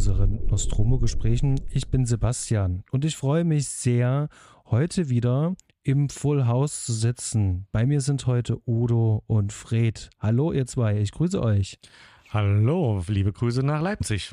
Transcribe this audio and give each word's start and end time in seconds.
unseren 0.00 0.46
Nostromo-Gesprächen. 0.46 1.60
Ich 1.68 1.90
bin 1.90 2.06
Sebastian 2.06 2.84
und 2.90 3.04
ich 3.04 3.16
freue 3.16 3.44
mich 3.44 3.68
sehr, 3.68 4.30
heute 4.64 5.10
wieder 5.10 5.54
im 5.82 6.08
Full 6.08 6.46
House 6.46 6.86
zu 6.86 6.94
sitzen. 6.94 7.66
Bei 7.70 7.84
mir 7.84 8.00
sind 8.00 8.26
heute 8.26 8.66
Udo 8.66 9.22
und 9.26 9.52
Fred. 9.52 10.08
Hallo 10.18 10.52
ihr 10.52 10.66
zwei, 10.66 10.98
ich 10.98 11.12
grüße 11.12 11.42
euch. 11.42 11.78
Hallo, 12.30 13.04
liebe 13.08 13.30
Grüße 13.30 13.62
nach 13.62 13.82
Leipzig. 13.82 14.32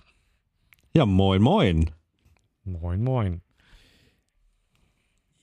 Ja, 0.93 1.05
moin, 1.05 1.41
moin. 1.41 1.91
Moin, 2.63 3.03
moin. 3.03 3.41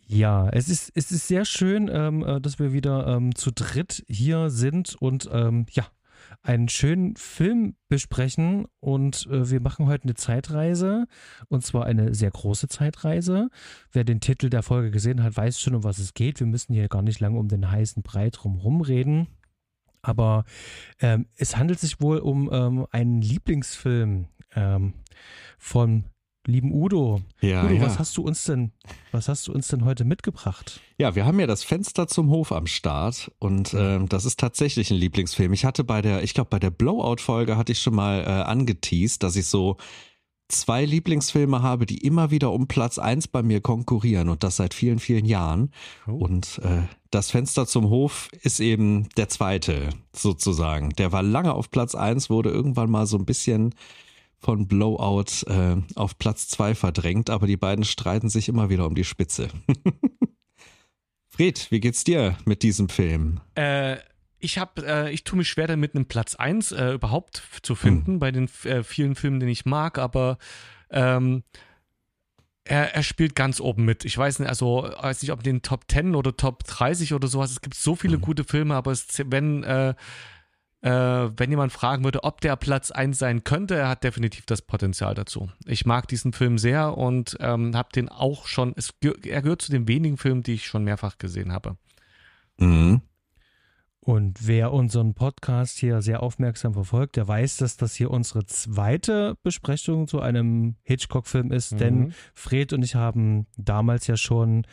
Ja, 0.07 0.49
es 0.49 0.71
ist, 0.71 0.91
es 0.95 1.11
ist 1.11 1.29
sehr 1.29 1.45
schön, 1.45 1.91
ähm, 1.93 2.25
äh, 2.25 2.41
dass 2.41 2.59
wir 2.59 2.73
wieder 2.73 3.09
ähm, 3.09 3.35
zu 3.35 3.51
dritt 3.51 4.03
hier 4.09 4.49
sind 4.49 4.97
und 4.99 5.29
ähm, 5.31 5.67
ja, 5.73 5.85
einen 6.45 6.69
schönen 6.69 7.17
Film 7.17 7.75
besprechen. 7.89 8.67
Und 8.79 9.27
äh, 9.31 9.51
wir 9.51 9.61
machen 9.61 9.87
heute 9.87 10.05
eine 10.05 10.15
Zeitreise 10.15 11.07
und 11.49 11.65
zwar 11.65 11.87
eine 11.87 12.15
sehr 12.15 12.31
große 12.31 12.69
Zeitreise. 12.69 13.49
Wer 13.91 14.05
den 14.05 14.21
Titel 14.21 14.51
der 14.51 14.63
Folge 14.63 14.91
gesehen 14.91 15.23
hat, 15.23 15.37
weiß 15.37 15.59
schon, 15.59 15.75
um 15.75 15.85
was 15.85 15.99
es 15.99 16.15
geht. 16.15 16.39
Wir 16.41 16.47
müssen 16.47 16.75
hier 16.75 16.89
gar 16.89 17.03
nicht 17.03 17.21
lange 17.21 17.39
um 17.39 17.49
den 17.49 17.71
heißen 17.71 18.03
Brei 18.03 18.31
drum 18.31 18.81
reden. 18.83 19.29
Aber 20.03 20.45
ähm, 21.01 21.27
es 21.37 21.57
handelt 21.57 21.81
sich 21.81 22.01
wohl 22.01 22.19
um 22.19 22.51
ähm, 22.53 22.87
einen 22.91 23.23
Lieblingsfilm 23.23 24.29
ähm, 24.55 24.93
von 25.59 26.05
lieben 26.47 26.73
Udo. 26.73 27.23
Ja, 27.41 27.65
Udo, 27.65 27.75
ja. 27.75 27.83
was 27.83 27.99
hast 27.99 28.17
du 28.17 28.23
uns 28.23 28.45
denn, 28.45 28.73
was 29.13 29.29
hast 29.29 29.49
du 29.49 29.53
uns 29.53 29.69
denn 29.69 29.85
heute 29.85 30.05
mitgebracht? 30.05 30.81
Ja, 30.99 31.15
wir 31.15 31.25
haben 31.25 31.41
ja 31.41 31.47
das 31.47 31.65
Fenster 31.65 32.07
zum 32.07 32.31
Hof 32.31 32.53
am 32.53 32.67
Start 32.67 33.31
und 33.39 33.75
ähm, 33.75 34.09
das 34.09 34.25
ist 34.25 34.39
tatsächlich 34.39 34.91
ein 34.91 34.97
Lieblingsfilm. 34.97 35.53
Ich 35.53 35.65
hatte 35.65 35.85
bei 35.85 36.03
der, 36.03 36.23
ich 36.23 36.35
glaube 36.35 36.51
bei 36.51 36.59
der 36.59 36.71
Blowout-Folge 36.71 37.57
hatte 37.57 37.73
ich 37.73 37.81
schon 37.81 37.95
mal 37.95 38.21
äh, 38.21 38.25
angeteased, 38.27 39.23
dass 39.23 39.37
ich 39.37 39.47
so 39.47 39.77
zwei 40.49 40.85
Lieblingsfilme 40.85 41.63
habe, 41.63 41.87
die 41.87 41.99
immer 41.99 42.31
wieder 42.31 42.53
um 42.53 42.69
Platz 42.69 42.99
eins 42.99 43.29
bei 43.29 43.43
mir 43.43 43.61
konkurrieren 43.61 44.29
und 44.29 44.45
das 44.45 44.57
seit 44.57 44.75
vielen, 44.75 44.99
vielen 44.99 45.25
Jahren. 45.25 45.71
Oh. 46.07 46.13
Und 46.13 46.61
äh, 46.63 46.83
das 47.11 47.31
Fenster 47.31 47.67
zum 47.67 47.89
Hof 47.89 48.29
ist 48.43 48.61
eben 48.61 49.09
der 49.17 49.29
zweite 49.29 49.91
sozusagen. 50.13 50.91
Der 50.91 51.13
war 51.13 51.23
lange 51.23 51.55
auf 51.55 51.71
Platz 51.71 51.95
eins, 51.95 52.29
wurde 52.29 52.51
irgendwann 52.51 52.91
mal 52.91 53.07
so 53.07 53.17
ein 53.17 53.25
bisschen 53.25 53.75
von 54.45 54.69
Blowout 54.69 55.47
äh, 55.47 55.77
auf 55.95 56.19
Platz 56.19 56.49
zwei 56.49 56.75
verdrängt, 56.75 57.31
aber 57.31 57.47
die 57.47 57.57
beiden 57.57 57.85
streiten 57.85 58.29
sich 58.29 58.49
immer 58.51 58.69
wieder 58.69 58.87
um 58.87 58.95
die 58.95 59.05
Spitze. 59.05 59.49
Fred, 61.31 61.67
wie 61.71 61.81
geht's 61.81 62.05
dir 62.05 62.37
mit 62.45 62.63
diesem 62.63 62.91
Film? 62.91 63.41
Äh, 63.55 63.97
ich 64.39 64.59
habe, 64.59 64.87
äh, 64.87 65.11
ich 65.13 65.25
tue 65.25 65.39
mich 65.39 65.49
schwer 65.49 65.67
damit, 65.67 65.95
einen 65.95 66.07
Platz 66.07 66.35
1 66.35 66.73
äh, 66.73 66.93
überhaupt 66.93 67.43
zu 67.63 67.75
finden 67.75 68.19
bei 68.19 68.31
den 68.31 68.51
äh, 68.65 68.83
vielen 68.83 69.15
Filmen, 69.15 69.41
den 69.41 69.49
ich 69.49 69.65
mag, 69.65 69.99
aber 69.99 70.37
ähm, 70.91 71.43
er, 72.65 72.95
er 72.95 73.03
spielt 73.03 73.35
ganz 73.35 73.61
oben 73.61 73.87
mit. 73.87 74.05
Ich 74.05 74.17
weiß 74.17 74.41
nicht, 74.41 74.49
also 74.49 74.91
weiß 75.01 75.23
nicht, 75.23 75.33
ob 75.33 75.39
in 75.41 75.45
den 75.45 75.63
Top 75.63 75.85
10 75.91 76.15
oder 76.15 76.37
Top 76.37 76.65
30 76.65 77.15
oder 77.15 77.29
sowas. 77.29 77.51
Es 77.51 77.63
gibt 77.63 77.75
so 77.75 77.97
viele 77.97 78.19
gute 78.19 78.45
Filme, 78.45 78.75
aber 78.75 78.93
es, 78.93 79.07
wenn 79.27 79.65
äh, 80.85 81.31
wenn 81.39 81.51
jemand 81.51 81.73
fragen 81.73 82.05
würde, 82.05 82.25
ob 82.25 82.43
der 82.43 82.57
Platz 82.57 82.91
1 82.91 83.19
sein 83.19 83.43
könnte, 83.43 83.75
er 83.75 83.89
hat 83.89 84.05
definitiv 84.05 84.45
das 84.45 84.61
Potenzial 84.61 85.15
dazu. 85.15 85.49
Ich 85.65 85.87
mag 85.87 86.07
diesen 86.09 86.35
Film 86.35 86.59
sehr 86.59 86.99
und 86.99 87.39
ähm, 87.41 87.75
habe 87.75 87.89
den 87.95 88.11
auch 88.11 88.47
schon, 88.47 88.75
es, 88.77 88.93
er 89.25 89.41
gehört 89.41 89.63
zu 89.63 89.73
den 89.73 89.89
wenigen 89.89 90.19
Filmen, 90.19 90.43
die 90.43 90.53
ich 90.53 90.67
schon 90.67 90.85
mehrfach 90.85 91.17
gesehen 91.17 91.53
habe. 91.53 91.79
Mhm. 92.59 93.01
Und 94.05 94.47
wer 94.47 94.71
unseren 94.75 95.15
Podcast 95.15 95.79
hier 95.79 96.03
sehr 96.03 96.23
aufmerksam 96.23 96.75
verfolgt, 96.75 97.17
der 97.17 97.27
weiß, 97.27 97.57
dass 97.57 97.79
das 97.79 97.95
hier 97.95 98.11
unsere 98.11 98.45
zweite 98.45 99.35
Besprechung 99.43 100.07
zu 100.09 100.21
einem 100.21 100.77
Hitchcock-Film 100.83 101.51
ist, 101.51 101.73
Mhm. 101.73 101.79
denn 101.79 102.15
Fred 102.35 102.75
und 102.75 102.83
ich 102.85 102.97
haben 102.97 103.47
damals 103.57 104.07
ja 104.07 104.19
schon 104.19 104.67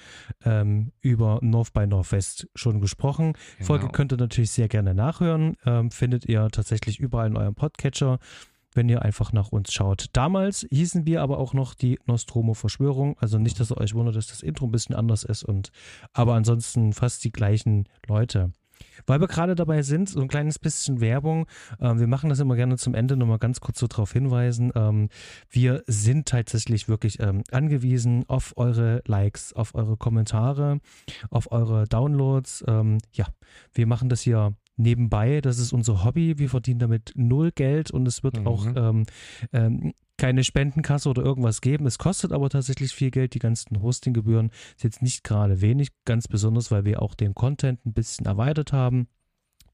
ähm, 0.44 0.92
über 1.00 1.40
North 1.42 1.72
by 1.72 1.88
Northwest 1.88 2.50
schon 2.56 2.82
gesprochen. 2.82 3.32
Genau. 3.56 3.68
Folge 3.68 3.88
könnt 3.88 4.12
ihr 4.12 4.18
natürlich 4.18 4.52
sehr 4.52 4.68
gerne 4.68 4.94
nachhören. 4.94 5.56
Ähm, 5.66 5.92
findet 5.92 6.26
ihr 6.26 6.50
tatsächlich 6.50 7.00
überall 7.00 7.28
in 7.28 7.38
eurem 7.38 7.56
Podcatcher, 7.56 8.20
wenn 8.74 8.90
ihr 8.90 9.02
einfach 9.02 9.32
nach 9.32 9.54
uns 9.54 9.72
schaut. 9.72 10.08
Damals 10.12 10.68
hießen 10.72 11.06
wir 11.06 11.22
aber 11.22 11.38
auch 11.38 11.54
noch 11.54 11.74
die 11.74 12.00
Nostromo-Verschwörung. 12.06 13.16
Also 13.20 13.38
nicht, 13.38 13.62
dass 13.62 13.72
ihr 13.72 13.78
euch 13.78 13.94
wundert, 13.94 14.18
dass 14.18 14.28
das 14.28 14.42
Intro 14.42 14.66
ein 14.66 14.72
bisschen 14.72 14.96
anders 14.96 15.24
ist 15.24 15.44
und 15.46 15.72
aber 16.12 16.34
ansonsten 16.34 16.92
fast 16.92 17.24
die 17.24 17.32
gleichen 17.32 17.88
Leute. 18.08 18.52
Weil 19.06 19.20
wir 19.20 19.28
gerade 19.28 19.56
dabei 19.56 19.82
sind, 19.82 20.10
so 20.10 20.22
ein 20.22 20.28
kleines 20.28 20.60
bisschen 20.60 21.02
Werbung. 21.02 21.48
Ähm, 21.80 22.00
wir 22.00 22.08
machen 22.08 22.30
das 22.30 22.40
immer 22.40 22.56
gerne 22.56 22.78
zum 22.78 22.94
Ende 22.94 23.18
nochmal 23.18 23.40
ganz 23.40 23.60
kurz 23.60 23.80
so 23.80 23.88
darauf 23.88 24.12
hinweisen. 24.12 24.72
Ähm, 24.76 25.10
wir 25.50 25.84
sind 25.88 26.28
tatsächlich 26.28 26.88
wirklich 26.88 27.20
ähm, 27.20 27.44
angewiesen 27.52 28.26
auf 28.28 28.54
eure 28.58 29.02
Likes, 29.06 29.54
auf 29.54 29.76
eure 29.76 29.98
Kommentare, 29.98 30.80
auf 31.30 31.52
eure 31.52 31.88
Downloads. 31.88 32.64
Ähm, 32.68 32.98
ja, 33.14 33.26
wir 33.74 33.88
machen 33.88 34.10
das 34.10 34.22
hier 34.22 34.54
nebenbei. 34.78 35.42
Das 35.42 35.60
ist 35.60 35.74
unser 35.74 36.04
Hobby. 36.04 36.38
Wir 36.38 36.50
verdienen 36.50 36.80
damit 36.80 37.12
null 37.16 37.52
Geld 37.52 37.92
und 37.92 38.08
es 38.08 38.24
wird 38.24 38.40
Mhm. 38.40 38.48
auch 38.48 38.66
ähm, 38.76 39.06
ähm, 39.54 39.94
keine 40.18 40.44
Spendenkasse 40.44 41.10
oder 41.10 41.24
irgendwas 41.24 41.62
geben. 41.62 41.86
Es 41.88 41.98
kostet 41.98 42.32
aber 42.32 42.50
tatsächlich 42.50 42.94
viel 42.94 43.10
Geld. 43.12 43.34
Die 43.34 43.40
ganzen 43.40 43.82
Hostinggebühren 43.82 44.52
ist 44.76 44.84
jetzt 44.84 45.02
nicht 45.02 45.24
gerade 45.24 45.62
wenig, 45.62 45.90
ganz 46.06 46.28
besonders, 46.28 46.70
weil 46.72 46.86
wir 46.86 47.02
auch 47.02 47.16
den 47.16 47.34
Content 47.34 47.84
ein 47.86 47.94
bisschen 47.94 48.26
erweitert 48.28 48.72
haben. 48.72 49.08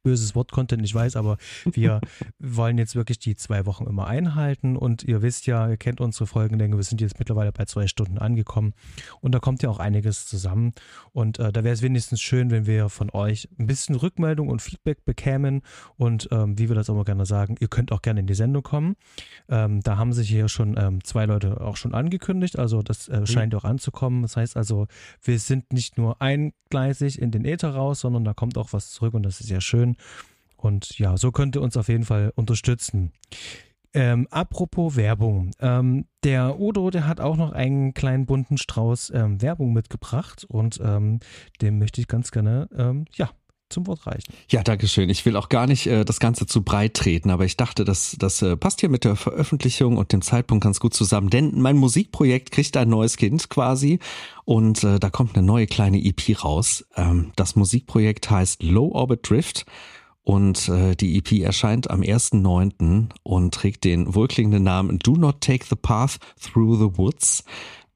Böses 0.04 0.36
Wort 0.36 0.52
Content, 0.52 0.84
ich 0.84 0.94
weiß, 0.94 1.16
aber 1.16 1.38
wir 1.66 2.02
wollen 2.40 2.78
jetzt 2.78 2.96
wirklich 2.96 3.20
die 3.20 3.36
zwei 3.36 3.66
Wochen 3.66 3.86
immer 3.86 4.08
einhalten. 4.08 4.76
Und 4.78 5.04
ihr 5.04 5.22
wisst 5.22 5.48
ja, 5.48 5.70
ihr 5.70 5.78
kennt 5.78 6.02
unsere 6.02 6.28
Folgenlänge, 6.28 6.76
wir 6.78 6.84
sind 6.84 7.02
jetzt 7.02 7.20
mittlerweile 7.20 7.52
bei 7.52 7.66
zwei 7.66 7.88
Stunden 7.88 8.18
angekommen. 8.18 8.74
Und 9.22 9.34
da 9.34 9.40
kommt 9.40 9.64
ja 9.64 9.70
auch 9.70 9.80
einiges 9.80 10.26
zusammen. 10.26 10.74
Und 11.12 11.40
äh, 11.40 11.52
da 11.52 11.64
wäre 11.64 11.74
es 11.74 11.82
wenigstens 11.82 12.22
schön, 12.22 12.52
wenn 12.52 12.66
wir 12.66 12.90
von 12.90 13.10
euch 13.12 13.50
ein 13.60 13.68
bisschen 13.68 13.96
Rückmeldung 13.96 14.48
und 14.50 14.62
Feedback 14.62 15.06
bekämen. 15.06 15.62
Und 15.96 16.28
ähm, 16.32 16.58
wie 16.58 16.70
wir 16.70 16.76
das 16.76 16.90
auch 16.90 16.96
mal 16.96 17.04
gerne 17.04 17.26
sagen, 17.26 17.56
ihr 17.60 17.68
könnt 17.68 17.92
auch 17.92 18.02
gerne 18.02 18.20
in 18.20 18.28
die 18.28 18.34
Sendung 18.34 18.64
kommen. 18.64 18.96
Ähm, 19.50 19.82
da 19.82 19.98
haben 19.98 20.14
sich 20.14 20.30
hier 20.30 20.50
schon 20.50 20.76
ähm, 20.78 21.04
zwei 21.04 21.26
Leute 21.26 21.62
auch 21.62 21.78
schon 21.78 21.94
angekündigt, 21.94 22.60
also 22.60 22.82
das 22.82 23.08
äh, 23.08 23.26
scheint 23.26 23.56
auch 23.56 23.64
anzukommen. 23.64 24.22
Das 24.22 24.38
heißt 24.38 24.58
also, 24.58 24.88
wir 25.22 25.40
sind 25.40 25.74
nicht 25.74 25.98
nur 25.98 26.22
eingleisig 26.22 27.22
in 27.22 27.32
den 27.32 27.46
Äther 27.46 27.70
raus, 27.70 28.02
sondern 28.02 28.24
da 28.24 28.34
kommt 28.34 28.58
auch 28.58 28.74
was 28.74 28.92
zurück. 28.92 29.14
Und 29.14 29.24
das 29.24 29.40
ist 29.40 29.48
sehr 29.48 29.62
schön. 29.62 29.87
Und 30.58 30.98
ja, 30.98 31.18
so 31.18 31.32
könnt 31.32 31.56
ihr 31.56 31.62
uns 31.62 31.78
auf 31.78 31.88
jeden 31.88 32.04
Fall 32.04 32.34
unterstützen. 32.36 33.12
Ähm, 33.94 34.28
apropos 34.30 34.96
Werbung. 34.96 35.52
Ähm, 35.60 36.06
der 36.24 36.60
Udo, 36.60 36.90
der 36.90 37.08
hat 37.08 37.20
auch 37.20 37.38
noch 37.38 37.52
einen 37.52 37.94
kleinen 37.94 38.26
bunten 38.26 38.58
Strauß 38.58 39.12
ähm, 39.16 39.42
Werbung 39.42 39.72
mitgebracht 39.74 40.46
und 40.48 40.80
ähm, 40.84 41.20
dem 41.62 41.80
möchte 41.80 42.02
ich 42.02 42.08
ganz 42.08 42.32
gerne, 42.32 42.68
ähm, 42.76 43.06
ja, 43.14 43.30
zum 43.70 43.88
Wort 43.88 44.08
reichen. 44.08 44.34
Ja, 44.50 44.64
danke 44.64 44.88
schön. 44.88 45.10
Ich 45.10 45.26
will 45.26 45.36
auch 45.36 45.50
gar 45.50 45.68
nicht 45.68 45.88
äh, 45.88 46.06
das 46.06 46.20
Ganze 46.20 46.46
zu 46.46 46.64
breit 46.64 46.94
treten, 46.94 47.30
aber 47.30 47.46
ich 47.46 47.58
dachte, 47.58 47.84
das, 47.84 48.16
das 48.20 48.42
äh, 48.42 48.56
passt 48.56 48.80
hier 48.80 48.90
mit 48.90 49.04
der 49.04 49.16
Veröffentlichung 49.16 49.98
und 49.98 50.14
dem 50.14 50.22
Zeitpunkt 50.22 50.64
ganz 50.64 50.80
gut 50.80 50.94
zusammen. 50.94 51.30
Denn 51.30 51.60
mein 51.60 51.78
Musikprojekt 51.78 52.52
kriegt 52.52 52.78
ein 52.78 52.90
neues 52.90 53.18
Kind 53.18 53.50
quasi 53.50 54.00
und 54.46 54.84
äh, 54.84 55.00
da 55.00 55.10
kommt 55.10 55.36
eine 55.36 55.46
neue 55.46 55.68
kleine 55.68 56.04
EP 56.04 56.44
raus. 56.44 56.86
Ähm, 56.96 57.32
das 57.36 57.56
Musikprojekt 57.56 58.30
heißt 58.30 58.64
Low 58.64 58.92
Orbit 58.94 59.30
Drift 59.30 59.66
und 60.24 60.70
äh, 60.70 60.96
die 60.96 61.18
EP 61.18 61.42
erscheint 61.42 61.90
am 61.90 62.02
1.9. 62.02 63.10
und 63.24 63.54
trägt 63.54 63.84
den 63.84 64.14
wohlklingenden 64.14 64.64
Namen 64.64 65.00
Do 65.00 65.14
Not 65.16 65.42
Take 65.42 65.66
the 65.70 65.76
Path 65.76 66.20
Through 66.42 66.76
the 66.78 66.98
Woods. 66.98 67.44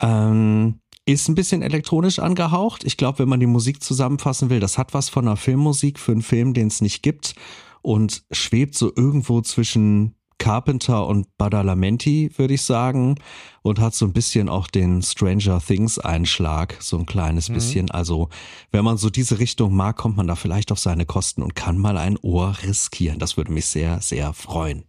Ähm, 0.01 0.80
ist 1.05 1.27
ein 1.27 1.35
bisschen 1.35 1.61
elektronisch 1.61 2.19
angehaucht. 2.19 2.83
Ich 2.83 2.97
glaube, 2.97 3.19
wenn 3.19 3.29
man 3.29 3.39
die 3.39 3.47
Musik 3.47 3.83
zusammenfassen 3.83 4.49
will, 4.49 4.59
das 4.59 4.77
hat 4.77 4.93
was 4.93 5.09
von 5.09 5.27
einer 5.27 5.37
Filmmusik 5.37 5.99
für 5.99 6.11
einen 6.11 6.21
Film, 6.21 6.53
den 6.53 6.67
es 6.67 6.81
nicht 6.81 7.01
gibt 7.01 7.35
und 7.81 8.23
schwebt 8.31 8.75
so 8.75 8.91
irgendwo 8.95 9.41
zwischen 9.41 10.15
Carpenter 10.41 11.05
und 11.05 11.37
Badalamenti, 11.37 12.31
würde 12.35 12.55
ich 12.55 12.63
sagen, 12.63 13.15
und 13.61 13.79
hat 13.79 13.93
so 13.93 14.05
ein 14.05 14.13
bisschen 14.13 14.49
auch 14.49 14.67
den 14.67 15.03
Stranger 15.03 15.61
Things 15.61 15.99
Einschlag, 15.99 16.77
so 16.79 16.97
ein 16.97 17.05
kleines 17.05 17.49
bisschen. 17.49 17.91
Also, 17.91 18.29
wenn 18.71 18.83
man 18.83 18.97
so 18.97 19.11
diese 19.11 19.37
Richtung 19.37 19.75
mag, 19.75 19.97
kommt 19.97 20.17
man 20.17 20.25
da 20.25 20.35
vielleicht 20.35 20.71
auf 20.71 20.79
seine 20.79 21.05
Kosten 21.05 21.43
und 21.43 21.55
kann 21.55 21.77
mal 21.77 21.95
ein 21.95 22.17
Ohr 22.23 22.57
riskieren. 22.63 23.19
Das 23.19 23.37
würde 23.37 23.51
mich 23.51 23.67
sehr, 23.67 24.01
sehr 24.01 24.33
freuen. 24.33 24.85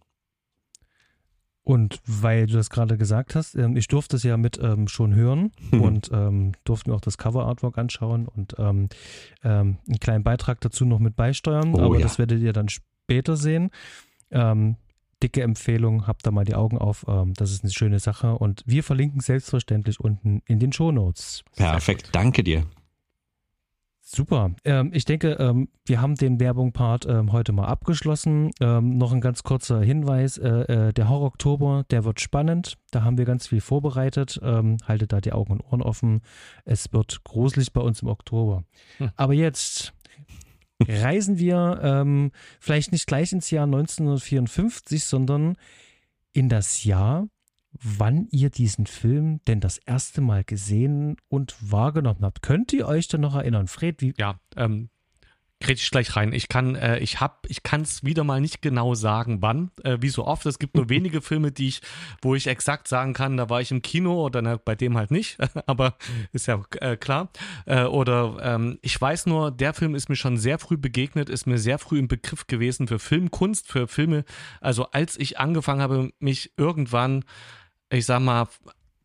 Und 1.63 1.99
weil 2.05 2.47
du 2.47 2.53
das 2.53 2.69
gerade 2.69 2.97
gesagt 2.97 3.35
hast, 3.35 3.55
ähm, 3.55 3.77
ich 3.77 3.87
durfte 3.87 4.17
es 4.17 4.23
ja 4.23 4.35
mit 4.35 4.59
ähm, 4.61 4.87
schon 4.87 5.15
hören 5.15 5.51
Mhm. 5.71 5.81
und 5.81 6.09
ähm, 6.13 6.51
durfte 6.65 6.89
mir 6.89 6.95
auch 6.95 7.01
das 7.01 7.17
Cover-Artwork 7.17 7.77
anschauen 7.77 8.27
und 8.27 8.55
ähm, 8.57 8.89
ähm, 9.43 9.77
einen 9.87 9.99
kleinen 9.99 10.23
Beitrag 10.23 10.59
dazu 10.61 10.85
noch 10.85 10.99
mit 10.99 11.15
beisteuern, 11.15 11.73
Oh 11.73 11.79
aber 11.81 11.95
ja. 11.97 12.01
das 12.03 12.19
werdet 12.19 12.41
ihr 12.41 12.53
dann 12.53 12.67
später 12.69 13.37
sehen. 13.37 13.71
Ähm, 14.31 14.75
dicke 15.21 15.41
Empfehlung, 15.41 16.05
habt 16.05 16.25
da 16.25 16.31
mal 16.31 16.43
die 16.43 16.55
Augen 16.55 16.77
auf, 16.77 17.05
das 17.37 17.51
ist 17.51 17.63
eine 17.63 17.71
schöne 17.71 17.99
Sache 17.99 18.37
und 18.37 18.61
wir 18.65 18.83
verlinken 18.83 19.21
selbstverständlich 19.21 19.97
unten 20.01 20.41
in 20.47 20.59
den 20.59 20.73
Shownotes. 20.73 21.45
Perfekt, 21.55 22.09
danke 22.11 22.43
dir. 22.43 22.65
Super. 24.15 24.51
Ähm, 24.63 24.91
ich 24.93 25.05
denke, 25.05 25.31
ähm, 25.39 25.69
wir 25.87 25.99
haben 25.99 26.13
den 26.13 26.39
Werbung-Part 26.39 27.07
ähm, 27.07 27.31
heute 27.31 27.51
mal 27.51 27.65
abgeschlossen. 27.65 28.51
Ähm, 28.61 28.99
noch 28.99 29.11
ein 29.11 29.21
ganz 29.21 29.41
kurzer 29.41 29.81
Hinweis. 29.81 30.37
Äh, 30.37 30.49
äh, 30.49 30.93
der 30.93 31.09
Horror-Oktober, 31.09 31.85
der 31.89 32.05
wird 32.05 32.21
spannend. 32.21 32.77
Da 32.91 33.03
haben 33.03 33.17
wir 33.17 33.25
ganz 33.25 33.47
viel 33.47 33.59
vorbereitet. 33.59 34.39
Ähm, 34.43 34.77
haltet 34.87 35.13
da 35.13 35.19
die 35.19 35.33
Augen 35.33 35.53
und 35.53 35.61
Ohren 35.61 35.81
offen. 35.81 36.21
Es 36.63 36.93
wird 36.93 37.23
gruselig 37.23 37.73
bei 37.73 37.81
uns 37.81 38.03
im 38.03 38.07
Oktober. 38.07 38.63
Hm. 38.99 39.09
Aber 39.15 39.33
jetzt 39.33 39.93
reisen 40.87 41.39
wir 41.39 41.79
ähm, 41.81 42.31
vielleicht 42.59 42.91
nicht 42.91 43.07
gleich 43.07 43.31
ins 43.31 43.49
Jahr 43.49 43.65
1954, 43.65 45.05
sondern 45.05 45.55
in 46.33 46.49
das 46.49 46.83
Jahr 46.83 47.27
wann 47.81 48.27
ihr 48.31 48.49
diesen 48.49 48.85
Film 48.85 49.41
denn 49.47 49.59
das 49.59 49.77
erste 49.77 50.21
Mal 50.21 50.43
gesehen 50.43 51.17
und 51.27 51.55
wahrgenommen 51.59 52.21
habt. 52.21 52.41
Könnt 52.41 52.73
ihr 52.73 52.87
euch 52.87 53.07
denn 53.07 53.21
noch 53.21 53.35
erinnern? 53.35 53.67
Fred, 53.67 54.01
wie? 54.01 54.13
Ja, 54.17 54.39
ähm, 54.55 54.89
ich 55.71 55.91
gleich 55.91 56.15
rein. 56.15 56.33
Ich 56.33 56.49
kann, 56.49 56.75
äh, 56.75 56.99
ich 56.99 57.21
hab, 57.21 57.45
ich 57.49 57.63
kann 57.63 57.81
es 57.81 58.03
wieder 58.03 58.23
mal 58.23 58.41
nicht 58.41 58.61
genau 58.61 58.95
sagen, 58.95 59.41
wann. 59.41 59.71
Äh, 59.83 59.97
wie 60.01 60.09
so 60.09 60.25
oft. 60.25 60.45
Es 60.45 60.59
gibt 60.59 60.75
nur 60.75 60.89
wenige 60.89 61.21
Filme, 61.21 61.51
die 61.51 61.69
ich, 61.69 61.81
wo 62.21 62.35
ich 62.35 62.47
exakt 62.47 62.87
sagen 62.87 63.13
kann, 63.13 63.37
da 63.37 63.49
war 63.49 63.61
ich 63.61 63.71
im 63.71 63.81
Kino 63.81 64.25
oder 64.25 64.41
na, 64.41 64.57
bei 64.57 64.75
dem 64.75 64.97
halt 64.97 65.11
nicht. 65.11 65.37
Aber 65.65 65.95
ist 66.31 66.47
ja 66.47 66.61
äh, 66.79 66.97
klar. 66.97 67.29
Äh, 67.65 67.83
oder 67.83 68.37
ähm, 68.41 68.79
ich 68.81 68.99
weiß 68.99 69.25
nur, 69.27 69.51
der 69.51 69.73
Film 69.73 69.95
ist 69.95 70.09
mir 70.09 70.15
schon 70.15 70.37
sehr 70.37 70.59
früh 70.59 70.77
begegnet, 70.77 71.29
ist 71.29 71.47
mir 71.47 71.57
sehr 71.57 71.79
früh 71.79 71.99
im 71.99 72.07
Begriff 72.07 72.47
gewesen 72.47 72.87
für 72.87 72.99
Filmkunst, 72.99 73.67
für 73.67 73.87
Filme. 73.87 74.25
Also 74.59 74.87
als 74.91 75.17
ich 75.17 75.39
angefangen 75.39 75.81
habe, 75.81 76.11
mich 76.19 76.51
irgendwann 76.57 77.23
ich 77.93 78.05
sag 78.05 78.19
mal, 78.19 78.47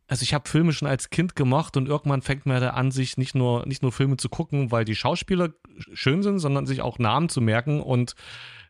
also 0.07 0.23
ich 0.23 0.33
habe 0.33 0.49
Filme 0.49 0.73
schon 0.73 0.87
als 0.87 1.11
Kind 1.11 1.35
gemocht 1.35 1.77
und 1.77 1.87
irgendwann 1.87 2.23
fängt 2.23 2.45
man 2.45 2.59
da 2.59 2.71
an, 2.71 2.91
sich 2.91 3.17
nicht 3.17 3.35
nur, 3.35 3.65
nicht 3.67 3.83
nur 3.83 3.91
Filme 3.91 4.17
zu 4.17 4.27
gucken, 4.27 4.71
weil 4.71 4.83
die 4.83 4.95
Schauspieler 4.95 5.51
schön 5.93 6.23
sind, 6.23 6.39
sondern 6.39 6.65
sich 6.65 6.81
auch 6.81 6.97
Namen 6.97 7.29
zu 7.29 7.41
merken 7.41 7.81
und 7.81 8.15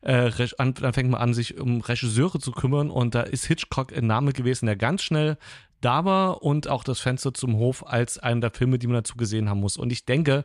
äh, 0.01 0.31
dann 0.57 0.93
fängt 0.93 1.09
man 1.09 1.21
an, 1.21 1.33
sich 1.33 1.59
um 1.59 1.81
Regisseure 1.81 2.39
zu 2.39 2.51
kümmern 2.51 2.89
und 2.89 3.15
da 3.15 3.21
ist 3.21 3.45
Hitchcock 3.45 3.95
ein 3.95 4.07
Name 4.07 4.33
gewesen, 4.33 4.65
der 4.65 4.75
ganz 4.75 5.01
schnell 5.01 5.37
da 5.81 6.03
war 6.03 6.43
und 6.43 6.67
auch 6.67 6.83
das 6.83 6.99
Fenster 6.99 7.33
zum 7.33 7.55
Hof 7.55 7.87
als 7.87 8.17
einer 8.17 8.41
der 8.41 8.51
Filme, 8.51 8.79
die 8.79 8.87
man 8.87 8.95
dazu 8.95 9.15
gesehen 9.15 9.49
haben 9.49 9.61
muss. 9.61 9.77
Und 9.77 9.91
ich 9.91 10.05
denke, 10.05 10.43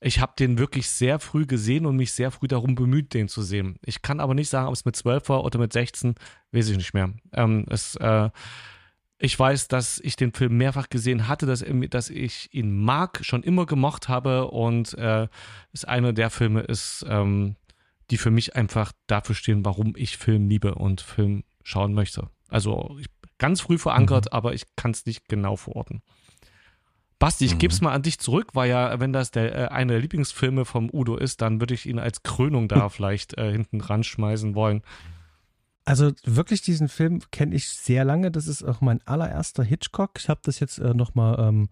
ich 0.00 0.20
habe 0.20 0.32
den 0.38 0.58
wirklich 0.58 0.88
sehr 0.88 1.18
früh 1.18 1.46
gesehen 1.46 1.84
und 1.86 1.96
mich 1.96 2.12
sehr 2.12 2.30
früh 2.30 2.48
darum 2.48 2.74
bemüht, 2.74 3.14
den 3.14 3.28
zu 3.28 3.42
sehen. 3.42 3.76
Ich 3.84 4.02
kann 4.02 4.18
aber 4.18 4.34
nicht 4.34 4.48
sagen, 4.48 4.68
ob 4.68 4.74
es 4.74 4.84
mit 4.84 4.96
12 4.96 5.28
war 5.28 5.44
oder 5.44 5.58
mit 5.58 5.72
16, 5.72 6.14
weiß 6.52 6.70
ich 6.70 6.76
nicht 6.76 6.94
mehr. 6.94 7.12
Ähm, 7.32 7.66
es 7.68 7.96
äh, 7.96 8.30
ich 9.24 9.38
weiß, 9.38 9.68
dass 9.68 10.00
ich 10.00 10.16
den 10.16 10.32
Film 10.32 10.56
mehrfach 10.56 10.88
gesehen 10.88 11.28
hatte, 11.28 11.46
dass, 11.46 11.64
dass 11.90 12.10
ich 12.10 12.52
ihn 12.52 12.76
mag, 12.76 13.20
schon 13.22 13.44
immer 13.44 13.66
gemocht 13.66 14.08
habe 14.08 14.48
und 14.48 14.94
äh, 14.94 15.28
es 15.72 15.84
einer 15.84 16.12
der 16.12 16.28
Filme 16.28 16.62
ist, 16.62 17.06
ähm, 17.08 17.54
die 18.10 18.16
für 18.16 18.32
mich 18.32 18.56
einfach 18.56 18.90
dafür 19.06 19.36
stehen, 19.36 19.64
warum 19.64 19.94
ich 19.96 20.16
Film 20.16 20.48
liebe 20.48 20.74
und 20.74 21.00
Film 21.00 21.44
schauen 21.62 21.94
möchte. 21.94 22.30
Also 22.48 22.96
ich, 22.98 23.06
ganz 23.38 23.60
früh 23.60 23.78
verankert, 23.78 24.24
mhm. 24.24 24.36
aber 24.36 24.54
ich 24.54 24.64
kann 24.74 24.90
es 24.90 25.06
nicht 25.06 25.28
genau 25.28 25.54
verorten. 25.54 26.02
Basti, 27.20 27.44
ich 27.44 27.54
mhm. 27.54 27.58
gebe 27.58 27.72
es 27.72 27.80
mal 27.80 27.92
an 27.92 28.02
dich 28.02 28.18
zurück, 28.18 28.48
weil 28.54 28.70
ja, 28.70 28.98
wenn 28.98 29.12
das 29.12 29.30
der, 29.30 29.54
äh, 29.54 29.68
einer 29.68 29.92
der 29.92 30.02
Lieblingsfilme 30.02 30.64
vom 30.64 30.90
Udo 30.92 31.16
ist, 31.16 31.42
dann 31.42 31.60
würde 31.60 31.74
ich 31.74 31.86
ihn 31.86 32.00
als 32.00 32.24
Krönung 32.24 32.66
da 32.66 32.88
vielleicht 32.88 33.38
äh, 33.38 33.52
hinten 33.52 33.80
ranschmeißen 33.80 34.56
wollen. 34.56 34.82
Also 35.84 36.12
wirklich 36.24 36.62
diesen 36.62 36.88
Film 36.88 37.20
kenne 37.30 37.54
ich 37.54 37.68
sehr 37.68 38.04
lange. 38.04 38.30
Das 38.30 38.46
ist 38.46 38.62
auch 38.62 38.80
mein 38.80 39.00
allererster 39.06 39.64
Hitchcock. 39.64 40.12
Ich 40.18 40.28
habe 40.28 40.40
das 40.44 40.60
jetzt 40.60 40.78
äh, 40.78 40.94
nochmal 40.94 41.66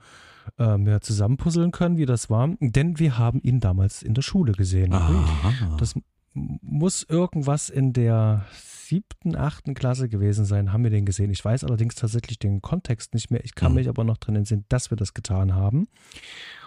ähm, 0.58 0.86
ja, 0.86 1.00
zusammenpuzzeln 1.00 1.70
können, 1.70 1.96
wie 1.96 2.06
das 2.06 2.28
war. 2.28 2.48
Denn 2.60 2.98
wir 2.98 3.18
haben 3.18 3.40
ihn 3.42 3.60
damals 3.60 4.02
in 4.02 4.14
der 4.14 4.22
Schule 4.22 4.52
gesehen. 4.52 4.92
Aha. 4.92 5.76
Das 5.78 5.94
muss 6.34 7.04
irgendwas 7.08 7.70
in 7.70 7.92
der 7.92 8.46
siebten, 8.52 9.36
achten 9.36 9.74
Klasse 9.74 10.08
gewesen 10.08 10.44
sein, 10.44 10.72
haben 10.72 10.82
wir 10.82 10.90
den 10.90 11.06
gesehen. 11.06 11.30
Ich 11.30 11.44
weiß 11.44 11.64
allerdings 11.64 11.94
tatsächlich 11.94 12.38
den 12.38 12.60
Kontext 12.60 13.14
nicht 13.14 13.30
mehr. 13.30 13.44
Ich 13.44 13.54
kann 13.54 13.72
mhm. 13.72 13.78
mich 13.78 13.88
aber 13.88 14.04
noch 14.04 14.16
drin 14.16 14.36
entsinnen, 14.36 14.64
dass 14.68 14.90
wir 14.90 14.96
das 14.96 15.14
getan 15.14 15.54
haben 15.54 15.88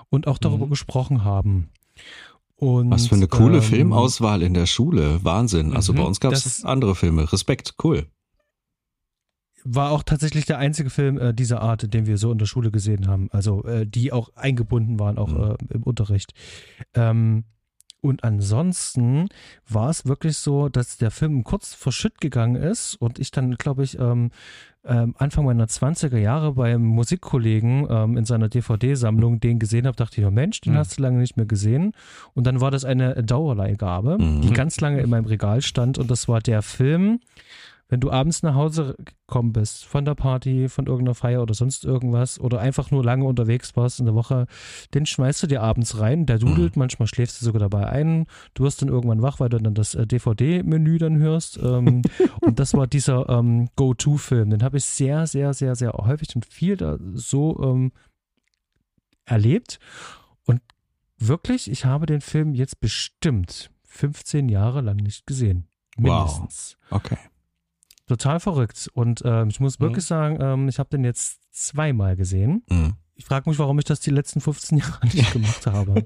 und 0.09 0.27
auch 0.27 0.37
darüber 0.37 0.65
mhm. 0.65 0.71
gesprochen 0.71 1.23
haben. 1.23 1.69
Und, 2.63 2.91
Was 2.91 3.07
für 3.07 3.15
eine 3.15 3.27
coole 3.27 3.57
ähm, 3.57 3.61
Filmauswahl 3.61 4.41
in 4.41 4.53
der 4.53 4.67
Schule. 4.67 5.19
Wahnsinn. 5.21 5.73
Also 5.73 5.91
bei 5.91 5.99
mhm. 5.99 6.07
uns 6.07 6.21
gab 6.21 6.31
es 6.31 6.63
andere 6.63 6.95
Filme. 6.95 7.29
Respekt, 7.33 7.75
cool. 7.83 8.07
War 9.65 9.91
auch 9.91 10.01
tatsächlich 10.03 10.45
der 10.45 10.59
einzige 10.59 10.89
Film 10.89 11.17
äh, 11.17 11.33
dieser 11.33 11.61
Art, 11.61 11.93
den 11.93 12.05
wir 12.05 12.17
so 12.17 12.31
in 12.31 12.37
der 12.37 12.45
Schule 12.45 12.71
gesehen 12.71 13.07
haben. 13.07 13.29
Also 13.31 13.65
äh, 13.65 13.85
die 13.85 14.13
auch 14.13 14.29
eingebunden 14.35 14.97
waren, 14.97 15.17
auch 15.17 15.27
mhm. 15.27 15.55
äh, 15.69 15.73
im 15.73 15.83
Unterricht. 15.83 16.33
Ähm, 16.93 17.43
und 18.03 18.25
ansonsten 18.25 19.29
war 19.67 19.89
es 19.89 20.05
wirklich 20.05 20.37
so, 20.37 20.67
dass 20.67 20.97
der 20.97 21.09
Film 21.09 21.43
kurz 21.45 21.73
vor 21.73 21.93
Schütt 21.93 22.19
gegangen 22.19 22.55
ist 22.55 22.95
und 22.95 23.17
ich 23.17 23.31
dann, 23.31 23.55
glaube 23.55 23.83
ich, 23.83 23.97
ähm, 23.97 24.31
ähm, 24.85 25.15
Anfang 25.17 25.45
meiner 25.45 25.67
20er 25.67 26.17
Jahre 26.17 26.53
beim 26.55 26.83
Musikkollegen 26.83 27.87
ähm, 27.89 28.17
in 28.17 28.25
seiner 28.25 28.49
DVD-Sammlung 28.49 29.39
den 29.39 29.57
gesehen 29.57 29.87
habe, 29.87 29.95
dachte 29.95 30.19
ich, 30.19 30.27
oh 30.27 30.31
Mensch, 30.31 30.59
den 30.59 30.73
mhm. 30.73 30.77
hast 30.79 30.99
du 30.99 31.01
lange 31.01 31.19
nicht 31.19 31.37
mehr 31.37 31.45
gesehen. 31.45 31.93
Und 32.33 32.45
dann 32.45 32.59
war 32.59 32.71
das 32.71 32.83
eine 32.83 33.23
Dauerleihgabe, 33.23 34.17
mhm. 34.17 34.41
die 34.41 34.51
ganz 34.51 34.81
lange 34.81 34.99
in 34.99 35.09
meinem 35.09 35.25
Regal 35.25 35.61
stand 35.61 35.97
und 35.97 36.11
das 36.11 36.27
war 36.27 36.41
der 36.41 36.61
Film 36.61 37.21
wenn 37.89 37.99
du 37.99 38.11
abends 38.11 38.43
nach 38.43 38.55
Hause 38.55 38.95
gekommen 38.97 39.53
bist, 39.53 39.85
von 39.85 40.05
der 40.05 40.15
Party, 40.15 40.69
von 40.69 40.87
irgendeiner 40.87 41.15
Feier 41.15 41.41
oder 41.41 41.53
sonst 41.53 41.85
irgendwas 41.85 42.39
oder 42.39 42.59
einfach 42.59 42.91
nur 42.91 43.03
lange 43.03 43.25
unterwegs 43.25 43.75
warst 43.75 43.99
in 43.99 44.05
der 44.05 44.15
Woche, 44.15 44.47
den 44.93 45.05
schmeißt 45.05 45.43
du 45.43 45.47
dir 45.47 45.61
abends 45.61 45.99
rein, 45.99 46.25
der 46.25 46.39
dudelt, 46.39 46.75
mhm. 46.75 46.79
manchmal 46.79 47.07
schläfst 47.07 47.41
du 47.41 47.45
sogar 47.45 47.59
dabei 47.59 47.87
ein, 47.87 48.25
du 48.53 48.63
wirst 48.63 48.81
dann 48.81 48.89
irgendwann 48.89 49.21
wach, 49.21 49.39
weil 49.39 49.49
du 49.49 49.59
dann 49.59 49.73
das 49.73 49.95
äh, 49.95 50.07
DVD-Menü 50.07 50.97
dann 50.97 51.17
hörst 51.17 51.57
ähm, 51.57 52.01
und 52.41 52.59
das 52.59 52.73
war 52.73 52.87
dieser 52.87 53.29
ähm, 53.29 53.69
Go-To-Film, 53.75 54.49
den 54.49 54.63
habe 54.63 54.77
ich 54.77 54.85
sehr, 54.85 55.27
sehr, 55.27 55.53
sehr, 55.53 55.75
sehr 55.75 55.91
häufig 55.93 56.35
und 56.35 56.45
viel 56.45 56.77
da 56.77 56.97
so 57.13 57.61
ähm, 57.61 57.91
erlebt 59.25 59.79
und 60.45 60.61
wirklich, 61.17 61.69
ich 61.69 61.85
habe 61.85 62.05
den 62.05 62.21
Film 62.21 62.55
jetzt 62.55 62.79
bestimmt 62.79 63.69
15 63.83 64.49
Jahre 64.49 64.81
lang 64.81 64.97
nicht 64.97 65.27
gesehen. 65.27 65.67
Mindestens. 65.97 66.77
Wow. 66.89 66.97
Okay. 66.97 67.17
Total 68.13 68.39
verrückt. 68.39 68.91
Und 68.93 69.23
ähm, 69.25 69.49
ich 69.49 69.59
muss 69.59 69.79
wirklich 69.79 70.05
mhm. 70.05 70.07
sagen, 70.07 70.37
ähm, 70.39 70.69
ich 70.69 70.77
habe 70.77 70.89
den 70.89 71.03
jetzt 71.03 71.41
zweimal 71.51 72.15
gesehen. 72.15 72.63
Mhm. 72.69 72.93
Ich 73.15 73.25
frage 73.25 73.49
mich, 73.49 73.57
warum 73.57 73.79
ich 73.79 73.85
das 73.85 74.01
die 74.01 74.11
letzten 74.11 74.39
15 74.39 74.77
Jahre 74.79 75.03
nicht 75.07 75.33
gemacht 75.33 75.65
habe. 75.65 76.05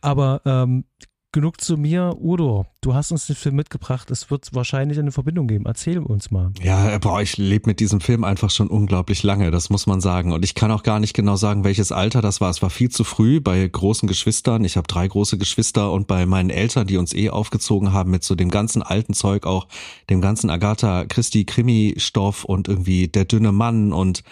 Aber 0.00 0.40
ähm, 0.44 0.86
genug 1.32 1.60
zu 1.60 1.76
mir. 1.76 2.16
Udo, 2.18 2.66
du 2.80 2.94
hast 2.94 3.12
uns 3.12 3.26
den 3.26 3.36
Film 3.36 3.56
mitgebracht. 3.56 4.10
Es 4.10 4.30
wird 4.30 4.54
wahrscheinlich 4.54 4.98
eine 4.98 5.12
Verbindung 5.12 5.46
geben. 5.46 5.66
Erzähl 5.66 5.98
uns 5.98 6.30
mal. 6.30 6.52
Ja, 6.62 6.96
boah, 6.98 7.20
ich 7.20 7.36
lebe 7.36 7.68
mit 7.68 7.80
diesem 7.80 8.00
Film 8.00 8.24
einfach 8.24 8.50
schon 8.50 8.68
unglaublich 8.68 9.22
lange, 9.22 9.50
das 9.50 9.68
muss 9.68 9.86
man 9.86 10.00
sagen. 10.00 10.32
Und 10.32 10.44
ich 10.44 10.54
kann 10.54 10.70
auch 10.70 10.82
gar 10.82 10.98
nicht 10.98 11.14
genau 11.14 11.36
sagen, 11.36 11.64
welches 11.64 11.92
Alter 11.92 12.22
das 12.22 12.40
war. 12.40 12.50
Es 12.50 12.62
war 12.62 12.70
viel 12.70 12.90
zu 12.90 13.04
früh 13.04 13.40
bei 13.40 13.66
großen 13.66 14.08
Geschwistern. 14.08 14.64
Ich 14.64 14.76
habe 14.76 14.86
drei 14.86 15.06
große 15.06 15.36
Geschwister 15.36 15.92
und 15.92 16.06
bei 16.06 16.24
meinen 16.26 16.50
Eltern, 16.50 16.86
die 16.86 16.96
uns 16.96 17.12
eh 17.12 17.30
aufgezogen 17.30 17.92
haben 17.92 18.10
mit 18.10 18.24
so 18.24 18.34
dem 18.34 18.50
ganzen 18.50 18.82
alten 18.82 19.12
Zeug, 19.12 19.46
auch 19.46 19.68
dem 20.08 20.20
ganzen 20.20 20.48
Agatha 20.48 21.04
Christie 21.04 21.44
Krimi-Stoff 21.44 22.44
und 22.44 22.68
irgendwie 22.68 23.08
der 23.08 23.26
dünne 23.26 23.52
Mann 23.52 23.92
und 23.92 24.22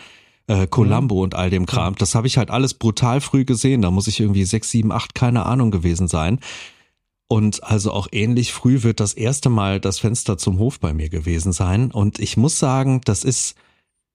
äh, 0.47 0.67
Columbo 0.67 1.17
mhm. 1.17 1.23
und 1.23 1.35
all 1.35 1.51
dem 1.51 1.67
Kram. 1.67 1.95
Das 1.97 2.15
habe 2.15 2.27
ich 2.27 2.39
halt 2.39 2.51
alles 2.51 2.75
brutal 2.75 3.21
früh 3.21 3.45
gesehen. 3.45 3.83
Da 3.83 3.91
muss 3.91 4.07
ich 4.07 4.21
irgendwie 4.21 4.45
sechs, 4.45 4.71
sieben, 4.71 4.93
acht, 4.93 5.15
keine 5.15 5.47
Ahnung 5.47 5.71
gewesen 5.71 6.09
sein. 6.09 6.39
Und 7.29 7.65
also 7.65 7.93
auch 7.93 8.09
ähnlich 8.13 8.53
früh 8.53 8.83
wird 8.83 9.01
das 9.01 9.15
erste 9.15 9.49
Mal 9.49 9.81
das 9.81 9.99
Fenster 9.99 10.37
zum 10.37 10.59
Hof 10.59 10.79
bei 10.79 10.93
mir 10.93 11.09
gewesen 11.09 11.53
sein. 11.53 11.91
Und 11.91 12.19
ich 12.19 12.37
muss 12.37 12.59
sagen, 12.59 13.01
das 13.05 13.25
ist, 13.25 13.57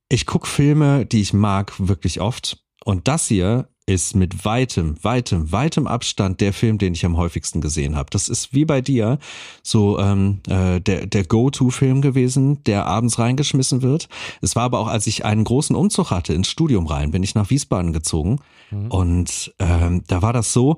ich 0.10 0.26
gucke 0.26 0.48
Filme, 0.48 1.06
die 1.06 1.22
ich 1.22 1.34
mag, 1.34 1.74
wirklich 1.80 2.22
oft. 2.22 2.64
Und 2.86 3.08
das 3.08 3.28
hier 3.28 3.68
ist 3.90 4.16
mit 4.16 4.46
weitem, 4.46 5.04
weitem, 5.04 5.52
weitem 5.52 5.88
Abstand 5.88 6.42
der 6.42 6.54
Film, 6.54 6.78
den 6.78 6.94
ich 6.94 7.06
am 7.06 7.18
häufigsten 7.18 7.60
gesehen 7.60 7.96
habe. 7.96 8.12
Das 8.12 8.30
ist 8.30 8.54
wie 8.54 8.64
bei 8.64 8.82
dir 8.82 9.18
so 9.64 9.98
ähm, 10.00 10.42
äh, 10.48 10.80
der, 10.80 11.08
der 11.08 11.24
Go-To-Film 11.24 12.02
gewesen, 12.02 12.64
der 12.66 12.86
abends 12.86 13.18
reingeschmissen 13.18 13.82
wird. 13.82 14.08
Es 14.42 14.56
war 14.56 14.64
aber 14.64 14.78
auch, 14.80 14.88
als 14.88 15.08
ich 15.08 15.26
einen 15.26 15.44
großen 15.44 15.76
Umzug 15.76 16.12
hatte 16.12 16.34
ins 16.34 16.50
Studium 16.50 16.86
rein, 16.86 17.10
bin 17.10 17.24
ich 17.24 17.34
nach 17.34 17.50
Wiesbaden 17.50 17.92
gezogen. 17.92 18.38
Mhm. 18.70 18.88
Und 18.92 19.56
ähm, 19.58 20.04
da 20.06 20.22
war 20.22 20.34
das 20.34 20.54
so, 20.54 20.78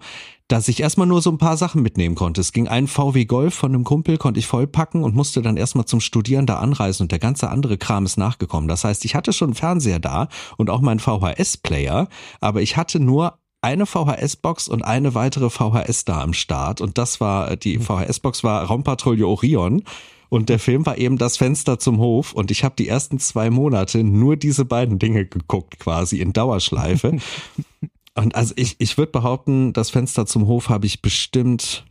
dass 0.51 0.67
ich 0.67 0.81
erstmal 0.81 1.07
nur 1.07 1.21
so 1.21 1.31
ein 1.31 1.37
paar 1.37 1.55
Sachen 1.55 1.81
mitnehmen 1.81 2.15
konnte. 2.15 2.41
Es 2.41 2.51
ging 2.51 2.67
ein 2.67 2.87
VW 2.87 3.23
Golf 3.23 3.53
von 3.53 3.73
einem 3.73 3.85
Kumpel, 3.85 4.17
konnte 4.17 4.39
ich 4.39 4.47
vollpacken 4.47 5.03
und 5.03 5.15
musste 5.15 5.41
dann 5.41 5.55
erstmal 5.55 5.85
zum 5.85 6.01
Studieren 6.01 6.45
da 6.45 6.57
anreisen 6.57 7.05
und 7.05 7.11
der 7.11 7.19
ganze 7.19 7.49
andere 7.49 7.77
Kram 7.77 8.05
ist 8.05 8.17
nachgekommen. 8.17 8.67
Das 8.67 8.83
heißt, 8.83 9.05
ich 9.05 9.15
hatte 9.15 9.31
schon 9.31 9.49
einen 9.49 9.55
Fernseher 9.55 9.99
da 9.99 10.27
und 10.57 10.69
auch 10.69 10.81
meinen 10.81 10.99
VHS-Player, 10.99 12.09
aber 12.41 12.61
ich 12.61 12.75
hatte 12.75 12.99
nur 12.99 13.37
eine 13.61 13.85
VHS-Box 13.85 14.67
und 14.67 14.81
eine 14.81 15.15
weitere 15.15 15.49
VHS 15.49 16.03
da 16.03 16.21
am 16.21 16.33
Start 16.33 16.81
und 16.81 16.97
das 16.97 17.21
war, 17.21 17.55
die 17.55 17.75
hm. 17.75 17.83
VHS-Box 17.83 18.43
war 18.43 18.65
Raumpatrouille 18.65 19.25
Orion 19.25 19.83
und 20.27 20.49
der 20.49 20.59
Film 20.59 20.85
war 20.85 20.97
eben 20.97 21.17
das 21.17 21.37
Fenster 21.37 21.79
zum 21.79 21.99
Hof 21.99 22.33
und 22.33 22.51
ich 22.51 22.65
habe 22.65 22.75
die 22.77 22.89
ersten 22.89 23.19
zwei 23.19 23.49
Monate 23.49 24.03
nur 24.03 24.35
diese 24.35 24.65
beiden 24.65 24.99
Dinge 24.99 25.25
geguckt 25.25 25.79
quasi 25.79 26.19
in 26.19 26.33
Dauerschleife 26.33 27.19
Und 28.15 28.35
also 28.35 28.53
ich, 28.57 28.75
ich 28.79 28.97
würde 28.97 29.11
behaupten, 29.11 29.73
das 29.73 29.89
Fenster 29.89 30.25
zum 30.25 30.47
Hof 30.47 30.69
habe 30.69 30.85
ich 30.85 31.01
bestimmt 31.01 31.85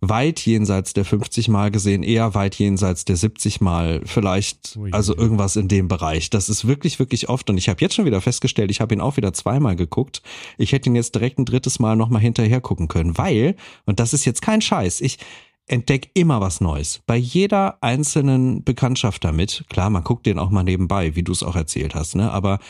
weit 0.00 0.40
jenseits 0.40 0.92
der 0.92 1.04
50 1.04 1.48
Mal 1.48 1.70
gesehen, 1.70 2.02
eher 2.02 2.34
weit 2.34 2.56
jenseits 2.56 3.04
der 3.04 3.16
70 3.16 3.60
Mal, 3.60 4.02
vielleicht, 4.04 4.76
Ui, 4.76 4.90
also 4.92 5.16
irgendwas 5.16 5.56
in 5.56 5.68
dem 5.68 5.88
Bereich. 5.88 6.28
Das 6.30 6.48
ist 6.48 6.66
wirklich, 6.66 6.98
wirklich 6.98 7.28
oft. 7.28 7.48
Und 7.48 7.56
ich 7.56 7.68
habe 7.68 7.80
jetzt 7.80 7.94
schon 7.94 8.04
wieder 8.04 8.20
festgestellt, 8.20 8.70
ich 8.70 8.80
habe 8.80 8.94
ihn 8.94 9.00
auch 9.00 9.16
wieder 9.16 9.32
zweimal 9.32 9.76
geguckt. 9.76 10.22
Ich 10.58 10.72
hätte 10.72 10.90
ihn 10.90 10.96
jetzt 10.96 11.14
direkt 11.14 11.38
ein 11.38 11.46
drittes 11.46 11.78
Mal 11.78 11.96
nochmal 11.96 12.20
hinterher 12.20 12.60
gucken 12.60 12.88
können, 12.88 13.16
weil, 13.16 13.56
und 13.86 13.98
das 13.98 14.12
ist 14.12 14.24
jetzt 14.24 14.42
kein 14.42 14.60
Scheiß, 14.60 15.00
ich 15.00 15.18
entdeck 15.66 16.10
immer 16.14 16.40
was 16.40 16.60
Neues. 16.60 17.00
Bei 17.06 17.16
jeder 17.16 17.82
einzelnen 17.82 18.62
Bekanntschaft 18.62 19.24
damit. 19.24 19.64
Klar, 19.68 19.90
man 19.90 20.04
guckt 20.04 20.26
den 20.26 20.38
auch 20.38 20.50
mal 20.50 20.62
nebenbei, 20.62 21.16
wie 21.16 21.22
du 21.22 21.32
es 21.32 21.42
auch 21.42 21.56
erzählt 21.56 21.94
hast, 21.94 22.14
ne? 22.14 22.30
Aber 22.30 22.60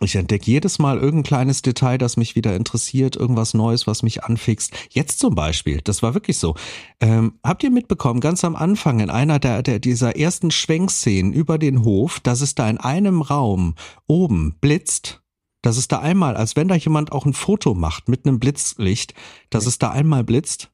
ich 0.00 0.16
entdecke 0.16 0.50
jedes 0.50 0.80
Mal 0.80 0.98
irgendein 0.98 1.22
kleines 1.22 1.62
Detail, 1.62 1.98
das 1.98 2.16
mich 2.16 2.34
wieder 2.34 2.56
interessiert, 2.56 3.14
irgendwas 3.14 3.54
Neues, 3.54 3.86
was 3.86 4.02
mich 4.02 4.24
anfixt. 4.24 4.72
Jetzt 4.90 5.20
zum 5.20 5.36
Beispiel, 5.36 5.80
das 5.84 6.02
war 6.02 6.14
wirklich 6.14 6.38
so. 6.38 6.56
Ähm, 7.00 7.38
habt 7.44 7.62
ihr 7.62 7.70
mitbekommen, 7.70 8.18
ganz 8.18 8.44
am 8.44 8.56
Anfang 8.56 8.98
in 8.98 9.08
einer 9.08 9.38
der, 9.38 9.62
der 9.62 9.78
dieser 9.78 10.16
ersten 10.16 10.50
Schwenkszenen 10.50 11.32
über 11.32 11.58
den 11.58 11.84
Hof, 11.84 12.18
dass 12.18 12.40
es 12.40 12.56
da 12.56 12.68
in 12.68 12.78
einem 12.78 13.22
Raum 13.22 13.76
oben 14.08 14.56
blitzt? 14.60 15.22
Dass 15.62 15.76
es 15.76 15.86
da 15.86 16.00
einmal, 16.00 16.36
als 16.36 16.56
wenn 16.56 16.68
da 16.68 16.74
jemand 16.74 17.12
auch 17.12 17.24
ein 17.24 17.32
Foto 17.32 17.74
macht 17.74 18.08
mit 18.08 18.26
einem 18.26 18.40
Blitzlicht, 18.40 19.14
dass 19.48 19.64
es 19.64 19.78
da 19.78 19.90
einmal 19.90 20.24
blitzt? 20.24 20.73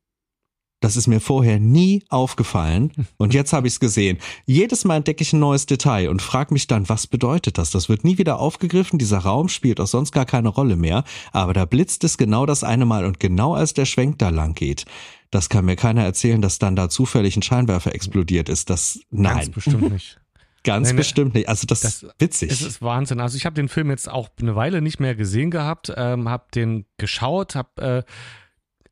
Das 0.81 0.97
ist 0.97 1.07
mir 1.07 1.21
vorher 1.21 1.61
nie 1.61 2.03
aufgefallen 2.09 2.93
und 3.19 3.35
jetzt 3.35 3.53
habe 3.53 3.67
ich 3.67 3.75
es 3.75 3.81
gesehen. 3.81 4.19
Jedes 4.47 4.85
Mal 4.85 4.97
entdecke 4.97 5.23
ich 5.23 5.33
ein 5.33 5.41
neues 5.41 5.67
Detail 5.67 6.09
und 6.09 6.23
frage 6.23 6.53
mich 6.55 6.67
dann, 6.67 6.89
was 6.89 7.07
bedeutet 7.07 7.59
das? 7.59 7.71
Das 7.71 7.89
wird 7.89 8.05
nie 8.05 8.19
wieder 8.19 8.39
aufgegriffen, 8.39 8.99
dieser 8.99 9.19
Raum 9.19 9.49
spielt 9.49 9.81
auch 9.81 9.87
sonst 9.87 10.13
gar 10.13 10.27
keine 10.27 10.49
Rolle 10.49 10.77
mehr, 10.77 11.05
aber 11.33 11.53
da 11.53 11.65
blitzt 11.65 12.05
es 12.05 12.19
genau 12.19 12.47
das 12.47 12.65
eine 12.65 12.87
Mal 12.87 13.05
und 13.05 13.21
genau 13.21 13.55
als 13.55 13.75
der 13.75 13.85
Schwenk 13.85 14.19
da 14.19 14.31
lang 14.31 14.55
geht. 14.55 14.87
Das 15.31 15.49
kann 15.49 15.65
mir 15.65 15.77
keiner 15.77 16.03
erzählen, 16.03 16.43
dass 16.43 16.59
dann 16.59 16.75
da 16.75 16.89
zufällig 16.89 17.37
ein 17.37 17.43
Scheinwerfer 17.43 17.95
explodiert 17.95 18.49
ist. 18.49 18.69
Das 18.69 19.01
nein. 19.11 19.37
Ganz 19.37 19.51
bestimmt 19.51 19.93
nicht. 19.93 20.21
Ganz 20.63 20.89
Nein, 20.89 20.97
bestimmt 20.97 21.35
nicht. 21.35 21.49
Also 21.49 21.67
das, 21.67 21.81
das 21.81 22.03
ist 22.03 22.15
witzig. 22.19 22.51
Es 22.51 22.61
ist 22.61 22.83
Wahnsinn. 22.83 23.21
Also 23.21 23.37
ich 23.37 23.47
habe 23.47 23.55
den 23.55 23.69
Film 23.69 23.89
jetzt 23.89 24.11
auch 24.11 24.29
eine 24.39 24.57
Weile 24.57 24.83
nicht 24.83 25.01
mehr 25.01 25.15
gesehen 25.15 25.51
gehabt, 25.51 25.91
ähm, 25.97 26.29
habe 26.29 26.45
den 26.55 26.85
geschaut, 26.99 27.55
habe 27.55 28.05
äh, 28.07 28.11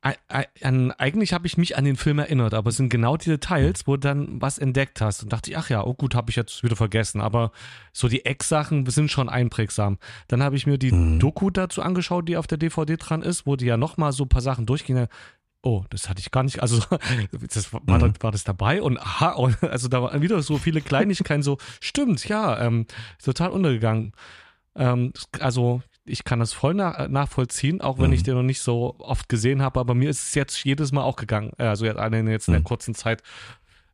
an, 0.01 0.91
eigentlich 0.91 1.33
habe 1.33 1.45
ich 1.45 1.57
mich 1.57 1.77
an 1.77 1.83
den 1.83 1.97
Film 1.97 2.19
erinnert, 2.19 2.53
aber 2.53 2.69
es 2.69 2.77
sind 2.77 2.89
genau 2.89 3.17
die 3.17 3.29
Details, 3.29 3.85
wo 3.85 3.97
du 3.97 3.99
dann 3.99 4.41
was 4.41 4.57
entdeckt 4.57 5.01
hast. 5.01 5.23
Und 5.23 5.33
dachte 5.33 5.51
ich, 5.51 5.57
ach 5.57 5.69
ja, 5.69 5.83
oh 5.83 5.93
gut, 5.93 6.15
habe 6.15 6.29
ich 6.29 6.37
jetzt 6.37 6.63
wieder 6.63 6.77
vergessen. 6.77 7.19
Aber 7.19 7.51
so 7.91 8.07
die 8.07 8.25
Ecksachen 8.25 8.85
sind 8.85 9.11
schon 9.11 9.27
einprägsam. 9.27 9.97
Dann 10.27 10.41
habe 10.41 10.55
ich 10.55 10.65
mir 10.65 10.77
die 10.77 10.93
mhm. 10.93 11.19
Doku 11.19 11.49
dazu 11.49 11.81
angeschaut, 11.81 12.29
die 12.29 12.37
auf 12.37 12.47
der 12.47 12.57
DVD 12.57 12.95
dran 12.95 13.21
ist, 13.21 13.45
wo 13.45 13.57
die 13.57 13.65
ja 13.65 13.75
nochmal 13.75 14.13
so 14.13 14.23
ein 14.23 14.29
paar 14.29 14.41
Sachen 14.41 14.65
durchgehen. 14.65 15.07
Oh, 15.61 15.83
das 15.89 16.07
hatte 16.07 16.21
ich 16.21 16.31
gar 16.31 16.43
nicht, 16.43 16.61
also 16.61 16.81
das, 17.53 17.73
war, 17.73 17.81
mhm. 17.81 18.13
war 18.21 18.31
das 18.31 18.45
dabei 18.45 18.81
und 18.81 18.97
aha, 18.97 19.35
also 19.61 19.89
da 19.89 20.01
waren 20.01 20.21
wieder 20.21 20.41
so 20.41 20.57
viele 20.57 20.79
Kleinigkeiten, 20.79 21.43
so 21.43 21.57
stimmt, 21.81 22.25
ja, 22.29 22.61
ähm, 22.61 22.85
total 23.21 23.49
untergegangen. 23.49 24.13
Ähm, 24.75 25.11
also 25.41 25.81
ich 26.09 26.23
kann 26.23 26.39
das 26.39 26.53
voll 26.53 26.73
nach, 26.73 27.07
nachvollziehen, 27.07 27.81
auch 27.81 27.99
wenn 27.99 28.07
mhm. 28.07 28.13
ich 28.13 28.23
den 28.23 28.35
noch 28.35 28.43
nicht 28.43 28.61
so 28.61 28.95
oft 28.99 29.29
gesehen 29.29 29.61
habe. 29.61 29.79
Aber 29.79 29.93
mir 29.93 30.09
ist 30.09 30.29
es 30.29 30.35
jetzt 30.35 30.63
jedes 30.63 30.91
Mal 30.91 31.03
auch 31.03 31.15
gegangen. 31.15 31.51
Also 31.57 31.85
jetzt 31.85 31.97
in 31.99 32.53
der 32.53 32.59
mhm. 32.59 32.63
kurzen 32.63 32.95
Zeit 32.95 33.23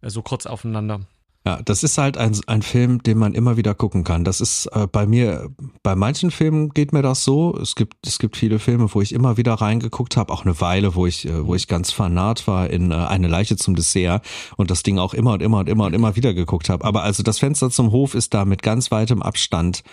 äh, 0.01 0.09
so 0.09 0.21
kurz 0.21 0.45
aufeinander. 0.45 1.01
Ja, 1.47 1.61
das 1.63 1.83
ist 1.83 1.99
halt 1.99 2.17
ein, 2.17 2.35
ein 2.47 2.63
Film, 2.63 3.03
den 3.03 3.19
man 3.19 3.35
immer 3.35 3.55
wieder 3.55 3.75
gucken 3.75 4.03
kann. 4.03 4.23
Das 4.23 4.41
ist 4.41 4.65
äh, 4.73 4.87
bei 4.87 5.05
mir, 5.05 5.51
bei 5.83 5.95
manchen 5.95 6.31
Filmen 6.31 6.71
geht 6.71 6.91
mir 6.91 7.03
das 7.03 7.23
so. 7.23 7.55
Es 7.61 7.75
gibt, 7.75 8.07
es 8.07 8.17
gibt 8.17 8.35
viele 8.35 8.57
Filme, 8.57 8.91
wo 8.91 8.99
ich 8.99 9.13
immer 9.13 9.37
wieder 9.37 9.53
reingeguckt 9.53 10.17
habe, 10.17 10.33
auch 10.33 10.43
eine 10.43 10.59
Weile, 10.59 10.95
wo 10.95 11.05
ich, 11.05 11.27
äh, 11.27 11.45
wo 11.45 11.53
ich 11.53 11.67
ganz 11.67 11.91
fanat 11.91 12.47
war 12.47 12.71
in 12.71 12.89
äh, 12.89 12.95
eine 12.95 13.27
Leiche 13.27 13.57
zum 13.57 13.75
Dessert 13.75 14.25
und 14.57 14.71
das 14.71 14.81
Ding 14.81 14.97
auch 14.97 15.13
immer 15.13 15.33
und 15.33 15.43
immer 15.43 15.59
und 15.59 15.69
immer 15.69 15.85
und 15.85 15.93
immer 15.93 16.15
wieder 16.15 16.33
geguckt 16.33 16.67
habe. 16.67 16.83
Aber 16.83 17.03
also 17.03 17.21
das 17.21 17.37
Fenster 17.37 17.69
zum 17.69 17.91
Hof 17.91 18.15
ist 18.15 18.33
da 18.33 18.43
mit 18.43 18.63
ganz 18.63 18.89
weitem 18.89 19.21
Abstand 19.21 19.83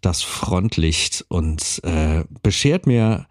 das 0.00 0.22
Frontlicht 0.22 1.24
und 1.28 1.80
äh, 1.84 2.24
beschert 2.42 2.86
mir 2.86 3.26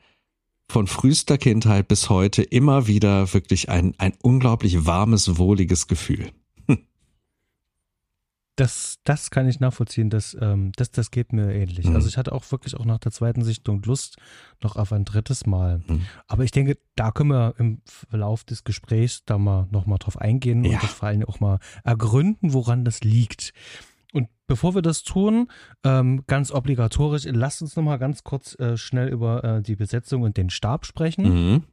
von 0.67 0.87
frühester 0.87 1.37
Kindheit 1.37 1.87
bis 1.87 2.09
heute 2.09 2.41
immer 2.41 2.87
wieder 2.87 3.33
wirklich 3.33 3.69
ein, 3.69 3.93
ein 3.97 4.13
unglaublich 4.21 4.85
warmes, 4.85 5.37
wohliges 5.37 5.87
Gefühl. 5.87 6.31
Das, 8.57 8.99
das 9.03 9.31
kann 9.31 9.49
ich 9.49 9.59
nachvollziehen, 9.59 10.09
das, 10.09 10.35
ähm, 10.39 10.71
das, 10.77 10.89
das 10.89 11.11
geht 11.11 11.33
mir 11.33 11.53
ähnlich. 11.53 11.87
Mhm. 11.87 11.95
Also 11.95 12.07
ich 12.07 12.17
hatte 12.17 12.31
auch 12.31 12.49
wirklich 12.53 12.75
auch 12.77 12.85
nach 12.85 12.99
der 12.99 13.11
zweiten 13.11 13.43
Sichtung 13.43 13.81
Lust 13.83 14.15
noch 14.63 14.77
auf 14.77 14.93
ein 14.93 15.03
drittes 15.03 15.45
Mal. 15.45 15.83
Mhm. 15.85 16.05
Aber 16.27 16.45
ich 16.45 16.51
denke, 16.51 16.77
da 16.95 17.11
können 17.11 17.31
wir 17.31 17.55
im 17.57 17.81
Verlauf 17.85 18.45
des 18.45 18.63
Gesprächs 18.63 19.23
da 19.25 19.37
mal 19.37 19.67
nochmal 19.71 19.97
drauf 19.97 20.17
eingehen 20.17 20.63
ja. 20.63 20.71
und 20.71 20.83
das 20.83 20.93
vor 20.93 21.09
allem 21.09 21.25
auch 21.25 21.41
mal 21.41 21.59
ergründen, 21.83 22.53
woran 22.53 22.85
das 22.85 23.01
liegt. 23.01 23.51
Und 24.15 24.29
bevor 24.47 24.75
wir 24.75 24.81
das 24.81 25.03
tun, 25.03 25.51
ähm, 25.83 26.23
ganz 26.25 26.49
obligatorisch, 26.49 27.25
lasst 27.25 27.61
uns 27.61 27.75
nochmal 27.75 27.99
ganz 27.99 28.23
kurz 28.23 28.57
äh, 28.59 28.77
schnell 28.77 29.09
über 29.09 29.43
äh, 29.43 29.61
die 29.61 29.75
Besetzung 29.75 30.21
und 30.21 30.37
den 30.37 30.49
Stab 30.49 30.85
sprechen. 30.85 31.25
Mhm. 31.53 31.63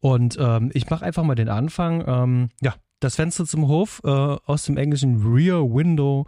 Und 0.00 0.36
ähm, 0.40 0.72
ich 0.74 0.90
mache 0.90 1.04
einfach 1.04 1.22
mal 1.22 1.36
den 1.36 1.48
Anfang. 1.48 2.02
Ähm, 2.08 2.48
ja, 2.60 2.74
das 2.98 3.14
Fenster 3.14 3.46
zum 3.46 3.68
Hof 3.68 4.00
äh, 4.02 4.08
aus 4.08 4.64
dem 4.64 4.76
englischen 4.76 5.24
Rear 5.24 5.62
Window 5.62 6.26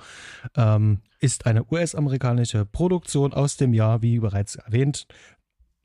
ähm, 0.57 1.01
ist 1.19 1.45
eine 1.45 1.65
US-amerikanische 1.69 2.65
Produktion 2.65 3.35
aus 3.35 3.57
dem 3.57 3.75
Jahr, 3.75 4.01
wie 4.01 4.21
bereits 4.21 4.55
erwähnt, 4.55 5.09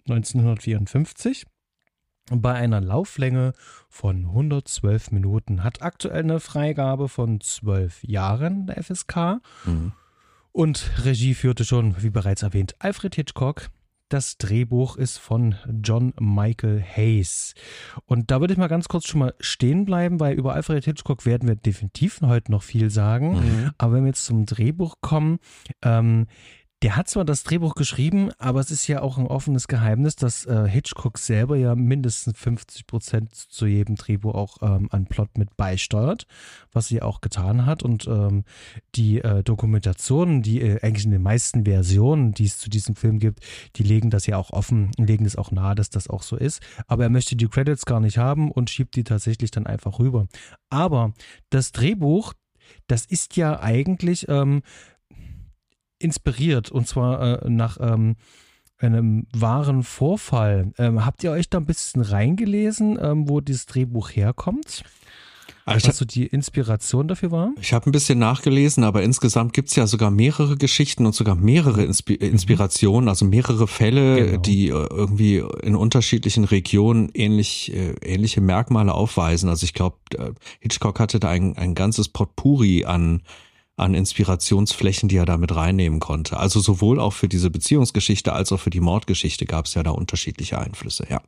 1954 0.08 1.48
bei 2.32 2.54
einer 2.54 2.82
Lauflänge 2.82 3.54
von 3.90 4.28
112 4.28 5.12
Minuten, 5.12 5.64
hat 5.64 5.82
aktuell 5.82 6.24
eine 6.24 6.40
Freigabe 6.40 7.10
von 7.10 7.42
12 7.42 8.04
Jahren 8.04 8.68
der 8.68 8.84
FSK. 8.84 9.42
Mhm. 9.66 9.92
Und 10.52 10.92
Regie 11.04 11.34
führte 11.34 11.66
schon, 11.66 12.02
wie 12.02 12.10
bereits 12.10 12.44
erwähnt, 12.44 12.76
Alfred 12.80 13.16
Hitchcock. 13.16 13.70
Das 14.10 14.40
Drehbuch 14.40 14.98
ist 14.98 15.20
von 15.20 15.54
John 15.84 16.14
Michael 16.20 16.84
Hayes. 16.84 17.54
Und 18.06 18.32
da 18.32 18.42
würde 18.42 18.54
ich 18.54 18.58
mal 18.58 18.68
ganz 18.68 18.88
kurz 18.88 19.06
schon 19.06 19.20
mal 19.20 19.36
stehen 19.40 19.86
bleiben, 19.86 20.20
weil 20.20 20.34
über 20.34 20.56
Alfred 20.56 20.84
Hitchcock 20.84 21.28
werden 21.28 21.48
wir 21.48 21.56
definitiv 21.56 22.20
heute 22.22 22.52
noch 22.52 22.64
viel 22.64 22.90
sagen. 22.90 23.36
Mhm. 23.36 23.72
Aber 23.78 23.94
wenn 23.94 24.04
wir 24.06 24.10
jetzt 24.10 24.26
zum 24.26 24.48
Drehbuch 24.48 24.96
kommen, 25.02 25.38
ähm, 25.84 26.26
der 26.82 26.96
hat 26.96 27.10
zwar 27.10 27.26
das 27.26 27.44
Drehbuch 27.44 27.76
geschrieben, 27.76 28.32
aber 28.38 28.62
es 28.62 28.72
ist 28.72 28.88
ja 28.88 29.02
auch 29.02 29.18
ein 29.18 29.28
offenes 29.28 29.68
Geheimnis, 29.68 30.16
dass 30.16 30.46
äh, 30.46 30.66
Hitchcock 30.66 31.18
selber 31.18 31.58
ja 31.58 31.76
mindestens 31.76 32.38
50 32.38 32.88
Prozent 32.88 33.36
zu 33.36 33.66
jedem 33.66 33.96
Drehbuch 33.96 34.34
auch 34.34 34.58
ähm, 34.62 34.88
an 34.90 35.06
Plot 35.06 35.38
mit 35.38 35.58
beisteuert, 35.58 36.26
was 36.72 36.88
sie 36.88 37.02
auch 37.02 37.20
getan 37.20 37.66
hat. 37.66 37.84
Und 37.84 38.08
ähm, 38.08 38.46
die 38.96 39.20
äh, 39.20 39.44
Dokumentationen, 39.44 40.42
die 40.42 40.62
äh, 40.62 40.82
eigentlich 40.82 41.04
in 41.04 41.12
den 41.12 41.22
meisten 41.22 41.66
Versionen, 41.66 42.32
die 42.32 42.46
es 42.46 42.58
zu 42.58 42.70
diesem 42.70 42.96
Film 42.96 43.20
gibt, 43.20 43.44
die 43.76 43.84
legen 43.84 44.10
das 44.10 44.26
ja 44.26 44.38
auch 44.38 44.52
offen, 44.52 44.92
legen 44.98 45.26
es 45.26 45.36
auch 45.36 45.52
nahe, 45.52 45.76
dass 45.76 45.90
das 45.90 46.10
auch 46.10 46.24
so 46.24 46.38
ist. 46.38 46.62
Aber 46.88 47.04
er 47.04 47.10
möchte 47.10 47.36
die 47.36 47.50
Credits 47.50 47.86
gar 47.86 48.00
nicht 48.00 48.18
haben 48.18 48.52
und 48.52 48.70
schiebt 48.70 48.96
die 48.96 49.04
tatsächlich 49.04 49.52
dann 49.52 49.68
einfach 49.68 50.00
rüber. 50.00 50.28
Aber 50.70 51.12
das 51.50 51.74
Drehbuch, 51.74 52.34
das 52.88 53.06
ist 53.06 53.36
ja 53.36 53.60
eigentlich 53.60 54.30
ähm, 54.30 54.62
inspiriert 56.00 56.72
und 56.72 56.88
zwar 56.88 57.44
äh, 57.44 57.50
nach 57.50 57.78
ähm, 57.80 58.16
einem 58.78 59.28
wahren 59.34 59.84
Vorfall. 59.84 60.72
Ähm, 60.78 61.06
habt 61.06 61.24
ihr 61.24 61.32
euch 61.32 61.50
da 61.50 61.58
ein 61.58 61.66
bisschen 61.66 62.02
reingelesen, 62.02 62.98
ähm, 63.02 63.30
wo 63.30 63.42
dieses 63.42 63.66
Drehbuch 63.66 64.10
herkommt? 64.10 64.84
Also 65.66 65.90
was 65.90 65.98
so 65.98 66.06
die 66.06 66.26
Inspiration 66.26 67.08
dafür 67.08 67.32
war? 67.32 67.52
Ich 67.62 67.74
habe 67.74 67.88
ein 67.88 67.92
bisschen 67.92 68.18
nachgelesen, 68.18 68.84
aber 68.84 69.04
insgesamt 69.04 69.54
gibt's 69.54 69.76
ja 69.76 69.86
sogar 69.86 70.10
mehrere 70.10 70.58
Geschichten 70.58 71.06
und 71.06 71.14
sogar 71.14 71.36
mehrere 71.36 71.84
Inspi 71.84 72.14
mhm. 72.14 72.28
Inspirationen, 72.28 73.08
also 73.08 73.26
mehrere 73.26 73.68
Fälle, 73.68 74.26
genau. 74.26 74.42
die 74.42 74.70
äh, 74.70 74.88
irgendwie 74.90 75.44
in 75.62 75.76
unterschiedlichen 75.76 76.44
Regionen 76.46 77.10
ähnlich, 77.14 77.72
äh, 77.74 77.94
ähnliche 78.02 78.42
Merkmale 78.42 78.94
aufweisen. 78.94 79.48
Also 79.50 79.64
ich 79.66 79.74
glaube, 79.74 79.98
äh, 80.16 80.32
Hitchcock 80.60 81.00
hatte 81.00 81.20
da 81.20 81.30
ein, 81.30 81.56
ein 81.56 81.76
ganzes 81.76 82.10
Potpourri 82.10 82.86
an 82.86 83.22
an 83.80 83.94
Inspirationsflächen, 83.94 85.10
die 85.10 85.18
er 85.18 85.26
damit 85.26 85.56
reinnehmen 85.56 86.00
konnte. 86.00 86.38
Also 86.38 86.60
sowohl 86.60 87.00
auch 87.00 87.14
für 87.14 87.28
diese 87.28 87.50
Beziehungsgeschichte 87.50 88.34
als 88.34 88.52
auch 88.52 88.60
für 88.60 88.70
die 88.70 88.80
Mordgeschichte 88.80 89.46
gab 89.46 89.66
es 89.66 89.74
ja 89.74 89.84
da 89.84 89.92
unterschiedliche 89.92 90.60
Einflüsse, 90.60 91.08
ja. 91.10 91.22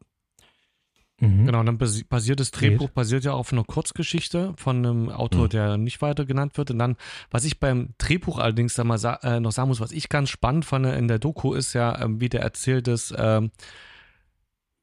Mhm. 1.21 1.45
Genau, 1.45 1.63
dann 1.63 1.77
basiert 1.77 2.39
das 2.39 2.49
Drehbuch 2.49 2.89
basiert 2.89 3.23
ja 3.23 3.33
auf 3.33 3.53
einer 3.53 3.63
Kurzgeschichte 3.63 4.53
von 4.57 4.77
einem 4.77 5.09
Autor, 5.09 5.45
mhm. 5.45 5.49
der 5.49 5.77
nicht 5.77 6.01
weiter 6.01 6.25
genannt 6.25 6.57
wird. 6.57 6.71
Und 6.71 6.79
dann, 6.79 6.97
was 7.29 7.45
ich 7.45 7.59
beim 7.59 7.89
Drehbuch 7.99 8.39
allerdings 8.39 8.73
da 8.73 8.83
mal 8.83 8.97
sa 8.97 9.19
äh, 9.21 9.39
noch 9.39 9.51
sagen 9.51 9.69
muss, 9.69 9.79
was 9.79 9.91
ich 9.91 10.09
ganz 10.09 10.29
spannend 10.29 10.65
fand 10.65 10.87
in 10.87 11.07
der 11.07 11.19
Doku, 11.19 11.53
ist 11.53 11.73
ja, 11.73 11.93
äh, 11.95 12.07
wie 12.19 12.29
der 12.29 12.41
erzählt 12.41 12.87
ist, 12.87 13.11
äh, 13.11 13.41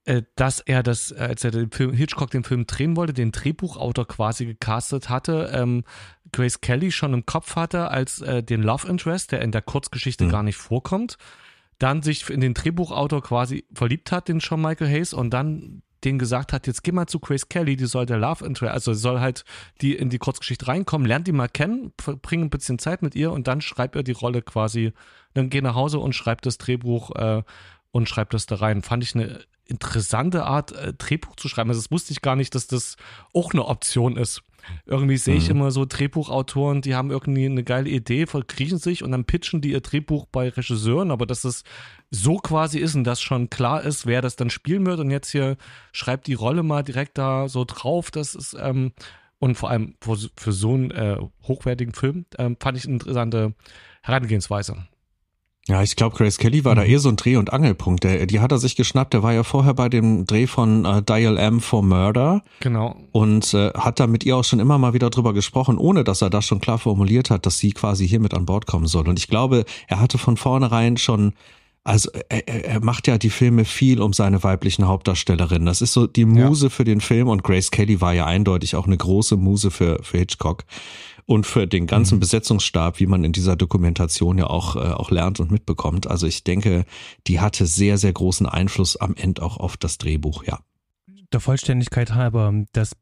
äh, 0.09 0.23
dass 0.37 0.61
er 0.61 0.83
das, 0.83 1.11
äh, 1.11 1.19
als 1.19 1.45
er 1.45 1.51
den 1.51 1.71
Film, 1.71 1.93
Hitchcock 1.93 2.31
den 2.31 2.43
Film 2.43 2.67
drehen 2.67 2.97
wollte, 2.97 3.13
den 3.13 3.31
Drehbuchautor 3.31 4.07
quasi 4.07 4.47
gecastet 4.47 5.11
hatte, 5.11 5.51
ähm, 5.53 5.85
Grace 6.33 6.61
Kelly 6.61 6.93
schon 6.93 7.15
im 7.15 7.27
Kopf 7.27 7.57
hatte 7.57 7.91
als 7.91 8.21
äh, 8.21 8.43
den 8.43 8.63
Love 8.63 8.89
Interest, 8.89 9.33
der 9.33 9.43
in 9.43 9.53
der 9.53 9.63
Kurzgeschichte 9.63 10.25
mhm. 10.25 10.31
gar 10.31 10.43
nicht 10.43 10.57
vorkommt. 10.57 11.17
dann 11.79 12.03
sich 12.03 12.29
in 12.29 12.41
den 12.41 12.55
Drehbuchautor 12.55 13.23
quasi 13.23 13.65
verliebt 13.73 14.11
hat, 14.11 14.29
den 14.29 14.41
Sean 14.41 14.61
Michael 14.61 14.91
Hayes, 14.91 15.13
und 15.13 15.31
dann 15.31 15.83
den 16.05 16.19
gesagt 16.19 16.53
hat, 16.53 16.67
jetzt 16.67 16.85
geh 16.85 16.93
mal 16.93 17.07
zu 17.07 17.19
Grace 17.19 17.49
Kelly, 17.49 17.77
die 17.77 17.87
soll 17.87 18.07
der 18.07 18.19
Love 18.19 18.45
Interest, 18.45 18.73
also 18.73 18.95
soll 18.95 19.21
halt 19.21 19.45
die 19.81 19.97
in 19.97 20.11
die 20.11 20.19
Kurzgeschichte 20.19 20.69
reinkommen, 20.69 21.07
lernt 21.07 21.27
die 21.27 21.33
mal 21.33 21.49
kennen, 21.49 21.93
bring 21.97 22.43
ein 22.43 22.51
bisschen 22.51 22.79
Zeit 22.79 23.03
mit 23.03 23.15
ihr 23.15 23.33
und 23.33 23.49
dann 23.49 23.61
schreibt 23.61 23.97
er 23.97 24.03
die 24.03 24.13
Rolle 24.13 24.43
quasi, 24.43 24.93
dann 25.35 25.51
geh 25.51 25.61
nach 25.61 25.75
Hause 25.75 25.99
und 25.99 26.15
schreibt 26.15 26.47
das 26.47 26.59
Drehbuch 26.59 27.15
äh, 27.17 27.43
und 27.91 28.09
schreibt 28.09 28.35
das 28.35 28.47
da 28.47 28.57
rein. 28.57 28.83
Fand 28.83 29.03
ich 29.03 29.15
eine 29.15 29.41
interessante 29.65 30.45
Art, 30.45 30.73
äh, 30.73 30.95
Drehbuch 30.95 31.37
zu 31.37 31.49
schreiben. 31.49 31.71
Also 31.71 31.81
das 31.81 31.91
wusste 31.91 32.13
ich 32.13 32.23
gar 32.23 32.37
nicht, 32.37 32.55
dass 32.55 32.67
das 32.67 32.97
auch 33.35 33.53
eine 33.53 33.67
Option 33.67 34.17
ist. 34.17 34.43
Irgendwie 34.87 35.17
sehe 35.17 35.37
ich 35.37 35.49
mhm. 35.49 35.57
immer 35.57 35.71
so 35.71 35.85
Drehbuchautoren, 35.85 36.83
die 36.83 36.95
haben 36.95 37.11
irgendwie 37.11 37.47
eine 37.47 37.65
geile 37.65 37.89
Idee, 37.89 38.27
verkriechen 38.27 38.79
sich 38.79 39.03
und 39.03 39.13
dann 39.13 39.25
pitchen 39.25 39.61
die 39.61 39.73
ihr 39.73 39.81
Drehbuch 39.81 40.27
bei 40.27 40.49
Regisseuren, 40.49 41.11
aber 41.11 41.27
dass 41.27 41.45
es 41.45 41.65
so 42.11 42.37
quasi 42.37 42.79
ist 42.79 42.95
und 42.95 43.05
dass 43.05 43.21
schon 43.21 43.51
klar 43.51 43.83
ist, 43.83 44.07
wer 44.07 44.23
das 44.23 44.37
dann 44.37 44.51
spielen 44.51 44.87
wird 44.87 45.01
und 45.01 45.11
jetzt 45.11 45.31
hier 45.31 45.57
schreibt 45.93 46.27
die 46.27 46.35
Rolle 46.35 46.63
mal 46.63 46.83
direkt 46.83 47.19
da 47.19 47.49
so 47.49 47.65
drauf, 47.65 48.11
das 48.11 48.35
ist, 48.35 48.57
ähm, 48.59 48.93
und 49.39 49.55
vor 49.55 49.71
allem 49.71 49.95
für, 50.01 50.17
für 50.37 50.53
so 50.53 50.75
einen 50.75 50.91
äh, 50.91 51.17
hochwertigen 51.45 51.95
Film, 51.95 52.27
ähm, 52.39 52.57
fand 52.61 52.77
ich 52.77 52.85
eine 52.85 52.95
interessante 52.95 53.55
Herangehensweise. 54.03 54.87
Ja, 55.69 55.83
ich 55.83 55.97
glaube, 55.97 56.17
Grace 56.17 56.39
Kelly 56.39 56.65
war 56.65 56.75
mhm. 56.75 56.79
da 56.79 56.85
eh 56.85 56.97
so 56.97 57.11
ein 57.11 57.17
Dreh- 57.17 57.37
und 57.37 57.53
Angelpunkt. 57.53 58.03
Der, 58.03 58.25
die 58.27 58.41
hat 58.41 58.53
er 58.53 58.59
sich 58.59 58.75
geschnappt. 58.75 59.13
Der 59.13 59.23
war 59.23 59.35
ja 59.35 59.43
vorher 59.43 59.75
bei 59.75 59.91
dem 59.91 60.25
Dreh 60.25 60.47
von 60.47 60.87
äh, 60.87 61.03
Dial 61.03 61.37
M 61.37 61.61
for 61.61 61.83
Murder. 61.83 62.43
Genau. 62.61 62.97
Und 63.13 63.53
äh, 63.53 63.71
hat 63.75 64.01
da 64.01 64.07
mit 64.07 64.25
ihr 64.25 64.37
auch 64.37 64.45
schon 64.45 64.61
immer 64.61 64.79
mal 64.79 64.95
wieder 64.95 65.11
drüber 65.11 65.35
gesprochen, 65.35 65.77
ohne 65.77 66.05
dass 66.05 66.23
er 66.23 66.31
das 66.31 66.47
schon 66.47 66.61
klar 66.61 66.79
formuliert 66.79 67.29
hat, 67.29 67.45
dass 67.45 67.59
sie 67.59 67.73
quasi 67.73 68.09
hier 68.09 68.19
mit 68.19 68.33
an 68.33 68.47
Bord 68.47 68.67
kommen 68.67 68.87
soll. 68.87 69.09
Und 69.09 69.19
ich 69.19 69.29
glaube, 69.29 69.67
er 69.89 70.01
hatte 70.01 70.17
von 70.17 70.39
vornherein 70.39 70.97
schon 70.97 71.35
also 71.85 72.11
er, 72.29 72.47
er 72.47 72.85
macht 72.85 73.07
ja 73.07 73.17
die 73.17 73.31
Filme 73.31 73.65
viel 73.65 74.03
um 74.03 74.13
seine 74.13 74.43
weiblichen 74.43 74.87
Hauptdarstellerinnen. 74.87 75.65
Das 75.65 75.81
ist 75.81 75.95
so 75.95 76.07
die 76.07 76.27
Muse 76.27 76.67
ja. 76.67 76.71
für 76.71 76.85
den 76.85 77.01
Film 77.01 77.29
und 77.29 77.43
Grace 77.43 77.71
Kelly 77.71 78.03
war 78.03 78.13
ja 78.13 78.27
eindeutig 78.27 78.77
auch 78.77 78.87
eine 78.87 78.97
große 78.97 79.37
Muse 79.37 79.71
für, 79.71 79.99
für 80.03 80.19
Hitchcock 80.19 80.65
und 81.29 81.45
für 81.45 81.67
den 81.67 81.87
ganzen 81.87 82.15
mhm. 82.15 82.21
Besetzungsstab, 82.21 83.01
wie 83.01 83.07
man 83.07 83.23
in 83.23 83.33
dieser 83.33 83.55
Dokumentation 83.55 84.39
ja 84.39 84.47
auch, 84.47 84.77
äh, 84.77 84.79
auch 84.79 85.11
lernt 85.11 85.41
und 85.41 85.51
mitbekommt. 85.51 86.07
Also 86.07 86.27
ich 86.27 86.43
denke, 86.43 86.87
die 87.27 87.39
hatte 87.39 87.67
sehr, 87.67 87.99
sehr 87.99 88.15
großen 88.15 88.47
Einfluss 88.47 88.97
am 88.97 89.15
Ende 89.15 89.43
auch 89.43 89.59
auf 89.59 89.77
das 89.77 89.99
Drehbuch, 89.99 90.45
ja. 90.45 90.61
Der 91.31 91.41
Vollständigkeit 91.41 92.15
halber, 92.15 92.55
das 92.73 92.97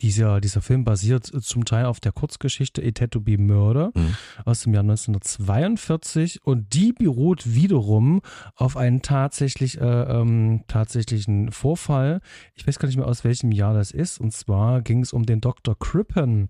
dieser, 0.00 0.40
dieser 0.40 0.60
Film 0.60 0.84
basiert 0.84 1.24
zum 1.26 1.64
Teil 1.64 1.86
auf 1.86 2.00
der 2.00 2.12
Kurzgeschichte 2.12 2.82
A 2.82 2.90
Tattoo 2.90 3.20
Be 3.20 3.38
Murder 3.38 3.92
mhm. 3.94 4.16
aus 4.44 4.62
dem 4.62 4.74
Jahr 4.74 4.82
1942 4.82 6.44
und 6.44 6.74
die 6.74 6.92
beruht 6.92 7.54
wiederum 7.54 8.20
auf 8.56 8.76
einem 8.76 9.02
tatsächlich, 9.02 9.80
äh, 9.80 9.84
ähm, 9.84 10.64
tatsächlichen 10.68 11.52
Vorfall. 11.52 12.20
Ich 12.54 12.66
weiß 12.66 12.78
gar 12.78 12.88
nicht 12.88 12.96
mehr 12.96 13.06
aus 13.06 13.24
welchem 13.24 13.52
Jahr 13.52 13.74
das 13.74 13.90
ist. 13.90 14.20
Und 14.20 14.32
zwar 14.32 14.82
ging 14.82 15.00
es 15.00 15.12
um 15.12 15.24
den 15.24 15.40
Dr. 15.40 15.78
Crippen. 15.78 16.48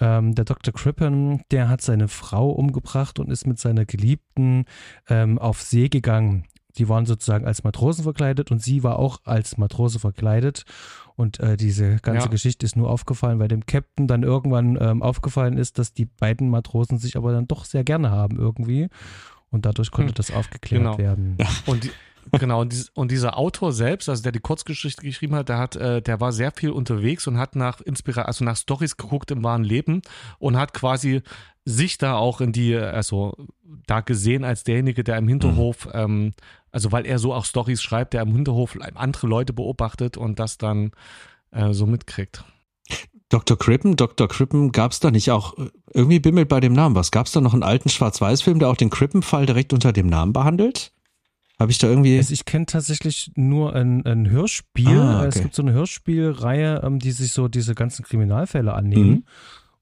Ähm, 0.00 0.34
der 0.34 0.44
Dr. 0.44 0.72
Crippen, 0.72 1.42
der 1.50 1.68
hat 1.68 1.82
seine 1.82 2.08
Frau 2.08 2.50
umgebracht 2.50 3.18
und 3.18 3.30
ist 3.30 3.46
mit 3.46 3.58
seiner 3.58 3.84
Geliebten 3.84 4.64
ähm, 5.08 5.38
auf 5.38 5.62
See 5.62 5.88
gegangen. 5.88 6.46
Die 6.76 6.88
waren 6.88 7.06
sozusagen 7.06 7.46
als 7.46 7.64
Matrosen 7.64 8.04
verkleidet 8.04 8.50
und 8.50 8.62
sie 8.62 8.82
war 8.82 8.98
auch 8.98 9.20
als 9.24 9.58
Matrose 9.58 9.98
verkleidet. 9.98 10.64
Und 11.20 11.38
äh, 11.38 11.58
diese 11.58 11.96
ganze 11.96 12.24
ja. 12.26 12.30
Geschichte 12.30 12.64
ist 12.64 12.76
nur 12.76 12.88
aufgefallen, 12.88 13.38
weil 13.38 13.48
dem 13.48 13.66
Captain 13.66 14.06
dann 14.06 14.22
irgendwann 14.22 14.78
ähm, 14.80 15.02
aufgefallen 15.02 15.58
ist, 15.58 15.78
dass 15.78 15.92
die 15.92 16.06
beiden 16.06 16.48
Matrosen 16.48 16.96
sich 16.96 17.14
aber 17.14 17.30
dann 17.30 17.46
doch 17.46 17.66
sehr 17.66 17.84
gerne 17.84 18.10
haben 18.10 18.38
irgendwie. 18.38 18.88
Und 19.50 19.66
dadurch 19.66 19.90
konnte 19.90 20.12
hm. 20.12 20.14
das 20.14 20.30
aufgeklärt 20.30 20.82
genau. 20.82 20.96
werden. 20.96 21.36
Und 21.66 21.84
die, 21.84 21.90
Genau, 22.32 22.60
und, 22.60 22.72
dies, 22.72 22.90
und, 22.90 23.10
dieser 23.10 23.38
Autor 23.38 23.72
selbst, 23.72 24.08
also 24.08 24.22
der 24.22 24.32
die 24.32 24.40
Kurzgeschichte 24.40 25.02
geschrieben 25.02 25.34
hat, 25.34 25.48
der 25.48 25.58
hat, 25.58 25.74
äh, 25.76 26.00
der 26.02 26.20
war 26.20 26.32
sehr 26.32 26.52
viel 26.52 26.70
unterwegs 26.70 27.26
und 27.26 27.38
hat 27.38 27.56
nach 27.56 27.80
Inspira 27.80 28.22
also 28.22 28.44
nach 28.44 28.56
Stories 28.56 28.96
geguckt 28.96 29.30
im 29.30 29.42
wahren 29.42 29.64
Leben 29.64 30.02
und 30.38 30.56
hat 30.56 30.72
quasi 30.74 31.22
sich 31.64 31.98
da 31.98 32.16
auch 32.16 32.40
in 32.40 32.52
die, 32.52 32.76
also 32.76 33.34
da 33.86 34.00
gesehen 34.00 34.44
als 34.44 34.64
derjenige, 34.64 35.02
der 35.02 35.18
im 35.18 35.28
Hinterhof, 35.28 35.86
mhm. 35.86 35.92
ähm, 35.94 36.32
also 36.72 36.92
weil 36.92 37.06
er 37.06 37.18
so 37.18 37.32
auch 37.32 37.44
Stories 37.44 37.82
schreibt, 37.82 38.14
der 38.14 38.22
im 38.22 38.32
Hinterhof 38.32 38.76
andere 38.94 39.26
Leute 39.26 39.52
beobachtet 39.52 40.16
und 40.16 40.38
das 40.38 40.58
dann 40.58 40.92
äh, 41.50 41.72
so 41.72 41.86
mitkriegt. 41.86 42.44
Dr. 43.28 43.56
Crippen, 43.56 43.96
Dr. 43.96 44.28
Crippen, 44.28 44.72
gab 44.72 44.90
es 44.90 44.98
da 44.98 45.10
nicht 45.10 45.30
auch, 45.30 45.54
irgendwie 45.94 46.18
bimmelt 46.18 46.48
bei 46.48 46.58
dem 46.58 46.72
Namen 46.72 46.96
was, 46.96 47.12
gab 47.12 47.26
es 47.26 47.32
da 47.32 47.40
noch 47.40 47.52
einen 47.52 47.62
alten 47.62 47.88
Schwarz-Weiß-Film, 47.88 48.58
der 48.58 48.68
auch 48.68 48.76
den 48.76 48.90
Crippen-Fall 48.90 49.46
direkt 49.46 49.72
unter 49.72 49.92
dem 49.92 50.08
Namen 50.08 50.32
behandelt? 50.32 50.92
Habe 51.60 51.70
ich 51.72 51.78
da 51.78 51.88
irgendwie. 51.88 52.16
Also 52.16 52.32
ich 52.32 52.46
kenne 52.46 52.64
tatsächlich 52.64 53.32
nur 53.36 53.74
ein, 53.74 54.04
ein 54.06 54.30
Hörspiel. 54.30 54.98
Ah, 54.98 55.18
okay. 55.18 55.28
Es 55.28 55.42
gibt 55.42 55.54
so 55.54 55.60
eine 55.60 55.72
Hörspielreihe, 55.72 56.80
ähm, 56.82 56.98
die 56.98 57.10
sich 57.12 57.32
so 57.32 57.48
diese 57.48 57.74
ganzen 57.74 58.02
Kriminalfälle 58.02 58.72
annehmen. 58.72 59.10
Mhm. 59.10 59.24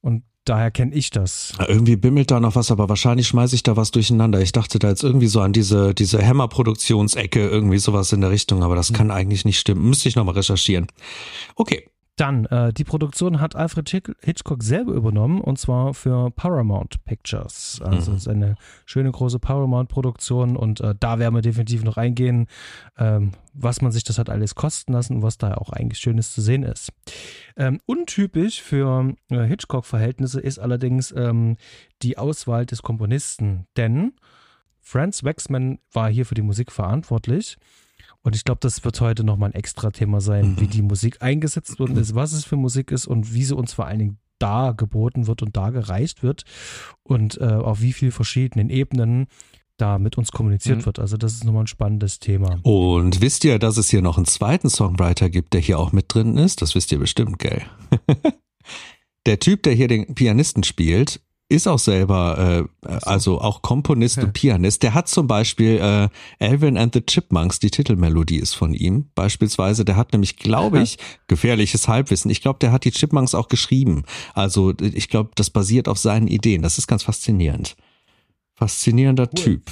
Und 0.00 0.24
daher 0.48 0.70
kenne 0.70 0.94
ich 0.94 1.10
das. 1.10 1.52
Irgendwie 1.66 1.96
bimmelt 1.96 2.30
da 2.30 2.40
noch 2.40 2.54
was, 2.54 2.70
aber 2.70 2.88
wahrscheinlich 2.88 3.28
schmeiße 3.28 3.54
ich 3.54 3.62
da 3.62 3.76
was 3.76 3.90
durcheinander. 3.90 4.40
Ich 4.40 4.52
dachte 4.52 4.78
da 4.78 4.88
jetzt 4.88 5.02
irgendwie 5.02 5.26
so 5.26 5.40
an 5.40 5.52
diese, 5.52 5.94
diese 5.94 6.24
Hammer-Produktionsecke, 6.24 7.48
irgendwie 7.48 7.78
sowas 7.78 8.12
in 8.12 8.20
der 8.20 8.30
Richtung, 8.30 8.62
aber 8.62 8.76
das 8.76 8.90
mhm. 8.90 8.94
kann 8.96 9.10
eigentlich 9.10 9.44
nicht 9.44 9.58
stimmen. 9.58 9.88
Müsste 9.88 10.08
ich 10.08 10.16
nochmal 10.16 10.34
recherchieren. 10.34 10.86
Okay. 11.56 11.88
Dann, 12.18 12.46
äh, 12.46 12.72
die 12.72 12.82
Produktion 12.82 13.40
hat 13.40 13.54
Alfred 13.54 13.88
Hitchcock 13.88 14.64
selber 14.64 14.92
übernommen 14.92 15.40
und 15.40 15.56
zwar 15.56 15.94
für 15.94 16.32
Paramount 16.32 17.04
Pictures. 17.04 17.80
Also 17.80 18.10
mhm. 18.10 18.16
ist 18.16 18.28
eine 18.28 18.56
schöne 18.86 19.12
große 19.12 19.38
Paramount-Produktion 19.38 20.56
und 20.56 20.80
äh, 20.80 20.96
da 20.98 21.20
werden 21.20 21.36
wir 21.36 21.42
definitiv 21.42 21.84
noch 21.84 21.96
eingehen, 21.96 22.48
ähm, 22.98 23.30
was 23.54 23.82
man 23.82 23.92
sich 23.92 24.02
das 24.02 24.18
hat 24.18 24.30
alles 24.30 24.56
kosten 24.56 24.94
lassen 24.94 25.16
und 25.16 25.22
was 25.22 25.38
da 25.38 25.54
auch 25.54 25.70
eigentlich 25.70 26.00
Schönes 26.00 26.34
zu 26.34 26.40
sehen 26.40 26.64
ist. 26.64 26.92
Ähm, 27.56 27.78
untypisch 27.86 28.62
für 28.62 29.14
äh, 29.30 29.44
Hitchcock-Verhältnisse 29.44 30.40
ist 30.40 30.58
allerdings 30.58 31.14
ähm, 31.16 31.56
die 32.02 32.18
Auswahl 32.18 32.66
des 32.66 32.82
Komponisten, 32.82 33.68
denn 33.76 34.14
Franz 34.80 35.22
Waxman 35.22 35.78
war 35.92 36.10
hier 36.10 36.26
für 36.26 36.34
die 36.34 36.42
Musik 36.42 36.72
verantwortlich. 36.72 37.58
Und 38.22 38.34
ich 38.34 38.44
glaube, 38.44 38.58
das 38.60 38.84
wird 38.84 39.00
heute 39.00 39.24
nochmal 39.24 39.50
ein 39.50 39.54
extra 39.54 39.90
Thema 39.90 40.20
sein, 40.20 40.50
mhm. 40.50 40.60
wie 40.60 40.66
die 40.66 40.82
Musik 40.82 41.22
eingesetzt 41.22 41.78
worden 41.78 41.96
ist, 41.96 42.14
was 42.14 42.32
es 42.32 42.44
für 42.44 42.56
Musik 42.56 42.90
ist 42.90 43.06
und 43.06 43.32
wie 43.32 43.44
sie 43.44 43.56
uns 43.56 43.72
vor 43.72 43.86
allen 43.86 43.98
Dingen 43.98 44.18
da 44.38 44.72
geboten 44.72 45.26
wird 45.26 45.42
und 45.42 45.56
da 45.56 45.70
gereicht 45.70 46.22
wird 46.22 46.44
und 47.02 47.40
äh, 47.40 47.44
auf 47.44 47.80
wie 47.80 47.92
vielen 47.92 48.12
verschiedenen 48.12 48.70
Ebenen 48.70 49.26
da 49.76 49.98
mit 49.98 50.18
uns 50.18 50.32
kommuniziert 50.32 50.78
mhm. 50.78 50.86
wird. 50.86 50.98
Also 50.98 51.16
das 51.16 51.34
ist 51.34 51.44
nochmal 51.44 51.64
ein 51.64 51.68
spannendes 51.68 52.18
Thema. 52.18 52.58
Und 52.62 53.20
wisst 53.20 53.44
ihr, 53.44 53.58
dass 53.58 53.76
es 53.76 53.88
hier 53.88 54.02
noch 54.02 54.16
einen 54.16 54.26
zweiten 54.26 54.68
Songwriter 54.68 55.30
gibt, 55.30 55.54
der 55.54 55.60
hier 55.60 55.78
auch 55.78 55.92
mit 55.92 56.12
drin 56.12 56.36
ist? 56.36 56.62
Das 56.62 56.74
wisst 56.74 56.92
ihr 56.92 56.98
bestimmt, 56.98 57.38
gell? 57.38 57.62
der 59.26 59.38
Typ, 59.38 59.62
der 59.62 59.74
hier 59.74 59.88
den 59.88 60.14
Pianisten 60.14 60.64
spielt, 60.64 61.20
ist 61.50 61.66
auch 61.66 61.78
selber, 61.78 62.68
äh, 62.84 62.88
also 63.02 63.40
auch 63.40 63.62
Komponist 63.62 64.18
ja. 64.18 64.24
und 64.24 64.34
Pianist. 64.34 64.82
Der 64.82 64.92
hat 64.92 65.08
zum 65.08 65.26
Beispiel 65.26 65.78
äh, 65.78 66.08
Alvin 66.44 66.76
and 66.76 66.92
the 66.94 67.00
Chipmunks, 67.00 67.58
die 67.58 67.70
Titelmelodie 67.70 68.36
ist 68.36 68.54
von 68.54 68.74
ihm. 68.74 69.10
Beispielsweise, 69.14 69.84
der 69.84 69.96
hat 69.96 70.12
nämlich, 70.12 70.36
glaube 70.36 70.82
ich, 70.82 70.98
gefährliches 71.26 71.88
Halbwissen. 71.88 72.30
Ich 72.30 72.42
glaube, 72.42 72.58
der 72.58 72.70
hat 72.70 72.84
die 72.84 72.90
Chipmunks 72.90 73.34
auch 73.34 73.48
geschrieben. 73.48 74.04
Also 74.34 74.74
ich 74.78 75.08
glaube, 75.08 75.30
das 75.36 75.48
basiert 75.48 75.88
auf 75.88 75.98
seinen 75.98 76.28
Ideen. 76.28 76.62
Das 76.62 76.76
ist 76.76 76.86
ganz 76.86 77.04
faszinierend. 77.04 77.76
Faszinierender 78.54 79.28
cool. 79.28 79.42
Typ. 79.42 79.70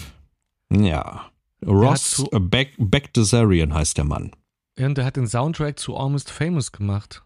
Ja. 0.72 1.26
Ross 1.64 2.24
Beck, 2.32 2.74
Beck 2.78 3.12
Desarian 3.12 3.74
heißt 3.74 3.98
der 3.98 4.04
Mann. 4.04 4.32
Ja, 4.78 4.86
und 4.86 4.96
der 4.96 5.04
hat 5.04 5.16
den 5.16 5.26
Soundtrack 5.26 5.78
zu 5.78 5.96
Almost 5.96 6.30
Famous 6.30 6.72
gemacht. 6.72 7.22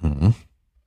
Mhm. 0.00 0.34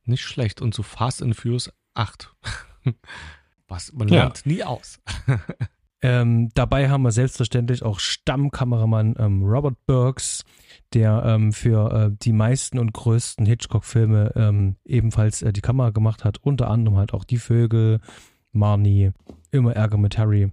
Nicht 0.04 0.24
schlecht. 0.24 0.62
Und 0.62 0.74
zu 0.74 0.84
Fast 0.84 1.22
and 1.22 1.36
Furious 1.36 1.72
8. 1.94 2.34
Was, 3.68 3.92
man 3.94 4.08
lernt 4.08 4.46
ja. 4.46 4.52
nie 4.52 4.64
aus. 4.64 5.00
ähm, 6.02 6.50
dabei 6.54 6.90
haben 6.90 7.02
wir 7.02 7.12
selbstverständlich 7.12 7.84
auch 7.84 8.00
Stammkameramann 8.00 9.16
ähm, 9.20 9.44
Robert 9.44 9.76
Burks, 9.86 10.46
der 10.94 11.24
ähm, 11.26 11.52
für 11.52 11.92
äh, 11.92 12.16
die 12.22 12.32
meisten 12.32 12.80
und 12.80 12.94
größten 12.94 13.46
Hitchcock-Filme 13.46 14.32
ähm, 14.36 14.78
ebenfalls 14.86 15.42
äh, 15.42 15.52
die 15.52 15.62
Kamera 15.62 15.90
gemacht 15.90 16.24
hat. 16.24 16.38
Unter 16.42 16.70
anderem 16.70 16.98
halt 16.98 17.14
auch 17.14 17.26
Die 17.26 17.38
Vögel, 17.38 18.00
Marnie, 18.54 19.12
Immer 19.52 19.76
Ärger 19.76 19.98
mit 19.98 20.18
Harry. 20.18 20.52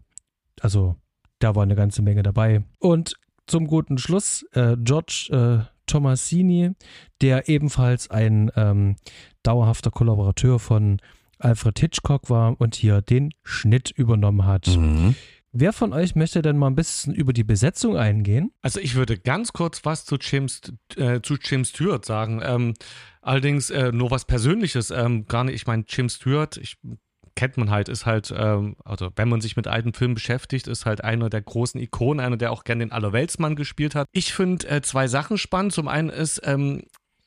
Also 0.61 0.97
da 1.39 1.55
war 1.55 1.63
eine 1.63 1.77
ganze 1.77 2.03
Menge 2.03 2.23
dabei. 2.23 2.65
Und 2.79 3.15
zum 3.47 3.67
guten 3.67 3.99
Schluss 3.99 4.45
äh, 4.53 4.77
George 4.79 5.29
äh, 5.31 5.71
Tomasini, 5.87 6.73
der 7.21 7.49
ebenfalls 7.49 8.11
ein 8.11 8.51
ähm, 8.57 8.97
dauerhafter 9.43 9.91
Kollaborateur 9.91 10.59
von 10.59 11.01
Alfred 11.45 11.79
Hitchcock 11.79 12.31
war 12.31 12.61
und 12.61 12.75
hier 12.75 13.03
den 13.03 13.33
Schnitt 13.43 13.91
übernommen 13.91 14.47
hat. 14.47 14.67
Mhm. 14.69 15.15
Wer 15.57 15.73
von 15.73 15.93
euch 15.93 16.17
möchte 16.17 16.43
denn 16.43 16.59
mal 16.59 16.67
ein 16.67 16.75
bisschen 16.75 17.15
über 17.15 17.33
die 17.33 17.45
Besetzung 17.45 17.97
eingehen? 17.97 18.51
Also 18.61 18.81
ich 18.81 18.97
würde 18.97 19.17
ganz 19.17 19.53
kurz 19.53 19.85
was 19.85 20.05
zu 20.05 20.17
James, 20.21 20.61
äh, 20.97 21.21
zu 21.21 21.37
James 21.41 21.69
Stewart 21.69 22.05
sagen. 22.05 22.41
Ähm, 22.43 22.75
allerdings 23.23 23.71
äh, 23.71 23.93
nur 23.93 24.11
was 24.11 24.25
Persönliches. 24.25 24.91
Ähm, 24.91 25.27
gar 25.27 25.45
nicht, 25.45 25.55
ich 25.55 25.67
meine, 25.69 25.85
James 25.87 26.15
Stewart, 26.15 26.57
ich 26.57 26.77
kennt 27.37 27.57
man 27.57 27.71
halt, 27.71 27.89
ist 27.89 28.05
halt, 28.05 28.35
ähm, 28.37 28.77
also 28.85 29.11
wenn 29.15 29.29
man 29.29 29.41
sich 29.41 29.57
mit 29.57 29.69
alten 29.69 29.93
Filmen 29.93 30.15
beschäftigt, 30.15 30.67
ist 30.67 30.87
halt 30.87 31.05
einer 31.05 31.31
der 31.31 31.43
großen 31.43 31.81
Ikonen, 31.81 32.25
einer, 32.25 32.37
der 32.37 32.51
auch 32.51 32.65
gerne 32.65 32.85
den 32.85 32.93
Allerweltsmann 32.93 33.55
gespielt 33.55 33.95
hat. 33.95 34.09
Ich 34.13 34.33
finde 34.33 34.69
äh, 34.69 34.83
zwei 34.83 35.07
Sachen 35.07 35.39
spannend. 35.39 35.73
Zum 35.73 35.87
einen 35.87 36.09
ist, 36.09 36.41
ähm, 36.45 36.83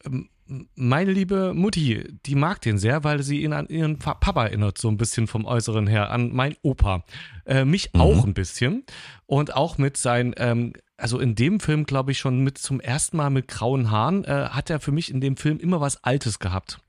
ähm 0.06 0.30
meine 0.75 1.12
liebe 1.12 1.53
Mutti, 1.53 2.03
die 2.25 2.36
mag 2.36 2.62
den 2.62 2.77
sehr, 2.77 3.03
weil 3.03 3.23
sie 3.23 3.43
ihn 3.43 3.53
an 3.53 3.67
ihren 3.67 3.99
Papa 3.99 4.45
erinnert, 4.45 4.77
so 4.77 4.88
ein 4.88 4.97
bisschen 4.97 5.27
vom 5.27 5.45
Äußeren 5.45 5.88
her, 5.88 6.12
an 6.12 6.31
mein 6.33 6.55
Opa. 6.62 7.03
Äh, 7.45 7.65
mich 7.65 7.93
mhm. 7.93 8.01
auch 8.01 8.25
ein 8.25 8.33
bisschen. 8.33 8.83
Und 9.25 9.55
auch 9.55 9.77
mit 9.77 9.97
seinen, 9.97 10.33
ähm, 10.38 10.73
also 10.97 11.19
in 11.19 11.36
dem 11.36 11.60
Film, 11.60 11.86
glaube 11.86 12.12
ich, 12.12 12.19
schon 12.19 12.43
mit 12.43 12.57
zum 12.57 12.79
ersten 12.79 13.17
Mal 13.17 13.29
mit 13.29 13.47
grauen 13.47 13.91
Haaren, 13.91 14.23
äh, 14.25 14.49
hat 14.49 14.69
er 14.69 14.79
für 14.79 14.91
mich 14.91 15.12
in 15.12 15.21
dem 15.21 15.38
Film 15.38 15.60
immer 15.60 15.81
was 15.81 16.03
Altes 16.03 16.39
gehabt. 16.39 16.79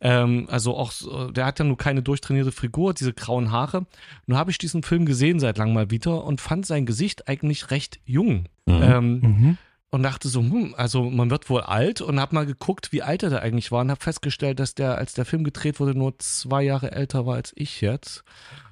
Ähm, 0.00 0.46
also 0.50 0.76
auch, 0.76 0.92
der 1.32 1.46
hat 1.46 1.58
ja 1.58 1.64
nur 1.64 1.78
keine 1.78 2.02
durchtrainierte 2.02 2.52
Figur, 2.52 2.92
diese 2.92 3.12
grauen 3.12 3.52
Haare. 3.52 3.86
Nun 4.26 4.36
habe 4.36 4.50
ich 4.50 4.58
diesen 4.58 4.82
Film 4.82 5.06
gesehen 5.06 5.40
seit 5.40 5.58
langem 5.58 5.74
mal 5.74 5.90
wieder 5.90 6.24
und 6.24 6.40
fand 6.40 6.66
sein 6.66 6.86
Gesicht 6.86 7.28
eigentlich 7.28 7.70
recht 7.70 8.00
jung. 8.04 8.46
Mhm. 8.66 8.82
Ähm, 8.82 9.20
mhm 9.20 9.58
und 9.92 10.02
dachte 10.02 10.28
so, 10.28 10.40
hm, 10.40 10.74
also 10.76 11.10
man 11.10 11.30
wird 11.30 11.50
wohl 11.50 11.60
alt 11.60 12.00
und 12.00 12.18
habe 12.18 12.34
mal 12.34 12.46
geguckt, 12.46 12.92
wie 12.92 13.02
alt 13.02 13.22
er 13.22 13.30
da 13.30 13.38
eigentlich 13.38 13.70
war 13.70 13.82
und 13.82 13.90
habe 13.90 14.00
festgestellt, 14.00 14.58
dass 14.58 14.74
der, 14.74 14.96
als 14.96 15.12
der 15.12 15.26
Film 15.26 15.44
gedreht 15.44 15.80
wurde, 15.80 15.96
nur 15.96 16.18
zwei 16.18 16.62
Jahre 16.62 16.92
älter 16.92 17.26
war 17.26 17.34
als 17.34 17.52
ich 17.54 17.82
jetzt. 17.82 18.24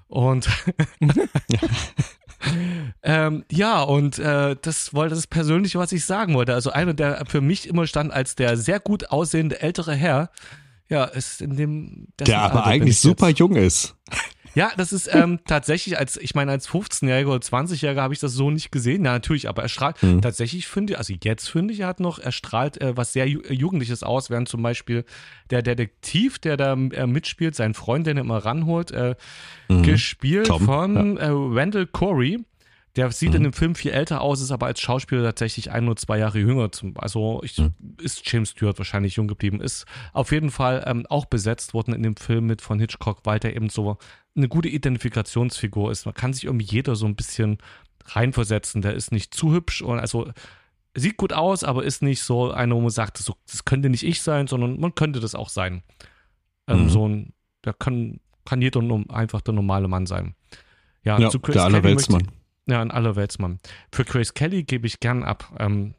Und 0.08 0.48
ähm, 3.02 3.44
ja, 3.52 3.82
und 3.82 4.18
äh, 4.18 4.56
das 4.62 4.94
wollte 4.94 5.14
das 5.14 5.26
Persönliche, 5.26 5.78
was 5.78 5.92
ich 5.92 6.06
sagen 6.06 6.34
wollte. 6.34 6.54
Also 6.54 6.70
einer, 6.70 6.94
der 6.94 7.22
für 7.28 7.42
mich 7.42 7.68
immer 7.68 7.86
stand 7.86 8.12
als 8.12 8.34
der 8.34 8.56
sehr 8.56 8.80
gut 8.80 9.10
aussehende 9.10 9.60
ältere 9.60 9.94
Herr, 9.94 10.30
ja, 10.88 11.04
ist 11.04 11.42
in 11.42 11.54
dem 11.54 12.08
der 12.18 12.38
aber 12.38 12.64
Alter 12.64 12.70
eigentlich 12.70 12.98
super 12.98 13.28
jetzt. 13.28 13.38
jung 13.38 13.56
ist. 13.56 13.94
Ja, 14.54 14.72
das 14.76 14.92
ist 14.92 15.08
ähm, 15.12 15.40
tatsächlich, 15.46 15.98
als 15.98 16.16
ich 16.16 16.34
meine, 16.34 16.50
als 16.50 16.68
15-Jähriger 16.68 17.28
oder 17.28 17.38
20-Jähriger 17.38 18.00
habe 18.00 18.14
ich 18.14 18.20
das 18.20 18.32
so 18.32 18.50
nicht 18.50 18.72
gesehen. 18.72 19.04
Ja, 19.04 19.12
natürlich, 19.12 19.48
aber 19.48 19.62
er 19.62 19.68
strahlt 19.68 20.02
mhm. 20.02 20.22
tatsächlich, 20.22 20.66
finde 20.66 20.92
ich, 20.92 20.98
also 20.98 21.14
jetzt 21.22 21.48
finde 21.48 21.74
ich, 21.74 21.80
er 21.80 21.88
hat 21.88 22.00
noch, 22.00 22.18
er 22.18 22.32
strahlt 22.32 22.80
äh, 22.80 22.96
was 22.96 23.12
sehr 23.12 23.28
Jugendliches 23.28 24.02
aus, 24.02 24.30
während 24.30 24.48
zum 24.48 24.62
Beispiel 24.62 25.04
der 25.50 25.62
Detektiv, 25.62 26.38
der 26.38 26.56
da 26.56 26.72
äh, 26.72 27.06
mitspielt, 27.06 27.54
sein 27.54 27.74
Freund, 27.74 28.06
den 28.06 28.16
er 28.16 28.22
immer 28.22 28.38
ranholt, 28.38 28.90
äh, 28.90 29.14
mhm. 29.68 29.82
gespielt 29.82 30.46
Tom, 30.46 30.64
von 30.64 31.16
ja. 31.16 31.22
äh, 31.22 31.30
Randall 31.30 31.86
Corey. 31.86 32.38
Der 32.96 33.12
sieht 33.12 33.30
mhm. 33.30 33.36
in 33.36 33.42
dem 33.44 33.52
Film 33.52 33.74
viel 33.76 33.92
älter 33.92 34.20
aus, 34.20 34.40
ist 34.40 34.50
aber 34.50 34.66
als 34.66 34.80
Schauspieler 34.80 35.22
tatsächlich 35.22 35.70
ein 35.70 35.86
oder 35.86 35.94
zwei 35.94 36.18
Jahre 36.18 36.40
jünger. 36.40 36.72
Zum, 36.72 36.94
also 36.98 37.40
ich, 37.44 37.58
mhm. 37.58 37.72
ist 38.02 38.28
James 38.30 38.50
Stewart 38.50 38.78
wahrscheinlich 38.78 39.14
jung 39.14 39.28
geblieben. 39.28 39.60
Ist 39.60 39.84
auf 40.12 40.32
jeden 40.32 40.50
Fall 40.50 40.82
ähm, 40.86 41.06
auch 41.08 41.26
besetzt 41.26 41.72
worden 41.72 41.94
in 41.94 42.02
dem 42.02 42.16
Film 42.16 42.46
mit 42.46 42.62
von 42.62 42.80
Hitchcock, 42.80 43.20
weil 43.22 43.38
der 43.38 43.54
eben 43.54 43.68
so 43.68 43.96
eine 44.36 44.48
gute 44.48 44.68
Identifikationsfigur 44.68 45.90
ist. 45.90 46.04
Man 46.06 46.14
kann 46.14 46.32
sich 46.32 46.44
irgendwie 46.44 46.66
jeder 46.66 46.96
so 46.96 47.06
ein 47.06 47.16
bisschen 47.16 47.58
reinversetzen. 48.06 48.82
Der 48.82 48.94
ist 48.94 49.12
nicht 49.12 49.34
zu 49.34 49.52
hübsch 49.52 49.82
und 49.82 49.98
also 49.98 50.30
sieht 50.94 51.16
gut 51.16 51.32
aus, 51.32 51.64
aber 51.64 51.84
ist 51.84 52.02
nicht 52.02 52.22
so 52.22 52.50
einer, 52.50 52.74
wo 52.74 52.80
man 52.80 52.90
sagt, 52.90 53.18
so, 53.18 53.34
das 53.50 53.64
könnte 53.64 53.90
nicht 53.90 54.02
ich 54.02 54.22
sein, 54.22 54.46
sondern 54.46 54.80
man 54.80 54.94
könnte 54.94 55.20
das 55.20 55.34
auch 55.34 55.48
sein. 55.48 55.82
Ähm, 56.66 56.84
mhm. 56.84 56.88
So 56.88 57.08
ein, 57.08 57.32
der 57.64 57.74
kann, 57.74 58.20
kann 58.44 58.62
jeder 58.62 58.82
einfach 59.08 59.40
der 59.40 59.54
normale 59.54 59.88
Mann 59.88 60.06
sein. 60.06 60.34
Ja, 61.04 61.18
ja 61.18 61.28
der 61.30 61.64
Allerweltsmann. 61.64 62.30
Ja, 62.66 62.80
ein 62.80 62.90
Allerweltsmann. 62.90 63.58
Für 63.92 64.04
Grace 64.04 64.34
Kelly 64.34 64.64
gebe 64.64 64.86
ich 64.86 65.00
gern 65.00 65.24
ab. 65.24 65.52
Ähm, 65.58 65.94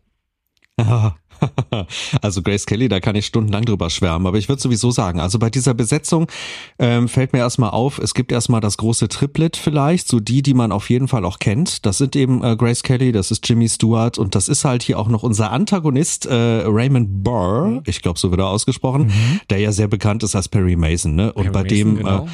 also 2.21 2.41
Grace 2.41 2.65
Kelly, 2.65 2.87
da 2.87 2.99
kann 2.99 3.15
ich 3.15 3.25
stundenlang 3.25 3.65
drüber 3.65 3.89
schwärmen, 3.89 4.27
aber 4.27 4.37
ich 4.37 4.49
würde 4.49 4.61
sowieso 4.61 4.91
sagen, 4.91 5.19
also 5.19 5.39
bei 5.39 5.49
dieser 5.49 5.73
Besetzung 5.73 6.27
ähm, 6.79 7.07
fällt 7.07 7.33
mir 7.33 7.39
erstmal 7.39 7.71
auf, 7.71 7.97
es 7.97 8.13
gibt 8.13 8.31
erstmal 8.31 8.61
das 8.61 8.77
große 8.77 9.07
Triplet 9.07 9.57
vielleicht, 9.57 10.07
so 10.07 10.19
die, 10.19 10.41
die 10.41 10.53
man 10.53 10.71
auf 10.71 10.89
jeden 10.89 11.07
Fall 11.07 11.25
auch 11.25 11.39
kennt. 11.39 11.85
Das 11.85 11.97
sind 11.97 12.15
eben 12.15 12.43
äh, 12.43 12.55
Grace 12.55 12.83
Kelly, 12.83 13.11
das 13.11 13.31
ist 13.31 13.47
Jimmy 13.47 13.67
Stewart 13.69 14.17
und 14.17 14.35
das 14.35 14.47
ist 14.47 14.65
halt 14.65 14.83
hier 14.83 14.99
auch 14.99 15.07
noch 15.07 15.23
unser 15.23 15.51
Antagonist 15.51 16.25
äh, 16.25 16.33
Raymond 16.65 17.23
Burr, 17.23 17.67
mhm. 17.67 17.83
ich 17.85 18.01
glaube 18.01 18.19
so 18.19 18.31
wird 18.31 18.41
er 18.41 18.47
ausgesprochen, 18.47 19.07
mhm. 19.07 19.41
der 19.49 19.59
ja 19.59 19.71
sehr 19.71 19.87
bekannt 19.87 20.23
ist 20.23 20.35
als 20.35 20.47
Perry 20.47 20.75
Mason, 20.75 21.15
ne? 21.15 21.33
Und 21.33 21.51
Perry 21.51 21.53
bei 21.53 21.63
Mason, 21.63 21.77
dem 21.77 21.97
genau. 21.97 22.25
äh, 22.25 22.27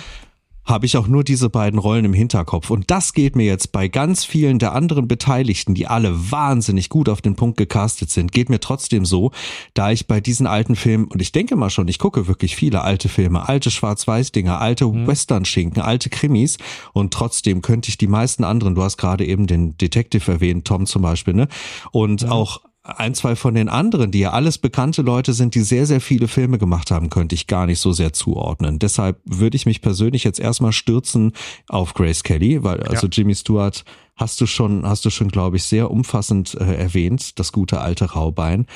habe 0.67 0.85
ich 0.85 0.97
auch 0.97 1.07
nur 1.07 1.23
diese 1.23 1.49
beiden 1.49 1.79
Rollen 1.79 2.05
im 2.05 2.13
Hinterkopf. 2.13 2.69
Und 2.69 2.91
das 2.91 3.13
geht 3.13 3.35
mir 3.35 3.45
jetzt 3.45 3.71
bei 3.71 3.87
ganz 3.87 4.25
vielen 4.25 4.59
der 4.59 4.73
anderen 4.73 5.07
Beteiligten, 5.07 5.73
die 5.73 5.87
alle 5.87 6.31
wahnsinnig 6.31 6.89
gut 6.89 7.09
auf 7.09 7.21
den 7.21 7.35
Punkt 7.35 7.57
gecastet 7.57 8.11
sind, 8.11 8.31
geht 8.31 8.49
mir 8.49 8.59
trotzdem 8.59 9.05
so, 9.05 9.31
da 9.73 9.91
ich 9.91 10.07
bei 10.07 10.19
diesen 10.19 10.45
alten 10.45 10.75
Filmen, 10.75 11.05
und 11.05 11.21
ich 11.21 11.31
denke 11.31 11.55
mal 11.55 11.69
schon, 11.69 11.87
ich 11.87 11.99
gucke 11.99 12.27
wirklich 12.27 12.55
viele 12.55 12.81
alte 12.81 13.07
Filme, 13.07 13.47
alte 13.47 13.71
Schwarz-Weiß-Dinger, 13.71 14.59
alte 14.59 14.85
mhm. 14.85 15.07
Western-Schinken, 15.07 15.81
alte 15.81 16.09
Krimis, 16.09 16.57
und 16.93 17.13
trotzdem 17.13 17.61
könnte 17.61 17.89
ich 17.89 17.97
die 17.97 18.07
meisten 18.07 18.43
anderen, 18.43 18.75
du 18.75 18.83
hast 18.83 18.97
gerade 18.97 19.25
eben 19.25 19.47
den 19.47 19.77
Detective 19.77 20.29
erwähnt, 20.29 20.65
Tom 20.65 20.85
zum 20.85 21.01
Beispiel, 21.01 21.33
ne? 21.33 21.47
Und 21.91 22.23
ja. 22.23 22.31
auch 22.31 22.61
ein, 22.87 23.13
zwei 23.13 23.35
von 23.35 23.53
den 23.53 23.67
anderen, 23.67 24.11
die 24.11 24.19
ja 24.19 24.31
alles 24.31 24.57
bekannte 24.57 25.01
Leute 25.01 25.33
sind, 25.33 25.55
die 25.55 25.61
sehr, 25.61 25.85
sehr 25.85 25.99
viele 25.99 26.27
Filme 26.27 26.57
gemacht 26.57 26.89
haben, 26.89 27.09
könnte 27.09 27.35
ich 27.35 27.47
gar 27.47 27.65
nicht 27.65 27.79
so 27.79 27.91
sehr 27.91 28.13
zuordnen. 28.13 28.79
Deshalb 28.79 29.19
würde 29.25 29.57
ich 29.57 29.65
mich 29.65 29.81
persönlich 29.81 30.23
jetzt 30.23 30.39
erstmal 30.39 30.71
stürzen 30.71 31.33
auf 31.67 31.93
Grace 31.93 32.23
Kelly, 32.23 32.63
weil 32.63 32.81
also 32.83 33.07
ja. 33.07 33.11
Jimmy 33.11 33.35
Stewart 33.35 33.83
hast 34.15 34.39
du 34.39 34.45
schon, 34.45 34.87
hast 34.87 35.03
du 35.03 35.09
schon, 35.09 35.27
glaube 35.27 35.57
ich, 35.57 35.63
sehr 35.63 35.91
umfassend 35.91 36.55
äh, 36.55 36.75
erwähnt, 36.75 37.37
das 37.39 37.51
gute 37.51 37.81
alte 37.81 38.11
Raubein. 38.11 38.67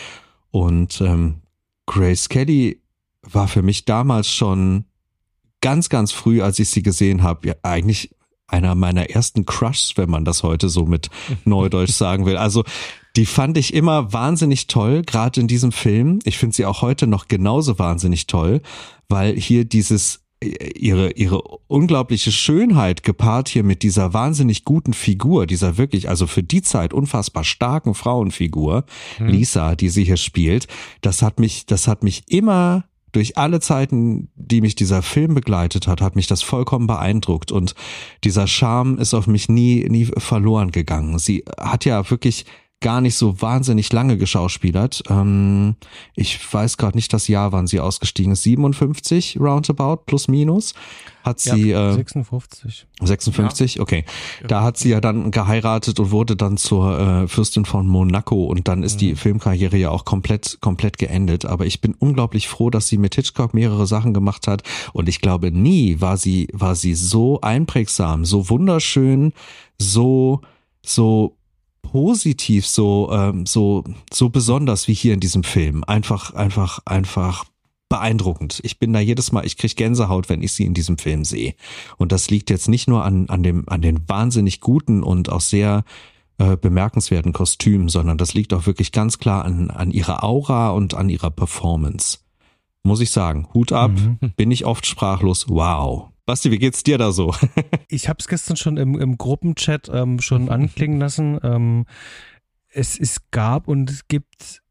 Und 0.52 1.00
ähm, 1.02 1.36
Grace 1.86 2.28
Kelly 2.28 2.82
war 3.21 3.47
für 3.47 3.62
mich 3.62 3.86
damals 3.86 4.30
schon 4.30 4.86
ganz, 5.62 5.89
ganz 5.89 6.12
früh, 6.12 6.41
als 6.41 6.60
ich 6.60 6.69
sie 6.69 6.84
gesehen 6.84 7.24
habe, 7.24 7.47
ja, 7.47 7.54
eigentlich 7.63 8.13
einer 8.47 8.76
meiner 8.76 9.10
ersten 9.10 9.45
Crushs, 9.45 9.93
wenn 9.95 10.10
man 10.10 10.26
das 10.26 10.43
heute 10.43 10.67
so 10.67 10.86
mit 10.86 11.10
Neudeutsch 11.45 11.93
sagen 11.93 12.26
will. 12.26 12.36
Also 12.36 12.65
die 13.15 13.26
fand 13.26 13.58
ich 13.58 13.74
immer 13.74 14.13
wahnsinnig 14.13 14.67
toll, 14.67 15.02
gerade 15.02 15.41
in 15.41 15.47
diesem 15.47 15.71
Film. 15.71 16.19
Ich 16.24 16.38
finde 16.38 16.56
sie 16.56 16.65
auch 16.65 16.82
heute 16.82 17.08
noch 17.08 17.28
genauso 17.28 17.78
wahnsinnig 17.78 18.28
toll, 18.28 18.62
weil 19.10 19.36
hier 19.36 19.65
dieses 19.65 20.21
ihre 20.43 21.12
ihre 21.12 21.39
unglaubliche 21.67 22.32
Schönheit 22.32 23.04
gepaart 23.04 23.47
hier 23.47 23.63
mit 23.63 23.84
dieser 23.84 24.13
wahnsinnig 24.13 24.65
guten 24.65 24.93
Figur, 24.93 25.45
dieser 25.45 25.78
wirklich 25.78 26.10
also 26.10 26.26
für 26.26 26.41
die 26.41 26.63
Zeit 26.63 26.93
unfassbar 26.93 27.43
starken 27.43 27.93
Frauenfigur, 27.93 28.86
hm. 29.17 29.28
Lisa, 29.28 29.76
die 29.76 29.89
sie 29.89 30.04
hier 30.04 30.17
spielt, 30.17 30.67
das 31.02 31.21
hat 31.21 31.39
mich 31.39 31.67
das 31.67 31.88
hat 31.88 32.04
mich 32.04 32.24
immer 32.28 32.86
durch 33.12 33.38
alle 33.38 33.60
Zeiten, 33.60 34.30
die 34.36 34.62
mich 34.62 34.74
dieser 34.76 35.02
Film 35.02 35.36
begleitet 35.36 35.86
hat, 35.86 36.02
hat 36.02 36.15
mich 36.15 36.28
das 36.28 36.41
vollkommen 36.41 36.88
beeindruckt 36.88 37.52
und 37.52 37.76
dieser 38.24 38.47
Charme 38.47 38.97
ist 38.97 39.13
auf 39.13 39.28
mich 39.28 39.47
nie 39.47 39.88
nie 39.89 40.06
verloren 40.06 40.71
gegangen. 40.71 41.19
Sie 41.19 41.43
hat 41.60 41.86
ja 41.86 42.10
wirklich 42.10 42.45
gar 42.82 43.00
nicht 43.00 43.15
so 43.15 43.41
wahnsinnig 43.41 43.94
lange 43.94 44.17
geschauspielert. 44.17 45.04
Ähm, 45.10 45.76
ich 46.15 46.39
weiß 46.54 46.78
gerade 46.78 46.98
nicht 46.98 47.13
das 47.13 47.28
Jahr, 47.28 47.52
wann 47.52 47.67
sie 47.67 47.80
ausgestiegen 47.80 48.34
ist. 48.34 48.44
57 48.44 49.39
roundabout 49.39 50.04
plus 50.06 50.28
minus 50.28 50.74
hat 51.24 51.39
sie 51.39 51.70
ja, 51.70 51.94
56. 51.94 52.88
Äh, 53.00 53.06
56, 53.06 53.76
ja. 53.76 53.82
okay. 53.82 54.06
Da 54.48 54.63
hat 54.63 54.78
sie 54.78 54.89
ja 54.89 55.00
dann 55.00 55.30
geheiratet 55.32 56.00
und 56.00 56.12
wurde 56.12 56.36
dann 56.36 56.58
zur 56.58 57.00
äh, 57.00 57.28
Fürstin 57.28 57.65
von 57.65 57.88
Monaco 57.88 58.46
und 58.46 58.67
dann 58.67 58.82
ist 58.82 58.96
mhm. 58.96 59.00
die 59.00 59.15
Filmkarriere 59.15 59.78
ja 59.78 59.89
auch 59.91 60.04
komplett 60.04 60.58
komplett 60.62 60.98
geendet, 60.98 61.46
aber 61.46 61.65
ich 61.67 61.82
bin 61.82 61.94
unglaublich 61.94 62.48
froh, 62.48 62.72
dass 62.72 62.88
sie 62.88 62.98
mit 62.98 63.15
Hitchcock 63.15 63.54
mehrere 63.54 63.86
Sachen 63.86 64.13
gemacht 64.13 64.48
hat 64.48 64.63
und 64.94 65.08
ich 65.08 65.22
glaube 65.22 65.52
nie 65.52 66.02
war 66.02 66.17
sie 66.17 66.48
war 66.54 66.76
sie 66.76 66.96
so 66.96 67.39
einprägsam, 67.41 68.26
so 68.26 68.50
wunderschön, 68.50 69.34
so 69.78 70.41
so 70.82 71.38
positiv 71.82 72.65
so 72.65 73.10
ähm, 73.12 73.46
so 73.46 73.84
so 74.12 74.30
besonders 74.30 74.88
wie 74.88 74.94
hier 74.94 75.13
in 75.13 75.20
diesem 75.20 75.44
Film. 75.44 75.84
Einfach 75.84 76.34
einfach 76.34 76.80
einfach 76.86 77.46
beeindruckend. 77.89 78.62
Ich 78.63 78.80
bin 78.80 78.94
da 78.94 79.00
jedes 79.00 79.32
Mal, 79.32 79.46
ich 79.46 79.58
krieg 79.58 79.76
Gänsehaut, 79.76 80.30
wenn 80.30 80.41
ich 80.41 80.54
sie 80.54 80.65
in 80.65 80.74
diesem 80.74 80.98
Film 80.98 81.26
sehe. 81.26 81.56
Und 81.98 82.12
das 82.13 82.30
liegt 82.30 82.50
jetzt 82.50 82.70
nicht 82.70 82.88
nur 82.88 83.04
an 83.04 83.30
an 83.30 83.44
dem 83.44 83.67
an 83.67 83.82
den 83.82 84.08
wahnsinnig 84.08 84.62
guten 84.62 85.04
und 85.04 85.30
auch 85.30 85.41
sehr 85.41 85.84
äh, 86.38 86.56
bemerkenswerten 86.56 87.34
Kostümen, 87.34 87.89
sondern 87.89 88.17
das 88.17 88.34
liegt 88.34 88.54
auch 88.54 88.65
wirklich 88.65 88.91
ganz 88.91 89.17
klar 89.17 89.44
an 89.44 89.70
an 89.70 89.91
ihrer 89.91 90.24
Aura 90.24 90.70
und 90.70 90.94
an 90.94 91.10
ihrer 91.10 91.32
Performance. 91.32 92.20
Muss 92.84 93.02
ich 93.02 93.12
sagen, 93.12 93.48
Hut 93.54 93.74
ab, 93.74 93.91
mhm. 93.91 94.32
bin 94.36 94.50
ich 94.50 94.65
oft 94.65 94.86
sprachlos. 94.86 95.48
Wow. 95.50 96.10
Basti, 96.32 96.50
wie 96.50 96.60
geht's 96.60 96.82
dir 96.82 96.98
da 96.98 97.12
so? 97.12 97.36
ich 97.89 98.08
habe 98.08 98.20
es 98.20 98.30
gestern 98.30 98.56
schon 98.56 98.78
im, 98.78 98.98
im 98.98 99.17
Gruppenchat 99.17 99.89
ähm, 99.94 100.22
schon 100.22 100.48
anklingen 100.48 100.98
lassen. 100.98 101.38
Ähm, 101.44 101.86
es, 102.70 102.98
es 102.98 103.30
gab 103.32 103.67
und 103.67 103.89
es 103.89 104.08
gibt 104.08 104.62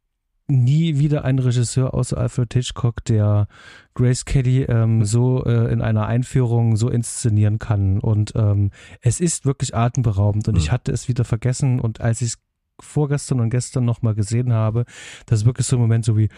nie 0.47 0.97
wieder 0.97 1.23
einen 1.27 1.39
Regisseur 1.39 1.93
außer 1.93 2.17
Alfred 2.17 2.55
Hitchcock, 2.55 3.05
der 3.05 3.47
Grace 3.93 4.25
Kelly 4.25 4.63
ähm, 4.63 5.05
so 5.05 5.45
äh, 5.45 5.71
in 5.71 5.83
einer 5.83 6.07
Einführung 6.07 6.77
so 6.77 6.89
inszenieren 6.89 7.59
kann. 7.59 7.99
Und 7.99 8.33
ähm, 8.37 8.71
es 9.03 9.21
ist 9.21 9.45
wirklich 9.45 9.77
atemberaubend. 9.77 10.49
Und 10.49 10.55
mhm. 10.55 10.61
ich 10.61 10.73
hatte 10.73 10.93
es 10.93 11.09
wieder 11.09 11.27
vergessen. 11.27 11.79
Und 11.79 12.01
als 12.01 12.23
ich 12.23 12.29
es 12.29 12.39
vorgestern 12.81 13.39
und 13.41 13.51
gestern 13.51 13.85
nochmal 13.85 14.15
gesehen 14.15 14.55
habe, 14.55 14.87
das 15.27 15.41
ist 15.41 15.45
wirklich 15.45 15.67
so 15.67 15.77
ein 15.77 15.83
Moment 15.83 16.07
so 16.07 16.17
wie, 16.17 16.31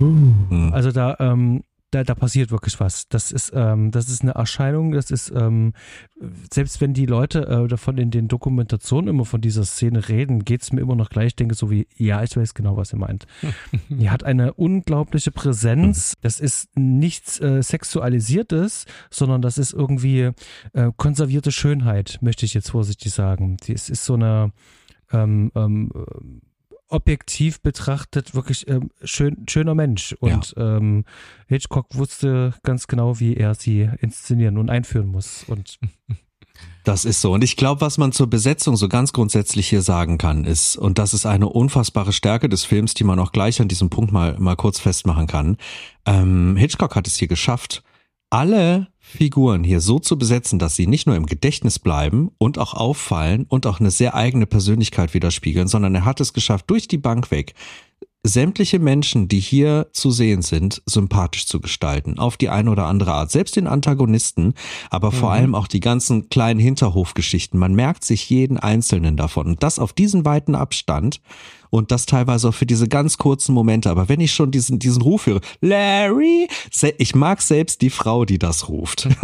uh, 0.00 0.04
mhm. 0.04 0.70
also 0.72 0.92
da, 0.92 1.14
ähm, 1.20 1.62
da, 1.90 2.04
da 2.04 2.14
passiert 2.14 2.50
wirklich 2.50 2.78
was. 2.80 3.08
Das 3.08 3.32
ist, 3.32 3.52
ähm, 3.54 3.90
das 3.90 4.08
ist 4.08 4.22
eine 4.22 4.32
Erscheinung, 4.32 4.92
das 4.92 5.10
ist, 5.10 5.32
ähm, 5.34 5.72
selbst 6.52 6.80
wenn 6.80 6.94
die 6.94 7.06
Leute 7.06 7.46
äh, 7.46 7.68
davon 7.68 7.98
in 7.98 8.10
den 8.10 8.28
Dokumentationen 8.28 9.08
immer 9.08 9.24
von 9.24 9.40
dieser 9.40 9.64
Szene 9.64 10.08
reden, 10.08 10.44
geht 10.44 10.62
es 10.62 10.72
mir 10.72 10.80
immer 10.80 10.94
noch 10.94 11.10
gleich. 11.10 11.28
Ich 11.28 11.36
denke 11.36 11.54
so 11.54 11.70
wie, 11.70 11.86
ja, 11.96 12.22
ich 12.22 12.36
weiß 12.36 12.54
genau, 12.54 12.76
was 12.76 12.92
ihr 12.92 12.98
meint. 12.98 13.26
die 13.88 14.10
hat 14.10 14.24
eine 14.24 14.54
unglaubliche 14.54 15.32
Präsenz. 15.32 16.14
Das 16.20 16.40
ist 16.40 16.76
nichts 16.76 17.40
äh, 17.40 17.62
Sexualisiertes, 17.62 18.86
sondern 19.10 19.42
das 19.42 19.58
ist 19.58 19.72
irgendwie 19.72 20.30
äh, 20.72 20.92
konservierte 20.96 21.52
Schönheit, 21.52 22.18
möchte 22.20 22.46
ich 22.46 22.54
jetzt 22.54 22.70
vorsichtig 22.70 23.12
sagen. 23.12 23.56
Es 23.66 23.90
ist 23.90 24.04
so 24.04 24.14
eine 24.14 24.52
ähm, 25.12 25.50
ähm, 25.54 25.90
objektiv 26.90 27.60
betrachtet 27.60 28.34
wirklich 28.34 28.68
ähm, 28.68 28.90
schön, 29.02 29.44
schöner 29.48 29.74
Mensch. 29.74 30.14
Und 30.20 30.54
ja. 30.56 30.76
ähm, 30.76 31.04
Hitchcock 31.46 31.86
wusste 31.96 32.54
ganz 32.62 32.86
genau, 32.86 33.20
wie 33.20 33.36
er 33.36 33.54
sie 33.54 33.88
inszenieren 34.00 34.58
und 34.58 34.70
einführen 34.70 35.08
muss. 35.08 35.44
Und 35.46 35.78
das 36.84 37.04
ist 37.04 37.20
so. 37.20 37.32
Und 37.32 37.44
ich 37.44 37.56
glaube, 37.56 37.80
was 37.80 37.98
man 37.98 38.12
zur 38.12 38.28
Besetzung 38.28 38.76
so 38.76 38.88
ganz 38.88 39.12
grundsätzlich 39.12 39.68
hier 39.68 39.82
sagen 39.82 40.18
kann, 40.18 40.44
ist, 40.44 40.76
und 40.76 40.98
das 40.98 41.14
ist 41.14 41.26
eine 41.26 41.48
unfassbare 41.48 42.12
Stärke 42.12 42.48
des 42.48 42.64
Films, 42.64 42.94
die 42.94 43.04
man 43.04 43.18
auch 43.18 43.32
gleich 43.32 43.60
an 43.60 43.68
diesem 43.68 43.90
Punkt 43.90 44.12
mal, 44.12 44.38
mal 44.38 44.56
kurz 44.56 44.80
festmachen 44.80 45.26
kann. 45.26 45.56
Ähm, 46.06 46.56
Hitchcock 46.56 46.96
hat 46.96 47.06
es 47.06 47.16
hier 47.16 47.28
geschafft, 47.28 47.82
alle 48.30 48.88
Figuren 48.98 49.64
hier 49.64 49.80
so 49.80 49.98
zu 49.98 50.16
besetzen, 50.16 50.58
dass 50.58 50.76
sie 50.76 50.86
nicht 50.86 51.06
nur 51.06 51.16
im 51.16 51.26
Gedächtnis 51.26 51.78
bleiben 51.80 52.30
und 52.38 52.58
auch 52.58 52.74
auffallen 52.74 53.44
und 53.48 53.66
auch 53.66 53.80
eine 53.80 53.90
sehr 53.90 54.14
eigene 54.14 54.46
Persönlichkeit 54.46 55.14
widerspiegeln, 55.14 55.66
sondern 55.66 55.94
er 55.96 56.04
hat 56.04 56.20
es 56.20 56.32
geschafft, 56.32 56.70
durch 56.70 56.86
die 56.86 56.98
Bank 56.98 57.30
weg 57.32 57.54
sämtliche 58.22 58.78
Menschen, 58.78 59.28
die 59.28 59.40
hier 59.40 59.88
zu 59.92 60.10
sehen 60.10 60.42
sind, 60.42 60.82
sympathisch 60.84 61.46
zu 61.46 61.60
gestalten, 61.60 62.18
auf 62.18 62.36
die 62.36 62.50
eine 62.50 62.70
oder 62.70 62.86
andere 62.86 63.12
Art. 63.12 63.30
Selbst 63.30 63.56
den 63.56 63.66
Antagonisten, 63.66 64.54
aber 64.90 65.10
mhm. 65.10 65.14
vor 65.14 65.32
allem 65.32 65.54
auch 65.54 65.66
die 65.66 65.80
ganzen 65.80 66.28
kleinen 66.28 66.60
Hinterhofgeschichten. 66.60 67.58
Man 67.58 67.74
merkt 67.74 68.04
sich 68.04 68.28
jeden 68.28 68.58
einzelnen 68.58 69.16
davon. 69.16 69.46
Und 69.46 69.62
das 69.62 69.78
auf 69.78 69.92
diesen 69.92 70.24
weiten 70.24 70.54
Abstand 70.54 71.20
und 71.70 71.92
das 71.92 72.04
teilweise 72.04 72.48
auch 72.48 72.54
für 72.54 72.66
diese 72.66 72.88
ganz 72.88 73.16
kurzen 73.16 73.54
Momente. 73.54 73.88
Aber 73.90 74.08
wenn 74.08 74.20
ich 74.20 74.34
schon 74.34 74.50
diesen, 74.50 74.78
diesen 74.78 75.02
Ruf 75.02 75.26
höre, 75.26 75.40
Larry, 75.60 76.48
ich 76.98 77.14
mag 77.14 77.40
selbst 77.40 77.80
die 77.80 77.90
Frau, 77.90 78.24
die 78.24 78.38
das 78.38 78.68
ruft. 78.68 79.08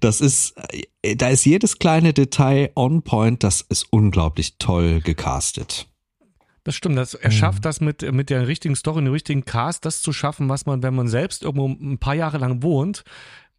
Das 0.00 0.20
ist, 0.20 0.54
äh, 1.02 1.16
da 1.16 1.28
ist 1.28 1.44
jedes 1.44 1.78
kleine 1.78 2.12
Detail 2.12 2.70
on 2.74 3.02
point. 3.02 3.42
Das 3.42 3.60
ist 3.60 3.86
unglaublich 3.90 4.56
toll 4.58 5.00
gecastet. 5.00 5.89
Das 6.64 6.74
stimmt. 6.74 6.98
Das, 6.98 7.14
er 7.14 7.30
mhm. 7.30 7.34
schafft 7.34 7.64
das 7.64 7.80
mit, 7.80 8.02
mit 8.12 8.30
der 8.30 8.46
richtigen 8.46 8.76
Story, 8.76 9.02
dem 9.02 9.12
richtigen 9.12 9.44
Cast, 9.44 9.84
das 9.84 10.02
zu 10.02 10.12
schaffen, 10.12 10.48
was 10.48 10.66
man, 10.66 10.82
wenn 10.82 10.94
man 10.94 11.08
selbst 11.08 11.42
irgendwo 11.42 11.68
ein 11.68 11.98
paar 11.98 12.14
Jahre 12.14 12.38
lang 12.38 12.62
wohnt, 12.62 13.04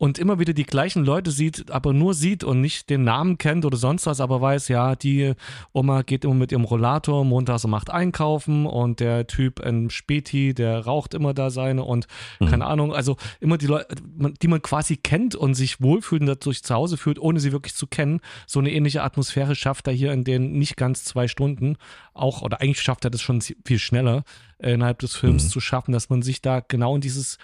und 0.01 0.17
immer 0.17 0.39
wieder 0.39 0.53
die 0.53 0.63
gleichen 0.63 1.05
Leute 1.05 1.29
sieht, 1.29 1.69
aber 1.69 1.93
nur 1.93 2.15
sieht 2.15 2.43
und 2.43 2.59
nicht 2.59 2.89
den 2.89 3.03
Namen 3.03 3.37
kennt 3.37 3.65
oder 3.65 3.77
sonst 3.77 4.07
was, 4.07 4.19
aber 4.19 4.41
weiß, 4.41 4.67
ja, 4.67 4.95
die 4.95 5.33
Oma 5.73 6.01
geht 6.01 6.25
immer 6.25 6.33
mit 6.33 6.51
ihrem 6.51 6.63
Rollator 6.63 7.23
montags 7.23 7.65
um 7.65 7.73
acht 7.75 7.91
einkaufen 7.91 8.65
und 8.65 8.99
der 8.99 9.27
Typ 9.27 9.59
ein 9.59 9.91
Späti, 9.91 10.55
der 10.55 10.79
raucht 10.87 11.13
immer 11.13 11.35
da 11.35 11.51
seine 11.51 11.83
und 11.83 12.07
mhm. 12.39 12.47
keine 12.47 12.65
Ahnung, 12.65 12.95
also 12.95 13.15
immer 13.41 13.59
die 13.59 13.67
Leute, 13.67 13.93
die 14.41 14.47
man 14.47 14.63
quasi 14.63 14.97
kennt 14.97 15.35
und 15.35 15.53
sich 15.53 15.81
wohlfühlt 15.81 16.21
und 16.21 16.27
dadurch 16.27 16.63
zu 16.63 16.73
Hause 16.73 16.97
fühlt, 16.97 17.19
ohne 17.19 17.39
sie 17.39 17.51
wirklich 17.51 17.75
zu 17.75 17.85
kennen. 17.85 18.21
So 18.47 18.59
eine 18.59 18.71
ähnliche 18.71 19.03
Atmosphäre 19.03 19.53
schafft 19.53 19.85
er 19.85 19.93
hier 19.93 20.13
in 20.13 20.23
den 20.23 20.53
nicht 20.53 20.77
ganz 20.77 21.03
zwei 21.03 21.27
Stunden 21.27 21.77
auch, 22.15 22.41
oder 22.41 22.59
eigentlich 22.59 22.81
schafft 22.81 23.05
er 23.05 23.11
das 23.11 23.21
schon 23.21 23.39
viel 23.39 23.77
schneller 23.77 24.23
innerhalb 24.57 24.97
des 24.97 25.15
Films 25.15 25.43
mhm. 25.43 25.49
zu 25.49 25.59
schaffen, 25.59 25.91
dass 25.91 26.09
man 26.09 26.23
sich 26.23 26.41
da 26.41 26.59
genau 26.59 26.95
in 26.95 27.01
dieses 27.01 27.37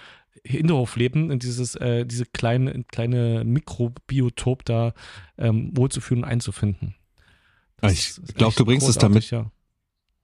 Hinterhof 0.48 0.96
leben, 0.96 1.32
in 1.32 1.40
dieses, 1.40 1.76
äh, 1.76 2.06
diese 2.06 2.26
kleine, 2.26 2.84
kleine 2.86 3.44
Mikrobiotop 3.44 4.66
da 4.66 4.94
ähm, 5.38 5.72
wohlzufühlen 5.76 6.24
und 6.24 6.30
einzufinden. 6.30 6.96
Das 7.82 7.94
ich 7.94 8.36
glaube, 8.36 8.56
du 8.56 8.66
bringst 8.66 8.90
es 8.90 8.98
damit. 8.98 9.30
Ja. 9.30 9.52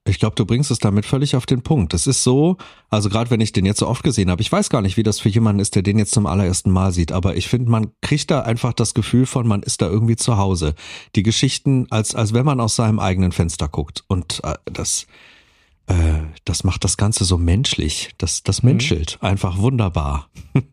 Ich 0.05 0.19
glaube, 0.19 0.35
du 0.35 0.45
bringst 0.45 0.69
es 0.69 0.79
damit 0.79 1.05
völlig 1.05 1.37
auf 1.37 1.45
den 1.45 1.61
Punkt. 1.61 1.93
Es 1.93 2.07
ist 2.07 2.23
so, 2.23 2.57
also 2.89 3.07
gerade 3.07 3.29
wenn 3.29 3.39
ich 3.39 3.53
den 3.53 3.65
jetzt 3.65 3.79
so 3.79 3.87
oft 3.87 4.03
gesehen 4.03 4.29
habe, 4.29 4.41
ich 4.41 4.51
weiß 4.51 4.69
gar 4.69 4.81
nicht, 4.81 4.97
wie 4.97 5.03
das 5.03 5.21
für 5.21 5.29
jemanden 5.29 5.61
ist, 5.61 5.75
der 5.75 5.81
den 5.81 5.97
jetzt 5.97 6.11
zum 6.11 6.25
allerersten 6.25 6.71
Mal 6.71 6.91
sieht, 6.91 7.13
aber 7.13 7.37
ich 7.37 7.47
finde, 7.47 7.71
man 7.71 7.91
kriegt 8.01 8.29
da 8.29 8.41
einfach 8.41 8.73
das 8.73 8.93
Gefühl 8.93 9.25
von, 9.25 9.47
man 9.47 9.63
ist 9.63 9.81
da 9.81 9.87
irgendwie 9.87 10.17
zu 10.17 10.35
Hause. 10.35 10.75
Die 11.15 11.23
Geschichten, 11.23 11.87
als, 11.89 12.15
als 12.15 12.33
wenn 12.33 12.45
man 12.45 12.59
aus 12.59 12.75
seinem 12.75 12.99
eigenen 12.99 13.31
Fenster 13.31 13.69
guckt. 13.69 14.03
Und 14.07 14.41
äh, 14.43 14.55
das, 14.65 15.07
äh, 15.87 16.21
das 16.45 16.63
macht 16.63 16.83
das 16.83 16.97
Ganze 16.97 17.25
so 17.25 17.37
menschlich. 17.37 18.11
Das, 18.17 18.43
das 18.43 18.63
mhm. 18.63 18.69
menschelt 18.69 19.17
einfach 19.21 19.57
wunderbar. 19.57 20.29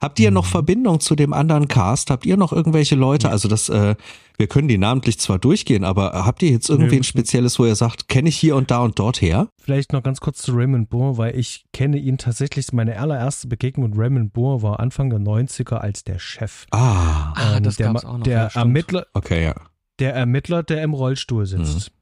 Habt 0.00 0.18
ihr 0.18 0.30
noch 0.30 0.46
mhm. 0.46 0.50
Verbindung 0.50 1.00
zu 1.00 1.14
dem 1.14 1.34
anderen 1.34 1.68
Cast? 1.68 2.10
Habt 2.10 2.24
ihr 2.24 2.38
noch 2.38 2.52
irgendwelche 2.52 2.94
Leute? 2.94 3.28
Also 3.28 3.48
das, 3.48 3.68
äh, 3.68 3.96
wir 4.38 4.46
können 4.46 4.66
die 4.66 4.78
namentlich 4.78 5.18
zwar 5.18 5.38
durchgehen, 5.38 5.84
aber 5.84 6.24
habt 6.24 6.42
ihr 6.42 6.50
jetzt 6.50 6.70
irgendwie 6.70 6.96
ein 6.96 7.04
Spezielles, 7.04 7.58
wo 7.58 7.66
ihr 7.66 7.74
sagt, 7.74 8.08
kenne 8.08 8.30
ich 8.30 8.36
hier 8.36 8.56
und 8.56 8.70
da 8.70 8.78
und 8.78 8.98
dort 8.98 9.20
her? 9.20 9.48
Vielleicht 9.58 9.92
noch 9.92 10.02
ganz 10.02 10.20
kurz 10.20 10.40
zu 10.40 10.52
Raymond 10.52 10.88
Burr, 10.88 11.18
weil 11.18 11.38
ich 11.38 11.66
kenne 11.74 11.98
ihn 11.98 12.16
tatsächlich, 12.16 12.72
meine 12.72 12.98
allererste 12.98 13.46
Begegnung 13.46 13.90
mit 13.90 13.98
Raymond 13.98 14.32
Burr 14.32 14.62
war 14.62 14.80
Anfang 14.80 15.10
der 15.10 15.18
90er 15.18 15.74
als 15.74 16.02
der 16.02 16.18
Chef. 16.18 16.64
Ah, 16.70 17.34
ah 17.34 17.56
ähm, 17.58 17.62
das 17.62 17.76
der, 17.76 17.88
gab's 17.88 18.06
auch 18.06 18.16
noch. 18.16 18.24
Der 18.24 18.50
ja, 18.54 18.60
Ermittler, 18.60 19.06
okay, 19.12 19.44
ja. 19.44 19.54
Der 19.98 20.14
Ermittler, 20.14 20.62
der 20.62 20.82
im 20.82 20.94
Rollstuhl 20.94 21.44
sitzt. 21.44 21.90
Mhm. 21.90 21.99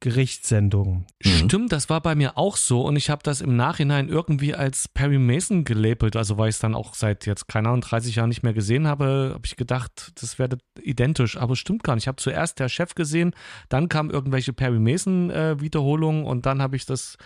Gerichtssendungen. 0.00 1.06
Mhm. 1.22 1.28
Stimmt, 1.28 1.72
das 1.72 1.90
war 1.90 2.00
bei 2.00 2.14
mir 2.14 2.38
auch 2.38 2.56
so 2.56 2.82
und 2.82 2.96
ich 2.96 3.10
habe 3.10 3.22
das 3.22 3.40
im 3.42 3.54
Nachhinein 3.54 4.08
irgendwie 4.08 4.54
als 4.54 4.88
Perry 4.88 5.18
Mason 5.18 5.64
gelabelt, 5.64 6.16
also 6.16 6.38
weil 6.38 6.48
ich 6.48 6.56
es 6.56 6.60
dann 6.60 6.74
auch 6.74 6.94
seit 6.94 7.26
jetzt, 7.26 7.48
keine 7.48 7.68
Ahnung, 7.68 7.82
30 7.82 8.16
Jahren 8.16 8.30
nicht 8.30 8.42
mehr 8.42 8.54
gesehen 8.54 8.86
habe, 8.86 9.32
habe 9.34 9.44
ich 9.44 9.56
gedacht, 9.56 10.12
das 10.20 10.38
wäre 10.38 10.56
identisch, 10.80 11.36
aber 11.36 11.54
stimmt 11.54 11.84
gar 11.84 11.94
nicht. 11.94 12.04
Ich 12.04 12.08
habe 12.08 12.16
zuerst 12.16 12.58
der 12.58 12.68
Chef 12.70 12.94
gesehen, 12.94 13.34
dann 13.68 13.88
kam 13.88 14.10
irgendwelche 14.10 14.54
Perry 14.54 14.78
Mason 14.78 15.30
äh, 15.30 15.60
Wiederholungen 15.60 16.24
und 16.24 16.46
dann 16.46 16.62
habe 16.62 16.76
ich 16.76 16.86
das 16.86 17.16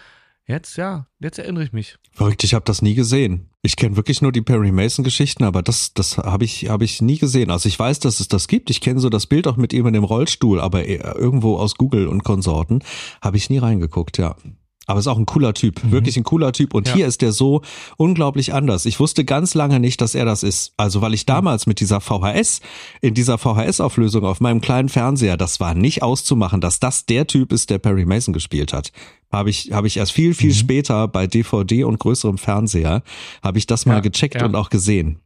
Jetzt, 0.46 0.76
ja, 0.76 1.07
jetzt 1.20 1.38
erinnere 1.38 1.64
ich 1.64 1.72
mich. 1.72 1.96
Verrückt, 2.12 2.44
ich 2.44 2.52
habe 2.52 2.66
das 2.66 2.83
nie 2.83 2.94
gesehen. 2.94 3.48
Ich 3.62 3.76
kenne 3.76 3.96
wirklich 3.96 4.20
nur 4.20 4.30
die 4.30 4.42
Perry 4.42 4.72
Mason 4.72 5.02
Geschichten, 5.02 5.42
aber 5.42 5.62
das, 5.62 5.94
das 5.94 6.18
habe 6.18 6.44
ich, 6.44 6.68
hab 6.68 6.83
ich 6.83 7.00
nie 7.00 7.16
gesehen. 7.16 7.50
Also 7.50 7.66
ich 7.66 7.78
weiß, 7.78 7.98
dass 8.00 8.20
es 8.20 8.28
das 8.28 8.46
gibt. 8.46 8.68
Ich 8.68 8.83
kenne 8.83 9.00
so 9.00 9.09
das 9.09 9.26
Bild 9.26 9.48
auch 9.48 9.57
mit 9.57 9.72
ihm 9.72 9.87
in 9.87 9.94
dem 9.94 10.04
Rollstuhl, 10.04 10.61
aber 10.61 10.87
irgendwo 10.87 11.57
aus 11.57 11.76
Google 11.76 12.09
und 12.09 12.24
Konsorten 12.24 12.85
habe 13.22 13.38
ich 13.38 13.48
nie 13.48 13.59
reingeguckt, 13.59 14.18
ja. 14.18 14.37
Aber 14.86 15.00
ist 15.00 15.06
auch 15.06 15.18
ein 15.18 15.26
cooler 15.26 15.54
Typ, 15.54 15.82
mhm. 15.82 15.92
wirklich 15.92 16.16
ein 16.16 16.24
cooler 16.24 16.52
Typ. 16.52 16.74
Und 16.74 16.88
ja. 16.88 16.94
hier 16.94 17.06
ist 17.06 17.22
der 17.22 17.32
so 17.32 17.62
unglaublich 17.96 18.52
anders. 18.52 18.84
Ich 18.84 19.00
wusste 19.00 19.24
ganz 19.24 19.54
lange 19.54 19.80
nicht, 19.80 20.00
dass 20.00 20.14
er 20.14 20.24
das 20.24 20.42
ist. 20.42 20.74
Also 20.76 21.00
weil 21.00 21.14
ich 21.14 21.24
damals 21.24 21.66
mit 21.66 21.80
dieser 21.80 22.00
VHS, 22.00 22.60
in 23.00 23.14
dieser 23.14 23.38
VHS-Auflösung 23.38 24.24
auf 24.24 24.40
meinem 24.40 24.60
kleinen 24.60 24.88
Fernseher, 24.88 25.36
das 25.36 25.58
war 25.60 25.74
nicht 25.74 26.02
auszumachen, 26.02 26.60
dass 26.60 26.80
das 26.80 27.06
der 27.06 27.26
Typ 27.26 27.52
ist, 27.52 27.70
der 27.70 27.78
Perry 27.78 28.04
Mason 28.04 28.34
gespielt 28.34 28.72
hat. 28.72 28.92
Habe 29.32 29.50
ich, 29.50 29.72
habe 29.72 29.86
ich 29.86 29.96
erst 29.96 30.12
viel, 30.12 30.34
viel 30.34 30.50
mhm. 30.50 30.54
später 30.54 31.08
bei 31.08 31.26
DVD 31.26 31.84
und 31.84 31.98
größerem 31.98 32.38
Fernseher, 32.38 33.02
habe 33.42 33.58
ich 33.58 33.66
das 33.66 33.86
mal 33.86 34.00
gecheckt 34.00 34.36
ja. 34.36 34.44
und 34.44 34.54
auch 34.54 34.70
gesehen. 34.70 35.18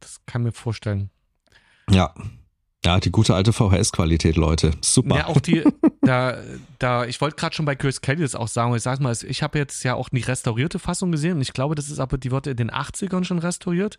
Das 0.00 0.20
kann 0.26 0.42
mir 0.42 0.52
vorstellen. 0.52 1.10
Ja. 1.90 2.14
Ja, 2.84 3.00
die 3.00 3.10
gute 3.10 3.34
alte 3.34 3.52
VHS-Qualität, 3.52 4.36
Leute. 4.36 4.70
Super. 4.80 5.16
Ja, 5.16 5.26
auch 5.26 5.40
die, 5.40 5.64
da, 6.06 6.38
da, 6.78 7.04
ich 7.04 7.20
wollte 7.20 7.36
gerade 7.36 7.54
schon 7.54 7.66
bei 7.66 7.74
Chris 7.74 8.00
Kelly 8.00 8.22
das 8.22 8.34
auch 8.34 8.48
sagen, 8.48 8.74
ich 8.74 8.82
sag 8.82 9.00
mal, 9.00 9.16
ich 9.26 9.42
habe 9.42 9.58
jetzt 9.58 9.82
ja 9.84 9.94
auch 9.94 10.08
die 10.08 10.20
restaurierte 10.20 10.78
Fassung 10.78 11.12
gesehen 11.12 11.34
und 11.34 11.42
ich 11.42 11.52
glaube, 11.52 11.74
das 11.74 11.88
ist 11.88 11.98
aber, 11.98 12.18
die 12.18 12.30
wurde 12.30 12.50
in 12.50 12.56
den 12.56 12.70
80ern 12.70 13.24
schon 13.24 13.38
restauriert. 13.38 13.98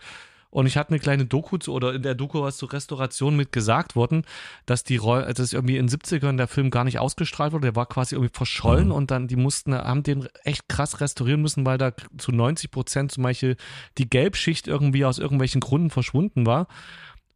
Und 0.49 0.65
ich 0.65 0.77
hatte 0.77 0.91
eine 0.91 0.99
kleine 0.99 1.25
Doku 1.25 1.57
zu, 1.57 1.73
oder 1.73 1.93
in 1.93 2.01
der 2.01 2.15
Doku 2.15 2.41
was 2.41 2.57
zur 2.57 2.71
Restauration 2.71 3.35
mit 3.35 3.51
gesagt 3.51 3.95
worden, 3.95 4.23
dass 4.65 4.83
die 4.83 4.95
Roll, 4.95 5.31
dass 5.33 5.51
irgendwie 5.51 5.77
in 5.77 5.87
den 5.87 5.99
70ern 5.99 6.37
der 6.37 6.47
Film 6.47 6.69
gar 6.71 6.85
nicht 6.85 6.99
ausgestrahlt 6.99 7.51
wurde, 7.51 7.67
der 7.67 7.75
war 7.75 7.85
quasi 7.85 8.15
irgendwie 8.15 8.33
verschollen 8.33 8.87
mhm. 8.87 8.93
und 8.93 9.11
dann 9.11 9.27
die 9.27 9.35
mussten, 9.35 9.75
haben 9.75 10.03
den 10.03 10.27
echt 10.43 10.69
krass 10.69 11.01
restaurieren 11.01 11.41
müssen, 11.41 11.65
weil 11.65 11.77
da 11.77 11.91
zu 12.17 12.31
90 12.31 12.71
Prozent 12.71 13.11
zum 13.11 13.23
Beispiel 13.23 13.57
die 13.97 14.09
Gelbschicht 14.09 14.67
irgendwie 14.67 15.03
aus 15.03 15.19
irgendwelchen 15.19 15.59
Gründen 15.59 15.89
verschwunden 15.89 16.45
war. 16.45 16.67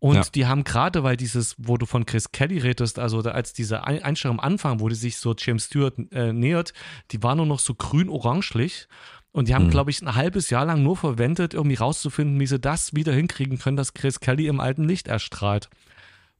Und 0.01 0.15
ja. 0.15 0.23
die 0.33 0.47
haben 0.47 0.63
gerade, 0.63 1.03
weil 1.03 1.15
dieses, 1.15 1.53
wo 1.59 1.77
du 1.77 1.85
von 1.85 2.07
Chris 2.07 2.31
Kelly 2.31 2.57
redest, 2.57 2.97
also 2.97 3.19
als 3.19 3.53
diese 3.53 3.83
Einstellung 3.83 4.39
am 4.39 4.43
Anfang, 4.43 4.79
wo 4.79 4.89
die 4.89 4.95
sich 4.95 5.17
so 5.17 5.35
James 5.37 5.65
Stewart 5.65 5.93
äh, 6.11 6.33
nähert, 6.33 6.73
die 7.11 7.21
war 7.21 7.35
nur 7.35 7.45
noch 7.45 7.59
so 7.59 7.75
grün-orangelich. 7.75 8.87
Und 9.31 9.47
die 9.47 9.53
haben, 9.53 9.67
mhm. 9.67 9.69
glaube 9.69 9.91
ich, 9.91 10.01
ein 10.01 10.15
halbes 10.15 10.49
Jahr 10.49 10.65
lang 10.65 10.81
nur 10.81 10.97
verwendet, 10.97 11.53
irgendwie 11.53 11.75
rauszufinden, 11.75 12.39
wie 12.39 12.47
sie 12.47 12.59
das 12.59 12.95
wieder 12.95 13.13
hinkriegen 13.13 13.59
können, 13.59 13.77
dass 13.77 13.93
Chris 13.93 14.19
Kelly 14.19 14.47
im 14.47 14.59
alten 14.59 14.85
Licht 14.85 15.07
erstrahlt. 15.07 15.69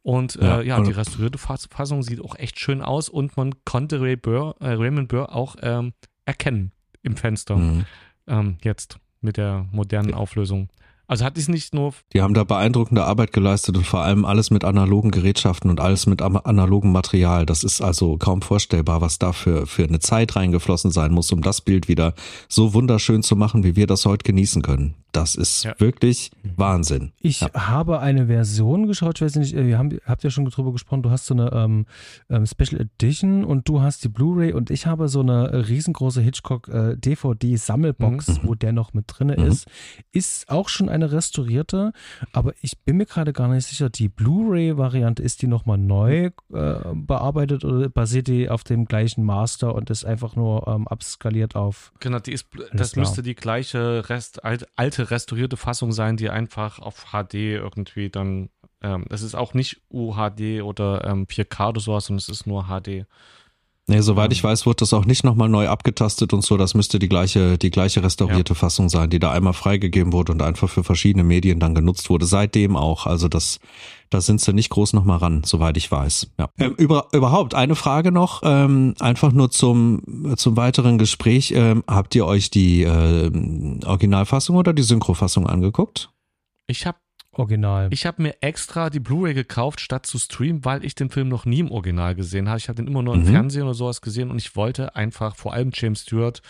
Und 0.02 0.40
ja, 0.42 0.62
äh, 0.62 0.68
ja 0.68 0.82
die 0.82 0.92
restaurierte 0.92 1.38
Fassung 1.38 2.02
sieht 2.02 2.20
auch 2.20 2.36
echt 2.36 2.60
schön 2.60 2.82
aus 2.82 3.10
und 3.10 3.38
man 3.38 3.54
konnte 3.64 4.02
Ray 4.02 4.16
Burr, 4.16 4.56
äh, 4.60 4.72
Raymond 4.72 5.08
Burr 5.08 5.36
auch 5.36 5.56
ähm, 5.62 5.94
erkennen 6.26 6.72
im 7.04 7.16
Fenster. 7.16 7.58
Mhm. 7.58 7.86
Ähm, 8.26 8.58
jetzt 8.64 8.98
mit 9.22 9.38
der 9.38 9.68
modernen 9.72 10.16
Auflösung. 10.16 10.70
Also 11.12 11.26
hat 11.26 11.38
es 11.38 11.50
nicht 11.50 11.74
nur. 11.74 11.94
Die 12.14 12.22
haben 12.22 12.34
da 12.34 12.46
beeindruckende 12.46 13.04
Arbeit 13.04 13.34
geleistet 13.34 13.76
und 13.76 13.86
vor 13.86 14.02
allem 14.02 14.24
alles 14.24 14.50
mit 14.50 14.64
analogen 14.64 15.12
Gerätschaften 15.12 15.70
und 15.70 15.82
alles 15.82 16.06
mit 16.06 16.22
analogem 16.22 16.94
Material. 16.94 17.46
Das 17.46 17.66
ist 17.66 17.82
also 17.82 18.16
kaum 18.16 18.42
vorstellbar, 18.42 19.02
was 19.02 19.20
da 19.20 19.34
für, 19.34 19.68
für 19.68 19.84
eine 19.84 20.00
Zeit 20.00 20.38
reingeflossen 20.38 20.90
sein 20.90 21.12
muss, 21.12 21.34
um 21.34 21.42
das 21.42 21.60
Bild 21.60 21.90
wieder 21.90 22.14
so 22.48 22.74
wunderschön 22.74 23.24
zu 23.24 23.36
machen, 23.36 23.66
wie 23.66 23.76
wir 23.76 23.88
das 23.88 24.06
heute 24.06 24.24
genießen 24.24 24.62
können. 24.62 25.01
Das 25.12 25.36
ist 25.36 25.64
ja. 25.64 25.74
wirklich 25.78 26.32
Wahnsinn. 26.56 27.12
Ich 27.20 27.42
ja. 27.42 27.54
habe 27.54 28.00
eine 28.00 28.28
Version 28.28 28.88
geschaut, 28.88 29.18
ich 29.18 29.22
weiß 29.22 29.36
nicht, 29.36 29.54
ihr 29.54 29.78
haben, 29.78 29.98
habt 30.06 30.24
ja 30.24 30.30
schon 30.30 30.46
drüber 30.46 30.72
gesprochen, 30.72 31.04
du 31.04 31.10
hast 31.10 31.26
so 31.26 31.34
eine 31.34 31.52
ähm, 31.54 31.86
ähm 32.30 32.46
Special 32.46 32.80
Edition 32.80 33.44
und 33.44 33.68
du 33.68 33.82
hast 33.82 34.04
die 34.04 34.10
Blu-ray 34.10 34.54
und 34.54 34.70
ich 34.70 34.86
habe 34.88 35.08
so 35.08 35.20
eine 35.20 35.68
riesengroße 35.68 36.22
Hitchcock 36.22 36.68
äh, 36.70 36.96
DVD-Sammelbox, 36.96 38.28
mhm. 38.28 38.48
wo 38.48 38.56
der 38.56 38.72
noch 38.72 38.94
mit 38.94 39.06
drin 39.08 39.28
mhm. 39.28 39.46
ist. 39.46 39.68
Ist 40.12 40.50
auch 40.50 40.70
schon 40.70 40.90
eine 40.90 41.12
restaurierte, 41.12 41.92
aber 42.32 42.54
ich 42.62 42.80
bin 42.80 42.98
mir 42.98 43.06
gerade 43.06 43.34
gar 43.34 43.48
nicht 43.48 43.68
sicher, 43.68 43.90
die 43.90 44.08
Blu-ray-Variante, 44.08 45.22
ist 45.22 45.42
die 45.42 45.48
nochmal 45.48 45.78
neu 45.78 46.30
äh, 46.54 46.76
bearbeitet 46.94 47.66
oder 47.66 47.90
basiert 47.90 48.28
die 48.28 48.50
auf 48.50 48.64
dem 48.64 48.86
gleichen 48.86 49.24
Master 49.24 49.76
und 49.76 49.90
ist 49.90 50.06
einfach 50.06 50.36
nur 50.36 50.68
ähm, 50.68 50.88
abskaliert 50.88 51.56
auf. 51.56 51.92
Genau, 52.00 52.20
die 52.20 52.32
ist, 52.32 52.48
das 52.74 52.94
klar. 52.94 53.06
müsste 53.06 53.24
die 53.24 53.36
gleiche 53.36 54.10
Rest, 54.10 54.44
alte 54.44 55.01
restaurierte 55.10 55.58
Fassung 55.58 55.92
sein, 55.92 56.18
die 56.18 56.30
einfach 56.30 56.80
auf 56.80 57.08
HD 57.12 57.36
irgendwie 57.36 58.10
dann, 58.10 58.50
ähm, 58.82 59.06
es 59.10 59.22
ist 59.22 59.36
auch 59.36 59.54
nicht 59.54 59.82
UHD 59.90 60.62
oder 60.62 61.06
ähm, 61.06 61.26
4K 61.26 61.70
oder 61.70 61.82
sowas, 61.82 62.06
sondern 62.06 62.20
es 62.20 62.30
ist 62.30 62.46
nur 62.46 62.66
HD. 62.68 63.06
Nee, 63.88 64.02
soweit 64.02 64.32
ich 64.32 64.44
weiß, 64.44 64.66
wurde 64.66 64.78
das 64.78 64.94
auch 64.94 65.06
nicht 65.06 65.24
nochmal 65.24 65.50
neu 65.50 65.68
abgetastet 65.68 66.34
und 66.34 66.44
so. 66.46 66.56
Das 66.56 66.76
müsste 66.76 67.00
die 67.00 67.10
gleiche, 67.10 67.58
die 67.58 67.72
gleiche 67.72 68.04
restaurierte 68.04 68.54
ja. 68.54 68.60
Fassung 68.60 68.90
sein, 68.90 69.10
die 69.10 69.20
da 69.20 69.32
einmal 69.32 69.54
freigegeben 69.54 70.14
wurde 70.14 70.32
und 70.32 70.42
einfach 70.42 70.70
für 70.70 70.84
verschiedene 70.84 71.24
Medien 71.24 71.60
dann 71.60 71.76
genutzt 71.76 72.10
wurde. 72.10 72.26
Seitdem 72.26 72.78
auch. 72.78 73.06
Also 73.06 73.28
das, 73.28 73.60
da 74.10 74.22
sind 74.22 74.40
sie 74.40 74.54
nicht 74.54 74.70
groß 74.70 74.94
nochmal 74.94 75.18
ran, 75.18 75.42
soweit 75.44 75.78
ich 75.78 75.92
weiß. 75.92 76.32
Ja. 76.40 76.50
Ähm, 76.58 76.76
über, 76.78 77.08
überhaupt 77.12 77.56
eine 77.56 77.76
Frage 77.76 78.12
noch, 78.12 78.42
ähm, 78.46 78.94
einfach 79.00 79.32
nur 79.32 79.50
zum, 79.52 80.36
zum 80.38 80.56
weiteren 80.56 80.98
Gespräch. 80.98 81.52
Ähm, 81.56 81.84
habt 81.88 82.16
ihr 82.16 82.26
euch 82.26 82.50
die 82.50 82.84
äh, 82.84 83.32
Originalfassung 83.86 84.56
oder 84.56 84.74
die 84.74 84.84
Synchrofassung 84.84 85.48
angeguckt? 85.48 86.12
Ich 86.68 86.86
habe 86.86 86.98
Original. 87.34 87.88
Ich 87.92 88.06
habe 88.06 88.22
mir 88.22 88.36
extra 88.42 88.90
die 88.90 89.00
Blu-ray 89.00 89.34
gekauft, 89.34 89.80
statt 89.80 90.06
zu 90.06 90.18
streamen, 90.20 90.66
weil 90.66 90.84
ich 90.84 90.96
den 90.96 91.10
Film 91.10 91.30
noch 91.30 91.46
nie 91.46 91.60
im 91.60 91.72
Original 91.72 92.16
gesehen 92.16 92.50
habe. 92.50 92.58
Ich 92.58 92.68
habe 92.68 92.76
den 92.76 92.88
immer 92.88 93.02
nur 93.02 93.16
im 93.16 93.22
mhm. 93.22 93.28
Fernsehen 93.28 93.64
oder 93.64 93.74
sowas 93.74 94.02
gesehen 94.02 94.32
und 94.32 94.38
ich 94.38 94.56
wollte 94.56 94.96
einfach, 94.96 95.36
vor 95.36 95.54
allem 95.54 95.72
James 95.74 96.02
Stewart, 96.02 96.42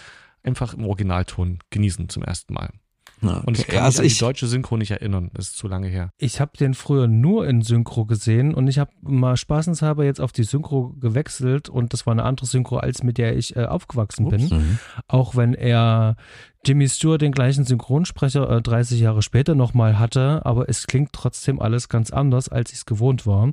einfach 0.43 0.73
im 0.73 0.85
Originalton 0.85 1.59
genießen 1.69 2.09
zum 2.09 2.23
ersten 2.23 2.53
Mal. 2.53 2.71
Okay. 3.23 3.41
Und 3.45 3.59
ich 3.59 3.67
kann 3.67 3.83
also 3.83 4.01
mich 4.01 4.13
an 4.13 4.15
die 4.15 4.19
deutsche 4.19 4.47
Synchro 4.47 4.77
nicht 4.77 4.91
erinnern. 4.91 5.29
Das 5.33 5.49
ist 5.49 5.57
zu 5.57 5.67
lange 5.67 5.87
her. 5.87 6.11
Ich 6.17 6.41
habe 6.41 6.57
den 6.57 6.73
früher 6.73 7.07
nur 7.07 7.47
in 7.47 7.61
Synchro 7.61 8.05
gesehen 8.05 8.53
und 8.53 8.67
ich 8.67 8.79
habe 8.79 8.91
mal 9.01 9.37
spaßenshalber 9.37 10.03
jetzt 10.03 10.19
auf 10.19 10.31
die 10.31 10.43
Synchro 10.43 10.95
gewechselt 10.99 11.69
und 11.69 11.93
das 11.93 12.05
war 12.05 12.13
eine 12.13 12.23
andere 12.23 12.47
Synchro, 12.47 12.77
als 12.77 13.03
mit 13.03 13.17
der 13.17 13.37
ich 13.37 13.55
äh, 13.55 13.65
aufgewachsen 13.65 14.25
Ups. 14.25 14.49
bin. 14.49 14.57
Mhm. 14.57 14.79
Auch 15.07 15.35
wenn 15.35 15.53
er 15.53 16.15
Jimmy 16.63 16.87
Stewart 16.87 17.21
den 17.21 17.31
gleichen 17.31 17.65
Synchronsprecher 17.65 18.49
äh, 18.49 18.61
30 18.61 18.99
Jahre 18.99 19.21
später 19.21 19.55
nochmal 19.55 19.97
hatte, 19.97 20.45
aber 20.45 20.69
es 20.69 20.85
klingt 20.85 21.11
trotzdem 21.11 21.59
alles 21.59 21.89
ganz 21.89 22.11
anders, 22.11 22.49
als 22.49 22.71
ich 22.71 22.79
es 22.79 22.85
gewohnt 22.85 23.25
war. 23.25 23.51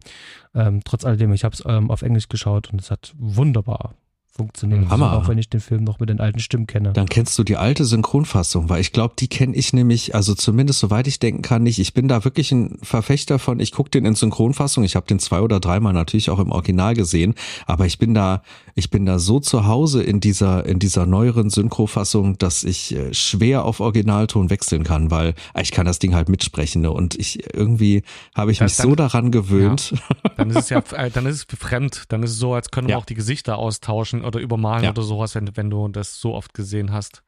Ähm, 0.54 0.82
trotz 0.84 1.04
alledem, 1.04 1.32
ich 1.32 1.44
habe 1.44 1.54
es 1.54 1.62
ähm, 1.66 1.90
auf 1.90 2.02
Englisch 2.02 2.28
geschaut 2.28 2.70
und 2.70 2.80
es 2.80 2.90
hat 2.90 3.14
wunderbar 3.16 3.94
funktionieren. 4.38 4.88
Hammer. 4.88 5.12
Auch 5.12 5.28
wenn 5.28 5.36
ich 5.36 5.50
den 5.50 5.60
Film 5.60 5.84
noch 5.84 5.98
mit 5.98 6.08
den 6.08 6.20
alten 6.20 6.38
Stimmen 6.38 6.66
kenne. 6.66 6.92
Dann 6.92 7.08
kennst 7.08 7.36
du 7.38 7.44
die 7.44 7.56
alte 7.56 7.84
Synchronfassung, 7.84 8.68
weil 8.68 8.80
ich 8.80 8.92
glaube, 8.92 9.14
die 9.18 9.26
kenne 9.26 9.54
ich 9.54 9.72
nämlich, 9.72 10.14
also 10.14 10.34
zumindest 10.34 10.78
soweit 10.78 11.06
ich 11.08 11.18
denken 11.18 11.42
kann, 11.42 11.64
nicht. 11.64 11.78
Ich 11.80 11.92
bin 11.92 12.08
da 12.08 12.24
wirklich 12.24 12.52
ein 12.52 12.78
Verfechter 12.82 13.38
von, 13.38 13.58
ich 13.58 13.72
gucke 13.72 13.90
den 13.90 14.04
in 14.04 14.14
Synchronfassung. 14.14 14.84
Ich 14.84 14.94
habe 14.96 15.06
den 15.06 15.18
zwei 15.18 15.40
oder 15.40 15.58
dreimal 15.58 15.92
natürlich 15.92 16.30
auch 16.30 16.38
im 16.38 16.52
Original 16.52 16.94
gesehen, 16.94 17.34
aber 17.66 17.86
ich 17.86 17.98
bin 17.98 18.14
da, 18.14 18.42
ich 18.76 18.90
bin 18.90 19.04
da 19.04 19.18
so 19.18 19.40
zu 19.40 19.66
Hause 19.66 20.02
in 20.04 20.20
dieser, 20.20 20.64
in 20.64 20.78
dieser 20.78 21.04
neueren 21.04 21.50
Synchrofassung, 21.50 22.38
dass 22.38 22.62
ich 22.62 22.94
äh, 22.94 23.12
schwer 23.12 23.64
auf 23.64 23.80
Originalton 23.80 24.50
wechseln 24.50 24.84
kann, 24.84 25.10
weil 25.10 25.34
äh, 25.54 25.62
ich 25.62 25.72
kann 25.72 25.84
das 25.84 25.98
Ding 25.98 26.14
halt 26.14 26.28
mitsprechen 26.28 26.82
ne? 26.82 26.92
und 26.92 27.16
ich 27.16 27.52
irgendwie 27.54 28.04
habe 28.36 28.52
ich 28.52 28.58
das 28.58 28.72
mich 28.72 28.76
dann, 28.76 28.90
so 28.90 28.94
daran 28.94 29.32
gewöhnt. 29.32 29.90
Ja, 29.90 30.30
dann 30.36 30.50
ist 30.50 30.56
es 30.56 30.68
ja, 30.68 30.78
äh, 30.92 31.10
dann 31.10 31.26
ist 31.26 31.46
es 31.50 31.58
fremd, 31.58 32.04
dann 32.08 32.22
ist 32.22 32.30
es 32.30 32.38
so, 32.38 32.54
als 32.54 32.70
können 32.70 32.86
wir 32.86 32.92
ja. 32.92 32.98
auch 32.98 33.04
die 33.04 33.14
Gesichter 33.14 33.58
austauschen 33.58 34.22
oder 34.28 34.40
übermalen 34.40 34.84
ja. 34.84 34.90
oder 34.90 35.02
sowas, 35.02 35.34
wenn, 35.34 35.56
wenn 35.56 35.70
du 35.70 35.88
das 35.88 36.20
so 36.20 36.34
oft 36.34 36.54
gesehen 36.54 36.92
hast. 36.92 37.22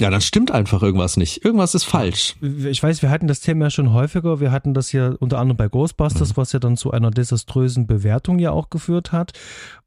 Ja, 0.00 0.10
dann 0.10 0.20
stimmt 0.20 0.52
einfach 0.52 0.80
irgendwas 0.82 1.16
nicht. 1.16 1.44
Irgendwas 1.44 1.74
ist 1.74 1.82
falsch. 1.82 2.36
Ich 2.40 2.80
weiß, 2.80 3.02
wir 3.02 3.10
hatten 3.10 3.26
das 3.26 3.40
Thema 3.40 3.66
ja 3.66 3.70
schon 3.70 3.92
häufiger. 3.92 4.38
Wir 4.38 4.52
hatten 4.52 4.72
das 4.72 4.92
ja 4.92 5.08
unter 5.18 5.38
anderem 5.38 5.56
bei 5.56 5.68
Ghostbusters, 5.68 6.30
mhm. 6.30 6.36
was 6.36 6.52
ja 6.52 6.60
dann 6.60 6.76
zu 6.76 6.92
einer 6.92 7.10
desaströsen 7.10 7.88
Bewertung 7.88 8.38
ja 8.38 8.52
auch 8.52 8.70
geführt 8.70 9.10
hat. 9.10 9.32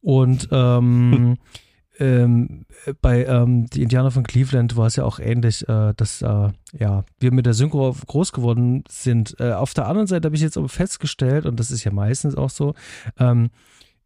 Und 0.01 0.49
ähm, 0.51 1.37
ähm, 1.99 2.65
bei 3.01 3.23
ähm, 3.23 3.67
die 3.67 3.83
Indianer 3.83 4.11
von 4.11 4.23
Cleveland 4.23 4.75
war 4.75 4.87
es 4.87 4.97
ja 4.97 5.05
auch 5.05 5.19
ähnlich, 5.19 5.69
äh, 5.69 5.93
dass 5.95 6.21
äh, 6.21 6.49
ja 6.73 7.05
wir 7.19 7.31
mit 7.31 7.45
der 7.45 7.53
Synchro 7.53 7.95
groß 8.05 8.33
geworden 8.33 8.83
sind. 8.89 9.39
Äh, 9.39 9.53
auf 9.53 9.73
der 9.73 9.87
anderen 9.87 10.07
Seite 10.07 10.25
habe 10.25 10.35
ich 10.35 10.41
jetzt 10.41 10.57
aber 10.57 10.67
festgestellt, 10.67 11.45
und 11.45 11.57
das 11.57 11.71
ist 11.71 11.85
ja 11.85 11.91
meistens 11.93 12.35
auch 12.35 12.49
so, 12.49 12.73
ähm, 13.17 13.49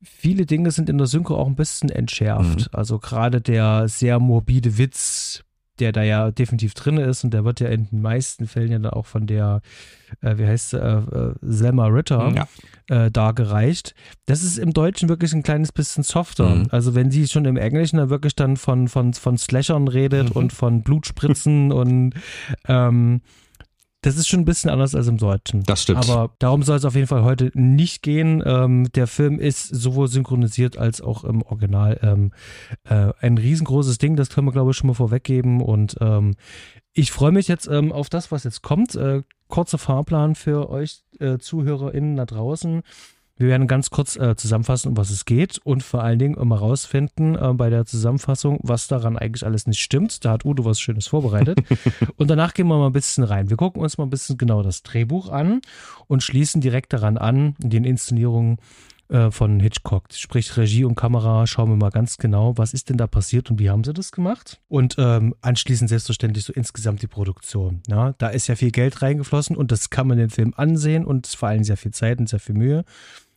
viele 0.05 0.45
Dinge 0.45 0.71
sind 0.71 0.89
in 0.89 0.97
der 0.97 1.07
Synchro 1.07 1.37
auch 1.37 1.47
ein 1.47 1.55
bisschen 1.55 1.89
entschärft. 1.89 2.59
Mhm. 2.59 2.67
Also 2.71 2.99
gerade 2.99 3.41
der 3.41 3.87
sehr 3.87 4.19
morbide 4.19 4.77
Witz, 4.77 5.43
der 5.79 5.91
da 5.91 6.03
ja 6.03 6.31
definitiv 6.31 6.73
drin 6.73 6.97
ist 6.97 7.23
und 7.23 7.33
der 7.33 7.43
wird 7.43 7.59
ja 7.59 7.67
in 7.67 7.89
den 7.89 8.01
meisten 8.01 8.47
Fällen 8.47 8.71
ja 8.71 8.79
dann 8.79 8.93
auch 8.93 9.05
von 9.05 9.27
der, 9.27 9.61
äh, 10.21 10.37
wie 10.37 10.45
heißt 10.45 10.69
sie, 10.69 10.77
äh, 10.77 10.97
äh, 10.97 11.33
Selma 11.41 11.87
Ritter 11.87 12.33
ja. 12.33 12.47
äh, 12.87 13.11
dargereicht. 13.11 13.93
Das 14.25 14.43
ist 14.43 14.57
im 14.57 14.73
Deutschen 14.73 15.09
wirklich 15.09 15.33
ein 15.33 15.43
kleines 15.43 15.71
bisschen 15.71 16.03
softer. 16.03 16.55
Mhm. 16.55 16.67
Also 16.71 16.95
wenn 16.95 17.11
sie 17.11 17.27
schon 17.27 17.45
im 17.45 17.57
Englischen 17.57 17.97
da 17.97 18.09
wirklich 18.09 18.35
dann 18.35 18.55
von, 18.57 18.87
von, 18.87 19.13
von 19.13 19.37
Slashern 19.37 19.87
redet 19.87 20.29
mhm. 20.29 20.41
und 20.41 20.53
von 20.53 20.81
Blutspritzen 20.83 21.71
und 21.73 22.13
ähm, 22.67 23.21
das 24.05 24.17
ist 24.17 24.27
schon 24.27 24.41
ein 24.41 24.45
bisschen 24.45 24.69
anders 24.69 24.93
als 24.93 25.07
im 25.07 25.17
Deutschen. 25.17 25.63
Das 25.63 25.81
stimmt. 25.81 26.07
Aber 26.07 26.35
darum 26.37 26.61
soll 26.61 26.77
es 26.77 26.85
auf 26.85 26.93
jeden 26.93 27.07
Fall 27.07 27.23
heute 27.23 27.49
nicht 27.55 28.03
gehen. 28.03 28.43
Ähm, 28.45 28.91
der 28.93 29.07
Film 29.07 29.39
ist 29.39 29.67
sowohl 29.67 30.07
synchronisiert 30.07 30.77
als 30.77 31.01
auch 31.01 31.23
im 31.23 31.41
Original 31.41 31.99
ähm, 32.03 32.31
äh, 32.83 33.11
ein 33.19 33.39
riesengroßes 33.39 33.97
Ding. 33.97 34.15
Das 34.15 34.29
können 34.29 34.45
wir, 34.45 34.51
glaube 34.51 34.71
ich, 34.71 34.77
schon 34.77 34.87
mal 34.87 34.93
vorweggeben. 34.93 35.59
Und 35.59 35.95
ähm, 36.01 36.35
ich 36.93 37.11
freue 37.11 37.31
mich 37.31 37.47
jetzt 37.47 37.67
ähm, 37.67 37.91
auf 37.91 38.09
das, 38.09 38.31
was 38.31 38.43
jetzt 38.43 38.61
kommt. 38.61 38.93
Äh, 38.93 39.23
kurzer 39.47 39.79
Fahrplan 39.79 40.35
für 40.35 40.69
euch 40.69 41.03
äh, 41.19 41.39
ZuhörerInnen 41.39 42.15
da 42.15 42.25
draußen. 42.25 42.83
Wir 43.37 43.49
werden 43.49 43.67
ganz 43.67 43.89
kurz 43.89 44.15
äh, 44.15 44.37
zusammenfassen, 44.37 44.89
um 44.89 44.97
was 44.97 45.09
es 45.09 45.25
geht 45.25 45.59
und 45.63 45.83
vor 45.83 46.01
allen 46.01 46.19
Dingen 46.19 46.35
immer 46.35 46.57
rausfinden 46.57 47.35
äh, 47.35 47.53
bei 47.53 47.69
der 47.69 47.85
Zusammenfassung, 47.85 48.59
was 48.63 48.87
daran 48.87 49.17
eigentlich 49.17 49.45
alles 49.45 49.67
nicht 49.67 49.81
stimmt. 49.81 50.23
Da 50.23 50.31
hat 50.31 50.45
Udo 50.45 50.63
was 50.63 50.79
Schönes 50.79 51.07
vorbereitet. 51.07 51.59
und 52.15 52.29
danach 52.29 52.53
gehen 52.53 52.67
wir 52.67 52.77
mal 52.77 52.87
ein 52.87 52.93
bisschen 52.93 53.25
rein. 53.25 53.49
Wir 53.49 53.57
gucken 53.57 53.81
uns 53.81 53.97
mal 53.97 54.05
ein 54.05 54.09
bisschen 54.09 54.37
genau 54.37 54.63
das 54.63 54.83
Drehbuch 54.83 55.29
an 55.29 55.59
und 56.07 56.23
schließen 56.23 56.61
direkt 56.61 56.93
daran 56.93 57.17
an, 57.17 57.55
in 57.61 57.69
den 57.71 57.83
Inszenierungen 57.83 58.57
äh, 59.09 59.29
von 59.31 59.59
Hitchcock. 59.59 60.05
Sprich 60.13 60.57
Regie 60.57 60.83
und 60.83 60.95
Kamera, 60.95 61.45
schauen 61.45 61.69
wir 61.69 61.75
mal 61.75 61.91
ganz 61.91 62.17
genau, 62.17 62.57
was 62.57 62.73
ist 62.73 62.89
denn 62.89 62.97
da 62.97 63.05
passiert 63.05 63.51
und 63.51 63.59
wie 63.59 63.69
haben 63.69 63.83
sie 63.83 63.93
das 63.93 64.11
gemacht. 64.11 64.61
Und 64.67 64.95
ähm, 64.97 65.35
anschließend 65.41 65.89
selbstverständlich 65.89 66.45
so 66.45 66.53
insgesamt 66.53 67.01
die 67.01 67.07
Produktion. 67.07 67.81
Ja, 67.87 68.13
da 68.17 68.29
ist 68.29 68.47
ja 68.47 68.55
viel 68.55 68.71
Geld 68.71 69.01
reingeflossen 69.01 69.55
und 69.55 69.71
das 69.71 69.89
kann 69.89 70.07
man 70.07 70.17
den 70.17 70.29
Film 70.29 70.53
ansehen 70.55 71.05
und 71.05 71.27
vor 71.27 71.49
allem 71.49 71.63
sehr 71.63 71.77
viel 71.77 71.91
Zeit 71.91 72.19
und 72.19 72.29
sehr 72.29 72.39
viel 72.39 72.55
Mühe. 72.55 72.83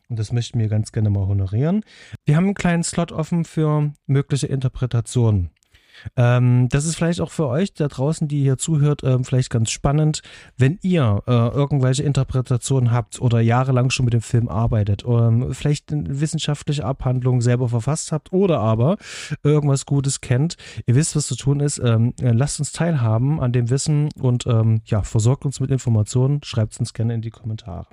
Und 0.08 0.18
das 0.18 0.32
möchten 0.32 0.58
wir 0.58 0.68
ganz 0.68 0.92
gerne 0.92 1.10
mal 1.10 1.26
honorieren. 1.26 1.82
Wir 2.24 2.36
haben 2.36 2.44
einen 2.44 2.54
kleinen 2.54 2.82
Slot 2.82 3.12
offen 3.12 3.44
für 3.44 3.92
mögliche 4.06 4.46
Interpretationen. 4.46 5.50
Ähm, 6.16 6.68
das 6.70 6.84
ist 6.84 6.96
vielleicht 6.96 7.20
auch 7.20 7.30
für 7.30 7.48
euch 7.48 7.74
da 7.74 7.88
draußen, 7.88 8.28
die 8.28 8.42
hier 8.42 8.58
zuhört, 8.58 9.02
ähm, 9.04 9.24
vielleicht 9.24 9.50
ganz 9.50 9.70
spannend, 9.70 10.22
wenn 10.56 10.78
ihr 10.82 11.22
äh, 11.26 11.32
irgendwelche 11.32 12.02
Interpretationen 12.02 12.92
habt 12.92 13.20
oder 13.20 13.40
jahrelang 13.40 13.90
schon 13.90 14.04
mit 14.04 14.14
dem 14.14 14.20
Film 14.20 14.48
arbeitet, 14.48 15.04
ähm, 15.06 15.52
vielleicht 15.52 15.92
eine 15.92 16.20
wissenschaftliche 16.20 16.84
Abhandlung 16.84 17.40
selber 17.40 17.68
verfasst 17.68 18.12
habt 18.12 18.32
oder 18.32 18.60
aber 18.60 18.96
irgendwas 19.42 19.86
Gutes 19.86 20.20
kennt. 20.20 20.56
Ihr 20.86 20.94
wisst, 20.94 21.16
was 21.16 21.26
zu 21.26 21.36
tun 21.36 21.60
ist. 21.60 21.78
Ähm, 21.84 22.14
lasst 22.20 22.60
uns 22.60 22.72
teilhaben 22.72 23.40
an 23.40 23.52
dem 23.52 23.70
Wissen 23.70 24.08
und 24.20 24.46
ähm, 24.46 24.82
ja, 24.84 25.02
versorgt 25.02 25.44
uns 25.44 25.60
mit 25.60 25.70
Informationen. 25.70 26.40
Schreibt 26.44 26.74
es 26.74 26.80
uns 26.80 26.92
gerne 26.94 27.14
in 27.14 27.22
die 27.22 27.30
Kommentare. 27.30 27.86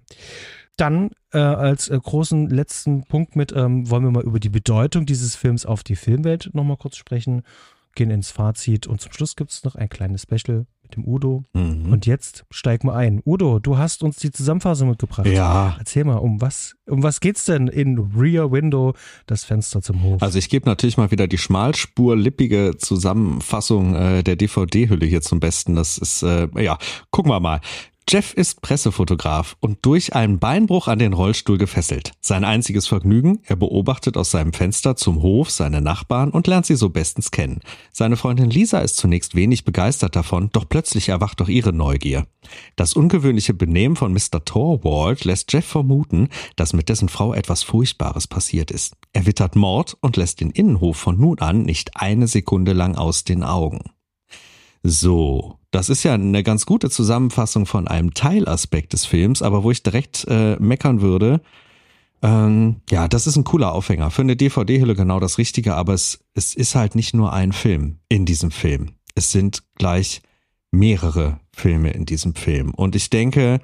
Dann 0.77 1.11
äh, 1.31 1.37
als 1.37 1.87
äh, 1.87 1.97
großen 1.97 2.49
letzten 2.49 3.05
Punkt 3.05 3.35
mit 3.35 3.53
ähm, 3.53 3.89
wollen 3.89 4.03
wir 4.03 4.11
mal 4.11 4.23
über 4.23 4.39
die 4.39 4.49
Bedeutung 4.49 5.05
dieses 5.05 5.35
Films 5.35 5.65
auf 5.65 5.83
die 5.83 5.95
Filmwelt 5.95 6.49
nochmal 6.53 6.77
kurz 6.77 6.97
sprechen, 6.97 7.43
gehen 7.95 8.11
ins 8.11 8.31
Fazit 8.31 8.87
und 8.87 8.99
zum 8.99 9.13
Schluss 9.13 9.35
gibt 9.35 9.51
es 9.51 9.63
noch 9.63 9.75
ein 9.75 9.87
kleines 9.87 10.23
Special 10.23 10.65
mit 10.85 10.95
dem 10.95 11.07
Udo. 11.07 11.43
Mhm. 11.53 11.91
Und 11.91 12.05
jetzt 12.05 12.45
steigen 12.51 12.87
wir 12.87 12.95
ein. 12.95 13.21
Udo, 13.25 13.59
du 13.59 13.77
hast 13.77 14.03
uns 14.03 14.17
die 14.17 14.31
Zusammenfassung 14.31 14.89
mitgebracht. 14.89 15.27
Ja. 15.27 15.75
Erzähl 15.79 16.03
mal, 16.03 16.17
um 16.17 16.41
was, 16.41 16.75
um 16.85 17.03
was 17.03 17.19
geht's 17.19 17.45
denn 17.45 17.67
in 17.67 17.97
Rear 18.15 18.51
Window, 18.51 18.93
das 19.25 19.43
Fenster 19.43 19.81
zum 19.81 20.03
Hof? 20.03 20.21
Also 20.21 20.37
ich 20.37 20.49
gebe 20.49 20.69
natürlich 20.69 20.97
mal 20.97 21.11
wieder 21.11 21.27
die 21.27 21.37
schmalspurlippige 21.37 22.75
Zusammenfassung 22.77 23.95
äh, 23.95 24.23
der 24.23 24.35
DVD-Hülle 24.35 25.05
hier 25.05 25.21
zum 25.21 25.39
Besten. 25.39 25.75
Das 25.75 25.97
ist, 25.97 26.21
äh, 26.23 26.47
ja, 26.61 26.77
gucken 27.11 27.31
wir 27.31 27.39
mal. 27.39 27.61
Jeff 28.07 28.35
ist 28.35 28.61
Pressefotograf 28.61 29.57
und 29.61 29.83
durch 29.83 30.13
einen 30.13 30.37
Beinbruch 30.37 30.87
an 30.87 30.99
den 30.99 31.13
Rollstuhl 31.13 31.57
gefesselt. 31.57 32.11
Sein 32.21 32.43
einziges 32.43 32.85
Vergnügen, 32.85 33.39
er 33.45 33.55
beobachtet 33.55 34.15
aus 34.15 34.29
seinem 34.29 34.53
Fenster 34.53 34.95
zum 34.95 35.23
Hof 35.23 35.49
seine 35.49 35.81
Nachbarn 35.81 36.29
und 36.29 36.45
lernt 36.45 36.67
sie 36.67 36.75
so 36.75 36.89
bestens 36.89 37.31
kennen. 37.31 37.61
Seine 37.91 38.15
Freundin 38.15 38.51
Lisa 38.51 38.77
ist 38.77 38.97
zunächst 38.97 39.33
wenig 39.33 39.65
begeistert 39.65 40.15
davon, 40.15 40.51
doch 40.51 40.69
plötzlich 40.69 41.09
erwacht 41.09 41.41
doch 41.41 41.49
ihre 41.49 41.73
Neugier. 41.73 42.27
Das 42.75 42.93
ungewöhnliche 42.93 43.55
Benehmen 43.55 43.95
von 43.95 44.13
Mr. 44.13 44.45
Torwald 44.45 45.25
lässt 45.25 45.51
Jeff 45.51 45.65
vermuten, 45.65 46.29
dass 46.57 46.73
mit 46.73 46.89
dessen 46.89 47.09
Frau 47.09 47.33
etwas 47.33 47.63
Furchtbares 47.63 48.27
passiert 48.27 48.69
ist. 48.69 48.93
Er 49.13 49.25
wittert 49.25 49.55
Mord 49.55 49.97
und 50.01 50.15
lässt 50.15 50.41
den 50.41 50.51
Innenhof 50.51 50.97
von 50.97 51.19
nun 51.19 51.39
an 51.39 51.63
nicht 51.63 51.97
eine 51.97 52.27
Sekunde 52.27 52.73
lang 52.73 52.97
aus 52.97 53.23
den 53.23 53.43
Augen. 53.43 53.94
So, 54.87 55.57
das 55.71 55.89
ist 55.89 56.03
ja 56.03 56.13
eine 56.13 56.43
ganz 56.43 56.67
gute 56.67 56.91
Zusammenfassung 56.91 57.65
von 57.65 57.87
einem 57.87 58.13
Teilaspekt 58.13 58.93
des 58.93 59.03
Films, 59.03 59.41
aber 59.41 59.63
wo 59.63 59.71
ich 59.71 59.81
direkt 59.81 60.27
äh, 60.29 60.57
meckern 60.57 61.01
würde, 61.01 61.41
ähm, 62.21 62.81
ja, 62.91 63.07
das 63.07 63.25
ist 63.25 63.35
ein 63.35 63.45
cooler 63.45 63.73
Aufhänger. 63.73 64.11
Für 64.11 64.21
eine 64.21 64.35
DVD-Hülle 64.35 64.93
genau 64.93 65.19
das 65.19 65.39
Richtige, 65.39 65.75
aber 65.75 65.93
es, 65.95 66.19
es 66.35 66.53
ist 66.53 66.75
halt 66.75 66.93
nicht 66.93 67.15
nur 67.15 67.33
ein 67.33 67.51
Film 67.51 67.97
in 68.09 68.27
diesem 68.27 68.51
Film. 68.51 68.91
Es 69.15 69.31
sind 69.31 69.63
gleich 69.73 70.21
mehrere 70.69 71.39
Filme 71.51 71.89
in 71.89 72.05
diesem 72.05 72.35
Film. 72.35 72.71
Und 72.71 72.95
ich 72.95 73.09
denke, 73.09 73.61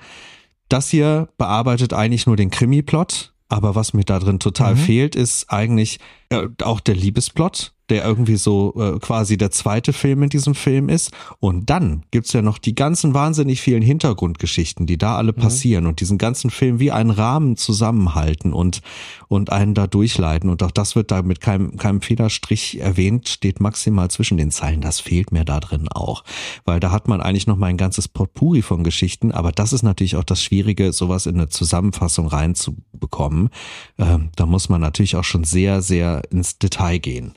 das 0.69 0.89
hier 0.89 1.29
bearbeitet 1.37 1.93
eigentlich 1.93 2.25
nur 2.25 2.35
den 2.35 2.49
Krimi-Plot, 2.49 3.35
aber 3.47 3.75
was 3.75 3.93
mir 3.93 4.05
da 4.05 4.17
drin 4.17 4.39
total 4.39 4.73
mhm. 4.73 4.79
fehlt, 4.79 5.15
ist 5.15 5.51
eigentlich 5.51 5.99
äh, 6.29 6.47
auch 6.63 6.79
der 6.79 6.95
Liebesplot 6.95 7.73
der 7.91 8.05
irgendwie 8.05 8.37
so 8.37 8.73
äh, 8.77 8.99
quasi 8.99 9.37
der 9.37 9.51
zweite 9.51 9.91
Film 9.91 10.23
in 10.23 10.29
diesem 10.29 10.55
Film 10.55 10.87
ist. 10.87 11.11
Und 11.39 11.69
dann 11.69 12.03
gibt's 12.09 12.31
ja 12.31 12.41
noch 12.41 12.57
die 12.57 12.73
ganzen 12.73 13.13
wahnsinnig 13.13 13.59
vielen 13.59 13.81
Hintergrundgeschichten, 13.81 14.87
die 14.87 14.97
da 14.97 15.17
alle 15.17 15.33
mhm. 15.33 15.41
passieren 15.41 15.85
und 15.85 15.99
diesen 15.99 16.17
ganzen 16.17 16.49
Film 16.49 16.79
wie 16.79 16.91
einen 16.91 17.09
Rahmen 17.09 17.57
zusammenhalten 17.57 18.53
und, 18.53 18.81
und 19.27 19.51
einen 19.51 19.73
da 19.73 19.87
durchleiten. 19.87 20.49
Und 20.49 20.63
auch 20.63 20.71
das 20.71 20.95
wird 20.95 21.11
da 21.11 21.21
mit 21.21 21.41
keinem, 21.41 21.75
keinem 21.75 21.99
Federstrich 21.99 22.79
erwähnt, 22.79 23.27
steht 23.27 23.59
maximal 23.59 24.09
zwischen 24.09 24.37
den 24.37 24.51
Zeilen. 24.51 24.79
Das 24.79 25.01
fehlt 25.01 25.33
mir 25.33 25.43
da 25.43 25.59
drin 25.59 25.89
auch. 25.89 26.23
Weil 26.63 26.79
da 26.79 26.91
hat 26.91 27.09
man 27.09 27.19
eigentlich 27.19 27.47
noch 27.47 27.57
mal 27.57 27.67
ein 27.67 27.77
ganzes 27.77 28.07
Potpourri 28.07 28.61
von 28.61 28.85
Geschichten. 28.85 29.33
Aber 29.33 29.51
das 29.51 29.73
ist 29.73 29.83
natürlich 29.83 30.15
auch 30.15 30.23
das 30.23 30.41
Schwierige, 30.41 30.93
sowas 30.93 31.25
in 31.25 31.35
eine 31.35 31.49
Zusammenfassung 31.49 32.27
reinzubekommen. 32.27 33.49
Ähm, 33.97 34.29
da 34.37 34.45
muss 34.45 34.69
man 34.69 34.79
natürlich 34.79 35.17
auch 35.17 35.25
schon 35.25 35.43
sehr, 35.43 35.81
sehr 35.81 36.21
ins 36.31 36.57
Detail 36.57 36.99
gehen. 36.99 37.33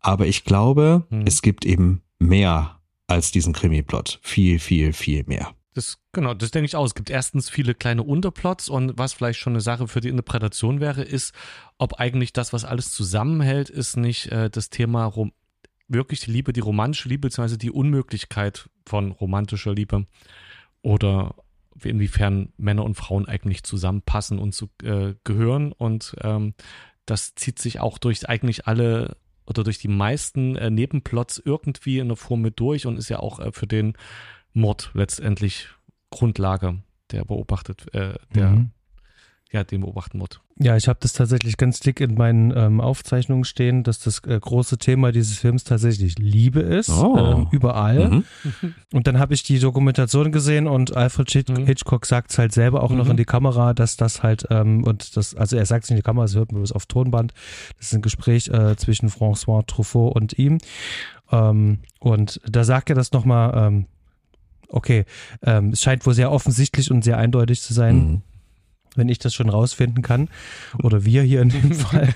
Aber 0.00 0.26
ich 0.26 0.44
glaube, 0.44 1.06
hm. 1.10 1.24
es 1.26 1.42
gibt 1.42 1.64
eben 1.64 2.02
mehr 2.18 2.80
als 3.06 3.30
diesen 3.30 3.52
Krimi-Plot. 3.52 4.20
Viel, 4.22 4.58
viel, 4.58 4.92
viel 4.92 5.24
mehr. 5.26 5.54
Das, 5.74 5.98
genau, 6.12 6.34
das 6.34 6.50
denke 6.50 6.66
ich 6.66 6.76
auch. 6.76 6.84
Es 6.84 6.94
gibt 6.94 7.08
erstens 7.08 7.48
viele 7.48 7.74
kleine 7.74 8.02
Unterplots 8.02 8.68
und 8.68 8.98
was 8.98 9.12
vielleicht 9.12 9.38
schon 9.38 9.52
eine 9.52 9.60
Sache 9.60 9.86
für 9.86 10.00
die 10.00 10.08
Interpretation 10.08 10.80
wäre, 10.80 11.02
ist, 11.02 11.32
ob 11.78 12.00
eigentlich 12.00 12.32
das, 12.32 12.52
was 12.52 12.64
alles 12.64 12.90
zusammenhält, 12.90 13.70
ist 13.70 13.96
nicht 13.96 14.26
äh, 14.26 14.50
das 14.50 14.70
Thema 14.70 15.04
rom 15.04 15.32
wirklich 15.90 16.20
die 16.20 16.30
Liebe, 16.30 16.52
die 16.52 16.60
romantische 16.60 17.08
Liebe, 17.08 17.28
beziehungsweise 17.28 17.56
die 17.56 17.70
Unmöglichkeit 17.70 18.68
von 18.84 19.10
romantischer 19.10 19.72
Liebe 19.72 20.06
oder 20.82 21.34
inwiefern 21.82 22.52
Männer 22.56 22.84
und 22.84 22.94
Frauen 22.94 23.26
eigentlich 23.26 23.62
zusammenpassen 23.62 24.38
und 24.38 24.54
zu 24.54 24.68
äh, 24.82 25.14
gehören 25.24 25.72
und 25.72 26.14
ähm, 26.20 26.54
das 27.06 27.34
zieht 27.36 27.58
sich 27.58 27.80
auch 27.80 27.98
durch 27.98 28.28
eigentlich 28.28 28.66
alle 28.66 29.16
oder 29.48 29.64
durch 29.64 29.78
die 29.78 29.88
meisten 29.88 30.56
äh, 30.56 30.70
Nebenplots 30.70 31.42
irgendwie 31.44 31.98
in 31.98 32.08
der 32.08 32.16
Form 32.16 32.42
mit 32.42 32.60
durch 32.60 32.86
und 32.86 32.98
ist 32.98 33.08
ja 33.08 33.18
auch 33.18 33.40
äh, 33.40 33.52
für 33.52 33.66
den 33.66 33.94
Mord 34.52 34.90
letztendlich 34.94 35.68
Grundlage, 36.10 36.82
der 37.10 37.24
beobachtet, 37.24 37.92
äh, 37.94 38.14
der 38.34 38.50
mhm. 38.50 38.70
Ja, 39.50 39.64
den 39.64 39.80
beobachten 39.80 40.20
wird. 40.20 40.42
Ja, 40.58 40.76
ich 40.76 40.88
habe 40.88 40.98
das 41.00 41.14
tatsächlich 41.14 41.56
ganz 41.56 41.80
dick 41.80 42.00
in 42.00 42.14
meinen 42.14 42.52
ähm, 42.54 42.80
Aufzeichnungen 42.82 43.44
stehen, 43.44 43.82
dass 43.82 43.98
das 43.98 44.20
äh, 44.26 44.38
große 44.38 44.76
Thema 44.76 45.10
dieses 45.10 45.38
Films 45.38 45.64
tatsächlich 45.64 46.18
Liebe 46.18 46.60
ist, 46.60 46.90
oh. 46.90 47.16
ähm, 47.16 47.46
überall. 47.50 48.10
Mhm. 48.10 48.24
Und 48.92 49.06
dann 49.06 49.18
habe 49.18 49.32
ich 49.32 49.42
die 49.42 49.58
Dokumentation 49.58 50.32
gesehen 50.32 50.66
und 50.66 50.96
Alfred 50.96 51.48
mhm. 51.48 51.66
Hitchcock 51.66 52.06
sagt 52.06 52.30
es 52.30 52.38
halt 52.38 52.52
selber 52.52 52.82
auch 52.82 52.90
mhm. 52.90 52.98
noch 52.98 53.08
in 53.08 53.16
die 53.16 53.24
Kamera, 53.24 53.72
dass 53.72 53.96
das 53.96 54.22
halt, 54.22 54.46
ähm, 54.50 54.82
und 54.84 55.16
das, 55.16 55.34
also 55.34 55.56
er 55.56 55.66
sagt 55.66 55.84
es 55.84 55.90
in 55.90 55.96
die 55.96 56.02
Kamera, 56.02 56.24
es 56.24 56.34
hört 56.34 56.52
man 56.52 56.62
bis 56.62 56.72
auf 56.72 56.86
Tonband, 56.86 57.32
das 57.76 57.88
ist 57.88 57.94
ein 57.94 58.02
Gespräch 58.02 58.48
äh, 58.48 58.76
zwischen 58.76 59.08
François 59.10 59.66
Truffaut 59.66 60.14
und 60.14 60.38
ihm. 60.38 60.58
Ähm, 61.30 61.80
und 62.00 62.40
da 62.46 62.64
sagt 62.64 62.90
er 62.90 62.96
das 62.96 63.12
nochmal, 63.12 63.52
ähm, 63.54 63.86
okay, 64.68 65.04
ähm, 65.42 65.70
es 65.70 65.82
scheint 65.82 66.06
wohl 66.06 66.14
sehr 66.14 66.32
offensichtlich 66.32 66.90
und 66.90 67.04
sehr 67.04 67.18
eindeutig 67.18 67.60
zu 67.60 67.74
sein 67.74 67.96
mhm 67.96 68.22
wenn 68.98 69.08
ich 69.08 69.18
das 69.18 69.34
schon 69.34 69.48
rausfinden 69.48 70.02
kann. 70.02 70.28
Oder 70.82 71.04
wir 71.04 71.22
hier 71.22 71.40
in 71.40 71.48
dem 71.48 71.72
Fall. 71.74 72.14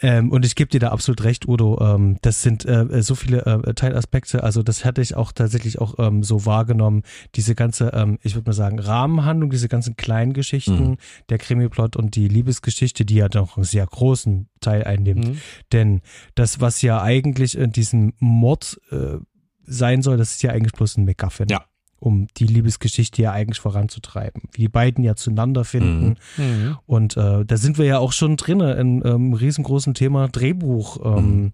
ähm, 0.00 0.30
und 0.30 0.44
ich 0.44 0.54
gebe 0.54 0.70
dir 0.70 0.80
da 0.80 0.90
absolut 0.90 1.24
recht, 1.24 1.48
Udo. 1.48 1.78
Ähm, 1.80 2.18
das 2.22 2.42
sind 2.42 2.64
äh, 2.64 3.02
so 3.02 3.14
viele 3.14 3.44
äh, 3.44 3.74
Teilaspekte. 3.74 4.44
Also 4.44 4.62
das 4.62 4.84
hatte 4.84 5.00
ich 5.00 5.16
auch 5.16 5.32
tatsächlich 5.32 5.80
auch 5.80 5.98
ähm, 5.98 6.22
so 6.22 6.46
wahrgenommen. 6.46 7.02
Diese 7.34 7.54
ganze, 7.54 7.90
ähm, 7.94 8.18
ich 8.22 8.34
würde 8.34 8.50
mal 8.50 8.54
sagen, 8.54 8.78
Rahmenhandlung, 8.78 9.50
diese 9.50 9.68
ganzen 9.68 9.96
kleinen 9.96 10.32
Geschichten, 10.32 10.90
mhm. 10.90 10.96
der 11.28 11.38
Krimiplot 11.38 11.96
und 11.96 12.14
die 12.14 12.28
Liebesgeschichte, 12.28 13.04
die 13.04 13.16
ja 13.16 13.28
doch 13.28 13.56
einen 13.56 13.64
sehr 13.64 13.86
großen 13.86 14.48
Teil 14.60 14.84
einnimmt. 14.84 15.28
Mhm. 15.28 15.38
Denn 15.72 16.00
das, 16.34 16.60
was 16.60 16.82
ja 16.82 17.02
eigentlich 17.02 17.56
in 17.56 17.72
diesem 17.72 18.12
Mord 18.18 18.80
äh, 18.90 19.18
sein 19.64 20.02
soll, 20.02 20.16
das 20.16 20.34
ist 20.34 20.42
ja 20.42 20.50
eigentlich 20.50 20.72
bloß 20.72 20.98
ein 20.98 21.04
McGuffin. 21.04 21.48
Ja 21.48 21.64
um 22.02 22.26
die 22.36 22.46
Liebesgeschichte 22.46 23.22
ja 23.22 23.32
eigentlich 23.32 23.60
voranzutreiben. 23.60 24.42
Wie 24.52 24.62
die 24.62 24.68
beiden 24.68 25.04
ja 25.04 25.14
zueinander 25.14 25.64
finden. 25.64 26.16
Mhm. 26.36 26.44
mhm. 26.44 26.78
Und 26.84 27.16
äh, 27.16 27.44
da 27.44 27.56
sind 27.56 27.78
wir 27.78 27.84
ja 27.84 27.98
auch 27.98 28.12
schon 28.12 28.36
drin 28.36 28.60
in 28.60 29.02
ähm, 29.04 29.32
riesengroßen 29.34 29.94
Thema 29.94 30.28
Drehbuch. 30.28 30.98
Ähm, 31.04 31.42
mhm. 31.42 31.52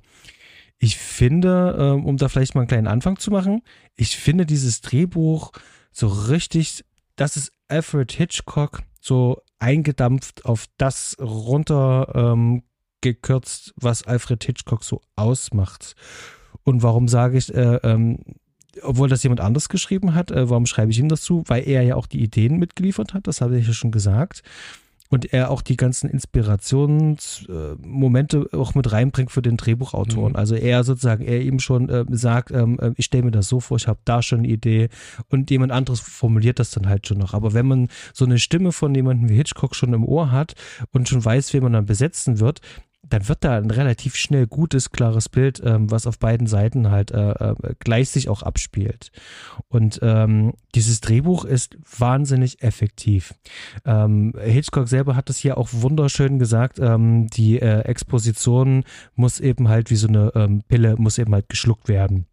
Ich 0.78 0.96
finde, 0.96 1.76
ähm, 1.78 2.07
um 2.07 2.16
da 2.16 2.28
vielleicht 2.28 2.55
mal 2.55 2.62
einen 2.62 2.68
kleinen 2.68 2.86
Anfang 2.86 3.18
zu 3.18 3.30
machen, 3.30 3.62
ich 3.94 4.16
finde 4.16 4.46
dieses 4.46 4.80
Drehbuch 4.80 5.53
so 5.92 6.07
richtig, 6.07 6.84
das 7.16 7.36
ist 7.36 7.53
Alfred 7.68 8.11
Hitchcock 8.12 8.82
so 9.01 9.42
eingedampft 9.59 10.46
auf 10.46 10.66
das 10.78 11.16
runter 11.20 12.12
ähm, 12.14 12.62
gekürzt, 13.03 13.74
was 13.76 14.07
Alfred 14.07 14.42
Hitchcock 14.44 14.82
so 14.82 15.03
ausmacht. 15.14 15.94
Und 16.62 16.82
warum 16.82 17.07
sage 17.07 17.36
ich, 17.36 17.53
äh, 17.55 17.76
ähm, 17.82 18.18
obwohl 18.83 19.09
das 19.09 19.22
jemand 19.22 19.41
anders 19.41 19.68
geschrieben 19.68 20.14
hat, 20.14 20.31
äh, 20.31 20.51
warum 20.51 20.66
schreibe 20.66 20.91
ich 20.91 20.99
ihm 20.99 21.09
das 21.09 21.22
zu? 21.22 21.45
Weil 21.47 21.68
er 21.68 21.83
ja 21.83 21.97
auch 21.97 22.07
die 22.07 22.22
Ideen 22.22 22.59
mitgeliefert 22.59 23.14
hat, 23.14 23.26
das 23.26 23.41
habe 23.41 23.59
ich 23.59 23.66
ja 23.66 23.72
schon 23.72 23.91
gesagt. 23.91 24.43
Und 25.11 25.33
er 25.33 25.51
auch 25.51 25.62
die 25.62 25.79
ganzen 25.79 26.11
Inspirationsmomente 26.11 28.51
äh, 28.53 28.57
auch 28.57 28.74
mit 28.74 28.93
reinbringt 28.93 29.33
für 29.33 29.41
den 29.41 29.57
Drehbuchautoren. 29.57 30.33
Mhm. 30.33 30.39
Also 30.39 30.55
er 30.55 30.85
sozusagen, 30.85 31.24
er 31.24 31.41
ihm 31.41 31.61
schon 31.61 31.89
äh, 31.89 32.05
sagt, 32.11 32.51
ähm, 32.51 32.79
äh, 32.79 32.93
ich 32.97 33.07
stelle 33.07 33.24
mir 33.24 33.31
das 33.31 33.49
so 33.49 33.61
vor, 33.61 33.79
ich 33.79 33.89
habe 33.89 34.01
da 34.05 34.20
schon 34.20 34.41
eine 34.41 34.49
Idee 34.49 34.91
und 35.31 35.51
jemand 35.51 35.72
anderes 35.72 36.01
formuliert 36.01 36.59
das 36.59 36.72
dann 36.72 36.89
halt 36.89 37.07
schon 37.07 37.16
noch. 37.16 37.33
Aber 37.33 37.55
wenn 37.55 37.66
man 37.66 37.89
so 38.12 38.26
eine 38.26 38.39
Stimme 38.39 38.72
von 38.72 38.95
jemandem 38.95 39.31
wie 39.31 39.37
Hitchcock 39.37 39.74
schon 39.74 39.95
im 39.95 40.05
Ohr 40.05 40.31
hat 40.31 40.53
und 40.93 41.09
schon 41.09 41.24
weiß, 41.24 41.55
wen 41.55 41.62
man 41.62 41.72
dann 41.72 41.87
besetzen 41.87 42.39
wird, 42.39 42.61
dann 43.09 43.28
wird 43.28 43.44
da 43.44 43.56
ein 43.56 43.70
relativ 43.70 44.16
schnell 44.16 44.46
gutes, 44.46 44.90
klares 44.90 45.28
Bild, 45.28 45.61
ähm, 45.64 45.90
was 45.90 46.06
auf 46.06 46.18
beiden 46.18 46.46
Seiten 46.46 46.90
halt 46.90 47.11
äh, 47.11 47.30
äh, 47.30 47.54
gleich 47.78 48.11
sich 48.11 48.28
auch 48.28 48.42
abspielt. 48.42 49.11
Und 49.68 50.00
ähm, 50.02 50.54
dieses 50.74 51.00
Drehbuch 51.00 51.44
ist 51.44 51.76
wahnsinnig 51.98 52.62
effektiv. 52.62 53.34
Ähm, 53.84 54.32
Hitchcock 54.40 54.88
selber 54.88 55.16
hat 55.16 55.30
es 55.30 55.38
hier 55.38 55.59
auch 55.59 55.68
wunderschön 55.72 56.38
gesagt, 56.38 56.78
ähm, 56.78 57.28
die 57.28 57.61
äh, 57.61 57.80
Exposition 57.80 58.84
muss 59.14 59.40
eben 59.40 59.68
halt 59.68 59.90
wie 59.90 59.96
so 59.96 60.09
eine 60.09 60.32
ähm, 60.34 60.62
Pille, 60.68 60.96
muss 60.96 61.18
eben 61.18 61.34
halt 61.34 61.48
geschluckt 61.48 61.88
werden. 61.88 62.26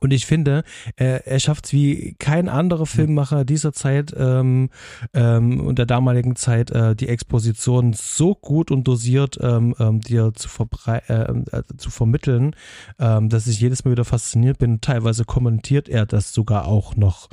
Und 0.00 0.12
ich 0.12 0.26
finde, 0.26 0.64
er, 0.96 1.26
er 1.26 1.38
schafft 1.38 1.66
es 1.66 1.72
wie 1.72 2.16
kein 2.18 2.48
anderer 2.48 2.86
Filmmacher 2.86 3.44
dieser 3.44 3.72
Zeit 3.72 4.14
ähm, 4.16 4.70
ähm, 5.12 5.60
und 5.60 5.78
der 5.78 5.86
damaligen 5.86 6.36
Zeit, 6.36 6.70
äh, 6.70 6.96
die 6.96 7.08
Exposition 7.08 7.92
so 7.92 8.34
gut 8.34 8.70
und 8.70 8.84
dosiert 8.84 9.38
ähm, 9.40 9.74
ähm, 9.78 10.00
dir 10.00 10.32
zu, 10.34 10.48
verbrei 10.48 11.02
äh, 11.08 11.58
äh, 11.58 11.62
zu 11.76 11.90
vermitteln, 11.90 12.56
ähm, 12.98 13.28
dass 13.28 13.46
ich 13.46 13.60
jedes 13.60 13.84
Mal 13.84 13.92
wieder 13.92 14.06
fasziniert 14.06 14.58
bin. 14.58 14.80
Teilweise 14.80 15.24
kommentiert 15.24 15.88
er 15.88 16.06
das 16.06 16.32
sogar 16.32 16.66
auch 16.66 16.96
noch. 16.96 17.28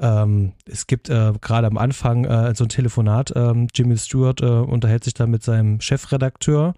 Ähm, 0.00 0.52
es 0.64 0.86
gibt 0.86 1.10
äh, 1.10 1.32
gerade 1.40 1.66
am 1.66 1.76
Anfang 1.76 2.24
äh, 2.24 2.54
so 2.54 2.64
ein 2.64 2.70
Telefonat. 2.70 3.32
Ähm, 3.36 3.68
Jimmy 3.74 3.98
Stewart 3.98 4.40
äh, 4.40 4.46
unterhält 4.46 5.04
sich 5.04 5.14
da 5.14 5.26
mit 5.26 5.42
seinem 5.42 5.80
Chefredakteur. 5.80 6.74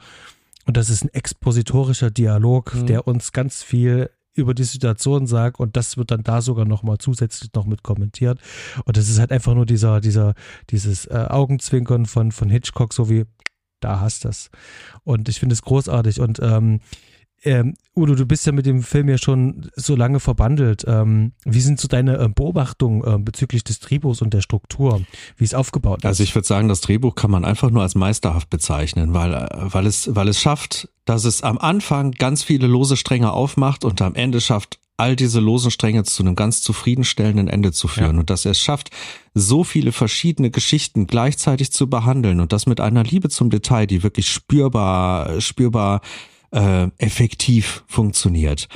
Und 0.66 0.76
das 0.76 0.90
ist 0.90 1.04
ein 1.04 1.12
expositorischer 1.12 2.10
Dialog, 2.10 2.74
mhm. 2.74 2.86
der 2.86 3.06
uns 3.06 3.32
ganz 3.32 3.62
viel 3.62 4.10
über 4.40 4.54
die 4.54 4.64
Situation 4.64 5.26
sage 5.26 5.58
und 5.58 5.76
das 5.76 5.96
wird 5.96 6.10
dann 6.10 6.22
da 6.22 6.42
sogar 6.42 6.64
nochmal 6.64 6.98
zusätzlich 6.98 7.50
noch 7.54 7.66
mit 7.66 7.82
kommentiert. 7.82 8.40
Und 8.84 8.96
das 8.96 9.08
ist 9.08 9.18
halt 9.18 9.32
einfach 9.32 9.54
nur 9.54 9.66
dieser, 9.66 10.00
dieser, 10.00 10.34
dieses 10.70 11.06
äh, 11.06 11.26
Augenzwinkern 11.28 12.06
von, 12.06 12.32
von 12.32 12.50
Hitchcock, 12.50 12.92
so 12.92 13.08
wie, 13.08 13.24
da 13.80 14.00
hast 14.00 14.24
das. 14.24 14.50
Und 15.04 15.28
ich 15.28 15.40
finde 15.40 15.54
es 15.54 15.62
großartig. 15.62 16.20
Und 16.20 16.38
ähm, 16.40 16.80
Ähm, 17.42 17.74
Udo, 17.96 18.14
du 18.14 18.26
bist 18.26 18.46
ja 18.46 18.52
mit 18.52 18.66
dem 18.66 18.82
Film 18.82 19.08
ja 19.08 19.16
schon 19.16 19.70
so 19.74 19.96
lange 19.96 20.20
verbandelt. 20.20 20.84
Ähm, 20.86 21.32
wie 21.44 21.60
sind 21.60 21.80
so 21.80 21.88
deine 21.88 22.18
äh, 22.18 22.28
Beobachtungen 22.28 23.02
äh, 23.02 23.18
bezüglich 23.18 23.64
des 23.64 23.80
Drehbuchs 23.80 24.20
und 24.20 24.34
der 24.34 24.42
Struktur, 24.42 25.02
wie 25.36 25.44
es 25.44 25.54
aufgebaut 25.54 26.00
ist? 26.00 26.06
Also 26.06 26.22
ich 26.22 26.34
würde 26.34 26.46
sagen, 26.46 26.68
das 26.68 26.82
Drehbuch 26.82 27.14
kann 27.14 27.30
man 27.30 27.44
einfach 27.44 27.70
nur 27.70 27.82
als 27.82 27.94
meisterhaft 27.94 28.50
bezeichnen, 28.50 29.14
weil, 29.14 29.32
äh, 29.32 29.48
weil, 29.52 29.86
es, 29.86 30.14
weil 30.14 30.28
es 30.28 30.40
schafft, 30.40 30.88
dass 31.06 31.24
es 31.24 31.42
am 31.42 31.58
Anfang 31.58 32.12
ganz 32.12 32.42
viele 32.42 32.66
lose 32.66 32.96
Stränge 32.96 33.32
aufmacht 33.32 33.84
und 33.84 34.02
am 34.02 34.14
Ende 34.14 34.40
schafft, 34.40 34.78
all 34.98 35.16
diese 35.16 35.40
losen 35.40 35.70
Stränge 35.70 36.04
zu 36.04 36.22
einem 36.22 36.36
ganz 36.36 36.60
zufriedenstellenden 36.60 37.48
Ende 37.48 37.72
zu 37.72 37.88
führen 37.88 38.16
ja. 38.16 38.20
und 38.20 38.28
dass 38.28 38.44
er 38.44 38.50
es 38.50 38.60
schafft, 38.60 38.90
so 39.32 39.64
viele 39.64 39.92
verschiedene 39.92 40.50
Geschichten 40.50 41.06
gleichzeitig 41.06 41.72
zu 41.72 41.88
behandeln 41.88 42.38
und 42.38 42.52
das 42.52 42.66
mit 42.66 42.80
einer 42.80 43.02
Liebe 43.02 43.30
zum 43.30 43.48
Detail, 43.48 43.86
die 43.86 44.02
wirklich 44.02 44.28
spürbar, 44.28 45.40
spürbar 45.40 46.02
äh, 46.52 46.88
effektiv 46.98 47.84
funktioniert. 47.86 48.68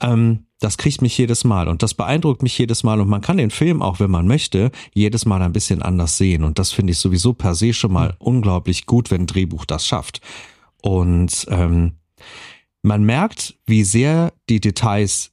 Ähm, 0.00 0.44
das 0.60 0.76
kriegt 0.76 1.02
mich 1.02 1.16
jedes 1.16 1.44
Mal 1.44 1.68
und 1.68 1.82
das 1.82 1.94
beeindruckt 1.94 2.42
mich 2.42 2.58
jedes 2.58 2.82
Mal 2.82 3.00
und 3.00 3.08
man 3.08 3.20
kann 3.20 3.36
den 3.36 3.50
Film 3.50 3.80
auch, 3.80 4.00
wenn 4.00 4.10
man 4.10 4.26
möchte, 4.26 4.72
jedes 4.92 5.24
Mal 5.24 5.40
ein 5.42 5.52
bisschen 5.52 5.82
anders 5.82 6.16
sehen 6.16 6.42
und 6.42 6.58
das 6.58 6.72
finde 6.72 6.92
ich 6.92 6.98
sowieso 6.98 7.32
per 7.32 7.54
se 7.54 7.72
schon 7.72 7.92
mal 7.92 8.08
mhm. 8.08 8.26
unglaublich 8.26 8.86
gut, 8.86 9.10
wenn 9.10 9.22
ein 9.22 9.26
Drehbuch 9.26 9.64
das 9.64 9.86
schafft. 9.86 10.20
Und 10.82 11.46
ähm, 11.50 11.92
man 12.82 13.04
merkt, 13.04 13.56
wie 13.66 13.84
sehr 13.84 14.32
die 14.48 14.60
Details 14.60 15.32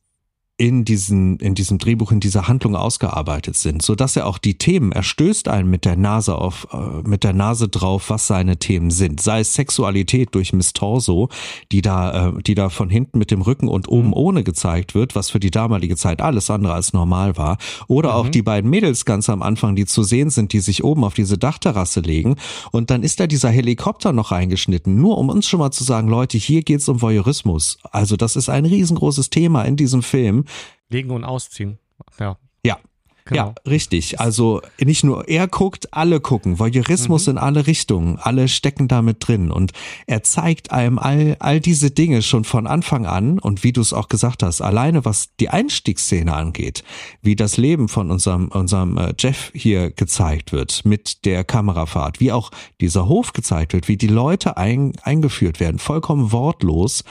in 0.58 0.86
diesem, 0.86 1.38
in 1.40 1.54
diesem 1.54 1.80
Drehbuch, 1.80 2.14
in 2.14 2.22
dieser 2.22 2.48
Handlung 2.48 2.78
ausgearbeitet 2.78 3.58
sind, 3.58 3.82
so 3.82 3.94
dass 3.94 4.16
er 4.16 4.26
auch 4.26 4.38
die 4.38 4.58
Themen, 4.58 4.94
er 4.94 5.04
stößt 5.04 5.50
einen 5.50 5.70
mit 5.70 5.84
der 5.84 5.98
Nase 5.98 6.36
auf, 6.36 6.68
äh, 6.72 7.06
mit 7.06 7.26
der 7.26 7.34
Nase 7.34 7.68
drauf, 7.68 8.10
was 8.10 8.28
seine 8.28 8.56
Themen 8.56 8.90
sind. 8.90 9.20
Sei 9.20 9.42
es 9.42 9.54
Sexualität 9.54 10.34
durch 10.34 10.54
Miss 10.54 10.72
Torso, 10.72 11.28
die 11.74 11.82
da, 11.82 12.30
äh, 12.30 12.44
die 12.44 12.56
da 12.56 12.70
von 12.70 12.90
hinten 12.90 13.20
mit 13.20 13.32
dem 13.32 13.42
Rücken 13.42 13.68
und 13.68 13.90
oben 13.90 14.08
mhm. 14.08 14.14
ohne 14.14 14.44
gezeigt 14.46 14.96
wird, 14.96 15.14
was 15.14 15.30
für 15.30 15.42
die 15.42 15.52
damalige 15.52 15.98
Zeit 15.98 16.22
alles 16.22 16.50
andere 16.50 16.74
als 16.74 16.94
normal 16.94 17.36
war. 17.36 17.58
Oder 17.88 18.12
mhm. 18.12 18.16
auch 18.16 18.30
die 18.30 18.42
beiden 18.42 18.70
Mädels 18.70 19.04
ganz 19.04 19.30
am 19.30 19.42
Anfang, 19.42 19.76
die 19.76 19.86
zu 19.86 20.04
sehen 20.04 20.30
sind, 20.30 20.54
die 20.54 20.62
sich 20.62 20.86
oben 20.86 21.04
auf 21.04 21.16
diese 21.16 21.38
Dachterrasse 21.38 22.00
legen. 22.00 22.38
Und 22.72 22.92
dann 22.92 23.04
ist 23.04 23.20
da 23.20 23.28
dieser 23.28 23.50
Helikopter 23.50 24.14
noch 24.14 24.32
reingeschnitten, 24.32 24.96
nur 24.96 25.18
um 25.18 25.28
uns 25.28 25.48
schon 25.48 25.60
mal 25.60 25.72
zu 25.72 25.84
sagen, 25.84 26.08
Leute, 26.08 26.38
hier 26.38 26.62
geht's 26.62 26.88
um 26.88 27.02
Voyeurismus. 27.02 27.78
Also 27.92 28.16
das 28.16 28.38
ist 28.38 28.48
ein 28.48 28.64
riesengroßes 28.64 29.30
Thema 29.30 29.64
in 29.64 29.76
diesem 29.76 30.02
Film 30.02 30.45
Legen 30.90 31.12
und 31.12 31.24
ausziehen. 31.24 31.80
Ja. 32.20 32.38
Ja, 32.64 32.80
Genau. 33.28 33.56
Ja, 33.66 33.72
richtig. 33.72 34.20
Also 34.20 34.62
nicht 34.80 35.04
nur 35.04 35.28
er 35.28 35.48
guckt, 35.48 35.92
alle 35.96 36.20
gucken. 36.20 36.60
Voyeurismus 36.60 37.26
mhm. 37.26 37.32
in 37.32 37.38
alle 37.40 37.66
Richtungen. 37.66 38.20
Alle 38.20 38.48
stecken 38.48 38.88
damit 38.88 39.28
drin. 39.28 39.50
Und 39.50 39.72
er 40.06 40.22
zeigt 40.22 40.72
einem 40.72 41.00
all, 41.00 41.36
all 41.40 41.60
diese 41.60 41.90
Dinge 41.90 42.22
schon 42.22 42.44
von 42.44 42.68
Anfang 42.68 43.08
an. 43.08 43.40
Und 43.40 43.64
wie 43.64 43.74
du 43.74 43.82
es 43.82 43.94
auch 43.94 44.10
gesagt 44.10 44.44
hast, 44.44 44.62
alleine 44.62 45.06
was 45.06 45.36
die 45.40 45.50
Einstiegsszene 45.50 46.36
angeht, 46.36 46.84
wie 47.24 47.36
das 47.36 47.58
Leben 47.58 47.88
von 47.88 48.12
unserem, 48.12 48.50
unserem 48.50 48.96
äh, 49.00 49.16
Jeff 49.18 49.52
hier 49.56 49.90
gezeigt 49.90 50.52
wird 50.52 50.86
mit 50.86 51.26
der 51.26 51.44
Kamerafahrt, 51.44 52.20
wie 52.20 52.32
auch 52.32 52.52
dieser 52.80 53.08
Hof 53.08 53.34
gezeigt 53.34 53.74
wird, 53.74 53.88
wie 53.88 53.98
die 53.98 54.06
Leute 54.06 54.58
ein, 54.58 54.94
eingeführt 55.02 55.60
werden, 55.60 55.80
vollkommen 55.80 56.32
wortlos, 56.32 57.04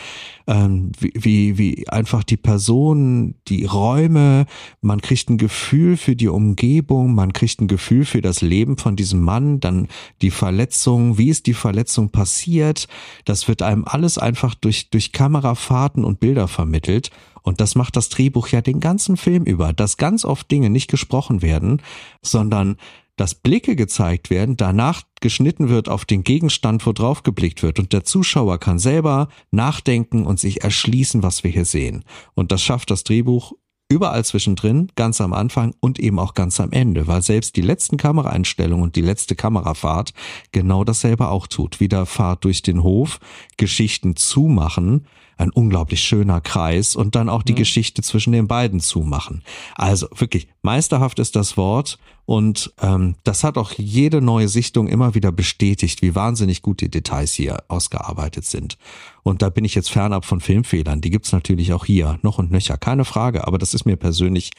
ähm, 0.47 0.92
wie, 0.99 1.12
wie, 1.14 1.59
wie 1.59 1.88
einfach 1.88 2.22
die 2.22 2.36
Personen, 2.36 3.34
die 3.49 3.64
Räume, 3.64 4.47
man 4.82 5.01
kriegt 5.01 5.30
ein 5.30 5.38
Gefühl 5.38 5.97
für 5.97 6.16
die 6.16 6.28
Umgebung, 6.28 7.14
man 7.14 7.32
kriegt 7.32 7.61
ein 7.61 7.68
Gefühl 7.68 8.05
für 8.05 8.20
das 8.20 8.42
Leben 8.42 8.76
von 8.76 8.97
diesem 8.97 9.20
Mann, 9.20 9.61
dann 9.61 9.88
die 10.22 10.30
Verletzung, 10.30 11.16
wie 11.18 11.30
ist 11.30 11.47
die 11.47 11.55
Verletzung 11.55 12.11
passiert, 12.11 12.88
das 13.24 13.49
wird 13.49 13.62
einem 13.62 13.84
alles 13.86 14.18
einfach 14.18 14.55
durch, 14.55 14.90
durch 14.90 15.12
Kamerafahrten 15.12 16.05
und 16.05 16.20
Bilder 16.20 16.49
vermittelt. 16.49 17.11
Und 17.42 17.61
das 17.61 17.74
macht 17.74 17.97
das 17.97 18.09
Drehbuch 18.09 18.49
ja 18.49 18.62
den 18.62 18.80
ganzen 18.80 19.18
Film 19.18 19.45
über, 19.45 19.74
dass 19.74 19.99
ganz 19.99 20.24
oft 20.24 20.51
Dinge 20.51 20.70
nicht 20.70 20.90
gesprochen 20.90 21.42
werden, 21.42 21.82
sondern 22.22 22.76
dass 23.17 23.35
Blicke 23.35 23.77
gezeigt 23.77 24.31
werden, 24.31 24.57
danach 24.57 25.03
geschnitten 25.21 25.69
wird 25.69 25.89
auf 25.89 26.05
den 26.05 26.25
Gegenstand, 26.25 26.87
wo 26.87 26.93
drauf 26.93 27.23
geblickt 27.23 27.62
wird 27.62 27.79
und 27.79 27.93
der 27.93 28.05
Zuschauer 28.05 28.59
kann 28.59 28.79
selber 28.79 29.29
nachdenken 29.51 30.27
und 30.27 30.41
sich 30.41 30.62
erschließen, 30.62 31.23
was 31.23 31.45
wir 31.45 31.51
hier 31.51 31.65
sehen. 31.65 32.05
Und 32.35 32.53
das 32.53 32.62
schafft 32.62 32.91
das 32.91 33.05
Drehbuch 33.05 33.53
überall 33.89 34.25
zwischendrin, 34.25 34.91
ganz 34.97 35.21
am 35.21 35.33
Anfang 35.33 35.75
und 35.81 36.01
eben 36.01 36.19
auch 36.19 36.35
ganz 36.35 36.59
am 36.59 36.73
Ende, 36.73 37.07
weil 37.07 37.23
selbst 37.23 37.57
die 37.57 37.61
letzten 37.61 37.97
Kameraeinstellungen 37.97 38.83
und 38.83 38.97
die 38.97 39.03
letzte 39.03 39.37
Kamerafahrt 39.37 40.12
genau 40.53 40.85
dasselbe 40.85 41.29
auch 41.29 41.47
tut. 41.47 41.81
Wieder 41.81 42.07
Fahrt 42.07 42.45
durch 42.45 42.62
den 42.62 42.83
Hof, 42.83 43.21
Geschichten 43.57 44.17
zumachen, 44.17 45.07
ein 45.37 45.51
unglaublich 45.51 46.01
schöner 46.01 46.41
Kreis 46.41 46.97
und 46.97 47.14
dann 47.14 47.28
auch 47.28 47.43
die 47.43 47.53
mhm. 47.53 47.59
Geschichte 47.59 48.03
zwischen 48.03 48.32
den 48.32 48.49
beiden 48.49 48.80
zumachen. 48.80 49.43
Also 49.74 50.07
wirklich, 50.16 50.49
meisterhaft 50.62 51.18
ist 51.18 51.37
das 51.37 51.57
Wort 51.57 51.99
und 52.26 52.72
ähm, 52.80 53.16
das 53.24 53.45
hat 53.45 53.59
auch 53.59 53.72
jede 53.72 54.20
neue 54.20 54.49
Sichtung 54.49 54.89
immer 54.89 55.14
wieder 55.14 55.32
bestätigt, 55.32 56.03
wie 56.03 56.14
wahnsinnig 56.14 56.62
gut 56.62 56.80
die 56.80 56.91
Details 56.91 57.32
hier 57.32 57.62
ausgearbeitet 57.68 58.47
sind. 58.47 58.78
Und 59.22 59.43
da 59.43 59.51
bin 59.51 59.64
ich 59.64 59.74
jetzt 59.74 59.91
fernab 59.91 60.24
von 60.24 60.41
Filmfehlern. 60.41 61.01
Die 61.01 61.11
gibt's 61.11 61.32
natürlich 61.32 61.72
auch 61.72 61.85
hier, 61.85 62.18
noch 62.22 62.39
und 62.39 62.51
nöcher, 62.51 62.78
keine 62.78 63.05
Frage. 63.05 63.47
Aber 63.47 63.59
das 63.59 63.74
ist 63.74 63.85
mir 63.85 63.97
persönlich 63.97 64.51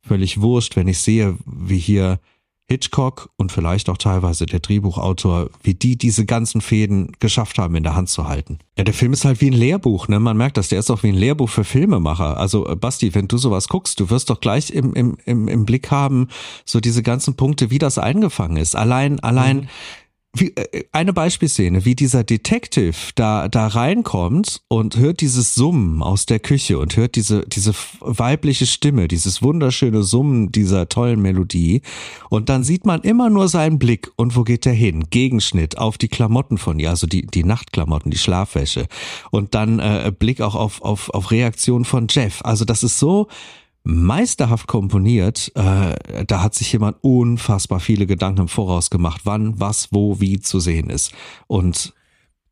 völlig 0.00 0.40
wurscht, 0.40 0.76
wenn 0.76 0.88
ich 0.88 0.98
sehe, 0.98 1.36
wie 1.44 1.78
hier 1.78 2.18
Hitchcock 2.68 3.28
und 3.36 3.52
vielleicht 3.52 3.90
auch 3.90 3.98
teilweise 3.98 4.46
der 4.46 4.60
Drehbuchautor, 4.60 5.50
wie 5.62 5.74
die 5.74 5.96
diese 5.96 6.24
ganzen 6.24 6.60
Fäden 6.60 7.12
geschafft 7.20 7.58
haben, 7.58 7.74
in 7.74 7.82
der 7.82 7.94
Hand 7.94 8.08
zu 8.08 8.28
halten. 8.28 8.58
Ja, 8.78 8.84
der 8.84 8.94
Film 8.94 9.12
ist 9.12 9.24
halt 9.24 9.40
wie 9.40 9.50
ein 9.50 9.52
Lehrbuch, 9.52 10.08
ne? 10.08 10.18
Man 10.18 10.36
merkt 10.36 10.56
das, 10.56 10.68
der 10.68 10.78
ist 10.78 10.90
auch 10.90 11.02
wie 11.02 11.08
ein 11.08 11.14
Lehrbuch 11.14 11.50
für 11.50 11.64
Filmemacher. 11.64 12.38
Also, 12.38 12.66
äh, 12.66 12.76
Basti, 12.76 13.14
wenn 13.14 13.28
du 13.28 13.36
sowas 13.36 13.68
guckst, 13.68 14.00
du 14.00 14.08
wirst 14.08 14.30
doch 14.30 14.40
gleich 14.40 14.70
im, 14.70 14.94
im, 14.94 15.18
im, 15.26 15.48
im 15.48 15.66
Blick 15.66 15.90
haben, 15.90 16.28
so 16.64 16.80
diese 16.80 17.02
ganzen 17.02 17.34
Punkte, 17.34 17.70
wie 17.70 17.78
das 17.78 17.98
eingefangen 17.98 18.56
ist. 18.56 18.74
Allein, 18.74 19.20
allein, 19.20 19.56
mhm 19.56 19.68
wie, 20.34 20.56
äh, 20.56 20.84
eine 20.92 21.12
Beispielszene, 21.12 21.84
wie 21.84 21.94
dieser 21.94 22.24
Detective 22.24 22.94
da, 23.14 23.48
da 23.48 23.66
reinkommt 23.66 24.62
und 24.68 24.96
hört 24.96 25.20
dieses 25.20 25.54
Summen 25.54 26.02
aus 26.02 26.26
der 26.26 26.38
Küche 26.38 26.78
und 26.78 26.96
hört 26.96 27.16
diese, 27.16 27.46
diese 27.46 27.74
weibliche 28.00 28.66
Stimme, 28.66 29.08
dieses 29.08 29.42
wunderschöne 29.42 30.02
Summen 30.02 30.50
dieser 30.50 30.88
tollen 30.88 31.20
Melodie. 31.20 31.82
Und 32.30 32.48
dann 32.48 32.64
sieht 32.64 32.86
man 32.86 33.02
immer 33.02 33.28
nur 33.28 33.48
seinen 33.48 33.78
Blick 33.78 34.10
und 34.16 34.34
wo 34.36 34.42
geht 34.42 34.64
er 34.64 34.72
hin? 34.72 35.04
Gegenschnitt 35.10 35.76
auf 35.76 35.98
die 35.98 36.08
Klamotten 36.08 36.56
von 36.56 36.78
ihr, 36.78 36.90
also 36.90 37.06
die, 37.06 37.26
die 37.26 37.44
Nachtklamotten, 37.44 38.10
die 38.10 38.18
Schlafwäsche. 38.18 38.86
Und 39.30 39.54
dann 39.54 39.80
äh, 39.80 40.12
Blick 40.18 40.40
auch 40.40 40.54
auf, 40.54 40.80
auf, 40.82 41.10
auf 41.10 41.30
Reaktion 41.30 41.84
von 41.84 42.06
Jeff. 42.08 42.40
Also 42.42 42.64
das 42.64 42.82
ist 42.82 42.98
so, 42.98 43.28
meisterhaft 43.84 44.66
komponiert. 44.66 45.52
Äh, 45.54 46.24
da 46.26 46.42
hat 46.42 46.54
sich 46.54 46.72
jemand 46.72 46.98
unfassbar 47.02 47.80
viele 47.80 48.06
Gedanken 48.06 48.42
im 48.42 48.48
Voraus 48.48 48.90
gemacht, 48.90 49.22
wann, 49.24 49.58
was, 49.60 49.88
wo, 49.92 50.20
wie 50.20 50.40
zu 50.40 50.60
sehen 50.60 50.90
ist. 50.90 51.12
Und 51.46 51.94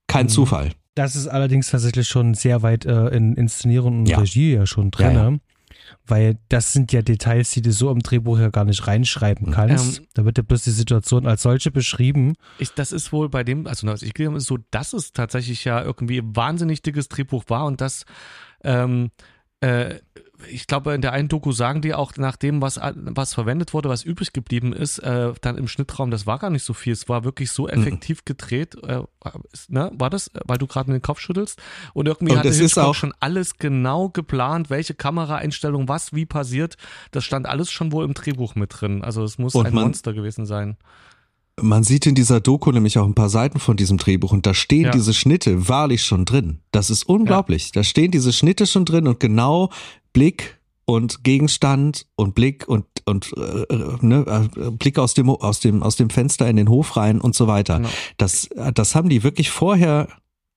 kein 0.07 0.27
mhm. 0.27 0.31
Zufall. 0.31 0.73
Das 0.95 1.15
ist 1.15 1.29
allerdings 1.29 1.71
tatsächlich 1.71 2.09
schon 2.09 2.35
sehr 2.35 2.63
weit 2.63 2.85
äh, 2.85 3.09
in 3.09 3.35
Inszenierung 3.35 4.01
und 4.01 4.09
ja. 4.09 4.19
Regie 4.19 4.55
ja 4.55 4.67
schon 4.67 4.91
drin. 4.91 5.15
Ja, 5.15 5.31
ja. 5.31 5.37
Weil 6.07 6.39
das 6.49 6.73
sind 6.73 6.93
ja 6.93 7.03
Details, 7.03 7.51
die 7.53 7.63
du 7.63 7.73
so 7.73 7.91
im 7.91 8.01
Drehbuch 8.01 8.39
ja 8.39 8.49
gar 8.49 8.65
nicht 8.65 8.87
reinschreiben 8.87 9.49
mhm. 9.49 9.53
kannst. 9.53 9.99
Ähm, 9.99 10.07
da 10.15 10.25
wird 10.25 10.39
ja 10.39 10.43
bloß 10.43 10.65
die 10.65 10.71
Situation 10.71 11.27
als 11.27 11.43
solche 11.43 11.71
beschrieben. 11.71 12.35
Ich, 12.59 12.75
das 12.75 12.91
ist 12.91 13.13
wohl 13.13 13.29
bei 13.29 13.45
dem, 13.45 13.67
also 13.67 13.93
ich 13.93 14.15
glaube, 14.15 14.41
so, 14.41 14.59
dass 14.73 14.93
es 14.93 15.13
tatsächlich 15.13 15.65
ja 15.65 15.83
irgendwie 15.83 16.19
ein 16.19 16.35
wahnsinnig 16.35 16.83
dickes 16.83 17.09
Drehbuch 17.09 17.45
war 17.49 17.67
und 17.67 17.81
das 17.81 18.05
ähm, 18.65 19.11
äh, 19.61 20.01
ich 20.49 20.67
glaube, 20.67 20.95
in 20.95 21.03
der 21.03 21.13
einen 21.13 21.29
Doku 21.29 21.53
sagen 21.53 21.83
die 21.83 21.95
auch, 21.95 22.17
nach 22.17 22.37
dem, 22.37 22.63
was, 22.63 22.81
was 22.95 23.35
verwendet 23.35 23.75
wurde, 23.75 23.89
was 23.89 24.03
übrig 24.03 24.33
geblieben 24.33 24.73
ist, 24.73 24.99
äh, 24.99 25.33
dann 25.41 25.59
im 25.59 25.69
Schnittraum, 25.69 26.11
das 26.11 26.27
war 26.27 26.39
gar 26.39 26.51
nicht 26.51 26.65
so 26.65 26.73
viel. 26.73 26.93
Es 26.93 27.09
war 27.09 27.25
wirklich 27.25 27.51
so 27.51 27.65
mhm. 27.65 27.71
effektiv 27.71 28.25
gedreht. 28.25 28.77
Äh, 28.83 29.03
ne? 29.69 29.91
War 29.95 30.11
das, 30.11 30.31
weil 30.45 30.59
du 30.59 30.67
gerade 30.67 30.93
den 30.93 31.03
Kopf 31.03 31.21
schüttelst? 31.21 31.61
Und 31.95 32.07
irgendwie 32.07 32.33
Und 32.33 32.39
hatte 32.39 32.51
auch 32.85 32.95
schon 32.95 33.15
alles 33.21 33.59
genau 33.59 34.09
geplant, 34.09 34.71
welche 34.71 34.95
Kameraeinstellung, 34.95 35.89
was 35.89 36.13
wie 36.13 36.27
passiert. 36.27 36.77
Das 37.11 37.25
stand 37.25 37.47
alles 37.47 37.71
schon 37.71 37.93
wohl 37.93 38.05
im 38.05 38.15
Drehbuch 38.15 38.55
mit 38.55 38.81
drin. 38.81 39.03
Also 39.03 39.25
es 39.25 39.39
muss 39.39 39.55
ein 39.57 39.75
Monster 39.75 40.13
gewesen 40.13 40.47
sein. 40.47 40.77
Man 41.63 41.85
sieht 41.85 42.07
in 42.07 42.15
dieser 42.15 42.41
Doku 42.41 42.71
nämlich 42.73 42.99
auch 42.99 43.07
ein 43.07 43.15
paar 43.15 43.29
Seiten 43.29 43.59
von 43.59 43.77
diesem 43.77 43.99
Drehbuch 43.99 44.33
und 44.33 44.47
da 44.47 44.55
stehen 44.55 44.85
ja. 44.85 44.91
diese 44.91 45.15
Schnitte 45.15 45.69
wahrlich 45.69 46.03
schon 46.03 46.25
drin. 46.25 46.61
Das 46.73 46.91
ist 46.91 47.05
unglaublich. 47.05 47.67
Ja. 47.67 47.71
Da 47.75 47.85
stehen 47.85 48.11
diese 48.11 48.33
Schnitte 48.33 48.67
schon 48.67 48.85
drin 48.85 49.07
und 49.07 49.21
genau 49.21 49.71
Blick 50.13 50.61
und 50.85 51.23
Gegenstand 51.23 52.07
und 52.17 52.35
Blick 52.35 52.69
und 52.69 52.87
und 53.05 53.33
äh, 53.37 53.77
ne, 54.01 54.49
äh, 54.57 54.71
Blick 54.71 54.99
aus 54.99 55.15
dem 55.15 55.29
aus 55.31 55.61
dem 55.61 55.83
aus 55.83 55.97
dem 55.97 56.11
Fenster 56.11 56.49
in 56.49 56.57
den 56.57 56.69
Hof 56.69 56.97
rein 56.97 57.21
und 57.21 57.35
so 57.35 57.47
weiter. 57.47 57.79
Genau. 57.79 57.91
Das 58.17 58.49
das 58.75 58.95
haben 58.95 59.09
die 59.09 59.23
wirklich 59.23 59.51
vorher 59.51 60.09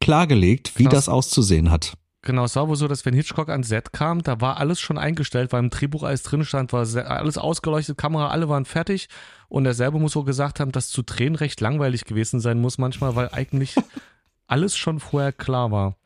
klargelegt, 0.02 0.74
wie 0.76 0.84
genau. 0.84 0.96
das 0.96 1.10
auszusehen 1.10 1.72
hat. 1.72 1.94
Genau, 2.26 2.46
es 2.46 2.56
war 2.56 2.70
wohl 2.70 2.78
so, 2.78 2.88
dass 2.88 3.06
wenn 3.06 3.14
Hitchcock 3.14 3.50
ans 3.50 3.68
Set 3.68 3.92
kam, 3.92 4.22
da 4.24 4.40
war 4.40 4.58
alles 4.58 4.80
schon 4.80 4.98
eingestellt, 4.98 5.52
weil 5.52 5.60
im 5.60 5.70
Drehbuch 5.70 6.04
alles 6.04 6.24
drin 6.24 6.46
stand, 6.46 6.72
war 6.72 6.88
alles 7.06 7.38
ausgeleuchtet, 7.38 7.98
Kamera, 7.98 8.30
alle 8.30 8.48
waren 8.48 8.64
fertig 8.64 9.10
und 9.50 9.66
er 9.66 9.74
selber 9.74 10.00
muss 10.00 10.14
so 10.14 10.24
gesagt 10.24 10.62
haben, 10.62 10.72
dass 10.72 10.88
zu 10.88 11.04
drehen 11.04 11.36
recht 11.36 11.60
langweilig 11.60 12.06
gewesen 12.06 12.40
sein 12.40 12.62
muss 12.62 12.78
manchmal, 12.78 13.18
weil 13.18 13.30
eigentlich 13.34 13.76
alles 14.48 14.78
schon 14.78 15.02
vorher 15.02 15.34
klar 15.34 15.72
war. 15.72 15.98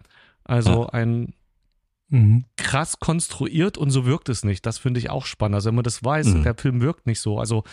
Also 0.44 0.88
ein 0.88 1.34
mhm. 2.10 2.46
krass 2.56 3.00
konstruiert 3.00 3.78
und 3.78 3.92
so 3.92 4.08
wirkt 4.08 4.30
es 4.30 4.44
nicht. 4.44 4.66
Das 4.66 4.80
finde 4.80 5.00
ich 5.00 5.12
auch 5.12 5.26
spannend. 5.26 5.56
Also 5.56 5.68
wenn 5.68 5.76
man 5.76 5.84
das 5.84 6.04
weiß, 6.04 6.28
mhm. 6.28 6.44
der 6.44 6.56
Film 6.56 6.82
wirkt 6.82 7.06
nicht 7.06 7.20
so. 7.20 7.38
Also 7.38 7.64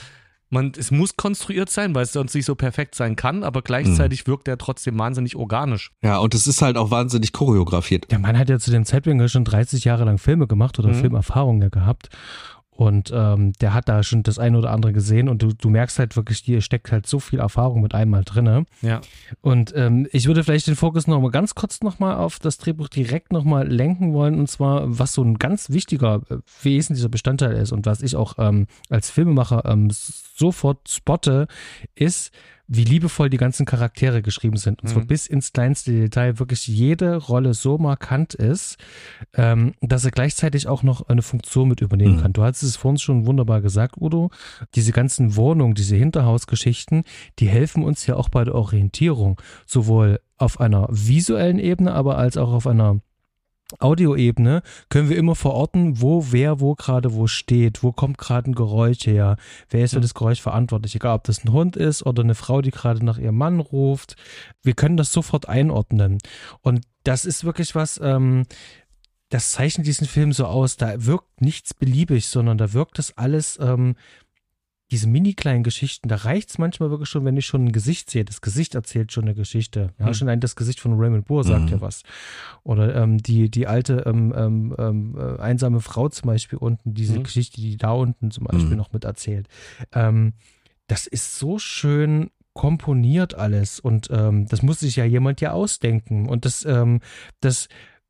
man, 0.55 0.73
es 0.79 0.91
muss 0.91 1.17
konstruiert 1.17 1.69
sein, 1.69 1.95
weil 1.95 2.05
es 2.05 2.13
sonst 2.13 2.35
nicht 2.35 2.47
so 2.47 2.55
perfekt 2.55 2.95
sein 2.95 3.17
kann, 3.17 3.45
aber 3.45 3.61
gleichzeitig 3.61 4.27
mhm. 4.27 4.31
wirkt 4.31 4.49
er 4.49 4.57
trotzdem 4.57 4.99
wahnsinnig 4.99 5.37
organisch. 5.37 5.93
Ja, 6.03 6.19
und 6.19 6.35
es 6.35 6.47
ist 6.47 6.63
halt 6.63 6.79
auch 6.79 6.91
wahnsinnig 6.91 7.33
choreografiert. 7.33 8.11
Der 8.11 8.19
Mann 8.19 8.39
hat 8.39 8.49
ja 8.49 8.59
zu 8.59 8.71
dem 8.71 8.87
Zeitpunkt 8.87 9.31
schon 9.31 9.45
30 9.45 9.85
Jahre 9.85 10.05
lang 10.05 10.17
Filme 10.17 10.47
gemacht 10.47 10.79
oder 10.79 10.89
mhm. 10.89 10.95
Filmerfahrungen 10.95 11.71
gehabt. 11.71 12.09
Und 12.77 13.13
ähm, 13.15 13.53
der 13.61 13.73
hat 13.73 13.89
da 13.89 14.03
schon 14.03 14.25
das 14.25 14.39
eine 14.39 14.59
oder 14.59 14.71
andere 14.73 14.93
gesehen 14.93 15.29
und 15.29 15.43
du, 15.43 15.53
du 15.53 15.71
merkst 15.71 15.99
halt 16.01 16.17
wirklich, 16.17 16.39
hier 16.39 16.61
steckt 16.61 16.91
halt 16.91 17.07
so 17.07 17.21
viel 17.21 17.39
Erfahrung 17.39 17.81
mit 17.81 17.95
einmal 17.95 18.25
drinne. 18.25 18.67
Ja. 18.83 19.01
Und 19.41 19.73
ähm, 19.77 20.09
ich 20.11 20.27
würde 20.27 20.43
vielleicht 20.43 20.67
den 20.67 20.75
Fokus 20.75 21.07
noch 21.07 21.21
mal 21.21 21.31
ganz 21.31 21.55
kurz 21.55 21.83
noch 21.83 22.01
mal 22.01 22.17
auf 22.17 22.41
das 22.41 22.59
Drehbuch 22.59 22.89
direkt 22.89 23.33
noch 23.33 23.45
mal 23.45 23.69
lenken 23.69 24.13
wollen 24.13 24.41
und 24.41 24.49
zwar, 24.49 24.83
was 24.87 25.13
so 25.13 25.23
ein 25.23 25.39
ganz 25.39 25.71
wichtiger 25.71 26.23
äh, 26.29 26.39
wesentlicher 26.63 27.09
Bestandteil 27.09 27.53
ist 27.53 27.71
und 27.71 27.87
was 27.87 28.03
ich 28.03 28.17
auch 28.17 28.35
ähm, 28.39 28.67
als 28.91 29.09
Filmemacher 29.09 29.65
ähm, 29.67 29.91
sofort 29.91 30.89
spotte, 30.89 31.47
ist, 31.95 32.33
wie 32.67 32.85
liebevoll 32.85 33.29
die 33.29 33.37
ganzen 33.37 33.67
Charaktere 33.67 34.23
geschrieben 34.23 34.57
sind. 34.57 34.83
Und 34.83 34.89
zwar 34.89 35.03
mhm. 35.03 35.09
bis 35.09 35.27
ins 35.27 35.53
kleinste 35.53 35.93
Detail 35.93 36.39
wirklich 36.39 36.67
jede 36.67 37.17
Rolle 37.17 37.53
so 37.53 37.77
markant 37.79 38.35
ist, 38.35 38.79
ähm, 39.35 39.75
dass 39.81 40.05
er 40.05 40.11
gleichzeitig 40.11 40.67
auch 40.67 40.83
noch 40.83 41.09
eine 41.09 41.23
Funktion 41.23 41.69
mit 41.69 41.81
übernehmen 41.81 42.17
mhm. 42.17 42.21
kann. 42.21 42.33
Du 42.33 42.43
hast 42.43 42.63
es 42.63 42.77
vorhin 42.77 42.99
schon 42.99 43.27
wunderbar 43.27 43.61
gesagt, 43.61 43.97
Udo. 44.01 44.31
Diese 44.75 44.93
ganzen 44.93 45.37
Wohnungen, 45.37 45.75
diese 45.75 45.97
Hinterhausgeschichten, 45.97 47.05
die 47.39 47.49
helfen 47.49 47.83
uns 47.83 48.07
ja 48.07 48.17
auch 48.17 48.29
bei 48.31 48.45
der 48.45 48.55
Orientierung. 48.55 49.41
Sowohl 49.67 50.21
auf 50.39 50.59
einer 50.61 50.89
visuellen 50.91 51.59
Ebene, 51.59 51.93
aber 51.93 52.19
als 52.19 52.37
auch 52.37 52.53
auf 52.53 52.67
einer 52.67 53.01
Audioebene 53.79 54.63
können 54.89 55.09
wir 55.09 55.17
immer 55.17 55.35
verorten, 55.35 56.01
wo 56.01 56.27
wer 56.31 56.61
wo 56.61 56.75
gerade 56.75 57.15
wo 57.15 57.27
steht, 57.27 57.83
wo 57.83 57.93
kommt 57.93 58.19
gerade 58.19 58.51
ein 58.51 58.55
Geräusch 58.55 59.07
her, 59.07 59.37
wer 59.71 59.85
ist 59.85 59.95
für 59.95 60.01
das 60.01 60.15
Geräusch 60.15 60.41
verantwortlich, 60.41 60.95
egal 60.95 61.17
ob 61.17 61.25
das 61.25 61.45
ein 61.45 61.53
Hund 61.53 61.77
ist 61.77 62.05
oder 62.05 62.23
eine 62.23 62.35
Frau, 62.35 62.61
die 62.61 62.71
gerade 62.71 63.05
nach 63.05 63.19
ihrem 63.19 63.37
Mann 63.37 63.61
ruft. 63.61 64.17
Wir 64.63 64.75
können 64.75 64.97
das 64.97 65.13
sofort 65.13 65.49
einordnen. 65.49 66.19
Und 66.61 66.85
das 67.05 67.25
ist 67.25 67.45
wirklich 67.45 67.75
was, 67.75 67.99
ähm, 68.03 68.45
das 69.31 69.53
zeichnet 69.53 69.87
diesen 69.87 70.07
Film 70.07 70.33
so 70.33 70.47
aus. 70.47 70.77
Da 70.77 71.05
wirkt 71.05 71.41
nichts 71.41 71.75
beliebig, 71.75 72.29
sondern 72.29 72.59
da 72.59 72.73
wirkt 72.73 72.99
das 72.99 73.17
alles 73.17 73.59
ähm, 73.61 73.97
diese 74.91 75.09
mini 75.09 75.35
kleinen 75.35 75.65
Geschichten, 75.65 76.09
da 76.09 76.17
reicht 76.17 76.51
es 76.51 76.59
manchmal 76.59 76.91
wirklich 76.91 77.09
schon, 77.09 77.25
wenn 77.25 77.37
ich 77.37 77.47
schon 77.47 77.65
ein 77.65 77.73
Gesicht 77.73 78.11
sehe. 78.11 78.25
Das 78.25 78.41
Gesicht 78.41 78.75
erzählt 78.75 79.13
schon 79.13 79.25
eine 79.25 79.35
Geschichte. 79.35 79.93
Ja, 79.99 80.07
mhm. 80.07 80.15
schon 80.15 80.29
ein, 80.29 80.41
das 80.41 80.57
Gesicht 80.57 80.79
von 80.79 80.95
Raymond 80.99 81.27
Burr 81.27 81.43
sagt 81.43 81.65
mhm. 81.65 81.69
ja 81.69 81.81
was. 81.81 82.03
Oder 82.63 82.95
ähm, 82.95 83.19
die, 83.19 83.51
die 83.51 83.67
alte 83.67 84.05
ähm, 84.07 84.35
ähm, 84.37 84.75
ähm, 84.79 85.17
äh, 85.19 85.41
einsame 85.41 85.81
Frau 85.81 86.09
zum 86.11 86.27
Beispiel 86.29 86.59
unten, 86.59 86.95
diese 86.95 87.19
mhm. 87.19 87.25
Geschichte, 87.25 87.61
die 87.61 87.77
da 87.77 87.93
unten 87.93 88.31
zum 88.31 88.45
Beispiel 88.45 88.73
mhm. 88.73 88.77
noch 88.77 88.93
mit 88.93 89.05
erzählt. 89.05 89.49
Ähm, 89.93 90.35
das 90.87 91.07
ist 91.07 91.39
so 91.39 91.59
schön 91.59 92.31
komponiert 92.53 93.35
alles 93.35 93.81
und 93.81 94.11
ähm, 94.13 94.47
das 94.47 94.63
muss 94.63 94.79
sich 94.81 94.95
ja 94.95 95.05
jemand 95.05 95.41
ja 95.41 95.53
ausdenken. 95.53 96.29
Und 96.29 96.45
das, 96.45 96.65
das 97.41 97.69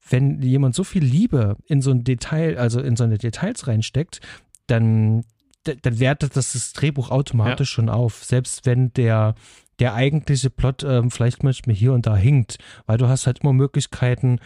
wenn 0.09 0.43
jemand 0.43 0.75
so 0.75 0.85
viel 0.85 1.03
Liebe 1.03 1.57
in 1.67 1.81
so 1.81 1.91
ein 1.91 2.05
Detail, 2.05 2.59
also 2.59 2.81
in 2.81 2.97
so 2.97 3.05
eine 3.05 3.19
Details 3.19 3.67
reinsteckt, 3.67 4.21
dann, 4.67 5.25
dann 5.65 5.99
wertet 5.99 6.37
das 6.37 6.53
das 6.53 6.73
Drehbuch 6.73 7.11
automatisch 7.11 7.73
ja. 7.73 7.75
schon 7.75 7.89
auf. 7.89 8.25
Selbst 8.25 8.67
wenn 8.67 8.93
der, 8.95 9.35
der 9.79 9.95
eigentliche 9.95 10.51
Plot 10.51 10.85
ähm, 10.85 11.11
vielleicht 11.11 11.43
manchmal 11.43 11.77
hier 11.77 11.93
und 11.93 12.07
da 12.07 12.17
hinkt, 12.17 12.59
weil 12.87 12.99
du 12.99 13.09
hast 13.09 13.27
halt 13.27 13.41
immer 13.41 13.53
Möglichkeiten, 13.53 14.41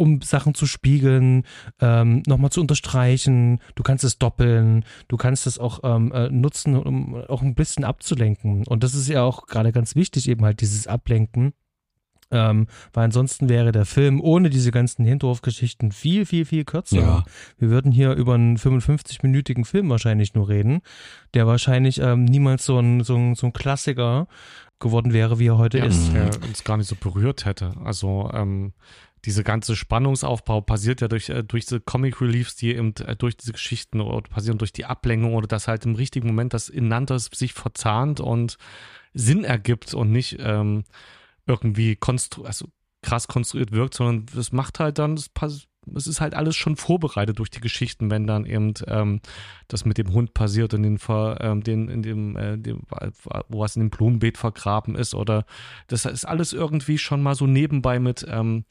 um 0.00 0.22
Sachen 0.22 0.54
zu 0.54 0.64
spiegeln, 0.64 1.44
ähm, 1.78 2.22
nochmal 2.26 2.50
zu 2.50 2.62
unterstreichen. 2.62 3.60
Du 3.74 3.82
kannst 3.82 4.02
es 4.02 4.18
doppeln, 4.18 4.84
du 5.08 5.18
kannst 5.18 5.46
es 5.46 5.58
auch 5.58 5.80
ähm, 5.84 6.10
äh, 6.12 6.30
nutzen, 6.30 6.74
um 6.74 7.14
auch 7.14 7.42
ein 7.42 7.54
bisschen 7.54 7.84
abzulenken. 7.84 8.66
Und 8.66 8.82
das 8.82 8.94
ist 8.94 9.08
ja 9.08 9.22
auch 9.22 9.46
gerade 9.46 9.72
ganz 9.72 9.94
wichtig, 9.96 10.28
eben 10.28 10.42
halt 10.44 10.62
dieses 10.62 10.86
Ablenken. 10.86 11.52
Ähm, 12.32 12.66
weil 12.92 13.04
ansonsten 13.04 13.48
wäre 13.48 13.72
der 13.72 13.84
Film 13.84 14.20
ohne 14.20 14.50
diese 14.50 14.70
ganzen 14.70 15.04
Hinterhofgeschichten 15.04 15.92
viel, 15.92 16.26
viel, 16.26 16.44
viel 16.44 16.64
kürzer. 16.64 17.00
Ja. 17.00 17.24
Wir 17.58 17.70
würden 17.70 17.90
hier 17.90 18.12
über 18.12 18.34
einen 18.34 18.56
55-minütigen 18.56 19.64
Film 19.64 19.90
wahrscheinlich 19.90 20.34
nur 20.34 20.48
reden, 20.48 20.80
der 21.34 21.46
wahrscheinlich 21.46 22.00
ähm, 22.00 22.24
niemals 22.24 22.64
so 22.64 22.78
ein, 22.78 23.02
so, 23.02 23.16
ein, 23.16 23.34
so 23.34 23.46
ein 23.46 23.52
Klassiker 23.52 24.28
geworden 24.78 25.12
wäre, 25.12 25.38
wie 25.38 25.48
er 25.48 25.58
heute 25.58 25.78
ja, 25.78 25.84
ist. 25.84 26.12
Der 26.14 26.30
uns 26.42 26.64
gar 26.64 26.76
nicht 26.76 26.88
so 26.88 26.96
berührt 26.96 27.44
hätte. 27.44 27.74
Also 27.84 28.30
ähm, 28.32 28.72
diese 29.24 29.44
ganze 29.44 29.76
Spannungsaufbau 29.76 30.60
passiert 30.62 31.00
ja 31.00 31.08
durch, 31.08 31.28
äh, 31.28 31.42
durch 31.42 31.66
diese 31.66 31.80
Comic 31.80 32.20
Reliefs, 32.20 32.56
die 32.56 32.74
eben 32.74 32.94
äh, 33.04 33.16
durch 33.16 33.36
diese 33.36 33.52
Geschichten 33.52 34.00
oder 34.00 34.28
passieren 34.28 34.58
durch 34.58 34.72
die 34.72 34.86
Ablenkung 34.86 35.34
oder 35.34 35.46
dass 35.46 35.68
halt 35.68 35.84
im 35.84 35.94
richtigen 35.94 36.28
Moment 36.28 36.54
das 36.54 36.68
ineinander 36.68 37.18
sich 37.18 37.52
verzahnt 37.52 38.20
und 38.20 38.56
Sinn 39.12 39.44
ergibt 39.44 39.92
und 39.92 40.10
nicht 40.10 40.38
ähm, 40.40 40.84
irgendwie 41.46 41.96
konstru 41.96 42.44
also 42.44 42.66
krass 43.02 43.28
konstruiert 43.28 43.72
wirkt, 43.72 43.94
sondern 43.94 44.26
das 44.34 44.52
macht 44.52 44.78
halt 44.78 44.98
dann, 44.98 45.16
das 45.16 45.28
passt, 45.28 45.68
es 45.94 46.06
ist 46.06 46.20
halt 46.20 46.34
alles 46.34 46.56
schon 46.56 46.76
vorbereitet 46.76 47.38
durch 47.38 47.50
die 47.50 47.60
Geschichten, 47.60 48.10
wenn 48.10 48.26
dann 48.26 48.44
eben 48.44 48.74
ähm, 48.86 49.20
das 49.68 49.84
mit 49.84 49.98
dem 49.98 50.12
Hund 50.12 50.34
passiert 50.34 50.74
und 50.74 50.82
den, 50.82 50.98
Ver, 50.98 51.38
ähm, 51.40 51.62
den 51.62 51.88
in 51.88 52.02
dem, 52.02 52.36
äh, 52.36 52.58
dem, 52.58 52.82
wo 53.48 53.60
was 53.60 53.76
in 53.76 53.80
dem 53.80 53.90
Blumenbeet 53.90 54.36
vergraben 54.36 54.94
ist 54.94 55.14
oder 55.14 55.44
das 55.86 56.04
ist 56.04 56.26
alles 56.26 56.52
irgendwie 56.52 56.98
schon 56.98 57.22
mal 57.22 57.34
so 57.34 57.46
nebenbei 57.46 57.98
mit 57.98 58.26
ähm, 58.28 58.64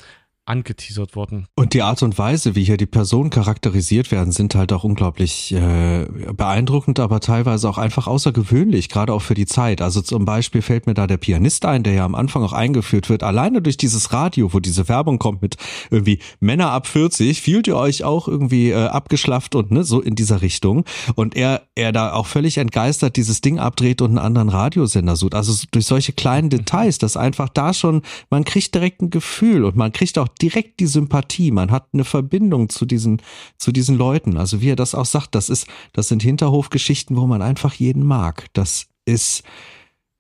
angeteasert 0.50 1.16
worden. 1.16 1.48
Und 1.56 1.74
die 1.74 1.84
Art 1.84 2.02
und 2.04 2.18
Weise, 2.18 2.56
wie 2.56 2.64
hier 2.64 2.78
die 2.78 2.86
Personen 2.86 3.30
charakterisiert 3.30 4.12
werden, 4.12 4.32
sind 4.32 4.56
halt 4.56 4.74
auch 4.74 4.84
unglaublich 4.84 5.54
äh, 5.54 6.06
beeindruckend, 6.34 7.00
aber 7.00 7.20
teilweise 7.20 7.70
auch 7.70 7.78
einfach 7.78 8.08
außergewöhnlich, 8.08 8.90
gerade 8.90 9.14
auch 9.14 9.22
für 9.22 9.36
die 9.36 9.46
Zeit. 9.46 9.82
Also 9.82 10.02
zum 10.02 10.26
Beispiel 10.26 10.62
fällt 10.62 10.88
mir 10.88 10.96
da 10.96 11.06
der 11.06 11.18
Pianist 11.18 11.66
ein, 11.66 11.84
der 11.84 11.94
ja 11.94 12.06
am 12.06 12.16
Anfang 12.16 12.44
auch 12.44 12.54
eingeführt 12.54 13.10
wird, 13.10 13.24
alleine 13.24 13.62
durch 13.62 13.78
dieses 13.78 14.12
Radio, 14.12 14.54
wo 14.54 14.60
diese 14.60 14.90
Werbung 14.90 15.20
kommt 15.20 15.42
mit 15.42 15.58
irgendwie 15.92 16.20
Männer 16.40 16.72
ab 16.72 16.88
40, 16.88 17.42
fühlt 17.42 17.68
ihr 17.68 17.78
euch 17.78 18.04
auch 18.04 18.28
irgendwie 18.28 18.72
äh, 18.72 18.88
abgeschlafft 18.88 19.54
und 19.56 19.72
ne, 19.72 19.84
so 19.84 20.02
in 20.02 20.16
dieser 20.16 20.42
Richtung. 20.42 20.84
Und 21.16 21.36
er, 21.36 21.62
er 21.76 21.92
da 21.92 22.14
auch 22.14 22.26
völlig 22.26 22.58
entgeistert 22.58 23.16
dieses 23.18 23.42
Ding 23.42 23.60
abdreht 23.60 24.02
und 24.02 24.10
einen 24.10 24.18
anderen 24.18 24.50
Radiosender 24.50 25.16
sucht. 25.16 25.36
Also 25.36 25.54
durch 25.72 25.86
solche 25.86 26.14
kleinen 26.14 26.50
Details, 26.50 26.98
dass 26.98 27.18
einfach 27.18 27.50
da 27.50 27.74
schon, 27.74 28.02
man 28.30 28.46
kriegt 28.46 28.74
direkt 28.74 29.02
ein 29.02 29.12
Gefühl 29.12 29.64
und 29.64 29.76
man 29.76 29.92
kriegt 29.92 30.18
auch 30.18 30.28
direkt 30.42 30.80
die 30.80 30.88
Sympathie, 30.88 31.52
man 31.52 31.72
hat 31.72 31.88
eine 31.94 32.04
Verbindung 32.04 32.70
zu 32.70 32.86
diesen, 32.86 33.22
zu 33.58 33.72
diesen 33.72 33.98
Leuten. 33.98 34.38
Also 34.38 34.62
wie 34.62 34.70
er 34.70 34.76
das 34.76 34.96
auch 34.96 35.06
sagt, 35.06 35.36
das 35.36 35.50
ist, 35.50 35.68
das 35.94 36.08
sind 36.08 36.24
Hinterhofgeschichten, 36.24 37.16
wo 37.16 37.28
man 37.28 37.42
einfach 37.42 37.74
jeden 37.74 38.06
mag. 38.06 38.48
Das 38.54 38.88
ist, 39.06 39.44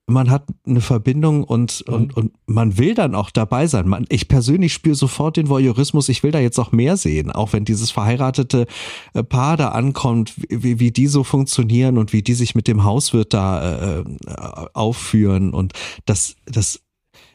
man 0.10 0.30
hat 0.30 0.48
eine 0.66 0.82
Verbindung 0.82 1.44
und, 1.44 1.84
mhm. 1.88 1.94
und, 1.94 2.18
und 2.18 2.34
man 2.48 2.78
will 2.78 2.96
dann 2.96 3.16
auch 3.16 3.30
dabei 3.30 3.68
sein. 3.68 3.88
Man, 3.88 4.06
ich 4.10 4.28
persönlich 4.28 4.74
spüre 4.74 4.96
sofort 4.96 5.38
den 5.38 5.50
Voyeurismus. 5.50 6.10
Ich 6.10 6.24
will 6.24 6.32
da 6.32 6.40
jetzt 6.40 6.60
auch 6.60 6.72
mehr 6.72 6.98
sehen, 6.98 7.32
auch 7.32 7.54
wenn 7.54 7.66
dieses 7.66 7.92
verheiratete 7.92 8.66
äh, 9.14 9.24
Paar 9.24 9.58
da 9.58 9.70
ankommt, 9.70 10.34
wie, 10.50 10.80
wie 10.80 10.92
die 10.92 11.08
so 11.08 11.24
funktionieren 11.24 11.98
und 11.98 12.14
wie 12.14 12.24
die 12.24 12.34
sich 12.34 12.56
mit 12.56 12.68
dem 12.68 12.84
Hauswirt 12.84 13.34
da 13.34 13.62
äh, 13.62 14.00
äh 14.00 14.04
aufführen 14.74 15.54
und 15.54 15.74
das, 16.06 16.36
das 16.46 16.82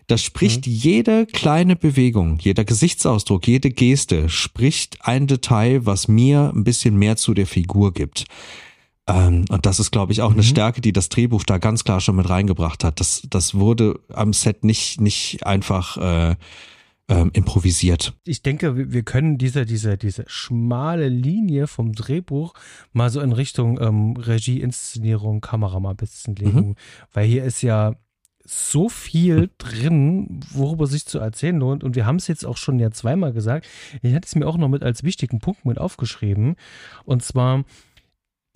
das 0.07 0.23
spricht 0.23 0.67
mhm. 0.67 0.73
jede 0.73 1.27
kleine 1.27 1.77
Bewegung, 1.77 2.39
jeder 2.41 2.65
Gesichtsausdruck, 2.65 3.47
jede 3.47 3.71
Geste 3.71 4.29
spricht 4.29 4.99
ein 5.01 5.27
Detail, 5.27 5.87
was 5.87 6.09
mir 6.09 6.53
ein 6.55 6.65
bisschen 6.65 6.97
mehr 6.97 7.17
zu 7.17 7.35
der 7.35 7.47
Figur 7.47 7.93
gibt. 7.93 8.25
Ähm, 9.07 9.45
und 9.49 9.67
das 9.67 9.81
ist, 9.81 9.91
glaube 9.91 10.13
ich, 10.13 10.23
auch 10.23 10.31
mhm. 10.31 10.37
eine 10.37 10.43
Stärke, 10.43 10.81
die 10.81 10.93
das 10.93 11.09
Drehbuch 11.09 11.45
da 11.45 11.59
ganz 11.59 11.85
klar 11.85 12.01
schon 12.01 12.17
mit 12.17 12.29
reingebracht 12.29 12.85
hat. 12.85 13.01
Das, 13.01 13.23
das 13.29 13.55
wurde 13.55 14.01
am 14.13 14.33
Set 14.33 14.65
nicht, 14.65 15.01
nicht 15.01 15.47
einfach 15.47 15.97
äh, 15.97 16.37
ähm, 17.09 17.31
improvisiert. 17.35 18.15
Ich 18.25 18.43
denke, 18.43 18.93
wir 18.93 19.03
können 19.03 19.37
diese, 19.37 19.67
diese, 19.67 19.99
diese 19.99 20.25
schmale 20.27 21.09
Linie 21.09 21.67
vom 21.67 21.93
Drehbuch 21.93 22.55
mal 22.93 23.11
so 23.11 23.21
in 23.21 23.33
Richtung 23.33 23.79
ähm, 23.81 24.17
Regie, 24.17 24.61
Inszenierung, 24.61 25.43
Kamera 25.43 25.81
mal 25.81 25.91
ein 25.91 25.97
bisschen 25.97 26.35
legen. 26.37 26.69
Mhm. 26.69 26.75
Weil 27.13 27.27
hier 27.27 27.45
ist 27.45 27.61
ja 27.61 27.95
so 28.45 28.89
viel 28.89 29.51
drin, 29.59 30.41
worüber 30.53 30.87
sich 30.87 31.07
zu 31.07 31.19
erzählen 31.19 31.59
lohnt. 31.59 31.83
Und 31.83 31.97
wir 31.97 32.07
haben 32.07 32.17
es 32.17 32.29
jetzt 32.29 32.45
auch 32.45 32.57
schon 32.57 32.79
ja 32.79 32.91
zweimal 32.91 33.33
gesagt. 33.33 33.67
Ich 34.03 34.15
hatte 34.15 34.27
es 34.27 34.35
mir 34.35 34.47
auch 34.47 34.59
noch 34.59 34.69
mit 34.69 34.83
als 34.83 35.03
wichtigen 35.03 35.39
Punkt 35.39 35.65
mit 35.65 35.79
aufgeschrieben. 35.79 36.57
Und 37.05 37.23
zwar 37.23 37.65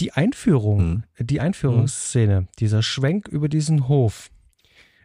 die 0.00 0.12
Einführung, 0.12 1.04
mhm. 1.18 1.26
die 1.26 1.40
Einführungsszene, 1.40 2.42
mhm. 2.42 2.48
dieser 2.58 2.82
Schwenk 2.82 3.28
über 3.28 3.48
diesen 3.48 3.88
Hof. 3.88 4.30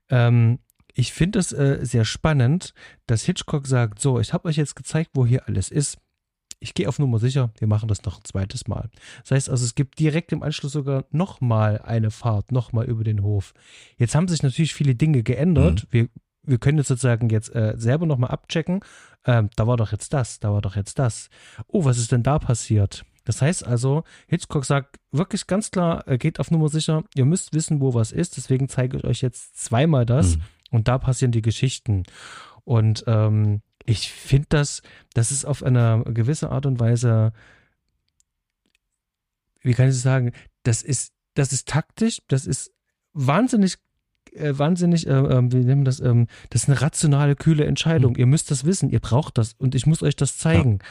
Ähm, 0.10 0.60
ich 0.94 1.14
finde 1.14 1.40
es 1.40 1.52
äh, 1.52 1.80
sehr 1.82 2.06
spannend, 2.06 2.74
dass 3.08 3.24
Hitchcock 3.24 3.66
sagt: 3.66 4.00
So, 4.00 4.20
ich 4.20 4.34
habe 4.34 4.48
euch 4.50 4.58
jetzt 4.58 4.76
gezeigt, 4.76 5.12
wo 5.14 5.26
hier 5.26 5.48
alles 5.48 5.72
ist 5.72 5.98
ich 6.64 6.74
gehe 6.74 6.88
auf 6.88 6.98
Nummer 6.98 7.20
sicher, 7.20 7.52
wir 7.60 7.68
machen 7.68 7.90
das 7.90 8.04
noch 8.04 8.18
ein 8.20 8.24
zweites 8.24 8.68
Mal. 8.68 8.90
Das 9.22 9.32
heißt 9.32 9.50
also, 9.50 9.66
es 9.66 9.76
gibt 9.76 10.00
direkt 10.00 10.32
im 10.32 10.44
Anschluss 10.44 10.72
sogar 10.72 11.06
nochmal 11.12 11.80
eine 11.84 12.10
Fahrt, 12.10 12.52
nochmal 12.52 12.86
über 12.86 13.04
den 13.04 13.22
Hof. 13.22 13.54
Jetzt 13.98 14.16
haben 14.16 14.28
sich 14.28 14.44
natürlich 14.44 14.74
viele 14.74 14.96
Dinge 14.96 15.24
geändert. 15.24 15.84
Mhm. 15.84 15.88
Wir 15.92 16.10
wir 16.46 16.58
können 16.58 16.78
jetzt 16.78 16.90
sozusagen 16.90 17.30
jetzt 17.30 17.56
äh, 17.56 17.74
selber 17.78 18.06
nochmal 18.06 18.32
abchecken, 18.32 18.82
ähm, 19.26 19.50
da 19.56 19.66
war 19.66 19.78
doch 19.78 19.92
jetzt 19.94 20.12
das, 20.12 20.40
da 20.40 20.52
war 20.52 20.62
doch 20.62 20.76
jetzt 20.76 21.00
das. 21.00 21.30
Oh, 21.68 21.86
was 21.86 21.98
ist 21.98 22.12
denn 22.12 22.24
da 22.24 22.38
passiert? 22.40 23.06
Das 23.24 23.42
heißt 23.42 23.66
also, 23.66 24.04
Hitchcock 24.28 24.66
sagt 24.66 25.00
wirklich 25.12 25.48
ganz 25.48 25.72
klar, 25.72 26.04
er 26.06 26.18
geht 26.18 26.40
auf 26.42 26.52
Nummer 26.52 26.68
sicher, 26.68 27.06
ihr 27.16 27.24
müsst 27.24 27.54
wissen, 27.54 27.80
wo 27.80 27.94
was 27.94 28.12
ist, 28.12 28.36
deswegen 28.36 28.68
zeige 28.68 28.98
ich 28.98 29.06
euch 29.06 29.22
jetzt 29.22 29.58
zweimal 29.58 30.06
das 30.06 30.36
mhm. 30.36 30.44
und 30.72 30.88
da 30.90 30.98
passieren 30.98 31.32
die 31.32 31.42
Geschichten. 31.42 32.04
Und 32.66 33.04
ähm, 33.08 33.62
ich 33.86 34.12
finde 34.12 34.48
das, 34.50 34.82
das 35.14 35.32
ist 35.32 35.46
auf 35.46 35.64
eine 35.64 36.04
gewisse 36.08 36.50
Art 36.50 36.66
und 36.66 36.80
Weise, 36.80 37.34
wie 39.62 39.74
kann 39.74 39.90
ich 39.90 40.00
sagen, 40.00 40.32
das 40.64 40.82
ist, 40.82 41.14
das 41.34 41.52
ist 41.52 41.68
taktisch, 41.68 42.20
das 42.28 42.46
ist 42.46 42.72
wahnsinnig 43.14 43.78
äh, 44.34 44.58
wahnsinnig, 44.58 45.08
äh, 45.08 45.12
äh, 45.12 45.42
nennen 45.42 45.82
wir 45.82 45.86
das, 45.86 46.00
ähm, 46.00 46.28
das 46.50 46.64
ist 46.64 46.70
eine 46.70 46.82
rationale, 46.82 47.36
kühle 47.36 47.66
Entscheidung. 47.66 48.14
Mhm. 48.14 48.20
Ihr 48.20 48.26
müsst 48.26 48.52
das 48.52 48.66
wissen, 48.66 48.90
ihr 48.90 49.00
braucht 49.00 49.38
das 49.38 49.54
und 49.54 49.76
ich 49.76 49.86
muss 49.86 50.02
euch 50.02 50.16
das 50.16 50.38
zeigen. 50.38 50.80
Ja. 50.82 50.88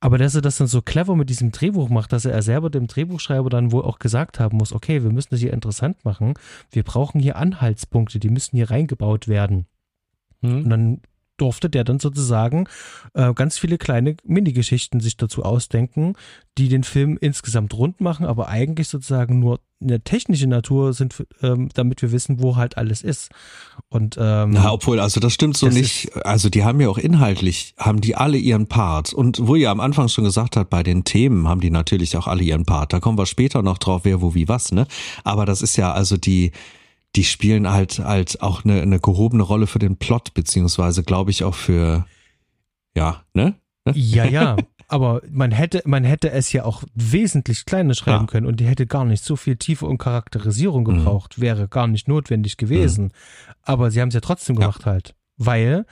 Aber 0.00 0.18
dass 0.18 0.34
er 0.34 0.42
das 0.42 0.58
dann 0.58 0.66
so 0.66 0.82
clever 0.82 1.16
mit 1.16 1.30
diesem 1.30 1.52
Drehbuch 1.52 1.88
macht, 1.88 2.12
dass 2.12 2.26
er 2.26 2.42
selber 2.42 2.68
dem 2.68 2.86
Drehbuchschreiber 2.86 3.48
dann 3.48 3.72
wohl 3.72 3.82
auch 3.82 3.98
gesagt 3.98 4.38
haben 4.38 4.58
muss, 4.58 4.74
okay, 4.74 5.02
wir 5.02 5.10
müssen 5.10 5.28
das 5.30 5.40
hier 5.40 5.54
interessant 5.54 6.04
machen, 6.04 6.34
wir 6.70 6.82
brauchen 6.82 7.18
hier 7.18 7.36
Anhaltspunkte, 7.36 8.18
die 8.18 8.28
müssen 8.28 8.56
hier 8.56 8.70
reingebaut 8.70 9.26
werden. 9.26 9.66
Mhm. 10.42 10.56
Und 10.58 10.68
dann 10.68 11.00
durfte 11.36 11.70
der 11.70 11.84
dann 11.84 11.98
sozusagen 11.98 12.68
äh, 13.14 13.32
ganz 13.34 13.58
viele 13.58 13.78
kleine 13.78 14.16
Minigeschichten 14.24 15.00
sich 15.00 15.16
dazu 15.16 15.44
ausdenken, 15.44 16.14
die 16.58 16.68
den 16.68 16.84
Film 16.84 17.18
insgesamt 17.20 17.74
rund 17.74 18.00
machen, 18.00 18.26
aber 18.26 18.48
eigentlich 18.48 18.88
sozusagen 18.88 19.38
nur 19.40 19.60
eine 19.80 20.00
technische 20.00 20.46
Natur 20.46 20.94
sind, 20.94 21.22
ähm, 21.42 21.68
damit 21.74 22.00
wir 22.00 22.10
wissen, 22.10 22.40
wo 22.40 22.56
halt 22.56 22.78
alles 22.78 23.02
ist. 23.02 23.30
Und 23.90 24.16
ähm, 24.18 24.50
Na, 24.50 24.72
obwohl, 24.72 25.00
also 25.00 25.20
das 25.20 25.34
stimmt 25.34 25.56
so 25.56 25.66
das 25.66 25.74
nicht. 25.74 26.16
Also 26.24 26.48
die 26.48 26.64
haben 26.64 26.80
ja 26.80 26.88
auch 26.88 26.96
inhaltlich, 26.96 27.74
haben 27.76 28.00
die 28.00 28.16
alle 28.16 28.38
ihren 28.38 28.68
Part. 28.68 29.12
Und 29.12 29.38
wo 29.42 29.54
ihr 29.54 29.70
am 29.70 29.80
Anfang 29.80 30.08
schon 30.08 30.24
gesagt 30.24 30.56
habt, 30.56 30.70
bei 30.70 30.82
den 30.82 31.04
Themen 31.04 31.46
haben 31.46 31.60
die 31.60 31.70
natürlich 31.70 32.16
auch 32.16 32.26
alle 32.26 32.42
ihren 32.42 32.64
Part. 32.64 32.94
Da 32.94 33.00
kommen 33.00 33.18
wir 33.18 33.26
später 33.26 33.62
noch 33.62 33.76
drauf, 33.76 34.02
wer, 34.04 34.22
wo, 34.22 34.34
wie, 34.34 34.48
was, 34.48 34.72
ne? 34.72 34.86
Aber 35.24 35.44
das 35.44 35.60
ist 35.60 35.76
ja 35.76 35.92
also 35.92 36.16
die, 36.16 36.52
die 37.14 37.24
spielen 37.24 37.70
halt 37.70 37.98
halt 37.98 38.42
auch 38.42 38.64
eine, 38.64 38.82
eine 38.82 39.00
gehobene 39.00 39.42
Rolle 39.42 39.66
für 39.66 39.78
den 39.78 39.96
Plot, 39.96 40.34
beziehungsweise 40.34 41.02
glaube 41.02 41.30
ich 41.30 41.44
auch 41.44 41.54
für, 41.54 42.06
ja, 42.94 43.22
ne? 43.34 43.54
Ja, 43.94 44.24
ja. 44.24 44.56
Aber 44.88 45.20
man 45.30 45.50
hätte, 45.50 45.82
man 45.84 46.04
hätte 46.04 46.30
es 46.30 46.52
ja 46.52 46.64
auch 46.64 46.84
wesentlich 46.94 47.66
kleiner 47.66 47.94
schreiben 47.94 48.24
ja. 48.24 48.26
können 48.26 48.46
und 48.46 48.60
die 48.60 48.66
hätte 48.66 48.86
gar 48.86 49.04
nicht 49.04 49.24
so 49.24 49.34
viel 49.34 49.56
Tiefe 49.56 49.86
und 49.86 49.98
Charakterisierung 49.98 50.82
mhm. 50.82 50.98
gebraucht, 50.98 51.38
mhm. 51.38 51.42
wäre 51.42 51.68
gar 51.68 51.88
nicht 51.88 52.06
notwendig 52.06 52.56
gewesen. 52.56 53.06
Mhm. 53.06 53.10
Aber 53.62 53.90
sie 53.90 54.00
haben 54.00 54.08
es 54.08 54.14
ja 54.14 54.20
trotzdem 54.20 54.56
gemacht 54.56 54.82
ja. 54.86 54.92
halt. 54.92 55.14
Weil 55.36 55.86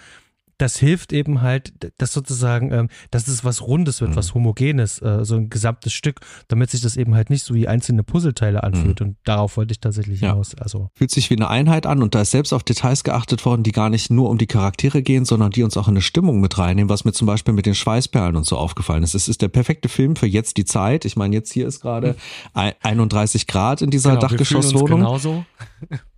das 0.59 0.77
hilft 0.79 1.13
eben 1.13 1.43
halt, 1.43 1.73
dass 1.99 2.13
sozusagen, 2.13 2.73
ähm, 2.73 2.89
dass 3.11 3.29
es 3.29 3.45
was 3.45 3.63
Rundes 3.63 4.01
wird, 4.01 4.13
mhm. 4.13 4.17
was 4.17 4.35
Homogenes, 4.35 5.01
äh, 5.03 5.25
so 5.25 5.37
ein 5.37 5.51
gesamtes 5.51 5.93
Stück, 5.93 6.21
damit 6.49 6.71
sich 6.71 6.81
das 6.81 6.97
eben 6.97 7.15
halt 7.15 7.31
nicht 7.31 7.45
so 7.45 7.55
wie 7.55 7.69
einzelne 7.69 8.03
Puzzleteile 8.03 8.63
anfühlt. 8.63 9.01
Mhm. 9.01 9.07
Und 9.07 9.17
darauf 9.25 9.57
wollte 9.57 9.73
ich 9.73 9.81
tatsächlich 9.81 10.21
ja. 10.21 10.31
hinaus. 10.31 10.55
Also. 10.55 10.91
Fühlt 10.95 11.11
sich 11.11 11.31
wie 11.31 11.37
eine 11.37 11.49
Einheit 11.49 11.87
an 11.87 12.03
und 12.03 12.15
da 12.15 12.23
ist 12.23 12.31
selbst 12.31 12.53
auf 12.53 12.63
Details 12.63 13.05
geachtet 13.05 13.45
worden, 13.45 13.63
die 13.63 13.73
gar 13.73 13.91
nicht 13.91 14.11
nur 14.11 14.31
um 14.31 14.39
die 14.39 14.47
Charaktere 14.47 15.03
gehen, 15.03 15.25
sondern 15.25 15.51
die 15.51 15.63
uns 15.63 15.77
auch 15.77 15.89
in 15.89 15.95
eine 15.95 16.03
Stimmung 16.03 16.41
mit 16.41 16.59
reinnehmen, 16.59 16.89
was 16.89 17.05
mir 17.05 17.13
zum 17.13 17.27
Beispiel 17.27 17.55
mit 17.55 17.67
den 17.67 17.75
Schweißperlen 17.75 18.37
und 18.37 18.47
so 18.47 18.57
aufgefallen 18.57 19.03
ist. 19.03 19.15
Es 19.15 19.29
ist 19.29 19.43
der 19.43 19.49
perfekte 19.49 19.89
Film 19.89 20.17
für 20.17 20.27
jetzt 20.27 20.57
die 20.57 20.65
Zeit. 20.65 21.05
Ich 21.05 21.17
meine, 21.17 21.35
jetzt 21.35 21.53
hier 21.53 21.67
ist 21.67 21.81
gerade 21.81 22.17
mhm. 22.55 22.73
31 22.83 23.47
Grad 23.47 23.83
in 23.83 23.91
dieser 23.91 24.11
genau, 24.11 24.21
Dachgeschosswohnung. 24.23 25.01
Genauso. 25.01 25.45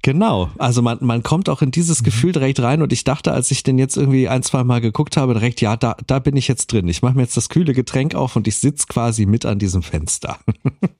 Genau, 0.06 0.50
also 0.58 0.82
man, 0.82 0.98
man 1.00 1.24
kommt 1.24 1.48
auch 1.48 1.62
in 1.62 1.72
dieses 1.72 2.00
mhm. 2.00 2.04
Gefühl 2.04 2.32
direkt 2.32 2.60
rein 2.60 2.80
und 2.80 2.92
ich 2.92 3.02
dachte, 3.02 3.32
als 3.32 3.50
ich 3.50 3.64
den 3.64 3.76
jetzt 3.76 3.96
irgendwie 3.96 4.25
ein, 4.28 4.42
zwei 4.42 4.64
Mal 4.64 4.80
geguckt 4.80 5.16
habe, 5.16 5.34
direkt, 5.34 5.60
ja, 5.60 5.76
da, 5.76 5.96
da 6.06 6.18
bin 6.18 6.36
ich 6.36 6.48
jetzt 6.48 6.72
drin. 6.72 6.88
Ich 6.88 7.02
mache 7.02 7.14
mir 7.14 7.22
jetzt 7.22 7.36
das 7.36 7.48
kühle 7.48 7.72
Getränk 7.72 8.14
auf 8.14 8.36
und 8.36 8.46
ich 8.46 8.56
sitz 8.56 8.86
quasi 8.86 9.26
mit 9.26 9.46
an 9.46 9.58
diesem 9.58 9.82
Fenster. 9.82 10.38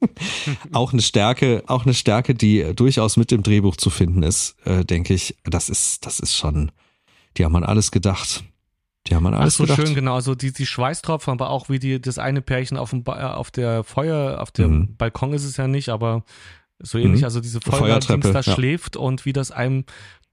auch 0.73 0.93
eine 0.93 1.03
Stärke, 1.03 1.63
auch 1.67 1.85
eine 1.85 1.95
Stärke, 1.95 2.35
die 2.35 2.75
durchaus 2.75 3.17
mit 3.17 3.31
dem 3.31 3.43
Drehbuch 3.43 3.77
zu 3.77 3.91
finden 3.91 4.23
ist, 4.23 4.57
äh, 4.65 4.85
denke 4.85 5.15
ich. 5.15 5.37
Das 5.45 5.69
ist, 5.69 6.07
das 6.07 6.21
ist 6.21 6.37
schon, 6.37 6.73
die 7.37 7.45
haben 7.45 7.57
an 7.57 7.65
alles 7.65 7.91
gedacht. 7.91 8.45
Die 9.07 9.15
haben 9.15 9.27
an 9.27 9.35
alles 9.35 9.55
Ach 9.55 9.59
so 9.59 9.65
gedacht. 9.65 9.87
schön, 9.87 9.95
genau. 9.95 10.15
Also 10.15 10.35
die, 10.35 10.53
die 10.53 10.67
Schweißtropfen, 10.67 11.33
aber 11.33 11.51
auch 11.51 11.69
wie 11.69 11.79
die, 11.79 12.01
das 12.01 12.19
eine 12.19 12.43
Pärchen 12.43 12.77
auf 12.77 12.91
dem, 12.91 13.07
auf 13.07 13.51
der 13.51 13.85
Feuer, 13.85 14.41
auf 14.41 14.51
dem 14.51 14.71
mhm. 14.71 14.97
Balkon 14.97 15.33
ist 15.33 15.45
es 15.45 15.57
ja 15.57 15.69
nicht, 15.69 15.91
aber 15.91 16.25
so 16.79 16.99
ähnlich, 16.99 17.21
mhm. 17.21 17.27
also 17.27 17.41
diese 17.41 17.61
Feuerwehrteams 17.61 18.33
da 18.33 18.41
ja. 18.41 18.43
schläft 18.43 18.97
und 18.97 19.25
wie 19.25 19.33
das 19.33 19.51
einem 19.51 19.85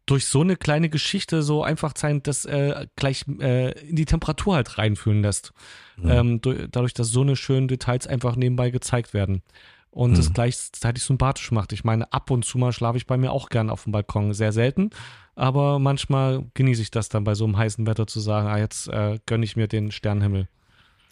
durch 0.06 0.28
so 0.28 0.41
eine 0.41 0.56
kleine 0.56 0.89
Geschichte 0.89 1.41
so 1.41 1.64
einfach 1.64 1.93
zeigt, 1.93 2.28
dass 2.28 2.45
äh, 2.45 2.88
gleich 2.95 3.26
äh, 3.39 3.72
in 3.88 3.95
die 3.95 4.06
Temperatur 4.06 4.56
halt 4.56 4.78
reinfühlen 4.78 5.22
lässt. 5.22 5.54
Mhm. 5.97 6.10
Ähm, 6.10 6.41
durch, 6.41 6.68
dadurch, 6.70 6.93
dass 6.93 7.10
so 7.10 7.22
eine 7.22 7.36
schönen 7.36 7.68
Details 7.68 8.08
einfach 8.08 8.36
nebenbei 8.36 8.70
gezeigt 8.70 9.14
werden. 9.14 9.43
Und 9.91 10.18
es 10.18 10.30
mhm. 10.30 10.34
gleichzeitig 10.34 11.04
sympathisch 11.04 11.51
macht. 11.51 11.72
Ich 11.72 11.84
meine, 11.84 12.12
ab 12.12 12.32
und 12.32 12.43
zu 12.43 12.58
mal 12.58 12.74
schlafe 12.74 12.97
ich 12.97 13.06
bei 13.06 13.16
mir 13.16 13.32
auch 13.32 13.49
gern 13.49 13.70
auf 13.70 13.84
dem 13.84 13.91
Balkon. 13.91 14.34
Sehr 14.34 14.51
selten, 14.51 14.89
aber 15.36 15.78
manchmal 15.78 16.45
genieße 16.56 16.82
ich 16.82 16.91
das 16.91 17.10
dann 17.10 17.24
bei 17.24 17.36
so 17.36 17.45
einem 17.45 17.58
heißen 17.58 17.86
Wetter 17.86 18.08
zu 18.08 18.20
sagen, 18.20 18.47
ah, 18.47 18.58
jetzt 18.58 18.88
äh, 18.88 19.20
gönne 19.28 19.45
ich 19.45 19.56
mir 19.56 19.68
den 19.68 19.91
Sternenhimmel. 19.91 20.47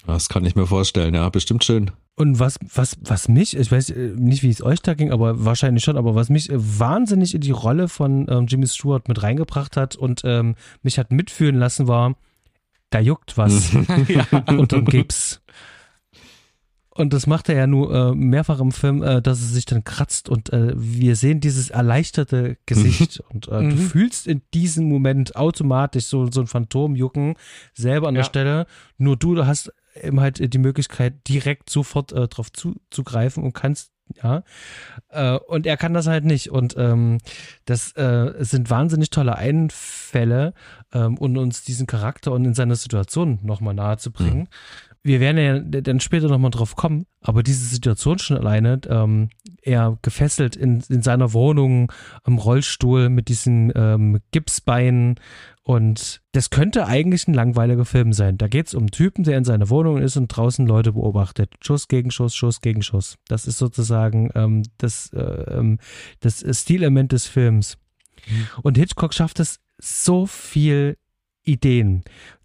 Das 0.08 0.30
kann 0.30 0.46
ich 0.46 0.56
mir 0.56 0.66
vorstellen, 0.66 1.14
ja, 1.14 1.30
bestimmt 1.30 1.64
schön. 1.64 1.92
Und 2.22 2.38
was, 2.38 2.60
was, 2.72 2.98
was 3.02 3.30
mich, 3.30 3.58
ich 3.58 3.72
weiß 3.72 3.90
äh, 3.90 4.14
nicht, 4.16 4.44
wie 4.44 4.52
es 4.52 4.62
euch 4.62 4.80
da 4.80 4.94
ging, 4.94 5.12
aber 5.12 5.44
wahrscheinlich 5.44 5.84
schon, 5.84 5.98
aber 5.98 6.14
was 6.14 6.30
mich 6.30 6.52
äh, 6.52 6.56
wahnsinnig 6.56 7.34
in 7.34 7.42
die 7.42 7.50
Rolle 7.50 7.88
von 7.88 8.28
ähm, 8.30 8.46
Jimmy 8.46 8.68
Stewart 8.68 9.08
mit 9.08 9.24
reingebracht 9.24 9.76
hat 9.76 9.96
und 9.96 10.22
ähm, 10.24 10.54
mich 10.84 11.00
hat 11.00 11.12
mitfühlen 11.12 11.56
lassen, 11.56 11.88
war, 11.88 12.16
da 12.92 13.00
juckt 13.00 13.40
was 13.40 13.72
ja. 14.08 14.28
unterm 14.56 14.86
Gips. 14.86 15.42
Und 16.92 17.12
das 17.12 17.26
macht 17.26 17.50
er 17.50 17.56
ja 17.56 17.66
nur 17.66 17.92
äh, 17.92 18.14
mehrfach 18.14 18.60
im 18.60 18.72
Film, 18.72 19.02
äh, 19.02 19.20
dass 19.20 19.42
es 19.42 19.54
sich 19.54 19.66
dann 19.66 19.84
kratzt 19.84 20.30
und 20.30 20.54
äh, 20.54 20.74
wir 20.76 21.16
sehen 21.16 21.40
dieses 21.40 21.72
erleichterte 21.72 22.58
Gesicht 22.68 23.24
und 23.30 23.48
äh, 23.48 23.62
mhm. 23.62 23.70
du 23.72 23.78
fühlst 23.78 24.28
in 24.28 24.44
diesem 24.54 24.88
Moment 24.88 25.36
automatisch 25.36 26.06
so, 26.06 26.30
so 26.30 26.42
ein 26.42 26.48
Phantomjucken 26.48 27.34
selber 27.74 28.10
an 28.10 28.14
ja. 28.14 28.20
der 28.20 28.26
Stelle. 28.26 28.68
Nur 29.00 29.18
du 29.18 29.44
hast 29.44 29.74
eben 29.96 30.20
halt 30.20 30.54
die 30.54 30.58
Möglichkeit, 30.58 31.28
direkt 31.28 31.70
sofort 31.70 32.12
äh, 32.12 32.28
drauf 32.28 32.52
zuzugreifen 32.52 33.44
und 33.44 33.54
kannst, 33.54 33.92
ja. 34.22 34.44
Äh, 35.10 35.38
und 35.38 35.66
er 35.66 35.78
kann 35.78 35.94
das 35.94 36.08
halt 36.08 36.26
nicht. 36.26 36.52
Und 36.52 36.76
ähm, 36.78 37.20
das 37.66 37.96
äh, 37.96 38.34
sind 38.40 38.70
wahnsinnig 38.70 39.10
tolle 39.10 39.36
Einfälle, 39.36 40.54
ähm, 40.94 41.18
um 41.18 41.38
uns 41.38 41.64
diesen 41.64 41.88
Charakter 41.88 42.32
und 42.32 42.46
in 42.46 42.54
seiner 42.54 42.76
Situation 42.76 43.40
nochmal 43.44 43.74
nahe 43.74 43.98
zu 43.98 44.12
bringen. 44.12 44.40
Mhm 44.40 44.48
wir 45.04 45.20
werden 45.20 45.38
ja 45.38 45.82
dann 45.82 46.00
später 46.00 46.28
nochmal 46.28 46.52
drauf 46.52 46.76
kommen, 46.76 47.06
aber 47.22 47.42
diese 47.44 47.66
Situation 47.66 48.20
schon 48.20 48.38
alleine, 48.38 48.80
ähm, 48.88 49.30
er 49.64 49.98
gefesselt 50.02 50.56
in, 50.56 50.84
in 50.90 51.02
seiner 51.02 51.34
Wohnung 51.34 51.92
am 52.24 52.38
Rollstuhl 52.38 53.10
mit 53.10 53.28
diesen 53.28 53.72
ähm, 53.76 54.20
Gipsbeinen 54.32 55.16
und 55.64 56.22
das 56.32 56.50
könnte 56.50 56.88
eigentlich 56.88 57.28
ein 57.28 57.34
langweiliger 57.34 57.86
Film 57.86 58.14
sein. 58.14 58.38
Da 58.38 58.48
geht 58.48 58.68
es 58.68 58.74
um 58.74 58.84
einen 58.84 58.92
Typen, 58.92 59.24
der 59.24 59.38
in 59.38 59.44
seiner 59.44 59.70
Wohnung 59.70 60.00
ist 60.00 60.18
und 60.18 60.28
draußen 60.28 60.66
Leute 60.66 60.94
beobachtet. 60.94 61.54
Schuss 61.62 61.88
gegen 61.88 62.10
Schuss, 62.10 62.36
Schuss 62.36 62.62
gegen 62.62 62.82
Schuss. 62.82 63.18
Das 63.28 63.46
ist 63.46 63.60
sozusagen 63.60 64.32
ähm, 64.34 64.64
das, 64.80 65.14
äh, 65.14 65.20
ähm, 65.20 65.78
das 66.20 66.44
Stilelement 66.52 67.12
des 67.12 67.28
Films. 67.28 67.78
Mhm. 68.28 68.48
Und 68.64 68.78
Hitchcock 68.78 69.14
schafft 69.14 69.40
es 69.40 69.60
so 69.78 70.26
viel 70.26 70.98
Ideen. 71.44 72.04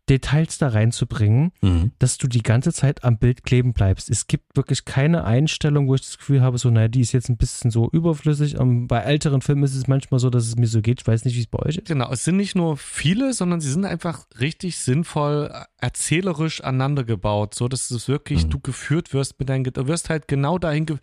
Details 0.08 0.58
da 0.58 0.68
reinzubringen, 0.68 1.52
mhm. 1.60 1.92
dass 1.98 2.18
du 2.18 2.28
die 2.28 2.42
ganze 2.42 2.72
Zeit 2.72 3.02
am 3.04 3.18
Bild 3.18 3.42
kleben 3.44 3.72
bleibst. 3.72 4.08
Es 4.08 4.26
gibt 4.26 4.56
wirklich 4.56 4.84
keine 4.84 5.24
Einstellung, 5.24 5.88
wo 5.88 5.94
ich 5.94 6.02
das 6.02 6.18
Gefühl 6.18 6.42
habe, 6.42 6.58
so, 6.58 6.70
naja, 6.70 6.88
die 6.88 7.00
ist 7.00 7.12
jetzt 7.12 7.28
ein 7.28 7.36
bisschen 7.36 7.70
so 7.70 7.88
überflüssig. 7.90 8.58
Um, 8.58 8.70
ähm, 8.70 8.86
bei 8.86 9.00
älteren 9.00 9.42
Filmen 9.42 9.64
ist 9.64 9.74
es 9.74 9.88
manchmal 9.88 10.20
so, 10.20 10.30
dass 10.30 10.46
es 10.46 10.56
mir 10.56 10.66
so 10.68 10.80
geht. 10.80 11.00
Ich 11.00 11.06
weiß 11.06 11.24
nicht, 11.24 11.36
wie 11.36 11.40
es 11.40 11.46
bei 11.46 11.58
euch 11.58 11.76
ist. 11.76 11.88
Genau, 11.88 12.10
es 12.12 12.24
sind 12.24 12.36
nicht 12.36 12.54
nur 12.54 12.76
viele, 12.76 13.32
sondern 13.32 13.60
sie 13.60 13.70
sind 13.70 13.84
einfach 13.84 14.26
richtig 14.38 14.78
sinnvoll 14.78 15.52
erzählerisch 15.78 16.62
aneinander 16.62 17.04
gebaut, 17.04 17.54
so 17.54 17.68
dass 17.68 17.90
es 17.90 18.08
wirklich 18.08 18.44
mhm. 18.44 18.50
du 18.50 18.60
geführt 18.60 19.12
wirst 19.12 19.38
mit 19.38 19.48
deinen, 19.48 19.64
du 19.64 19.88
wirst 19.88 20.10
halt 20.10 20.28
genau 20.28 20.58
dahin 20.58 20.86
ge 20.86 20.98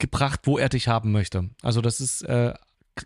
gebracht, 0.00 0.42
wo 0.44 0.58
er 0.58 0.68
dich 0.68 0.86
haben 0.86 1.10
möchte. 1.10 1.50
Also 1.60 1.80
das 1.80 2.00
ist 2.00 2.22
äh, 2.22 2.54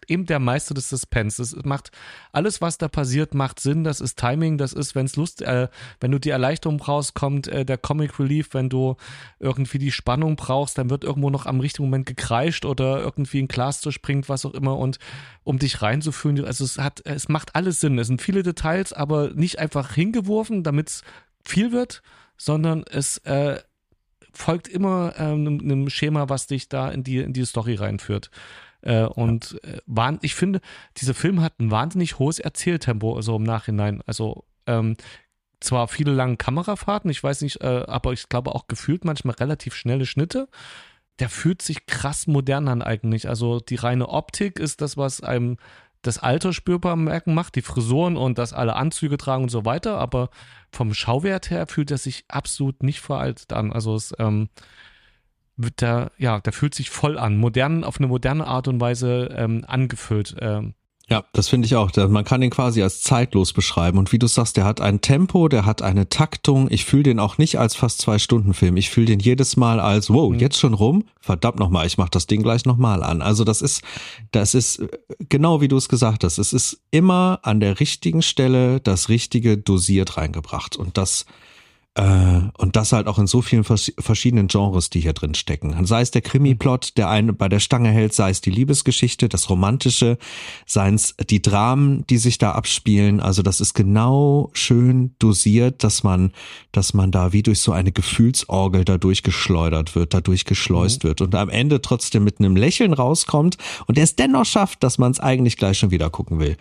eben 0.09 0.26
der 0.26 0.38
Meister 0.38 0.74
des 0.74 0.88
Suspense. 0.88 1.43
Es 1.43 1.57
macht 1.64 1.90
alles, 2.32 2.61
was 2.61 2.78
da 2.78 2.88
passiert, 2.88 3.34
macht 3.34 3.61
Sinn. 3.61 3.84
Das 3.84 4.01
ist 4.01 4.18
Timing. 4.18 4.59
Das 4.59 4.72
ist, 4.72 4.95
wenn 4.95 5.07
es 5.07 5.16
Lust, 5.16 5.43
äh, 5.43 5.68
wenn 6.01 6.11
du 6.11 6.18
die 6.18 6.30
Erleichterung 6.30 6.78
brauchst, 6.78 7.14
kommt 7.14 7.49
äh, 7.49 7.64
der 7.64 7.78
Comic 7.78 8.18
Relief. 8.18 8.55
Wenn 8.55 8.68
du 8.68 8.97
irgendwie 9.38 9.78
die 9.78 9.93
Spannung 9.93 10.36
brauchst, 10.36 10.78
dann 10.78 10.90
wird 10.90 11.05
irgendwo 11.05 11.30
noch 11.30 11.47
am 11.47 11.61
richtigen 11.61 11.84
Moment 11.84 12.07
gekreischt 12.07 12.64
oder 12.64 13.01
irgendwie 13.01 13.40
ein 13.40 13.49
Glas 13.49 13.80
zerspringt, 13.80 14.28
was 14.28 14.45
auch 14.45 14.55
immer. 14.55 14.78
Und 14.78 14.99
um 15.45 15.59
dich 15.59 15.82
reinzufühlen, 15.82 16.45
also 16.45 16.64
es 16.64 16.78
hat, 16.78 17.03
es 17.05 17.28
macht 17.28 17.55
alles 17.55 17.80
Sinn. 17.80 17.99
Es 17.99 18.07
sind 18.07 18.22
viele 18.22 18.43
Details, 18.43 18.93
aber 18.93 19.30
nicht 19.30 19.59
einfach 19.59 19.93
hingeworfen, 19.95 20.62
damit 20.62 20.88
es 20.88 21.03
viel 21.45 21.72
wird, 21.72 22.03
sondern 22.36 22.84
es 22.90 23.18
äh, 23.18 23.61
folgt 24.32 24.68
immer 24.68 25.14
ähm, 25.18 25.61
einem 25.62 25.90
Schema, 25.90 26.28
was 26.28 26.47
dich 26.47 26.68
da 26.68 26.90
in 26.90 27.05
die, 27.05 27.18
in 27.18 27.32
die 27.32 27.45
Story 27.45 27.74
reinführt. 27.74 28.30
Äh, 28.83 29.05
und 29.05 29.59
äh, 29.64 29.78
waren, 29.87 30.18
ich 30.22 30.35
finde, 30.35 30.61
dieser 30.99 31.14
Film 31.14 31.41
hat 31.41 31.59
ein 31.61 31.70
wahnsinnig 31.70 32.18
hohes 32.18 32.39
Erzähltempo, 32.39 33.20
so 33.22 33.37
im 33.37 33.45
Nachhinein. 33.45 34.03
Also 34.07 34.45
ähm, 34.66 34.97
zwar 35.61 35.89
viele 35.89 36.12
lange 36.12 36.37
Kamerafahrten, 36.37 37.11
ich 37.11 37.22
weiß 37.22 37.43
nicht, 37.43 37.61
äh, 37.62 37.85
aber 37.87 38.12
ich 38.12 38.28
glaube 38.28 38.55
auch 38.55 38.66
gefühlt 38.66 39.05
manchmal 39.05 39.37
relativ 39.37 39.74
schnelle 39.74 40.07
Schnitte. 40.07 40.49
Der 41.18 41.28
fühlt 41.28 41.62
sich 41.62 41.87
krass 41.87 42.26
modern 42.26 42.68
an 42.68 42.83
eigentlich. 42.83 43.28
Also 43.28 43.61
die 43.61 43.76
reine 43.76 44.09
Optik 44.09 44.59
ist 44.59 44.80
das, 44.80 44.97
was 44.97 45.22
einem 45.22 45.59
das 46.03 46.18
Alter 46.18 46.53
spürbar 46.53 46.97
merken 46.97 47.33
macht, 47.33 47.55
die 47.55 47.62
Frisuren 47.62 48.16
und 48.16 48.39
dass 48.39 48.53
alle 48.53 48.74
Anzüge 48.74 49.16
tragen 49.18 49.45
und 49.45 49.51
so 49.51 49.64
weiter, 49.64 49.99
aber 49.99 50.30
vom 50.72 50.95
Schauwert 50.95 51.51
her 51.51 51.68
fühlt 51.68 51.93
er 51.93 51.99
sich 51.99 52.24
absolut 52.26 52.83
nicht 52.83 53.01
veraltet 53.01 53.53
an. 53.53 53.72
Also 53.72 53.95
es 53.95 54.12
ähm, 54.18 54.49
der, 55.70 56.12
ja, 56.18 56.40
der 56.40 56.52
fühlt 56.52 56.74
sich 56.74 56.90
voll 56.90 57.18
an, 57.18 57.36
modern, 57.36 57.84
auf 57.84 57.98
eine 57.98 58.08
moderne 58.08 58.46
Art 58.46 58.68
und 58.68 58.80
Weise 58.80 59.34
ähm, 59.36 59.64
angefüllt. 59.66 60.36
Ähm, 60.40 60.74
ja, 61.12 61.24
das 61.32 61.48
finde 61.48 61.66
ich 61.66 61.76
auch. 61.76 61.90
Man 62.08 62.24
kann 62.24 62.40
ihn 62.40 62.50
quasi 62.50 62.82
als 62.82 63.02
zeitlos 63.02 63.52
beschreiben. 63.52 63.98
Und 63.98 64.12
wie 64.12 64.18
du 64.18 64.26
sagst, 64.26 64.56
der 64.56 64.64
hat 64.64 64.80
ein 64.80 65.00
Tempo, 65.00 65.48
der 65.48 65.66
hat 65.66 65.82
eine 65.82 66.08
Taktung. 66.08 66.68
Ich 66.70 66.86
fühle 66.86 67.02
den 67.02 67.18
auch 67.18 67.36
nicht 67.38 67.58
als 67.58 67.74
fast 67.74 68.00
zwei 68.00 68.18
Stunden 68.18 68.54
Film. 68.54 68.78
Ich 68.78 68.88
fühle 68.88 69.06
den 69.06 69.20
jedes 69.20 69.56
Mal 69.56 69.78
als, 69.78 70.08
wow, 70.08 70.32
mhm. 70.32 70.38
jetzt 70.38 70.58
schon 70.58 70.74
rum? 70.74 71.04
Verdammt 71.20 71.58
nochmal, 71.58 71.86
ich 71.86 71.98
mache 71.98 72.10
das 72.10 72.28
Ding 72.28 72.42
gleich 72.42 72.64
nochmal 72.64 73.02
an. 73.02 73.20
Also 73.20 73.44
das 73.44 73.60
ist, 73.60 73.82
das 74.30 74.54
ist 74.54 74.78
äh, 74.78 74.88
genau 75.28 75.60
wie 75.60 75.68
du 75.68 75.76
es 75.76 75.90
gesagt 75.90 76.24
hast. 76.24 76.38
Es 76.38 76.52
ist 76.52 76.80
immer 76.90 77.40
an 77.42 77.60
der 77.60 77.78
richtigen 77.78 78.22
Stelle 78.22 78.80
das 78.80 79.08
Richtige 79.08 79.58
dosiert 79.58 80.16
reingebracht. 80.16 80.76
Und 80.76 80.96
das, 80.96 81.26
und 81.95 82.70
das 82.72 82.93
halt 82.93 83.07
auch 83.07 83.18
in 83.18 83.26
so 83.26 83.43
vielen 83.43 83.64
vers 83.64 83.93
verschiedenen 83.99 84.47
Genres, 84.47 84.88
die 84.88 85.01
hier 85.01 85.12
drin 85.12 85.34
stecken. 85.34 85.84
Sei 85.84 86.01
es 86.01 86.11
der 86.11 86.22
Krimi-Plot, 86.22 86.97
der 86.97 87.11
einen 87.11 87.36
bei 87.36 87.51
der 87.51 87.61
Stange 87.61 87.90
hält, 87.90 88.14
sei 88.14 88.30
es 88.30 88.40
die 88.40 88.51
Liebesgeschichte, 88.51 89.28
das 89.28 89.51
Romantische, 89.51 90.16
seien 90.64 90.95
es 90.95 91.14
die 91.28 91.43
Dramen, 91.43 92.07
die 92.07 92.16
sich 92.16 92.38
da 92.38 92.53
abspielen. 92.53 93.20
Also 93.20 93.43
das 93.43 93.61
ist 93.61 93.74
genau 93.74 94.49
schön 94.55 95.14
dosiert, 95.18 95.84
dass 95.84 96.03
man, 96.03 96.32
dass 96.72 96.95
man 96.95 97.11
da 97.11 97.34
wie 97.34 97.43
durch 97.43 97.61
so 97.61 97.72
eine 97.72 97.93
Gefühlsorgel 97.93 98.86
da 98.86 98.97
durchgeschleudert 98.97 99.95
wird, 99.95 100.14
da 100.14 100.22
durchgeschleust 100.22 101.05
mhm. 101.05 101.09
wird 101.09 101.20
und 101.20 101.34
am 101.34 101.51
Ende 101.51 101.82
trotzdem 101.82 102.24
mit 102.24 102.40
einem 102.40 102.57
Lächeln 102.57 102.95
rauskommt 102.95 103.59
und 103.86 103.99
er 103.99 104.05
es 104.05 104.16
dennoch 104.16 104.47
schafft, 104.47 104.82
dass 104.82 104.97
man 104.97 105.12
es 105.12 105.20
eigentlich 105.20 105.59
gleich 105.59 105.78
schon 105.78 105.90
wieder 105.90 106.09
gucken 106.09 106.40
will. 106.40 106.57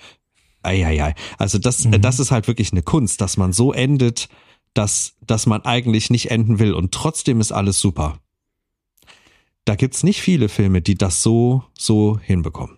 Eieiei. 0.61 1.15
Also 1.37 1.57
das, 1.57 1.85
mhm. 1.85 2.01
das 2.01 2.19
ist 2.19 2.31
halt 2.31 2.49
wirklich 2.49 2.73
eine 2.73 2.83
Kunst, 2.83 3.21
dass 3.21 3.37
man 3.37 3.53
so 3.53 3.71
endet, 3.71 4.27
dass, 4.73 5.15
dass 5.25 5.45
man 5.45 5.63
eigentlich 5.63 6.09
nicht 6.09 6.31
enden 6.31 6.59
will 6.59 6.73
und 6.73 6.93
trotzdem 6.93 7.39
ist 7.41 7.51
alles 7.51 7.79
super. 7.79 8.19
Da 9.65 9.75
gibt's 9.75 10.03
nicht 10.03 10.21
viele 10.21 10.49
Filme, 10.49 10.81
die 10.81 10.95
das 10.95 11.21
so, 11.21 11.63
so 11.77 12.19
hinbekommen. 12.19 12.77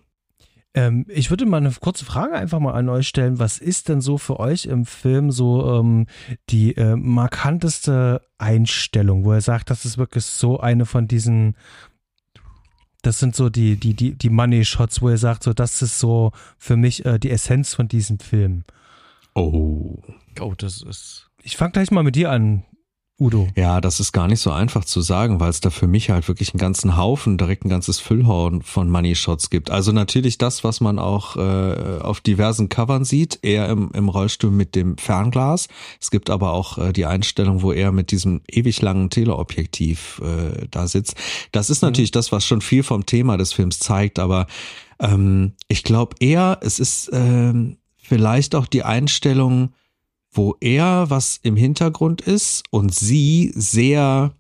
Ähm, 0.76 1.06
ich 1.08 1.30
würde 1.30 1.46
mal 1.46 1.58
eine 1.58 1.72
kurze 1.72 2.04
Frage 2.04 2.34
einfach 2.34 2.60
mal 2.60 2.74
an 2.74 2.89
euch 2.89 3.08
stellen. 3.08 3.39
Was 3.39 3.60
ist 3.60 3.89
denn 3.89 4.02
so 4.02 4.18
für 4.18 4.39
euch 4.39 4.66
im 4.66 4.86
Film 4.86 5.32
so 5.32 5.80
ähm, 5.80 6.08
die 6.50 6.76
äh, 6.76 6.96
markanteste 6.96 8.22
Einstellung, 8.38 9.24
wo 9.24 9.34
er 9.34 9.41
sagt, 9.41 9.70
das 9.70 9.86
ist 9.86 9.98
wirklich 9.98 10.26
so 10.26 10.60
eine 10.60 10.86
von 10.86 11.08
diesen, 11.08 11.56
das 13.04 13.20
sind 13.20 13.36
so 13.36 13.50
die, 13.50 13.76
die, 13.76 13.94
die, 13.94 14.16
die 14.16 14.30
Money 14.30 14.66
Shots, 14.66 15.02
wo 15.02 15.10
er 15.10 15.18
sagt, 15.18 15.44
so, 15.44 15.54
das 15.54 15.82
ist 15.82 16.00
so 16.00 16.32
für 16.58 16.76
mich 16.76 17.06
äh, 17.06 17.20
die 17.20 17.30
Essenz 17.30 17.76
von 17.76 17.88
diesem 17.88 18.18
Film. 18.18 18.64
Oh. 19.36 20.02
Oh, 20.39 20.54
das 20.58 20.82
ist 20.82 21.30
ich 21.44 21.58
fange 21.58 21.72
gleich 21.72 21.91
mal 21.91 22.04
mit 22.04 22.16
dir 22.16 22.32
an, 22.32 22.64
Udo. 23.20 23.48
Ja, 23.56 23.80
das 23.80 24.00
ist 24.00 24.12
gar 24.12 24.28
nicht 24.28 24.39
so 24.39 24.52
einfach 24.52 24.86
zu 24.86 25.02
sagen, 25.02 25.39
weil 25.39 25.52
es 25.52 25.62
da 25.62 25.70
für 25.70 25.86
mich 25.86 26.10
halt 26.10 26.28
wirklich 26.28 26.54
einen 26.54 26.60
ganzen 26.60 26.98
Haufen, 26.98 27.38
direkt 27.38 27.64
ein 27.64 27.70
ganzes 27.70 28.00
Füllhorn 28.00 28.64
von 28.64 28.89
Money 28.89 29.16
Shots 29.16 29.52
gibt. 29.52 29.70
Also 29.70 29.91
natürlich 29.91 30.39
das, 30.39 30.64
was 30.64 30.82
man 30.82 30.98
auch 30.98 31.38
äh, 31.38 32.00
auf 32.02 32.22
diversen 32.22 32.70
Covern 32.70 33.06
sieht, 33.06 33.39
eher 33.44 33.70
im, 33.70 33.91
im 33.94 34.10
Rollstuhl 34.10 34.50
mit 34.50 34.74
dem 34.74 34.98
Fernglas. 34.98 35.68
Es 36.02 36.10
gibt 36.10 36.32
aber 36.32 36.54
auch 36.54 36.80
äh, 36.80 36.91
die 36.91 37.06
Einstellung, 37.06 37.62
wo 37.62 37.72
er 37.72 37.91
mit 37.91 38.10
diesem 38.10 38.41
ewig 38.50 38.82
langen 38.82 39.12
Teleobjektiv 39.12 40.20
äh, 40.24 40.68
da 40.72 40.88
sitzt. 40.88 41.16
Das 41.52 41.70
ist 41.70 41.84
mhm. 41.84 41.89
natürlich 41.89 42.12
das, 42.12 42.32
was 42.32 42.46
schon 42.46 42.62
viel 42.62 42.82
vom 42.82 43.06
Thema 43.06 43.38
des 43.38 43.54
Films 43.54 43.78
zeigt, 43.78 44.18
aber 44.18 44.48
ähm, 45.00 45.54
ich 45.68 45.84
glaube 45.84 46.16
eher, 46.20 46.58
es 46.62 46.80
ist 46.80 47.12
ähm, 47.14 47.78
vielleicht 47.96 48.56
auch 48.56 48.66
die 48.66 48.84
Einstellung, 48.84 49.70
wo 50.34 50.56
er 50.60 51.10
was 51.10 51.40
im 51.44 51.56
Hintergrund 51.56 52.22
ist 52.22 52.64
und 52.72 52.94
sie 52.94 53.52
sehr 53.56 54.34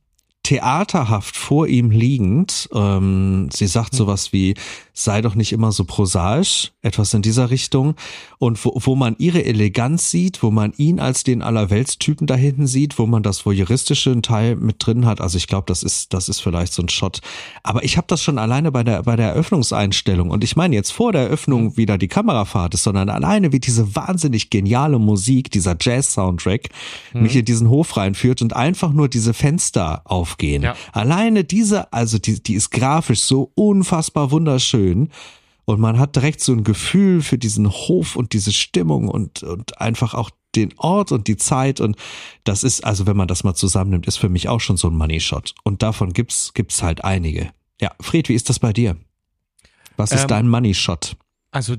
theaterhaft 0.43 1.37
vor 1.37 1.67
ihm 1.67 1.89
liegend. 1.89 2.69
Ähm, 2.73 3.49
sie 3.51 3.67
sagt 3.67 3.93
hm. 3.93 3.97
sowas 3.97 4.33
wie, 4.33 4.55
sei 4.93 5.21
doch 5.21 5.35
nicht 5.35 5.53
immer 5.53 5.71
so 5.71 5.85
prosaisch, 5.85 6.71
etwas 6.81 7.13
in 7.13 7.21
dieser 7.21 7.49
Richtung. 7.49 7.95
Und 8.39 8.63
wo, 8.65 8.73
wo 8.75 8.95
man 8.95 9.15
ihre 9.17 9.45
Eleganz 9.45 10.11
sieht, 10.11 10.43
wo 10.43 10.51
man 10.51 10.73
ihn 10.75 10.99
als 10.99 11.23
den 11.23 11.41
Allerweltstypen 11.41 12.27
da 12.27 12.35
hinten 12.35 12.67
sieht, 12.67 12.99
wo 12.99 13.05
man 13.05 13.23
das 13.23 13.45
voyeuristische 13.45 14.21
Teil 14.21 14.57
mit 14.57 14.85
drin 14.85 15.05
hat. 15.05 15.21
Also 15.21 15.37
ich 15.37 15.47
glaube, 15.47 15.63
das 15.67 15.81
ist, 15.81 16.13
das 16.13 16.27
ist 16.27 16.41
vielleicht 16.41 16.73
so 16.73 16.83
ein 16.83 16.89
Shot. 16.89 17.21
Aber 17.63 17.83
ich 17.85 17.95
habe 17.95 18.07
das 18.07 18.21
schon 18.21 18.37
alleine 18.37 18.71
bei 18.71 18.83
der, 18.83 19.03
bei 19.03 19.15
der 19.15 19.29
Eröffnungseinstellung. 19.29 20.29
Und 20.29 20.43
ich 20.43 20.57
meine 20.57 20.75
jetzt 20.75 20.91
vor 20.91 21.13
der 21.13 21.21
Eröffnung 21.21 21.69
hm. 21.69 21.77
wieder 21.77 21.97
die 21.97 22.09
Kamerafahrt 22.09 22.73
ist, 22.73 22.83
sondern 22.83 23.09
alleine 23.09 23.53
wie 23.53 23.61
diese 23.61 23.95
wahnsinnig 23.95 24.49
geniale 24.49 24.99
Musik, 24.99 25.51
dieser 25.51 25.77
Jazz-Soundtrack, 25.79 26.69
mhm. 27.13 27.21
mich 27.23 27.35
in 27.35 27.45
diesen 27.45 27.69
Hof 27.69 27.95
reinführt 27.95 28.41
und 28.41 28.53
einfach 28.53 28.91
nur 28.91 29.07
diese 29.07 29.33
Fenster 29.33 30.01
aufgehen. 30.33 30.63
Ja. 30.63 30.75
Alleine 30.91 31.43
diese, 31.43 31.91
also 31.93 32.17
die, 32.17 32.41
die 32.41 32.55
ist 32.55 32.71
grafisch 32.71 33.21
so 33.21 33.51
unfassbar 33.55 34.31
wunderschön 34.31 34.73
schön. 34.73 35.09
Und 35.65 35.79
man 35.79 35.97
hat 35.97 36.17
direkt 36.17 36.41
so 36.41 36.51
ein 36.51 36.65
Gefühl 36.65 37.21
für 37.21 37.37
diesen 37.37 37.69
Hof 37.69 38.17
und 38.17 38.33
diese 38.33 38.51
Stimmung 38.51 39.07
und, 39.07 39.43
und 39.43 39.79
einfach 39.79 40.13
auch 40.13 40.29
den 40.55 40.73
Ort 40.77 41.13
und 41.13 41.27
die 41.27 41.37
Zeit. 41.37 41.79
Und 41.79 41.95
das 42.43 42.65
ist, 42.65 42.83
also 42.83 43.07
wenn 43.07 43.15
man 43.15 43.29
das 43.29 43.45
mal 43.45 43.53
zusammennimmt, 43.53 44.05
ist 44.05 44.17
für 44.17 44.27
mich 44.27 44.49
auch 44.49 44.59
schon 44.59 44.75
so 44.75 44.89
ein 44.89 44.95
Money 44.95 45.21
Shot. 45.21 45.55
Und 45.63 45.81
davon 45.81 46.11
gibt's, 46.11 46.53
gibt's 46.53 46.83
halt 46.83 47.05
einige. 47.05 47.51
Ja, 47.79 47.91
Fred, 48.01 48.27
wie 48.27 48.33
ist 48.33 48.49
das 48.49 48.59
bei 48.59 48.73
dir? 48.73 48.97
Was 49.95 50.11
ist 50.11 50.23
ähm, 50.23 50.27
dein 50.27 50.49
Money 50.49 50.73
Shot? 50.73 51.15
Also 51.51 51.77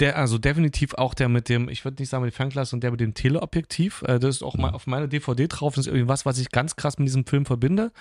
der, 0.00 0.18
also 0.18 0.38
definitiv 0.38 0.94
auch 0.94 1.14
der 1.14 1.28
mit 1.28 1.48
dem, 1.48 1.68
ich 1.68 1.84
würde 1.84 2.02
nicht 2.02 2.08
sagen 2.08 2.24
mit 2.24 2.32
dem 2.32 2.36
Fernglas, 2.36 2.72
und 2.72 2.82
der 2.82 2.90
mit 2.90 3.00
dem 3.00 3.14
Teleobjektiv. 3.14 4.02
Äh, 4.02 4.18
das 4.18 4.36
ist 4.36 4.42
auch 4.42 4.56
mal 4.56 4.70
auf 4.70 4.86
meiner 4.86 5.06
DVD 5.06 5.46
drauf. 5.48 5.74
Das 5.74 5.86
ist 5.86 5.92
irgendwas, 5.92 6.26
was 6.26 6.38
ich 6.38 6.50
ganz 6.50 6.76
krass 6.76 6.98
mit 6.98 7.08
diesem 7.08 7.26
Film 7.26 7.46
verbinde 7.46 7.92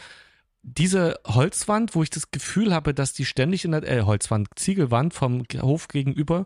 diese 0.64 1.20
Holzwand, 1.26 1.96
wo 1.96 2.04
ich 2.04 2.10
das 2.10 2.32
Gefühl 2.32 2.74
habe, 2.74 2.94
dass 2.94 3.14
die 3.14 3.26
ständig 3.26 3.66
in 3.66 3.72
der 3.72 3.88
äh, 3.88 4.02
Holzwand, 4.04 4.48
Ziegelwand 4.56 5.14
vom 5.14 5.44
Hof 5.60 5.88
gegenüber, 5.88 6.46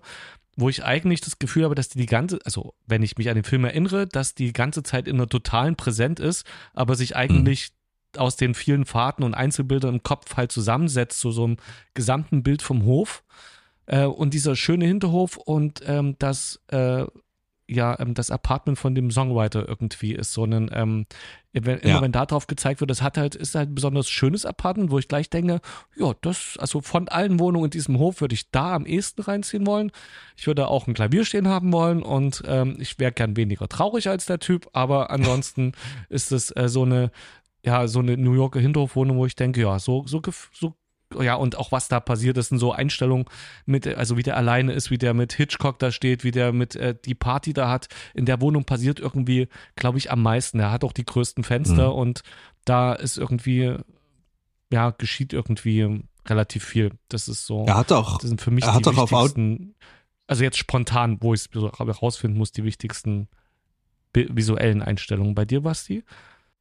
wo 0.56 0.70
ich 0.70 0.86
eigentlich 0.86 1.22
das 1.22 1.38
Gefühl 1.38 1.66
habe, 1.66 1.76
dass 1.76 1.90
die 1.90 1.98
die 1.98 2.06
ganze, 2.06 2.40
also 2.46 2.74
wenn 2.86 3.04
ich 3.04 3.18
mich 3.18 3.30
an 3.30 3.36
den 3.36 3.44
Film 3.44 3.66
erinnere, 3.66 4.08
dass 4.08 4.34
die 4.34 4.54
ganze 4.54 4.84
Zeit 4.84 5.08
in 5.08 5.16
einer 5.16 5.28
totalen 5.28 5.76
Präsent 5.76 6.20
ist, 6.20 6.46
aber 6.74 6.96
sich 6.96 7.16
eigentlich 7.16 7.72
mhm. 8.16 8.22
aus 8.22 8.38
den 8.38 8.56
vielen 8.56 8.86
Fahrten 8.86 9.24
und 9.24 9.34
Einzelbildern 9.34 9.96
im 9.96 10.04
Kopf 10.04 10.38
halt 10.38 10.52
zusammensetzt 10.52 11.20
zu 11.20 11.32
so 11.32 11.44
einem 11.44 11.58
gesamten 11.94 12.42
Bild 12.42 12.62
vom 12.62 12.86
Hof. 12.86 13.24
Äh, 13.88 14.06
und 14.06 14.34
dieser 14.34 14.56
schöne 14.56 14.86
Hinterhof 14.86 15.38
und 15.38 15.82
ähm, 15.86 16.16
das 16.20 16.62
äh, 16.72 17.06
ja 17.68 18.00
ähm, 18.00 18.14
das 18.14 18.32
Apartment 18.32 18.78
von 18.78 18.96
dem 18.96 19.12
Songwriter 19.12 19.68
irgendwie 19.68 20.14
ist 20.14 20.34
so 20.34 20.44
ein 20.44 20.70
ähm, 20.74 21.06
wenn, 21.54 21.80
immer 21.80 21.96
ja. 21.96 22.02
wenn 22.02 22.12
da 22.12 22.26
drauf 22.26 22.48
gezeigt 22.48 22.82
wird, 22.82 22.92
das 22.92 23.02
hat 23.02 23.18
halt 23.18 23.34
ist 23.34 23.56
halt 23.56 23.70
ein 23.70 23.76
besonders 23.76 24.10
schönes 24.10 24.46
Apartment, 24.46 24.92
wo 24.92 25.00
ich 25.00 25.08
gleich 25.08 25.30
denke, 25.30 25.62
ja, 25.96 26.14
das 26.22 26.58
also 26.60 26.82
von 26.82 27.08
allen 27.08 27.40
Wohnungen 27.40 27.66
in 27.66 27.72
diesem 27.72 27.98
Hof 27.98 28.22
würde 28.22 28.36
ich 28.36 28.52
da 28.52 28.76
am 28.76 28.86
ehesten 28.86 29.22
reinziehen 29.22 29.66
wollen. 29.66 29.92
Ich 30.36 30.48
würde 30.48 30.68
auch 30.68 30.88
ein 30.88 30.94
Klavier 30.94 31.26
stehen 31.26 31.48
haben 31.48 31.72
wollen 31.72 32.04
und 32.04 32.44
ähm, 32.46 32.78
ich 32.80 33.00
wäre 33.00 33.12
gern 33.12 33.38
weniger 33.38 33.68
traurig 33.68 34.10
als 34.10 34.26
der 34.26 34.40
Typ, 34.40 34.68
aber 34.74 35.10
ansonsten 35.12 35.72
ist 36.10 36.32
es 36.32 36.52
äh, 36.52 36.68
so 36.68 36.84
eine 36.84 37.12
ja, 37.66 37.88
so 37.88 38.00
eine 38.00 38.16
New 38.16 38.34
Yorker 38.34 38.60
Hinterhofwohnung, 38.60 39.18
wo 39.18 39.26
ich 39.26 39.36
denke, 39.36 39.62
ja, 39.62 39.80
so, 39.80 40.06
so, 40.06 40.22
so 40.54 40.76
ja, 41.24 41.36
und 41.36 41.58
auch 41.58 41.72
was 41.72 41.88
da 41.88 42.00
passiert, 42.00 42.38
das 42.38 42.50
sind 42.50 42.60
so 42.60 42.72
Einstellungen 42.72 43.26
mit, 43.66 43.88
also 43.88 44.18
wie 44.18 44.24
der 44.24 44.38
alleine 44.38 44.74
ist, 44.74 44.92
wie 44.92 44.98
der 44.98 45.14
mit 45.14 45.34
Hitchcock 45.34 45.80
da 45.80 45.92
steht, 45.92 46.24
wie 46.24 46.32
der 46.32 46.52
mit 46.54 46.76
äh, 46.76 46.96
die 47.04 47.16
Party 47.16 47.54
da 47.54 47.70
hat. 47.70 47.88
In 48.14 48.26
der 48.26 48.42
Wohnung 48.42 48.66
passiert 48.66 49.00
irgendwie, 49.00 49.48
glaube 49.76 49.98
ich, 49.98 50.12
am 50.12 50.22
meisten. 50.22 50.60
Er 50.60 50.72
hat 50.72 50.84
auch 50.84 50.94
die 50.94 51.06
größten 51.06 51.44
Fenster 51.44 51.90
mhm. 51.90 52.00
und 52.00 52.22
da 52.66 52.94
ist 52.94 53.18
irgendwie, 53.18 53.76
ja, 54.72 54.92
geschieht 54.92 55.34
irgendwie 55.34 56.04
relativ 56.28 56.64
viel. 56.64 56.92
Das 57.10 57.28
ist 57.28 57.46
so. 57.46 57.66
Er 57.66 57.78
hat 57.78 57.92
auch. 57.92 58.18
Das 58.18 58.30
sind 58.30 58.42
für 58.42 58.52
mich 58.52 58.66
er 58.66 58.74
hat 58.74 58.86
die 58.86 58.90
auch 58.90 59.12
wichtigsten, 59.12 59.76
also 60.28 60.44
jetzt 60.44 60.58
spontan, 60.58 61.18
wo 61.22 61.34
ich 61.34 61.42
es 61.42 61.50
herausfinden 61.54 62.38
muss, 62.38 62.52
die 62.52 62.64
wichtigsten 62.64 63.28
visuellen 64.14 64.82
Einstellungen. 64.82 65.36
Bei 65.36 65.46
dir, 65.46 65.62
Basti? 65.62 66.04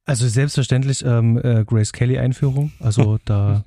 Also 0.05 0.27
selbstverständlich 0.27 1.03
ähm, 1.03 1.39
äh, 1.43 1.65
Grace 1.65 1.91
Kelly 1.91 2.19
Einführung. 2.19 2.71
Also 2.79 3.17
da, 3.25 3.63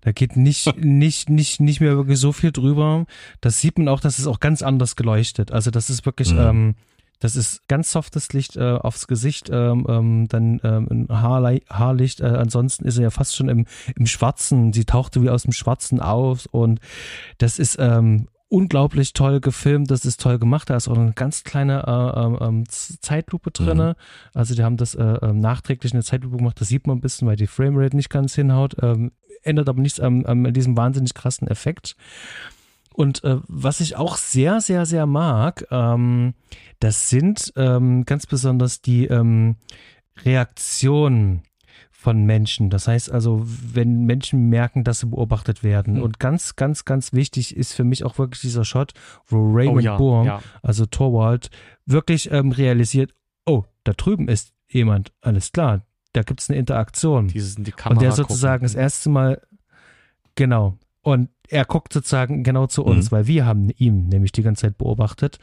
da 0.00 0.12
geht 0.12 0.36
nicht, 0.36 0.76
nicht, 0.76 1.28
nicht, 1.28 1.60
nicht 1.60 1.80
mehr 1.80 1.96
wirklich 1.96 2.18
so 2.18 2.32
viel 2.32 2.52
drüber. 2.52 3.04
Das 3.40 3.60
sieht 3.60 3.78
man 3.78 3.88
auch, 3.88 4.00
dass 4.00 4.18
es 4.20 4.26
auch 4.28 4.38
ganz 4.38 4.62
anders 4.62 4.94
geleuchtet. 4.94 5.50
Also 5.50 5.70
das 5.70 5.90
ist 5.90 6.06
wirklich, 6.06 6.32
mhm. 6.32 6.38
ähm, 6.38 6.74
Das 7.18 7.36
ist 7.36 7.68
ganz 7.68 7.92
softes 7.92 8.32
Licht 8.32 8.56
äh, 8.56 8.78
aufs 8.80 9.06
Gesicht, 9.06 9.48
ähm, 9.48 9.86
ähm, 9.88 10.26
dann 10.28 10.60
ähm, 10.64 11.06
Haarle 11.08 11.60
Haarlicht. 11.68 12.20
Äh, 12.20 12.26
ansonsten 12.26 12.84
ist 12.84 12.96
er 12.98 13.04
ja 13.04 13.10
fast 13.10 13.36
schon 13.36 13.48
im, 13.48 13.66
im 13.96 14.06
Schwarzen. 14.06 14.72
Sie 14.72 14.84
tauchte 14.84 15.22
wie 15.22 15.30
aus 15.30 15.44
dem 15.44 15.52
Schwarzen 15.52 16.00
auf 16.00 16.46
und 16.50 16.80
das 17.38 17.60
ist 17.60 17.76
ähm, 17.78 18.26
unglaublich 18.52 19.14
toll 19.14 19.40
gefilmt, 19.40 19.90
das 19.90 20.04
ist 20.04 20.20
toll 20.20 20.38
gemacht. 20.38 20.68
Da 20.68 20.76
ist 20.76 20.86
auch 20.86 20.98
eine 20.98 21.12
ganz 21.14 21.42
kleine 21.42 21.84
äh, 21.86 22.20
ähm, 22.20 22.38
ähm 22.40 22.64
Zeitlupe 22.68 23.50
drin. 23.50 23.78
Mhm. 23.78 23.94
Also 24.34 24.54
die 24.54 24.62
haben 24.62 24.76
das 24.76 24.94
äh, 24.94 25.02
ähm, 25.02 25.40
nachträglich 25.40 25.94
eine 25.94 26.02
Zeitlupe 26.02 26.36
gemacht, 26.36 26.60
das 26.60 26.68
sieht 26.68 26.86
man 26.86 26.98
ein 26.98 27.00
bisschen, 27.00 27.26
weil 27.26 27.36
die 27.36 27.46
Framerate 27.46 27.96
nicht 27.96 28.10
ganz 28.10 28.34
hinhaut. 28.34 28.76
Ähm, 28.82 29.12
ändert 29.42 29.70
aber 29.70 29.80
nichts 29.80 30.00
an, 30.00 30.26
an 30.26 30.52
diesem 30.52 30.76
wahnsinnig 30.76 31.14
krassen 31.14 31.48
Effekt. 31.48 31.96
Und 32.92 33.24
äh, 33.24 33.38
was 33.48 33.80
ich 33.80 33.96
auch 33.96 34.18
sehr, 34.18 34.60
sehr, 34.60 34.84
sehr 34.84 35.06
mag, 35.06 35.66
ähm, 35.70 36.34
das 36.78 37.08
sind 37.08 37.54
ähm, 37.56 38.04
ganz 38.04 38.26
besonders 38.26 38.82
die 38.82 39.06
ähm, 39.06 39.56
Reaktionen 40.24 41.42
von 42.02 42.24
Menschen. 42.24 42.68
Das 42.68 42.88
heißt 42.88 43.10
also, 43.10 43.42
wenn 43.44 44.04
Menschen 44.04 44.48
merken, 44.48 44.82
dass 44.82 45.00
sie 45.00 45.06
beobachtet 45.06 45.62
werden. 45.62 45.94
Mhm. 45.94 46.02
Und 46.02 46.18
ganz, 46.18 46.56
ganz, 46.56 46.84
ganz 46.84 47.12
wichtig 47.12 47.56
ist 47.56 47.72
für 47.72 47.84
mich 47.84 48.04
auch 48.04 48.18
wirklich 48.18 48.40
dieser 48.40 48.64
Shot, 48.64 48.92
wo 49.26 49.38
Raymond 49.52 49.76
oh, 49.76 49.80
ja, 49.80 49.96
Bourne, 49.96 50.26
ja. 50.26 50.42
also 50.62 50.84
Torwald, 50.86 51.50
wirklich 51.86 52.30
ähm, 52.32 52.50
realisiert, 52.50 53.14
oh, 53.46 53.64
da 53.84 53.92
drüben 53.92 54.28
ist 54.28 54.52
jemand, 54.68 55.12
alles 55.20 55.52
klar, 55.52 55.82
da 56.12 56.22
gibt 56.22 56.40
es 56.40 56.50
eine 56.50 56.58
Interaktion. 56.58 57.28
Dieses 57.28 57.56
in 57.56 57.64
die 57.64 57.72
Kamera 57.72 57.98
Und 57.98 58.02
der 58.02 58.12
sozusagen 58.12 58.64
gucken. 58.64 58.74
das 58.74 58.74
erste 58.74 59.08
Mal, 59.08 59.40
genau, 60.34 60.78
und 61.02 61.30
er 61.48 61.64
guckt 61.64 61.92
sozusagen 61.92 62.42
genau 62.42 62.66
zu 62.66 62.84
uns, 62.84 63.10
mhm. 63.10 63.16
weil 63.16 63.26
wir 63.26 63.46
haben 63.46 63.70
ihn 63.76 64.08
nämlich 64.08 64.32
die 64.32 64.42
ganze 64.42 64.62
Zeit 64.62 64.78
beobachtet 64.78 65.38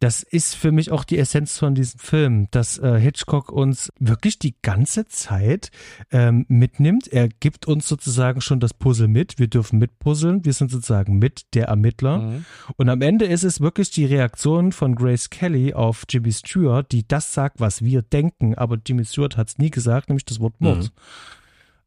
das 0.00 0.22
ist 0.22 0.56
für 0.56 0.72
mich 0.72 0.90
auch 0.90 1.04
die 1.04 1.18
Essenz 1.18 1.58
von 1.58 1.74
diesem 1.74 2.00
Film, 2.00 2.48
dass 2.50 2.78
äh, 2.78 2.98
Hitchcock 2.98 3.52
uns 3.52 3.92
wirklich 3.98 4.38
die 4.38 4.54
ganze 4.62 5.06
Zeit 5.06 5.70
ähm, 6.10 6.46
mitnimmt. 6.48 7.06
Er 7.06 7.28
gibt 7.28 7.68
uns 7.68 7.86
sozusagen 7.86 8.40
schon 8.40 8.60
das 8.60 8.72
Puzzle 8.72 9.08
mit. 9.08 9.38
Wir 9.38 9.48
dürfen 9.48 9.78
mitpuzzeln. 9.78 10.42
Wir 10.46 10.54
sind 10.54 10.70
sozusagen 10.70 11.18
mit 11.18 11.54
der 11.54 11.66
Ermittler. 11.66 12.18
Mhm. 12.18 12.44
Und 12.78 12.88
am 12.88 13.02
Ende 13.02 13.26
ist 13.26 13.44
es 13.44 13.60
wirklich 13.60 13.90
die 13.90 14.06
Reaktion 14.06 14.72
von 14.72 14.94
Grace 14.94 15.28
Kelly 15.28 15.74
auf 15.74 16.04
Jimmy 16.08 16.32
Stewart, 16.32 16.90
die 16.90 17.06
das 17.06 17.34
sagt, 17.34 17.60
was 17.60 17.84
wir 17.84 18.00
denken. 18.00 18.54
Aber 18.54 18.78
Jimmy 18.84 19.04
Stewart 19.04 19.36
hat 19.36 19.48
es 19.48 19.58
nie 19.58 19.70
gesagt, 19.70 20.08
nämlich 20.08 20.24
das 20.24 20.40
Wort 20.40 20.58
Mord. 20.62 20.84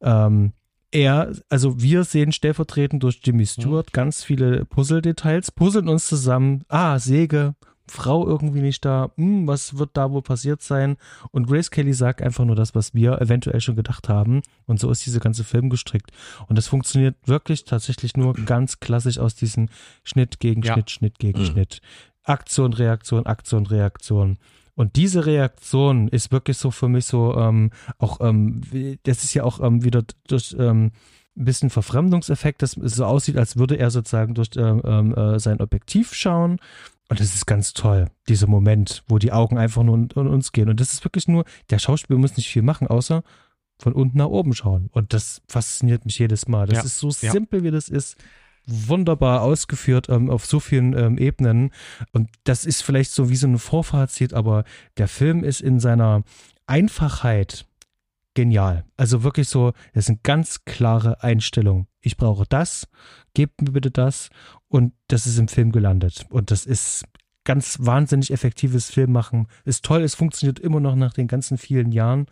Mhm. 0.02 0.08
Ähm, 0.08 0.54
er, 0.92 1.34
also 1.50 1.82
wir 1.82 2.04
sehen 2.04 2.32
stellvertretend 2.32 3.02
durch 3.02 3.22
Jimmy 3.24 3.48
Stewart 3.48 3.88
mhm. 3.88 3.94
ganz 3.94 4.24
viele 4.24 4.66
Puzzle-Details, 4.66 5.50
puzzeln 5.50 5.88
uns 5.88 6.08
zusammen, 6.08 6.64
ah, 6.68 7.00
Säge, 7.00 7.56
Frau 7.88 8.26
irgendwie 8.26 8.62
nicht 8.62 8.86
da, 8.86 9.12
hm, 9.18 9.48
was 9.48 9.78
wird 9.78 9.92
da 9.94 10.12
wohl 10.12 10.22
passiert 10.22 10.62
sein? 10.62 10.98
Und 11.32 11.48
Grace 11.48 11.70
Kelly 11.70 11.94
sagt 11.94 12.22
einfach 12.22 12.46
nur 12.46 12.56
das, 12.56 12.76
was 12.76 12.94
wir 12.94 13.22
eventuell 13.22 13.60
schon 13.62 13.76
gedacht 13.76 14.10
haben. 14.10 14.42
Und 14.66 14.80
so 14.80 14.90
ist 14.90 15.06
dieser 15.06 15.20
ganze 15.20 15.44
Film 15.44 15.70
gestrickt. 15.70 16.12
Und 16.48 16.58
das 16.58 16.68
funktioniert 16.68 17.16
wirklich 17.26 17.66
tatsächlich 17.66 18.16
nur 18.16 18.34
ganz 18.34 18.80
klassisch 18.80 19.18
aus 19.18 19.36
diesem 19.36 19.70
Schnitt 20.04 20.40
gegen 20.40 20.62
ja. 20.62 20.74
Schnitt, 20.74 20.92
Schnitt 20.92 21.20
gegen 21.20 21.42
mhm. 21.42 21.46
Schnitt. 21.46 21.82
Aktion, 22.24 22.74
Reaktion, 22.74 23.26
Aktion, 23.26 23.66
Reaktion. 23.66 24.38
Und 24.76 24.96
diese 24.96 25.26
Reaktion 25.26 26.08
ist 26.08 26.32
wirklich 26.32 26.58
so 26.58 26.72
für 26.72 26.88
mich 26.88 27.06
so 27.06 27.36
ähm, 27.36 27.72
auch, 28.00 28.22
ähm, 28.22 28.62
das 29.04 29.24
ist 29.24 29.34
ja 29.34 29.44
auch 29.44 29.60
ähm, 29.60 29.84
wieder 29.84 30.04
durch 30.28 30.56
ähm, 30.58 30.92
ein 31.36 31.46
bisschen 31.46 31.70
Verfremdungseffekt, 31.70 32.62
dass 32.62 32.78
es 32.78 32.96
so 32.96 33.06
aussieht, 33.06 33.38
als 33.38 33.58
würde 33.58 33.76
er 33.76 33.92
sozusagen 33.92 34.36
durch 34.36 34.50
ähm, 34.56 34.82
ähm, 34.86 35.16
äh, 35.16 35.40
sein 35.40 35.62
Objektiv 35.62 36.14
schauen 36.14 36.60
und 37.14 37.20
das 37.20 37.36
ist 37.36 37.46
ganz 37.46 37.74
toll, 37.74 38.08
dieser 38.28 38.48
Moment, 38.48 39.04
wo 39.08 39.20
die 39.20 39.32
Augen 39.32 39.60
einfach 39.60 39.84
nur 39.84 39.96
in, 39.96 40.10
uns 40.10 40.52
gehen. 40.52 40.68
Und 40.68 40.80
das 40.80 40.94
ist 40.94 41.06
wirklich 41.06 41.28
nur, 41.28 41.46
der 41.70 41.78
Schauspieler 41.78 42.18
muss 42.18 42.38
nicht 42.38 42.50
viel 42.50 42.64
machen, 42.64 42.88
außer 42.88 43.22
von 43.78 43.94
unten 43.94 44.18
nach 44.18 44.30
oben 44.30 44.56
schauen. 44.56 44.90
Und 44.92 45.14
das 45.14 45.44
fasziniert 45.48 46.08
mich 46.08 46.18
jedes 46.18 46.48
Mal. 46.48 46.66
Das 46.66 46.78
ja, 46.80 46.84
ist 46.86 46.98
so 46.98 47.10
ja. 47.22 47.32
simpel, 47.32 47.62
wie 47.62 47.70
das 47.70 47.88
ist. 47.88 48.18
Wunderbar 48.66 49.44
ausgeführt 49.44 50.10
ähm, 50.10 50.32
auf 50.32 50.48
so 50.48 50.60
vielen 50.60 50.98
ähm, 50.98 51.20
Ebenen. 51.20 51.70
Und 52.14 52.32
das 52.46 52.66
ist 52.66 52.82
vielleicht 52.82 53.12
so 53.12 53.30
wie 53.30 53.36
so 53.36 53.46
ein 53.46 53.60
Vorfazit, 53.60 54.34
aber 54.34 54.64
der 54.98 55.08
Film 55.08 55.44
ist 55.44 55.62
in 55.62 55.80
seiner 55.80 56.24
Einfachheit 56.66 57.68
genial. 58.34 58.86
Also 58.98 59.24
wirklich 59.24 59.48
so, 59.48 59.74
das 59.94 60.06
sind 60.06 60.24
ganz 60.24 60.66
klare 60.66 61.24
Einstellungen. 61.24 61.88
Ich 62.02 62.18
brauche 62.18 62.46
das, 62.48 62.88
gebt 63.34 63.62
mir 63.62 63.72
bitte 63.72 63.92
das 63.92 64.30
und 64.68 64.94
das 65.08 65.26
ist 65.26 65.38
im 65.38 65.48
Film 65.48 65.72
gelandet. 65.72 66.26
Und 66.30 66.52
das 66.52 66.66
ist 66.66 67.06
ganz 67.44 67.78
wahnsinnig 67.80 68.32
effektives 68.32 68.90
Filmmachen. 68.90 69.48
Ist 69.66 69.86
toll, 69.86 70.02
es 70.04 70.16
funktioniert 70.16 70.60
immer 70.60 70.80
noch 70.80 70.96
nach 70.96 71.14
den 71.14 71.28
ganzen 71.28 71.58
vielen 71.58 71.92
Jahren. 71.92 72.28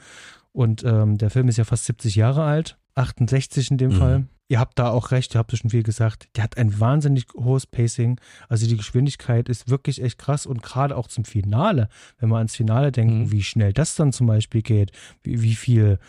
Und 0.51 0.83
ähm, 0.83 1.17
der 1.17 1.29
Film 1.29 1.47
ist 1.47 1.57
ja 1.57 1.63
fast 1.63 1.85
70 1.85 2.15
Jahre 2.15 2.43
alt, 2.43 2.77
68 2.95 3.71
in 3.71 3.77
dem 3.77 3.91
mhm. 3.91 3.95
Fall 3.95 4.27
ihr 4.51 4.59
habt 4.59 4.77
da 4.77 4.89
auch 4.89 5.11
recht, 5.11 5.33
ihr 5.33 5.39
habt 5.39 5.53
es 5.53 5.59
schon 5.59 5.69
viel 5.69 5.81
gesagt. 5.81 6.27
Der 6.35 6.43
hat 6.43 6.57
ein 6.57 6.77
wahnsinnig 6.77 7.25
hohes 7.35 7.65
Pacing. 7.65 8.19
Also 8.49 8.67
die 8.67 8.75
Geschwindigkeit 8.75 9.47
ist 9.47 9.69
wirklich 9.69 10.03
echt 10.03 10.17
krass 10.17 10.45
und 10.45 10.61
gerade 10.61 10.97
auch 10.97 11.07
zum 11.07 11.23
Finale, 11.23 11.87
wenn 12.19 12.27
wir 12.27 12.35
ans 12.35 12.57
Finale 12.57 12.91
denken, 12.91 13.19
mhm. 13.19 13.31
wie 13.31 13.43
schnell 13.43 13.71
das 13.71 13.95
dann 13.95 14.11
zum 14.11 14.27
Beispiel 14.27 14.61
geht, 14.61 14.91
wie, 15.23 15.41
wie 15.41 15.55
viel 15.55 15.99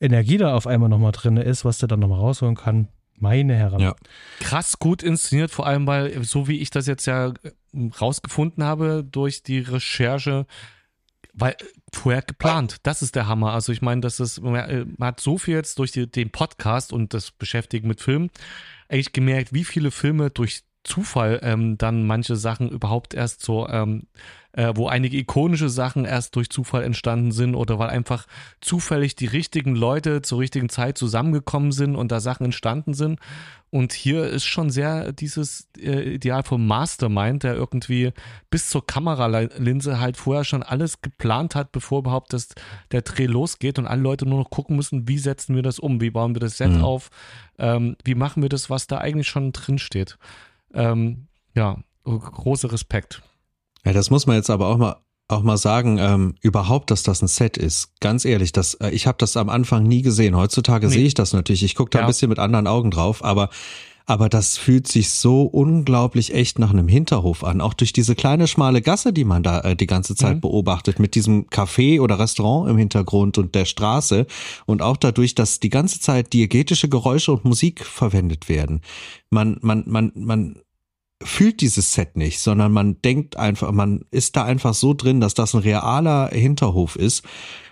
Energie 0.00 0.38
da 0.38 0.54
auf 0.54 0.68
einmal 0.68 0.88
nochmal 0.88 1.10
drin 1.10 1.36
ist, 1.38 1.64
was 1.64 1.78
der 1.78 1.88
dann 1.88 1.98
nochmal 1.98 2.20
rausholen 2.20 2.54
kann. 2.54 2.86
Meine 3.16 3.56
Herren. 3.56 3.80
Ja. 3.80 3.96
Krass 4.38 4.78
gut 4.78 5.02
inszeniert, 5.02 5.50
vor 5.50 5.66
allem, 5.66 5.88
weil, 5.88 6.22
so 6.22 6.46
wie 6.46 6.60
ich 6.60 6.70
das 6.70 6.86
jetzt 6.86 7.06
ja 7.06 7.34
rausgefunden 8.00 8.62
habe 8.62 9.04
durch 9.10 9.42
die 9.42 9.58
Recherche, 9.58 10.46
weil 11.38 11.56
vorher 11.92 12.22
geplant. 12.22 12.76
Das 12.82 13.02
ist 13.02 13.14
der 13.14 13.26
Hammer. 13.26 13.52
Also 13.52 13.72
ich 13.72 13.82
meine, 13.82 14.00
das 14.00 14.20
ist, 14.20 14.40
man 14.40 14.86
hat 15.00 15.20
so 15.20 15.38
viel 15.38 15.54
jetzt 15.54 15.78
durch 15.78 15.92
die, 15.92 16.10
den 16.10 16.30
Podcast 16.30 16.92
und 16.92 17.14
das 17.14 17.30
Beschäftigen 17.30 17.88
mit 17.88 18.00
Filmen 18.00 18.30
eigentlich 18.88 19.12
gemerkt, 19.12 19.52
wie 19.52 19.64
viele 19.64 19.90
Filme 19.90 20.30
durch 20.30 20.62
Zufall 20.88 21.40
ähm, 21.42 21.78
dann 21.78 22.06
manche 22.06 22.36
Sachen 22.36 22.70
überhaupt 22.70 23.14
erst 23.14 23.42
so, 23.42 23.68
ähm, 23.68 24.06
äh, 24.52 24.72
wo 24.74 24.88
einige 24.88 25.16
ikonische 25.18 25.68
Sachen 25.68 26.04
erst 26.04 26.34
durch 26.34 26.50
Zufall 26.50 26.82
entstanden 26.82 27.30
sind 27.30 27.54
oder 27.54 27.78
weil 27.78 27.90
einfach 27.90 28.26
zufällig 28.60 29.14
die 29.14 29.26
richtigen 29.26 29.76
Leute 29.76 30.22
zur 30.22 30.40
richtigen 30.40 30.68
Zeit 30.68 30.98
zusammengekommen 30.98 31.70
sind 31.70 31.94
und 31.94 32.10
da 32.10 32.18
Sachen 32.18 32.46
entstanden 32.46 32.94
sind. 32.94 33.20
Und 33.70 33.92
hier 33.92 34.24
ist 34.24 34.46
schon 34.46 34.70
sehr 34.70 35.12
dieses 35.12 35.68
äh, 35.78 36.14
Ideal 36.14 36.42
vom 36.42 36.66
Mastermind, 36.66 37.42
der 37.42 37.54
irgendwie 37.54 38.12
bis 38.50 38.70
zur 38.70 38.86
Kameralinse 38.86 40.00
halt 40.00 40.16
vorher 40.16 40.44
schon 40.44 40.62
alles 40.62 41.02
geplant 41.02 41.54
hat, 41.54 41.70
bevor 41.70 41.98
überhaupt 41.98 42.32
das, 42.32 42.48
der 42.92 43.02
Dreh 43.02 43.26
losgeht 43.26 43.78
und 43.78 43.86
alle 43.86 44.00
Leute 44.00 44.26
nur 44.26 44.38
noch 44.38 44.50
gucken 44.50 44.74
müssen, 44.74 45.06
wie 45.06 45.18
setzen 45.18 45.54
wir 45.54 45.62
das 45.62 45.78
um, 45.78 46.00
wie 46.00 46.10
bauen 46.10 46.34
wir 46.34 46.40
das 46.40 46.56
Set 46.56 46.70
mhm. 46.70 46.82
auf, 46.82 47.10
ähm, 47.58 47.96
wie 48.04 48.14
machen 48.14 48.42
wir 48.42 48.48
das, 48.48 48.70
was 48.70 48.86
da 48.86 48.98
eigentlich 48.98 49.28
schon 49.28 49.52
drin 49.52 49.78
steht. 49.78 50.16
Ähm, 50.78 51.26
ja, 51.54 51.78
großer 52.04 52.72
Respekt. 52.72 53.22
Ja, 53.84 53.92
das 53.92 54.10
muss 54.10 54.26
man 54.26 54.36
jetzt 54.36 54.50
aber 54.50 54.68
auch 54.68 54.78
mal 54.78 54.96
auch 55.30 55.42
mal 55.42 55.58
sagen, 55.58 55.98
ähm, 55.98 56.36
überhaupt, 56.40 56.90
dass 56.90 57.02
das 57.02 57.20
ein 57.20 57.28
Set 57.28 57.58
ist. 57.58 58.00
Ganz 58.00 58.24
ehrlich, 58.24 58.52
das, 58.52 58.74
äh, 58.74 58.88
ich 58.90 59.06
habe 59.06 59.18
das 59.18 59.36
am 59.36 59.50
Anfang 59.50 59.82
nie 59.82 60.00
gesehen. 60.00 60.34
Heutzutage 60.34 60.86
nee. 60.86 60.92
sehe 60.94 61.04
ich 61.04 61.12
das 61.12 61.34
natürlich. 61.34 61.62
Ich 61.62 61.74
gucke 61.74 61.90
da 61.90 61.98
ja. 61.98 62.04
ein 62.04 62.08
bisschen 62.08 62.30
mit 62.30 62.38
anderen 62.38 62.66
Augen 62.66 62.90
drauf, 62.90 63.22
aber 63.22 63.50
aber 64.08 64.30
das 64.30 64.56
fühlt 64.56 64.88
sich 64.88 65.10
so 65.10 65.42
unglaublich 65.42 66.32
echt 66.32 66.58
nach 66.58 66.70
einem 66.70 66.88
Hinterhof 66.88 67.44
an. 67.44 67.60
Auch 67.60 67.74
durch 67.74 67.92
diese 67.92 68.14
kleine 68.14 68.46
schmale 68.46 68.80
Gasse, 68.80 69.12
die 69.12 69.24
man 69.24 69.42
da 69.42 69.60
äh, 69.60 69.76
die 69.76 69.86
ganze 69.86 70.16
Zeit 70.16 70.36
mhm. 70.36 70.40
beobachtet, 70.40 70.98
mit 70.98 71.14
diesem 71.14 71.44
Café 71.50 72.00
oder 72.00 72.18
Restaurant 72.18 72.70
im 72.70 72.78
Hintergrund 72.78 73.36
und 73.36 73.54
der 73.54 73.66
Straße 73.66 74.26
und 74.64 74.80
auch 74.80 74.96
dadurch, 74.96 75.34
dass 75.34 75.60
die 75.60 75.68
ganze 75.68 76.00
Zeit 76.00 76.32
diegetische 76.32 76.88
Geräusche 76.88 77.32
und 77.32 77.44
Musik 77.44 77.84
verwendet 77.84 78.48
werden. 78.48 78.80
Man, 79.28 79.58
man, 79.60 79.84
man, 79.86 80.12
man 80.14 80.56
fühlt 81.22 81.60
dieses 81.60 81.92
Set 81.92 82.16
nicht, 82.16 82.40
sondern 82.40 82.72
man 82.72 83.00
denkt 83.02 83.36
einfach, 83.36 83.72
man 83.72 84.04
ist 84.10 84.36
da 84.36 84.44
einfach 84.44 84.74
so 84.74 84.94
drin, 84.94 85.20
dass 85.20 85.34
das 85.34 85.54
ein 85.54 85.60
realer 85.60 86.28
Hinterhof 86.30 86.96
ist. 86.96 87.24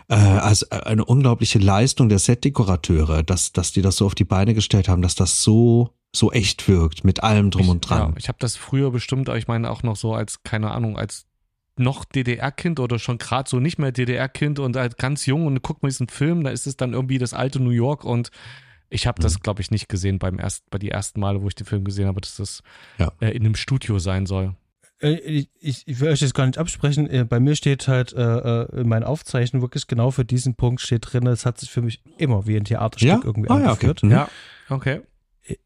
Äh, 0.09 0.14
also 0.14 0.66
eine 0.70 1.05
unglaubliche 1.05 1.59
Leistung 1.59 2.09
der 2.09 2.18
Setdekorateure, 2.18 3.22
dass, 3.22 3.53
dass 3.53 3.72
die 3.72 3.82
das 3.82 3.97
so 3.97 4.07
auf 4.07 4.14
die 4.14 4.24
Beine 4.24 4.55
gestellt 4.55 4.88
haben, 4.88 5.03
dass 5.03 5.14
das 5.14 5.42
so 5.42 5.90
so 6.14 6.32
echt 6.32 6.66
wirkt 6.66 7.05
mit 7.05 7.22
allem 7.22 7.51
drum 7.51 7.64
ich, 7.64 7.68
und 7.68 7.90
dran. 7.90 8.11
Ja, 8.12 8.14
ich 8.16 8.28
habe 8.28 8.38
das 8.40 8.57
früher 8.57 8.90
bestimmt, 8.90 9.28
aber 9.28 9.36
ich 9.36 9.49
meine 9.49 9.70
auch 9.70 9.82
noch 9.82 9.97
so 9.97 10.14
als 10.14 10.42
keine 10.44 10.70
Ahnung 10.70 10.97
als 10.97 11.26
noch 11.78 12.07
DDR-Kind 12.07 12.80
oder 12.80 12.99
schon 12.99 13.18
gerade 13.18 13.51
so 13.51 13.61
nicht 13.61 13.78
mehr 13.78 13.92
DDR-Kind 13.92 14.59
und 14.59 14.76
halt 14.76 14.97
ganz 14.97 15.26
jung 15.26 15.47
und 15.47 15.62
guckt 15.62 15.82
mal 15.82 15.90
diesen 15.90 16.09
Film, 16.09 16.42
da 16.42 16.51
ist 16.51 16.66
es 16.66 16.78
dann 16.78 16.94
irgendwie 16.94 17.18
das 17.18 17.34
alte 17.34 17.61
New 17.61 17.70
York 17.70 18.05
und 18.05 18.30
ich 18.89 19.07
habe 19.07 19.20
das, 19.20 19.34
mhm. 19.34 19.43
glaube 19.43 19.62
ich, 19.62 19.70
nicht 19.70 19.89
gesehen 19.89 20.18
beim 20.18 20.39
erst, 20.39 20.68
bei 20.70 20.78
die 20.78 20.91
ersten 20.91 21.20
Male, 21.20 21.43
wo 21.43 21.49
ich 21.49 21.55
den 21.55 21.66
Film 21.66 21.84
gesehen 21.84 22.07
habe, 22.07 22.20
dass 22.20 22.37
das 22.37 22.62
ja. 22.99 23.12
äh, 23.20 23.30
in 23.30 23.45
einem 23.45 23.55
Studio 23.55 23.99
sein 23.99 24.26
soll. 24.26 24.55
Äh, 25.01 25.14
ich, 25.14 25.49
ich, 25.61 26.01
will 26.01 26.09
euch 26.09 26.20
das 26.20 26.34
gar 26.34 26.47
nicht 26.47 26.59
absprechen. 26.59 27.09
Äh, 27.09 27.24
bei 27.24 27.41
mir 27.41 27.57
steht 27.57 27.89
halt 27.89 28.12
äh, 28.12 28.22
äh, 28.22 28.80
in 28.80 28.89
meinen 28.89 29.05
Aufzeichnungen 29.05 29.62
wirklich 29.62 29.87
genau 29.87 30.11
für 30.11 30.24
diesen 30.24 30.55
Punkt 30.55 30.80
steht 30.80 31.12
drin, 31.12 31.26
es 31.26 31.45
hat 31.45 31.59
sich 31.59 31.70
für 31.70 31.82
mich 31.82 32.03
immer 32.18 32.47
wie 32.47 32.57
ein 32.57 32.64
Theaterstück 32.64 33.09
ja? 33.09 33.20
irgendwie 33.22 33.51
ah, 33.51 33.57
angeführt. 33.57 34.03
Ja, 34.03 34.28
okay. 34.68 35.01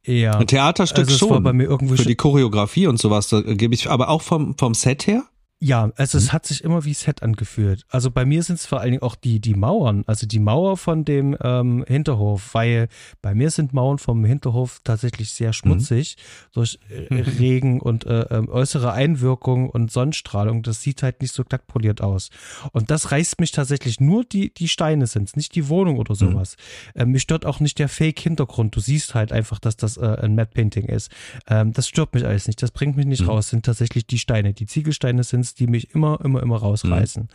Ja. 0.04 0.38
Ein 0.38 0.46
Theaterstück 0.46 1.08
also 1.08 1.28
schon. 1.28 1.42
Bei 1.42 1.52
mir 1.52 1.64
irgendwie 1.64 1.96
für 1.96 2.04
die 2.04 2.16
Choreografie 2.16 2.86
und 2.86 2.98
sowas, 2.98 3.28
da 3.28 3.40
gebe 3.40 3.74
ich, 3.74 3.88
aber 3.88 4.08
auch 4.10 4.22
vom, 4.22 4.56
vom 4.58 4.74
Set 4.74 5.06
her? 5.06 5.24
Ja, 5.62 5.92
also 5.96 6.16
mhm. 6.16 6.24
es 6.24 6.32
hat 6.32 6.46
sich 6.46 6.64
immer 6.64 6.86
wie 6.86 6.94
Set 6.94 7.22
angefühlt. 7.22 7.84
Also 7.90 8.10
bei 8.10 8.24
mir 8.24 8.42
sind 8.42 8.56
es 8.56 8.64
vor 8.64 8.80
allen 8.80 8.92
Dingen 8.92 9.02
auch 9.02 9.14
die, 9.14 9.40
die 9.40 9.52
Mauern, 9.52 10.04
also 10.06 10.26
die 10.26 10.38
Mauer 10.38 10.78
von 10.78 11.04
dem 11.04 11.36
ähm, 11.42 11.84
Hinterhof, 11.86 12.54
weil 12.54 12.88
bei 13.20 13.34
mir 13.34 13.50
sind 13.50 13.74
Mauern 13.74 13.98
vom 13.98 14.24
Hinterhof 14.24 14.80
tatsächlich 14.84 15.32
sehr 15.32 15.52
schmutzig 15.52 16.16
mhm. 16.16 16.52
durch 16.54 16.78
äh, 16.88 17.14
mhm. 17.14 17.20
Regen 17.38 17.80
und 17.80 18.06
äh, 18.06 18.22
äh, 18.22 18.48
äußere 18.48 18.92
Einwirkung 18.92 19.68
und 19.68 19.92
Sonnenstrahlung. 19.92 20.62
Das 20.62 20.80
sieht 20.80 21.02
halt 21.02 21.20
nicht 21.20 21.34
so 21.34 21.44
glatt 21.44 21.66
poliert 21.66 22.00
aus. 22.00 22.30
Und 22.72 22.90
das 22.90 23.12
reißt 23.12 23.38
mich 23.38 23.52
tatsächlich 23.52 24.00
nur 24.00 24.24
die, 24.24 24.54
die 24.54 24.68
Steine 24.68 25.06
sind, 25.06 25.36
nicht 25.36 25.54
die 25.54 25.68
Wohnung 25.68 25.98
oder 25.98 26.14
sowas. 26.14 26.56
Ähm, 26.94 27.10
mich 27.10 27.20
stört 27.20 27.44
auch 27.44 27.60
nicht 27.60 27.78
der 27.78 27.90
Fake-Hintergrund. 27.90 28.74
Du 28.74 28.80
siehst 28.80 29.14
halt 29.14 29.30
einfach, 29.30 29.58
dass 29.58 29.76
das 29.76 29.98
äh, 29.98 30.06
ein 30.22 30.34
Matte 30.34 30.52
Painting 30.54 30.86
ist. 30.86 31.10
Ähm, 31.46 31.74
das 31.74 31.86
stört 31.86 32.14
mich 32.14 32.24
alles 32.24 32.46
nicht. 32.46 32.62
Das 32.62 32.70
bringt 32.70 32.96
mich 32.96 33.04
nicht 33.04 33.28
raus. 33.28 33.50
Sind 33.50 33.66
tatsächlich 33.66 34.06
die 34.06 34.18
Steine. 34.18 34.54
Die 34.54 34.64
Ziegelsteine 34.64 35.22
sind 35.50 35.60
die 35.60 35.70
mich 35.70 35.94
immer, 35.94 36.20
immer, 36.22 36.42
immer 36.42 36.56
rausreißen. 36.56 37.28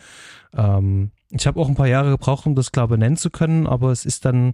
Mhm. 0.54 0.60
Ähm, 0.60 1.12
ich 1.32 1.48
habe 1.48 1.60
auch 1.60 1.68
ein 1.68 1.76
paar 1.76 1.88
Jahre 1.88 2.12
gebraucht, 2.12 2.46
um 2.46 2.56
das 2.56 2.72
klar 2.72 2.88
benennen 2.88 3.18
zu 3.18 3.30
können, 3.30 3.68
aber 3.68 3.92
es 3.92 4.06
ist 4.06 4.26
dann, 4.26 4.54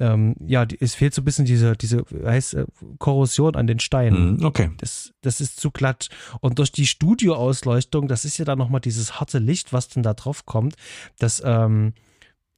ähm, 0.00 0.34
ja, 0.44 0.66
es 0.80 0.94
fehlt 0.94 1.14
so 1.14 1.22
ein 1.22 1.24
bisschen 1.24 1.44
diese, 1.44 1.76
diese 1.76 2.04
heißt, 2.24 2.54
äh, 2.54 2.66
Korrosion 2.98 3.56
an 3.56 3.66
den 3.66 3.78
Steinen. 3.78 4.36
Mhm, 4.36 4.44
okay. 4.44 4.70
Das, 4.78 5.12
das 5.20 5.40
ist 5.40 5.60
zu 5.60 5.70
glatt. 5.70 6.08
Und 6.40 6.58
durch 6.58 6.72
die 6.72 6.86
Studioausleuchtung, 6.86 8.08
das 8.08 8.24
ist 8.24 8.38
ja 8.38 8.44
dann 8.44 8.58
nochmal 8.58 8.80
dieses 8.80 9.20
harte 9.20 9.38
Licht, 9.38 9.72
was 9.72 9.88
dann 9.88 10.02
da 10.02 10.14
drauf 10.14 10.46
kommt, 10.46 10.76
das, 11.18 11.42
ähm, 11.44 11.94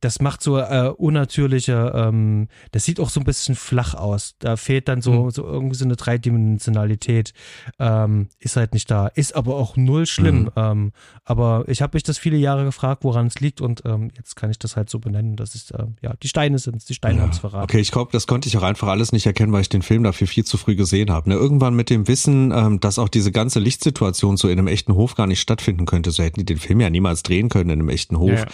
das 0.05 0.21
macht 0.21 0.43
so 0.43 0.59
äh, 0.59 0.93
unnatürliche, 0.95 1.93
ähm, 1.95 2.49
das 2.73 2.85
sieht 2.85 3.01
auch 3.01 3.09
so 3.09 3.21
ein 3.21 3.25
bisschen 3.25 3.55
flach 3.55 3.95
aus. 3.95 4.35
Da 4.39 4.57
fehlt 4.57 4.87
dann 4.87 5.01
so, 5.01 5.25
mhm. 5.25 5.31
so 5.31 5.45
irgendwie 5.45 5.77
so 5.77 5.87
eine 5.87 5.97
Dreidimensionalität. 5.97 7.33
Ähm, 7.79 8.29
ist 8.39 8.57
halt 8.57 8.75
nicht 8.75 8.91
da. 8.91 9.07
Ist 9.07 9.35
aber 9.35 9.57
auch 9.57 9.77
null 9.77 10.05
schlimm. 10.05 10.43
Mhm. 10.43 10.51
Ähm, 10.57 10.93
aber 11.25 11.65
ich 11.69 11.81
habe 11.81 11.97
mich 11.97 12.03
das 12.03 12.19
viele 12.19 12.37
Jahre 12.37 12.65
gefragt, 12.65 13.03
woran 13.03 13.29
es 13.29 13.41
liegt 13.41 13.63
und 13.63 13.83
ähm, 13.87 14.11
jetzt 14.15 14.37
kann 14.37 14.51
ich 14.51 14.59
das 14.59 14.77
halt 14.77 14.91
so 14.91 14.99
benennen. 14.99 15.37
Das 15.37 15.55
ist, 15.55 15.71
äh, 15.71 15.87
ja, 16.03 16.13
die 16.23 16.29
Steine 16.29 16.59
sind 16.59 16.77
es, 16.77 16.85
die 16.85 16.95
Steine 16.95 17.17
ja. 17.17 17.23
haben 17.23 17.31
es 17.31 17.39
verraten. 17.39 17.65
Okay, 17.65 17.81
ich 17.81 17.91
glaube, 17.91 18.13
das 18.13 18.27
konnte 18.27 18.49
ich 18.49 18.59
auch 18.59 18.63
einfach 18.63 18.89
alles 18.89 19.13
nicht 19.13 19.25
erkennen, 19.25 19.53
weil 19.55 19.63
ich 19.63 19.71
den 19.71 19.83
Film 19.83 20.03
dafür 20.03 20.27
viel 20.27 20.45
zu 20.45 20.59
früh 20.59 20.77
gesehen 20.77 21.11
habe. 21.11 21.31
Ne? 21.31 21.37
Irgendwann 21.37 21.75
mit 21.75 21.89
dem 21.89 22.09
Wissen, 22.09 22.53
ähm, 22.53 22.79
dass 22.79 22.99
auch 22.99 23.09
diese 23.09 23.33
ganze 23.33 23.59
Lichtsituation 23.59 24.37
so 24.37 24.49
in 24.49 24.59
einem 24.59 24.69
echten 24.69 24.95
Hof 24.95 25.15
gar 25.15 25.27
nicht 25.27 25.41
stattfinden 25.41 25.87
könnte, 25.87 26.11
so 26.11 26.23
hätten 26.23 26.41
die 26.41 26.45
den 26.45 26.59
Film 26.59 26.81
ja 26.81 26.91
niemals 26.91 27.23
drehen 27.23 27.49
können 27.49 27.71
in 27.71 27.81
einem 27.81 27.89
echten 27.89 28.19
Hof. 28.19 28.41
Ja 28.41 28.47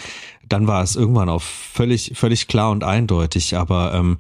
dann 0.51 0.67
war 0.67 0.83
es 0.83 0.97
irgendwann 0.97 1.29
auch 1.29 1.43
völlig, 1.43 2.13
völlig 2.15 2.49
klar 2.49 2.71
und 2.71 2.85
eindeutig. 2.85 3.57
Aber 3.57 3.95
ähm, 3.95 4.19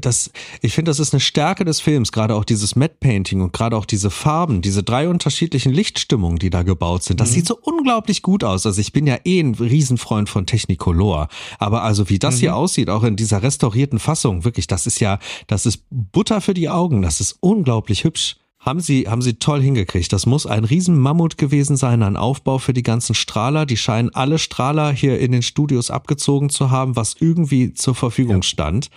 das, 0.00 0.30
ich 0.60 0.74
finde, 0.74 0.90
das 0.90 0.98
ist 0.98 1.14
eine 1.14 1.20
Stärke 1.20 1.64
des 1.64 1.80
Films, 1.80 2.12
gerade 2.12 2.34
auch 2.34 2.44
dieses 2.44 2.76
Matte 2.76 2.96
Painting 3.00 3.40
und 3.40 3.52
gerade 3.52 3.76
auch 3.76 3.84
diese 3.84 4.10
Farben, 4.10 4.60
diese 4.60 4.82
drei 4.82 5.08
unterschiedlichen 5.08 5.72
Lichtstimmungen, 5.72 6.38
die 6.38 6.50
da 6.50 6.62
gebaut 6.62 7.04
sind. 7.04 7.20
Das 7.20 7.30
mhm. 7.30 7.34
sieht 7.34 7.46
so 7.46 7.58
unglaublich 7.62 8.22
gut 8.22 8.44
aus. 8.44 8.66
Also 8.66 8.80
ich 8.80 8.92
bin 8.92 9.06
ja 9.06 9.18
eh 9.24 9.40
ein 9.40 9.54
Riesenfreund 9.54 10.28
von 10.28 10.46
Technicolor. 10.46 11.28
Aber 11.58 11.82
also 11.82 12.08
wie 12.08 12.18
das 12.18 12.36
mhm. 12.36 12.40
hier 12.40 12.56
aussieht, 12.56 12.90
auch 12.90 13.04
in 13.04 13.16
dieser 13.16 13.42
restaurierten 13.42 14.00
Fassung, 14.00 14.44
wirklich, 14.44 14.66
das 14.66 14.86
ist 14.86 15.00
ja, 15.00 15.20
das 15.46 15.64
ist 15.64 15.84
Butter 15.90 16.40
für 16.40 16.54
die 16.54 16.68
Augen. 16.68 17.02
Das 17.02 17.20
ist 17.20 17.36
unglaublich 17.40 18.02
hübsch. 18.02 18.39
Haben 18.60 18.80
sie, 18.80 19.08
haben 19.08 19.22
sie 19.22 19.34
toll 19.34 19.62
hingekriegt. 19.62 20.12
Das 20.12 20.26
muss 20.26 20.44
ein 20.44 20.64
Riesenmammut 20.64 21.38
gewesen 21.38 21.78
sein, 21.78 22.02
ein 22.02 22.18
Aufbau 22.18 22.58
für 22.58 22.74
die 22.74 22.82
ganzen 22.82 23.14
Strahler. 23.14 23.64
Die 23.64 23.78
scheinen 23.78 24.10
alle 24.10 24.38
Strahler 24.38 24.92
hier 24.92 25.18
in 25.18 25.32
den 25.32 25.40
Studios 25.40 25.90
abgezogen 25.90 26.50
zu 26.50 26.70
haben, 26.70 26.94
was 26.94 27.16
irgendwie 27.18 27.72
zur 27.72 27.94
Verfügung 27.94 28.36
ja. 28.36 28.42
stand. 28.42 28.90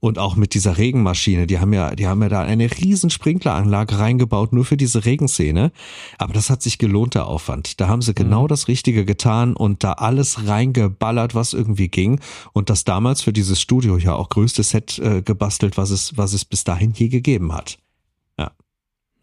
Und 0.00 0.18
auch 0.18 0.36
mit 0.36 0.52
dieser 0.52 0.76
Regenmaschine, 0.76 1.46
die 1.46 1.58
haben 1.58 1.72
ja, 1.72 1.94
die 1.94 2.06
haben 2.06 2.20
ja 2.20 2.28
da 2.28 2.42
eine 2.42 2.70
riesen 2.70 3.08
Sprinkleranlage 3.08 3.98
reingebaut, 3.98 4.52
nur 4.52 4.66
für 4.66 4.76
diese 4.76 5.06
Regenszene. 5.06 5.72
Aber 6.18 6.34
das 6.34 6.50
hat 6.50 6.62
sich 6.62 6.76
gelohnt, 6.76 7.14
der 7.14 7.26
Aufwand. 7.26 7.80
Da 7.80 7.88
haben 7.88 8.02
sie 8.02 8.14
genau 8.14 8.42
mhm. 8.42 8.48
das 8.48 8.68
Richtige 8.68 9.06
getan 9.06 9.56
und 9.56 9.82
da 9.82 9.92
alles 9.92 10.46
reingeballert, 10.46 11.34
was 11.34 11.54
irgendwie 11.54 11.88
ging. 11.88 12.20
Und 12.52 12.68
das 12.68 12.84
damals 12.84 13.22
für 13.22 13.32
dieses 13.32 13.60
Studio 13.60 13.96
ja 13.96 14.14
auch 14.14 14.28
größte 14.28 14.62
Set 14.62 14.98
äh, 14.98 15.22
gebastelt, 15.22 15.78
was 15.78 15.88
es, 15.88 16.18
was 16.18 16.34
es 16.34 16.44
bis 16.44 16.64
dahin 16.64 16.92
je 16.92 17.08
gegeben 17.08 17.54
hat. 17.54 17.78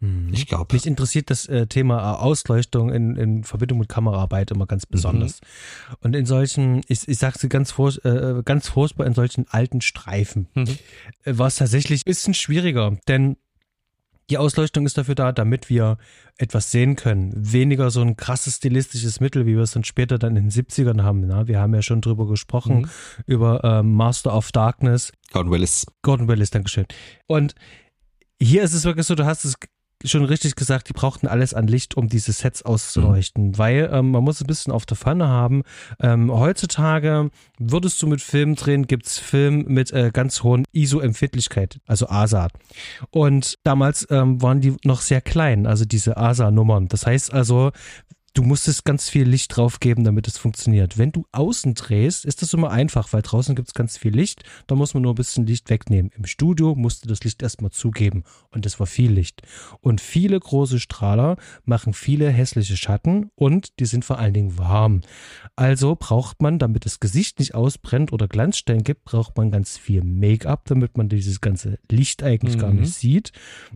Mhm. 0.04 0.32
Ich 0.32 0.46
glaube. 0.46 0.74
Mich 0.74 0.86
interessiert 0.86 1.30
das 1.30 1.46
äh, 1.46 1.66
Thema 1.66 1.98
äh, 1.98 2.16
Ausleuchtung 2.16 2.90
in, 2.90 3.16
in 3.16 3.44
Verbindung 3.44 3.78
mit 3.78 3.88
Kameraarbeit 3.88 4.50
immer 4.50 4.66
ganz 4.66 4.86
besonders. 4.86 5.40
Mhm. 5.40 5.96
Und 6.02 6.16
in 6.16 6.26
solchen, 6.26 6.82
ich, 6.88 7.08
ich 7.08 7.18
sage 7.18 7.38
sie 7.38 7.48
ganz, 7.48 7.72
vor, 7.72 7.92
äh, 8.04 8.42
ganz 8.44 8.68
furchtbar, 8.68 9.06
in 9.06 9.14
solchen 9.14 9.46
alten 9.48 9.80
Streifen 9.80 10.48
mhm. 10.54 10.78
äh, 11.24 11.38
war 11.38 11.46
es 11.46 11.56
tatsächlich 11.56 12.02
ein 12.02 12.10
bisschen 12.10 12.34
schwieriger, 12.34 12.96
denn 13.08 13.36
die 14.30 14.38
Ausleuchtung 14.38 14.86
ist 14.86 14.96
dafür 14.96 15.14
da, 15.14 15.32
damit 15.32 15.68
wir 15.68 15.98
etwas 16.38 16.70
sehen 16.70 16.96
können. 16.96 17.32
Weniger 17.36 17.90
so 17.90 18.00
ein 18.00 18.16
krasses 18.16 18.56
stilistisches 18.56 19.20
Mittel, 19.20 19.44
wie 19.44 19.54
wir 19.54 19.62
es 19.62 19.72
dann 19.72 19.84
später 19.84 20.18
dann 20.18 20.36
in 20.36 20.48
den 20.48 20.50
70ern 20.50 21.02
haben. 21.02 21.26
Na? 21.26 21.46
Wir 21.46 21.60
haben 21.60 21.74
ja 21.74 21.82
schon 21.82 22.00
drüber 22.00 22.26
gesprochen, 22.26 22.78
mhm. 22.78 22.88
über 23.26 23.62
ähm, 23.62 23.92
Master 23.92 24.34
of 24.34 24.50
Darkness. 24.50 25.12
Gordon 25.30 25.52
Willis. 25.52 25.86
Gordon 26.00 26.26
Willis, 26.28 26.50
Dankeschön. 26.50 26.86
Und 27.26 27.54
hier 28.40 28.62
ist 28.62 28.74
es 28.74 28.84
wirklich 28.84 29.06
so, 29.06 29.14
du 29.14 29.26
hast 29.26 29.44
es 29.44 29.54
schon 30.04 30.24
richtig 30.24 30.56
gesagt, 30.56 30.88
die 30.88 30.92
brauchten 30.92 31.26
alles 31.26 31.54
an 31.54 31.66
Licht, 31.66 31.96
um 31.96 32.08
diese 32.08 32.32
Sets 32.32 32.62
auszuleuchten, 32.62 33.48
mhm. 33.48 33.58
weil 33.58 33.90
ähm, 33.92 34.10
man 34.10 34.24
muss 34.24 34.40
ein 34.40 34.46
bisschen 34.46 34.72
auf 34.72 34.86
der 34.86 34.96
Pfanne 34.96 35.28
haben. 35.28 35.62
Ähm, 36.00 36.32
heutzutage 36.32 37.30
würdest 37.58 38.00
du 38.02 38.06
mit 38.06 38.20
Filmen 38.20 38.54
drehen, 38.54 38.86
gibt's 38.86 39.18
Film 39.18 39.64
mit 39.66 39.92
äh, 39.92 40.10
ganz 40.12 40.42
hohen 40.42 40.64
ISO-Empfindlichkeit, 40.72 41.80
also 41.86 42.08
ASA. 42.08 42.48
Und 43.10 43.58
damals 43.64 44.06
ähm, 44.10 44.42
waren 44.42 44.60
die 44.60 44.76
noch 44.84 45.00
sehr 45.00 45.20
klein, 45.20 45.66
also 45.66 45.84
diese 45.84 46.16
ASA-Nummern. 46.16 46.88
Das 46.88 47.06
heißt 47.06 47.32
also, 47.32 47.72
du 48.34 48.42
musstest 48.42 48.84
ganz 48.84 49.08
viel 49.08 49.26
Licht 49.26 49.56
drauf 49.56 49.78
geben, 49.78 50.02
damit 50.02 50.26
es 50.26 50.36
funktioniert. 50.36 50.98
Wenn 50.98 51.12
du 51.12 51.24
außen 51.30 51.74
drehst, 51.74 52.24
ist 52.24 52.42
das 52.42 52.52
immer 52.52 52.70
einfach, 52.70 53.12
weil 53.12 53.22
draußen 53.22 53.54
gibt 53.54 53.68
es 53.68 53.74
ganz 53.74 53.96
viel 53.96 54.12
Licht, 54.14 54.42
da 54.66 54.74
muss 54.74 54.92
man 54.92 55.04
nur 55.04 55.12
ein 55.12 55.16
bisschen 55.16 55.46
Licht 55.46 55.70
wegnehmen. 55.70 56.10
Im 56.16 56.26
Studio 56.26 56.74
musste 56.74 57.06
das 57.06 57.22
Licht 57.22 57.42
erstmal 57.42 57.70
zugeben 57.70 58.24
und 58.50 58.66
das 58.66 58.80
war 58.80 58.88
viel 58.88 59.12
Licht. 59.12 59.42
Und 59.80 60.00
viele 60.00 60.38
große 60.38 60.80
Strahler 60.80 61.36
machen 61.64 61.94
viele 61.94 62.28
hässliche 62.28 62.76
Schatten 62.76 63.30
und 63.36 63.78
die 63.78 63.86
sind 63.86 64.04
vor 64.04 64.18
allen 64.18 64.34
Dingen 64.34 64.58
warm. 64.58 65.02
Also 65.54 65.94
braucht 65.94 66.42
man, 66.42 66.58
damit 66.58 66.86
das 66.86 66.98
Gesicht 66.98 67.38
nicht 67.38 67.54
ausbrennt 67.54 68.12
oder 68.12 68.26
Glanzstellen 68.26 68.82
gibt, 68.82 69.04
braucht 69.04 69.36
man 69.36 69.52
ganz 69.52 69.78
viel 69.78 70.02
Make-up, 70.02 70.64
damit 70.64 70.96
man 70.98 71.08
dieses 71.08 71.40
ganze 71.40 71.78
Licht 71.88 72.24
eigentlich 72.24 72.56
mhm. 72.56 72.60
gar 72.60 72.72
nicht 72.72 72.92
sieht. 72.92 73.30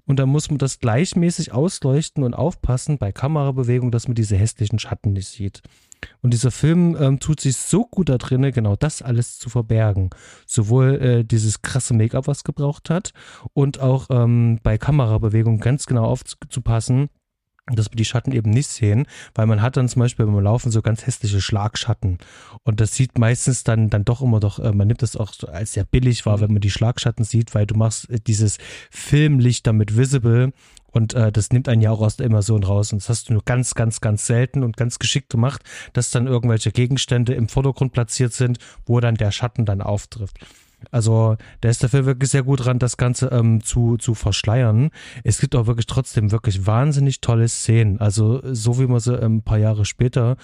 Und 0.05 0.19
da 0.19 0.27
muss 0.27 0.51
man 0.51 0.59
das 0.59 0.81
gleichmäßig 0.81 1.53
ausleuchten 1.53 2.25
und 2.25 2.35
aufpassen 2.35 2.99
bei 2.99 3.13
Kamerabewegung, 3.13 3.93
dass 3.93 4.09
man 4.09 4.17
diese 4.17 4.37
hässlichen 4.37 4.48
Schatten 4.79 5.13
nicht 5.13 5.29
sieht. 5.29 5.63
Und 6.23 6.33
dieser 6.33 6.51
Film 6.51 6.97
ähm, 7.01 7.19
tut 7.19 7.41
sich 7.41 7.57
so 7.57 7.85
gut 7.85 8.09
da 8.09 8.19
drin, 8.19 8.43
genau 8.53 8.77
das 8.77 9.03
alles 9.03 9.39
zu 9.39 9.51
verbergen. 9.51 10.11
Sowohl 10.47 10.95
äh, 11.01 11.25
dieses 11.25 11.63
krasse 11.63 11.95
Make-up, 11.95 12.27
was 12.27 12.45
gebraucht 12.45 12.91
hat, 12.91 13.13
und 13.53 13.81
auch 13.81 14.07
ähm, 14.11 14.61
bei 14.63 14.79
Kamerabewegung 14.79 15.59
ganz 15.59 15.87
genau 15.87 16.05
aufzupassen, 16.05 17.09
dass 17.77 17.91
wir 17.91 17.97
die 17.97 18.05
Schatten 18.05 18.33
eben 18.33 18.51
nicht 18.51 18.69
sehen, 18.69 19.07
weil 19.35 19.47
man 19.47 19.63
hat 19.63 19.77
dann 19.77 19.89
zum 19.89 20.01
Beispiel 20.01 20.27
beim 20.27 20.41
Laufen 20.41 20.71
so 20.71 20.83
ganz 20.83 21.07
hässliche 21.07 21.41
Schlagschatten. 21.41 22.19
Und 22.63 22.81
das 22.81 22.95
sieht 22.95 23.19
meistens 23.19 23.65
dann 23.65 23.91
dann 23.91 24.05
doch 24.05 24.21
immer 24.21 24.41
doch, 24.41 24.59
äh, 24.59 24.73
man 24.73 24.89
nimmt 24.89 25.03
das 25.03 25.17
auch 25.17 25.33
als 25.51 25.73
sehr 25.73 25.85
billig 25.85 26.27
wahr, 26.27 26.41
wenn 26.41 26.53
man 26.53 26.61
die 26.61 26.71
Schlagschatten 26.71 27.25
sieht, 27.25 27.55
weil 27.55 27.67
du 27.67 27.75
machst 27.75 28.11
äh, 28.11 28.21
dieses 28.21 28.59
Filmlicht 28.91 29.67
damit 29.67 29.97
visible 29.97 30.53
und 30.91 31.15
äh, 31.15 31.31
das 31.31 31.51
nimmt 31.51 31.69
einen 31.69 31.83
ja 31.83 31.91
auch 31.91 32.01
aus 32.01 32.17
der 32.17 32.27
Immersion 32.27 32.65
raus. 32.65 32.93
Und 32.93 33.03
das 33.03 33.09
hast 33.09 33.29
du 33.29 33.35
nur 33.35 33.43
ganz, 33.45 33.75
ganz, 33.75 34.01
ganz 34.01 34.27
selten 34.27 34.63
und 34.63 34.77
ganz 34.77 34.99
geschickt 34.99 35.31
gemacht, 35.31 35.63
dass 35.93 36.11
dann 36.11 36.27
irgendwelche 36.27 36.73
Gegenstände 36.73 37.35
im 37.35 37.49
Vordergrund 37.49 37.93
platziert 37.93 38.33
sind, 38.33 38.59
wo 38.87 39.01
dann 39.01 39.15
der 39.15 39.31
Schatten 39.31 39.65
dann 39.65 39.83
auftrifft. 39.83 40.39
Also 40.91 41.37
da 41.61 41.69
ist 41.69 41.83
der 41.83 41.89
Film 41.89 42.07
wirklich 42.07 42.31
sehr 42.31 42.43
gut 42.43 42.65
dran, 42.65 42.79
das 42.79 42.97
Ganze 42.97 43.27
ähm, 43.29 43.63
zu, 43.63 43.97
zu 43.97 44.15
verschleiern. 44.15 44.91
Es 45.25 45.41
gibt 45.41 45.55
auch 45.57 45.67
wirklich 45.67 45.87
trotzdem 45.87 46.31
wirklich 46.31 46.67
wahnsinnig 46.67 47.21
tolle 47.21 47.49
Szenen. 47.49 48.01
Also 48.01 48.41
so 48.55 48.79
wie 48.79 48.87
man 48.87 49.01
sie 49.01 49.15
ähm, 49.15 49.37
ein 49.37 49.43
paar 49.43 49.59
Jahre 49.59 49.85
später 49.85 50.37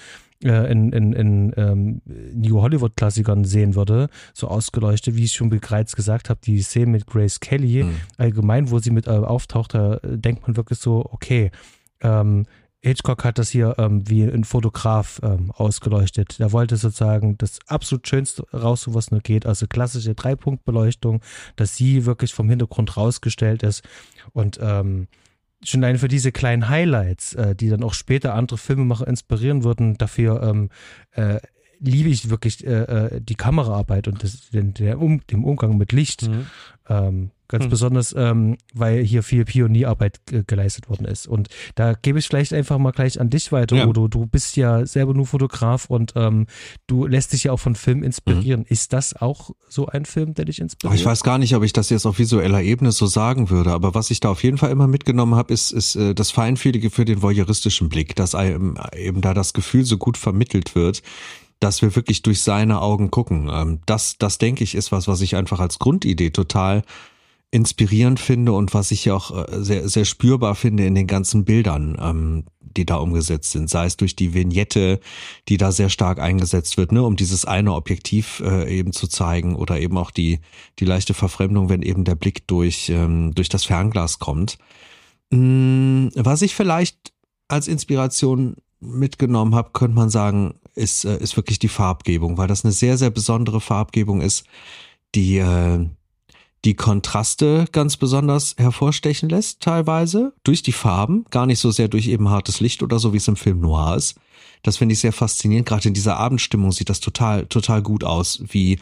äh, 0.43 0.70
in, 0.70 0.93
in, 0.93 1.12
in 1.12 1.52
ähm, 1.56 2.02
New 2.35 2.61
Hollywood-Klassikern 2.61 3.44
sehen 3.44 3.74
würde, 3.74 4.09
so 4.32 4.48
ausgeleuchtet, 4.48 5.16
wie 5.16 5.24
ich 5.24 5.32
schon 5.32 5.51
bereits 5.51 5.97
gesagt 5.97 6.31
habe, 6.31 6.40
die 6.44 6.61
Szene 6.61 6.86
mit 6.86 7.06
Grace 7.06 7.40
Kelly, 7.40 7.85
mhm. 7.85 7.97
allgemein, 8.19 8.70
wo 8.70 8.78
sie 8.78 8.90
mit 8.90 9.06
äh, 9.06 9.11
auftaucht, 9.11 9.74
da 9.74 10.01
denkt 10.02 10.43
man 10.43 10.56
wirklich 10.56 10.78
so, 10.78 11.06
okay, 11.11 11.51
ähm, 12.02 12.44
Hitchcock 12.85 13.24
hat 13.24 13.39
das 13.39 13.48
hier 13.48 13.77
ähm, 13.78 14.09
wie 14.09 14.24
ein 14.24 14.44
Fotograf 14.44 15.19
ähm, 15.23 15.51
ausgeleuchtet. 15.51 16.39
Er 16.39 16.52
wollte 16.52 16.77
sozusagen 16.77 17.39
das 17.39 17.59
absolut 17.66 18.06
Schönste 18.06 18.44
raus, 18.52 18.85
was 18.89 19.11
nur 19.11 19.20
geht. 19.20 19.47
Also 19.47 19.66
klassische 19.66 20.15
Dreipunktbeleuchtung, 20.15 21.23
dass 21.56 21.77
sie 21.77 22.05
wirklich 22.05 22.35
vom 22.35 22.51
Hintergrund 22.51 22.97
rausgestellt 22.97 23.62
ist. 23.62 23.82
Und 24.32 24.59
ähm, 24.61 25.09
schon 25.65 25.82
allein 25.82 25.98
für 25.98 26.09
diese 26.09 26.31
kleinen 26.31 26.69
Highlights, 26.69 27.35
äh, 27.35 27.55
die 27.56 27.70
dann 27.70 27.82
auch 27.82 27.94
später 27.94 28.35
andere 28.35 28.59
Filmemacher 28.59 29.09
inspirieren 29.09 29.65
würden, 29.65 29.97
dafür 29.97 30.43
ähm, 30.43 30.69
äh, 31.12 31.39
liebe 31.78 32.11
ich 32.11 32.28
wirklich 32.28 32.66
äh, 32.66 32.82
äh 33.16 33.20
die 33.20 33.35
Kameraarbeit 33.35 34.09
und 34.09 34.23
das, 34.23 34.51
den, 34.51 34.74
der 34.74 35.01
um, 35.01 35.27
dem 35.28 35.44
Umgang 35.44 35.78
mit 35.78 35.93
Licht. 35.93 36.28
Mhm. 36.28 37.31
Ganz 37.55 37.66
mhm. 37.66 37.70
besonders, 37.70 38.12
ähm, 38.18 38.56
weil 38.74 39.05
hier 39.05 39.22
viel 39.22 39.44
Pionierarbeit 39.44 40.18
geleistet 40.48 40.89
worden 40.89 41.05
ist. 41.05 41.28
Und 41.28 41.47
da 41.76 41.93
gebe 41.93 42.18
ich 42.18 42.26
vielleicht 42.26 42.52
einfach 42.52 42.78
mal 42.78 42.90
gleich 42.90 43.20
an 43.20 43.31
dich 43.31 43.52
weiter, 43.52 43.76
ja. 43.76 43.86
Udo. 43.86 44.09
Du 44.09 44.26
bist 44.26 44.56
ja 44.56 44.85
selber 44.86 45.14
nur 45.14 45.24
Fotograf 45.24 45.85
und 45.89 46.14
ähm, 46.16 46.48
du 46.89 47.06
lässt 47.06 47.32
dich 47.32 47.44
ja 47.44 47.52
auch 47.52 47.60
von 47.60 47.76
Film 47.76 48.02
inspirieren. 48.02 48.62
Mhm. 48.62 48.66
Ist 48.70 48.93
das 48.93 49.14
auch 49.14 49.51
so 49.68 49.86
ein 49.86 50.05
Film, 50.05 50.35
der 50.35 50.47
dich 50.47 50.60
inspiriert? 50.60 50.98
Ich 50.98 51.06
weiß 51.06 51.22
gar 51.22 51.39
nicht, 51.39 51.55
ob 51.55 51.62
ich 51.62 51.72
das 51.72 51.90
jetzt 51.90 52.06
auf 52.06 52.18
visueller 52.18 52.60
Ebene 52.60 52.90
so 52.90 53.06
sagen 53.06 53.51
würde, 53.51 53.70
aber 53.70 53.94
was 53.94 54.10
ich 54.10 54.18
da 54.18 54.31
auf 54.31 54.43
jeden 54.43 54.59
Fall 54.59 54.72
immer 54.72 54.89
mitgenommen 54.89 55.36
habe, 55.36 55.55
ist, 55.55 55.70
ist 55.70 55.94
äh, 55.94 56.12
das 56.12 56.32
Feinfühlige 56.32 56.90
für 56.90 57.05
den 57.05 57.22
voyeuristischen 57.22 57.89
Blick, 57.89 58.16
dass 58.16 58.35
einem 58.35 58.76
eben 58.97 59.20
da 59.20 59.32
das 59.32 59.52
Gefühl 59.52 59.85
so 59.85 59.97
gut 59.97 60.18
vermittelt 60.18 60.74
wird, 60.74 61.02
dass 61.60 61.82
wir 61.82 61.94
wirklich 61.94 62.22
durch 62.22 62.43
seine 62.43 62.81
Augen 62.81 63.12
gucken. 63.12 63.48
Ähm, 63.48 63.78
das, 63.86 64.18
das 64.18 64.39
denke 64.39 64.64
ich, 64.64 64.74
ist 64.74 64.90
was, 64.90 65.06
was 65.06 65.20
ich 65.20 65.36
einfach 65.36 65.60
als 65.60 65.78
Grundidee 65.78 66.31
total 66.31 66.82
inspirierend 67.55 68.18
finde 68.18 68.52
und 68.52 68.74
was 68.74 68.90
ich 68.90 69.12
auch 69.12 69.31
äh, 69.31 69.62
sehr, 69.62 69.89
sehr 69.89 70.05
spürbar 70.05 70.56
finde 70.56 70.86
in 70.86 70.97
den 70.97 71.06
ganzen 71.06 71.44
Bildern, 71.44 71.97
ähm, 72.01 72.44
die 72.60 72.85
da 72.85 72.97
umgesetzt 72.97 73.52
sind. 73.52 73.70
Sei 73.70 73.86
es 73.86 73.97
durch 73.97 74.16
die 74.16 74.35
Vignette, 74.35 74.98
die 75.48 75.56
da 75.56 75.70
sehr 75.70 75.89
stark 75.89 76.18
eingesetzt 76.18 76.76
wird, 76.76 76.90
ne, 76.90 77.05
um 77.05 77.14
dieses 77.14 77.44
eine 77.44 77.72
Objektiv 77.74 78.43
äh, 78.44 78.76
eben 78.76 78.93
zu 78.93 79.06
zeigen 79.06 79.55
oder 79.55 79.78
eben 79.78 79.97
auch 79.97 80.10
die, 80.10 80.40
die 80.81 80.85
leichte 80.85 81.14
Verfremdung, 81.14 81.68
wenn 81.68 81.82
eben 81.82 82.02
der 82.02 82.16
Blick 82.16 82.48
durch, 82.48 82.90
ähm, 82.90 83.32
durch 83.36 83.48
das 83.48 83.64
Fernglas 83.64 84.18
kommt. 84.18 84.59
Mm, 85.31 86.09
was 86.16 86.43
ich 86.43 86.56
vielleicht 86.56 87.12
als 87.47 87.68
Inspiration 87.68 88.56
mitgenommen 88.81 89.55
habe, 89.55 89.70
könnte 89.72 89.94
man 89.94 90.10
sagen, 90.10 90.55
ist, 90.74 91.05
äh, 91.05 91.18
ist 91.18 91.36
wirklich 91.36 91.60
die 91.60 91.68
Farbgebung, 91.68 92.36
weil 92.36 92.48
das 92.48 92.64
eine 92.64 92.72
sehr, 92.72 92.98
sehr 92.98 93.10
besondere 93.10 93.60
Farbgebung 93.60 94.22
ist, 94.22 94.44
die 95.14 95.39
äh, 95.39 95.86
die 96.65 96.74
Kontraste 96.74 97.66
ganz 97.73 97.97
besonders 97.97 98.55
hervorstechen 98.57 99.28
lässt, 99.28 99.61
teilweise 99.61 100.32
durch 100.45 100.62
die 100.62 100.73
Farben, 100.73 101.24
gar 101.31 101.47
nicht 101.47 101.59
so 101.59 101.70
sehr 101.70 101.89
durch 101.89 102.09
eben 102.09 102.31
hartes 102.31 102.61
Licht 102.61 102.82
oder 102.82 102.99
so, 102.99 103.12
wie 103.12 103.19
es 103.19 103.28
im 103.28 103.36
Film 103.36 103.61
Noir 103.61 103.97
ist. 103.97 104.16
Das 104.62 104.78
finde 104.78 104.95
ich 104.95 105.01
sehr 105.01 105.12
faszinierend. 105.12 105.69
Gerade 105.69 105.89
in 105.89 105.95
dieser 105.95 106.16
Abendstimmung 106.16 106.73
sieht 106.73 106.89
das 106.89 107.01
total, 107.01 107.47
total 107.47 107.82
gut 107.82 108.03
aus, 108.03 108.43
wie 108.49 108.78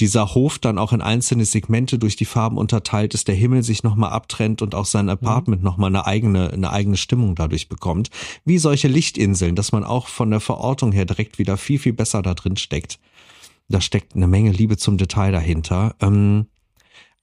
dieser 0.00 0.34
Hof 0.34 0.58
dann 0.58 0.78
auch 0.78 0.92
in 0.92 1.02
einzelne 1.02 1.44
Segmente 1.44 1.98
durch 1.98 2.16
die 2.16 2.24
Farben 2.24 2.56
unterteilt 2.56 3.14
ist, 3.14 3.28
der 3.28 3.34
Himmel 3.34 3.62
sich 3.62 3.82
nochmal 3.82 4.10
abtrennt 4.10 4.62
und 4.62 4.74
auch 4.74 4.86
sein 4.86 5.06
mhm. 5.06 5.12
Apartment 5.12 5.60
mhm. 5.60 5.66
nochmal 5.66 5.88
eine 5.88 6.06
eigene, 6.06 6.50
eine 6.50 6.70
eigene 6.70 6.96
Stimmung 6.96 7.34
dadurch 7.34 7.68
bekommt. 7.68 8.10
Wie 8.44 8.58
solche 8.58 8.88
Lichtinseln, 8.88 9.54
dass 9.54 9.72
man 9.72 9.84
auch 9.84 10.06
von 10.06 10.30
der 10.30 10.40
Verortung 10.40 10.92
her 10.92 11.04
direkt 11.04 11.38
wieder 11.38 11.56
viel, 11.56 11.78
viel 11.78 11.92
besser 11.92 12.22
da 12.22 12.34
drin 12.34 12.56
steckt. 12.56 12.98
Da 13.68 13.80
steckt 13.80 14.14
eine 14.16 14.28
Menge 14.28 14.52
Liebe 14.52 14.78
zum 14.78 14.96
Detail 14.96 15.32
dahinter. 15.32 15.94
Ähm, 16.00 16.46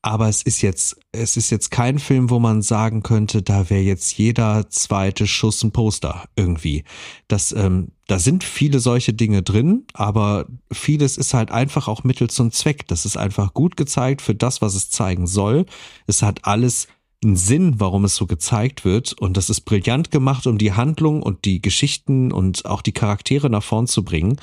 aber 0.05 0.29
es 0.29 0.43
ist 0.43 0.61
jetzt, 0.61 0.97
es 1.11 1.35
ist 1.35 1.49
jetzt 1.49 1.71
kein 1.71 1.97
Film, 1.97 2.29
wo 2.29 2.37
man 2.37 2.61
sagen 2.61 3.01
könnte, 3.01 3.41
da 3.41 3.71
wäre 3.71 3.81
jetzt 3.81 4.15
jeder 4.19 4.69
zweite 4.69 5.25
Schuss 5.25 5.63
ein 5.63 5.71
Poster 5.71 6.25
irgendwie. 6.35 6.83
Das, 7.27 7.51
ähm, 7.53 7.87
da 8.05 8.19
sind 8.19 8.43
viele 8.43 8.79
solche 8.79 9.15
Dinge 9.15 9.41
drin, 9.41 9.85
aber 9.95 10.45
vieles 10.71 11.17
ist 11.17 11.33
halt 11.33 11.49
einfach 11.49 11.87
auch 11.87 12.03
Mittel 12.03 12.29
zum 12.29 12.51
Zweck. 12.51 12.87
Das 12.87 13.05
ist 13.05 13.17
einfach 13.17 13.55
gut 13.55 13.77
gezeigt 13.77 14.21
für 14.21 14.35
das, 14.35 14.61
was 14.61 14.75
es 14.75 14.91
zeigen 14.91 15.25
soll. 15.25 15.65
Es 16.05 16.21
hat 16.21 16.45
alles 16.45 16.87
einen 17.23 17.35
Sinn, 17.35 17.79
warum 17.79 18.05
es 18.05 18.15
so 18.15 18.27
gezeigt 18.27 18.85
wird. 18.85 19.13
Und 19.13 19.37
das 19.37 19.49
ist 19.49 19.61
brillant 19.61 20.11
gemacht, 20.11 20.45
um 20.45 20.59
die 20.59 20.73
Handlung 20.73 21.23
und 21.23 21.45
die 21.45 21.63
Geschichten 21.63 22.31
und 22.31 22.67
auch 22.67 22.83
die 22.83 22.93
Charaktere 22.93 23.49
nach 23.49 23.63
vorn 23.63 23.87
zu 23.87 24.05
bringen. 24.05 24.37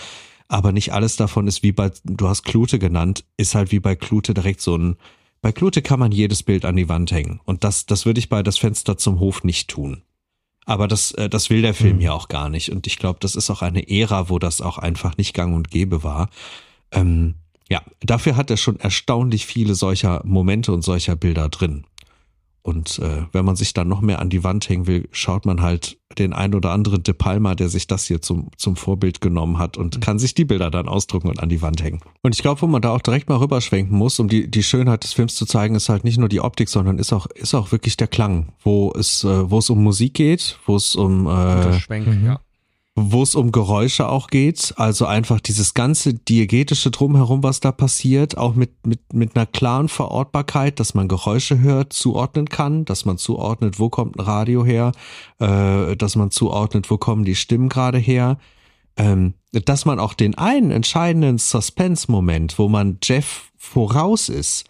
Aber 0.48 0.72
nicht 0.72 0.92
alles 0.92 1.14
davon 1.14 1.46
ist 1.46 1.62
wie 1.62 1.70
bei, 1.70 1.92
du 2.02 2.26
hast 2.26 2.42
Klute 2.42 2.80
genannt, 2.80 3.24
ist 3.36 3.54
halt 3.54 3.70
wie 3.70 3.78
bei 3.78 3.94
Klute 3.94 4.34
direkt 4.34 4.60
so 4.60 4.76
ein, 4.76 4.96
bei 5.42 5.52
Klute 5.52 5.82
kann 5.82 5.98
man 5.98 6.12
jedes 6.12 6.42
Bild 6.42 6.64
an 6.64 6.76
die 6.76 6.88
Wand 6.88 7.10
hängen. 7.10 7.40
Und 7.44 7.64
das, 7.64 7.84
das 7.84 8.06
würde 8.06 8.20
ich 8.20 8.28
bei 8.28 8.42
das 8.42 8.58
Fenster 8.58 8.96
zum 8.96 9.20
Hof 9.20 9.44
nicht 9.44 9.68
tun. 9.68 10.02
Aber 10.64 10.86
das, 10.86 11.10
äh, 11.12 11.28
das 11.28 11.50
will 11.50 11.62
der 11.62 11.74
Film 11.74 11.96
mhm. 11.96 12.02
ja 12.02 12.12
auch 12.12 12.28
gar 12.28 12.48
nicht. 12.48 12.70
Und 12.70 12.86
ich 12.86 12.96
glaube, 12.96 13.18
das 13.20 13.34
ist 13.34 13.50
auch 13.50 13.60
eine 13.60 13.90
Ära, 13.90 14.30
wo 14.30 14.38
das 14.38 14.60
auch 14.60 14.78
einfach 14.78 15.16
nicht 15.16 15.34
gang 15.34 15.54
und 15.54 15.70
gäbe 15.70 16.04
war. 16.04 16.30
Ähm, 16.92 17.34
ja, 17.68 17.82
dafür 18.00 18.36
hat 18.36 18.50
er 18.50 18.56
schon 18.56 18.78
erstaunlich 18.78 19.44
viele 19.44 19.74
solcher 19.74 20.22
Momente 20.24 20.72
und 20.72 20.82
solcher 20.82 21.16
Bilder 21.16 21.48
drin. 21.48 21.84
Und 22.62 23.00
äh, 23.00 23.24
wenn 23.32 23.44
man 23.44 23.56
sich 23.56 23.74
dann 23.74 23.88
noch 23.88 24.00
mehr 24.00 24.20
an 24.20 24.30
die 24.30 24.44
Wand 24.44 24.68
hängen 24.68 24.86
will, 24.86 25.08
schaut 25.10 25.46
man 25.46 25.62
halt 25.62 25.98
den 26.18 26.32
ein 26.32 26.54
oder 26.54 26.70
anderen 26.70 27.02
De 27.02 27.14
Palma, 27.14 27.54
der 27.54 27.68
sich 27.68 27.86
das 27.86 28.04
hier 28.06 28.22
zum, 28.22 28.50
zum 28.56 28.76
Vorbild 28.76 29.20
genommen 29.20 29.58
hat 29.58 29.76
und 29.76 29.96
mhm. 29.96 30.00
kann 30.00 30.18
sich 30.18 30.34
die 30.34 30.44
Bilder 30.44 30.70
dann 30.70 30.88
ausdrucken 30.88 31.28
und 31.28 31.42
an 31.42 31.48
die 31.48 31.60
Wand 31.60 31.82
hängen. 31.82 32.00
Und 32.22 32.34
ich 32.34 32.42
glaube, 32.42 32.62
wo 32.62 32.66
man 32.66 32.82
da 32.82 32.90
auch 32.90 33.00
direkt 33.00 33.28
mal 33.28 33.38
rüberschwenken 33.38 33.96
muss, 33.96 34.20
um 34.20 34.28
die, 34.28 34.48
die 34.48 34.62
Schönheit 34.62 35.02
des 35.02 35.12
Films 35.12 35.34
zu 35.34 35.46
zeigen, 35.46 35.74
ist 35.74 35.88
halt 35.88 36.04
nicht 36.04 36.18
nur 36.18 36.28
die 36.28 36.40
Optik, 36.40 36.68
sondern 36.68 36.98
ist 36.98 37.12
auch, 37.12 37.26
ist 37.26 37.54
auch 37.54 37.72
wirklich 37.72 37.96
der 37.96 38.08
Klang, 38.08 38.52
wo 38.62 38.92
es, 38.96 39.24
äh, 39.24 39.50
wo 39.50 39.58
es 39.58 39.68
um 39.68 39.82
Musik 39.82 40.14
geht, 40.14 40.58
wo 40.66 40.76
es 40.76 40.94
um 40.94 41.26
äh, 41.26 41.72
Schwenken, 41.80 42.24
ja 42.24 42.40
wo 42.94 43.22
es 43.22 43.34
um 43.34 43.52
Geräusche 43.52 44.08
auch 44.08 44.28
geht, 44.28 44.74
also 44.76 45.06
einfach 45.06 45.40
dieses 45.40 45.72
ganze 45.72 46.12
diegetische 46.12 46.90
drumherum, 46.90 47.42
was 47.42 47.60
da 47.60 47.72
passiert, 47.72 48.36
auch 48.36 48.54
mit, 48.54 48.86
mit, 48.86 49.14
mit 49.14 49.34
einer 49.34 49.46
klaren 49.46 49.88
Verortbarkeit, 49.88 50.78
dass 50.78 50.92
man 50.92 51.08
Geräusche 51.08 51.60
hört, 51.60 51.94
zuordnen 51.94 52.48
kann, 52.48 52.84
dass 52.84 53.06
man 53.06 53.16
zuordnet, 53.16 53.78
wo 53.78 53.88
kommt 53.88 54.18
ein 54.18 54.20
Radio 54.20 54.64
her, 54.64 54.92
äh, 55.38 55.96
dass 55.96 56.16
man 56.16 56.30
zuordnet, 56.30 56.90
wo 56.90 56.98
kommen 56.98 57.24
die 57.24 57.34
Stimmen 57.34 57.70
gerade 57.70 57.98
her, 57.98 58.36
ähm, 58.98 59.34
dass 59.52 59.86
man 59.86 59.98
auch 59.98 60.12
den 60.12 60.36
einen 60.36 60.70
entscheidenden 60.70 61.38
Suspense-Moment, 61.38 62.58
wo 62.58 62.68
man 62.68 62.98
Jeff 63.02 63.52
voraus 63.56 64.28
ist, 64.28 64.64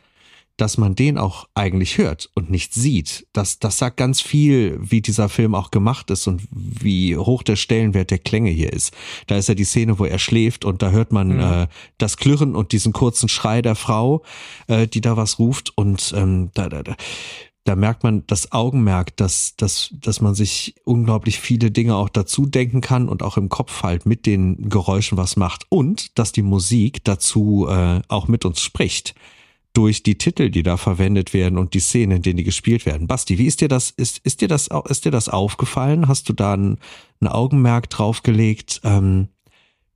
dass 0.56 0.78
man 0.78 0.94
den 0.94 1.18
auch 1.18 1.48
eigentlich 1.54 1.98
hört 1.98 2.30
und 2.34 2.50
nicht 2.50 2.74
sieht. 2.74 3.26
Das, 3.32 3.58
das 3.58 3.78
sagt 3.78 3.96
ganz 3.96 4.20
viel, 4.20 4.78
wie 4.80 5.00
dieser 5.00 5.28
Film 5.28 5.54
auch 5.54 5.70
gemacht 5.70 6.10
ist 6.10 6.26
und 6.26 6.42
wie 6.50 7.16
hoch 7.16 7.42
der 7.42 7.56
Stellenwert 7.56 8.10
der 8.10 8.18
Klänge 8.18 8.50
hier 8.50 8.72
ist. 8.72 8.92
Da 9.26 9.36
ist 9.36 9.48
ja 9.48 9.54
die 9.54 9.64
Szene, 9.64 9.98
wo 9.98 10.04
er 10.04 10.18
schläft 10.18 10.64
und 10.64 10.82
da 10.82 10.90
hört 10.90 11.12
man 11.12 11.28
mhm. 11.28 11.40
äh, 11.40 11.66
das 11.98 12.16
Klirren 12.16 12.54
und 12.54 12.72
diesen 12.72 12.92
kurzen 12.92 13.28
Schrei 13.28 13.62
der 13.62 13.74
Frau, 13.74 14.22
äh, 14.68 14.86
die 14.86 15.00
da 15.00 15.16
was 15.16 15.38
ruft 15.38 15.76
und 15.76 16.12
ähm, 16.16 16.50
da, 16.54 16.68
da, 16.68 16.82
da, 16.82 16.96
da 17.64 17.76
merkt 17.76 18.02
man 18.02 18.26
das 18.26 18.52
Augenmerk, 18.52 19.16
dass, 19.16 19.54
dass, 19.56 19.90
dass 19.92 20.20
man 20.20 20.34
sich 20.34 20.74
unglaublich 20.84 21.38
viele 21.38 21.70
Dinge 21.70 21.94
auch 21.96 22.08
dazu 22.08 22.44
denken 22.44 22.80
kann 22.80 23.08
und 23.08 23.22
auch 23.22 23.36
im 23.36 23.48
Kopf 23.48 23.82
halt 23.82 24.04
mit 24.04 24.26
den 24.26 24.68
Geräuschen 24.68 25.16
was 25.16 25.36
macht 25.36 25.66
und 25.68 26.18
dass 26.18 26.32
die 26.32 26.42
Musik 26.42 27.04
dazu 27.04 27.66
äh, 27.70 28.00
auch 28.08 28.28
mit 28.28 28.44
uns 28.44 28.60
spricht 28.60 29.14
durch 29.72 30.02
die 30.02 30.18
Titel, 30.18 30.50
die 30.50 30.62
da 30.62 30.76
verwendet 30.76 31.32
werden 31.32 31.58
und 31.58 31.74
die 31.74 31.80
Szenen, 31.80 32.18
in 32.18 32.22
denen 32.22 32.36
die 32.38 32.44
gespielt 32.44 32.86
werden. 32.86 33.06
Basti, 33.06 33.38
wie 33.38 33.46
ist 33.46 33.60
dir 33.60 33.68
das, 33.68 33.90
ist, 33.90 34.18
ist 34.18 34.40
dir 34.40 34.48
das, 34.48 34.68
ist 34.88 35.04
dir 35.04 35.10
das 35.10 35.28
aufgefallen? 35.28 36.08
Hast 36.08 36.28
du 36.28 36.32
da 36.32 36.54
ein, 36.54 36.78
ein 37.20 37.28
Augenmerk 37.28 37.90
draufgelegt, 37.90 38.80
ähm, 38.84 39.28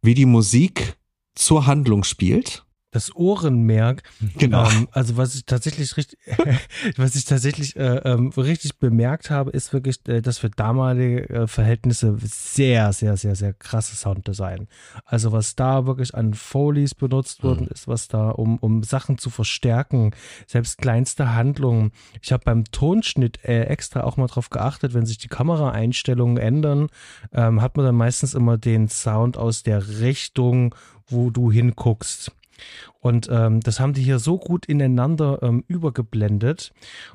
wie 0.03 0.15
die 0.15 0.27
Musik 0.27 0.97
zur 1.35 1.67
Handlung 1.67 2.05
spielt? 2.05 2.66
Das 2.97 3.15
Ohrenmerk. 3.15 4.03
Genau. 4.39 4.69
Ähm, 4.69 4.89
also 4.91 5.17
was 5.17 5.35
ich 5.35 5.45
tatsächlich 5.45 5.97
richtig, 5.97 6.19
was 6.97 7.15
ich 7.15 7.25
tatsächlich 7.27 7.77
äh, 7.77 7.99
ähm, 8.05 8.31
richtig 8.37 8.79
bemerkt 8.79 9.31
habe, 9.31 9.51
ist 9.51 9.73
wirklich, 9.73 10.01
äh, 10.09 10.23
dass 10.23 10.39
für 10.39 10.51
damalige 10.51 11.29
äh, 11.29 11.47
Verhältnisse 11.47 12.17
sehr, 12.23 12.93
sehr, 12.93 13.17
sehr, 13.17 13.37
sehr 13.37 13.53
krasses 13.53 14.01
Sounddesign. 14.01 14.67
Also 15.05 15.33
was 15.33 15.57
da 15.57 15.87
wirklich 15.87 16.15
an 16.15 16.35
Foleys 16.35 16.95
benutzt 16.95 17.45
worden 17.45 17.67
mhm. 17.67 17.73
ist, 17.73 17.87
was 17.87 18.09
da 18.09 18.31
um, 18.31 18.57
um 18.59 18.83
Sachen 18.83 19.19
zu 19.19 19.29
verstärken, 19.29 20.13
selbst 20.47 20.79
kleinste 20.79 21.35
Handlungen. 21.35 21.93
Ich 22.23 22.33
habe 22.33 22.45
beim 22.45 22.65
Tonschnitt 22.65 23.45
äh, 23.45 23.65
extra 23.65 24.05
auch 24.05 24.17
mal 24.17 24.27
drauf 24.27 24.49
geachtet, 24.49 24.95
wenn 24.95 25.07
sich 25.07 25.19
die 25.19 25.29
Kameraeinstellungen 25.29 26.39
ändern, 26.39 26.89
ähm, 27.33 27.61
hat 27.61 27.77
man 27.77 27.85
dann 27.85 27.95
meistens 27.95 28.35
immer 28.35 28.57
den 28.57 28.89
Sound 28.89 29.37
aus 29.37 29.63
der 29.63 30.01
Richtung, 30.01 30.75
wo 31.09 31.31
du 31.31 31.53
hinguckst. 31.53 32.33
Und 33.01 33.29
ähm, 33.31 33.61
das 33.61 33.81
haben 33.81 33.93
die 33.93 34.03
hier 34.03 34.19
so 34.19 34.39
gut 34.39 34.67
ineinander 34.67 35.41
ähm, 35.43 35.65
übergeblendet. 35.69 36.73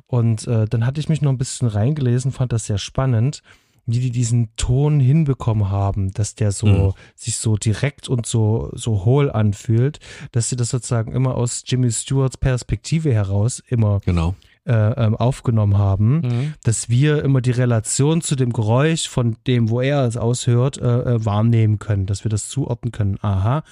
Und 0.07 0.47
äh, 0.47 0.65
dann 0.65 0.85
hatte 0.85 0.99
ich 0.99 1.09
mich 1.09 1.21
noch 1.21 1.31
ein 1.31 1.37
bisschen 1.37 1.67
reingelesen, 1.67 2.31
fand 2.31 2.53
das 2.53 2.65
sehr 2.65 2.77
spannend, 2.77 3.41
wie 3.85 3.99
die 3.99 4.11
diesen 4.11 4.55
Ton 4.55 4.99
hinbekommen 4.99 5.69
haben, 5.69 6.11
dass 6.11 6.35
der 6.35 6.51
so 6.51 6.67
mhm. 6.67 6.93
sich 7.15 7.37
so 7.37 7.57
direkt 7.57 8.09
und 8.09 8.25
so 8.25 8.71
so 8.73 9.05
hohl 9.05 9.31
anfühlt, 9.31 9.99
dass 10.31 10.49
sie 10.49 10.55
das 10.55 10.69
sozusagen 10.69 11.11
immer 11.13 11.35
aus 11.35 11.63
Jimmy 11.65 11.91
Stewarts 11.91 12.37
Perspektive 12.37 13.13
heraus 13.13 13.61
immer 13.67 13.99
genau. 14.05 14.35
Äh, 14.63 14.73
ähm, 14.73 15.15
aufgenommen 15.15 15.79
haben, 15.79 16.19
mhm. 16.19 16.53
dass 16.63 16.87
wir 16.87 17.23
immer 17.23 17.41
die 17.41 17.49
Relation 17.49 18.21
zu 18.21 18.35
dem 18.35 18.53
Geräusch 18.53 19.09
von 19.09 19.37
dem, 19.47 19.71
wo 19.71 19.81
er 19.81 20.05
es 20.05 20.17
aushört, 20.17 20.77
äh, 20.77 20.83
äh, 21.15 21.25
wahrnehmen 21.25 21.79
können, 21.79 22.05
dass 22.05 22.23
wir 22.23 22.29
das 22.29 22.47
zuordnen 22.47 22.91
können. 22.91 23.17
Aha, 23.23 23.63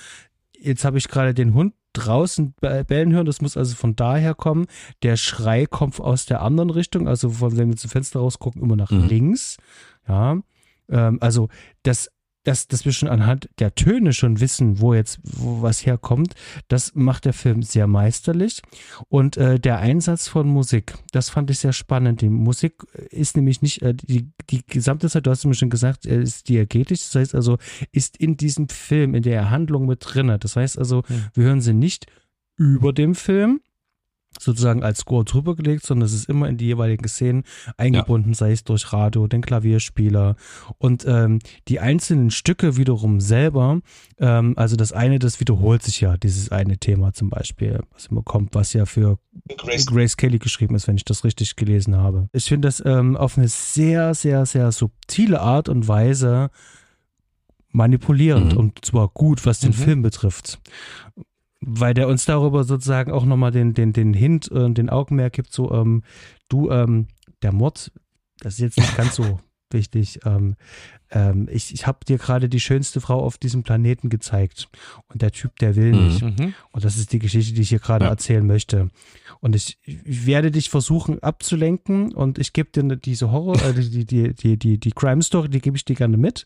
jetzt 0.60 0.86
habe 0.86 0.98
ich 0.98 1.08
gerade 1.08 1.34
den 1.34 1.54
Hund 1.54 1.74
draußen 1.94 2.54
bellen 2.60 3.14
hören, 3.14 3.26
das 3.26 3.42
muss 3.42 3.58
also 3.58 3.76
von 3.76 3.96
daher 3.96 4.36
kommen. 4.36 4.68
Der 5.02 5.18
Schrei 5.18 5.66
kommt 5.66 6.00
aus 6.00 6.26
der 6.26 6.42
anderen 6.42 6.70
Richtung, 6.70 7.08
also 7.08 7.30
von, 7.30 7.58
wenn 7.58 7.70
wir 7.70 7.78
zum 7.78 7.90
Fenster 7.90 8.20
rausgucken, 8.20 8.62
immer 8.62 8.76
nach 8.76 8.92
mhm. 8.92 9.08
links. 9.08 9.58
Ja, 10.08 10.38
ähm, 10.90 11.18
also 11.22 11.50
das 11.84 12.12
dass, 12.44 12.68
dass 12.68 12.86
wir 12.86 12.92
schon 12.92 13.10
anhand 13.10 13.50
der 13.60 13.76
Töne 13.76 14.14
schon 14.14 14.40
wissen, 14.40 14.80
wo 14.80 14.94
jetzt 14.94 15.20
wo 15.24 15.62
was 15.62 15.86
herkommt, 15.86 16.36
das 16.68 16.96
macht 16.96 17.26
der 17.26 17.34
Film 17.34 17.64
sehr 17.64 17.88
meisterlich. 17.88 18.62
Und 19.10 19.38
äh, 19.38 19.60
der 19.60 19.80
Einsatz 19.80 20.28
von 20.28 20.48
Musik, 20.48 20.94
das 21.12 21.30
fand 21.30 21.52
ich 21.52 21.60
sehr 21.60 21.74
spannend. 21.74 22.22
Die 22.22 22.30
Musik 22.30 22.84
ist 23.10 23.36
nämlich 23.36 23.62
nicht, 23.62 23.82
äh, 23.82 23.94
die, 23.94 24.32
die 24.50 24.66
gesamte 24.66 25.10
Zeit, 25.10 25.26
du 25.26 25.32
hast 25.32 25.46
mir 25.46 25.54
schon 25.54 25.70
gesagt, 25.70 26.06
äh, 26.06 26.22
ist 26.22 26.48
diegetisch. 26.48 27.00
Das 27.00 27.16
heißt 27.16 27.36
also, 27.36 27.58
ist 27.92 28.18
in 28.18 28.38
diesem 28.38 28.70
Film, 28.70 29.16
in 29.16 29.24
der 29.24 29.50
Handlung 29.50 29.86
mit 29.86 30.00
drin. 30.02 30.36
Das 30.40 30.56
heißt 30.56 30.78
also, 30.78 31.04
wir 31.34 31.46
hören 31.46 31.62
sie 31.62 31.74
nicht 31.74 32.06
über 32.58 32.94
dem 32.94 33.16
Film, 33.16 33.62
sozusagen 34.38 34.84
als 34.84 35.00
Score 35.00 35.26
drüber 35.26 35.56
gelegt, 35.56 35.86
sondern 35.86 36.06
es 36.06 36.14
ist 36.14 36.30
immer 36.30 36.48
in 36.48 36.58
die 36.58 36.66
jeweiligen 36.66 37.08
Szenen 37.08 37.44
eingebunden, 37.78 38.32
ja. 38.32 38.36
sei 38.36 38.52
es 38.52 38.64
durch 38.64 38.94
Radio, 38.94 39.28
den 39.28 39.42
Klavierspieler 39.42 40.36
und 40.78 41.06
ähm, 41.08 41.40
die 41.68 41.80
einzelnen 41.80 42.32
Stücke 42.32 42.78
wiederum 42.78 43.20
selber, 43.20 43.80
ähm, 44.20 44.54
also 44.56 44.76
das 44.76 44.94
eine, 44.94 45.20
das 45.20 45.40
wiederholt 45.40 45.84
sich 45.84 46.02
ja, 46.02 46.18
dieses 46.18 46.52
eine 46.52 46.78
Thema 46.78 47.14
zum 47.14 47.30
Beispiel, 47.30 47.82
was 47.94 48.08
immer 48.08 48.24
kommt, 48.24 48.56
was 48.56 48.74
ja 48.74 48.86
für 48.86 49.18
Grace, 49.58 49.86
Grace 49.86 50.18
Kelly 50.18 50.40
geschrieben 50.40 50.76
ist, 50.76 50.88
wenn 50.88 50.98
ich 50.98 51.06
das 51.06 51.24
richtig 51.24 51.56
gelesen 51.56 51.98
habe. 51.98 52.30
Ich 52.32 52.46
finde 52.46 52.68
das 52.68 52.84
ähm, 52.86 53.18
auf 53.18 53.38
eine 53.38 53.48
sehr, 53.48 54.14
sehr, 54.14 54.46
sehr 54.46 54.72
subtile 54.72 55.42
Art 55.42 55.70
und 55.70 55.88
Weise 55.88 56.50
manipulierend 57.72 58.54
mhm. 58.54 58.58
und 58.58 58.86
zwar 58.86 59.10
gut, 59.10 59.46
was 59.46 59.60
den 59.60 59.72
mhm. 59.72 59.76
Film 59.76 60.02
betrifft 60.02 60.60
weil 61.62 61.94
der 61.94 62.08
uns 62.08 62.26
darüber 62.26 62.64
sozusagen 62.64 63.12
auch 63.12 63.26
nochmal 63.26 63.52
den, 63.52 63.74
den, 63.74 63.94
den 63.94 64.14
Hint 64.14 64.50
und 64.50 64.72
äh, 64.72 64.74
den 64.76 64.90
Augenmerk 64.90 65.34
gibt, 65.34 65.52
so, 65.52 65.72
ähm, 65.72 66.04
du, 66.48 66.70
ähm, 66.70 67.08
der 67.42 67.52
Mord, 67.52 67.92
das 68.40 68.54
ist 68.54 68.60
jetzt 68.60 68.78
nicht 68.78 68.96
ganz 68.96 69.16
so 69.16 69.40
wichtig. 69.72 70.20
Ähm, 70.26 70.56
ähm, 71.12 71.48
ich 71.52 71.74
ich 71.74 71.88
habe 71.88 72.00
dir 72.06 72.18
gerade 72.18 72.50
die 72.50 72.60
schönste 72.60 73.02
Frau 73.02 73.20
auf 73.20 73.38
diesem 73.38 73.64
Planeten 73.64 74.10
gezeigt 74.10 74.70
und 75.08 75.22
der 75.22 75.32
Typ, 75.32 75.58
der 75.60 75.76
will 75.76 75.92
nicht. 75.92 76.22
Mhm. 76.22 76.54
Und 76.72 76.86
das 76.86 76.98
ist 76.98 77.14
die 77.14 77.20
Geschichte, 77.20 77.54
die 77.54 77.62
ich 77.62 77.70
hier 77.70 77.80
gerade 77.80 78.06
ja. 78.06 78.12
erzählen 78.12 78.46
möchte. 78.46 78.90
Und 79.42 79.56
ich, 79.56 79.78
ich, 79.84 80.26
werde 80.26 80.52
dich 80.52 80.70
versuchen 80.70 81.24
abzulenken 81.24 82.14
und 82.14 82.40
ich 82.40 82.52
gebe 82.52 82.70
dir 82.72 82.84
diese 82.98 83.32
Horror, 83.32 83.62
äh, 83.62 83.74
die, 83.74 84.06
die, 84.06 84.34
die, 84.34 84.58
die, 84.58 84.78
die 84.78 84.92
Crime 84.92 85.22
Story, 85.22 85.50
die 85.50 85.62
gebe 85.62 85.78
ich 85.78 85.86
dir 85.86 85.96
gerne 85.96 86.18
mit, 86.18 86.46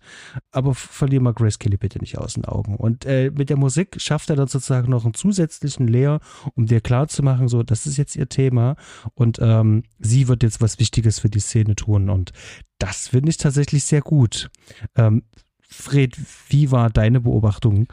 aber 0.52 0.76
verliere 0.76 1.24
mal 1.24 1.34
Grace 1.34 1.58
Kelly 1.58 1.78
bitte 1.78 2.00
nicht 2.00 2.18
aus 2.18 2.36
den 2.36 2.46
Augen. 2.46 2.76
Und 2.76 3.06
äh, 3.06 3.32
mit 3.32 3.50
der 3.50 3.58
Musik 3.58 4.00
schafft 4.00 4.30
er 4.30 4.36
dann 4.36 4.48
sozusagen 4.48 4.92
noch 4.92 5.06
einen 5.06 5.16
zusätzlichen 5.16 5.88
Layer, 5.88 6.20
um 6.56 6.68
dir 6.68 6.82
klarzumachen, 6.82 7.48
so, 7.48 7.64
das 7.64 7.88
ist 7.88 7.98
jetzt 7.98 8.16
ihr 8.16 8.30
Thema 8.30 8.76
und 9.16 9.40
ähm, 9.42 9.84
sie 10.00 10.28
wird 10.28 10.44
jetzt 10.44 10.62
was 10.62 10.80
Wichtiges 10.80 11.20
für 11.20 11.30
die 11.30 11.40
Szene 11.40 11.76
tun. 11.76 12.10
Und 12.10 12.32
das 12.80 13.08
finde 13.08 13.30
ich 13.30 13.38
tatsächlich 13.38 13.86
sehr 13.86 14.02
gut. 14.02 14.50
Ähm, 14.96 15.24
Fred, 15.62 16.16
wie 16.50 16.72
war 16.72 16.90
deine 16.90 17.22
Beobachtung 17.22 17.88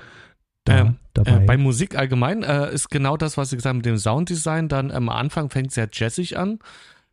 da 0.65 0.81
ähm, 0.81 0.97
dabei? 1.15 1.43
Äh, 1.43 1.47
bei 1.47 1.57
Musik 1.57 1.97
allgemein 1.97 2.43
äh, 2.43 2.73
ist 2.73 2.91
genau 2.91 3.17
das, 3.17 3.37
was 3.37 3.51
Sie 3.51 3.57
gesagt 3.57 3.71
haben 3.71 3.79
mit 3.79 3.87
dem 3.87 3.99
Sounddesign. 3.99 4.69
Dann 4.69 4.91
am 4.91 5.09
Anfang 5.09 5.51
fängt 5.51 5.69
es 5.69 5.75
sehr 5.75 5.89
jazzig 5.93 6.37
an. 6.37 6.59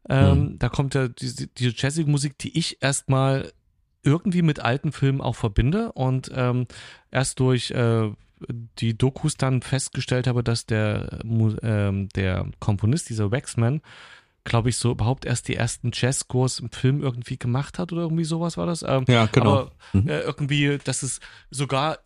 Ähm, 0.09 0.39
mhm. 0.39 0.59
Da 0.59 0.69
kommt 0.69 0.95
ja 0.95 1.07
diese, 1.07 1.47
diese 1.47 1.73
jazzige 1.75 2.09
Musik, 2.09 2.37
die 2.37 2.57
ich 2.57 2.81
erstmal 2.81 3.51
irgendwie 4.03 4.41
mit 4.41 4.59
alten 4.59 4.91
Filmen 4.91 5.21
auch 5.21 5.35
verbinde 5.35 5.91
und 5.91 6.31
ähm, 6.33 6.67
erst 7.11 7.39
durch 7.39 7.71
äh, 7.71 8.09
die 8.79 8.97
Dokus 8.97 9.35
dann 9.35 9.61
festgestellt 9.61 10.27
habe, 10.27 10.43
dass 10.43 10.65
der, 10.65 11.19
ähm, 11.23 12.09
der 12.09 12.45
Komponist, 12.59 13.09
dieser 13.09 13.31
Waxman, 13.31 13.81
glaube 14.47 14.69
ich, 14.69 14.77
so 14.77 14.91
überhaupt 14.91 15.25
erst 15.25 15.47
die 15.47 15.55
ersten 15.55 15.91
Jazzscores 15.93 16.59
im 16.59 16.71
Film 16.71 17.01
irgendwie 17.01 17.37
gemacht 17.37 17.77
hat 17.77 17.91
oder 17.91 18.03
irgendwie 18.03 18.23
sowas 18.23 18.57
war 18.57 18.65
das. 18.65 18.81
Ähm, 18.81 19.05
ja, 19.07 19.27
genau. 19.27 19.51
Aber 19.51 19.71
mhm. 19.93 20.07
äh, 20.07 20.21
irgendwie, 20.21 20.77
dass 20.83 21.03
es 21.03 21.19
sogar 21.51 21.99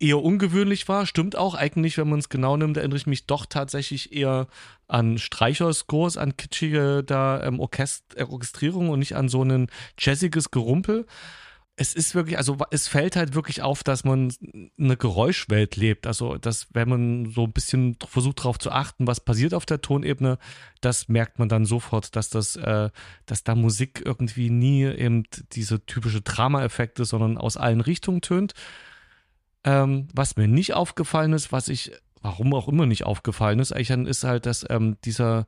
eher 0.00 0.22
ungewöhnlich 0.22 0.88
war, 0.88 1.06
stimmt 1.06 1.36
auch 1.36 1.54
eigentlich, 1.54 1.98
wenn 1.98 2.08
man 2.08 2.20
es 2.20 2.28
genau 2.28 2.56
nimmt, 2.56 2.76
erinnere 2.76 2.98
ich 2.98 3.08
mich 3.08 3.26
doch 3.26 3.46
tatsächlich 3.46 4.12
eher 4.12 4.46
an 4.86 5.18
Streicherscores, 5.18 6.16
an 6.16 6.36
kitschige 6.36 7.02
da 7.04 7.42
ähm, 7.42 7.58
Orchest 7.58 8.04
Orchestrierung 8.16 8.90
und 8.90 9.00
nicht 9.00 9.16
an 9.16 9.28
so 9.28 9.42
ein 9.42 9.66
jazziges 9.98 10.50
Gerumpel 10.52 11.04
es 11.80 11.94
ist 11.94 12.16
wirklich, 12.16 12.36
also 12.38 12.56
es 12.72 12.88
fällt 12.88 13.14
halt 13.14 13.34
wirklich 13.34 13.62
auf, 13.62 13.84
dass 13.84 14.02
man 14.02 14.32
eine 14.78 14.96
Geräuschwelt 14.96 15.76
lebt. 15.76 16.08
Also, 16.08 16.36
dass 16.36 16.66
wenn 16.74 16.88
man 16.88 17.30
so 17.30 17.44
ein 17.44 17.52
bisschen 17.52 17.96
versucht 18.04 18.40
darauf 18.40 18.58
zu 18.58 18.72
achten, 18.72 19.06
was 19.06 19.20
passiert 19.20 19.54
auf 19.54 19.64
der 19.64 19.80
Tonebene, 19.80 20.38
das 20.80 21.08
merkt 21.08 21.38
man 21.38 21.48
dann 21.48 21.64
sofort, 21.64 22.16
dass 22.16 22.30
das, 22.30 22.56
äh, 22.56 22.90
dass 23.26 23.44
da 23.44 23.54
Musik 23.54 24.02
irgendwie 24.04 24.50
nie 24.50 24.86
eben 24.86 25.22
diese 25.52 25.84
typische 25.86 26.20
Drama-Effekte, 26.20 27.04
sondern 27.04 27.38
aus 27.38 27.56
allen 27.56 27.80
Richtungen 27.80 28.22
tönt. 28.22 28.54
Ähm, 29.62 30.08
was 30.12 30.36
mir 30.36 30.48
nicht 30.48 30.74
aufgefallen 30.74 31.32
ist, 31.32 31.52
was 31.52 31.68
ich, 31.68 31.92
warum 32.22 32.54
auch 32.54 32.66
immer 32.66 32.86
nicht 32.86 33.04
aufgefallen 33.04 33.60
ist, 33.60 33.72
eigentlich 33.72 34.08
ist 34.08 34.24
halt, 34.24 34.46
dass 34.46 34.66
ähm, 34.68 34.96
dieser 35.04 35.46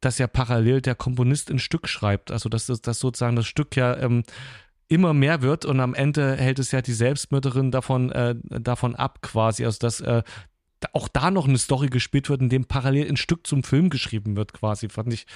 dass 0.00 0.18
ja 0.18 0.28
parallel 0.28 0.80
der 0.80 0.94
Komponist 0.94 1.50
ein 1.50 1.58
Stück 1.58 1.88
schreibt. 1.88 2.30
Also 2.30 2.48
dass 2.48 2.66
das 2.66 3.00
sozusagen 3.00 3.34
das 3.34 3.46
Stück 3.46 3.74
ja 3.74 3.96
ähm, 3.96 4.22
immer 4.88 5.12
mehr 5.14 5.42
wird 5.42 5.64
und 5.64 5.80
am 5.80 5.94
Ende 5.94 6.36
hält 6.36 6.58
es 6.58 6.72
ja 6.72 6.82
die 6.82 6.92
Selbstmörderin 6.92 7.70
davon, 7.70 8.10
äh, 8.10 8.34
davon 8.48 8.96
ab, 8.96 9.20
quasi. 9.22 9.64
Also, 9.64 9.78
dass 9.80 10.00
äh, 10.00 10.22
auch 10.92 11.08
da 11.08 11.30
noch 11.30 11.46
eine 11.46 11.58
Story 11.58 11.88
gespielt 11.88 12.28
wird, 12.28 12.40
in 12.40 12.48
dem 12.48 12.64
parallel 12.64 13.08
ein 13.08 13.16
Stück 13.16 13.46
zum 13.46 13.62
Film 13.62 13.90
geschrieben 13.90 14.36
wird, 14.36 14.52
quasi. 14.52 14.88
Fand 14.88 15.12
ich 15.12 15.26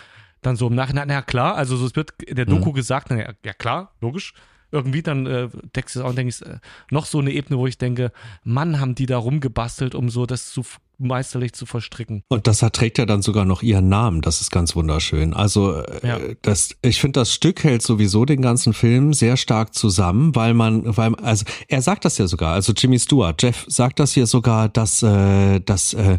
dann 0.40 0.56
so 0.56 0.68
im 0.68 0.74
Nachhinein, 0.74 1.08
na 1.08 1.22
klar, 1.22 1.56
also 1.56 1.76
so, 1.76 1.86
es 1.86 1.96
wird 1.96 2.22
in 2.22 2.36
der 2.36 2.46
Doku 2.46 2.70
mhm. 2.70 2.74
gesagt, 2.74 3.08
na, 3.10 3.34
ja, 3.44 3.52
klar, 3.52 3.94
logisch. 4.00 4.34
Irgendwie 4.70 5.02
dann 5.02 5.26
äh, 5.26 5.48
du 5.50 6.04
auch, 6.04 6.14
denke 6.14 6.30
ich, 6.30 6.42
äh, 6.46 6.58
noch 6.90 7.04
so 7.04 7.18
eine 7.18 7.30
Ebene, 7.30 7.58
wo 7.58 7.66
ich 7.66 7.76
denke, 7.76 8.10
Mann, 8.42 8.80
haben 8.80 8.94
die 8.94 9.04
da 9.04 9.18
rumgebastelt, 9.18 9.94
um 9.94 10.08
so 10.08 10.24
das 10.24 10.50
zu 10.50 10.64
meisterlich 11.02 11.52
zu 11.52 11.66
verstricken. 11.66 12.22
Und 12.28 12.46
das 12.46 12.62
hat, 12.62 12.74
trägt 12.74 12.98
ja 12.98 13.06
dann 13.06 13.22
sogar 13.22 13.44
noch 13.44 13.62
ihren 13.62 13.88
Namen. 13.88 14.22
Das 14.22 14.40
ist 14.40 14.50
ganz 14.50 14.74
wunderschön. 14.74 15.34
Also 15.34 15.76
äh, 15.76 16.06
ja. 16.06 16.18
das, 16.42 16.76
ich 16.82 17.00
finde, 17.00 17.20
das 17.20 17.32
Stück 17.32 17.64
hält 17.64 17.82
sowieso 17.82 18.24
den 18.24 18.42
ganzen 18.42 18.72
Film 18.72 19.12
sehr 19.12 19.36
stark 19.36 19.74
zusammen, 19.74 20.34
weil 20.34 20.54
man, 20.54 20.96
weil 20.96 21.14
also 21.16 21.44
er 21.68 21.82
sagt 21.82 22.04
das 22.04 22.18
ja 22.18 22.26
sogar. 22.26 22.54
Also 22.54 22.72
Jimmy 22.72 22.98
Stewart, 22.98 23.42
Jeff 23.42 23.64
sagt 23.68 23.98
das 23.98 24.12
hier 24.12 24.26
sogar, 24.26 24.68
dass, 24.68 25.02
äh, 25.02 25.60
dass 25.60 25.94
äh, 25.94 26.16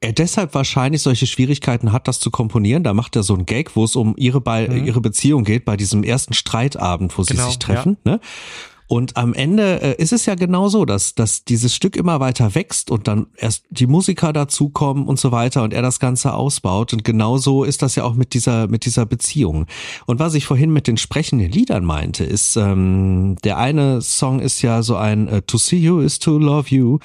er 0.00 0.12
deshalb 0.12 0.54
wahrscheinlich 0.54 1.02
solche 1.02 1.26
Schwierigkeiten 1.26 1.92
hat, 1.92 2.06
das 2.06 2.20
zu 2.20 2.30
komponieren. 2.30 2.84
Da 2.84 2.94
macht 2.94 3.16
er 3.16 3.22
so 3.22 3.34
ein 3.34 3.46
Gag, 3.46 3.74
wo 3.74 3.84
es 3.84 3.96
um 3.96 4.14
ihre, 4.16 4.40
Be 4.40 4.68
mhm. 4.70 4.84
ihre 4.84 5.00
Beziehung 5.00 5.44
geht, 5.44 5.64
bei 5.64 5.76
diesem 5.76 6.04
ersten 6.04 6.34
Streitabend, 6.34 7.16
wo 7.18 7.22
genau, 7.22 7.42
sie 7.42 7.48
sich 7.48 7.58
treffen. 7.58 7.96
Ja. 8.04 8.12
Ne? 8.12 8.20
Und 8.88 9.16
am 9.18 9.34
Ende 9.34 9.82
äh, 9.82 10.02
ist 10.02 10.12
es 10.12 10.26
ja 10.26 10.34
genau 10.34 10.68
so, 10.68 10.84
dass, 10.86 11.14
dass 11.14 11.44
dieses 11.44 11.74
Stück 11.74 11.94
immer 11.94 12.20
weiter 12.20 12.54
wächst 12.54 12.90
und 12.90 13.06
dann 13.06 13.26
erst 13.36 13.64
die 13.68 13.86
Musiker 13.86 14.32
dazukommen 14.32 15.06
und 15.06 15.20
so 15.20 15.30
weiter 15.30 15.62
und 15.62 15.74
er 15.74 15.82
das 15.82 16.00
Ganze 16.00 16.32
ausbaut. 16.32 16.94
Und 16.94 17.04
genauso 17.04 17.64
ist 17.64 17.82
das 17.82 17.94
ja 17.94 18.04
auch 18.04 18.14
mit 18.14 18.32
dieser, 18.32 18.66
mit 18.66 18.86
dieser 18.86 19.04
Beziehung. 19.04 19.66
Und 20.06 20.18
was 20.18 20.34
ich 20.34 20.46
vorhin 20.46 20.72
mit 20.72 20.86
den 20.86 20.96
sprechenden 20.96 21.50
Liedern 21.52 21.84
meinte, 21.84 22.24
ist, 22.24 22.56
ähm, 22.56 23.36
der 23.44 23.58
eine 23.58 24.00
Song 24.00 24.40
ist 24.40 24.62
ja 24.62 24.82
so 24.82 24.96
ein 24.96 25.28
äh, 25.28 25.42
To 25.42 25.58
see 25.58 25.76
you 25.76 26.00
is 26.00 26.18
to 26.18 26.38
love 26.38 26.74
you. 26.74 26.98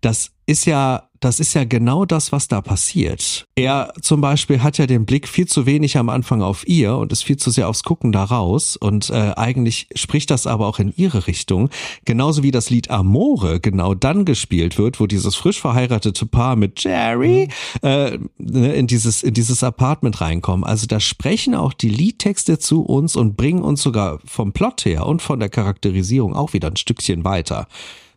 Das 0.00 0.32
ist 0.48 0.64
ja 0.64 1.08
das 1.20 1.40
ist 1.40 1.54
ja 1.54 1.64
genau 1.64 2.04
das, 2.04 2.30
was 2.30 2.46
da 2.46 2.60
passiert. 2.60 3.46
Er 3.56 3.92
zum 4.00 4.20
Beispiel 4.20 4.62
hat 4.62 4.78
ja 4.78 4.86
den 4.86 5.04
Blick 5.04 5.26
viel 5.26 5.46
zu 5.46 5.66
wenig 5.66 5.96
am 5.96 6.08
Anfang 6.08 6.42
auf 6.42 6.66
ihr 6.68 6.96
und 6.96 7.10
ist 7.10 7.24
viel 7.24 7.36
zu 7.36 7.50
sehr 7.50 7.68
aufs 7.68 7.82
Gucken 7.82 8.12
da 8.12 8.22
raus 8.22 8.76
und 8.76 9.10
äh, 9.10 9.32
eigentlich 9.36 9.88
spricht 9.96 10.30
das 10.30 10.46
aber 10.46 10.68
auch 10.68 10.78
in 10.78 10.92
ihre 10.96 11.26
Richtung. 11.26 11.70
Genauso 12.04 12.44
wie 12.44 12.52
das 12.52 12.70
Lied 12.70 12.90
Amore 12.90 13.58
genau 13.58 13.94
dann 13.94 14.24
gespielt 14.24 14.78
wird, 14.78 15.00
wo 15.00 15.08
dieses 15.08 15.34
frisch 15.34 15.60
verheiratete 15.60 16.24
Paar 16.24 16.54
mit 16.54 16.84
Jerry 16.84 17.48
äh, 17.82 18.18
ne, 18.38 18.74
in 18.74 18.86
dieses 18.86 19.24
in 19.24 19.34
dieses 19.34 19.64
Apartment 19.64 20.20
reinkommen. 20.20 20.64
Also 20.64 20.86
da 20.86 21.00
sprechen 21.00 21.56
auch 21.56 21.72
die 21.72 21.90
Liedtexte 21.90 22.60
zu 22.60 22.82
uns 22.82 23.16
und 23.16 23.36
bringen 23.36 23.62
uns 23.62 23.82
sogar 23.82 24.20
vom 24.24 24.52
Plot 24.52 24.84
her 24.84 25.04
und 25.04 25.20
von 25.20 25.40
der 25.40 25.48
Charakterisierung 25.48 26.36
auch 26.36 26.52
wieder 26.52 26.68
ein 26.68 26.76
Stückchen 26.76 27.24
weiter. 27.24 27.66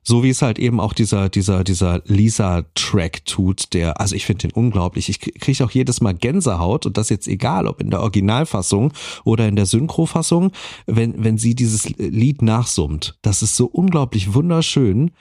So 0.03 0.23
wie 0.23 0.29
es 0.29 0.41
halt 0.41 0.57
eben 0.57 0.79
auch 0.79 0.93
dieser, 0.93 1.29
dieser, 1.29 1.63
dieser 1.63 2.01
Lisa-Track 2.05 3.23
tut, 3.25 3.73
der, 3.73 4.01
also 4.01 4.15
ich 4.15 4.25
finde 4.25 4.47
den 4.47 4.53
unglaublich. 4.53 5.09
Ich 5.09 5.19
kriege 5.19 5.63
auch 5.63 5.69
jedes 5.69 6.01
Mal 6.01 6.13
Gänsehaut 6.13 6.87
und 6.87 6.97
das 6.97 7.09
jetzt 7.09 7.27
egal, 7.27 7.67
ob 7.67 7.81
in 7.81 7.91
der 7.91 8.01
Originalfassung 8.01 8.93
oder 9.23 9.47
in 9.47 9.55
der 9.55 9.67
Synchrofassung, 9.67 10.51
wenn, 10.87 11.23
wenn 11.23 11.37
sie 11.37 11.53
dieses 11.53 11.89
Lied 11.97 12.41
nachsummt. 12.41 13.19
Das 13.21 13.43
ist 13.43 13.55
so 13.55 13.67
unglaublich 13.67 14.33
wunderschön. 14.33 15.11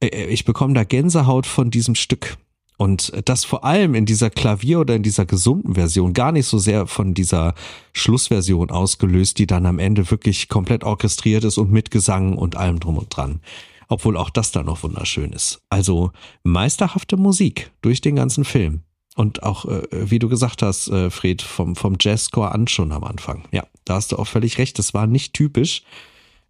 Äh, 0.00 0.06
äh, 0.06 0.26
ich 0.26 0.44
bekomme 0.44 0.74
da 0.74 0.84
Gänsehaut 0.84 1.46
von 1.46 1.70
diesem 1.70 1.96
Stück. 1.96 2.36
Und 2.76 3.12
das 3.24 3.44
vor 3.44 3.64
allem 3.64 3.96
in 3.96 4.06
dieser 4.06 4.30
Klavier- 4.30 4.78
oder 4.78 4.94
in 4.94 5.02
dieser 5.02 5.26
gesunden 5.26 5.74
Version, 5.74 6.12
gar 6.12 6.30
nicht 6.30 6.46
so 6.46 6.58
sehr 6.58 6.86
von 6.86 7.12
dieser 7.12 7.54
Schlussversion 7.92 8.70
ausgelöst, 8.70 9.40
die 9.40 9.48
dann 9.48 9.66
am 9.66 9.80
Ende 9.80 10.08
wirklich 10.12 10.48
komplett 10.48 10.84
orchestriert 10.84 11.42
ist 11.42 11.58
und 11.58 11.72
mit 11.72 11.90
Gesang 11.90 12.38
und 12.38 12.54
allem 12.54 12.78
drum 12.78 12.98
und 12.98 13.08
dran 13.08 13.40
obwohl 13.88 14.16
auch 14.16 14.30
das 14.30 14.52
da 14.52 14.62
noch 14.62 14.82
wunderschön 14.82 15.32
ist. 15.32 15.60
Also 15.70 16.12
meisterhafte 16.44 17.16
Musik 17.16 17.72
durch 17.82 18.00
den 18.00 18.16
ganzen 18.16 18.44
Film. 18.44 18.82
Und 19.16 19.42
auch, 19.42 19.64
äh, 19.64 19.82
wie 19.90 20.20
du 20.20 20.28
gesagt 20.28 20.62
hast, 20.62 20.88
äh, 20.88 21.10
Fred, 21.10 21.42
vom, 21.42 21.74
vom 21.74 21.96
Jazzscore 21.98 22.52
an 22.52 22.68
schon 22.68 22.92
am 22.92 23.02
Anfang. 23.02 23.48
Ja, 23.50 23.66
da 23.84 23.94
hast 23.94 24.12
du 24.12 24.16
auch 24.16 24.28
völlig 24.28 24.58
recht. 24.58 24.78
Das 24.78 24.94
war 24.94 25.08
nicht 25.08 25.34
typisch. 25.34 25.82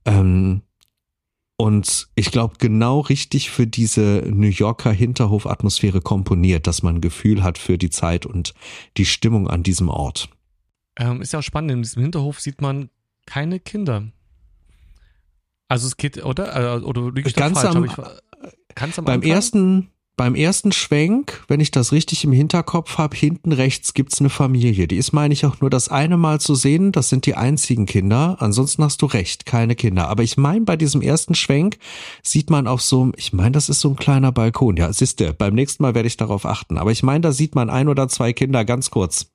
Ähm, 0.04 0.60
und 1.56 2.08
ich 2.14 2.30
glaube, 2.30 2.56
genau 2.58 3.00
richtig 3.00 3.50
für 3.50 3.66
diese 3.66 4.22
New 4.28 4.48
Yorker 4.48 4.92
Hinterhof-Atmosphäre 4.92 6.00
komponiert, 6.00 6.66
dass 6.66 6.82
man 6.82 6.96
ein 6.96 7.00
Gefühl 7.00 7.42
hat 7.42 7.58
für 7.58 7.78
die 7.78 7.90
Zeit 7.90 8.26
und 8.26 8.54
die 8.96 9.06
Stimmung 9.06 9.48
an 9.48 9.62
diesem 9.62 9.88
Ort. 9.88 10.28
Ähm, 10.96 11.22
ist 11.22 11.32
ja 11.32 11.38
auch 11.38 11.44
spannend, 11.44 11.72
in 11.72 11.82
diesem 11.82 12.02
Hinterhof 12.02 12.38
sieht 12.38 12.60
man 12.60 12.90
keine 13.26 13.60
Kinder. 13.60 14.04
Also 15.68 15.86
es 15.86 15.96
geht, 15.96 16.24
oder? 16.24 16.78
Äh, 16.78 16.80
oder 16.80 17.12
liege 17.12 17.28
ich 17.28 17.34
ganz 17.34 17.60
falsch? 17.60 17.76
Am, 17.76 17.84
ich, 17.84 17.92
ganz 18.74 18.98
am 18.98 19.04
beim 19.04 19.20
Anfang? 19.20 19.30
ersten 19.30 19.90
beim 20.18 20.34
ersten 20.34 20.72
Schwenk, 20.72 21.44
wenn 21.46 21.60
ich 21.60 21.70
das 21.70 21.92
richtig 21.92 22.24
im 22.24 22.32
Hinterkopf 22.32 22.98
habe, 22.98 23.16
hinten 23.16 23.52
rechts 23.52 23.94
gibt's 23.94 24.18
eine 24.18 24.30
Familie. 24.30 24.88
Die 24.88 24.96
ist, 24.96 25.12
meine 25.12 25.32
ich, 25.32 25.46
auch 25.46 25.60
nur 25.60 25.70
das 25.70 25.88
eine 25.90 26.16
Mal 26.16 26.40
zu 26.40 26.56
sehen. 26.56 26.90
Das 26.90 27.08
sind 27.08 27.24
die 27.24 27.36
einzigen 27.36 27.86
Kinder. 27.86 28.36
Ansonsten 28.40 28.82
hast 28.82 29.00
du 29.00 29.06
recht, 29.06 29.46
keine 29.46 29.76
Kinder. 29.76 30.08
Aber 30.08 30.24
ich 30.24 30.36
meine, 30.36 30.62
bei 30.62 30.76
diesem 30.76 31.02
ersten 31.02 31.36
Schwenk 31.36 31.78
sieht 32.24 32.50
man 32.50 32.66
auf 32.66 32.82
so, 32.82 33.12
ich 33.16 33.32
meine, 33.32 33.52
das 33.52 33.68
ist 33.68 33.78
so 33.78 33.90
ein 33.90 33.96
kleiner 33.96 34.32
Balkon. 34.32 34.76
Ja, 34.76 34.92
siehste, 34.92 35.32
beim 35.32 35.54
nächsten 35.54 35.84
Mal 35.84 35.94
werde 35.94 36.08
ich 36.08 36.16
darauf 36.16 36.44
achten. 36.46 36.78
Aber 36.78 36.90
ich 36.90 37.04
meine, 37.04 37.20
da 37.20 37.30
sieht 37.30 37.54
man 37.54 37.70
ein 37.70 37.86
oder 37.86 38.08
zwei 38.08 38.32
Kinder 38.32 38.64
ganz 38.64 38.90
kurz. 38.90 39.30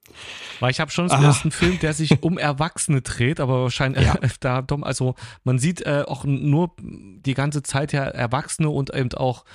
Weil 0.59 0.71
ich 0.71 0.79
habe 0.79 0.91
schon 0.91 1.07
den 1.07 1.23
ersten 1.23 1.51
Film, 1.51 1.79
der 1.79 1.93
sich 1.93 2.23
um 2.23 2.37
Erwachsene 2.37 3.01
dreht, 3.01 3.39
aber 3.39 3.63
wahrscheinlich 3.63 4.05
ja. 4.05 4.15
äh, 4.15 4.29
da 4.39 4.65
also 4.81 5.15
man 5.43 5.59
sieht 5.59 5.85
äh, 5.85 6.03
auch 6.07 6.25
nur 6.25 6.71
die 6.79 7.33
ganze 7.33 7.63
Zeit 7.63 7.93
ja 7.93 8.03
Erwachsene 8.03 8.69
und 8.69 8.93
eben 8.93 9.13
auch 9.13 9.45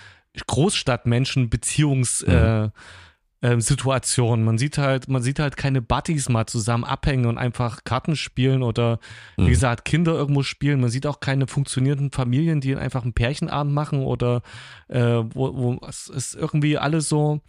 Großstadtmenschen 0.47 1.51
Beziehungssituationen. 1.51 4.41
Mhm. 4.41 4.43
Äh, 4.43 4.47
man 4.47 4.59
sieht 4.59 4.79
halt, 4.79 5.09
man 5.09 5.23
sieht 5.23 5.39
halt 5.39 5.57
keine 5.57 5.81
Buddies 5.83 6.29
mal 6.29 6.47
zusammen 6.47 6.85
abhängen 6.85 7.27
und 7.27 7.39
einfach 7.39 7.85
Karten 7.85 8.17
spielen 8.17 8.63
oder 8.63 8.99
wie 9.37 9.43
mhm. 9.43 9.49
gesagt 9.49 9.85
Kinder 9.85 10.13
irgendwo 10.13 10.43
spielen. 10.43 10.81
Man 10.81 10.91
sieht 10.91 11.07
auch 11.07 11.21
keine 11.21 11.47
funktionierenden 11.47 12.13
Familien, 12.13 12.61
die 12.61 12.77
einfach 12.77 13.03
einen 13.03 13.15
Pärchenabend 13.15 13.75
machen 13.75 14.05
oder 14.05 14.43
äh, 14.89 15.01
wo, 15.01 15.57
wo 15.57 15.79
es 15.89 16.09
ist 16.09 16.35
irgendwie 16.35 16.79
alles 16.79 17.09
so 17.09 17.41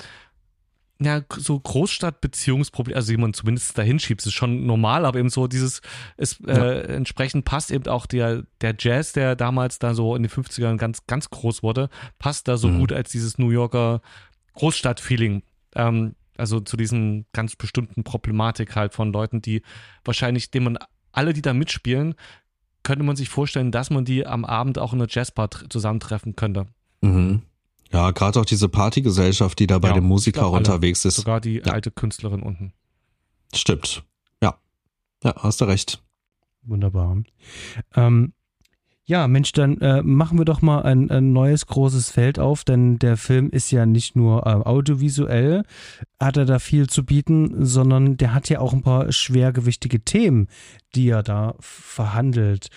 ja, 1.01 1.21
so 1.38 1.57
Großstadtbeziehungsprobleme, 1.57 2.95
also 2.95 3.17
man 3.17 3.34
zumindest 3.34 3.77
dahin 3.77 3.99
schiebt, 3.99 4.26
ist 4.26 4.34
schon 4.34 4.65
normal, 4.65 5.05
aber 5.05 5.17
eben 5.19 5.30
so 5.30 5.47
dieses, 5.47 5.81
es 6.17 6.41
äh, 6.45 6.53
ja. 6.53 6.71
entsprechend 6.81 7.45
passt 7.45 7.71
eben 7.71 7.88
auch 7.88 8.05
der, 8.05 8.43
der 8.59 8.76
Jazz, 8.77 9.13
der 9.13 9.38
damals 9.38 9.80
da 9.80 9.93
so 9.93 10.15
in 10.15 10.23
den 10.23 10.31
50ern 10.31 10.76
ganz, 10.76 11.07
ganz 11.07 11.30
groß 11.30 11.63
wurde, 11.63 11.89
passt 12.17 12.49
da 12.49 12.57
so 12.57 12.67
mhm. 12.67 12.80
gut 12.80 12.93
als 12.93 13.11
dieses 13.11 13.38
New 13.38 13.49
Yorker 13.49 14.01
Großstadt-Feeling. 14.55 15.43
Ähm, 15.76 16.15
also 16.38 16.59
zu 16.59 16.76
diesen 16.76 17.26
ganz 17.31 17.55
bestimmten 17.55 18.03
Problematik 18.03 18.76
halt 18.76 18.93
von 18.93 19.13
Leuten, 19.13 19.41
die 19.41 19.61
wahrscheinlich, 20.03 20.51
denen 20.51 20.65
man 20.65 20.77
alle, 21.11 21.34
die 21.34 21.41
da 21.41 21.53
mitspielen, 21.53 22.15
könnte 22.84 23.03
man 23.05 23.15
sich 23.15 23.30
vorstellen, 23.30 23.71
dass 23.71 23.89
man 23.89 24.05
die 24.05 24.26
am 24.26 24.45
Abend 24.45 24.80
auch 24.80 24.93
in 24.93 24.99
einer 24.99 25.09
Jazzbar 25.09 25.49
zusammentreffen 25.69 26.35
könnte. 26.35 26.67
Mhm. 27.01 27.43
Ja, 27.91 28.11
gerade 28.11 28.40
auch 28.40 28.45
diese 28.45 28.70
Partygesellschaft, 28.70 29.57
die 29.60 29.68
da 29.68 29.80
bei 29.80 29.90
ja, 29.90 29.95
dem 29.95 30.03
Musiker 30.03 30.52
unterwegs 30.52 31.06
ist. 31.06 31.16
Sogar 31.16 31.41
die 31.41 31.61
ja. 31.66 31.74
alte 31.74 31.91
Künstlerin 31.91 32.41
unten. 32.41 32.74
Stimmt. 33.53 34.03
Ja. 34.41 34.60
Ja, 35.24 35.36
hast 35.38 35.61
du 35.61 35.66
recht. 35.66 36.03
Wunderbar. 36.61 37.24
Ähm, 37.95 38.34
ja, 39.10 39.28
Mensch, 39.28 39.53
dann 39.53 39.80
äh, 39.80 40.03
machen 40.03 40.38
wir 40.38 40.45
doch 40.45 40.61
mal 40.61 40.84
ein, 40.84 41.10
ein, 41.10 41.34
neues 41.34 41.66
großes 41.66 42.11
Feld 42.11 42.38
auf, 42.38 42.64
denn 42.64 42.99
der 42.99 43.18
Film 43.18 43.49
ist 43.49 43.72
ja 43.72 43.88
nicht 43.88 44.16
nur 44.16 44.45
äh, 44.45 44.52
audiovisuell, 44.52 45.64
hat 46.20 46.38
er 46.38 46.45
da 46.45 46.60
viel 46.60 46.88
zu 46.88 47.03
bieten, 47.03 47.66
sondern 47.66 48.18
der 48.18 48.36
hat 48.36 48.49
ja 48.49 48.60
auch 48.60 48.72
ein 48.72 48.84
paar 48.84 49.11
schwergewichtige 49.11 50.02
Themen, 50.06 50.48
die 50.94 51.10
er 51.10 51.24
da 51.24 51.56
verhandelt. 51.60 52.68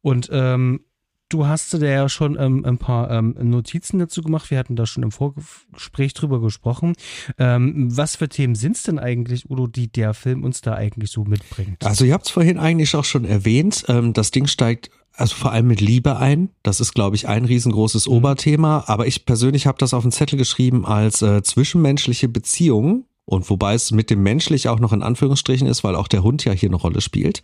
Und 0.00 0.28
ähm, 0.30 0.84
du 1.30 1.46
hast 1.46 1.72
da 1.72 1.78
ja 1.78 2.08
schon 2.08 2.36
ähm, 2.38 2.64
ein 2.66 2.76
paar 2.76 3.10
ähm, 3.10 3.34
Notizen 3.40 3.98
dazu 3.98 4.22
gemacht. 4.22 4.50
Wir 4.50 4.58
hatten 4.58 4.76
da 4.76 4.84
schon 4.84 5.02
im 5.02 5.10
Vorgespräch 5.10 6.12
drüber 6.12 6.40
gesprochen. 6.40 6.94
Ähm, 7.38 7.88
was 7.96 8.16
für 8.16 8.28
Themen 8.28 8.54
sind 8.54 8.76
es 8.76 8.82
denn 8.82 8.98
eigentlich, 8.98 9.48
Udo, 9.48 9.66
die 9.66 9.90
der 9.90 10.12
Film 10.12 10.44
uns 10.44 10.60
da 10.60 10.74
eigentlich 10.74 11.10
so 11.10 11.24
mitbringt? 11.24 11.84
Also 11.84 12.04
ihr 12.04 12.12
habt 12.12 12.26
es 12.26 12.32
vorhin 12.32 12.58
eigentlich 12.58 12.94
auch 12.94 13.04
schon 13.04 13.24
erwähnt. 13.24 13.84
Ähm, 13.88 14.12
das 14.12 14.30
Ding 14.30 14.46
steigt 14.46 14.90
also 15.14 15.34
vor 15.34 15.52
allem 15.52 15.66
mit 15.66 15.80
Liebe 15.80 16.16
ein. 16.16 16.50
Das 16.62 16.80
ist, 16.80 16.94
glaube 16.94 17.16
ich, 17.16 17.28
ein 17.28 17.44
riesengroßes 17.44 18.06
mhm. 18.06 18.14
Oberthema. 18.14 18.84
Aber 18.86 19.06
ich 19.06 19.26
persönlich 19.26 19.66
habe 19.66 19.78
das 19.78 19.94
auf 19.94 20.02
den 20.02 20.12
Zettel 20.12 20.38
geschrieben 20.38 20.84
als 20.84 21.22
äh, 21.22 21.42
zwischenmenschliche 21.42 22.28
Beziehungen. 22.28 23.04
Und 23.26 23.48
wobei 23.48 23.74
es 23.74 23.92
mit 23.92 24.10
dem 24.10 24.24
menschlich 24.24 24.68
auch 24.68 24.80
noch 24.80 24.92
in 24.92 25.04
Anführungsstrichen 25.04 25.68
ist, 25.68 25.84
weil 25.84 25.94
auch 25.94 26.08
der 26.08 26.24
Hund 26.24 26.44
ja 26.44 26.52
hier 26.52 26.68
eine 26.68 26.76
Rolle 26.76 27.00
spielt. 27.00 27.42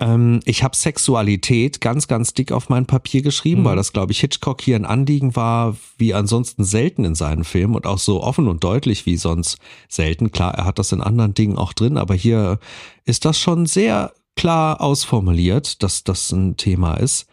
Ähm, 0.00 0.40
ich 0.44 0.62
habe 0.62 0.76
Sexualität 0.76 1.80
ganz, 1.80 2.08
ganz 2.08 2.34
dick 2.34 2.52
auf 2.52 2.68
mein 2.68 2.86
Papier 2.86 3.22
geschrieben, 3.22 3.62
mhm. 3.62 3.66
weil 3.66 3.76
das, 3.76 3.92
glaube 3.92 4.12
ich, 4.12 4.20
Hitchcock 4.20 4.60
hier 4.60 4.76
ein 4.76 4.84
Anliegen 4.84 5.36
war, 5.36 5.76
wie 5.98 6.14
ansonsten 6.14 6.64
selten 6.64 7.04
in 7.04 7.14
seinen 7.14 7.44
Filmen 7.44 7.74
und 7.74 7.86
auch 7.86 7.98
so 7.98 8.22
offen 8.22 8.48
und 8.48 8.64
deutlich 8.64 9.06
wie 9.06 9.16
sonst 9.16 9.58
selten. 9.88 10.32
Klar, 10.32 10.54
er 10.54 10.64
hat 10.64 10.78
das 10.78 10.92
in 10.92 11.00
anderen 11.00 11.34
Dingen 11.34 11.58
auch 11.58 11.72
drin, 11.72 11.96
aber 11.96 12.14
hier 12.14 12.58
ist 13.04 13.24
das 13.24 13.38
schon 13.38 13.66
sehr 13.66 14.12
klar 14.36 14.80
ausformuliert, 14.80 15.82
dass 15.82 16.04
das 16.04 16.32
ein 16.32 16.56
Thema 16.56 16.94
ist. 16.94 17.26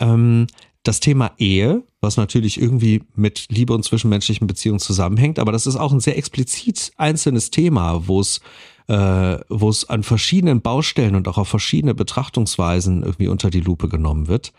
Ähm, 0.00 0.46
das 0.88 1.00
Thema 1.00 1.32
Ehe, 1.36 1.84
was 2.00 2.16
natürlich 2.16 2.58
irgendwie 2.58 3.02
mit 3.14 3.46
Liebe 3.50 3.74
und 3.74 3.84
zwischenmenschlichen 3.84 4.46
Beziehungen 4.46 4.80
zusammenhängt, 4.80 5.38
aber 5.38 5.52
das 5.52 5.66
ist 5.66 5.76
auch 5.76 5.92
ein 5.92 6.00
sehr 6.00 6.16
explizit 6.16 6.92
einzelnes 6.96 7.50
Thema, 7.50 8.08
wo 8.08 8.20
es 8.20 8.40
äh, 8.86 9.38
wo 9.50 9.68
es 9.68 9.86
an 9.90 10.02
verschiedenen 10.02 10.62
Baustellen 10.62 11.14
und 11.14 11.28
auch 11.28 11.36
auf 11.36 11.48
verschiedene 11.48 11.94
Betrachtungsweisen 11.94 13.02
irgendwie 13.02 13.28
unter 13.28 13.50
die 13.50 13.60
Lupe 13.60 13.90
genommen 13.90 14.28
wird. 14.28 14.54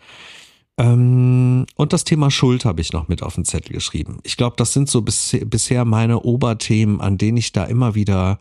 Ähm, 0.77 1.65
und 1.75 1.93
das 1.93 2.03
Thema 2.03 2.29
Schuld 2.29 2.63
habe 2.63 2.79
ich 2.79 2.93
noch 2.93 3.07
mit 3.07 3.23
auf 3.23 3.33
den 3.33 3.43
Zettel 3.43 3.73
geschrieben. 3.73 4.19
Ich 4.21 4.37
glaube, 4.37 4.55
das 4.55 4.71
sind 4.71 4.87
so 4.87 5.01
bis, 5.01 5.35
bisher 5.47 5.83
meine 5.83 6.19
Oberthemen, 6.19 7.01
an 7.01 7.17
denen 7.17 7.37
ich 7.37 7.53
da 7.53 7.63
immer 7.63 7.95
wieder 7.95 8.37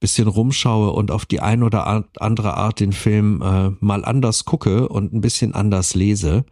bisschen 0.00 0.26
rumschaue 0.26 0.90
und 0.90 1.12
auf 1.12 1.24
die 1.24 1.40
ein 1.40 1.62
oder 1.62 2.04
andere 2.18 2.56
Art 2.56 2.80
den 2.80 2.92
Film 2.92 3.42
äh, 3.42 3.70
mal 3.78 4.04
anders 4.04 4.44
gucke 4.44 4.88
und 4.88 5.12
ein 5.12 5.20
bisschen 5.20 5.54
anders 5.54 5.94
lese. 5.94 6.44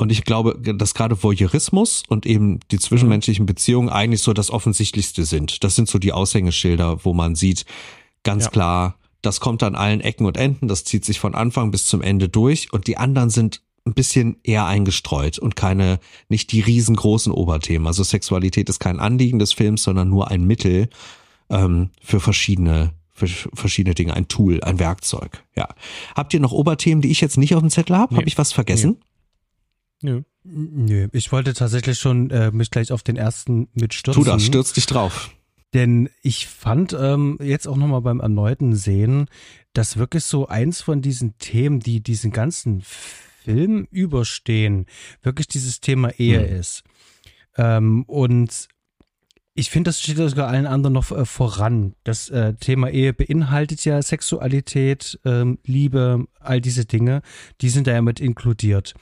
Und 0.00 0.10
ich 0.10 0.24
glaube, 0.24 0.58
dass 0.58 0.94
gerade 0.94 1.22
Voyeurismus 1.22 2.04
und 2.08 2.24
eben 2.24 2.60
die 2.70 2.78
zwischenmenschlichen 2.78 3.44
Beziehungen 3.44 3.90
eigentlich 3.90 4.22
so 4.22 4.32
das 4.32 4.50
Offensichtlichste 4.50 5.26
sind. 5.26 5.62
Das 5.62 5.74
sind 5.76 5.88
so 5.88 5.98
die 5.98 6.14
Aushängeschilder, 6.14 7.04
wo 7.04 7.12
man 7.12 7.34
sieht, 7.34 7.66
Ganz 8.22 8.44
ja. 8.44 8.50
klar, 8.50 8.94
das 9.22 9.40
kommt 9.40 9.62
an 9.62 9.74
allen 9.74 10.00
Ecken 10.00 10.26
und 10.26 10.36
Enden, 10.36 10.68
das 10.68 10.84
zieht 10.84 11.04
sich 11.04 11.20
von 11.20 11.34
Anfang 11.34 11.70
bis 11.70 11.86
zum 11.86 12.02
Ende 12.02 12.28
durch 12.28 12.72
und 12.72 12.86
die 12.86 12.96
anderen 12.96 13.30
sind 13.30 13.62
ein 13.86 13.94
bisschen 13.94 14.36
eher 14.42 14.66
eingestreut 14.66 15.38
und 15.38 15.56
keine, 15.56 16.00
nicht 16.28 16.52
die 16.52 16.60
riesengroßen 16.60 17.32
Oberthemen. 17.32 17.86
Also 17.86 18.02
Sexualität 18.02 18.68
ist 18.68 18.78
kein 18.78 19.00
Anliegen 19.00 19.38
des 19.38 19.54
Films, 19.54 19.82
sondern 19.82 20.08
nur 20.08 20.30
ein 20.30 20.44
Mittel 20.44 20.90
ähm, 21.48 21.90
für 22.02 22.20
verschiedene 22.20 22.92
für 23.12 23.26
verschiedene 23.52 23.94
Dinge, 23.94 24.14
ein 24.14 24.28
Tool, 24.28 24.62
ein 24.62 24.78
Werkzeug. 24.78 25.44
Ja. 25.54 25.68
Habt 26.14 26.32
ihr 26.32 26.40
noch 26.40 26.52
Oberthemen, 26.52 27.02
die 27.02 27.10
ich 27.10 27.20
jetzt 27.20 27.36
nicht 27.36 27.54
auf 27.54 27.60
dem 27.60 27.68
Zettel 27.68 27.94
habe? 27.96 28.14
Nee. 28.14 28.20
Habe 28.20 28.28
ich 28.28 28.38
was 28.38 28.54
vergessen? 28.54 28.96
Nö. 30.02 30.22
Nö. 30.44 31.08
Ich 31.12 31.32
wollte 31.32 31.52
tatsächlich 31.52 31.98
schon 31.98 32.30
äh, 32.30 32.50
mich 32.50 32.70
gleich 32.70 32.92
auf 32.92 33.02
den 33.02 33.16
ersten 33.16 33.68
mitstürzen. 33.74 34.24
Tu 34.24 34.30
das, 34.30 34.42
stürz 34.42 34.72
dich 34.72 34.86
drauf. 34.86 35.30
Denn 35.74 36.08
ich 36.22 36.46
fand 36.46 36.96
ähm, 36.98 37.38
jetzt 37.40 37.68
auch 37.68 37.76
nochmal 37.76 38.00
beim 38.00 38.20
erneuten 38.20 38.74
Sehen, 38.74 39.26
dass 39.72 39.98
wirklich 39.98 40.24
so 40.24 40.48
eins 40.48 40.80
von 40.80 41.00
diesen 41.00 41.38
Themen, 41.38 41.80
die 41.80 42.02
diesen 42.02 42.32
ganzen 42.32 42.82
Film 42.82 43.86
überstehen, 43.90 44.86
wirklich 45.22 45.46
dieses 45.46 45.80
Thema 45.80 46.10
Ehe 46.18 46.40
mhm. 46.40 46.56
ist. 46.56 46.82
Ähm, 47.56 48.04
und 48.04 48.68
ich 49.54 49.70
finde, 49.70 49.88
das 49.88 50.00
steht 50.00 50.16
sogar 50.16 50.48
allen 50.48 50.66
anderen 50.66 50.94
noch 50.94 51.12
äh, 51.12 51.24
voran. 51.24 51.94
Das 52.02 52.30
äh, 52.30 52.54
Thema 52.54 52.88
Ehe 52.88 53.12
beinhaltet 53.12 53.84
ja 53.84 54.00
Sexualität, 54.00 55.20
ähm, 55.24 55.58
Liebe, 55.64 56.26
all 56.40 56.60
diese 56.60 56.84
Dinge, 56.84 57.22
die 57.60 57.68
sind 57.68 57.86
da 57.86 57.92
ja 57.92 58.02
mit 58.02 58.20
inkludiert. 58.20 58.94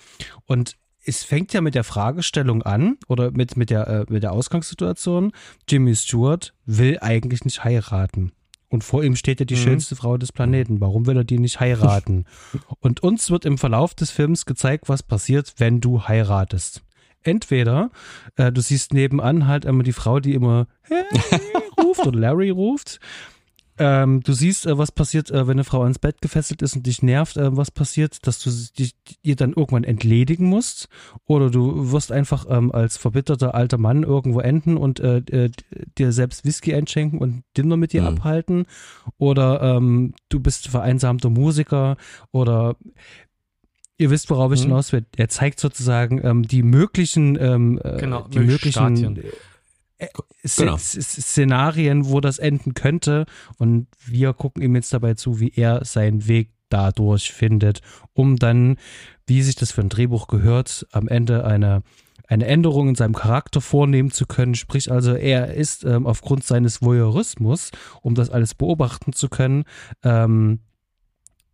Und 0.47 0.77
es 1.05 1.25
fängt 1.25 1.53
ja 1.53 1.61
mit 1.61 1.75
der 1.75 1.85
Fragestellung 1.85 2.63
an 2.63 2.99
oder 3.09 3.31
mit, 3.31 3.57
mit, 3.57 3.71
der, 3.71 3.87
äh, 3.89 4.05
mit 4.09 4.23
der 4.23 4.33
Ausgangssituation. 4.33 5.33
Jimmy 5.69 5.95
Stewart 5.95 6.55
will 6.67 6.99
eigentlich 7.01 7.45
nicht 7.45 7.65
heiraten. 7.65 8.33
Und 8.69 8.85
vor 8.85 9.03
ihm 9.03 9.17
steht 9.17 9.41
ja 9.41 9.47
die 9.47 9.55
mhm. 9.55 9.61
schönste 9.61 9.97
Frau 9.97 10.19
des 10.19 10.33
Planeten. 10.33 10.81
Warum 10.81 11.07
will 11.07 11.17
er 11.17 11.25
die 11.25 11.39
nicht 11.39 11.61
heiraten? 11.61 12.27
Und 12.81 13.03
uns 13.03 13.31
wird 13.31 13.45
im 13.45 13.59
Verlauf 13.59 13.95
des 13.95 14.11
Films 14.11 14.45
gezeigt, 14.45 14.89
was 14.89 15.03
passiert, 15.03 15.55
wenn 15.57 15.81
du 15.81 16.07
heiratest. 16.07 16.83
Entweder 17.23 17.91
äh, 18.37 18.53
du 18.53 18.61
siehst 18.61 18.93
nebenan 18.93 19.47
halt 19.47 19.65
immer 19.65 19.83
die 19.83 19.93
Frau, 19.93 20.21
die 20.21 20.35
immer 20.35 20.67
hey 20.83 21.05
ruft 21.83 22.07
oder 22.07 22.19
Larry 22.19 22.51
ruft. 22.51 23.01
Ähm, 23.79 24.21
du 24.23 24.33
siehst, 24.33 24.67
äh, 24.67 24.77
was 24.77 24.93
passiert, 24.93 25.31
äh, 25.31 25.47
wenn 25.47 25.57
eine 25.57 25.65
Frau 25.65 25.83
ans 25.83 25.99
Bett 25.99 26.21
gefesselt 26.21 26.63
ist 26.63 26.77
und 26.77 26.87
dich 26.87 27.03
nervt, 27.03 27.37
äh, 27.37 27.57
was 27.57 27.71
passiert, 27.71 28.27
dass 28.27 28.43
du 28.43 28.51
dich, 28.79 28.95
ihr 29.23 29.37
dann 29.37 29.53
irgendwann 29.53 29.85
entledigen 29.85 30.47
musst. 30.47 30.89
Oder 31.27 31.51
du 31.51 31.93
wirst 31.93 32.13
einfach 32.13 32.47
ähm, 32.49 32.73
als 32.73 32.97
verbitterter 32.97 33.55
alter 33.55 33.79
Mann 33.79 34.03
irgendwo 34.03 34.41
enden 34.41 34.77
und 34.77 35.01
äh, 35.01 35.19
äh 35.19 35.51
dir 35.97 36.13
selbst 36.13 36.45
Whisky 36.45 36.75
einschenken 36.75 37.19
und 37.19 37.43
Dinner 37.57 37.77
mit 37.77 37.93
dir 37.93 38.03
mhm. 38.03 38.09
abhalten. 38.09 38.67
Oder 39.17 39.63
ähm, 39.63 40.15
du 40.29 40.41
bist 40.41 40.69
vereinsamter 40.69 41.31
Musiker 41.31 41.97
oder 42.33 42.77
Ihr 44.01 44.11
wisst, 44.11 44.31
worauf 44.31 44.53
ich 44.53 44.61
hm. 44.61 44.69
hinaus 44.69 44.93
will. 44.93 45.05
Er 45.17 45.29
zeigt 45.29 45.59
sozusagen 45.59 46.25
ähm, 46.25 46.45
die 46.45 46.63
möglichen, 46.63 47.37
ähm, 47.41 47.81
äh, 47.83 47.97
genau, 47.99 48.29
die 48.29 48.39
möglichen 48.39 49.17
äh, 49.17 49.23
genau. 50.57 50.77
Szenarien, 50.79 52.09
wo 52.09 52.21
das 52.21 52.39
enden 52.39 52.75
könnte. 52.75 53.27
Und 53.59 53.89
wir 54.05 54.33
gucken 54.33 54.63
ihm 54.63 54.75
jetzt 54.75 54.93
dabei 54.93 55.15
zu, 55.15 55.41
wie 55.41 55.53
er 55.55 55.85
seinen 55.85 56.27
Weg 56.29 56.51
dadurch 56.69 57.33
findet, 57.33 57.81
um 58.13 58.37
dann, 58.37 58.77
wie 59.27 59.43
sich 59.43 59.57
das 59.57 59.73
für 59.73 59.81
ein 59.81 59.89
Drehbuch 59.89 60.29
gehört, 60.29 60.87
am 60.93 61.09
Ende 61.09 61.45
eine 61.45 61.83
eine 62.29 62.45
Änderung 62.45 62.91
in 62.91 62.95
seinem 62.95 63.15
Charakter 63.15 63.63
vornehmen 63.63 64.11
zu 64.11 64.27
können. 64.27 64.55
Sprich 64.55 64.93
also, 64.93 65.15
er 65.15 65.55
ist 65.55 65.85
ähm, 65.85 66.07
aufgrund 66.07 66.45
seines 66.45 66.83
Voyeurismus, 66.83 67.71
um 68.03 68.15
das 68.15 68.29
alles 68.29 68.55
beobachten 68.55 69.15
zu 69.15 69.31
können, 69.31 69.65
ähm, 70.05 70.61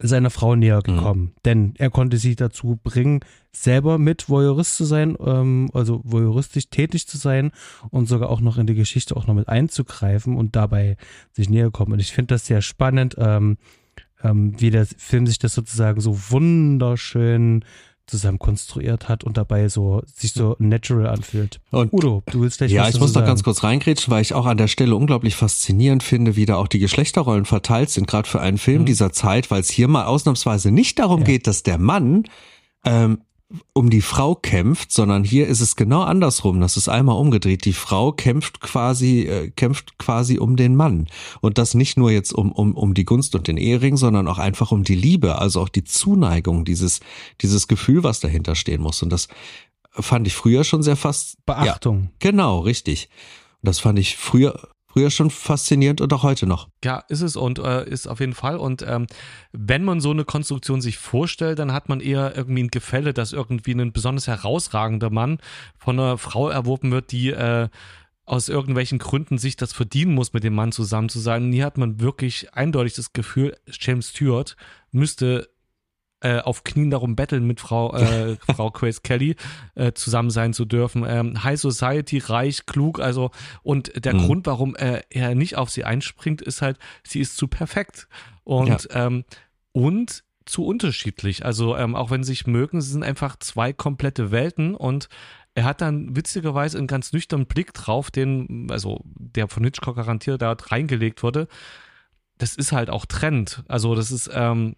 seiner 0.00 0.30
Frau 0.30 0.56
näher 0.56 0.78
mhm. 0.78 0.96
gekommen. 0.96 1.22
Mhm. 1.22 1.34
Denn 1.44 1.74
er 1.78 1.90
konnte 1.90 2.16
sie 2.16 2.34
dazu 2.34 2.78
bringen, 2.82 3.20
selber 3.56 3.98
mit 3.98 4.28
Voyeurist 4.28 4.76
zu 4.76 4.84
sein, 4.84 5.16
ähm, 5.24 5.70
also 5.72 6.00
voyeuristisch 6.04 6.68
tätig 6.68 7.06
zu 7.06 7.16
sein 7.16 7.52
und 7.90 8.08
sogar 8.08 8.30
auch 8.30 8.40
noch 8.40 8.58
in 8.58 8.66
die 8.66 8.74
Geschichte 8.74 9.16
auch 9.16 9.26
noch 9.26 9.34
mit 9.34 9.48
einzugreifen 9.48 10.36
und 10.36 10.56
dabei 10.56 10.96
sich 11.32 11.48
näher 11.48 11.70
kommen. 11.70 11.92
Und 11.92 12.00
ich 12.00 12.12
finde 12.12 12.34
das 12.34 12.46
sehr 12.46 12.62
spannend, 12.62 13.16
ähm, 13.18 13.58
ähm, 14.22 14.54
wie 14.60 14.70
der 14.70 14.86
Film 14.86 15.26
sich 15.26 15.38
das 15.38 15.54
sozusagen 15.54 16.00
so 16.00 16.18
wunderschön 16.30 17.64
zusammen 18.06 18.38
konstruiert 18.38 19.08
hat 19.08 19.24
und 19.24 19.36
dabei 19.38 19.68
so 19.68 20.02
sich 20.04 20.32
so 20.32 20.56
natural 20.58 21.06
anfühlt. 21.06 21.60
Und 21.70 21.92
Udo, 21.92 22.22
du 22.30 22.42
willst 22.42 22.58
gleich 22.58 22.70
Ja, 22.70 22.88
ich 22.88 23.00
muss 23.00 23.14
noch 23.14 23.24
ganz 23.24 23.42
kurz 23.42 23.62
reingrätschen, 23.62 24.12
weil 24.12 24.20
ich 24.20 24.34
auch 24.34 24.46
an 24.46 24.58
der 24.58 24.68
Stelle 24.68 24.94
unglaublich 24.94 25.36
faszinierend 25.36 26.02
finde, 26.02 26.36
wie 26.36 26.44
da 26.44 26.56
auch 26.56 26.68
die 26.68 26.80
Geschlechterrollen 26.80 27.46
verteilt 27.46 27.90
sind, 27.90 28.06
gerade 28.06 28.28
für 28.28 28.40
einen 28.40 28.58
Film 28.58 28.82
mhm. 28.82 28.86
dieser 28.86 29.12
Zeit, 29.12 29.50
weil 29.50 29.60
es 29.60 29.70
hier 29.70 29.88
mal 29.88 30.04
ausnahmsweise 30.04 30.70
nicht 30.70 30.98
darum 30.98 31.20
ja. 31.20 31.26
geht, 31.26 31.46
dass 31.46 31.62
der 31.62 31.78
Mann 31.78 32.24
ähm, 32.84 33.20
um 33.72 33.90
die 33.90 34.00
Frau 34.00 34.34
kämpft, 34.34 34.90
sondern 34.90 35.22
hier 35.22 35.46
ist 35.46 35.60
es 35.60 35.76
genau 35.76 36.02
andersrum. 36.02 36.60
Das 36.60 36.76
ist 36.76 36.88
einmal 36.88 37.16
umgedreht. 37.16 37.64
Die 37.64 37.72
Frau 37.72 38.12
kämpft 38.12 38.60
quasi, 38.60 39.22
äh, 39.22 39.50
kämpft 39.50 39.98
quasi 39.98 40.38
um 40.38 40.56
den 40.56 40.74
Mann. 40.76 41.06
Und 41.40 41.58
das 41.58 41.74
nicht 41.74 41.96
nur 41.96 42.10
jetzt 42.10 42.32
um, 42.32 42.52
um, 42.52 42.74
um 42.74 42.94
die 42.94 43.04
Gunst 43.04 43.34
und 43.34 43.46
den 43.46 43.56
Ehering, 43.56 43.96
sondern 43.96 44.28
auch 44.28 44.38
einfach 44.38 44.72
um 44.72 44.82
die 44.82 44.94
Liebe, 44.94 45.38
also 45.38 45.60
auch 45.60 45.68
die 45.68 45.84
Zuneigung, 45.84 46.64
dieses, 46.64 47.00
dieses 47.42 47.68
Gefühl, 47.68 48.02
was 48.02 48.20
dahinter 48.20 48.54
stehen 48.54 48.80
muss. 48.80 49.02
Und 49.02 49.10
das 49.10 49.28
fand 49.90 50.26
ich 50.26 50.34
früher 50.34 50.64
schon 50.64 50.82
sehr 50.82 50.96
fast. 50.96 51.44
Beachtung. 51.46 52.04
Ja, 52.04 52.30
genau, 52.30 52.60
richtig. 52.60 53.08
Das 53.62 53.78
fand 53.78 53.98
ich 53.98 54.16
früher 54.16 54.68
früher 54.94 55.10
schon 55.10 55.30
faszinierend 55.30 56.00
und 56.00 56.12
auch 56.12 56.22
heute 56.22 56.46
noch. 56.46 56.68
Ja, 56.84 57.02
ist 57.08 57.20
es 57.20 57.34
und 57.34 57.58
äh, 57.58 57.88
ist 57.88 58.06
auf 58.06 58.20
jeden 58.20 58.32
Fall. 58.32 58.56
Und 58.56 58.84
ähm, 58.86 59.08
wenn 59.50 59.84
man 59.84 60.00
so 60.00 60.12
eine 60.12 60.24
Konstruktion 60.24 60.80
sich 60.80 60.98
vorstellt, 60.98 61.58
dann 61.58 61.72
hat 61.72 61.88
man 61.88 61.98
eher 61.98 62.36
irgendwie 62.36 62.62
ein 62.62 62.68
Gefälle, 62.68 63.12
dass 63.12 63.32
irgendwie 63.32 63.72
ein 63.72 63.92
besonders 63.92 64.28
herausragender 64.28 65.10
Mann 65.10 65.38
von 65.78 65.98
einer 65.98 66.16
Frau 66.16 66.48
erworben 66.48 66.92
wird, 66.92 67.10
die 67.10 67.30
äh, 67.30 67.68
aus 68.24 68.48
irgendwelchen 68.48 69.00
Gründen 69.00 69.36
sich 69.36 69.56
das 69.56 69.72
verdienen 69.72 70.14
muss, 70.14 70.32
mit 70.32 70.44
dem 70.44 70.54
Mann 70.54 70.70
zusammen 70.70 71.08
zu 71.08 71.18
sein. 71.18 71.52
hier 71.52 71.64
hat 71.66 71.76
man 71.76 72.00
wirklich 72.00 72.54
eindeutig 72.54 72.94
das 72.94 73.12
Gefühl, 73.12 73.56
James 73.68 74.10
Stewart 74.10 74.56
müsste 74.92 75.48
äh, 76.24 76.40
auf 76.40 76.64
Knien 76.64 76.90
darum 76.90 77.16
betteln, 77.16 77.46
mit 77.46 77.60
Frau, 77.60 77.94
äh, 77.94 78.36
Frau 78.54 78.70
Grace 78.70 79.02
Kelly 79.02 79.36
äh, 79.74 79.92
zusammen 79.92 80.30
sein 80.30 80.52
zu 80.54 80.64
dürfen. 80.64 81.04
Ähm, 81.06 81.44
High 81.44 81.60
Society, 81.60 82.18
reich, 82.18 82.66
klug, 82.66 82.98
also 82.98 83.30
und 83.62 84.04
der 84.04 84.14
mhm. 84.14 84.26
Grund, 84.26 84.46
warum 84.46 84.74
äh, 84.76 85.02
er 85.10 85.34
nicht 85.34 85.56
auf 85.56 85.70
sie 85.70 85.84
einspringt, 85.84 86.42
ist 86.42 86.62
halt, 86.62 86.78
sie 87.02 87.20
ist 87.20 87.36
zu 87.36 87.46
perfekt. 87.46 88.08
Und, 88.42 88.88
ja. 88.90 89.06
ähm, 89.06 89.24
und 89.72 90.24
zu 90.46 90.64
unterschiedlich. 90.64 91.44
Also 91.44 91.76
ähm, 91.76 91.94
auch 91.94 92.10
wenn 92.10 92.22
sie 92.22 92.32
sich 92.32 92.46
mögen, 92.46 92.80
sie 92.80 92.90
sind 92.90 93.02
einfach 93.02 93.36
zwei 93.38 93.72
komplette 93.72 94.30
Welten 94.30 94.74
und 94.74 95.08
er 95.54 95.64
hat 95.64 95.80
dann 95.80 96.16
witzigerweise 96.16 96.78
einen 96.78 96.86
ganz 96.86 97.12
nüchternen 97.12 97.46
Blick 97.46 97.72
drauf, 97.74 98.10
den, 98.10 98.66
also 98.70 99.00
der 99.04 99.48
von 99.48 99.62
Hitchcock 99.62 99.96
garantiert 99.96 100.42
da 100.42 100.52
reingelegt 100.52 101.22
wurde. 101.22 101.48
Das 102.38 102.56
ist 102.56 102.72
halt 102.72 102.90
auch 102.90 103.06
Trend. 103.06 103.62
Also 103.68 103.94
das 103.94 104.10
ist, 104.10 104.28
ähm, 104.34 104.74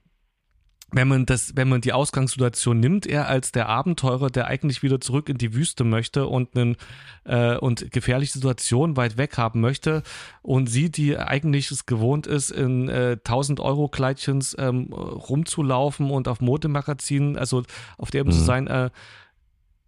wenn 0.93 1.09
man 1.09 1.27
das, 1.27 1.57
wenn 1.57 1.69
man 1.69 1.81
die 1.81 1.93
Ausgangssituation 1.93 2.79
nimmt, 2.79 3.07
er 3.07 3.29
als 3.29 3.51
der 3.51 3.69
Abenteurer, 3.69 4.31
der 4.31 4.47
eigentlich 4.47 4.83
wieder 4.83 5.01
zurück 5.01 5.29
in 5.29 5.37
die 5.37 5.53
Wüste 5.53 5.83
möchte 5.83 6.29
und 6.29 6.57
einen 6.57 6.77
äh, 7.25 7.57
und 7.57 7.91
gefährliche 7.91 8.35
Situationen 8.35 8.97
weit 8.97 9.17
weg 9.17 9.37
haben 9.37 9.61
möchte 9.61 10.05
und 10.43 10.69
sie, 10.69 10.91
die 10.91 11.19
eigentlich 11.19 11.71
es 11.73 11.87
gewohnt 11.87 12.29
ist, 12.29 12.51
in 12.51 12.89
äh, 12.89 13.17
1000 13.19 13.59
Euro 13.59 13.89
Kleidchens 13.89 14.55
ähm, 14.59 14.93
rumzulaufen 14.93 16.11
und 16.11 16.29
auf 16.29 16.41
Modemagazinen, 16.41 17.37
also 17.37 17.65
auf 17.99 18.13
der 18.13 18.21
eben 18.21 18.31
mhm. 18.31 18.35
zu 18.35 18.45
sein, 18.45 18.67
äh, 18.69 18.91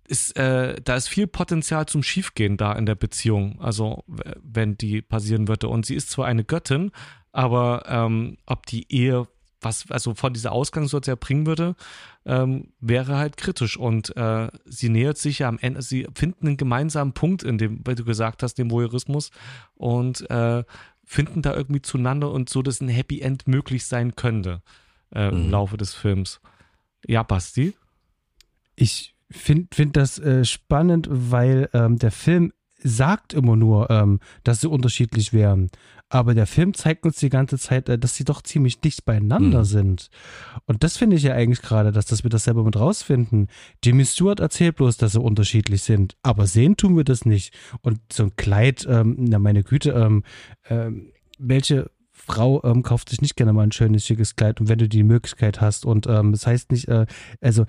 ist, 0.08 0.36
äh, 0.36 0.80
da 0.82 0.96
ist 0.96 1.08
viel 1.08 1.26
Potenzial 1.26 1.86
zum 1.86 2.02
Schiefgehen 2.02 2.56
da 2.56 2.72
in 2.72 2.86
der 2.86 2.94
Beziehung, 2.94 3.60
also 3.60 4.04
wenn 4.06 4.76
die 4.76 5.02
passieren 5.02 5.48
würde. 5.48 5.68
Und 5.68 5.86
sie 5.86 5.94
ist 5.94 6.10
zwar 6.10 6.26
eine 6.26 6.44
Göttin, 6.44 6.90
aber 7.30 7.84
ähm, 7.86 8.38
ob 8.46 8.66
die 8.66 8.90
Ehe 8.90 9.28
was 9.60 9.90
also 9.90 10.14
von 10.14 10.32
dieser 10.32 10.52
Ausgangssituation 10.52 11.18
bringen 11.18 11.46
würde, 11.46 11.74
ähm, 12.24 12.72
wäre 12.80 13.16
halt 13.16 13.36
kritisch. 13.36 13.76
Und 13.76 14.16
äh, 14.16 14.48
sie 14.64 14.88
nähert 14.88 15.18
sich 15.18 15.40
ja 15.40 15.48
am 15.48 15.58
Ende, 15.58 15.82
sie 15.82 16.06
finden 16.14 16.46
einen 16.46 16.56
gemeinsamen 16.56 17.12
Punkt 17.12 17.42
in 17.42 17.58
dem, 17.58 17.80
weil 17.84 17.94
du 17.94 18.04
gesagt 18.04 18.42
hast, 18.42 18.54
dem 18.54 18.70
Voyeurismus 18.70 19.30
und 19.74 20.28
äh, 20.30 20.64
finden 21.04 21.42
da 21.42 21.54
irgendwie 21.54 21.82
zueinander 21.82 22.30
und 22.30 22.48
so, 22.48 22.62
dass 22.62 22.80
ein 22.80 22.88
Happy 22.88 23.20
End 23.20 23.48
möglich 23.48 23.86
sein 23.86 24.14
könnte 24.14 24.62
äh, 25.14 25.30
mhm. 25.30 25.44
im 25.44 25.50
Laufe 25.50 25.76
des 25.76 25.94
Films. 25.94 26.40
Ja, 27.06 27.22
Basti? 27.22 27.74
Ich 28.76 29.14
finde 29.30 29.68
find 29.74 29.96
das 29.96 30.18
äh, 30.18 30.44
spannend, 30.44 31.08
weil 31.10 31.68
ähm, 31.72 31.98
der 31.98 32.10
Film 32.10 32.52
sagt 32.80 33.32
immer 33.32 33.56
nur, 33.56 33.90
ähm, 33.90 34.20
dass 34.44 34.60
sie 34.60 34.68
unterschiedlich 34.68 35.32
wären. 35.32 35.70
Aber 36.10 36.34
der 36.34 36.46
Film 36.46 36.74
zeigt 36.74 37.04
uns 37.04 37.16
die 37.16 37.28
ganze 37.28 37.58
Zeit, 37.58 37.88
äh, 37.88 37.98
dass 37.98 38.14
sie 38.14 38.24
doch 38.24 38.42
ziemlich 38.42 38.80
dicht 38.80 39.04
beieinander 39.04 39.60
mhm. 39.60 39.64
sind. 39.64 40.10
Und 40.66 40.82
das 40.82 40.96
finde 40.96 41.16
ich 41.16 41.22
ja 41.22 41.34
eigentlich 41.34 41.62
gerade, 41.62 41.92
dass, 41.92 42.06
dass 42.06 42.22
wir 42.22 42.30
das 42.30 42.44
selber 42.44 42.64
mit 42.64 42.76
rausfinden. 42.76 43.48
Jimmy 43.84 44.04
Stewart 44.04 44.40
erzählt 44.40 44.76
bloß, 44.76 44.96
dass 44.96 45.12
sie 45.12 45.20
unterschiedlich 45.20 45.82
sind. 45.82 46.16
Aber 46.22 46.46
sehen 46.46 46.76
tun 46.76 46.96
wir 46.96 47.04
das 47.04 47.24
nicht. 47.24 47.54
Und 47.82 48.00
so 48.12 48.24
ein 48.24 48.36
Kleid, 48.36 48.86
ähm, 48.88 49.16
na 49.18 49.38
meine 49.38 49.62
Güte, 49.62 49.90
ähm, 49.90 50.22
ähm, 50.68 51.12
welche 51.38 51.90
Frau 52.10 52.62
ähm, 52.64 52.82
kauft 52.82 53.10
sich 53.10 53.20
nicht 53.20 53.36
gerne 53.36 53.52
mal 53.52 53.62
ein 53.62 53.72
schönes, 53.72 54.04
schickes 54.04 54.36
Kleid 54.36 54.60
und 54.60 54.68
wenn 54.68 54.78
du 54.78 54.88
die 54.88 55.04
Möglichkeit 55.04 55.60
hast 55.60 55.86
und 55.86 56.06
ähm, 56.08 56.32
das 56.32 56.46
heißt 56.46 56.72
nicht, 56.72 56.88
äh, 56.88 57.06
also 57.40 57.64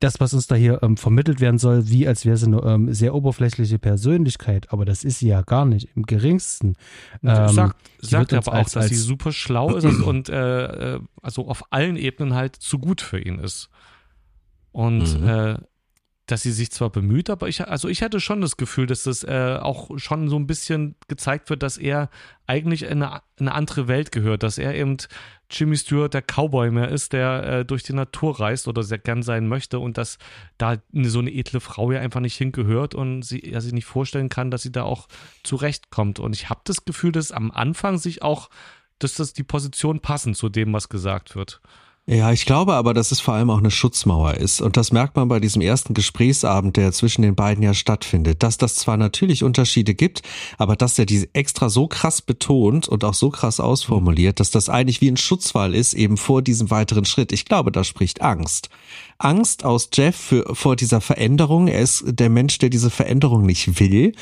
das, 0.00 0.18
was 0.18 0.34
uns 0.34 0.46
da 0.46 0.54
hier 0.54 0.82
ähm, 0.82 0.96
vermittelt 0.96 1.40
werden 1.40 1.58
soll, 1.58 1.88
wie 1.88 2.08
als 2.08 2.24
wäre 2.24 2.36
sie 2.36 2.46
eine 2.46 2.62
ähm, 2.62 2.92
sehr 2.92 3.14
oberflächliche 3.14 3.78
Persönlichkeit, 3.78 4.72
aber 4.72 4.84
das 4.84 5.04
ist 5.04 5.20
sie 5.20 5.28
ja 5.28 5.42
gar 5.42 5.66
nicht, 5.66 5.88
im 5.94 6.04
geringsten. 6.04 6.74
Ähm, 7.22 7.48
sagt 7.48 7.76
sagt 8.00 8.32
aber 8.32 8.54
auch, 8.54 8.68
dass 8.68 8.88
sie 8.88 8.96
super 8.96 9.30
schlau 9.30 9.76
ist 9.76 9.84
und 9.84 10.28
äh, 10.28 10.94
äh, 10.94 11.00
also 11.22 11.48
auf 11.48 11.64
allen 11.70 11.96
Ebenen 11.96 12.34
halt 12.34 12.56
zu 12.56 12.78
gut 12.78 13.02
für 13.02 13.20
ihn 13.20 13.38
ist. 13.38 13.68
Und 14.72 15.20
mhm. 15.20 15.28
äh, 15.28 15.58
dass 16.30 16.42
sie 16.42 16.52
sich 16.52 16.70
zwar 16.70 16.90
bemüht, 16.90 17.28
aber 17.28 17.48
ich, 17.48 17.66
also 17.66 17.88
ich 17.88 18.02
hatte 18.02 18.20
schon 18.20 18.40
das 18.40 18.56
Gefühl, 18.56 18.86
dass 18.86 19.02
das 19.02 19.24
äh, 19.24 19.58
auch 19.60 19.98
schon 19.98 20.28
so 20.28 20.36
ein 20.36 20.46
bisschen 20.46 20.94
gezeigt 21.08 21.50
wird, 21.50 21.62
dass 21.62 21.76
er 21.76 22.08
eigentlich 22.46 22.84
in 22.84 23.02
eine, 23.02 23.22
in 23.36 23.48
eine 23.48 23.54
andere 23.54 23.88
Welt 23.88 24.12
gehört, 24.12 24.44
dass 24.44 24.58
er 24.58 24.74
eben 24.74 24.96
Jimmy 25.50 25.76
Stewart 25.76 26.14
der 26.14 26.22
Cowboy 26.22 26.70
mehr 26.70 26.88
ist, 26.88 27.12
der 27.12 27.42
äh, 27.42 27.64
durch 27.64 27.82
die 27.82 27.94
Natur 27.94 28.38
reist 28.38 28.68
oder 28.68 28.84
sehr 28.84 28.98
gern 28.98 29.22
sein 29.24 29.48
möchte 29.48 29.80
und 29.80 29.98
dass 29.98 30.18
da 30.56 30.76
so 30.92 31.18
eine 31.18 31.32
edle 31.32 31.58
Frau 31.58 31.90
ja 31.90 32.00
einfach 32.00 32.20
nicht 32.20 32.36
hingehört 32.36 32.94
und 32.94 33.22
sie 33.22 33.40
er 33.40 33.60
sich 33.60 33.72
nicht 33.72 33.86
vorstellen 33.86 34.28
kann, 34.28 34.52
dass 34.52 34.62
sie 34.62 34.72
da 34.72 34.84
auch 34.84 35.08
zurechtkommt. 35.42 36.20
Und 36.20 36.36
ich 36.36 36.48
habe 36.48 36.60
das 36.64 36.84
Gefühl, 36.84 37.10
dass 37.10 37.32
am 37.32 37.50
Anfang 37.50 37.98
sich 37.98 38.22
auch, 38.22 38.50
dass 39.00 39.14
das 39.14 39.32
die 39.32 39.42
Position 39.42 39.98
passen 39.98 40.34
zu 40.34 40.48
dem, 40.48 40.72
was 40.72 40.88
gesagt 40.88 41.34
wird. 41.34 41.60
Ja, 42.06 42.32
ich 42.32 42.44
glaube 42.44 42.74
aber, 42.74 42.92
dass 42.92 43.12
es 43.12 43.20
vor 43.20 43.34
allem 43.34 43.50
auch 43.50 43.58
eine 43.58 43.70
Schutzmauer 43.70 44.34
ist. 44.34 44.60
Und 44.60 44.76
das 44.76 44.90
merkt 44.90 45.14
man 45.14 45.28
bei 45.28 45.38
diesem 45.38 45.62
ersten 45.62 45.94
Gesprächsabend, 45.94 46.76
der 46.76 46.90
zwischen 46.90 47.22
den 47.22 47.36
beiden 47.36 47.62
ja 47.62 47.72
stattfindet. 47.72 48.42
Dass 48.42 48.58
das 48.58 48.74
zwar 48.74 48.96
natürlich 48.96 49.44
Unterschiede 49.44 49.94
gibt, 49.94 50.22
aber 50.58 50.74
dass 50.74 50.98
er 50.98 51.06
diese 51.06 51.32
extra 51.34 51.68
so 51.68 51.86
krass 51.86 52.20
betont 52.20 52.88
und 52.88 53.04
auch 53.04 53.14
so 53.14 53.30
krass 53.30 53.60
ausformuliert, 53.60 54.40
dass 54.40 54.50
das 54.50 54.68
eigentlich 54.68 55.00
wie 55.00 55.10
ein 55.10 55.18
Schutzwall 55.18 55.74
ist, 55.74 55.94
eben 55.94 56.16
vor 56.16 56.42
diesem 56.42 56.70
weiteren 56.70 57.04
Schritt. 57.04 57.32
Ich 57.32 57.44
glaube, 57.44 57.70
da 57.70 57.84
spricht 57.84 58.22
Angst. 58.22 58.70
Angst 59.18 59.64
aus 59.64 59.88
Jeff 59.92 60.16
für, 60.16 60.54
vor 60.54 60.74
dieser 60.74 61.00
Veränderung. 61.00 61.68
Er 61.68 61.80
ist 61.80 62.02
der 62.06 62.30
Mensch, 62.30 62.58
der 62.58 62.70
diese 62.70 62.90
Veränderung 62.90 63.46
nicht 63.46 63.78
will. 63.78 64.14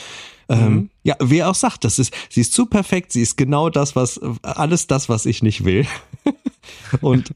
Ähm, 0.50 0.72
mhm. 0.72 0.90
ja, 1.04 1.14
wer 1.20 1.48
auch 1.48 1.54
sagt, 1.54 1.84
das 1.84 1.98
ist, 1.98 2.12
sie 2.28 2.40
ist 2.40 2.52
zu 2.52 2.66
perfekt, 2.66 3.12
sie 3.12 3.22
ist 3.22 3.36
genau 3.36 3.70
das, 3.70 3.96
was, 3.96 4.20
alles 4.42 4.86
das, 4.86 5.08
was 5.08 5.26
ich 5.26 5.42
nicht 5.42 5.64
will. 5.64 5.86
und 7.00 7.32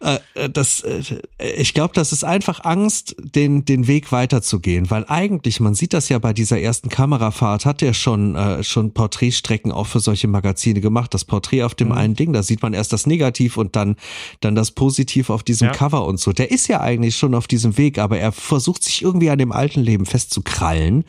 Äh, 0.00 0.18
äh, 0.34 0.50
das, 0.50 0.80
äh, 0.80 1.02
ich 1.38 1.72
glaube, 1.72 1.94
das 1.94 2.12
ist 2.12 2.24
einfach 2.24 2.64
Angst, 2.64 3.14
den, 3.18 3.64
den 3.64 3.86
Weg 3.86 4.10
weiterzugehen, 4.10 4.90
weil 4.90 5.04
eigentlich, 5.08 5.60
man 5.60 5.74
sieht 5.74 5.92
das 5.92 6.08
ja 6.08 6.18
bei 6.18 6.32
dieser 6.32 6.60
ersten 6.60 6.88
Kamerafahrt, 6.88 7.64
hat 7.64 7.80
er 7.80 7.94
schon, 7.94 8.34
äh, 8.34 8.64
schon 8.64 8.92
Porträtstrecken 8.92 9.70
auch 9.70 9.86
für 9.86 10.00
solche 10.00 10.26
Magazine 10.26 10.80
gemacht. 10.80 11.14
Das 11.14 11.24
Porträt 11.24 11.62
auf 11.62 11.74
dem 11.74 11.88
mhm. 11.88 11.94
einen 11.94 12.14
Ding, 12.16 12.32
da 12.32 12.42
sieht 12.42 12.60
man 12.60 12.74
erst 12.74 12.92
das 12.92 13.06
Negativ 13.06 13.56
und 13.56 13.76
dann, 13.76 13.96
dann 14.40 14.54
das 14.54 14.72
Positiv 14.72 15.30
auf 15.30 15.44
diesem 15.44 15.68
ja. 15.68 15.72
Cover 15.72 16.04
und 16.06 16.18
so. 16.18 16.32
Der 16.32 16.50
ist 16.50 16.66
ja 16.66 16.80
eigentlich 16.80 17.16
schon 17.16 17.34
auf 17.34 17.46
diesem 17.46 17.78
Weg, 17.78 17.98
aber 17.98 18.18
er 18.18 18.32
versucht 18.32 18.82
sich 18.82 19.02
irgendwie 19.02 19.30
an 19.30 19.38
dem 19.38 19.52
alten 19.52 19.80
Leben 19.80 20.06
festzukrallen 20.06 21.04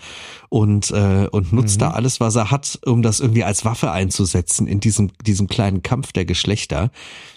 und, 0.50 0.92
äh, 0.92 1.28
und 1.32 1.52
nutzt 1.52 1.78
mhm. 1.78 1.86
da 1.86 1.90
alles, 1.92 2.20
was 2.20 2.36
er 2.36 2.52
hat, 2.52 2.80
um 2.86 3.02
das 3.02 3.20
irgendwie 3.20 3.44
als 3.44 3.66
Waffe 3.66 3.92
einzusetzen 3.92 4.68
in 4.68 4.80
diesem, 4.80 5.10
diesem 5.26 5.48
kleinen 5.48 5.82
Kampf 5.82 6.12
der 6.12 6.26
Geschlechter. 6.26 6.92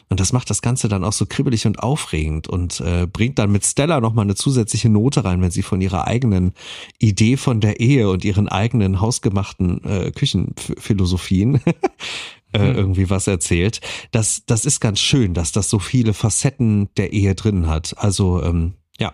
Und 0.08 0.20
das 0.20 0.32
macht 0.32 0.48
das 0.50 0.62
Ganze 0.62 0.88
dann 0.88 1.04
auch 1.04 1.12
so 1.12 1.26
kribbelig 1.26 1.66
und 1.66 1.80
aufregend 1.80 2.48
und 2.48 2.80
äh, 2.80 3.06
bringt 3.06 3.38
dann 3.38 3.52
mit 3.52 3.64
Stella 3.64 4.00
nochmal 4.00 4.24
eine 4.24 4.34
zusätzliche 4.34 4.88
Note 4.88 5.24
rein, 5.24 5.42
wenn 5.42 5.50
sie 5.50 5.62
von 5.62 5.80
ihrer 5.80 6.06
eigenen 6.06 6.52
Idee 6.98 7.36
von 7.36 7.60
der 7.60 7.80
Ehe 7.80 8.08
und 8.08 8.24
ihren 8.24 8.48
eigenen 8.48 9.00
hausgemachten 9.00 9.84
äh, 9.84 10.10
Küchenphilosophien 10.10 11.56
äh, 12.52 12.58
hm. 12.58 12.74
irgendwie 12.74 13.10
was 13.10 13.26
erzählt. 13.26 13.80
Das, 14.10 14.44
das 14.46 14.64
ist 14.64 14.80
ganz 14.80 15.00
schön, 15.00 15.34
dass 15.34 15.52
das 15.52 15.68
so 15.68 15.78
viele 15.78 16.14
Facetten 16.14 16.88
der 16.96 17.12
Ehe 17.12 17.34
drin 17.34 17.66
hat. 17.66 17.96
Also 17.98 18.42
ähm, 18.42 18.74
ja, 18.98 19.12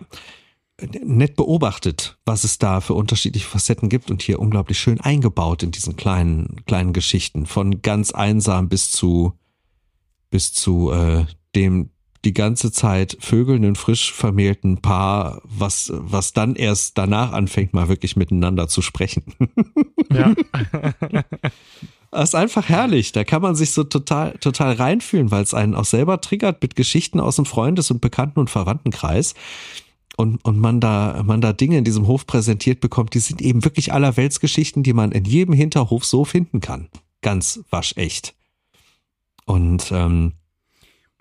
nett 1.03 1.35
beobachtet, 1.35 2.17
was 2.25 2.43
es 2.43 2.57
da 2.57 2.81
für 2.81 2.93
unterschiedliche 2.93 3.47
Facetten 3.47 3.89
gibt 3.89 4.11
und 4.11 4.21
hier 4.21 4.39
unglaublich 4.39 4.79
schön 4.79 4.99
eingebaut 4.99 5.63
in 5.63 5.71
diesen 5.71 5.95
kleinen, 5.95 6.65
kleinen 6.65 6.93
Geschichten. 6.93 7.45
Von 7.45 7.81
ganz 7.81 8.11
einsam 8.11 8.67
bis 8.67 8.91
zu 8.91 9.33
bis 10.29 10.53
zu 10.53 10.91
äh, 10.91 11.25
dem 11.55 11.89
die 12.23 12.33
ganze 12.33 12.71
Zeit 12.71 13.17
vögelnden, 13.19 13.75
frisch 13.75 14.11
vermählten 14.11 14.81
Paar, 14.81 15.41
was, 15.43 15.91
was 15.93 16.33
dann 16.33 16.55
erst 16.55 16.97
danach 16.97 17.31
anfängt, 17.33 17.73
mal 17.73 17.87
wirklich 17.87 18.15
miteinander 18.15 18.67
zu 18.67 18.81
sprechen. 18.81 19.23
Ja. 20.11 20.33
Das 22.15 22.29
ist 22.29 22.35
einfach 22.35 22.69
herrlich. 22.69 23.11
Da 23.11 23.25
kann 23.25 23.41
man 23.41 23.55
sich 23.55 23.71
so 23.71 23.83
total, 23.83 24.37
total 24.37 24.73
reinfühlen, 24.73 25.31
weil 25.31 25.43
es 25.43 25.53
einen 25.53 25.75
auch 25.75 25.83
selber 25.83 26.21
triggert 26.21 26.61
mit 26.61 26.77
Geschichten 26.77 27.19
aus 27.19 27.35
dem 27.35 27.45
Freundes- 27.45 27.91
und 27.91 27.99
Bekannten- 27.99 28.39
und 28.39 28.49
Verwandtenkreis. 28.49 29.33
Und, 30.15 30.43
und 30.45 30.57
man 30.57 30.79
da, 30.79 31.21
man 31.25 31.41
da 31.41 31.51
Dinge 31.51 31.77
in 31.77 31.83
diesem 31.83 32.07
Hof 32.07 32.25
präsentiert 32.25 32.79
bekommt, 32.79 33.15
die 33.15 33.19
sind 33.19 33.41
eben 33.41 33.65
wirklich 33.65 33.91
allerweltsgeschichten, 33.91 34.81
die 34.81 34.93
man 34.93 35.11
in 35.11 35.25
jedem 35.25 35.53
Hinterhof 35.53 36.05
so 36.05 36.23
finden 36.23 36.61
kann. 36.61 36.87
Ganz 37.21 37.59
waschecht. 37.69 38.33
Und 39.45 39.91
ähm, 39.91 40.33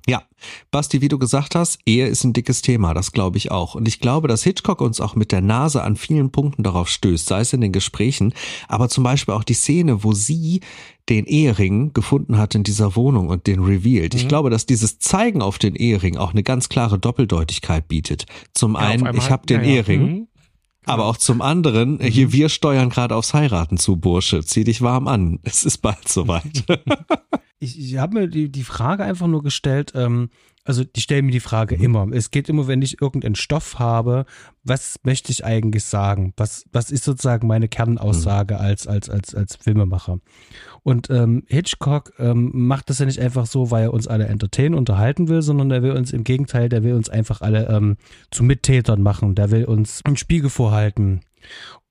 ja, 0.06 0.22
Basti, 0.70 1.00
wie 1.00 1.08
du 1.08 1.18
gesagt 1.18 1.54
hast, 1.54 1.78
Ehe 1.86 2.06
ist 2.06 2.24
ein 2.24 2.34
dickes 2.34 2.60
Thema, 2.60 2.92
das 2.92 3.12
glaube 3.12 3.38
ich 3.38 3.50
auch. 3.50 3.74
Und 3.74 3.88
ich 3.88 4.00
glaube, 4.00 4.28
dass 4.28 4.42
Hitchcock 4.42 4.82
uns 4.82 5.00
auch 5.00 5.14
mit 5.14 5.32
der 5.32 5.40
Nase 5.40 5.82
an 5.82 5.96
vielen 5.96 6.30
Punkten 6.30 6.62
darauf 6.62 6.88
stößt, 6.90 7.26
sei 7.26 7.40
es 7.40 7.54
in 7.54 7.62
den 7.62 7.72
Gesprächen, 7.72 8.34
aber 8.68 8.90
zum 8.90 9.02
Beispiel 9.04 9.32
auch 9.32 9.44
die 9.44 9.54
Szene, 9.54 10.04
wo 10.04 10.12
sie 10.12 10.60
den 11.08 11.24
Ehering 11.24 11.92
gefunden 11.94 12.36
hat 12.36 12.54
in 12.54 12.64
dieser 12.64 12.96
Wohnung 12.96 13.28
und 13.28 13.46
den 13.46 13.62
revealed. 13.62 14.12
Mhm. 14.12 14.20
Ich 14.20 14.28
glaube, 14.28 14.50
dass 14.50 14.66
dieses 14.66 14.98
Zeigen 14.98 15.40
auf 15.40 15.58
den 15.58 15.74
Ehering 15.74 16.18
auch 16.18 16.32
eine 16.32 16.42
ganz 16.42 16.68
klare 16.68 16.98
Doppeldeutigkeit 16.98 17.88
bietet. 17.88 18.26
Zum 18.52 18.74
ja, 18.74 18.80
einen, 18.80 19.16
ich 19.16 19.30
habe 19.30 19.46
den 19.46 19.62
ja, 19.62 19.70
Ehering. 19.70 20.02
Mhm. 20.02 20.28
Aber 20.86 21.06
auch 21.06 21.16
zum 21.16 21.40
anderen, 21.40 21.94
mhm. 21.94 22.02
hier 22.02 22.32
wir 22.32 22.50
steuern 22.50 22.90
gerade 22.90 23.16
aufs 23.16 23.32
Heiraten 23.32 23.78
zu, 23.78 23.96
Bursche. 23.96 24.44
Zieh 24.44 24.64
dich 24.64 24.82
warm 24.82 25.08
an. 25.08 25.38
Es 25.42 25.64
ist 25.64 25.78
bald 25.78 26.06
soweit. 26.08 26.64
ich, 27.58 27.78
ich 27.78 27.98
habe 27.98 28.20
mir 28.20 28.28
die, 28.28 28.50
die 28.50 28.64
Frage 28.64 29.04
einfach 29.04 29.26
nur 29.26 29.42
gestellt, 29.42 29.92
ähm, 29.94 30.30
also 30.64 30.82
die 30.82 31.00
stellen 31.02 31.26
mir 31.26 31.32
die 31.32 31.40
Frage 31.40 31.76
mhm. 31.76 31.84
immer. 31.84 32.08
Es 32.12 32.30
geht 32.30 32.48
immer, 32.48 32.66
wenn 32.66 32.80
ich 32.80 33.00
irgendeinen 33.00 33.34
Stoff 33.34 33.78
habe, 33.78 34.24
was 34.62 34.98
möchte 35.02 35.30
ich 35.30 35.44
eigentlich 35.44 35.84
sagen? 35.84 36.32
Was, 36.38 36.64
was 36.72 36.90
ist 36.90 37.04
sozusagen 37.04 37.46
meine 37.46 37.68
Kernaussage 37.68 38.54
mhm. 38.54 38.60
als, 38.60 38.86
als, 38.86 39.10
als, 39.10 39.34
als 39.34 39.56
Filmemacher? 39.56 40.20
Und 40.82 41.10
ähm, 41.10 41.44
Hitchcock 41.48 42.14
ähm, 42.18 42.50
macht 42.54 42.88
das 42.88 42.98
ja 42.98 43.06
nicht 43.06 43.20
einfach 43.20 43.46
so, 43.46 43.70
weil 43.70 43.84
er 43.84 43.94
uns 43.94 44.08
alle 44.08 44.26
entertainen, 44.26 44.74
unterhalten 44.74 45.28
will, 45.28 45.42
sondern 45.42 45.70
er 45.70 45.82
will 45.82 45.92
uns 45.92 46.12
im 46.12 46.24
Gegenteil, 46.24 46.70
der 46.70 46.82
will 46.82 46.94
uns 46.94 47.10
einfach 47.10 47.42
alle 47.42 47.68
ähm, 47.68 47.96
zu 48.30 48.42
Mittätern 48.42 49.02
machen. 49.02 49.34
Der 49.34 49.50
will 49.50 49.66
uns 49.66 50.00
einen 50.04 50.16
Spiegel 50.16 50.48
vorhalten. 50.48 51.20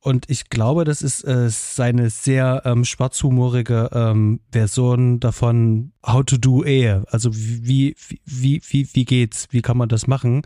Und 0.03 0.29
ich 0.29 0.49
glaube, 0.49 0.83
das 0.83 1.01
ist 1.01 1.23
äh, 1.23 1.49
seine 1.49 2.09
sehr 2.09 2.63
ähm, 2.65 2.83
schwarzhumorige 2.83 3.89
ähm, 3.93 4.41
Version 4.51 5.21
davon, 5.21 5.93
How 6.05 6.25
to 6.25 6.35
do 6.35 6.61
Ehe. 6.65 7.05
Also 7.07 7.29
wie, 7.33 7.95
wie, 8.25 8.61
wie, 8.67 8.89
wie 8.91 9.05
geht's? 9.05 9.47
Wie 9.51 9.61
kann 9.61 9.77
man 9.77 9.87
das 9.87 10.05
machen? 10.05 10.41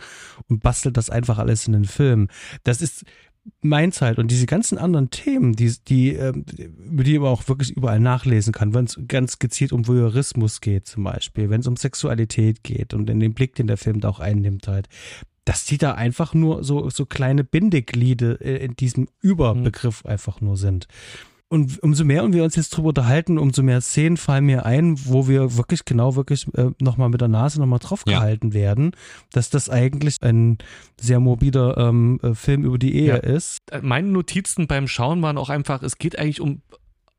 Und 0.47 0.61
bastelt 0.61 0.95
das 0.95 1.09
einfach 1.09 1.39
alles 1.39 1.65
in 1.65 1.73
den 1.73 1.85
Film. 1.85 2.27
Das 2.65 2.84
ist 2.84 3.03
meins 3.61 3.99
halt. 3.99 4.19
Und 4.19 4.29
diese 4.29 4.45
ganzen 4.45 4.77
anderen 4.77 5.09
Themen, 5.09 5.53
die, 5.53 5.73
die, 5.88 6.13
ähm, 6.13 6.45
über 6.91 7.03
die 7.03 7.17
man 7.17 7.29
auch 7.29 7.47
wirklich 7.47 7.71
überall 7.71 7.99
nachlesen 7.99 8.53
kann, 8.53 8.75
wenn 8.75 8.85
es 8.85 8.99
ganz 9.07 9.39
gezielt 9.39 9.73
um 9.73 9.88
Voyeurismus 9.88 10.61
geht, 10.61 10.85
zum 10.85 11.03
Beispiel, 11.03 11.49
wenn 11.49 11.61
es 11.61 11.67
um 11.67 11.77
Sexualität 11.77 12.61
geht 12.61 12.93
und 12.93 13.09
in 13.09 13.19
den 13.19 13.34
Blick, 13.34 13.55
den 13.55 13.65
der 13.65 13.77
Film 13.77 14.01
da 14.01 14.09
auch 14.09 14.19
einnimmt 14.19 14.67
halt 14.67 14.88
dass 15.48 15.64
die 15.64 15.78
da 15.78 15.94
einfach 15.94 16.34
nur 16.34 16.65
so, 16.65 16.90
so 16.90 17.06
kleine 17.06 17.45
Bindegliede 17.45 18.38
äh, 18.41 18.57
in 18.65 18.76
diesem 18.76 19.07
Überbegriff 19.22 20.03
mhm. 20.03 20.10
einfach 20.10 20.41
nur 20.41 20.57
sind. 20.57 20.88
Und 21.49 21.82
umso 21.82 22.03
mehr 22.03 22.30
wir 22.34 22.44
uns 22.44 22.57
jetzt 22.57 22.72
drüber 22.72 22.90
unterhalten, 22.90 23.38
umso 23.38 23.64
mehr 23.64 23.80
Szenen 23.80 24.18
fallen 24.18 24.45
mir 24.45 24.65
ein, 24.65 24.98
wo 25.06 25.30
wir 25.30 25.56
wirklich 25.56 25.86
genau 25.86 26.18
wirklich 26.18 26.45
äh, 26.56 26.72
nochmal 26.82 27.07
mit 27.07 27.22
der 27.22 27.30
Nase 27.30 27.61
nochmal 27.61 27.80
drauf 27.80 28.03
gehalten 28.03 28.49
ja. 28.49 28.53
werden, 28.56 28.91
dass 29.32 29.49
das 29.49 29.69
eigentlich 29.69 30.18
ein 30.22 30.57
sehr 30.99 31.22
morbider 31.22 31.78
ähm, 31.78 32.19
äh, 32.22 32.34
Film 32.34 32.65
über 32.65 32.78
die 32.78 32.95
Ehe 32.95 33.07
ja. 33.07 33.15
ist. 33.15 33.60
Äh, 33.72 33.80
meine 33.82 34.10
Notizen 34.10 34.68
beim 34.68 34.90
Schauen 34.90 35.22
waren 35.22 35.38
auch 35.38 35.49
einfach, 35.49 35.82
es 35.84 35.98
geht 35.98 36.19
eigentlich 36.19 36.41
um 36.41 36.61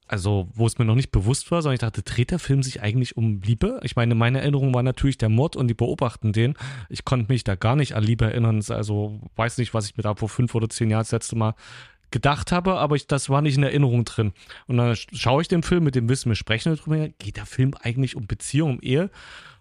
also 0.09 0.49
wo 0.55 0.67
es 0.67 0.79
mir 0.79 0.85
noch 0.85 0.95
nicht 0.95 1.11
bewusst 1.11 1.51
war, 1.51 1.63
sondern 1.63 1.75
ich 1.75 1.81
dachte, 1.81 2.03
dreht 2.03 2.31
der 2.31 2.39
Film 2.39 2.63
sich 2.63 2.83
eigentlich 2.83 3.17
um 3.17 3.41
Liebe? 3.43 3.81
Ich 3.83 3.97
meine, 3.97 4.15
meine 4.15 4.41
Erinnerung 4.41 4.75
war 4.75 4.83
natürlich 4.83 5.19
der 5.19 5.29
Mord 5.29 5.57
und 5.57 5.69
die 5.69 5.75
beobachten 5.75 6.33
den. 6.33 6.55
Ich 6.89 7.05
konnte 7.05 7.31
mich 7.31 7.45
da 7.45 7.55
gar 7.55 7.77
nicht 7.77 7.95
an 7.95 8.03
Liebe 8.03 8.25
erinnern. 8.25 8.63
Also 8.69 9.21
weiß 9.37 9.59
nicht, 9.59 9.75
was 9.75 9.87
ich 9.87 9.97
mir 9.97 10.03
da 10.03 10.15
vor 10.15 10.29
fünf 10.29 10.55
oder 10.55 10.69
zehn 10.69 10.91
Jahren 10.91 11.03
das 11.03 11.13
letzte 11.13 11.37
Mal 11.37 11.55
gedacht 12.11 12.53
habe, 12.53 12.79
aber 12.79 12.97
ich, 12.97 13.07
das 13.07 13.29
war 13.29 13.43
nicht 13.43 13.57
in 13.57 13.63
Erinnerung 13.63 14.05
drin. 14.05 14.33
Und 14.67 14.79
dann 14.79 14.97
schaue 14.97 15.43
ich 15.43 15.49
den 15.49 15.63
Film 15.63 15.85
mit 15.85 15.95
dem 15.95 16.09
Wissen, 16.09 16.31
wir 16.31 16.37
sprechen 16.37 16.75
darüber, 16.75 17.09
geht 17.19 17.37
der 17.37 17.47
Film 17.47 17.75
eigentlich 17.83 18.17
um 18.17 18.27
Beziehung, 18.27 18.77
um 18.77 18.81
Ehe? 18.81 19.11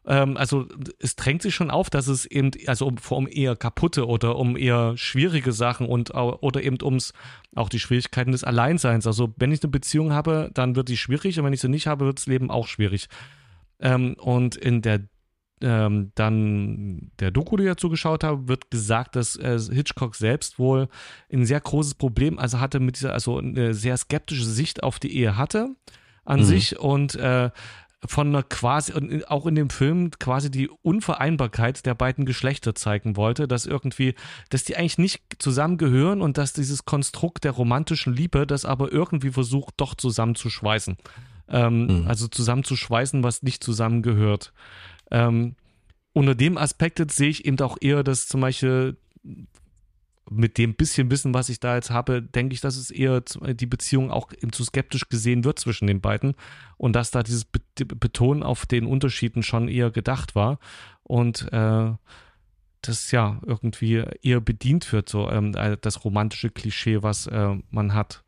Ähm, 0.08 0.38
also 0.38 0.66
es 1.00 1.18
drängt 1.18 1.42
sich 1.42 1.54
schon 1.54 1.70
auf, 1.70 1.90
dass 1.90 2.08
es 2.08 2.26
eben, 2.26 2.52
also 2.66 2.88
um, 2.88 2.96
um 3.10 3.28
eher 3.28 3.56
kaputte 3.58 4.08
oder 4.08 4.38
um 4.38 4.56
eher 4.56 4.96
schwierige 4.96 5.52
Sachen 5.52 5.88
und 5.88 6.16
oder 6.16 6.64
eben 6.64 6.78
ums 6.82 7.14
auch 7.56 7.68
die 7.68 7.80
Schwierigkeiten 7.80 8.32
des 8.32 8.46
Alleinseins. 8.46 9.06
Also 9.06 9.34
wenn 9.36 9.52
ich 9.52 9.62
eine 9.62 9.72
Beziehung 9.72 10.14
habe, 10.14 10.50
dann 10.54 10.76
wird 10.78 10.88
die 10.88 10.98
schwierig 10.98 11.38
und 11.38 11.46
wenn 11.46 11.54
ich 11.54 11.60
sie 11.60 11.68
nicht 11.68 11.88
habe, 11.88 12.06
wird 12.06 12.20
das 12.20 12.26
Leben 12.26 12.50
auch 12.50 12.68
schwierig. 12.68 13.08
Ähm, 13.80 14.16
und 14.18 14.56
in 14.56 14.82
der 14.82 15.02
ähm, 15.60 16.12
dann 16.14 17.12
der 17.20 17.32
Doku, 17.32 17.58
die 17.58 17.64
ich 17.64 17.70
dazu 17.70 17.90
geschaut 17.90 18.24
habe, 18.24 18.48
wird 18.48 18.70
gesagt, 18.70 19.16
dass 19.16 19.36
äh, 19.36 19.60
Hitchcock 19.60 20.16
selbst 20.16 20.60
wohl 20.60 20.88
ein 21.34 21.46
sehr 21.46 21.60
großes 21.60 21.96
Problem, 21.96 22.38
also 22.38 22.60
hatte 22.60 22.80
mit 22.80 22.98
dieser, 22.98 23.12
also 23.14 23.40
eine 23.40 23.74
sehr 23.74 23.98
skeptische 23.98 24.46
Sicht 24.46 24.84
auf 24.84 25.00
die 25.00 25.16
Ehe 25.18 25.36
hatte 25.36 25.76
an 26.26 26.42
mhm. 26.42 26.46
sich 26.46 26.78
und 26.78 27.16
äh, 27.16 27.50
von 28.08 28.28
einer 28.28 28.44
quasi, 28.44 29.24
auch 29.28 29.46
in 29.46 29.56
dem 29.56 29.70
Film 29.70 30.12
quasi 30.20 30.50
die 30.50 30.70
Unvereinbarkeit 30.70 31.86
der 31.86 31.94
beiden 31.94 32.26
Geschlechter 32.26 32.74
zeigen 32.74 33.16
wollte, 33.16 33.48
dass 33.48 33.66
irgendwie, 33.66 34.16
dass 34.50 34.64
die 34.64 34.76
eigentlich 34.78 34.98
nicht 34.98 35.22
zusammengehören 35.40 36.22
und 36.22 36.38
dass 36.38 36.54
dieses 36.54 36.86
Konstrukt 36.86 37.44
der 37.44 37.52
romantischen 37.52 38.14
Liebe 38.14 38.48
das 38.48 38.66
aber 38.66 38.92
irgendwie 38.92 39.32
versucht, 39.32 39.76
doch 39.78 39.94
zusammenzuschweißen. 39.94 40.98
Ähm, 41.50 42.02
mhm. 42.02 42.08
Also 42.08 42.28
zusammenzuschweißen, 42.28 43.24
was 43.24 43.44
nicht 43.44 43.64
zusammengehört. 43.64 44.54
Ähm, 45.12 45.56
unter 46.14 46.36
dem 46.36 46.58
Aspekt 46.58 47.12
sehe 47.12 47.30
ich 47.30 47.46
eben 47.46 47.60
auch 47.60 47.78
eher, 47.80 48.04
dass 48.04 48.28
zum 48.28 48.42
Beispiel 48.42 48.98
mit 50.30 50.58
dem 50.58 50.76
bisschen 50.76 51.10
Wissen, 51.12 51.34
was 51.34 51.50
ich 51.50 51.60
da 51.60 51.76
jetzt 51.76 51.90
habe, 51.90 52.22
denke 52.22 52.54
ich, 52.54 52.62
dass 52.62 52.76
es 52.76 52.92
eher 52.92 53.22
die 53.22 53.66
Beziehung 53.66 54.12
auch 54.12 54.32
zu 54.52 54.64
skeptisch 54.64 55.10
gesehen 55.10 55.44
wird 55.44 55.60
zwischen 55.60 55.88
den 55.88 56.02
beiden 56.02 56.36
und 56.78 56.94
dass 56.94 57.12
da 57.12 57.24
dieses 57.24 57.46
Betonen 57.46 58.44
auf 58.44 58.66
den 58.66 58.86
Unterschieden 58.86 59.44
schon 59.44 59.68
eher 59.68 59.92
gedacht 59.92 60.36
war 60.36 60.60
und 61.04 61.52
äh, 61.52 61.92
das 62.82 63.12
ja 63.12 63.40
irgendwie 63.46 64.04
eher 64.22 64.42
bedient 64.42 64.92
wird, 64.94 65.10
so 65.10 65.30
ähm, 65.30 65.54
äh, 65.56 65.78
das 65.80 66.04
romantische 66.04 66.50
Klischee, 66.50 67.02
was 67.02 67.28
äh, 67.28 67.56
man 67.70 67.94
hat. 67.94 68.24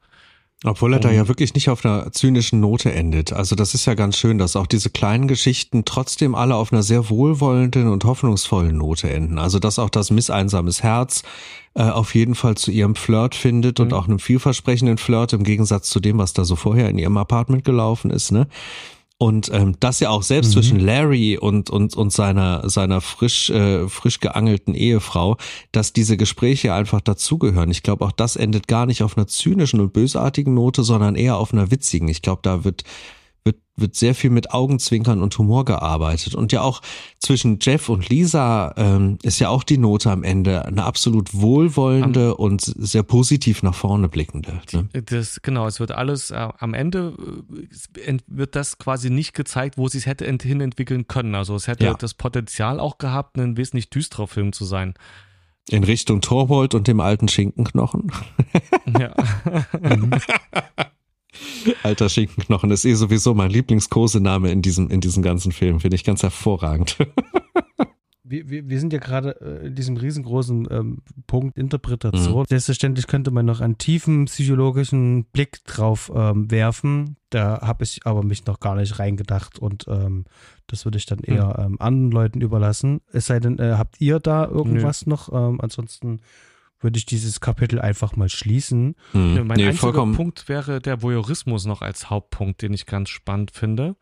Obwohl 0.66 0.92
er 0.92 1.00
da 1.00 1.10
ja 1.10 1.30
wirklich 1.30 1.54
nicht 1.54 1.70
auf 1.70 1.86
einer 1.86 2.12
zynischen 2.12 2.60
Note 2.60 2.92
endet. 2.92 3.32
Also 3.32 3.56
das 3.56 3.74
ist 3.74 3.86
ja 3.86 3.94
ganz 3.94 4.18
schön, 4.18 4.38
dass 4.38 4.58
auch 4.58 4.68
diese 4.68 4.90
kleinen 4.90 5.30
Geschichten 5.30 5.86
trotzdem 5.86 6.36
alle 6.36 6.56
auf 6.56 6.74
einer 6.74 6.84
sehr 6.84 7.10
wohlwollenden 7.10 7.88
und 7.88 8.04
hoffnungsvollen 8.04 8.78
Note 8.78 9.10
enden. 9.10 9.38
Also 9.38 9.60
dass 9.60 9.80
auch 9.80 9.90
das 9.90 10.12
misseinsames 10.12 10.84
Herz 10.84 11.24
äh, 11.76 11.84
auf 11.84 12.14
jeden 12.14 12.36
Fall 12.36 12.56
zu 12.56 12.72
ihrem 12.72 12.96
Flirt 12.96 13.36
findet 13.36 13.80
mhm. 13.80 13.86
und 13.86 13.94
auch 13.94 14.10
einem 14.10 14.20
vielversprechenden 14.20 14.98
Flirt 14.98 15.32
im 15.32 15.44
Gegensatz 15.44 15.90
zu 15.90 16.02
dem, 16.02 16.18
was 16.18 16.34
da 16.34 16.44
so 16.44 16.58
vorher 16.58 16.90
in 16.90 16.98
ihrem 16.98 17.16
Apartment 17.16 17.64
gelaufen 17.64 18.12
ist. 18.12 18.34
Ne? 18.34 18.48
Und 19.22 19.52
ähm, 19.52 19.76
das 19.82 20.00
ja 20.00 20.12
auch 20.12 20.24
selbst 20.24 20.50
mhm. 20.50 20.54
zwischen 20.54 20.80
Larry 20.80 21.38
und, 21.38 21.70
und, 21.70 21.94
und 21.94 22.14
seiner, 22.14 22.70
seiner 22.70 23.02
frisch, 23.02 23.50
äh, 23.50 23.90
frisch 23.90 24.22
geangelten 24.22 24.74
Ehefrau, 24.74 25.36
dass 25.74 25.92
diese 25.92 26.16
Gespräche 26.16 26.74
einfach 26.74 27.02
dazugehören. 27.02 27.70
Ich 27.70 27.84
glaube, 27.84 28.06
auch 28.06 28.14
das 28.14 28.38
endet 28.38 28.70
gar 28.70 28.86
nicht 28.86 29.04
auf 29.04 29.18
einer 29.18 29.28
zynischen 29.28 29.82
und 29.82 29.92
bösartigen 29.92 30.54
Note, 30.54 30.84
sondern 30.84 31.16
eher 31.16 31.36
auf 31.36 31.52
einer 31.52 31.70
witzigen. 31.70 32.08
Ich 32.08 32.22
glaube, 32.22 32.40
da 32.44 32.64
wird 32.64 32.86
wird, 33.82 33.96
sehr 33.96 34.16
viel 34.16 34.30
mit 34.30 34.52
Augenzwinkern 34.52 35.22
und 35.22 35.38
Humor 35.38 35.66
gearbeitet. 35.66 36.36
Und 36.36 36.52
ja 36.52 36.62
auch 36.62 36.82
zwischen 37.20 37.60
Jeff 37.62 37.90
und 37.90 38.10
Lisa 38.10 38.74
ähm, 38.78 39.18
ist 39.24 39.40
ja 39.40 39.50
auch 39.50 39.64
die 39.64 39.78
Note 39.78 40.12
am 40.12 40.24
Ende 40.24 40.66
eine 40.66 40.84
absolut 40.84 41.34
wohlwollende 41.34 42.32
am, 42.32 42.36
und 42.36 42.62
sehr 42.62 43.04
positiv 43.04 43.64
nach 43.64 43.76
vorne 43.76 44.10
blickende. 44.10 44.62
Ne? 44.72 44.90
Das, 45.06 45.42
genau, 45.42 45.68
es 45.68 45.80
wird 45.80 45.92
alles, 45.92 46.32
äh, 46.32 46.48
am 46.58 46.74
Ende 46.74 47.14
äh, 48.06 48.18
wird 48.28 48.56
das 48.56 48.78
quasi 48.78 49.10
nicht 49.10 49.34
gezeigt, 49.34 49.78
wo 49.78 49.88
sie 49.88 50.00
es 50.00 50.06
hätte 50.06 50.26
hin 50.26 50.62
entwickeln 50.62 51.08
können. 51.08 51.36
Also 51.36 51.56
es 51.56 51.68
hätte 51.68 51.86
ja. 51.86 51.94
das 51.94 52.14
Potenzial 52.14 52.80
auch 52.80 52.98
gehabt, 52.98 53.38
ein 53.38 53.58
wesentlich 53.58 53.90
düsterer 53.90 54.28
Film 54.28 54.54
zu 54.54 54.66
sein. 54.66 54.94
In 55.70 55.84
Richtung 55.84 56.22
Torbold 56.22 56.74
und 56.74 56.88
dem 56.88 57.00
alten 57.00 57.28
Schinkenknochen. 57.28 58.12
Ja. 59.00 59.14
Alter 61.84 62.10
Schinkenknochen 62.10 62.72
ist 62.72 62.86
eh 62.86 62.94
sowieso 62.94 63.34
mein 63.34 63.52
Lieblingskosename 63.52 64.52
in 64.52 64.62
diesem, 64.62 64.90
in 64.90 65.02
diesem 65.02 65.24
ganzen 65.24 65.52
Film. 65.52 65.80
Finde 65.80 65.96
ich 65.96 66.04
ganz 66.04 66.24
hervorragend. 66.24 66.98
wir, 68.30 68.50
wir, 68.50 68.70
wir 68.70 68.80
sind 68.80 68.94
ja 68.94 69.00
gerade 69.00 69.42
äh, 69.42 69.68
in 69.68 69.76
diesem 69.76 69.98
riesengroßen 69.98 70.68
ähm, 70.70 70.98
Punkt 71.26 71.58
Interpretation. 71.58 72.42
Mhm. 72.42 72.46
Selbstverständlich 72.48 73.08
könnte 73.08 73.32
man 73.32 73.46
noch 73.46 73.60
einen 73.60 73.78
tiefen 73.78 74.26
psychologischen 74.26 75.26
Blick 75.26 75.64
drauf 75.66 76.12
ähm, 76.16 76.50
werfen. 76.52 77.18
Da 77.32 77.62
habe 77.62 77.84
ich 77.84 78.02
aber 78.06 78.24
mich 78.24 78.46
noch 78.46 78.60
gar 78.60 78.76
nicht 78.76 79.00
reingedacht 79.00 79.60
und 79.60 79.86
ähm, 79.88 80.26
das 80.68 80.86
würde 80.86 81.00
ich 81.00 81.08
dann 81.08 81.20
eher 81.20 81.68
mhm. 81.68 81.78
anderen 81.80 82.12
Leuten 82.12 82.42
überlassen. 82.42 83.02
Es 83.12 83.26
sei 83.26 83.40
denn, 83.40 83.58
äh, 83.58 83.74
habt 83.78 84.00
ihr 84.00 84.20
da 84.20 84.46
irgendwas 84.46 85.06
Nö. 85.06 85.12
noch? 85.12 85.34
Ähm, 85.34 85.60
ansonsten 85.60 86.22
würde 86.80 86.98
ich 86.98 87.06
dieses 87.06 87.40
Kapitel 87.40 87.80
einfach 87.80 88.16
mal 88.16 88.30
schließen. 88.30 88.96
Hm. 89.12 89.48
Mein 89.48 89.58
nee, 89.58 89.68
einziger 89.68 89.78
vollkommen. 89.78 90.16
Punkt 90.16 90.48
wäre 90.48 90.80
der 90.80 91.02
Voyeurismus 91.02 91.66
noch 91.66 91.82
als 91.82 92.10
Hauptpunkt, 92.10 92.62
den 92.62 92.74
ich 92.74 92.86
ganz 92.86 93.10
spannend 93.10 93.52
finde. 93.52 93.96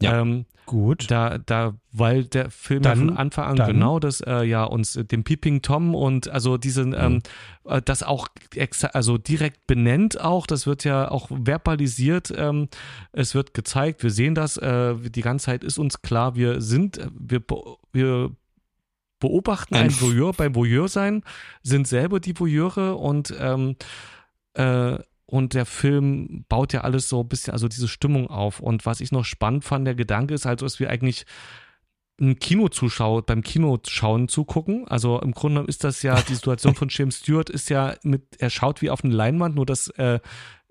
Ja. 0.00 0.20
Ähm, 0.20 0.46
Gut. 0.66 1.10
Da, 1.10 1.38
da, 1.38 1.74
weil 1.90 2.24
der 2.24 2.50
Film 2.50 2.82
dann, 2.82 3.00
ja 3.00 3.06
von 3.06 3.16
Anfang 3.16 3.44
an 3.46 3.56
dann. 3.56 3.66
genau 3.72 3.98
das 3.98 4.20
äh, 4.20 4.44
ja 4.44 4.62
uns 4.64 4.94
äh, 4.94 5.04
dem 5.04 5.24
Peeping 5.24 5.60
Tom 5.60 5.94
und 5.94 6.28
also 6.28 6.56
diesen 6.56 6.90
mhm. 6.90 6.94
ähm, 6.94 7.22
äh, 7.64 7.82
das 7.82 8.02
auch 8.02 8.28
also 8.92 9.18
direkt 9.18 9.66
benennt 9.66 10.20
auch, 10.20 10.46
das 10.46 10.66
wird 10.66 10.84
ja 10.84 11.10
auch 11.10 11.28
verbalisiert, 11.30 12.32
ähm, 12.36 12.68
es 13.12 13.34
wird 13.34 13.54
gezeigt, 13.54 14.02
wir 14.04 14.10
sehen 14.10 14.34
das, 14.34 14.56
äh, 14.56 14.94
die 14.94 15.20
ganze 15.20 15.46
Zeit 15.46 15.64
ist 15.64 15.78
uns 15.78 16.00
klar, 16.00 16.36
wir 16.36 16.60
sind, 16.60 17.00
wir, 17.18 17.42
wir 17.92 18.30
beobachten 19.22 19.76
ein, 19.76 19.84
ein 19.86 20.00
Voyeur 20.00 20.32
beim 20.32 20.54
Voyeur 20.54 20.88
sein, 20.88 21.22
sind 21.62 21.86
selber 21.86 22.20
die 22.20 22.38
Voyeure 22.38 22.96
und 22.96 23.32
ähm, 23.38 23.76
äh, 24.54 24.98
und 25.26 25.54
der 25.54 25.64
Film 25.64 26.44
baut 26.50 26.74
ja 26.74 26.82
alles 26.82 27.08
so 27.08 27.20
ein 27.20 27.28
bisschen, 27.28 27.54
also 27.54 27.66
diese 27.66 27.88
Stimmung 27.88 28.26
auf. 28.28 28.60
Und 28.60 28.84
was 28.84 29.00
ich 29.00 29.12
noch 29.12 29.24
spannend 29.24 29.64
fand, 29.64 29.86
der 29.86 29.94
Gedanke 29.94 30.34
ist 30.34 30.44
also, 30.44 30.66
dass 30.66 30.78
wir 30.78 30.90
eigentlich 30.90 31.24
ein 32.20 32.38
Kinozuschauer 32.38 33.22
beim 33.22 33.42
Kinoschauen 33.42 34.28
zugucken. 34.28 34.86
Also 34.88 35.18
im 35.20 35.32
Grunde 35.32 35.62
ist 35.62 35.84
das 35.84 36.02
ja 36.02 36.20
die 36.20 36.34
Situation 36.34 36.74
von 36.74 36.88
James 36.90 37.20
Stewart 37.20 37.48
ist 37.48 37.70
ja 37.70 37.94
mit, 38.02 38.24
er 38.38 38.50
schaut 38.50 38.82
wie 38.82 38.90
auf 38.90 39.04
eine 39.04 39.14
Leinwand, 39.14 39.54
nur 39.54 39.64
dass 39.64 39.88
äh, 39.96 40.20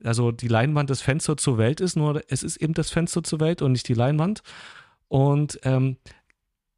also 0.03 0.31
die 0.31 0.47
Leinwand 0.47 0.91
das 0.91 1.01
Fenster 1.01 1.37
zur 1.37 1.57
Welt 1.57 1.81
ist, 1.81 1.95
nur 1.95 2.21
es 2.27 2.43
ist 2.43 2.57
eben 2.57 2.73
das 2.73 2.91
Fenster 2.91 3.23
zur 3.23 3.39
Welt 3.39 3.63
und 3.63 3.71
nicht 3.71 3.87
die 3.87 3.95
Leinwand. 3.95 4.43
Und 5.07 5.59
ähm, 5.63 5.97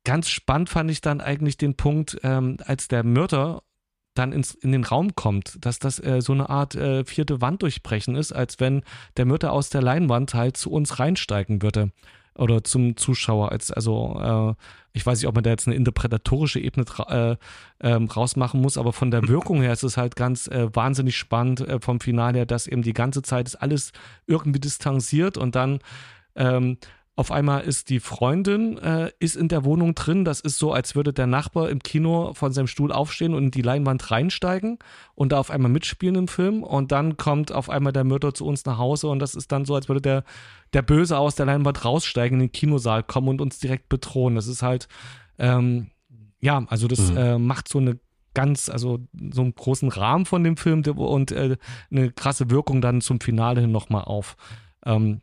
ganz 0.03 0.29
spannend 0.29 0.69
fand 0.69 0.91
ich 0.91 1.01
dann 1.01 1.21
eigentlich 1.21 1.57
den 1.57 1.75
Punkt, 1.75 2.19
ähm, 2.23 2.57
als 2.65 2.87
der 2.87 3.03
Mörder 3.03 3.63
dann 4.13 4.31
ins, 4.31 4.53
in 4.53 4.71
den 4.71 4.83
Raum 4.83 5.15
kommt, 5.15 5.57
dass 5.65 5.79
das 5.79 5.99
äh, 5.99 6.21
so 6.21 6.33
eine 6.33 6.49
Art 6.49 6.75
äh, 6.75 7.03
vierte 7.03 7.41
Wand 7.41 7.63
durchbrechen 7.63 8.15
ist, 8.15 8.31
als 8.31 8.59
wenn 8.59 8.83
der 9.17 9.25
Mörder 9.25 9.51
aus 9.51 9.69
der 9.69 9.81
Leinwand 9.81 10.33
halt 10.33 10.57
zu 10.57 10.71
uns 10.71 10.99
reinsteigen 10.99 11.61
würde 11.61 11.91
oder 12.35 12.63
zum 12.63 12.95
Zuschauer. 12.97 13.51
Als, 13.51 13.71
also 13.71 14.19
äh, 14.19 14.61
ich 14.93 15.05
weiß 15.05 15.19
nicht, 15.19 15.27
ob 15.27 15.35
man 15.35 15.43
da 15.43 15.49
jetzt 15.49 15.67
eine 15.67 15.75
interpretatorische 15.75 16.59
Ebene 16.59 16.85
äh, 17.07 17.35
ähm, 17.81 18.05
rausmachen 18.05 18.61
muss, 18.61 18.77
aber 18.77 18.93
von 18.93 19.09
der 19.09 19.27
Wirkung 19.27 19.61
her 19.61 19.73
ist 19.73 19.83
es 19.83 19.97
halt 19.97 20.15
ganz 20.15 20.47
äh, 20.47 20.67
wahnsinnig 20.73 21.17
spannend 21.17 21.61
äh, 21.61 21.79
vom 21.79 21.99
Finale 21.99 22.39
her, 22.39 22.45
dass 22.45 22.67
eben 22.67 22.83
die 22.83 22.93
ganze 22.93 23.23
Zeit 23.23 23.47
ist 23.47 23.55
alles 23.55 23.93
irgendwie 24.27 24.59
distanziert 24.59 25.37
und 25.37 25.55
dann 25.55 25.79
ähm, 26.35 26.77
auf 27.15 27.31
einmal 27.31 27.61
ist 27.61 27.89
die 27.89 27.99
Freundin 27.99 28.79
äh, 28.79 29.11
ist 29.19 29.35
in 29.35 29.47
der 29.47 29.63
Wohnung 29.63 29.93
drin. 29.93 30.25
Das 30.25 30.39
ist 30.39 30.57
so, 30.57 30.73
als 30.73 30.95
würde 30.95 31.13
der 31.13 31.27
Nachbar 31.27 31.69
im 31.69 31.79
Kino 31.79 32.33
von 32.33 32.51
seinem 32.51 32.65
Stuhl 32.65 32.91
aufstehen 32.91 33.35
und 33.35 33.43
in 33.45 33.51
die 33.51 33.61
Leinwand 33.61 34.09
reinsteigen 34.09 34.79
und 35.13 35.31
da 35.31 35.39
auf 35.39 35.51
einmal 35.51 35.71
mitspielen 35.71 36.15
im 36.15 36.27
Film. 36.27 36.63
Und 36.63 36.91
dann 36.91 37.15
kommt 37.15 37.51
auf 37.51 37.69
einmal 37.69 37.93
der 37.93 38.03
Mörder 38.03 38.33
zu 38.33 38.45
uns 38.45 38.65
nach 38.65 38.79
Hause 38.79 39.09
und 39.09 39.19
das 39.19 39.35
ist 39.35 39.51
dann 39.51 39.65
so, 39.65 39.75
als 39.75 39.89
würde 39.89 40.01
der, 40.01 40.23
der 40.73 40.81
Böse 40.81 41.19
aus 41.19 41.35
der 41.35 41.45
Leinwand 41.45 41.85
raussteigen, 41.85 42.39
in 42.39 42.47
den 42.47 42.51
Kinosaal 42.51 43.03
kommen 43.03 43.27
und 43.29 43.41
uns 43.41 43.59
direkt 43.59 43.89
bedrohen. 43.89 44.33
Das 44.33 44.47
ist 44.47 44.63
halt, 44.63 44.87
ähm, 45.37 45.91
ja, 46.41 46.65
also 46.67 46.87
das 46.87 47.11
mhm. 47.11 47.17
äh, 47.17 47.37
macht 47.37 47.67
so 47.67 47.77
eine 47.77 47.99
ganz, 48.33 48.69
also 48.69 48.99
so 49.31 49.41
einen 49.41 49.53
großen 49.53 49.89
Rahmen 49.89 50.25
von 50.25 50.43
dem 50.43 50.57
Film 50.57 50.81
und 50.81 51.31
äh, 51.31 51.57
eine 51.91 52.11
krasse 52.11 52.49
Wirkung 52.49 52.81
dann 52.81 53.01
zum 53.01 53.19
Finale 53.19 53.61
hin 53.61 53.71
nochmal 53.71 54.05
auf. 54.05 54.35
Ähm, 54.83 55.21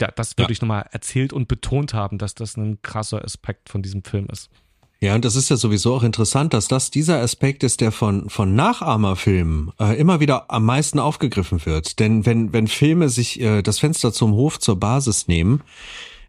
ja, 0.00 0.10
das 0.14 0.36
würde 0.36 0.50
ja. 0.50 0.52
ich 0.52 0.60
nochmal 0.60 0.86
erzählt 0.90 1.32
und 1.32 1.48
betont 1.48 1.94
haben, 1.94 2.18
dass 2.18 2.34
das 2.34 2.56
ein 2.56 2.80
krasser 2.82 3.24
Aspekt 3.24 3.68
von 3.68 3.82
diesem 3.82 4.04
Film 4.04 4.26
ist. 4.30 4.50
Ja, 5.00 5.14
und 5.14 5.24
das 5.24 5.36
ist 5.36 5.48
ja 5.48 5.56
sowieso 5.56 5.94
auch 5.94 6.02
interessant, 6.02 6.52
dass 6.54 6.66
das 6.66 6.90
dieser 6.90 7.20
Aspekt 7.20 7.62
ist, 7.62 7.80
der 7.80 7.92
von, 7.92 8.28
von 8.28 8.56
Nachahmerfilmen 8.56 9.70
äh, 9.78 9.96
immer 9.96 10.18
wieder 10.18 10.50
am 10.50 10.64
meisten 10.64 10.98
aufgegriffen 10.98 11.64
wird. 11.64 12.00
Denn 12.00 12.26
wenn, 12.26 12.52
wenn 12.52 12.66
Filme 12.66 13.08
sich 13.08 13.40
äh, 13.40 13.62
das 13.62 13.78
Fenster 13.78 14.12
zum 14.12 14.32
Hof 14.32 14.58
zur 14.58 14.80
Basis 14.80 15.28
nehmen, 15.28 15.62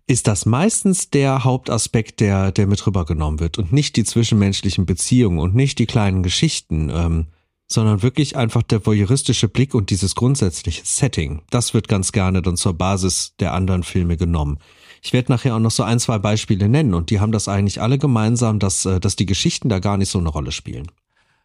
ist 0.05 0.27
das 0.27 0.45
meistens 0.45 1.09
der 1.09 1.43
Hauptaspekt, 1.43 2.19
der, 2.19 2.51
der 2.51 2.67
mit 2.67 2.85
rübergenommen 2.85 3.39
wird 3.39 3.57
und 3.57 3.71
nicht 3.71 3.95
die 3.95 4.03
zwischenmenschlichen 4.03 4.85
Beziehungen 4.85 5.39
und 5.39 5.55
nicht 5.55 5.79
die 5.79 5.87
kleinen 5.87 6.21
Geschichten. 6.21 6.91
Ähm, 6.93 7.27
sondern 7.71 8.01
wirklich 8.01 8.35
einfach 8.35 8.63
der 8.63 8.85
voyeuristische 8.85 9.47
Blick 9.47 9.75
und 9.75 9.91
dieses 9.91 10.15
grundsätzliche 10.15 10.81
Setting. 10.83 11.43
Das 11.51 11.73
wird 11.73 11.87
ganz 11.87 12.11
gerne 12.11 12.41
dann 12.41 12.57
zur 12.57 12.73
Basis 12.73 13.35
der 13.39 13.53
anderen 13.53 13.83
Filme 13.83 14.17
genommen. 14.17 14.57
Ich 15.01 15.13
werde 15.13 15.31
nachher 15.31 15.55
auch 15.55 15.59
noch 15.59 15.71
so 15.71 15.83
ein, 15.83 15.99
zwei 15.99 16.17
Beispiele 16.17 16.67
nennen 16.67 16.93
und 16.93 17.09
die 17.09 17.19
haben 17.19 17.31
das 17.31 17.47
eigentlich 17.47 17.81
alle 17.81 17.97
gemeinsam, 17.97 18.59
dass, 18.59 18.85
äh, 18.85 18.99
dass 18.99 19.15
die 19.15 19.27
Geschichten 19.27 19.69
da 19.69 19.79
gar 19.79 19.97
nicht 19.97 20.09
so 20.09 20.19
eine 20.19 20.29
Rolle 20.29 20.51
spielen. 20.51 20.91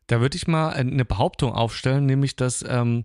Da 0.07 0.21
würde 0.21 0.37
ich 0.37 0.47
mal 0.47 0.71
eine 0.71 1.05
Behauptung 1.05 1.53
aufstellen, 1.53 2.07
nämlich 2.07 2.37
dass 2.37 2.65
ähm, 2.67 3.05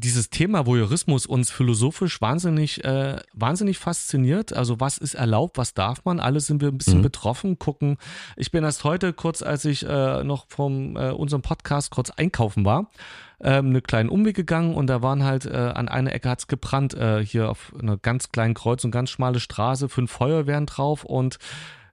dieses 0.00 0.30
Thema 0.30 0.66
Voyeurismus 0.66 1.26
uns 1.26 1.50
philosophisch 1.50 2.20
wahnsinnig, 2.20 2.84
äh, 2.84 3.18
wahnsinnig 3.34 3.78
fasziniert. 3.78 4.52
Also 4.52 4.80
was 4.80 4.98
ist 4.98 5.14
erlaubt, 5.14 5.58
was 5.58 5.74
darf 5.74 6.04
man? 6.04 6.20
Alle 6.20 6.40
sind 6.40 6.60
wir 6.60 6.68
ein 6.68 6.78
bisschen 6.78 6.98
mhm. 6.98 7.02
betroffen, 7.02 7.58
gucken. 7.58 7.98
Ich 8.36 8.50
bin 8.50 8.64
erst 8.64 8.84
heute 8.84 9.12
kurz, 9.12 9.42
als 9.42 9.64
ich 9.64 9.86
äh, 9.86 10.24
noch 10.24 10.46
vom 10.48 10.96
äh, 10.96 11.10
unserem 11.10 11.42
Podcast 11.42 11.90
kurz 11.90 12.10
einkaufen 12.10 12.64
war, 12.64 12.90
ähm, 13.42 13.66
eine 13.66 13.82
kleine 13.82 14.10
Umweg 14.10 14.36
gegangen 14.36 14.74
und 14.74 14.88
da 14.88 15.02
waren 15.02 15.24
halt 15.24 15.44
äh, 15.44 15.56
an 15.56 15.88
einer 15.88 16.12
Ecke 16.12 16.30
hat's 16.30 16.46
gebrannt, 16.46 16.94
äh, 16.94 17.24
hier 17.24 17.50
auf 17.50 17.72
einer 17.78 17.96
ganz 17.96 18.32
kleinen 18.32 18.54
Kreuz 18.54 18.84
und 18.84 18.90
ganz 18.90 19.10
schmale 19.10 19.38
Straße, 19.38 19.88
fünf 19.88 20.10
Feuerwehren 20.10 20.66
drauf 20.66 21.04
und 21.04 21.38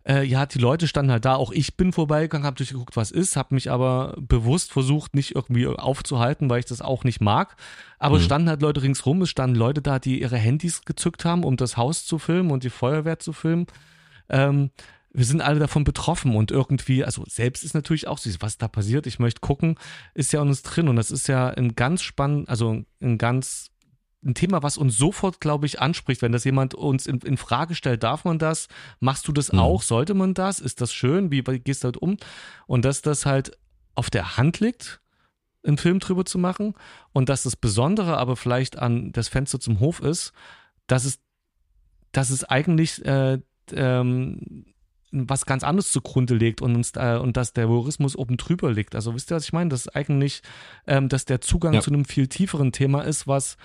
äh, 0.08 0.24
ja, 0.24 0.46
die 0.46 0.60
Leute 0.60 0.88
standen 0.88 1.12
halt 1.12 1.26
da, 1.26 1.36
auch 1.36 1.52
ich 1.52 1.76
bin 1.76 1.92
vorbeigegangen, 1.92 2.46
habe 2.46 2.56
durchgeguckt, 2.56 2.96
was 2.96 3.12
ist, 3.12 3.36
habe 3.36 3.54
mich 3.54 3.70
aber 3.70 4.16
bewusst 4.18 4.72
versucht, 4.72 5.14
nicht 5.14 5.36
irgendwie 5.36 5.68
aufzuhalten, 5.68 6.50
weil 6.50 6.60
ich 6.60 6.66
das 6.66 6.82
auch 6.82 7.04
nicht 7.04 7.20
mag. 7.20 7.58
Aber 8.00 8.18
mhm. 8.18 8.24
standen 8.24 8.50
halt 8.50 8.62
Leute 8.62 8.84
ringsrum, 8.84 9.22
es 9.22 9.30
standen 9.30 9.58
Leute 9.58 9.82
da, 9.82 10.00
die 10.00 10.22
ihre 10.22 10.38
Handys 10.38 10.84
gezückt 10.86 11.26
haben, 11.26 11.44
um 11.44 11.58
das 11.58 11.76
Haus 11.76 12.06
zu 12.06 12.20
filmen 12.20 12.52
und 12.52 12.64
die 12.64 12.70
Feuerwehr 12.70 13.20
zu 13.20 13.34
filmen. 13.34 13.68
Ähm, 14.30 14.72
wir 15.12 15.26
sind 15.26 15.42
alle 15.42 15.60
davon 15.60 15.84
betroffen 15.84 16.36
und 16.36 16.52
irgendwie, 16.52 17.04
also 17.04 17.24
selbst 17.28 17.64
ist 17.64 17.74
natürlich 17.74 18.08
auch 18.08 18.20
süß, 18.20 18.38
was 18.40 18.58
da 18.58 18.68
passiert. 18.68 19.08
Ich 19.08 19.20
möchte 19.20 19.42
gucken, 19.42 19.76
ist 20.14 20.32
ja 20.32 20.42
uns 20.42 20.62
drin 20.62 20.88
und 20.88 20.96
das 20.96 21.12
ist 21.12 21.28
ja 21.28 21.50
ein 21.50 21.76
ganz 21.76 22.02
spannend, 22.02 22.48
also 22.48 22.84
ein 23.02 23.18
ganz 23.18 23.72
ein 24.28 24.36
Thema, 24.36 24.62
was 24.62 24.78
uns 24.78 24.98
sofort, 24.98 25.40
glaube 25.40 25.66
ich, 25.66 25.80
anspricht. 25.80 26.22
Wenn 26.22 26.32
das 26.32 26.44
jemand 26.44 26.76
uns 26.76 27.08
in, 27.08 27.20
in 27.20 27.38
Frage 27.38 27.74
stellt, 27.74 28.04
darf 28.04 28.26
man 28.26 28.38
das? 28.38 28.68
Machst 29.00 29.28
du 29.28 29.32
das 29.32 29.52
mhm. 29.52 29.60
auch? 29.60 29.82
Sollte 29.82 30.14
man 30.14 30.34
das? 30.34 30.60
Ist 30.60 30.82
das 30.82 30.94
schön? 30.94 31.32
Wie, 31.32 31.42
gehst 31.42 31.84
du 31.84 31.86
halt 31.86 31.98
um? 31.98 32.18
Und 32.68 32.86
dass 32.86 33.02
das 33.02 33.26
halt 33.26 33.58
auf 33.96 34.10
der 34.10 34.38
Hand 34.38 34.60
liegt, 34.60 35.02
einen 35.64 35.78
Film 35.78 36.00
drüber 36.00 36.26
zu 36.26 36.38
machen 36.38 36.76
und 37.14 37.30
dass 37.30 37.44
das 37.44 37.56
Besondere 37.56 38.18
aber 38.18 38.36
vielleicht 38.36 38.78
an 38.78 39.12
das 39.12 39.28
Fenster 39.28 39.60
zum 39.60 39.80
Hof 39.80 40.02
ist, 40.02 40.32
dass 40.86 41.04
es, 41.04 41.20
dass 42.12 42.30
es 42.30 42.44
eigentlich 42.44 43.04
äh, 43.06 43.40
ähm, 43.74 44.66
was 45.12 45.46
ganz 45.46 45.64
anderes 45.64 45.92
zugrunde 45.92 46.36
legt 46.36 46.62
und 46.62 46.76
uns 46.76 46.92
äh, 46.96 47.18
und 47.18 47.38
dass 47.38 47.54
der 47.54 47.70
Voyeurismus 47.70 48.16
oben 48.16 48.38
drüber 48.38 48.72
liegt. 48.72 48.94
Also 48.94 49.16
wisst 49.16 49.32
ihr, 49.32 49.36
was 49.36 49.46
ich 49.46 49.54
meine? 49.54 49.70
Das 49.70 49.82
ist 49.82 49.96
eigentlich, 49.96 50.42
ähm, 50.86 51.10
dass 51.10 51.26
der 51.26 51.42
Zugang 51.42 51.74
ja. 51.74 51.82
zu 51.82 51.92
einem 51.92 52.06
viel 52.06 52.28
tieferen 52.28 52.72
Thema 52.72 53.02
ist, 53.02 53.28
was 53.28 53.58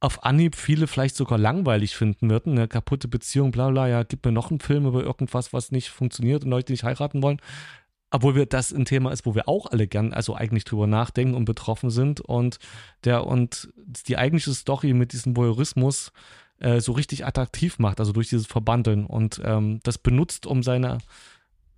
auf 0.00 0.24
Anhieb 0.24 0.54
viele 0.54 0.86
vielleicht 0.86 1.16
sogar 1.16 1.38
langweilig 1.38 1.96
finden 1.96 2.30
würden. 2.30 2.52
Eine 2.52 2.68
kaputte 2.68 3.08
Beziehung, 3.08 3.50
bla 3.50 3.70
bla, 3.70 3.88
ja, 3.88 4.02
gib 4.04 4.24
mir 4.24 4.32
noch 4.32 4.50
einen 4.50 4.60
Film 4.60 4.86
über 4.86 5.02
irgendwas, 5.02 5.52
was 5.52 5.72
nicht 5.72 5.90
funktioniert 5.90 6.44
und 6.44 6.50
Leute 6.50 6.72
nicht 6.72 6.84
heiraten 6.84 7.22
wollen. 7.22 7.40
Obwohl 8.10 8.34
wir 8.34 8.46
das 8.46 8.72
ein 8.72 8.84
Thema 8.84 9.12
ist, 9.12 9.26
wo 9.26 9.34
wir 9.34 9.48
auch 9.48 9.66
alle 9.66 9.86
gern, 9.86 10.14
also 10.14 10.34
eigentlich 10.34 10.64
drüber 10.64 10.86
nachdenken 10.86 11.34
und 11.34 11.44
betroffen 11.44 11.90
sind. 11.90 12.20
Und 12.20 12.58
der 13.04 13.26
und 13.26 13.68
die 14.06 14.16
eigentliche 14.16 14.54
Story 14.54 14.94
mit 14.94 15.12
diesem 15.12 15.36
Voyeurismus 15.36 16.12
äh, 16.60 16.80
so 16.80 16.92
richtig 16.92 17.26
attraktiv 17.26 17.78
macht, 17.78 18.00
also 18.00 18.12
durch 18.12 18.28
dieses 18.28 18.46
Verbandeln 18.46 19.04
und 19.04 19.40
ähm, 19.44 19.80
das 19.82 19.98
benutzt, 19.98 20.46
um 20.46 20.62
seine, 20.62 20.98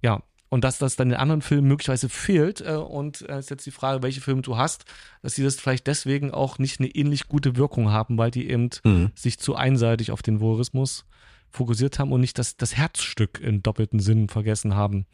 ja, 0.02 0.22
und 0.50 0.64
dass 0.64 0.78
das 0.78 0.96
dann 0.96 1.10
in 1.10 1.16
anderen 1.16 1.42
Filmen 1.42 1.68
möglicherweise 1.68 2.10
fehlt. 2.10 2.60
Äh, 2.60 2.74
und 2.74 3.26
äh, 3.28 3.38
ist 3.38 3.50
jetzt 3.50 3.64
die 3.64 3.70
Frage, 3.70 4.02
welche 4.02 4.20
Filme 4.20 4.42
du 4.42 4.58
hast, 4.58 4.84
dass 5.22 5.34
sie 5.36 5.42
das 5.42 5.56
vielleicht 5.56 5.86
deswegen 5.86 6.32
auch 6.32 6.58
nicht 6.58 6.80
eine 6.80 6.88
ähnlich 6.88 7.28
gute 7.28 7.56
Wirkung 7.56 7.90
haben, 7.90 8.18
weil 8.18 8.30
die 8.30 8.50
eben 8.50 8.68
mhm. 8.84 9.12
sich 9.14 9.38
zu 9.38 9.54
einseitig 9.54 10.10
auf 10.10 10.22
den 10.22 10.40
Voyeurismus 10.40 11.06
fokussiert 11.48 11.98
haben 11.98 12.12
und 12.12 12.20
nicht 12.20 12.38
das, 12.38 12.56
das 12.56 12.76
Herzstück 12.76 13.40
in 13.40 13.62
doppelten 13.62 14.00
Sinn 14.00 14.28
vergessen 14.28 14.74
haben. 14.74 15.06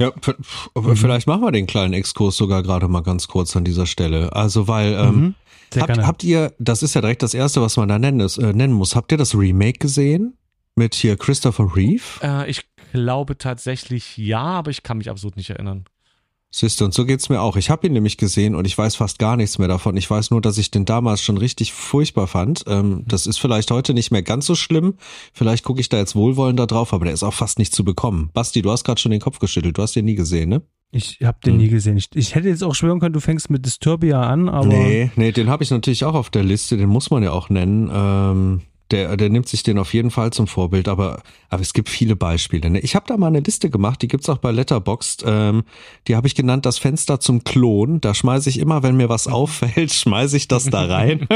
Ja, 0.00 0.12
mhm. 0.74 0.96
vielleicht 0.96 1.26
machen 1.26 1.42
wir 1.42 1.52
den 1.52 1.66
kleinen 1.66 1.92
Exkurs 1.92 2.36
sogar 2.36 2.62
gerade 2.62 2.88
mal 2.88 3.02
ganz 3.02 3.28
kurz 3.28 3.54
an 3.56 3.64
dieser 3.64 3.86
Stelle. 3.86 4.32
Also, 4.34 4.66
weil 4.66 4.94
ähm, 4.94 5.14
mhm. 5.74 5.80
habt, 5.80 5.98
habt, 5.98 6.24
ihr, 6.24 6.52
das 6.58 6.82
ist 6.82 6.94
ja 6.94 7.00
direkt 7.00 7.22
das 7.22 7.34
Erste, 7.34 7.60
was 7.62 7.76
man 7.76 7.88
da 7.88 7.98
nennen, 7.98 8.20
ist, 8.20 8.38
äh, 8.38 8.52
nennen 8.52 8.72
muss, 8.72 8.96
habt 8.96 9.12
ihr 9.12 9.18
das 9.18 9.34
Remake 9.34 9.78
gesehen? 9.78 10.34
Mit 10.74 10.94
hier 10.94 11.16
Christopher 11.16 11.74
Reeve? 11.74 12.02
Äh, 12.22 12.48
ich 12.48 12.64
glaube 12.92 13.38
tatsächlich 13.38 14.16
ja, 14.16 14.42
aber 14.42 14.70
ich 14.70 14.82
kann 14.82 14.98
mich 14.98 15.10
absolut 15.10 15.36
nicht 15.36 15.50
erinnern. 15.50 15.84
Siehst 16.50 16.80
du, 16.80 16.86
und 16.86 16.94
so 16.94 17.04
geht's 17.04 17.28
mir 17.28 17.42
auch. 17.42 17.56
Ich 17.56 17.68
habe 17.68 17.86
ihn 17.86 17.92
nämlich 17.92 18.16
gesehen 18.16 18.54
und 18.54 18.66
ich 18.66 18.76
weiß 18.76 18.96
fast 18.96 19.18
gar 19.18 19.36
nichts 19.36 19.58
mehr 19.58 19.68
davon. 19.68 19.98
Ich 19.98 20.08
weiß 20.08 20.30
nur, 20.30 20.40
dass 20.40 20.56
ich 20.56 20.70
den 20.70 20.86
damals 20.86 21.20
schon 21.20 21.36
richtig 21.36 21.74
furchtbar 21.74 22.26
fand. 22.26 22.64
Ähm, 22.66 23.04
das 23.06 23.26
ist 23.26 23.36
vielleicht 23.36 23.70
heute 23.70 23.92
nicht 23.92 24.10
mehr 24.10 24.22
ganz 24.22 24.46
so 24.46 24.54
schlimm. 24.54 24.94
Vielleicht 25.34 25.62
gucke 25.62 25.80
ich 25.80 25.90
da 25.90 25.98
jetzt 25.98 26.16
wohlwollender 26.16 26.66
drauf, 26.66 26.94
aber 26.94 27.04
der 27.04 27.12
ist 27.12 27.22
auch 27.22 27.34
fast 27.34 27.58
nicht 27.58 27.74
zu 27.74 27.84
bekommen. 27.84 28.30
Basti, 28.32 28.62
du 28.62 28.70
hast 28.70 28.84
gerade 28.84 28.98
schon 28.98 29.10
den 29.12 29.20
Kopf 29.20 29.40
geschüttelt. 29.40 29.76
Du 29.76 29.82
hast 29.82 29.94
den 29.94 30.06
nie 30.06 30.14
gesehen, 30.14 30.48
ne? 30.48 30.62
Ich 30.90 31.18
habe 31.22 31.38
den 31.44 31.54
hm. 31.54 31.58
nie 31.58 31.68
gesehen. 31.68 31.98
Ich, 31.98 32.08
ich, 32.14 32.34
hätte 32.34 32.48
jetzt 32.48 32.64
auch 32.64 32.74
schwören 32.74 32.98
können, 32.98 33.12
du 33.12 33.20
fängst 33.20 33.50
mit 33.50 33.66
Disturbia 33.66 34.22
an, 34.22 34.48
aber. 34.48 34.68
Nee, 34.68 35.10
nee, 35.16 35.32
den 35.32 35.50
habe 35.50 35.62
ich 35.62 35.70
natürlich 35.70 36.06
auch 36.06 36.14
auf 36.14 36.30
der 36.30 36.44
Liste. 36.44 36.78
Den 36.78 36.88
muss 36.88 37.10
man 37.10 37.22
ja 37.22 37.32
auch 37.32 37.50
nennen. 37.50 37.90
Ähm, 37.92 38.62
der, 38.90 39.16
der 39.16 39.28
nimmt 39.28 39.48
sich 39.48 39.62
den 39.62 39.78
auf 39.78 39.92
jeden 39.92 40.10
Fall 40.10 40.32
zum 40.32 40.46
Vorbild, 40.46 40.88
aber, 40.88 41.22
aber 41.50 41.62
es 41.62 41.72
gibt 41.72 41.88
viele 41.88 42.16
Beispiele. 42.16 42.70
Ne? 42.70 42.80
Ich 42.80 42.94
habe 42.94 43.06
da 43.06 43.16
mal 43.16 43.26
eine 43.26 43.40
Liste 43.40 43.70
gemacht, 43.70 44.00
die 44.02 44.08
gibt's 44.08 44.28
auch 44.28 44.38
bei 44.38 44.50
Letterboxd. 44.50 45.24
Ähm, 45.26 45.64
die 46.06 46.16
habe 46.16 46.26
ich 46.26 46.34
genannt, 46.34 46.64
das 46.64 46.78
Fenster 46.78 47.20
zum 47.20 47.44
Klon. 47.44 48.00
Da 48.00 48.14
schmeiße 48.14 48.48
ich 48.48 48.58
immer, 48.58 48.82
wenn 48.82 48.96
mir 48.96 49.08
was 49.08 49.26
auffällt, 49.26 49.92
schmeiße 49.92 50.36
ich 50.36 50.48
das 50.48 50.64
da 50.64 50.86
rein. 50.86 51.28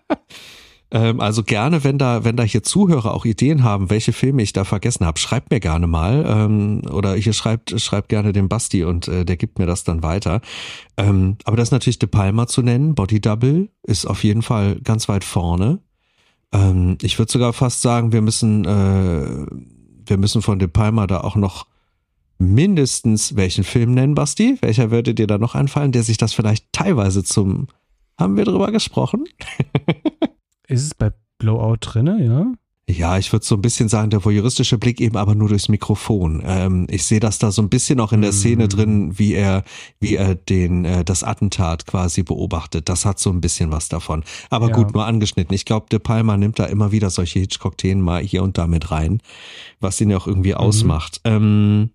ähm, 0.90 1.20
also 1.20 1.42
gerne, 1.42 1.84
wenn 1.84 1.98
da, 1.98 2.24
wenn 2.24 2.36
da 2.36 2.44
hier 2.44 2.62
Zuhörer 2.62 3.12
auch 3.12 3.26
Ideen 3.26 3.62
haben, 3.62 3.90
welche 3.90 4.14
Filme 4.14 4.42
ich 4.42 4.54
da 4.54 4.64
vergessen 4.64 5.04
habe, 5.04 5.18
schreibt 5.18 5.50
mir 5.50 5.60
gerne 5.60 5.86
mal. 5.86 6.24
Ähm, 6.26 6.82
oder 6.90 7.14
hier 7.14 7.34
schreibt, 7.34 7.78
schreibt 7.78 8.08
gerne 8.08 8.32
den 8.32 8.48
Basti 8.48 8.84
und 8.84 9.06
äh, 9.06 9.26
der 9.26 9.36
gibt 9.36 9.58
mir 9.58 9.66
das 9.66 9.84
dann 9.84 10.02
weiter. 10.02 10.40
Ähm, 10.96 11.36
aber 11.44 11.58
das 11.58 11.68
ist 11.68 11.72
natürlich 11.72 11.98
De 11.98 12.08
Palma 12.08 12.46
zu 12.46 12.62
nennen. 12.62 12.94
Body 12.94 13.20
Double 13.20 13.68
ist 13.82 14.06
auf 14.06 14.24
jeden 14.24 14.40
Fall 14.40 14.80
ganz 14.80 15.10
weit 15.10 15.24
vorne. 15.24 15.80
Ähm, 16.52 16.98
ich 17.02 17.18
würde 17.18 17.32
sogar 17.32 17.52
fast 17.52 17.82
sagen, 17.82 18.12
wir 18.12 18.22
müssen, 18.22 18.64
äh, 18.64 19.46
wir 20.06 20.16
müssen 20.18 20.42
von 20.42 20.58
De 20.58 20.68
Palma 20.68 21.06
da 21.06 21.20
auch 21.20 21.36
noch 21.36 21.66
mindestens 22.38 23.36
welchen 23.36 23.64
Film 23.64 23.94
nennen, 23.94 24.14
Basti? 24.14 24.58
Welcher 24.60 24.90
würde 24.90 25.14
dir 25.14 25.26
da 25.26 25.38
noch 25.38 25.54
einfallen, 25.54 25.92
der 25.92 26.02
sich 26.02 26.16
das 26.16 26.32
vielleicht 26.32 26.72
teilweise 26.72 27.22
zum, 27.22 27.68
haben 28.18 28.36
wir 28.36 28.44
drüber 28.44 28.72
gesprochen? 28.72 29.24
Ist 30.66 30.84
es 30.84 30.94
bei 30.94 31.12
Blowout 31.38 31.78
drinne, 31.80 32.24
ja? 32.24 32.52
Ja, 32.88 33.18
ich 33.18 33.32
würde 33.32 33.46
so 33.46 33.54
ein 33.54 33.62
bisschen 33.62 33.88
sagen, 33.88 34.10
der 34.10 34.24
voyeuristische 34.24 34.76
Blick 34.76 35.00
eben 35.00 35.16
aber 35.16 35.34
nur 35.34 35.48
durchs 35.48 35.68
Mikrofon. 35.68 36.42
Ähm, 36.44 36.86
ich 36.90 37.04
sehe 37.04 37.20
das 37.20 37.38
da 37.38 37.52
so 37.52 37.62
ein 37.62 37.68
bisschen 37.68 38.00
auch 38.00 38.12
in 38.12 38.20
der 38.20 38.32
Szene 38.32 38.64
mhm. 38.64 38.68
drin, 38.68 39.18
wie 39.18 39.34
er, 39.34 39.64
wie 40.00 40.16
er 40.16 40.34
den, 40.34 40.84
äh, 40.84 41.04
das 41.04 41.22
Attentat 41.22 41.86
quasi 41.86 42.22
beobachtet. 42.22 42.88
Das 42.88 43.04
hat 43.04 43.18
so 43.18 43.30
ein 43.30 43.40
bisschen 43.40 43.70
was 43.70 43.88
davon. 43.88 44.24
Aber 44.48 44.68
ja. 44.68 44.74
gut, 44.74 44.92
nur 44.92 45.06
angeschnitten. 45.06 45.54
Ich 45.54 45.64
glaube, 45.64 45.86
De 45.90 46.00
Palma 46.00 46.36
nimmt 46.36 46.58
da 46.58 46.64
immer 46.64 46.90
wieder 46.90 47.10
solche 47.10 47.38
Hitchcock-Themen 47.38 48.02
mal 48.02 48.22
hier 48.22 48.42
und 48.42 48.58
da 48.58 48.66
mit 48.66 48.90
rein, 48.90 49.22
was 49.78 50.00
ihn 50.00 50.10
ja 50.10 50.16
auch 50.16 50.26
irgendwie 50.26 50.52
mhm. 50.52 50.58
ausmacht. 50.58 51.20
Ähm, 51.24 51.90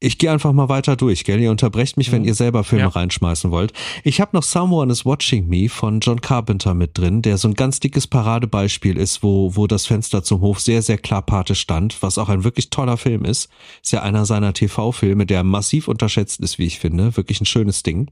ich 0.00 0.18
gehe 0.18 0.30
einfach 0.30 0.52
mal 0.52 0.68
weiter 0.68 0.94
durch, 0.94 1.24
gell? 1.24 1.40
Ihr 1.40 1.50
unterbrecht 1.50 1.96
mich, 1.96 2.12
wenn 2.12 2.22
mhm. 2.22 2.28
ihr 2.28 2.34
selber 2.34 2.62
Filme 2.62 2.84
ja. 2.84 2.88
reinschmeißen 2.88 3.50
wollt. 3.50 3.72
Ich 4.04 4.20
habe 4.20 4.36
noch 4.36 4.44
Someone 4.44 4.92
is 4.92 5.04
Watching 5.04 5.48
Me 5.48 5.68
von 5.68 5.98
John 6.00 6.20
Carpenter 6.20 6.74
mit 6.74 6.96
drin, 6.96 7.22
der 7.22 7.36
so 7.36 7.48
ein 7.48 7.54
ganz 7.54 7.80
dickes 7.80 8.06
Paradebeispiel 8.06 8.96
ist, 8.96 9.22
wo, 9.24 9.56
wo 9.56 9.66
das 9.66 9.86
Fenster 9.86 10.22
zum 10.22 10.40
Hof 10.40 10.60
sehr, 10.60 10.82
sehr 10.82 10.98
klar 10.98 11.22
Pate 11.22 11.56
stand, 11.56 12.00
was 12.00 12.16
auch 12.18 12.28
ein 12.28 12.44
wirklich 12.44 12.70
toller 12.70 12.96
Film 12.96 13.24
ist. 13.24 13.50
Ist 13.82 13.92
ja 13.92 14.02
einer 14.02 14.24
seiner 14.24 14.52
TV-Filme, 14.52 15.26
der 15.26 15.42
massiv 15.42 15.88
unterschätzt 15.88 16.40
ist, 16.40 16.58
wie 16.58 16.66
ich 16.66 16.78
finde. 16.78 17.16
Wirklich 17.16 17.40
ein 17.40 17.46
schönes 17.46 17.82
Ding. 17.82 18.08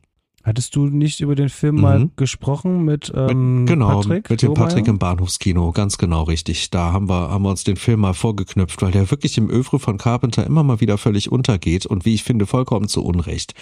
Hattest 0.46 0.76
du 0.76 0.86
nicht 0.86 1.20
über 1.20 1.34
den 1.34 1.48
Film 1.48 1.74
mhm. 1.74 1.80
mal 1.80 2.10
gesprochen 2.14 2.84
mit, 2.84 3.12
ähm, 3.16 3.64
mit 3.64 3.68
genau, 3.70 4.00
Patrick? 4.00 4.30
Mit 4.30 4.42
dem 4.42 4.54
Patrick 4.54 4.86
im 4.86 5.00
Bahnhofskino, 5.00 5.72
ganz 5.72 5.98
genau 5.98 6.22
richtig. 6.22 6.70
Da 6.70 6.92
haben 6.92 7.08
wir, 7.08 7.30
haben 7.30 7.42
wir 7.42 7.50
uns 7.50 7.64
den 7.64 7.74
Film 7.74 7.98
mal 7.98 8.14
vorgeknüpft, 8.14 8.80
weil 8.80 8.92
der 8.92 9.10
wirklich 9.10 9.36
im 9.38 9.50
Övre 9.50 9.80
von 9.80 9.98
Carpenter 9.98 10.46
immer 10.46 10.62
mal 10.62 10.80
wieder 10.80 10.98
völlig 10.98 11.32
untergeht 11.32 11.84
und 11.84 12.04
wie 12.04 12.14
ich 12.14 12.22
finde, 12.22 12.46
vollkommen 12.46 12.86
zu 12.86 13.04
Unrecht. 13.04 13.54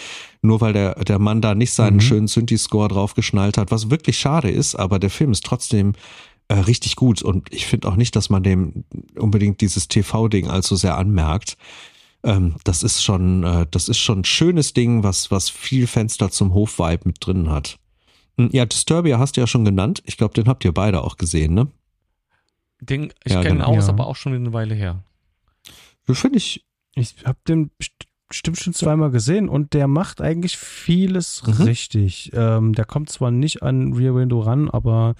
Nur 0.43 0.61
weil 0.61 0.74
der, 0.74 0.97
der 0.97 1.19
Mann 1.19 1.40
da 1.40 1.55
nicht 1.55 1.73
seinen 1.73 1.97
mhm. 1.97 2.01
schönen 2.02 2.27
Synthi-Score 2.27 2.89
draufgeschnallt 2.89 3.56
hat, 3.56 3.70
was 3.70 3.89
wirklich 3.89 4.19
schade 4.19 4.51
ist, 4.51 4.74
aber 4.74 4.98
der 4.98 5.09
Film 5.09 5.32
ist 5.32 5.47
trotzdem 5.47 5.94
äh, 6.48 6.55
richtig 6.55 6.97
gut 6.97 7.23
und 7.23 7.51
ich 7.51 7.65
finde 7.65 7.89
auch 7.89 7.97
nicht, 7.97 8.15
dass 8.15 8.28
man 8.28 8.43
dem 8.43 8.85
unbedingt 9.16 9.62
dieses 9.62 9.89
TV-Ding 9.89 10.48
allzu 10.48 10.77
sehr 10.77 10.98
anmerkt. 10.98 11.56
Ähm, 12.24 12.56
das 12.64 12.82
ist 12.82 13.05
schon, 13.05 13.44
äh, 13.44 13.66
das 13.70 13.88
ist 13.88 13.98
schon 13.98 14.20
ein 14.20 14.24
schönes 14.24 14.72
Ding, 14.72 15.02
was, 15.02 15.30
was 15.30 15.51
viel 15.51 15.86
Fenster 15.86 16.30
zum 16.30 16.55
Hof-Vibe 16.55 17.02
mit 17.05 17.18
drin 17.20 17.51
hat. 17.51 17.78
Hm, 18.38 18.48
ja, 18.52 18.64
Disturbia 18.64 19.18
hast 19.18 19.36
du 19.36 19.42
ja 19.42 19.46
schon 19.46 19.64
genannt. 19.64 20.02
Ich 20.06 20.16
glaube, 20.16 20.34
den 20.34 20.48
habt 20.48 20.64
ihr 20.64 20.72
beide 20.72 21.02
auch 21.02 21.18
gesehen, 21.18 21.55
ne? 21.55 21.68
Den, 22.80 23.12
ich 23.24 23.32
ja, 23.32 23.42
kenne 23.42 23.59
genau. 23.59 23.76
aus, 23.76 23.86
ja. 23.86 23.92
aber 23.92 24.06
auch 24.06 24.16
schon 24.16 24.34
eine 24.34 24.52
Weile 24.52 24.74
her. 24.74 25.05
Finde 26.06 26.38
ich. 26.38 26.64
Ich 26.96 27.16
habe 27.24 27.38
den 27.46 27.70
bestimmt 28.28 28.59
schon 28.59 28.74
zweimal 28.74 29.10
gesehen 29.10 29.48
und 29.48 29.74
der 29.74 29.86
macht 29.86 30.20
eigentlich 30.20 30.56
vieles 30.56 31.42
mhm. 31.46 31.64
richtig. 31.64 32.30
Ähm, 32.34 32.72
der 32.72 32.84
kommt 32.84 33.10
zwar 33.10 33.30
nicht 33.30 33.62
an 33.62 33.92
Rear 33.92 34.14
Window 34.14 34.40
ran, 34.40 34.70
aber 34.70 35.14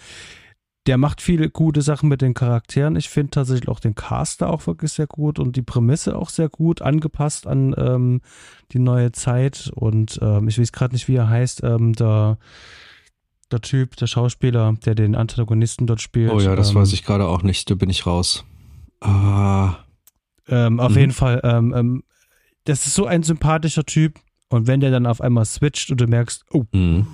der 0.87 0.99
macht 0.99 1.23
viele 1.23 1.49
gute 1.49 1.81
Sachen 1.81 2.09
mit 2.09 2.21
den 2.21 2.35
Charakteren. 2.35 2.97
Ich 2.97 3.09
finde 3.09 3.31
tatsächlich 3.31 3.69
auch 3.69 3.81
den 3.81 3.95
Caster 3.95 4.51
auch 4.51 4.67
wirklich 4.67 4.93
sehr 4.93 5.07
gut 5.07 5.39
und 5.39 5.57
die 5.57 5.63
Prämisse 5.63 6.17
auch 6.17 6.29
sehr 6.29 6.51
gut 6.51 6.83
angepasst 6.83 7.47
an 7.47 7.75
ähm, 7.79 8.21
die 8.73 8.79
neue 8.79 9.13
Zeit. 9.13 9.71
Und 9.75 10.19
ähm, 10.21 10.47
ich 10.49 10.59
weiß 10.59 10.73
gerade 10.73 10.95
nicht, 10.95 11.09
wie 11.09 11.17
er 11.17 11.29
heißt, 11.29 11.63
ähm, 11.63 11.95
der, 11.95 12.37
der 13.51 13.63
Typ, 13.63 13.97
der 13.97 14.07
Schauspieler, 14.07 14.75
der 14.85 14.95
den 14.95 15.15
Antagonisten 15.15 15.87
dort 15.87 16.03
spielt. 16.03 16.33
Oh 16.33 16.41
ja, 16.41 16.55
das 16.55 16.71
ähm, 16.71 16.77
weiß 16.77 16.93
ich 16.93 17.03
gerade 17.03 17.27
auch 17.27 17.43
nicht, 17.43 17.71
da 17.71 17.75
bin 17.77 17.89
ich 17.89 18.07
raus. 18.07 18.45
Ah. 19.01 19.77
Ähm, 20.49 20.81
auf 20.81 20.93
mhm. 20.93 20.99
jeden 20.99 21.13
Fall, 21.13 21.41
ähm, 21.45 22.03
das 22.65 22.87
ist 22.87 22.95
so 22.95 23.07
ein 23.07 23.23
sympathischer 23.23 23.85
Typ. 23.85 24.21
Und 24.51 24.67
wenn 24.67 24.81
der 24.81 24.91
dann 24.91 25.07
auf 25.07 25.23
einmal 25.23 25.47
switcht 25.47 25.91
und 25.91 26.01
du 26.01 26.07
merkst, 26.07 26.45
oh, 26.53 26.65
mhm 26.73 27.07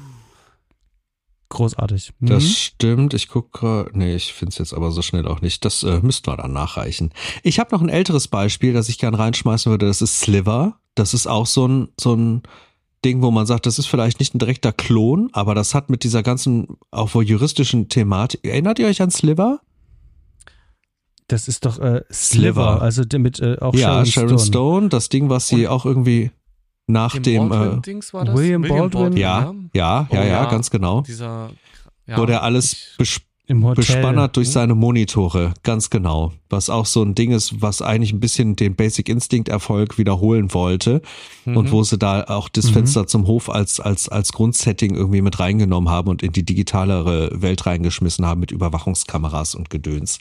großartig. 1.50 2.12
Mhm. 2.18 2.26
Das 2.26 2.48
stimmt. 2.48 3.12
Ich 3.12 3.28
gucke, 3.28 3.90
nee, 3.92 4.14
ich 4.14 4.32
finde 4.32 4.50
es 4.52 4.58
jetzt 4.58 4.72
aber 4.72 4.90
so 4.90 5.02
schnell 5.02 5.28
auch 5.28 5.42
nicht. 5.42 5.64
Das 5.64 5.82
äh, 5.82 6.00
müssten 6.02 6.28
wir 6.28 6.36
dann 6.36 6.52
nachreichen. 6.52 7.12
Ich 7.42 7.58
habe 7.58 7.74
noch 7.74 7.82
ein 7.82 7.90
älteres 7.90 8.28
Beispiel, 8.28 8.72
das 8.72 8.88
ich 8.88 8.98
gern 8.98 9.14
reinschmeißen 9.14 9.70
würde. 9.70 9.86
Das 9.86 10.00
ist 10.00 10.20
Sliver. 10.20 10.80
Das 10.94 11.12
ist 11.12 11.26
auch 11.26 11.46
so 11.46 11.68
ein, 11.68 11.88
so 12.00 12.14
ein 12.14 12.42
Ding, 13.04 13.22
wo 13.22 13.30
man 13.30 13.46
sagt, 13.46 13.66
das 13.66 13.78
ist 13.78 13.86
vielleicht 13.86 14.20
nicht 14.20 14.34
ein 14.34 14.38
direkter 14.38 14.72
Klon, 14.72 15.30
aber 15.32 15.54
das 15.54 15.74
hat 15.74 15.90
mit 15.90 16.04
dieser 16.04 16.22
ganzen, 16.22 16.78
auch 16.90 17.14
wohl 17.14 17.24
juristischen 17.24 17.88
Thematik. 17.88 18.44
Erinnert 18.44 18.78
ihr 18.78 18.86
euch 18.86 19.00
an 19.02 19.10
Sliver? 19.10 19.60
Das 21.28 21.46
ist 21.46 21.64
doch 21.64 21.78
äh, 21.78 22.02
Sliver, 22.12 22.82
also 22.82 23.04
mit 23.18 23.38
äh, 23.38 23.56
auch 23.60 23.72
ja, 23.74 24.04
Sharon, 24.04 24.06
Sharon 24.06 24.28
Stone. 24.38 24.46
Stone. 24.46 24.88
Das 24.88 25.08
Ding, 25.08 25.30
was 25.30 25.46
sie 25.46 25.66
Und 25.66 25.72
auch 25.72 25.86
irgendwie 25.86 26.32
nach 26.90 27.18
dem, 27.18 27.52
äh, 27.52 27.54
William, 27.54 28.34
William 28.34 28.62
Baldwin, 28.62 28.90
Baldwin, 28.90 29.16
ja, 29.16 29.54
ja, 29.74 30.08
ja, 30.10 30.20
oh, 30.20 30.24
ja, 30.24 30.44
ganz 30.46 30.70
genau. 30.70 31.02
Dieser, 31.02 31.50
ja, 32.06 32.18
wo 32.18 32.26
der 32.26 32.42
alles 32.42 32.94
bes 32.98 33.20
bespannert 33.74 34.36
durch 34.36 34.46
hm? 34.46 34.52
seine 34.52 34.74
Monitore, 34.76 35.54
ganz 35.64 35.90
genau. 35.90 36.32
Was 36.48 36.70
auch 36.70 36.86
so 36.86 37.02
ein 37.02 37.16
Ding 37.16 37.32
ist, 37.32 37.60
was 37.60 37.82
eigentlich 37.82 38.12
ein 38.12 38.20
bisschen 38.20 38.54
den 38.54 38.76
Basic 38.76 39.08
Instinct 39.08 39.48
Erfolg 39.48 39.98
wiederholen 39.98 40.54
wollte 40.54 41.02
mhm. 41.44 41.56
und 41.56 41.72
wo 41.72 41.82
sie 41.82 41.98
da 41.98 42.22
auch 42.24 42.48
das 42.48 42.66
mhm. 42.66 42.74
Fenster 42.74 43.06
zum 43.08 43.26
Hof 43.26 43.50
als 43.50 43.80
als 43.80 44.08
als 44.08 44.32
Grundsetting 44.32 44.94
irgendwie 44.94 45.20
mit 45.20 45.40
reingenommen 45.40 45.90
haben 45.90 46.08
und 46.08 46.22
in 46.22 46.30
die 46.32 46.44
digitalere 46.44 47.42
Welt 47.42 47.66
reingeschmissen 47.66 48.24
haben 48.24 48.38
mit 48.40 48.52
Überwachungskameras 48.52 49.56
und 49.56 49.68
Gedöns 49.68 50.20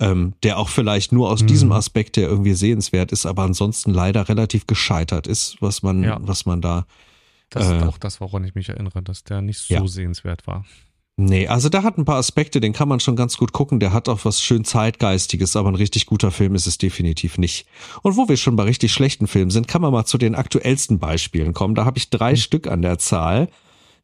ähm, 0.00 0.34
der 0.42 0.58
auch 0.58 0.68
vielleicht 0.68 1.12
nur 1.12 1.30
aus 1.30 1.42
mhm. 1.42 1.46
diesem 1.46 1.72
Aspekt, 1.72 2.16
der 2.16 2.28
irgendwie 2.28 2.54
sehenswert 2.54 3.12
ist, 3.12 3.26
aber 3.26 3.42
ansonsten 3.42 3.92
leider 3.92 4.28
relativ 4.28 4.66
gescheitert 4.66 5.26
ist, 5.26 5.56
was 5.60 5.82
man, 5.82 6.02
ja. 6.02 6.18
was 6.20 6.46
man 6.46 6.60
da. 6.60 6.86
Das 7.50 7.68
äh, 7.68 7.76
ist 7.76 7.82
auch 7.84 7.98
das, 7.98 8.20
woran 8.20 8.44
ich 8.44 8.54
mich 8.54 8.68
erinnere, 8.68 9.02
dass 9.02 9.24
der 9.24 9.42
nicht 9.42 9.58
so 9.58 9.74
ja. 9.74 9.86
sehenswert 9.86 10.46
war. 10.46 10.64
Nee, 11.16 11.48
also 11.48 11.68
der 11.68 11.82
hat 11.82 11.98
ein 11.98 12.06
paar 12.06 12.16
Aspekte, 12.16 12.60
den 12.60 12.72
kann 12.72 12.88
man 12.88 12.98
schon 12.98 13.14
ganz 13.14 13.36
gut 13.36 13.52
gucken. 13.52 13.78
Der 13.78 13.92
hat 13.92 14.08
auch 14.08 14.24
was 14.24 14.40
schön 14.40 14.64
Zeitgeistiges, 14.64 15.54
aber 15.54 15.68
ein 15.68 15.74
richtig 15.74 16.06
guter 16.06 16.30
Film 16.30 16.54
ist 16.54 16.66
es 16.66 16.78
definitiv 16.78 17.36
nicht. 17.36 17.66
Und 18.00 18.16
wo 18.16 18.26
wir 18.26 18.38
schon 18.38 18.56
bei 18.56 18.62
richtig 18.62 18.90
schlechten 18.92 19.26
Filmen 19.26 19.50
sind, 19.50 19.68
kann 19.68 19.82
man 19.82 19.92
mal 19.92 20.06
zu 20.06 20.16
den 20.16 20.34
aktuellsten 20.34 20.98
Beispielen 20.98 21.52
kommen. 21.52 21.74
Da 21.74 21.84
habe 21.84 21.98
ich 21.98 22.08
drei 22.08 22.32
mhm. 22.32 22.36
Stück 22.36 22.66
an 22.68 22.80
der 22.80 22.98
Zahl. 22.98 23.48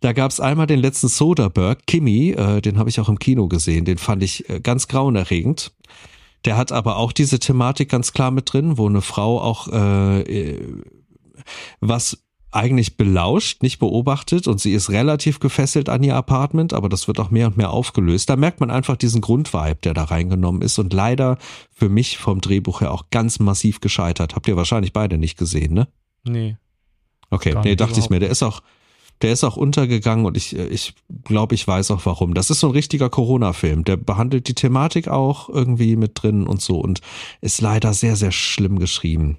Da 0.00 0.12
gab 0.12 0.30
es 0.30 0.40
einmal 0.40 0.66
den 0.66 0.80
letzten 0.80 1.08
Soderbergh, 1.08 1.80
Kimmy, 1.86 2.30
äh, 2.30 2.60
den 2.60 2.78
habe 2.78 2.90
ich 2.90 3.00
auch 3.00 3.08
im 3.08 3.18
Kino 3.18 3.48
gesehen, 3.48 3.84
den 3.84 3.98
fand 3.98 4.22
ich 4.22 4.48
äh, 4.50 4.60
ganz 4.60 4.88
grauenerregend. 4.88 5.72
Der 6.44 6.56
hat 6.56 6.70
aber 6.70 6.96
auch 6.96 7.12
diese 7.12 7.38
Thematik 7.38 7.88
ganz 7.88 8.12
klar 8.12 8.30
mit 8.30 8.52
drin, 8.52 8.78
wo 8.78 8.88
eine 8.88 9.00
Frau 9.00 9.40
auch 9.40 9.68
äh, 9.68 10.20
äh 10.20 10.82
was 11.80 12.18
eigentlich 12.56 12.96
belauscht, 12.96 13.62
nicht 13.62 13.78
beobachtet 13.78 14.48
und 14.48 14.60
sie 14.60 14.72
ist 14.72 14.88
relativ 14.88 15.40
gefesselt 15.40 15.88
an 15.88 16.02
ihr 16.02 16.16
Apartment, 16.16 16.72
aber 16.72 16.88
das 16.88 17.06
wird 17.06 17.20
auch 17.20 17.30
mehr 17.30 17.48
und 17.48 17.56
mehr 17.56 17.70
aufgelöst. 17.70 18.30
Da 18.30 18.36
merkt 18.36 18.60
man 18.60 18.70
einfach 18.70 18.96
diesen 18.96 19.20
Grundvibe, 19.20 19.78
der 19.84 19.92
da 19.92 20.04
reingenommen 20.04 20.62
ist 20.62 20.78
und 20.78 20.92
leider 20.92 21.36
für 21.70 21.90
mich 21.90 22.16
vom 22.16 22.40
Drehbuch 22.40 22.80
her 22.80 22.92
auch 22.92 23.10
ganz 23.10 23.38
massiv 23.40 23.80
gescheitert. 23.80 24.34
Habt 24.34 24.48
ihr 24.48 24.56
wahrscheinlich 24.56 24.94
beide 24.94 25.18
nicht 25.18 25.36
gesehen, 25.36 25.74
ne? 25.74 25.88
Nee. 26.24 26.56
Okay, 27.28 27.54
nee, 27.62 27.76
dachte 27.76 28.00
ich 28.00 28.08
mir, 28.08 28.20
der 28.20 28.30
ist 28.30 28.42
auch, 28.42 28.62
der 29.22 29.32
ist 29.32 29.44
auch 29.44 29.56
untergegangen 29.56 30.26
und 30.26 30.36
ich, 30.36 30.56
ich 30.56 30.94
glaube, 31.24 31.54
ich 31.54 31.66
weiß 31.66 31.90
auch 31.90 32.04
warum. 32.04 32.34
Das 32.34 32.50
ist 32.50 32.60
so 32.60 32.68
ein 32.68 32.72
richtiger 32.72 33.08
Corona-Film. 33.08 33.84
Der 33.84 33.96
behandelt 33.96 34.48
die 34.48 34.54
Thematik 34.54 35.08
auch 35.08 35.48
irgendwie 35.48 35.96
mit 35.96 36.22
drin 36.22 36.46
und 36.46 36.60
so 36.60 36.78
und 36.78 37.00
ist 37.40 37.60
leider 37.60 37.94
sehr, 37.94 38.16
sehr 38.16 38.32
schlimm 38.32 38.78
geschrieben. 38.78 39.38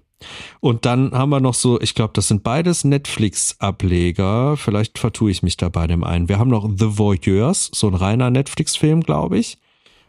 Und 0.60 0.86
dann 0.86 1.12
haben 1.12 1.30
wir 1.30 1.40
noch 1.40 1.54
so, 1.54 1.80
ich 1.80 1.94
glaube, 1.94 2.14
das 2.14 2.28
sind 2.28 2.44
beides 2.44 2.84
Netflix-Ableger. 2.84 4.58
Vielleicht 4.58 4.98
vertue 4.98 5.30
ich 5.30 5.44
mich 5.44 5.58
da 5.58 5.70
bei 5.70 5.86
dem 5.86 6.04
einen. 6.04 6.28
Wir 6.28 6.40
haben 6.40 6.50
noch 6.50 6.68
The 6.68 6.98
Voyeurs, 6.98 7.70
so 7.74 7.88
ein 7.88 7.94
reiner 7.94 8.32
Netflix-Film, 8.32 9.02
glaube 9.02 9.38
ich. 9.38 9.60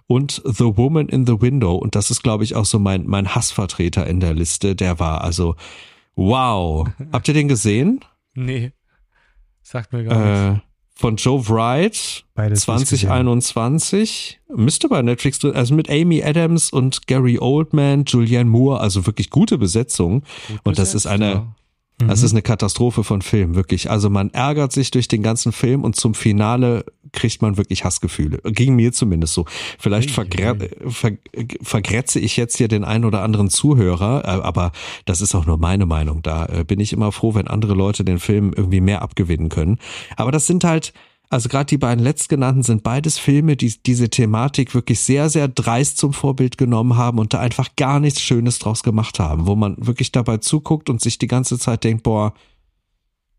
Und 0.07 0.41
The 0.45 0.77
Woman 0.79 1.11
in 1.11 1.27
the 1.27 1.43
Window. 1.43 1.75
Und 1.75 1.95
das 1.95 2.11
ist, 2.11 2.23
glaube 2.23 2.45
ich, 2.45 2.57
auch 2.57 2.65
so 2.65 2.79
mein, 2.79 3.07
mein 3.07 3.35
Hassvertreter 3.35 4.07
in 4.07 4.21
der 4.21 4.33
Liste. 4.33 4.75
Der 4.75 4.99
war 4.99 5.21
also, 5.21 5.55
wow. 6.17 6.89
Habt 7.13 7.29
ihr 7.29 7.35
den 7.35 7.49
gesehen? 7.49 8.01
Nee. 8.35 8.73
Sagt 9.69 9.93
mir 9.93 10.03
gar 10.03 10.19
nichts. 10.19 10.65
Äh, 10.65 10.69
von 10.95 11.17
Joe 11.17 11.47
Wright, 11.47 12.25
Beides 12.35 12.63
2021. 12.63 14.41
Müsste 14.49 14.89
bei 14.89 15.03
Netflix 15.03 15.39
drin, 15.39 15.55
also 15.55 15.75
mit 15.75 15.91
Amy 15.91 16.25
Adams 16.25 16.73
und 16.73 17.07
Gary 17.07 17.39
Oldman, 17.39 18.05
Julianne 18.07 18.49
Moore, 18.49 18.81
also 18.81 19.05
wirklich 19.07 19.29
gute 19.29 19.59
Besetzung. 19.59 20.23
Gut 20.49 20.61
und 20.65 20.79
das 20.79 20.95
ist 20.95 21.07
eine, 21.07 21.31
ja. 21.31 21.55
Das 21.99 22.21
mhm. 22.21 22.27
ist 22.27 22.33
eine 22.33 22.43
Katastrophe 22.43 23.03
von 23.03 23.23
Film, 23.23 23.57
wirklich. 23.57 23.91
Also 23.91 24.09
man 24.09 24.31
ärgert 24.31 24.73
sich 24.73 24.91
durch 24.91 25.09
den 25.09 25.23
ganzen 25.23 25.51
Film 25.53 25.83
und 25.83 25.97
zum 25.97 26.15
Finale 26.15 26.85
kriegt 27.13 27.43
man 27.43 27.57
wirklich 27.57 27.85
Hassgefühle. 27.85 28.39
Ging 28.45 28.77
mir 28.77 28.93
zumindest 28.93 29.35
so. 29.35 29.47
Vielleicht 29.79 30.11
vergre 30.11 30.57
ver 30.89 31.13
vergrätze 31.63 32.21
ich 32.21 32.37
jetzt 32.37 32.57
hier 32.57 32.69
den 32.69 32.85
einen 32.85 33.05
oder 33.05 33.23
anderen 33.23 33.51
Zuhörer, 33.51 34.25
äh, 34.25 34.43
aber 34.43 34.73
das 35.07 35.21
ist 35.21 35.35
auch 35.35 35.47
nur 35.47 35.59
meine 35.59 35.87
Meinung. 35.87 36.23
Da 36.23 36.47
äh, 36.47 36.65
bin 36.65 36.79
ich 36.81 36.93
immer 36.93 37.11
froh, 37.11 37.35
wenn 37.35 37.49
andere 37.49 37.75
Leute 37.75 38.05
den 38.05 38.19
Film 38.19 38.53
irgendwie 38.55 38.81
mehr 38.81 39.03
abgewinnen 39.03 39.49
können. 39.49 39.79
Aber 40.17 40.31
das 40.31 40.47
sind 40.47 40.65
halt, 40.65 40.93
also 41.31 41.49
gerade 41.49 41.67
die 41.67 41.79
beiden 41.79 42.03
letztgenannten 42.03 42.63
sind 42.63 42.83
beides 42.83 43.19
Filme, 43.19 43.57
die 43.57 43.75
diese 43.85 44.09
Thematik 44.09 44.75
wirklich 44.75 45.01
sehr, 45.01 45.29
sehr 45.29 45.49
dreist 45.49 45.99
zum 45.99 46.13
Vorbild 46.15 46.57
genommen 46.57 46.97
haben 46.97 47.19
und 47.19 47.35
da 47.35 47.41
einfach 47.41 47.69
gar 47.77 48.01
nichts 48.01 48.23
Schönes 48.23 48.59
draus 48.59 48.83
gemacht 48.83 49.19
haben, 49.19 49.47
wo 49.47 49.55
man 49.55 49.77
wirklich 49.79 50.11
dabei 50.11 50.39
zuguckt 50.39 50.89
und 50.89 51.03
sich 51.03 51.19
die 51.19 51.27
ganze 51.27 51.59
Zeit 51.59 51.85
denkt, 51.85 52.03
boah, 52.03 52.33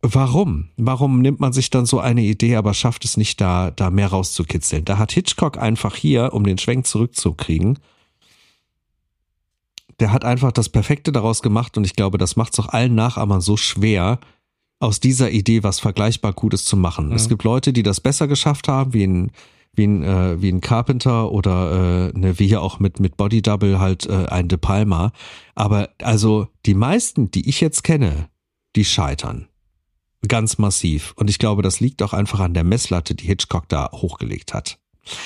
warum? 0.02 0.70
Warum 0.78 1.22
nimmt 1.22 1.40
man 1.40 1.52
sich 1.52 1.72
dann 1.72 1.88
so 1.88 2.00
eine 2.00 2.22
Idee, 2.22 2.58
aber 2.58 2.76
schafft 2.76 3.06
es 3.06 3.18
nicht 3.18 3.42
da, 3.42 3.72
da 3.72 3.90
mehr 3.90 4.08
rauszukitzeln? 4.08 4.86
Da 4.86 5.00
hat 5.00 5.12
Hitchcock 5.12 5.58
einfach 5.58 5.96
hier, 5.96 6.34
um 6.34 6.44
den 6.44 6.60
Schwenk 6.60 6.86
zurückzukriegen, 6.86 7.80
der 10.00 10.14
hat 10.14 10.24
einfach 10.24 10.52
das 10.52 10.70
Perfekte 10.70 11.12
daraus 11.12 11.42
gemacht 11.42 11.76
und 11.78 11.86
ich 11.86 11.96
glaube, 11.96 12.18
das 12.18 12.36
macht 12.36 12.54
es 12.54 12.60
auch 12.60 12.70
allen 12.70 12.96
Nachahmern 12.96 13.42
so 13.42 13.58
schwer, 13.58 14.20
aus 14.80 15.00
dieser 15.00 15.32
Idee 15.32 15.64
was 15.64 15.80
vergleichbar 15.80 16.34
Gutes 16.34 16.66
zu 16.66 16.78
machen. 16.78 17.08
Mhm. 17.10 17.14
Es 17.14 17.30
gibt 17.30 17.44
Leute, 17.44 17.74
die 17.74 17.84
das 17.84 18.02
besser 18.02 18.28
geschafft 18.28 18.68
haben, 18.68 18.94
wie 18.94 19.06
ein 19.06 19.32
wie 19.74 19.88
ein, 19.88 20.04
äh, 20.04 20.42
wie 20.42 20.50
ein 20.50 20.62
Carpenter 20.62 21.32
oder 21.32 22.12
äh, 22.14 22.18
ne, 22.18 22.40
wie 22.40 22.48
hier 22.48 22.62
auch 22.62 22.80
mit, 22.80 23.00
mit 23.00 23.18
Body 23.18 23.42
Double 23.42 23.80
halt 23.80 24.06
äh, 24.08 24.26
ein 24.26 24.48
De 24.48 24.58
Palma. 24.58 25.12
Aber 25.56 25.90
also 26.02 26.48
die 26.66 26.74
meisten, 26.74 27.32
die 27.32 27.48
ich 27.48 27.62
jetzt 27.62 27.84
kenne, 27.84 28.30
die 28.76 28.86
scheitern. 28.86 29.48
Ganz 30.28 30.58
massiv. 30.58 31.14
Und 31.16 31.30
ich 31.30 31.40
glaube, 31.40 31.62
das 31.62 31.80
liegt 31.80 32.02
auch 32.02 32.14
einfach 32.14 32.40
an 32.40 32.54
der 32.54 32.64
Messlatte, 32.64 33.16
die 33.16 33.26
Hitchcock 33.26 33.70
da 33.70 33.90
hochgelegt 33.94 34.54
hat. 34.54 34.80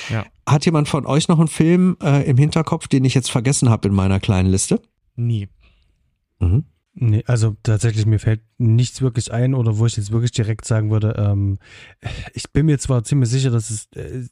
Ja. 0.09 0.25
Hat 0.47 0.65
jemand 0.65 0.87
von 0.87 1.05
euch 1.05 1.27
noch 1.27 1.39
einen 1.39 1.47
Film 1.47 1.97
äh, 2.01 2.23
im 2.29 2.37
Hinterkopf, 2.37 2.87
den 2.87 3.05
ich 3.05 3.15
jetzt 3.15 3.31
vergessen 3.31 3.69
habe 3.69 3.87
in 3.87 3.93
meiner 3.93 4.19
kleinen 4.19 4.49
Liste? 4.49 4.81
Nie. 5.15 5.49
Mhm. 6.39 6.65
Nee, 6.95 7.23
also 7.25 7.55
tatsächlich, 7.63 8.05
mir 8.05 8.19
fällt 8.19 8.41
nichts 8.59 9.01
wirklich 9.01 9.33
ein 9.33 9.55
oder 9.55 9.79
wo 9.79 9.85
ich 9.87 9.97
jetzt 9.97 10.11
wirklich 10.11 10.31
direkt 10.31 10.65
sagen 10.65 10.91
würde, 10.91 11.15
ähm, 11.17 11.57
ich 12.33 12.51
bin 12.51 12.67
mir 12.67 12.77
zwar 12.77 13.03
ziemlich 13.03 13.29
sicher, 13.29 13.49
dass 13.49 13.71
es 13.71 13.87
äh, 13.95 14.27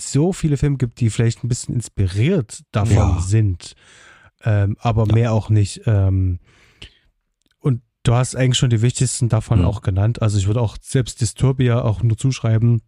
so 0.00 0.32
viele 0.32 0.56
Filme 0.56 0.78
gibt, 0.78 1.00
die 1.00 1.10
vielleicht 1.10 1.44
ein 1.44 1.48
bisschen 1.48 1.74
inspiriert 1.74 2.62
davon 2.72 2.96
ja. 2.96 3.20
sind, 3.20 3.74
ähm, 4.42 4.76
aber 4.80 5.06
ja. 5.06 5.14
mehr 5.14 5.32
auch 5.34 5.50
nicht. 5.50 5.82
Ähm, 5.84 6.38
und 7.58 7.82
du 8.04 8.14
hast 8.14 8.36
eigentlich 8.36 8.56
schon 8.56 8.70
die 8.70 8.80
wichtigsten 8.80 9.28
davon 9.28 9.58
mhm. 9.58 9.66
auch 9.66 9.82
genannt. 9.82 10.22
Also 10.22 10.38
ich 10.38 10.46
würde 10.46 10.62
auch 10.62 10.78
selbst 10.80 11.20
Disturbia 11.20 11.82
auch 11.82 12.02
nur 12.02 12.16
zuschreiben, 12.16 12.80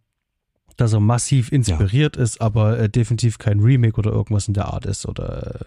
dass 0.77 0.93
er 0.93 0.99
massiv 0.99 1.51
inspiriert 1.51 2.17
ja. 2.17 2.23
ist, 2.23 2.41
aber 2.41 2.79
äh, 2.79 2.89
definitiv 2.89 3.37
kein 3.37 3.59
Remake 3.59 3.97
oder 3.97 4.11
irgendwas 4.11 4.47
in 4.47 4.55
der 4.55 4.73
Art 4.73 4.87
ist 4.87 5.05
oder 5.05 5.61
äh, 5.61 5.65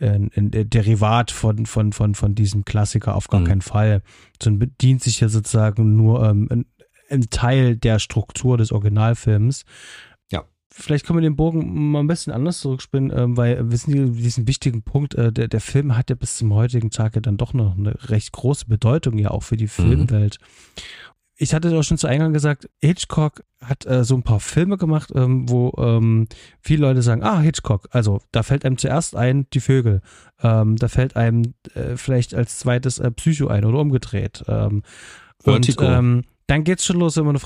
ein, 0.00 0.30
ein 0.36 0.50
Derivat 0.50 1.30
von, 1.30 1.66
von, 1.66 1.92
von, 1.92 2.14
von 2.14 2.34
diesem 2.34 2.64
Klassiker 2.64 3.14
auf 3.14 3.28
gar 3.28 3.40
mhm. 3.40 3.46
keinen 3.46 3.60
Fall, 3.62 4.02
sondern 4.42 4.58
bedient 4.58 5.02
sich 5.02 5.20
ja 5.20 5.28
sozusagen 5.28 5.96
nur 5.96 6.28
ähm, 6.28 6.48
ein, 7.10 7.26
Teil 7.30 7.76
der 7.76 7.98
Struktur 8.00 8.58
des 8.58 8.72
Originalfilms. 8.72 9.64
Ja. 10.32 10.44
Vielleicht 10.68 11.06
können 11.06 11.18
wir 11.18 11.22
den 11.22 11.36
Bogen 11.36 11.92
mal 11.92 12.00
ein 12.00 12.08
bisschen 12.08 12.32
anders 12.32 12.58
zurückspinnen, 12.58 13.10
äh, 13.10 13.36
weil 13.36 13.70
wir 13.70 13.78
sind 13.78 14.16
diesen 14.16 14.48
wichtigen 14.48 14.82
Punkt, 14.82 15.14
äh, 15.14 15.32
der, 15.32 15.46
der 15.48 15.60
Film 15.60 15.96
hat 15.96 16.10
ja 16.10 16.16
bis 16.16 16.36
zum 16.36 16.52
heutigen 16.54 16.90
Tag 16.90 17.14
ja 17.14 17.20
dann 17.20 17.36
doch 17.36 17.54
noch 17.54 17.76
eine 17.76 17.94
recht 18.10 18.32
große 18.32 18.66
Bedeutung 18.66 19.18
ja 19.18 19.30
auch 19.30 19.44
für 19.44 19.56
die 19.56 19.64
mhm. 19.64 19.68
Filmwelt. 19.68 20.38
Mhm 20.40 21.13
ich 21.36 21.54
hatte 21.54 21.76
auch 21.76 21.82
schon 21.82 21.98
zu 21.98 22.06
Eingang 22.06 22.32
gesagt, 22.32 22.68
Hitchcock 22.80 23.42
hat 23.60 23.86
äh, 23.86 24.04
so 24.04 24.14
ein 24.14 24.22
paar 24.22 24.40
Filme 24.40 24.76
gemacht, 24.76 25.10
ähm, 25.14 25.48
wo 25.48 25.72
ähm, 25.78 26.28
viele 26.60 26.82
Leute 26.82 27.02
sagen, 27.02 27.22
ah, 27.22 27.40
Hitchcock, 27.40 27.88
also 27.90 28.20
da 28.30 28.42
fällt 28.42 28.64
einem 28.64 28.78
zuerst 28.78 29.16
ein 29.16 29.46
die 29.52 29.60
Vögel, 29.60 30.00
ähm, 30.42 30.76
da 30.76 30.88
fällt 30.88 31.16
einem 31.16 31.54
äh, 31.74 31.96
vielleicht 31.96 32.34
als 32.34 32.58
zweites 32.58 32.98
äh, 32.98 33.10
Psycho 33.10 33.48
ein 33.48 33.64
oder 33.64 33.78
umgedreht. 33.78 34.44
Ähm, 34.48 34.82
und 35.42 35.76
ähm, 35.80 36.24
dann 36.46 36.64
geht's 36.64 36.84
schon 36.84 36.98
los, 36.98 37.16
wenn 37.16 37.24
man 37.24 37.36
eine 37.36 37.44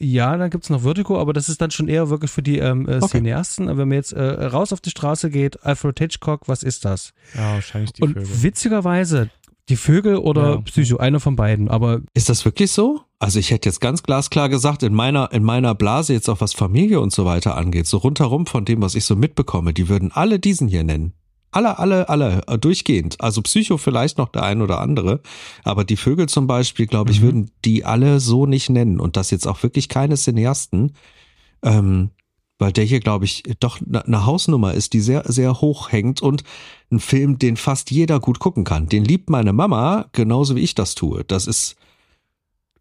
ja, 0.00 0.36
dann 0.36 0.50
gibt's 0.50 0.70
noch 0.70 0.82
Vertigo, 0.82 1.18
aber 1.20 1.32
das 1.32 1.48
ist 1.48 1.60
dann 1.60 1.70
schon 1.70 1.88
eher 1.88 2.08
wirklich 2.08 2.30
für 2.30 2.42
die 2.42 2.58
ähm, 2.58 2.88
äh, 2.88 2.96
okay. 2.96 3.18
Cineasten. 3.18 3.66
Wenn 3.66 3.88
man 3.88 3.92
jetzt 3.92 4.12
äh, 4.12 4.22
raus 4.22 4.72
auf 4.72 4.80
die 4.80 4.90
Straße 4.90 5.28
geht, 5.28 5.64
Alfred 5.64 5.98
Hitchcock, 5.98 6.46
was 6.46 6.62
ist 6.62 6.84
das? 6.84 7.12
Ja, 7.34 7.54
wahrscheinlich 7.54 7.92
die 7.92 8.02
Und 8.02 8.14
Vögel. 8.14 8.42
witzigerweise, 8.42 9.28
die 9.68 9.76
Vögel 9.76 10.16
oder 10.16 10.50
ja. 10.50 10.60
Psycho, 10.62 10.96
einer 10.96 11.20
von 11.20 11.36
beiden. 11.36 11.68
Aber 11.68 12.00
ist 12.14 12.28
das 12.28 12.44
wirklich 12.44 12.70
so? 12.70 13.02
Also 13.18 13.38
ich 13.38 13.50
hätte 13.50 13.68
jetzt 13.68 13.80
ganz 13.80 14.02
glasklar 14.02 14.48
gesagt, 14.48 14.82
in 14.82 14.94
meiner, 14.94 15.32
in 15.32 15.42
meiner 15.42 15.74
Blase 15.74 16.12
jetzt 16.12 16.28
auch 16.28 16.40
was 16.40 16.54
Familie 16.54 17.00
und 17.00 17.12
so 17.12 17.24
weiter 17.24 17.56
angeht, 17.56 17.86
so 17.86 17.98
rundherum 17.98 18.46
von 18.46 18.64
dem, 18.64 18.80
was 18.80 18.94
ich 18.94 19.04
so 19.04 19.16
mitbekomme, 19.16 19.74
die 19.74 19.88
würden 19.88 20.12
alle 20.12 20.38
diesen 20.38 20.68
hier 20.68 20.84
nennen. 20.84 21.12
Alle, 21.50 21.78
alle, 21.78 22.08
alle, 22.08 22.42
äh, 22.46 22.58
durchgehend. 22.58 23.20
Also 23.20 23.40
Psycho 23.42 23.78
vielleicht 23.78 24.18
noch 24.18 24.28
der 24.28 24.42
ein 24.42 24.60
oder 24.60 24.80
andere, 24.80 25.20
aber 25.64 25.84
die 25.84 25.96
Vögel 25.96 26.28
zum 26.28 26.46
Beispiel, 26.46 26.86
glaube 26.86 27.10
ich, 27.10 27.20
mhm. 27.20 27.24
würden 27.24 27.50
die 27.64 27.84
alle 27.84 28.20
so 28.20 28.46
nicht 28.46 28.68
nennen 28.68 29.00
und 29.00 29.16
das 29.16 29.30
jetzt 29.30 29.46
auch 29.46 29.62
wirklich 29.62 29.88
keine 29.88 30.16
Cineasten. 30.16 30.92
Ähm, 31.62 32.10
weil 32.58 32.72
der 32.72 32.84
hier, 32.84 33.00
glaube 33.00 33.24
ich, 33.24 33.44
doch 33.60 33.78
eine 33.80 34.26
Hausnummer 34.26 34.74
ist, 34.74 34.92
die 34.92 35.00
sehr, 35.00 35.24
sehr 35.26 35.60
hoch 35.60 35.92
hängt 35.92 36.20
und 36.20 36.42
ein 36.90 37.00
Film, 37.00 37.38
den 37.38 37.56
fast 37.56 37.90
jeder 37.90 38.20
gut 38.20 38.40
gucken 38.40 38.64
kann. 38.64 38.88
Den 38.88 39.04
liebt 39.04 39.30
meine 39.30 39.52
Mama 39.52 40.06
genauso 40.12 40.56
wie 40.56 40.60
ich 40.60 40.74
das 40.74 40.94
tue. 40.94 41.24
Das 41.24 41.46
ist 41.46 41.76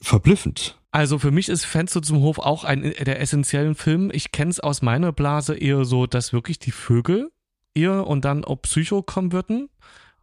verblüffend. 0.01 0.79
Also 0.91 1.19
für 1.19 1.31
mich 1.31 1.49
ist 1.49 1.65
Fenster 1.65 2.01
zum 2.01 2.21
Hof 2.21 2.39
auch 2.39 2.63
ein 2.63 2.81
der 2.81 3.21
essentiellen 3.21 3.75
Film. 3.75 4.09
Ich 4.11 4.31
kenne 4.31 4.51
es 4.51 4.59
aus 4.59 4.81
meiner 4.81 5.11
Blase 5.11 5.55
eher 5.55 5.85
so, 5.85 6.07
dass 6.07 6.33
wirklich 6.33 6.59
die 6.59 6.71
Vögel 6.71 7.29
eher 7.75 8.07
und 8.07 8.25
dann 8.25 8.43
auch 8.43 8.61
Psycho 8.61 9.03
kommen 9.03 9.31
würden. 9.31 9.69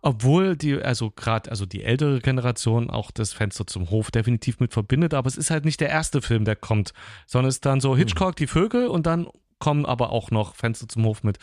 Obwohl 0.06 0.54
die, 0.54 0.74
also 0.74 1.10
gerade, 1.10 1.50
also 1.50 1.64
die 1.64 1.82
ältere 1.82 2.20
Generation 2.20 2.90
auch 2.90 3.10
das 3.10 3.32
Fenster 3.32 3.66
zum 3.66 3.88
Hof 3.88 4.10
definitiv 4.10 4.60
mit 4.60 4.74
verbindet, 4.74 5.14
aber 5.14 5.28
es 5.28 5.38
ist 5.38 5.50
halt 5.50 5.64
nicht 5.64 5.80
der 5.80 5.88
erste 5.88 6.20
Film, 6.20 6.44
der 6.44 6.56
kommt, 6.56 6.92
sondern 7.26 7.48
es 7.48 7.54
ist 7.56 7.64
dann 7.64 7.80
so 7.80 7.96
Hitchcock, 7.96 8.36
die 8.36 8.46
Vögel 8.46 8.88
und 8.88 9.06
dann 9.06 9.26
kommen 9.58 9.86
aber 9.86 10.10
auch 10.10 10.30
noch 10.30 10.54
Fenster 10.54 10.88
zum 10.88 11.04
Hof 11.04 11.22
mit. 11.22 11.38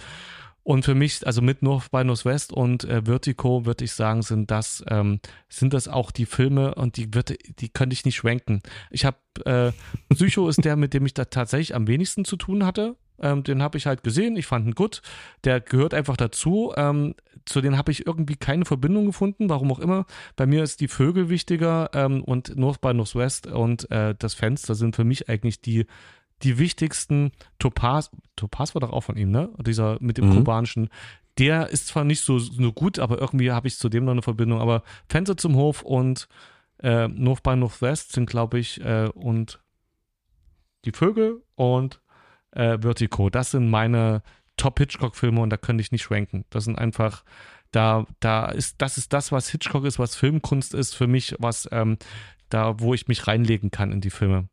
Und 0.63 0.85
für 0.85 0.93
mich, 0.93 1.25
also 1.25 1.41
mit 1.41 1.63
North 1.63 1.89
by 1.89 2.03
Northwest 2.03 2.53
und 2.53 2.83
äh, 2.83 3.01
Vertigo, 3.05 3.65
würde 3.65 3.83
ich 3.83 3.93
sagen, 3.93 4.21
sind 4.21 4.51
das, 4.51 4.83
ähm, 4.89 5.19
sind 5.49 5.73
das 5.73 5.87
auch 5.87 6.11
die 6.11 6.27
Filme 6.27 6.75
und 6.75 6.97
die 6.97 7.13
wird, 7.13 7.35
die 7.59 7.69
könnte 7.69 7.95
ich 7.95 8.05
nicht 8.05 8.15
schwenken. 8.15 8.61
Ich 8.91 9.05
habe, 9.05 9.17
äh, 9.45 9.71
Psycho 10.13 10.47
ist 10.47 10.63
der, 10.63 10.75
mit 10.75 10.93
dem 10.93 11.05
ich 11.05 11.15
da 11.15 11.25
tatsächlich 11.25 11.73
am 11.73 11.87
wenigsten 11.87 12.25
zu 12.25 12.37
tun 12.37 12.63
hatte. 12.63 12.95
Ähm, 13.19 13.43
den 13.43 13.61
habe 13.63 13.77
ich 13.77 13.87
halt 13.87 14.03
gesehen, 14.03 14.35
ich 14.35 14.45
fand 14.45 14.67
ihn 14.67 14.75
gut. 14.75 15.01
Der 15.43 15.61
gehört 15.61 15.95
einfach 15.95 16.17
dazu. 16.17 16.73
Ähm, 16.75 17.15
zu 17.45 17.61
denen 17.61 17.77
habe 17.77 17.91
ich 17.91 18.05
irgendwie 18.05 18.35
keine 18.35 18.65
Verbindung 18.65 19.07
gefunden, 19.07 19.49
warum 19.49 19.71
auch 19.71 19.79
immer. 19.79 20.05
Bei 20.35 20.45
mir 20.45 20.61
ist 20.61 20.79
die 20.79 20.87
Vögel 20.87 21.29
wichtiger 21.29 21.89
ähm, 21.93 22.23
und 22.23 22.55
North 22.55 22.81
by 22.81 22.93
Northwest 22.93 23.47
und 23.47 23.89
äh, 23.89 24.13
das 24.17 24.35
Fenster 24.35 24.75
sind 24.75 24.95
für 24.95 25.03
mich 25.03 25.27
eigentlich 25.27 25.59
die 25.59 25.85
die 26.43 26.57
wichtigsten 26.57 27.31
Topaz, 27.59 28.11
Topaz 28.35 28.75
war 28.75 28.81
doch 28.81 28.91
auch 28.91 29.01
von 29.01 29.17
ihm, 29.17 29.31
ne? 29.31 29.49
Dieser 29.59 29.97
mit 29.99 30.17
dem 30.17 30.29
mhm. 30.29 30.35
kubanischen. 30.37 30.89
Der 31.37 31.69
ist 31.69 31.87
zwar 31.87 32.03
nicht 32.03 32.21
so, 32.21 32.39
so 32.39 32.73
gut, 32.73 32.99
aber 32.99 33.19
irgendwie 33.19 33.51
habe 33.51 33.67
ich 33.67 33.77
zu 33.77 33.89
dem 33.89 34.05
noch 34.05 34.11
eine 34.11 34.21
Verbindung. 34.21 34.59
Aber 34.59 34.83
Fenster 35.07 35.37
zum 35.37 35.55
Hof 35.55 35.81
und 35.81 36.27
äh, 36.81 37.07
North 37.07 37.43
by 37.43 37.55
Northwest 37.55 38.11
sind, 38.11 38.29
glaube 38.29 38.59
ich, 38.59 38.81
äh, 38.81 39.09
und 39.13 39.59
die 40.85 40.91
Vögel 40.91 41.41
und 41.55 42.01
äh, 42.51 42.77
Vertigo. 42.79 43.29
Das 43.29 43.51
sind 43.51 43.69
meine 43.69 44.23
Top-Hitchcock-Filme 44.57 45.39
und 45.39 45.49
da 45.49 45.57
könnte 45.57 45.81
ich 45.81 45.91
nicht 45.91 46.03
schwenken. 46.03 46.45
Das 46.49 46.65
sind 46.65 46.77
einfach, 46.77 47.23
da, 47.71 48.05
da 48.19 48.45
ist, 48.45 48.81
das 48.81 48.97
ist 48.97 49.13
das, 49.13 49.31
was 49.31 49.49
Hitchcock 49.49 49.85
ist, 49.85 49.99
was 49.99 50.15
Filmkunst 50.15 50.73
ist 50.73 50.95
für 50.95 51.07
mich, 51.07 51.35
was 51.39 51.69
ähm, 51.71 51.97
da, 52.49 52.79
wo 52.79 52.93
ich 52.93 53.07
mich 53.07 53.27
reinlegen 53.27 53.71
kann 53.71 53.91
in 53.91 54.01
die 54.01 54.09
Filme. 54.09 54.49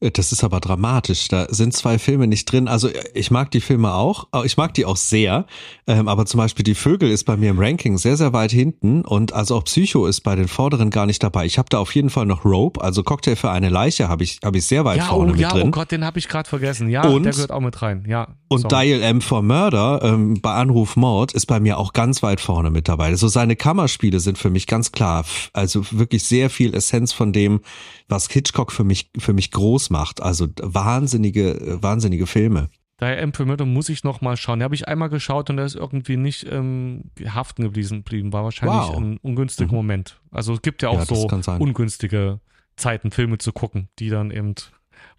Äh, 0.00 0.10
das 0.10 0.32
ist 0.32 0.44
aber 0.44 0.60
dramatisch. 0.60 1.28
Da 1.28 1.46
sind 1.48 1.74
zwei 1.74 1.98
Filme 1.98 2.26
nicht 2.26 2.50
drin. 2.50 2.68
Also 2.68 2.88
ich 3.14 3.30
mag 3.30 3.50
die 3.50 3.60
Filme 3.60 3.94
auch. 3.94 4.26
Ich 4.44 4.56
mag 4.56 4.74
die 4.74 4.84
auch 4.84 4.96
sehr. 4.96 5.46
Ähm, 5.86 6.08
aber 6.08 6.26
zum 6.26 6.38
Beispiel 6.38 6.64
die 6.64 6.74
Vögel 6.74 7.10
ist 7.10 7.24
bei 7.24 7.36
mir 7.36 7.50
im 7.50 7.58
Ranking 7.58 7.98
sehr, 7.98 8.16
sehr 8.16 8.32
weit 8.32 8.52
hinten. 8.52 9.02
Und 9.02 9.32
also 9.32 9.56
auch 9.56 9.64
Psycho 9.64 10.06
ist 10.06 10.20
bei 10.20 10.36
den 10.36 10.48
vorderen 10.48 10.90
gar 10.90 11.06
nicht 11.06 11.22
dabei. 11.22 11.46
Ich 11.46 11.58
habe 11.58 11.68
da 11.70 11.78
auf 11.78 11.94
jeden 11.94 12.10
Fall 12.10 12.26
noch 12.26 12.44
Rope, 12.44 12.80
also 12.82 13.02
Cocktail 13.02 13.36
für 13.36 13.50
eine 13.50 13.68
Leiche, 13.68 14.08
habe 14.08 14.24
ich, 14.24 14.40
hab 14.44 14.54
ich 14.54 14.66
sehr 14.66 14.84
weit 14.84 14.98
ja, 14.98 15.04
vorne 15.04 15.30
oh, 15.30 15.32
mit 15.32 15.40
ja, 15.40 15.50
drin. 15.50 15.68
Oh 15.68 15.70
Gott, 15.70 15.90
den 15.90 16.04
habe 16.04 16.18
ich 16.18 16.28
gerade 16.28 16.48
vergessen. 16.48 16.88
Ja, 16.88 17.06
und, 17.06 17.24
der 17.24 17.32
gehört 17.32 17.52
auch 17.52 17.60
mit 17.60 17.80
rein. 17.82 18.04
Ja. 18.08 18.28
Und 18.48 18.70
sorry. 18.70 18.86
Dial 18.86 19.02
M 19.02 19.20
for 19.20 19.42
Murder 19.42 20.00
ähm, 20.02 20.40
bei 20.40 20.54
Anruf 20.54 20.96
Mord 20.96 21.32
ist 21.32 21.46
bei 21.46 21.60
mir 21.60 21.78
auch 21.78 21.92
ganz 21.92 22.22
weit 22.22 22.40
vorne 22.40 22.70
mit 22.70 22.88
dabei. 22.88 23.14
So 23.16 23.28
seine 23.28 23.56
Kammerspiele 23.56 24.20
sind 24.20 24.38
für 24.38 24.50
mich 24.50 24.66
ganz 24.66 24.92
klar. 24.92 25.24
Also 25.52 25.84
wirklich 25.90 26.24
sehr 26.24 26.50
viel 26.50 26.74
Essenz 26.74 27.12
von 27.12 27.32
dem, 27.32 27.60
was 28.08 28.28
Hitchcock 28.28 28.72
für 28.72 28.84
mich, 28.84 29.10
für 29.18 29.32
mich 29.32 29.50
groß 29.50 29.90
macht. 29.90 30.22
Also 30.22 30.48
wahnsinnige, 30.60 31.78
wahnsinnige 31.80 32.26
Filme. 32.26 32.68
Daher 32.98 33.26
Murder 33.44 33.64
muss 33.64 33.88
ich 33.88 34.04
noch 34.04 34.20
mal 34.20 34.36
schauen. 34.36 34.60
Den 34.60 34.64
habe 34.64 34.74
ich 34.74 34.86
einmal 34.86 35.08
geschaut 35.08 35.50
und 35.50 35.56
der 35.56 35.66
ist 35.66 35.74
irgendwie 35.74 36.16
nicht 36.16 36.46
ähm, 36.50 37.10
haften 37.26 37.62
geblieben. 37.62 38.32
War 38.32 38.44
wahrscheinlich 38.44 38.88
wow. 38.88 38.96
ein 38.96 39.18
ungünstiger 39.18 39.70
mhm. 39.70 39.76
Moment. 39.76 40.20
Also 40.30 40.54
es 40.54 40.62
gibt 40.62 40.82
ja 40.82 40.90
auch 40.90 40.98
ja, 40.98 41.04
so 41.04 41.28
ungünstige 41.58 42.40
Zeiten, 42.76 43.10
Filme 43.10 43.38
zu 43.38 43.52
gucken, 43.52 43.88
die 43.98 44.10
dann 44.10 44.30
eben 44.30 44.54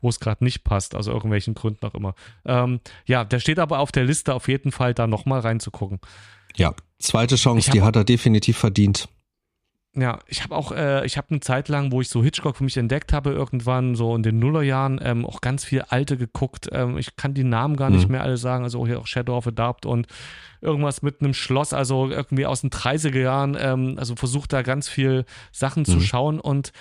wo 0.01 0.09
es 0.09 0.19
gerade 0.19 0.43
nicht 0.43 0.63
passt, 0.63 0.95
aus 0.95 1.07
irgendwelchen 1.07 1.53
Gründen 1.53 1.85
auch 1.85 1.93
immer. 1.95 2.15
Ähm, 2.45 2.79
ja, 3.05 3.23
der 3.23 3.39
steht 3.39 3.59
aber 3.59 3.79
auf 3.79 3.91
der 3.91 4.03
Liste 4.03 4.33
auf 4.33 4.47
jeden 4.47 4.71
Fall, 4.71 4.93
da 4.93 5.07
nochmal 5.07 5.39
reinzugucken. 5.39 5.99
Ja, 6.55 6.73
zweite 6.99 7.35
Chance, 7.35 7.71
die 7.71 7.81
hat 7.81 7.95
er 7.95 8.03
definitiv 8.03 8.57
verdient. 8.57 9.09
Ja, 9.97 10.19
ich 10.27 10.43
habe 10.43 10.55
auch, 10.55 10.73
äh, 10.73 11.05
ich 11.05 11.17
habe 11.17 11.27
eine 11.29 11.39
Zeit 11.39 11.69
lang, 11.69 11.91
wo 11.91 12.01
ich 12.01 12.09
so 12.09 12.21
Hitchcock 12.21 12.57
für 12.57 12.65
mich 12.65 12.75
entdeckt 12.75 13.13
habe, 13.13 13.31
irgendwann 13.31 13.95
so 13.95 14.13
in 14.13 14.23
den 14.23 14.39
Nullerjahren, 14.39 14.99
ähm, 15.01 15.25
auch 15.25 15.39
ganz 15.39 15.63
viel 15.63 15.83
alte 15.83 16.17
geguckt. 16.17 16.67
Ähm, 16.73 16.97
ich 16.97 17.15
kann 17.15 17.33
die 17.33 17.45
Namen 17.45 17.77
gar 17.77 17.89
nicht 17.89 18.07
mhm. 18.07 18.13
mehr 18.13 18.23
alle 18.23 18.35
sagen, 18.35 18.65
also 18.65 18.85
hier 18.85 18.99
auch 18.99 19.07
Shadow 19.07 19.37
of 19.37 19.47
a 19.47 19.51
Doubt 19.51 19.85
und 19.85 20.07
irgendwas 20.59 21.01
mit 21.01 21.21
einem 21.21 21.33
Schloss, 21.33 21.71
also 21.71 22.09
irgendwie 22.09 22.45
aus 22.45 22.61
den 22.61 22.71
30er 22.71 23.19
Jahren, 23.19 23.55
ähm, 23.57 23.95
also 23.97 24.17
versucht 24.17 24.51
da 24.51 24.63
ganz 24.63 24.89
viel 24.89 25.23
Sachen 25.53 25.81
mhm. 25.81 25.85
zu 25.85 25.99
schauen 26.01 26.41
und 26.41 26.73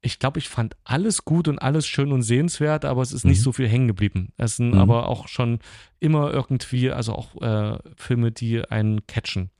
ich 0.00 0.18
glaube, 0.18 0.38
ich 0.38 0.48
fand 0.48 0.76
alles 0.84 1.24
gut 1.24 1.48
und 1.48 1.58
alles 1.58 1.86
schön 1.86 2.12
und 2.12 2.22
sehenswert, 2.22 2.84
aber 2.84 3.02
es 3.02 3.12
ist 3.12 3.24
mhm. 3.24 3.30
nicht 3.30 3.42
so 3.42 3.52
viel 3.52 3.68
hängen 3.68 3.88
geblieben. 3.88 4.32
Es 4.36 4.56
sind 4.56 4.74
mhm. 4.74 4.80
aber 4.80 5.08
auch 5.08 5.28
schon 5.28 5.58
immer 6.00 6.32
irgendwie, 6.32 6.90
also 6.90 7.12
auch 7.14 7.42
äh, 7.42 7.78
Filme, 7.96 8.30
die 8.30 8.64
einen 8.64 9.06
catchen. 9.06 9.50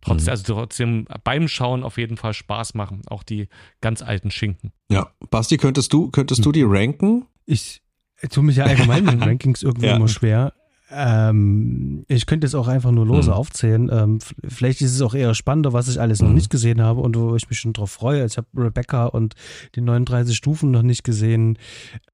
Trotzdem, 0.00 0.24
mhm. 0.24 0.30
also 0.30 0.54
trotzdem 0.54 1.06
beim 1.24 1.48
Schauen 1.48 1.82
auf 1.82 1.98
jeden 1.98 2.16
Fall 2.16 2.34
Spaß 2.34 2.74
machen, 2.74 3.02
auch 3.06 3.22
die 3.22 3.48
ganz 3.80 4.02
alten 4.02 4.30
Schinken. 4.30 4.72
Ja, 4.90 5.10
Basti, 5.30 5.56
könntest 5.56 5.92
du, 5.92 6.10
könntest 6.10 6.44
du 6.44 6.52
die 6.52 6.62
ranken? 6.62 7.26
Ich 7.46 7.82
tue 8.30 8.44
mich 8.44 8.56
ja 8.56 8.64
allgemein 8.64 9.04
mit 9.04 9.20
Rankings 9.26 9.62
irgendwie 9.62 9.86
ja. 9.86 9.96
immer 9.96 10.08
schwer. 10.08 10.52
Ähm, 10.90 12.04
ich 12.08 12.24
könnte 12.24 12.46
es 12.46 12.54
auch 12.54 12.66
einfach 12.66 12.90
nur 12.90 13.04
lose 13.04 13.30
mhm. 13.30 13.36
aufzählen. 13.36 13.90
Ähm, 13.92 14.18
vielleicht 14.46 14.80
ist 14.80 14.94
es 14.94 15.02
auch 15.02 15.14
eher 15.14 15.34
spannender, 15.34 15.72
was 15.72 15.88
ich 15.88 16.00
alles 16.00 16.20
mhm. 16.20 16.28
noch 16.28 16.34
nicht 16.34 16.50
gesehen 16.50 16.80
habe 16.80 17.00
und 17.00 17.16
wo 17.16 17.36
ich 17.36 17.48
mich 17.50 17.58
schon 17.58 17.74
drauf 17.74 17.90
freue. 17.90 18.24
Ich 18.24 18.38
habe 18.38 18.46
Rebecca 18.56 19.06
und 19.06 19.34
die 19.74 19.82
39 19.82 20.36
Stufen 20.36 20.70
noch 20.70 20.82
nicht 20.82 21.04
gesehen. 21.04 21.58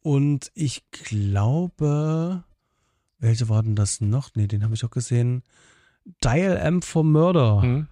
Und 0.03 0.51
ich 0.55 0.83
glaube, 0.91 2.43
welche 3.19 3.49
waren 3.49 3.77
das 3.77 4.01
noch? 4.01 4.31
Nee, 4.35 4.49
den 4.49 4.65
habe 4.65 4.75
ich 4.75 4.85
auch 4.85 4.91
gesehen. 4.91 5.43
Dial 6.23 6.57
M 6.57 6.83
for 6.83 7.05
Murder. 7.05 7.63
Mhm. 7.63 7.89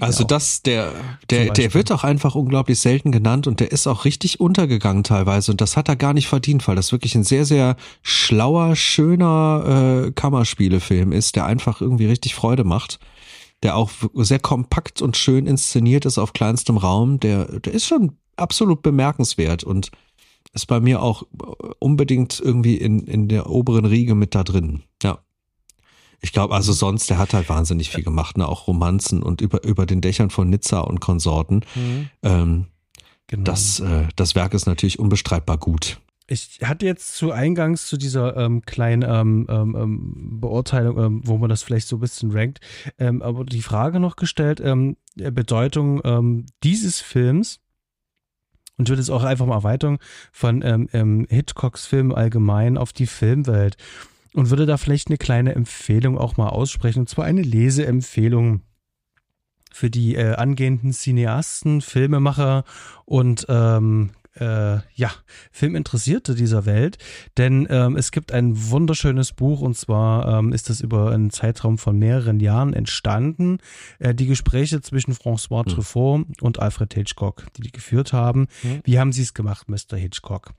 Also 0.00 0.24
das, 0.24 0.62
der, 0.62 0.92
der, 1.28 1.52
der 1.52 1.74
wird 1.74 1.92
auch 1.92 2.02
einfach 2.02 2.34
unglaublich 2.34 2.80
selten 2.80 3.12
genannt 3.12 3.46
und 3.46 3.60
der 3.60 3.72
ist 3.72 3.86
auch 3.86 4.06
richtig 4.06 4.40
untergegangen 4.40 5.04
teilweise 5.04 5.52
und 5.52 5.60
das 5.60 5.76
hat 5.76 5.88
er 5.88 5.96
gar 5.96 6.14
nicht 6.14 6.28
verdient, 6.28 6.66
weil 6.66 6.76
das 6.76 6.92
wirklich 6.92 7.14
ein 7.14 7.24
sehr, 7.24 7.44
sehr 7.44 7.76
schlauer, 8.02 8.74
schöner 8.74 10.06
äh, 10.06 10.12
Kammerspielefilm 10.12 11.12
ist, 11.12 11.36
der 11.36 11.44
einfach 11.44 11.82
irgendwie 11.82 12.06
richtig 12.06 12.34
Freude 12.34 12.64
macht, 12.64 12.98
der 13.62 13.76
auch 13.76 13.90
sehr 14.14 14.38
kompakt 14.38 15.02
und 15.02 15.16
schön 15.16 15.46
inszeniert 15.46 16.06
ist 16.06 16.16
auf 16.16 16.32
kleinstem 16.32 16.78
Raum, 16.78 17.20
der, 17.20 17.60
der 17.60 17.74
ist 17.74 17.86
schon 17.86 18.16
absolut 18.36 18.82
bemerkenswert 18.82 19.62
und 19.62 19.90
ist 20.54 20.66
bei 20.66 20.80
mir 20.80 21.02
auch 21.02 21.24
unbedingt 21.80 22.40
irgendwie 22.40 22.76
in, 22.76 23.00
in 23.00 23.28
der 23.28 23.50
oberen 23.50 23.84
Riege 23.84 24.14
mit 24.14 24.34
da 24.34 24.42
drin. 24.42 24.82
Ja. 25.02 25.18
Ich 26.26 26.32
glaube, 26.32 26.56
also 26.56 26.72
sonst, 26.72 27.08
der 27.08 27.18
hat 27.18 27.34
halt 27.34 27.48
wahnsinnig 27.48 27.88
viel 27.88 28.02
gemacht, 28.02 28.36
ne? 28.36 28.48
Auch 28.48 28.66
Romanzen 28.66 29.22
und 29.22 29.40
über, 29.40 29.62
über 29.62 29.86
den 29.86 30.00
Dächern 30.00 30.28
von 30.28 30.50
Nizza 30.50 30.80
und 30.80 30.98
Konsorten. 30.98 31.64
Mhm. 31.76 32.10
Ähm, 32.24 32.66
genau. 33.28 33.44
das, 33.44 33.78
äh, 33.78 34.08
das 34.16 34.34
Werk 34.34 34.52
ist 34.52 34.66
natürlich 34.66 34.98
unbestreitbar 34.98 35.56
gut. 35.56 36.00
Ich 36.26 36.58
hatte 36.64 36.84
jetzt 36.84 37.14
zu 37.14 37.30
Eingangs 37.30 37.86
zu 37.86 37.96
dieser 37.96 38.36
ähm, 38.36 38.62
kleinen 38.62 39.08
ähm, 39.08 39.46
ähm, 39.48 39.76
ähm 39.78 40.40
Beurteilung, 40.40 40.98
ähm, 40.98 41.20
wo 41.24 41.38
man 41.38 41.48
das 41.48 41.62
vielleicht 41.62 41.86
so 41.86 41.98
ein 41.98 42.00
bisschen 42.00 42.32
rankt, 42.32 42.58
ähm, 42.98 43.22
aber 43.22 43.44
die 43.44 43.62
Frage 43.62 44.00
noch 44.00 44.16
gestellt, 44.16 44.60
Bedeutung 45.14 46.42
dieses 46.64 47.00
Films 47.00 47.60
und 48.76 48.88
ich 48.88 48.90
würde 48.90 49.00
es 49.00 49.10
auch 49.10 49.22
einfach 49.22 49.46
mal 49.46 49.54
Erweiterung 49.54 49.98
von 50.32 51.26
Hitchcocks 51.30 51.86
Film 51.86 52.12
allgemein 52.12 52.76
auf 52.76 52.92
die 52.92 53.06
Filmwelt 53.06 53.76
und 54.36 54.50
würde 54.50 54.66
da 54.66 54.76
vielleicht 54.76 55.08
eine 55.08 55.16
kleine 55.16 55.54
Empfehlung 55.54 56.18
auch 56.18 56.36
mal 56.36 56.50
aussprechen, 56.50 57.00
und 57.00 57.08
zwar 57.08 57.24
eine 57.24 57.40
Leseempfehlung 57.40 58.60
für 59.72 59.88
die 59.88 60.14
äh, 60.14 60.34
angehenden 60.34 60.92
Cineasten, 60.92 61.80
Filmemacher 61.80 62.64
und 63.06 63.46
ähm, 63.48 64.10
äh, 64.38 64.78
ja, 64.94 65.10
Filminteressierte 65.50 66.34
dieser 66.34 66.66
Welt, 66.66 66.98
denn 67.36 67.66
ähm, 67.70 67.96
es 67.96 68.10
gibt 68.10 68.32
ein 68.32 68.70
wunderschönes 68.70 69.32
Buch 69.32 69.60
und 69.60 69.76
zwar 69.76 70.38
ähm, 70.38 70.52
ist 70.52 70.70
das 70.70 70.80
über 70.80 71.10
einen 71.10 71.30
Zeitraum 71.30 71.78
von 71.78 71.98
mehreren 71.98 72.40
Jahren 72.40 72.72
entstanden. 72.72 73.58
Äh, 73.98 74.14
die 74.14 74.26
Gespräche 74.26 74.80
zwischen 74.80 75.14
François 75.14 75.64
mhm. 75.66 75.72
Truffaut 75.72 76.26
und 76.40 76.60
Alfred 76.60 76.94
Hitchcock, 76.94 77.46
die 77.56 77.62
die 77.62 77.72
geführt 77.72 78.12
haben. 78.12 78.48
Mhm. 78.62 78.80
Wie 78.84 78.98
haben 78.98 79.12
sie 79.12 79.22
es 79.22 79.34
gemacht, 79.34 79.68
Mr. 79.68 79.96
Hitchcock? 79.96 80.52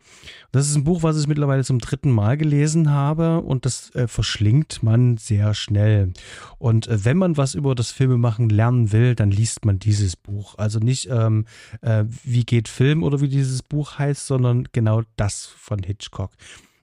Das 0.52 0.68
ist 0.68 0.76
ein 0.76 0.84
Buch, 0.84 1.04
was 1.04 1.20
ich 1.20 1.28
mittlerweile 1.28 1.64
zum 1.64 1.80
dritten 1.80 2.12
Mal 2.12 2.38
gelesen 2.38 2.92
habe 2.92 3.42
und 3.42 3.66
das 3.66 3.94
äh, 3.96 4.08
verschlingt 4.08 4.82
man 4.84 5.18
sehr 5.18 5.54
schnell. 5.54 6.14
Und 6.58 6.88
äh, 6.88 7.06
wenn 7.06 7.18
man 7.18 7.38
was 7.38 7.56
über 7.56 7.76
das 7.76 7.92
Filmemachen 7.92 8.50
lernen 8.50 8.92
will, 8.92 9.16
dann 9.16 9.32
liest 9.32 9.66
man 9.66 9.80
dieses 9.80 10.16
Buch. 10.16 10.56
Also 10.58 10.80
nicht, 10.80 11.10
ähm, 11.10 11.46
äh, 11.82 12.06
wie 12.24 12.44
geht 12.44 12.68
Film 12.68 13.04
oder 13.04 13.22
wie 13.22 13.28
dieses 13.28 13.62
Buch 13.70 14.00
heißt, 14.00 14.26
sondern 14.26 14.68
genau 14.72 15.04
das 15.16 15.46
von 15.46 15.80
Hitchcock. 15.84 16.32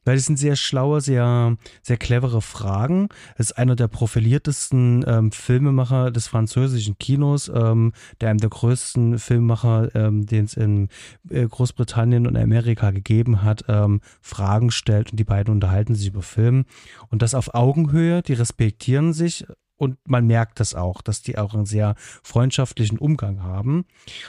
Weil 0.04 0.16
es 0.16 0.26
sind 0.26 0.38
sehr 0.38 0.56
schlaue, 0.56 1.00
sehr, 1.00 1.56
sehr 1.82 1.96
clevere 1.96 2.42
Fragen. 2.42 3.08
Es 3.36 3.46
ist 3.50 3.58
einer 3.58 3.74
der 3.74 3.88
profiliertesten 3.88 5.04
ähm, 5.06 5.32
Filmemacher 5.32 6.10
des 6.10 6.26
französischen 6.26 6.98
Kinos, 6.98 7.48
ähm, 7.48 7.92
der 8.20 8.30
einem 8.30 8.38
der 8.38 8.50
größten 8.50 9.18
Filmemacher, 9.18 9.94
ähm, 9.94 10.26
den 10.26 10.44
es 10.44 10.54
in 10.54 10.88
äh, 11.30 11.46
Großbritannien 11.46 12.26
und 12.26 12.36
Amerika 12.36 12.90
gegeben 12.90 13.42
hat, 13.42 13.64
ähm, 13.68 14.00
Fragen 14.20 14.70
stellt 14.70 15.10
und 15.10 15.18
die 15.18 15.24
beiden 15.24 15.52
unterhalten 15.54 15.94
sich 15.94 16.08
über 16.08 16.22
Film. 16.22 16.66
Und 17.08 17.22
das 17.22 17.34
auf 17.34 17.54
Augenhöhe, 17.54 18.22
die 18.22 18.34
respektieren 18.34 19.14
sich 19.14 19.46
und 19.76 19.98
man 20.06 20.26
merkt 20.26 20.60
das 20.60 20.74
auch, 20.74 21.02
dass 21.02 21.22
die 21.22 21.36
auch 21.36 21.54
einen 21.54 21.66
sehr 21.66 21.94
freundschaftlichen 22.22 22.98
Umgang 22.98 23.42
haben. 23.42 23.86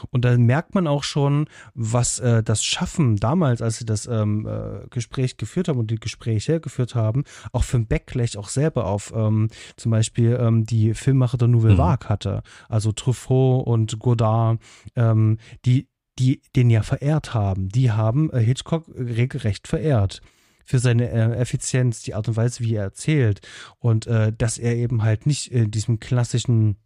Und 0.09 0.25
dann 0.25 0.43
merkt 0.43 0.73
man 0.73 0.87
auch 0.87 1.03
schon, 1.03 1.47
was 1.73 2.19
äh, 2.19 2.41
das 2.43 2.63
Schaffen 2.63 3.17
damals, 3.17 3.61
als 3.61 3.77
sie 3.77 3.85
das 3.85 4.07
ähm, 4.07 4.47
äh, 4.47 4.87
Gespräch 4.89 5.37
geführt 5.37 5.67
haben 5.67 5.79
und 5.79 5.91
die 5.91 5.99
Gespräche 5.99 6.59
geführt 6.59 6.95
haben, 6.95 7.23
auch 7.51 7.63
für 7.63 7.77
den 7.77 7.87
Backlash 7.87 8.37
auch 8.37 8.49
selber 8.49 8.87
auf 8.87 9.13
ähm, 9.15 9.49
zum 9.77 9.91
Beispiel 9.91 10.37
ähm, 10.39 10.65
die 10.65 10.93
Filmmacher 10.93 11.37
der 11.37 11.47
Nouvelle 11.47 11.75
mhm. 11.75 11.79
Vague 11.79 12.09
hatte. 12.09 12.41
Also 12.67 12.91
Truffaut 12.91 13.67
und 13.67 13.99
Godard, 13.99 14.59
ähm, 14.95 15.37
die 15.65 15.87
die 16.17 16.41
den 16.55 16.69
ja 16.69 16.81
verehrt 16.81 17.33
haben. 17.33 17.67
Die 17.67 17.91
haben 17.91 18.31
äh, 18.31 18.39
Hitchcock 18.39 18.85
regelrecht 18.87 19.67
verehrt 19.67 20.21
für 20.65 20.79
seine 20.79 21.09
äh, 21.09 21.35
Effizienz, 21.37 22.01
die 22.01 22.13
Art 22.13 22.27
und 22.27 22.35
Weise, 22.35 22.63
wie 22.63 22.75
er 22.75 22.83
erzählt 22.83 23.41
und 23.79 24.07
äh, 24.07 24.33
dass 24.35 24.57
er 24.57 24.75
eben 24.75 25.03
halt 25.03 25.25
nicht 25.25 25.51
in 25.51 25.71
diesem 25.71 25.99
klassischen 25.99 26.77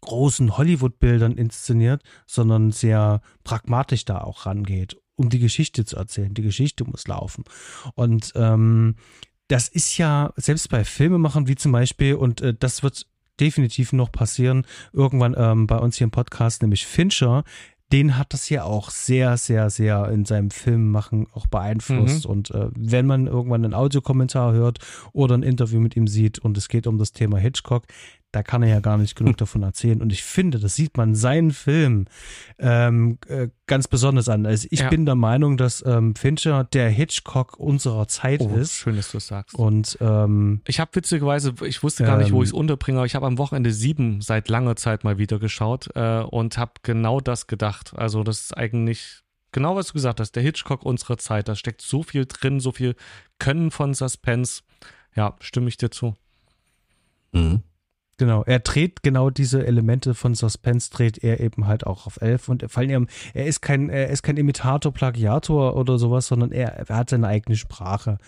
großen 0.00 0.56
Hollywood-Bildern 0.58 1.32
inszeniert, 1.32 2.02
sondern 2.26 2.72
sehr 2.72 3.22
pragmatisch 3.42 4.04
da 4.04 4.20
auch 4.20 4.46
rangeht, 4.46 4.96
um 5.16 5.30
die 5.30 5.38
Geschichte 5.38 5.84
zu 5.84 5.96
erzählen. 5.96 6.34
Die 6.34 6.42
Geschichte 6.42 6.84
muss 6.84 7.08
laufen. 7.08 7.44
Und 7.94 8.32
ähm, 8.34 8.96
das 9.48 9.68
ist 9.68 9.96
ja 9.96 10.32
selbst 10.36 10.68
bei 10.68 10.84
Filmemachern 10.84 11.48
wie 11.48 11.56
zum 11.56 11.72
Beispiel, 11.72 12.14
und 12.14 12.40
äh, 12.40 12.54
das 12.54 12.82
wird 12.82 13.06
definitiv 13.40 13.92
noch 13.92 14.12
passieren, 14.12 14.66
irgendwann 14.92 15.34
ähm, 15.36 15.66
bei 15.66 15.78
uns 15.78 15.96
hier 15.96 16.04
im 16.04 16.10
Podcast, 16.10 16.62
nämlich 16.62 16.86
Fincher, 16.86 17.44
den 17.94 18.18
hat 18.18 18.32
das 18.32 18.48
ja 18.50 18.64
auch 18.64 18.90
sehr, 18.90 19.36
sehr, 19.36 19.70
sehr 19.70 20.08
in 20.08 20.24
seinem 20.24 20.50
Filmmachen 20.50 21.28
auch 21.32 21.46
beeinflusst. 21.46 22.24
Mhm. 22.24 22.30
Und 22.30 22.50
äh, 22.50 22.66
wenn 22.74 23.06
man 23.06 23.28
irgendwann 23.28 23.64
einen 23.64 23.72
Audiokommentar 23.72 24.52
hört 24.52 24.80
oder 25.12 25.36
ein 25.36 25.44
Interview 25.44 25.78
mit 25.78 25.94
ihm 25.94 26.08
sieht 26.08 26.40
und 26.40 26.58
es 26.58 26.66
geht 26.66 26.88
um 26.88 26.98
das 26.98 27.12
Thema 27.12 27.38
Hitchcock, 27.38 27.84
da 28.34 28.42
kann 28.42 28.62
er 28.62 28.68
ja 28.68 28.80
gar 28.80 28.98
nicht 28.98 29.14
genug 29.14 29.36
davon 29.38 29.62
erzählen. 29.62 30.02
Und 30.02 30.12
ich 30.12 30.24
finde, 30.24 30.58
das 30.58 30.74
sieht 30.74 30.96
man 30.96 31.14
seinen 31.14 31.52
Film 31.52 32.06
ähm, 32.58 33.18
äh, 33.28 33.48
ganz 33.66 33.86
besonders 33.86 34.28
an. 34.28 34.44
Also 34.44 34.66
ich 34.70 34.80
ja. 34.80 34.88
bin 34.88 35.06
der 35.06 35.14
Meinung, 35.14 35.56
dass 35.56 35.84
ähm, 35.86 36.16
Fincher 36.16 36.64
der 36.64 36.90
Hitchcock 36.90 37.58
unserer 37.58 38.08
Zeit 38.08 38.40
oh, 38.40 38.56
ist. 38.56 38.74
Schön, 38.74 38.96
dass 38.96 39.12
du 39.12 39.18
es 39.18 39.28
sagst. 39.28 39.54
Und 39.54 39.96
ähm, 40.00 40.62
ich 40.66 40.80
habe 40.80 40.90
witzigerweise, 40.94 41.54
ich 41.64 41.82
wusste 41.82 42.04
gar 42.04 42.18
nicht, 42.18 42.32
wo 42.32 42.42
ich 42.42 42.48
es 42.48 42.52
ähm, 42.52 42.60
unterbringe, 42.60 42.98
aber 42.98 43.06
ich 43.06 43.14
habe 43.14 43.26
am 43.26 43.38
Wochenende 43.38 43.72
sieben 43.72 44.20
seit 44.20 44.48
langer 44.48 44.76
Zeit 44.76 45.04
mal 45.04 45.18
wieder 45.18 45.38
geschaut 45.38 45.90
äh, 45.94 46.20
und 46.20 46.58
habe 46.58 46.72
genau 46.82 47.20
das 47.20 47.46
gedacht. 47.46 47.92
Also 47.96 48.24
das 48.24 48.40
ist 48.40 48.56
eigentlich 48.56 49.22
genau, 49.52 49.76
was 49.76 49.88
du 49.88 49.92
gesagt 49.92 50.18
hast, 50.18 50.32
der 50.32 50.42
Hitchcock 50.42 50.84
unserer 50.84 51.18
Zeit. 51.18 51.48
Da 51.48 51.54
steckt 51.54 51.82
so 51.82 52.02
viel 52.02 52.26
drin, 52.26 52.58
so 52.58 52.72
viel 52.72 52.96
Können 53.38 53.70
von 53.70 53.94
Suspense. 53.94 54.62
Ja, 55.14 55.36
stimme 55.40 55.68
ich 55.68 55.76
dir 55.76 55.90
zu. 55.90 56.16
Mhm. 57.32 57.62
Genau, 58.16 58.44
er 58.44 58.60
dreht 58.60 59.02
genau 59.02 59.30
diese 59.30 59.66
Elemente 59.66 60.14
von 60.14 60.34
Suspense, 60.34 60.90
dreht 60.90 61.18
er 61.18 61.40
eben 61.40 61.66
halt 61.66 61.86
auch 61.86 62.06
auf 62.06 62.20
elf 62.20 62.48
und 62.48 62.64
vor 62.70 62.82
allem, 62.82 63.08
er 63.32 63.46
ist 63.46 63.60
kein, 63.60 63.88
er 63.88 64.08
ist 64.08 64.22
kein 64.22 64.36
Imitator, 64.36 64.92
Plagiator 64.92 65.76
oder 65.76 65.98
sowas, 65.98 66.28
sondern 66.28 66.52
er, 66.52 66.88
er 66.88 66.96
hat 66.96 67.10
seine 67.10 67.26
eigene 67.26 67.56
Sprache. 67.56 68.18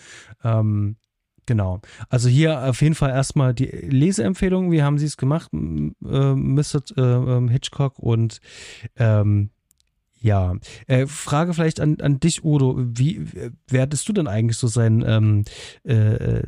Ähm, 0.43 0.97
genau. 1.45 1.81
Also 2.09 2.27
hier 2.27 2.63
auf 2.63 2.81
jeden 2.81 2.95
Fall 2.95 3.11
erstmal 3.11 3.53
die 3.53 3.65
Leseempfehlung, 3.65 4.71
wie 4.71 4.83
haben 4.83 4.97
Sie 4.97 5.05
es 5.05 5.17
gemacht, 5.17 5.51
äh, 5.53 5.57
Mr. 5.57 6.81
Äh, 6.97 7.01
ähm, 7.01 7.47
Hitchcock 7.47 7.97
und 7.99 8.39
ähm, 8.97 9.51
ja, 10.19 10.55
äh, 10.87 11.05
Frage 11.07 11.53
vielleicht 11.53 11.79
an, 11.79 11.97
an 12.01 12.19
dich, 12.19 12.43
Udo. 12.43 12.75
Wie 12.77 13.25
wertest 13.67 14.07
du 14.09 14.13
denn 14.13 14.27
eigentlich 14.27 14.57
so 14.57 14.67
sein, 14.67 15.03
ähm, 15.05 15.43
äh, 15.83 16.43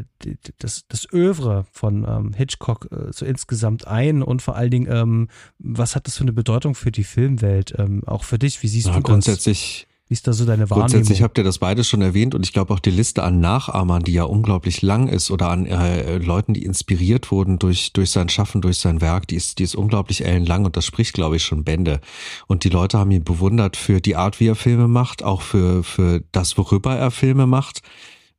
das, 0.57 0.85
das 0.87 1.11
Övre 1.11 1.65
von 1.71 2.05
ähm, 2.07 2.33
Hitchcock 2.33 2.89
äh, 2.91 3.11
so 3.11 3.25
insgesamt 3.25 3.87
ein 3.87 4.23
und 4.23 4.41
vor 4.41 4.55
allen 4.55 4.71
Dingen, 4.71 4.91
ähm, 4.91 5.27
was 5.59 5.95
hat 5.95 6.07
das 6.07 6.17
für 6.17 6.23
eine 6.23 6.33
Bedeutung 6.33 6.75
für 6.75 6.91
die 6.91 7.03
Filmwelt? 7.03 7.73
Ähm, 7.77 8.03
auch 8.05 8.23
für 8.23 8.39
dich, 8.39 8.61
wie 8.63 8.67
siehst 8.67 8.87
ja, 8.87 8.93
du 8.93 8.99
das? 8.99 9.09
Grundsätzlich 9.09 9.88
wie 10.09 10.13
ist 10.13 10.25
da 10.25 10.33
so 10.33 10.43
deine 10.43 10.67
Wahrnehmung? 10.71 10.89
Grundsätzlich 10.89 11.21
habt 11.21 11.37
ihr 11.37 11.43
das 11.43 11.59
beide 11.59 11.83
schon 11.83 12.01
erwähnt 12.01 12.33
und 12.33 12.43
ich 12.43 12.51
glaube 12.51 12.73
auch 12.73 12.79
die 12.79 12.89
Liste 12.89 13.21
an 13.21 13.39
Nachahmern, 13.39 14.01
die 14.01 14.13
ja 14.13 14.23
unglaublich 14.23 14.81
lang 14.81 15.07
ist 15.07 15.29
oder 15.29 15.51
an 15.51 15.67
äh, 15.67 16.17
Leuten, 16.17 16.55
die 16.55 16.65
inspiriert 16.65 17.29
wurden 17.29 17.59
durch, 17.59 17.93
durch 17.93 18.09
sein 18.09 18.27
Schaffen, 18.27 18.61
durch 18.61 18.79
sein 18.79 19.01
Werk, 19.01 19.27
die 19.27 19.35
ist, 19.35 19.59
die 19.59 19.63
ist 19.63 19.75
unglaublich 19.75 20.25
ellenlang 20.25 20.65
und 20.65 20.75
das 20.75 20.85
spricht, 20.87 21.13
glaube 21.13 21.35
ich, 21.35 21.43
schon 21.43 21.63
Bände. 21.63 22.01
Und 22.47 22.63
die 22.63 22.69
Leute 22.69 22.97
haben 22.97 23.11
ihn 23.11 23.23
bewundert 23.23 23.77
für 23.77 24.01
die 24.01 24.15
Art, 24.15 24.39
wie 24.39 24.47
er 24.47 24.55
Filme 24.55 24.87
macht, 24.87 25.23
auch 25.23 25.43
für, 25.43 25.83
für 25.83 26.23
das, 26.31 26.57
worüber 26.57 26.95
er 26.95 27.11
Filme 27.11 27.45
macht. 27.45 27.83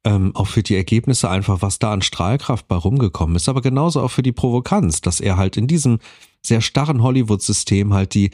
Ähm, 0.02 0.34
auch 0.34 0.48
für 0.48 0.62
die 0.62 0.74
Ergebnisse 0.74 1.28
einfach, 1.28 1.60
was 1.60 1.78
da 1.78 1.92
an 1.92 2.00
Strahlkraft 2.00 2.66
bei 2.66 2.74
rumgekommen 2.74 3.36
ist, 3.36 3.50
aber 3.50 3.60
genauso 3.60 4.00
auch 4.00 4.10
für 4.10 4.22
die 4.22 4.32
Provokanz, 4.32 5.02
dass 5.02 5.20
er 5.20 5.36
halt 5.36 5.58
in 5.58 5.66
diesem 5.66 5.98
sehr 6.42 6.62
starren 6.62 7.02
Hollywood-System 7.02 7.92
halt 7.92 8.14
die, 8.14 8.30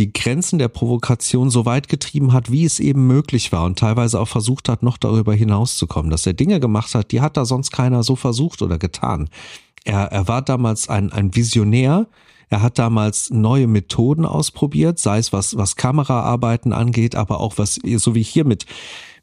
die 0.00 0.14
Grenzen 0.14 0.58
der 0.58 0.68
Provokation 0.68 1.50
so 1.50 1.66
weit 1.66 1.88
getrieben 1.88 2.32
hat, 2.32 2.50
wie 2.50 2.64
es 2.64 2.80
eben 2.80 3.06
möglich 3.06 3.52
war 3.52 3.64
und 3.66 3.78
teilweise 3.78 4.18
auch 4.18 4.28
versucht 4.28 4.70
hat, 4.70 4.82
noch 4.82 4.96
darüber 4.96 5.34
hinauszukommen, 5.34 6.10
dass 6.10 6.26
er 6.26 6.32
Dinge 6.32 6.58
gemacht 6.58 6.94
hat, 6.94 7.12
die 7.12 7.20
hat 7.20 7.36
da 7.36 7.44
sonst 7.44 7.70
keiner 7.70 8.02
so 8.02 8.16
versucht 8.16 8.62
oder 8.62 8.78
getan. 8.78 9.28
Er, 9.84 10.10
er 10.10 10.26
war 10.26 10.40
damals 10.40 10.88
ein, 10.88 11.12
ein 11.12 11.36
Visionär, 11.36 12.06
er 12.48 12.62
hat 12.62 12.78
damals 12.78 13.28
neue 13.28 13.66
Methoden 13.66 14.24
ausprobiert, 14.24 14.98
sei 14.98 15.18
es 15.18 15.34
was, 15.34 15.58
was 15.58 15.76
Kameraarbeiten 15.76 16.72
angeht, 16.72 17.14
aber 17.14 17.38
auch 17.38 17.58
was, 17.58 17.78
so 17.96 18.14
wie 18.14 18.22
hier 18.22 18.46
mit, 18.46 18.64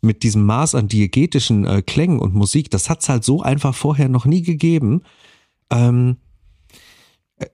mit 0.01 0.21
diesem 0.21 0.45
Maß 0.45 0.75
an 0.75 0.87
diegetischen 0.87 1.65
äh, 1.65 1.81
Klängen 1.81 2.19
und 2.19 2.35
Musik, 2.35 2.69
das 2.69 2.87
hat's 2.87 3.09
halt 3.09 3.23
so 3.23 3.41
einfach 3.41 3.73
vorher 3.73 4.09
noch 4.09 4.25
nie 4.25 4.43
gegeben. 4.43 5.01
Ähm, 5.71 6.17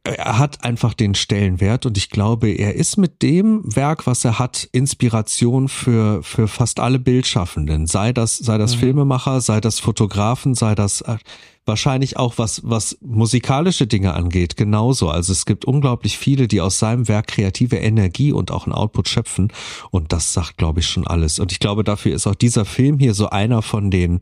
er 0.04 0.40
hat 0.40 0.64
einfach 0.64 0.94
den 0.94 1.14
Stellenwert 1.14 1.86
und 1.86 1.98
ich 1.98 2.10
glaube, 2.10 2.50
er 2.50 2.76
ist 2.76 2.98
mit 2.98 3.22
dem 3.22 3.64
Werk, 3.76 4.08
was 4.08 4.24
er 4.24 4.40
hat, 4.40 4.70
Inspiration 4.72 5.68
für, 5.68 6.24
für 6.24 6.48
fast 6.48 6.80
alle 6.80 7.00
Bildschaffenden. 7.00 7.86
Sei 7.88 8.14
das, 8.14 8.38
sei 8.38 8.58
das 8.58 8.76
mhm. 8.76 8.80
Filmemacher, 8.80 9.42
sei 9.42 9.60
das 9.60 9.80
Fotografen, 9.80 10.56
sei 10.56 10.74
das 10.74 11.02
äh, 11.02 11.18
wahrscheinlich 11.66 12.16
auch 12.16 12.38
was, 12.38 12.62
was 12.64 12.98
musikalische 13.02 13.86
Dinge 13.86 14.14
angeht, 14.14 14.56
genauso. 14.56 15.10
Also 15.10 15.34
es 15.34 15.46
gibt 15.46 15.66
unglaublich 15.66 16.18
viele, 16.18 16.48
die 16.48 16.62
aus 16.62 16.80
seinem 16.80 17.10
Werk 17.10 17.28
kreative 17.28 17.78
Energie 17.78 18.32
und 18.32 18.52
auch 18.52 18.66
einen 18.66 18.74
Output 18.74 19.10
schöpfen 19.10 19.52
und 19.92 20.14
das 20.14 20.32
sagt, 20.32 20.58
glaube 20.58 20.80
ich, 20.80 20.88
schon 20.88 21.08
alles. 21.08 21.40
Und 21.40 21.52
ich 21.52 21.60
glaube, 21.60 21.84
dafür 21.84 22.16
ist 22.16 22.26
auch 22.26 22.36
dieser 22.36 22.64
Film 22.64 23.00
hier 23.00 23.14
so 23.14 23.30
einer 23.30 23.62
von 23.62 23.92
den, 23.92 24.20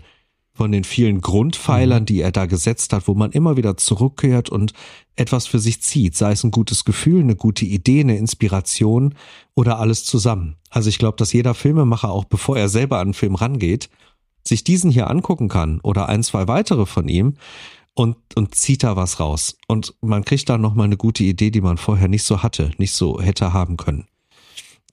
von 0.54 0.72
den 0.72 0.84
vielen 0.84 1.22
Grundpfeilern, 1.22 2.04
mhm. 2.04 2.06
die 2.06 2.22
er 2.22 2.32
da 2.32 2.46
gesetzt 2.46 2.94
hat, 2.94 3.08
wo 3.08 3.14
man 3.14 3.32
immer 3.32 3.58
wieder 3.58 3.78
zurückkehrt 3.78 4.50
und 4.50 4.74
etwas 5.16 5.48
für 5.48 5.60
sich 5.60 5.82
zieht, 5.82 6.16
sei 6.16 6.32
es 6.32 6.44
ein 6.44 6.52
gutes 6.52 6.86
Gefühl, 6.86 7.22
eine 7.22 7.36
gute 7.36 7.66
Idee, 7.66 8.02
eine 8.02 8.18
Inspiration 8.18 9.16
oder 9.56 9.80
alles 9.80 10.06
zusammen. 10.06 10.58
Also 10.70 10.90
ich 10.90 10.98
glaube, 10.98 11.18
dass 11.18 11.34
jeder 11.34 11.54
Filmemacher, 11.54 12.12
auch 12.12 12.26
bevor 12.26 12.58
er 12.58 12.70
selber 12.70 12.98
an 12.98 13.08
einen 13.08 13.14
Film 13.14 13.36
rangeht, 13.36 13.90
sich 14.44 14.64
diesen 14.64 14.92
hier 14.92 15.10
angucken 15.10 15.50
kann 15.50 15.80
oder 15.82 16.10
ein, 16.10 16.24
zwei 16.24 16.48
weitere 16.48 16.86
von 16.86 17.08
ihm 17.08 17.36
und, 17.94 18.18
und 18.36 18.56
zieht 18.56 18.84
da 18.84 18.96
was 18.96 19.20
raus. 19.20 19.58
Und 19.68 19.96
man 20.02 20.26
kriegt 20.26 20.50
da 20.50 20.58
nochmal 20.58 20.86
eine 20.86 20.98
gute 20.98 21.24
Idee, 21.24 21.52
die 21.52 21.62
man 21.62 21.78
vorher 21.78 22.08
nicht 22.08 22.24
so 22.24 22.42
hatte, 22.44 22.72
nicht 22.78 22.94
so 22.94 23.22
hätte 23.22 23.54
haben 23.54 23.78
können. 23.78 24.08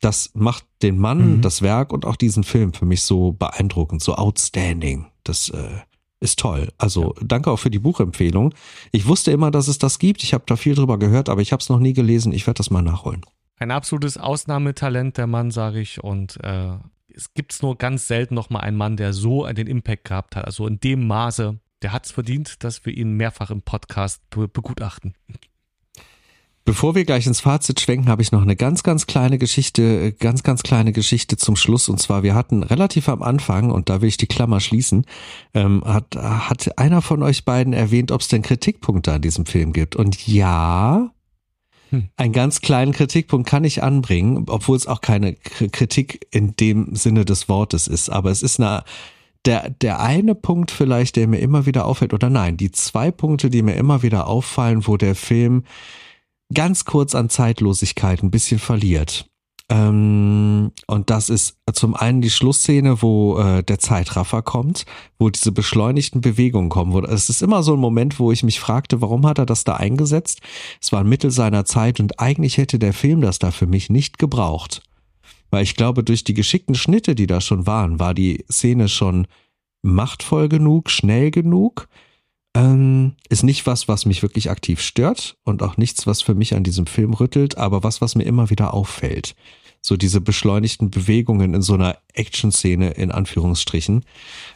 Das 0.01 0.31
macht 0.35 0.65
den 0.83 0.99
Mann, 0.99 1.37
mhm. 1.37 1.43
das 1.43 1.63
Werk 1.63 1.93
und 1.93 2.05
auch 2.05 2.17
diesen 2.17 2.45
Film 2.45 2.73
für 2.73 2.85
mich 2.85 3.03
so 3.03 3.33
beeindruckend, 3.33 4.03
so 4.03 4.15
outstanding. 4.15 5.07
Das 5.29 5.51
äh, 5.51 5.81
ist 6.21 6.39
toll. 6.39 6.69
Also 6.79 7.15
ja. 7.17 7.23
danke 7.25 7.51
auch 7.51 7.59
für 7.59 7.71
die 7.71 7.79
Buchempfehlung. 7.79 8.55
Ich 8.93 9.07
wusste 9.07 9.31
immer, 9.31 9.51
dass 9.51 9.69
es 9.69 9.79
das 9.79 9.99
gibt. 9.99 10.23
Ich 10.23 10.35
habe 10.35 10.45
da 10.47 10.57
viel 10.57 10.75
drüber 10.75 10.99
gehört, 10.99 11.29
aber 11.29 11.41
ich 11.41 11.53
habe 11.53 11.61
es 11.61 11.69
noch 11.69 11.79
nie 11.79 11.93
gelesen. 11.93 12.33
Ich 12.33 12.47
werde 12.47 12.59
das 12.59 12.71
mal 12.71 12.83
nachholen. 12.83 13.23
Ein 13.59 13.71
absolutes 13.71 14.17
Ausnahmetalent, 14.17 15.17
der 15.17 15.27
Mann, 15.27 15.51
sage 15.51 15.81
ich. 15.81 16.03
Und 16.03 16.43
äh, 16.45 16.77
es 17.13 17.35
gibt 17.35 17.61
nur 17.63 17.77
ganz 17.77 18.07
selten 18.07 18.35
noch 18.35 18.51
mal 18.51 18.61
einen 18.61 18.77
Mann, 18.77 18.97
der 18.97 19.13
so 19.13 19.47
den 19.47 19.67
Impact 19.67 20.05
gehabt 20.05 20.37
hat. 20.37 20.45
Also 20.45 20.67
in 20.67 20.81
dem 20.81 21.07
Maße, 21.07 21.59
der 21.83 21.93
hat 21.93 22.07
es 22.07 22.13
verdient, 22.13 22.63
dass 22.65 22.87
wir 22.87 22.97
ihn 22.97 23.13
mehrfach 23.15 23.51
im 23.51 23.63
Podcast 23.63 24.23
begutachten. 24.31 25.15
Bevor 26.69 26.95
wir 26.95 27.07
gleich 27.07 27.27
ins 27.27 27.41
Fazit 27.41 27.81
schwenken, 27.81 28.11
habe 28.11 28.21
ich 28.21 28.31
noch 28.31 28.43
eine 28.43 28.55
ganz, 28.55 28.83
ganz 28.83 29.07
kleine 29.07 29.39
Geschichte, 29.39 30.13
ganz, 30.13 30.43
ganz 30.43 30.63
kleine 30.63 30.93
Geschichte 30.93 31.39
zum 31.39 31.57
Schluss. 31.57 31.89
Und 31.89 31.99
zwar, 31.99 32.23
wir 32.23 32.35
hatten 32.35 32.63
relativ 32.63 33.09
am 33.09 33.23
Anfang, 33.23 33.71
und 33.71 33.89
da 33.89 34.03
will 34.03 34.09
ich 34.11 34.19
die 34.19 34.27
Klammer 34.27 34.61
schließen, 34.61 35.07
ähm, 35.55 35.83
hat, 35.87 36.15
hat 36.15 36.77
einer 36.77 37.01
von 37.01 37.23
euch 37.23 37.47
beiden 37.47 37.73
erwähnt, 37.73 38.13
ob 38.13 38.21
es 38.21 38.29
denn 38.29 38.43
Kritikpunkte 38.43 39.15
an 39.15 39.23
diesem 39.23 39.47
Film 39.47 39.73
gibt. 39.73 39.97
Und 39.97 40.27
ja, 40.27 41.11
hm. 41.89 42.11
einen 42.19 42.35
ganz 42.35 42.61
kleinen 42.61 42.93
Kritikpunkt 42.93 43.49
kann 43.49 43.65
ich 43.65 43.83
anbringen, 43.83 44.45
obwohl 44.47 44.77
es 44.77 44.87
auch 44.87 45.01
keine 45.01 45.37
Kritik 45.37 46.27
in 46.33 46.55
dem 46.57 46.95
Sinne 46.95 47.25
des 47.25 47.49
Wortes 47.49 47.87
ist. 47.87 48.11
Aber 48.11 48.31
es 48.31 48.43
ist 48.43 48.61
eine 48.61 48.85
der, 49.47 49.71
der 49.71 50.01
eine 50.01 50.35
Punkt 50.35 50.71
vielleicht, 50.71 51.17
der 51.17 51.29
mir 51.29 51.39
immer 51.39 51.65
wieder 51.65 51.87
auffällt, 51.87 52.13
oder 52.13 52.29
nein, 52.29 52.59
die 52.59 52.73
zwei 52.73 53.11
Punkte, 53.11 53.49
die 53.49 53.63
mir 53.63 53.77
immer 53.77 54.03
wieder 54.03 54.27
auffallen, 54.27 54.87
wo 54.87 54.99
der 54.99 55.15
Film 55.15 55.63
ganz 56.53 56.85
kurz 56.85 57.15
an 57.15 57.31
Zeitlosigkeit 57.31 58.23
ein 58.23 58.31
bisschen 58.31 58.59
verliert. 58.59 59.29
Ähm, 59.71 60.73
und 60.87 61.11
das 61.11 61.29
ist 61.29 61.59
zum 61.75 61.95
einen 61.95 62.23
die 62.23 62.31
Schlussszene, 62.31 63.03
wo 63.03 63.39
äh, 63.39 63.63
der 63.63 63.79
Zeitraffer 63.79 64.41
kommt, 64.41 64.87
wo 65.19 65.29
diese 65.29 65.53
beschleunigten 65.53 66.23
Bewegungen 66.23 66.71
kommen. 66.71 66.93
Wo, 66.95 67.01
es 67.01 67.29
ist 67.29 67.43
immer 67.43 67.63
so 67.63 67.75
ein 67.75 67.81
Moment, 67.81 68.19
wo 68.19 68.33
ich 68.33 68.43
mich 68.43 68.61
fragte, 68.61 69.03
warum 69.03 69.27
hat 69.27 69.39
er 69.39 69.47
das 69.47 69.65
da 69.65 69.75
eingesetzt? 69.77 70.41
Es 70.81 70.91
war 70.91 71.01
ein 71.01 71.09
Mittel 71.09 71.31
seiner 71.31 71.67
Zeit 71.67 72.01
und 72.01 72.19
eigentlich 72.19 72.57
hätte 72.57 72.79
der 72.79 72.95
Film 72.95 73.21
das 73.21 73.39
da 73.39 73.51
für 73.51 73.67
mich 73.67 73.91
nicht 73.91 74.19
gebraucht. 74.19 74.83
Weil 75.51 75.65
ich 75.65 75.77
glaube, 75.77 76.03
durch 76.03 76.25
die 76.25 76.35
geschickten 76.35 76.75
Schnitte, 76.75 77.15
die 77.15 77.27
da 77.27 77.41
schon 77.41 77.67
waren, 77.67 77.99
war 77.99 78.15
die 78.15 78.45
Szene 78.51 78.89
schon 78.89 79.27
machtvoll 79.83 80.49
genug, 80.49 80.91
schnell 80.91 81.31
genug. 81.31 81.89
Ähm, 82.55 83.15
ist 83.29 83.43
nicht 83.43 83.67
was, 83.67 83.89
was 83.89 84.07
mich 84.07 84.23
wirklich 84.23 84.51
aktiv 84.51 84.81
stört 84.81 85.37
und 85.45 85.63
auch 85.63 85.77
nichts, 85.77 86.07
was 86.07 86.23
für 86.23 86.35
mich 86.35 86.55
an 86.55 86.65
diesem 86.65 86.87
Film 86.87 87.13
rüttelt, 87.13 87.59
aber 87.59 87.83
was, 87.83 88.01
was 88.01 88.15
mir 88.15 88.25
immer 88.25 88.51
wieder 88.51 88.75
auffällt. 88.75 89.35
So 89.81 89.97
diese 89.97 90.21
beschleunigten 90.21 90.91
Bewegungen 90.91 91.55
in 91.55 91.63
so 91.63 91.75
einer 91.75 91.99
Action-Szene 92.15 92.91
in 92.93 93.13
Anführungsstrichen. 93.13 94.05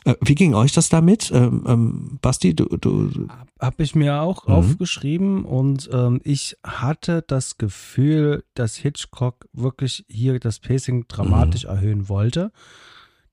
Äh, 0.04 0.14
wie 0.20 0.34
ging 0.34 0.54
euch 0.54 0.72
das 0.72 0.88
damit? 0.88 1.30
Ähm, 1.32 1.64
ähm, 1.66 2.18
Basti, 2.20 2.54
du, 2.54 2.64
du. 2.64 3.28
Habe 3.60 3.82
ich 3.82 3.94
mir 3.94 4.20
auch 4.20 4.48
mhm. 4.48 4.54
aufgeschrieben 4.54 5.44
und 5.44 5.88
ähm, 5.92 6.20
ich 6.24 6.56
hatte 6.64 7.22
das 7.26 7.56
Gefühl, 7.56 8.44
dass 8.54 8.76
Hitchcock 8.76 9.46
wirklich 9.52 10.04
hier 10.08 10.40
das 10.40 10.58
Pacing 10.58 11.06
dramatisch 11.06 11.64
mhm. 11.64 11.70
erhöhen 11.70 12.08
wollte. 12.08 12.50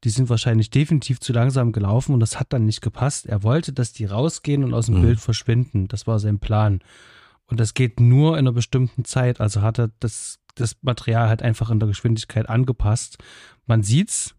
Die 0.03 0.09
sind 0.09 0.29
wahrscheinlich 0.29 0.69
definitiv 0.69 1.19
zu 1.19 1.33
langsam 1.33 1.71
gelaufen 1.71 2.13
und 2.13 2.21
das 2.21 2.39
hat 2.39 2.53
dann 2.53 2.65
nicht 2.65 2.81
gepasst. 2.81 3.25
Er 3.25 3.43
wollte, 3.43 3.73
dass 3.73 3.91
die 3.91 4.05
rausgehen 4.05 4.63
und 4.63 4.73
aus 4.73 4.85
dem 4.85 4.99
mhm. 4.99 5.01
Bild 5.01 5.19
verschwinden. 5.19 5.87
Das 5.87 6.07
war 6.07 6.19
sein 6.19 6.39
Plan. 6.39 6.79
Und 7.47 7.59
das 7.59 7.73
geht 7.73 7.99
nur 7.99 8.33
in 8.33 8.39
einer 8.39 8.53
bestimmten 8.53 9.03
Zeit. 9.03 9.41
Also 9.41 9.61
hat 9.61 9.79
er 9.79 9.89
das, 9.99 10.39
das 10.55 10.77
Material 10.81 11.27
halt 11.27 11.41
einfach 11.41 11.69
in 11.69 11.79
der 11.79 11.87
Geschwindigkeit 11.87 12.47
angepasst. 12.47 13.17
Man 13.65 13.83
sieht's, 13.83 14.35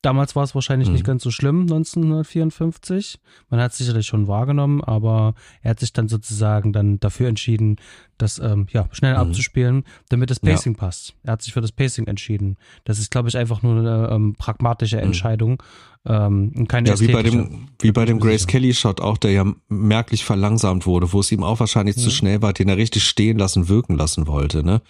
Damals 0.00 0.36
war 0.36 0.44
es 0.44 0.54
wahrscheinlich 0.54 0.88
mhm. 0.88 0.94
nicht 0.94 1.04
ganz 1.04 1.24
so 1.24 1.32
schlimm, 1.32 1.62
1954. 1.62 3.18
Man 3.50 3.60
hat 3.60 3.72
es 3.72 3.78
sicherlich 3.78 4.06
schon 4.06 4.28
wahrgenommen, 4.28 4.82
aber 4.82 5.34
er 5.60 5.72
hat 5.72 5.80
sich 5.80 5.92
dann 5.92 6.08
sozusagen 6.08 6.72
dann 6.72 7.00
dafür 7.00 7.28
entschieden, 7.28 7.76
das 8.16 8.38
ähm, 8.38 8.68
ja, 8.70 8.88
schnell 8.92 9.14
mhm. 9.14 9.20
abzuspielen, 9.20 9.84
damit 10.08 10.30
das 10.30 10.38
Pacing 10.38 10.74
ja. 10.74 10.78
passt. 10.78 11.14
Er 11.24 11.32
hat 11.32 11.42
sich 11.42 11.52
für 11.52 11.60
das 11.60 11.72
Pacing 11.72 12.06
entschieden. 12.06 12.58
Das 12.84 13.00
ist, 13.00 13.10
glaube 13.10 13.28
ich, 13.28 13.36
einfach 13.36 13.62
nur 13.62 13.78
eine 13.78 14.08
ähm, 14.12 14.34
pragmatische 14.38 14.98
mhm. 14.98 15.02
Entscheidung. 15.02 15.62
Ähm, 16.06 16.66
keine 16.68 16.90
ja, 16.90 17.00
wie 17.00 17.08
bei 17.08 17.24
dem, 17.24 17.68
wie 17.80 17.90
bei 17.90 18.04
dem 18.04 18.20
Grace 18.20 18.46
Kelly 18.46 18.74
Shot 18.74 19.00
auch, 19.00 19.18
der 19.18 19.32
ja 19.32 19.44
merklich 19.68 20.24
verlangsamt 20.24 20.86
wurde, 20.86 21.12
wo 21.12 21.20
es 21.20 21.32
ihm 21.32 21.42
auch 21.42 21.58
wahrscheinlich 21.58 21.96
zu 21.96 22.10
schnell 22.10 22.40
war, 22.40 22.52
den 22.52 22.68
er 22.68 22.76
richtig 22.76 23.02
stehen 23.04 23.36
lassen, 23.36 23.68
wirken 23.68 23.96
lassen 23.96 24.28
wollte, 24.28 24.62
ne? 24.62 24.80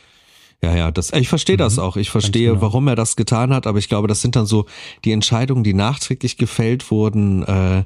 Ja, 0.62 0.74
ja, 0.74 0.90
das, 0.90 1.12
ich 1.12 1.28
verstehe 1.28 1.56
mhm. 1.56 1.60
das 1.60 1.78
auch. 1.78 1.96
Ich 1.96 2.10
verstehe, 2.10 2.50
genau. 2.50 2.62
warum 2.62 2.88
er 2.88 2.96
das 2.96 3.16
getan 3.16 3.54
hat, 3.54 3.66
aber 3.66 3.78
ich 3.78 3.88
glaube, 3.88 4.08
das 4.08 4.20
sind 4.20 4.34
dann 4.34 4.46
so 4.46 4.66
die 5.04 5.12
Entscheidungen, 5.12 5.62
die 5.62 5.74
nachträglich 5.74 6.36
gefällt 6.36 6.90
wurden, 6.90 7.44
äh, 7.44 7.84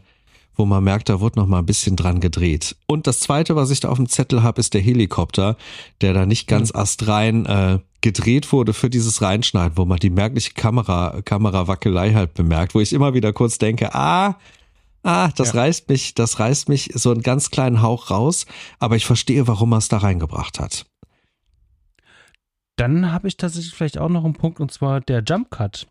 wo 0.55 0.65
man 0.65 0.85
merkt, 0.85 1.09
da 1.09 1.21
wurde 1.21 1.39
noch 1.39 1.47
mal 1.47 1.59
ein 1.59 1.67
bisschen 1.67 1.97
dran 1.97 2.21
gedreht. 2.21 2.77
Und 2.87 3.07
das 3.07 3.21
zweite, 3.21 3.57
was 3.57 3.71
ich 3.71 3.81
da 3.81 3.89
auf 3.89 3.97
dem 3.97 4.09
Zettel 4.09 4.43
habe, 4.43 4.61
ist 4.61 4.75
der 4.75 4.81
Helikopter, 4.81 5.57
der 6.01 6.13
da 6.15 6.27
nicht 6.27 6.47
ganz 6.47 6.73
mhm. 6.73 6.81
astrein 6.81 7.47
äh, 7.47 7.79
gedreht 8.01 8.53
wurde 8.53 8.73
für 8.73 8.91
dieses 8.91 9.23
Reinschneiden, 9.23 9.77
wo 9.77 9.85
man 9.85 9.99
die 9.99 10.11
merkliche 10.11 10.53
Kamera, 10.53 11.21
Kamerawackelei 11.25 12.13
halt 12.13 12.35
bemerkt, 12.35 12.75
wo 12.75 12.81
ich 12.81 12.93
immer 12.93 13.15
wieder 13.15 13.33
kurz 13.33 13.59
denke, 13.59 13.95
ah, 13.95 14.37
ah, 15.03 15.29
das 15.37 15.53
ja. 15.53 15.61
reißt 15.61 15.89
mich, 15.89 16.15
das 16.15 16.39
reißt 16.39 16.69
mich 16.69 16.91
so 16.95 17.11
einen 17.11 17.23
ganz 17.23 17.51
kleinen 17.51 17.81
Hauch 17.81 18.11
raus, 18.11 18.47
aber 18.79 18.97
ich 18.97 19.07
verstehe, 19.07 19.47
warum 19.47 19.73
er 19.73 19.79
es 19.79 19.89
da 19.89 19.99
reingebracht 19.99 20.59
hat. 20.59 20.87
Dann 22.83 23.13
habe 23.13 23.29
ich 23.29 23.37
tatsächlich 23.37 23.73
vielleicht 23.73 23.97
auch 23.99 24.09
noch 24.09 24.25
einen 24.25 24.35
Punkt 24.35 24.59
und 24.59 24.73
zwar 24.73 25.01
der 25.01 25.23
Jump 25.23 25.53
Cut 25.53 25.87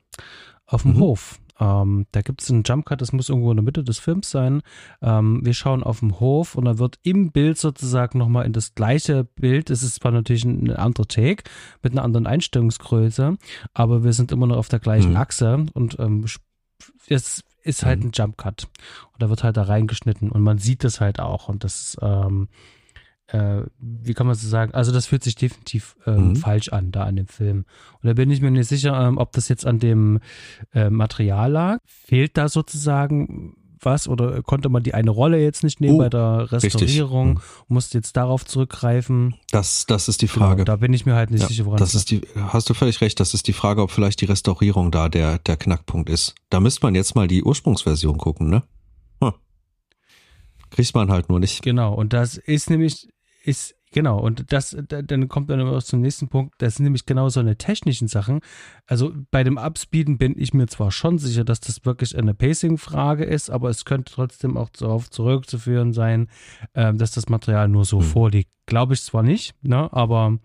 auf 0.65 0.81
dem 0.81 0.95
mhm. 0.95 0.99
Hof. 0.99 1.39
Ähm, 1.57 2.05
da 2.11 2.22
gibt 2.22 2.41
es 2.41 2.51
einen 2.51 2.63
Jump 2.65 2.85
Cut, 2.85 2.99
das 2.99 3.13
muss 3.13 3.30
irgendwo 3.30 3.49
in 3.49 3.55
der 3.55 3.63
Mitte 3.63 3.85
des 3.85 3.97
Films 3.97 4.30
sein. 4.30 4.61
Ähm, 5.01 5.39
wir 5.41 5.53
schauen 5.53 5.84
auf 5.84 5.99
dem 5.99 6.19
Hof 6.19 6.55
und 6.55 6.65
da 6.65 6.80
wird 6.80 6.99
im 7.03 7.31
Bild 7.31 7.57
sozusagen 7.57 8.18
nochmal 8.19 8.45
in 8.45 8.51
das 8.51 8.76
gleiche 8.76 9.23
Bild, 9.23 9.69
es 9.69 9.84
ist 9.84 10.01
zwar 10.01 10.11
natürlich 10.11 10.43
ein, 10.43 10.69
anderer 10.69 11.07
Take 11.07 11.45
mit 11.81 11.93
einer 11.93 12.03
anderen 12.03 12.27
Einstellungsgröße, 12.27 13.38
aber 13.73 14.03
wir 14.03 14.11
sind 14.11 14.34
immer 14.34 14.47
noch 14.47 14.57
auf 14.57 14.68
der 14.68 14.80
gleichen 14.80 15.11
mhm. 15.11 15.18
Achse 15.18 15.65
und 15.72 15.97
ähm, 15.97 16.26
es 17.07 17.41
ist 17.63 17.85
halt 17.85 18.01
mhm. 18.01 18.07
ein 18.07 18.11
Jump 18.13 18.38
Cut. 18.38 18.68
Und 19.13 19.22
da 19.22 19.30
wird 19.30 19.45
halt 19.45 19.55
da 19.55 19.63
reingeschnitten 19.63 20.30
und 20.30 20.41
man 20.41 20.57
sieht 20.57 20.84
das 20.84 20.99
halt 20.99 21.22
auch 21.22 21.47
und 21.47 21.63
das 21.63 21.95
ähm, 22.01 22.49
äh, 23.32 23.64
wie 23.80 24.14
kann 24.14 24.28
man 24.28 24.36
so 24.36 24.48
sagen, 24.48 24.74
also 24.74 24.91
das 24.91 25.08
fühlt 25.08 25.24
sich 25.24 25.36
definitiv 25.36 25.95
ähm, 26.06 26.30
mhm. 26.30 26.36
falsch 26.36 26.70
an, 26.70 26.91
da 26.91 27.03
an 27.03 27.16
dem 27.16 27.28
Film. 27.28 27.66
Und 28.02 28.08
da 28.08 28.14
bin 28.14 28.30
ich 28.30 28.41
mir 28.41 28.52
nicht 28.52 28.68
sicher, 28.68 28.99
ähm, 28.99 29.18
ob 29.18 29.32
das 29.32 29.48
jetzt 29.48 29.66
an 29.66 29.80
dem 29.80 30.20
äh, 30.74 30.90
Material 30.90 31.52
lag. 31.52 31.80
Fehlt 31.86 32.38
da 32.38 32.49
sozusagen 32.49 33.56
was 33.84 34.08
oder 34.08 34.41
konnte 34.44 34.70
man 34.70 34.84
die 34.84 34.94
eine 34.94 35.10
Rolle 35.10 35.41
jetzt 35.41 35.64
nicht 35.64 35.82
nehmen 35.82 35.95
oh, 35.95 35.99
bei 35.99 36.10
der 36.10 36.52
Restaurierung, 36.52 37.34
mhm. 37.36 37.40
musste 37.68 37.98
jetzt 37.98 38.16
darauf 38.16 38.45
zurückgreifen? 38.45 39.36
Das, 39.52 39.86
das 39.86 40.08
ist 40.08 40.22
die 40.22 40.28
genau, 40.28 40.40
Frage. 40.40 40.58
Genau, 40.58 40.66
da 40.66 40.76
bin 40.76 40.94
ich 40.94 41.06
mir 41.06 41.16
halt 41.16 41.32
nicht 41.32 41.41
ja, 41.41 41.48
sicher, 41.48 41.66
woran 41.66 41.80
das 41.80 41.95
ist 41.95 42.12
die. 42.12 42.22
Hast 42.36 42.70
du 42.70 42.74
völlig 42.74 43.02
recht. 43.02 43.20
Das 43.20 43.34
ist 43.34 43.48
die 43.48 43.53
Frage, 43.53 43.82
ob 43.82 43.91
vielleicht 43.91 44.22
die 44.22 44.26
Restaurierung 44.26 44.91
da 44.91 45.10
der 45.10 45.40
der 45.40 45.58
Knackpunkt 45.58 46.10
ist. 46.10 46.36
Da 46.49 46.60
müsste 46.60 46.86
man 46.86 46.95
jetzt 46.95 47.16
mal 47.16 47.28
die 47.28 47.44
Ursprungsversion 47.44 48.18
gucken, 48.18 48.49
ne? 48.49 48.64
Hm. 49.24 49.34
Kriegt 50.70 50.94
man 50.94 51.12
halt 51.12 51.30
nur 51.30 51.40
nicht. 51.40 51.62
Genau. 51.64 51.94
Und 51.94 52.14
das 52.14 52.38
ist 52.38 52.70
nämlich 52.70 53.08
ist, 53.43 53.76
genau, 53.91 54.19
und 54.19 54.51
das, 54.51 54.76
dann 54.88 55.27
kommt 55.27 55.49
dann 55.49 55.59
immer 55.59 55.80
zum 55.81 56.01
nächsten 56.01 56.30
Punkt, 56.30 56.55
das 56.59 56.76
sind 56.76 56.85
nämlich 56.85 57.05
genau 57.05 57.30
so 57.30 57.39
eine 57.39 57.57
technischen 57.57 58.07
Sachen. 58.07 58.41
Also 58.88 59.13
bei 59.31 59.43
dem 59.43 59.57
Upspeeden 59.57 60.18
bin 60.18 60.38
ich 60.38 60.53
mir 60.53 60.68
zwar 60.68 60.91
schon 60.91 61.18
sicher, 61.18 61.43
dass 61.43 61.59
das 61.59 61.85
wirklich 61.85 62.18
eine 62.18 62.34
Pacing-Frage 62.34 63.23
ist, 63.23 63.49
aber 63.49 63.69
es 63.69 63.85
könnte 63.85 64.13
trotzdem 64.13 64.57
auch 64.57 64.69
darauf 64.69 65.09
zurückzuführen 65.09 65.93
sein, 65.93 66.27
äh, 66.73 66.93
dass 66.93 67.11
das 67.11 67.30
Material 67.30 67.68
nur 67.68 67.85
so 67.85 67.99
hm. 67.99 68.05
vorliegt. 68.05 68.51
Glaube 68.65 68.93
ich 68.93 69.01
zwar 69.01 69.23
nicht, 69.23 69.55
ne, 69.63 69.91
aber 69.91 70.38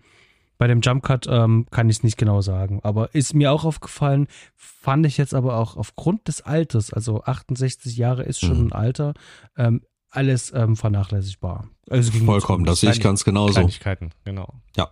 bei 0.57 0.67
dem 0.67 0.81
Jump 0.81 1.03
Cut 1.03 1.27
ähm, 1.29 1.67
kann 1.69 1.89
ich 1.89 1.97
es 1.97 2.03
nicht 2.03 2.17
genau 2.17 2.41
sagen. 2.41 2.79
Aber 2.83 3.13
ist 3.13 3.33
mir 3.33 3.51
auch 3.51 3.63
aufgefallen, 3.63 4.27
fand 4.55 5.05
ich 5.05 5.17
jetzt 5.17 5.33
aber 5.33 5.57
auch 5.57 5.77
aufgrund 5.77 6.27
des 6.27 6.41
Alters, 6.41 6.91
also 6.91 7.23
68 7.23 7.95
Jahre 7.95 8.23
ist 8.23 8.39
schon 8.39 8.59
mhm. 8.59 8.67
ein 8.67 8.71
Alter, 8.71 9.13
ähm, 9.55 9.81
alles 10.09 10.51
ähm, 10.53 10.75
vernachlässigbar. 10.75 11.69
Also 11.89 12.11
Vollkommen, 12.11 12.65
das 12.65 12.81
sehe 12.81 12.91
ich 12.91 13.01
ganz 13.01 13.23
genauso. 13.23 13.53
Kleinigkeiten, 13.53 14.11
genau. 14.23 14.53
Ja. 14.75 14.91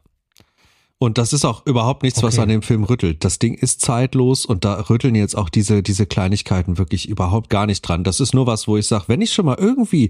Und 0.97 1.17
das 1.17 1.33
ist 1.33 1.43
auch 1.43 1.65
überhaupt 1.65 2.03
nichts, 2.03 2.19
okay. 2.19 2.27
was 2.27 2.39
an 2.39 2.47
dem 2.47 2.61
Film 2.61 2.85
rüttelt. 2.85 3.25
Das 3.25 3.37
Ding 3.37 3.53
ist 3.53 3.81
zeitlos 3.81 4.45
und 4.45 4.63
da 4.63 4.79
rütteln 4.89 5.13
jetzt 5.13 5.35
auch 5.35 5.49
diese, 5.49 5.83
diese 5.83 6.05
Kleinigkeiten 6.05 6.77
wirklich 6.77 7.09
überhaupt 7.09 7.49
gar 7.49 7.65
nicht 7.65 7.81
dran. 7.81 8.05
Das 8.05 8.21
ist 8.21 8.33
nur 8.33 8.47
was, 8.47 8.65
wo 8.69 8.77
ich 8.77 8.87
sage, 8.87 9.03
wenn 9.07 9.21
ich 9.21 9.33
schon 9.33 9.45
mal 9.45 9.57
irgendwie 9.59 10.09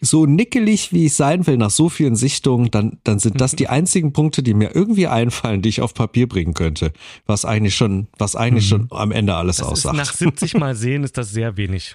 so 0.00 0.24
nickelig, 0.24 0.90
wie 0.90 1.04
ich 1.04 1.14
sein 1.14 1.46
will, 1.46 1.58
nach 1.58 1.70
so 1.70 1.90
vielen 1.90 2.16
Sichtungen, 2.16 2.70
dann, 2.70 2.98
dann 3.04 3.18
sind 3.18 3.42
das 3.42 3.52
die 3.56 3.68
einzigen 3.68 4.14
Punkte, 4.14 4.42
die 4.42 4.54
mir 4.54 4.74
irgendwie 4.74 5.06
einfallen, 5.06 5.60
die 5.60 5.68
ich 5.68 5.82
auf 5.82 5.92
Papier 5.92 6.26
bringen 6.26 6.54
könnte. 6.54 6.94
Was 7.26 7.44
eigentlich 7.44 7.76
schon, 7.76 8.08
was 8.16 8.34
eigentlich 8.34 8.64
mhm. 8.64 8.68
schon 8.68 8.88
am 8.90 9.12
Ende 9.12 9.34
alles 9.34 9.58
das 9.58 9.68
aussagt. 9.68 9.96
nach 9.96 10.14
70 10.14 10.54
Mal 10.54 10.74
sehen 10.74 11.04
ist 11.04 11.18
das 11.18 11.30
sehr 11.30 11.58
wenig. 11.58 11.94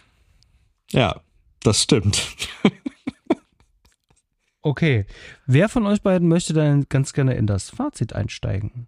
Ja, 0.92 1.22
das 1.68 1.84
stimmt. 1.84 2.38
okay. 4.62 5.06
Wer 5.46 5.70
von 5.70 5.86
euch 5.86 6.02
beiden 6.02 6.28
möchte 6.28 6.54
dann 6.54 6.86
ganz 6.90 7.14
gerne 7.14 7.36
in 7.36 7.46
das 7.46 7.70
Fazit 7.70 8.14
einsteigen? 8.14 8.88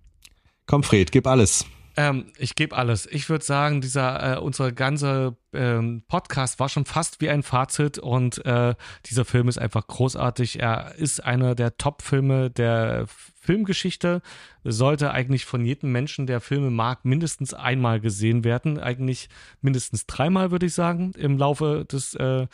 Komm, 0.66 0.84
Fred, 0.84 1.12
gib 1.12 1.28
alles. 1.28 1.66
Ähm, 1.98 2.32
ich 2.38 2.56
gebe 2.56 2.78
alles. 2.78 3.06
Ich 3.12 3.30
würde 3.30 3.44
sagen, 3.44 3.82
dieser 3.82 4.38
äh, 4.38 4.40
unser 4.40 4.72
ganze 4.72 5.36
ähm, 5.52 6.04
Podcast 6.08 6.60
war 6.60 6.70
schon 6.70 6.86
fast 6.86 7.20
wie 7.20 7.30
ein 7.30 7.44
Fazit 7.44 7.98
und 7.98 8.46
äh, 8.46 8.76
dieser 9.08 9.26
Film 9.26 9.50
ist 9.50 9.58
einfach 9.58 9.86
großartig. 9.86 10.62
Er 10.62 10.96
ist 10.96 11.22
einer 11.22 11.56
der 11.56 11.76
Top-Filme 11.76 12.50
der 12.50 13.08
Filmgeschichte. 13.50 14.22
Sollte 14.64 15.10
eigentlich 15.10 15.46
von 15.46 15.66
jedem 15.66 15.92
Menschen, 15.92 16.28
der 16.28 16.40
Filme 16.40 16.70
mag, 16.70 17.04
mindestens 17.04 17.56
einmal 17.56 18.00
gesehen 18.00 18.44
werden. 18.44 18.78
Eigentlich 18.78 19.28
mindestens 19.62 20.06
dreimal, 20.06 20.52
würde 20.52 20.68
ich 20.68 20.76
sagen, 20.76 21.14
im 21.18 21.36
Laufe 21.40 21.84
des 21.92 22.14
äh, 22.14 22.46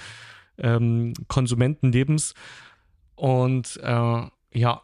ähm, 0.58 1.14
Konsumentenlebens. 1.28 2.34
Und 3.16 3.78
äh, 3.84 4.22
ja, 4.54 4.82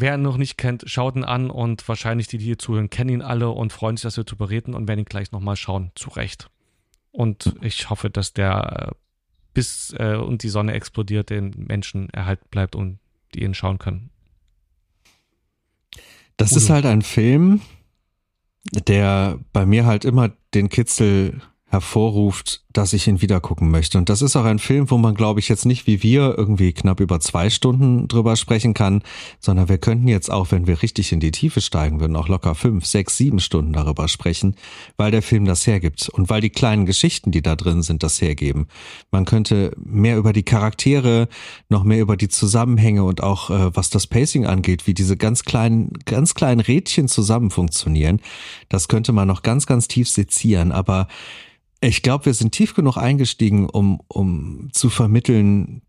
Wer 0.00 0.14
ihn 0.14 0.22
noch 0.22 0.36
nicht 0.36 0.58
kennt, 0.58 0.84
schaut 0.86 1.16
ihn 1.16 1.24
an 1.24 1.50
und 1.50 1.88
wahrscheinlich 1.88 2.28
die, 2.28 2.38
die 2.38 2.44
hier 2.44 2.58
zuhören, 2.58 2.88
kennen 2.88 3.10
ihn 3.10 3.22
alle 3.22 3.48
und 3.48 3.72
freuen 3.72 3.96
sich, 3.96 4.02
dass 4.02 4.16
wir 4.16 4.22
darüber 4.22 4.48
reden 4.48 4.74
und 4.74 4.86
werden 4.86 5.00
ihn 5.00 5.06
gleich 5.06 5.32
nochmal 5.32 5.56
schauen, 5.56 5.90
zu 5.96 6.10
Recht. 6.10 6.50
Und 7.10 7.56
ich 7.62 7.90
hoffe, 7.90 8.08
dass 8.08 8.32
der 8.32 8.90
äh, 8.90 8.94
bis 9.54 9.92
äh, 9.98 10.14
und 10.14 10.44
die 10.44 10.50
Sonne 10.50 10.74
explodiert, 10.74 11.30
den 11.30 11.50
Menschen 11.66 12.10
erhalten 12.10 12.46
bleibt 12.50 12.76
und 12.76 13.00
die 13.34 13.42
ihn 13.42 13.54
schauen 13.54 13.78
können. 13.78 14.10
Das 16.38 16.52
Udo. 16.52 16.60
ist 16.60 16.70
halt 16.70 16.86
ein 16.86 17.02
Film, 17.02 17.60
der 18.72 19.38
bei 19.52 19.66
mir 19.66 19.84
halt 19.84 20.06
immer 20.06 20.30
den 20.54 20.70
Kitzel 20.70 21.42
hervorruft, 21.66 22.64
dass 22.72 22.92
ich 22.92 23.06
ihn 23.06 23.22
wieder 23.22 23.40
gucken 23.40 23.70
möchte. 23.70 23.96
Und 23.96 24.10
das 24.10 24.20
ist 24.20 24.36
auch 24.36 24.44
ein 24.44 24.58
Film, 24.58 24.90
wo 24.90 24.98
man, 24.98 25.14
glaube 25.14 25.40
ich, 25.40 25.48
jetzt 25.48 25.64
nicht 25.64 25.86
wie 25.86 26.02
wir 26.02 26.36
irgendwie 26.36 26.72
knapp 26.74 27.00
über 27.00 27.18
zwei 27.18 27.48
Stunden 27.48 28.08
drüber 28.08 28.36
sprechen 28.36 28.74
kann, 28.74 29.02
sondern 29.40 29.70
wir 29.70 29.78
könnten 29.78 30.06
jetzt 30.06 30.30
auch, 30.30 30.50
wenn 30.50 30.66
wir 30.66 30.82
richtig 30.82 31.12
in 31.12 31.20
die 31.20 31.30
Tiefe 31.30 31.62
steigen 31.62 31.98
würden, 32.00 32.14
auch 32.14 32.28
locker 32.28 32.54
fünf, 32.54 32.84
sechs, 32.84 33.16
sieben 33.16 33.40
Stunden 33.40 33.72
darüber 33.72 34.06
sprechen, 34.06 34.54
weil 34.98 35.10
der 35.10 35.22
Film 35.22 35.46
das 35.46 35.66
hergibt 35.66 36.10
und 36.10 36.28
weil 36.28 36.42
die 36.42 36.50
kleinen 36.50 36.84
Geschichten, 36.84 37.30
die 37.30 37.40
da 37.40 37.56
drin 37.56 37.82
sind, 37.82 38.02
das 38.02 38.20
hergeben. 38.20 38.68
Man 39.10 39.24
könnte 39.24 39.72
mehr 39.82 40.18
über 40.18 40.34
die 40.34 40.42
Charaktere, 40.42 41.28
noch 41.70 41.84
mehr 41.84 42.00
über 42.00 42.18
die 42.18 42.28
Zusammenhänge 42.28 43.02
und 43.02 43.22
auch 43.22 43.48
äh, 43.48 43.74
was 43.74 43.88
das 43.88 44.06
Pacing 44.06 44.44
angeht, 44.44 44.86
wie 44.86 44.94
diese 44.94 45.16
ganz 45.16 45.44
kleinen, 45.44 45.94
ganz 46.04 46.34
kleinen 46.34 46.60
Rädchen 46.60 47.08
zusammen 47.08 47.50
funktionieren. 47.50 48.20
Das 48.68 48.88
könnte 48.88 49.12
man 49.12 49.26
noch 49.26 49.40
ganz, 49.40 49.66
ganz 49.66 49.88
tief 49.88 50.08
sezieren, 50.10 50.70
aber 50.70 51.08
ich 51.80 52.02
glaube, 52.02 52.26
wir 52.26 52.34
sind 52.34 52.52
tief 52.52 52.74
genug 52.74 52.96
eingestiegen, 52.96 53.68
um, 53.68 54.00
um 54.08 54.68
zu 54.72 54.90
vermitteln, 54.90 55.82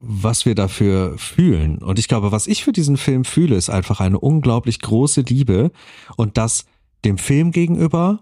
was 0.00 0.46
wir 0.46 0.54
dafür 0.54 1.18
fühlen. 1.18 1.78
Und 1.78 1.98
ich 1.98 2.08
glaube, 2.08 2.32
was 2.32 2.46
ich 2.46 2.64
für 2.64 2.72
diesen 2.72 2.96
Film 2.96 3.24
fühle, 3.24 3.56
ist 3.56 3.70
einfach 3.70 4.00
eine 4.00 4.18
unglaublich 4.18 4.80
große 4.80 5.22
Liebe 5.22 5.72
und 6.16 6.38
das 6.38 6.64
dem 7.04 7.18
Film 7.18 7.52
gegenüber, 7.52 8.20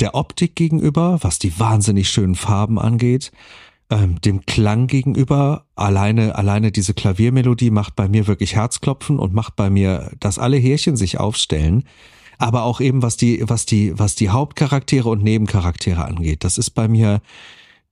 der 0.00 0.14
Optik 0.14 0.54
gegenüber, 0.56 1.18
was 1.22 1.38
die 1.38 1.58
wahnsinnig 1.58 2.08
schönen 2.08 2.34
Farben 2.34 2.78
angeht, 2.78 3.32
ähm, 3.90 4.20
dem 4.20 4.44
Klang 4.46 4.86
gegenüber. 4.86 5.66
Alleine, 5.74 6.34
alleine 6.36 6.72
diese 6.72 6.94
Klaviermelodie 6.94 7.70
macht 7.70 7.96
bei 7.96 8.08
mir 8.08 8.26
wirklich 8.26 8.54
Herzklopfen 8.54 9.18
und 9.18 9.34
macht 9.34 9.56
bei 9.56 9.70
mir, 9.70 10.12
dass 10.20 10.38
alle 10.38 10.56
Härchen 10.56 10.96
sich 10.96 11.18
aufstellen 11.18 11.84
aber 12.38 12.64
auch 12.64 12.80
eben 12.80 13.02
was 13.02 13.16
die, 13.16 13.42
was 13.48 13.66
die, 13.66 13.98
was 13.98 14.14
die 14.14 14.30
Hauptcharaktere 14.30 15.08
und 15.08 15.22
Nebencharaktere 15.22 16.04
angeht. 16.04 16.44
Das 16.44 16.58
ist 16.58 16.70
bei 16.70 16.88
mir, 16.88 17.20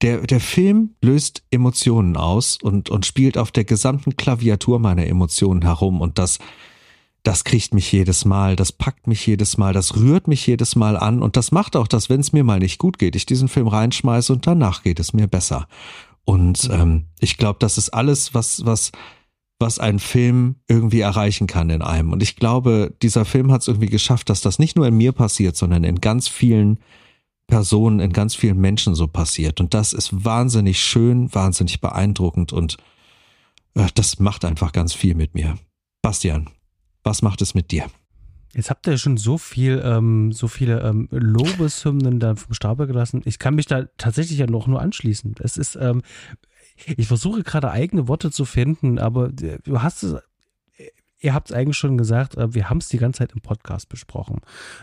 der, 0.03 0.23
der 0.23 0.41
Film 0.41 0.95
löst 1.01 1.45
Emotionen 1.51 2.17
aus 2.17 2.59
und, 2.61 2.91
und 2.91 3.07
spielt 3.07 3.39
auf 3.39 3.53
der 3.53 3.65
gesamten 3.65 4.17
Klaviatur 4.17 4.79
meiner 4.79 5.07
Emotionen 5.07 5.63
herum 5.63 6.01
und 6.01 6.19
das, 6.19 6.39
das 7.23 7.45
kriegt 7.45 7.73
mich 7.73 7.91
jedes 7.93 8.25
Mal, 8.25 8.57
das 8.57 8.73
packt 8.73 9.07
mich 9.07 9.25
jedes 9.27 9.59
Mal, 9.59 9.73
das 9.73 9.97
rührt 9.97 10.27
mich 10.27 10.47
jedes 10.47 10.75
Mal 10.75 10.97
an 10.97 11.23
und 11.23 11.37
das 11.37 11.53
macht 11.53 11.77
auch, 11.77 11.87
dass 11.87 12.11
wenn 12.11 12.21
es 12.21 12.33
mir 12.33 12.43
mal 12.43 12.59
nicht 12.59 12.79
gut 12.79 12.99
geht, 12.99 13.15
ich 13.15 13.27
diesen 13.27 13.49
Film 13.49 13.69
reinschmeiße 13.69 14.33
und 14.33 14.47
danach 14.47 14.83
geht 14.83 14.99
es 14.99 15.13
mir 15.13 15.29
besser. 15.29 15.69
Und 16.25 16.69
ähm, 16.71 17.07
ich 17.21 17.37
glaube, 17.37 17.59
das 17.61 17.79
ist 17.79 17.91
alles, 17.91 18.35
was, 18.35 18.65
was 18.65 18.93
was 19.63 19.79
ein 19.79 19.99
Film 19.99 20.57
irgendwie 20.69 21.01
erreichen 21.01 21.47
kann 21.47 21.71
in 21.71 21.81
einem. 21.81 22.13
Und 22.13 22.23
ich 22.23 22.37
glaube, 22.37 22.93
dieser 23.01 23.25
Film 23.25 23.51
hat 23.53 23.63
es 23.63 23.69
irgendwie 23.69 23.89
geschafft, 23.89 24.29
dass 24.29 24.43
das 24.43 24.59
nicht 24.59 24.77
nur 24.77 24.87
in 24.87 24.97
mir 24.97 25.13
passiert, 25.13 25.57
sondern 25.57 25.85
in 25.85 26.01
ganz 26.01 26.29
vielen 26.29 26.79
Personen, 27.47 28.01
in 28.01 28.13
ganz 28.13 28.35
vielen 28.35 28.59
Menschen 28.59 28.95
so 28.95 29.07
passiert. 29.07 29.61
Und 29.61 29.73
das 29.73 29.93
ist 29.93 30.25
wahnsinnig 30.25 30.81
schön, 30.81 31.33
wahnsinnig 31.33 31.81
beeindruckend 31.81 32.53
und 32.53 32.77
äh, 33.75 33.87
das 33.95 34.19
macht 34.19 34.45
einfach 34.45 34.73
ganz 34.73 34.93
viel 34.93 35.15
mit 35.15 35.35
mir. 35.35 35.57
Bastian, 36.03 36.51
was 37.05 37.23
macht 37.23 37.41
es 37.41 37.55
mit 37.55 37.71
dir? 37.71 37.87
Jetzt 38.55 38.69
habt 38.69 38.87
ihr 38.87 38.99
schon 38.99 39.17
so 39.17 39.39
viel, 39.39 39.81
ähm, 39.83 40.33
so 40.33 40.47
viele 40.47 40.83
ähm, 40.83 41.09
Lobeshymnen 41.11 42.21
da 42.21 42.35
vom 42.35 42.53
Stapel 42.53 42.87
gelassen. 42.87 43.23
Ich 43.25 43.39
kann 43.39 43.55
mich 43.55 43.67
da 43.67 43.85
tatsächlich 43.97 44.39
ja 44.39 44.47
noch 44.47 44.67
nur 44.67 44.83
anschließen. 44.83 45.37
Es 45.41 45.57
ist, 45.57 45.77
ähm, 45.77 46.03
ich 46.87 47.07
versuche 47.07 47.43
gerade 47.43 47.71
eigene 47.71 48.09
Worte 48.09 48.31
zu 48.31 48.45
finden, 48.45 48.99
aber 48.99 49.29
äh, 49.29 49.59
du 49.65 49.83
hast 49.83 50.03
es 50.03 50.17
ihr 51.23 51.35
habt 51.35 51.51
es 51.51 51.57
eigentlich 51.57 51.77
schon 51.77 51.97
gesagt, 51.97 52.37
äh, 52.37 52.53
wir 52.55 52.69
haben 52.69 52.79
es 52.79 52.89
die 52.89 52.99
ganze 52.99 53.19
Zeit 53.19 53.33
im 53.33 53.41
Podcast 53.41 53.89
besprochen. 53.89 54.41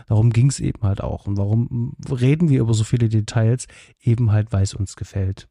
Darum 0.08 0.30
ging 0.30 0.48
es 0.48 0.58
eben 0.58 0.82
halt 0.82 1.00
auch. 1.02 1.26
Und 1.26 1.36
warum 1.36 1.94
reden 2.10 2.48
wir 2.48 2.60
über 2.60 2.74
so 2.74 2.84
viele 2.84 3.08
Details? 3.08 3.68
Eben 4.00 4.32
halt, 4.32 4.52
weil 4.52 4.62
es 4.62 4.74
uns 4.74 4.96
gefällt. 4.96 5.48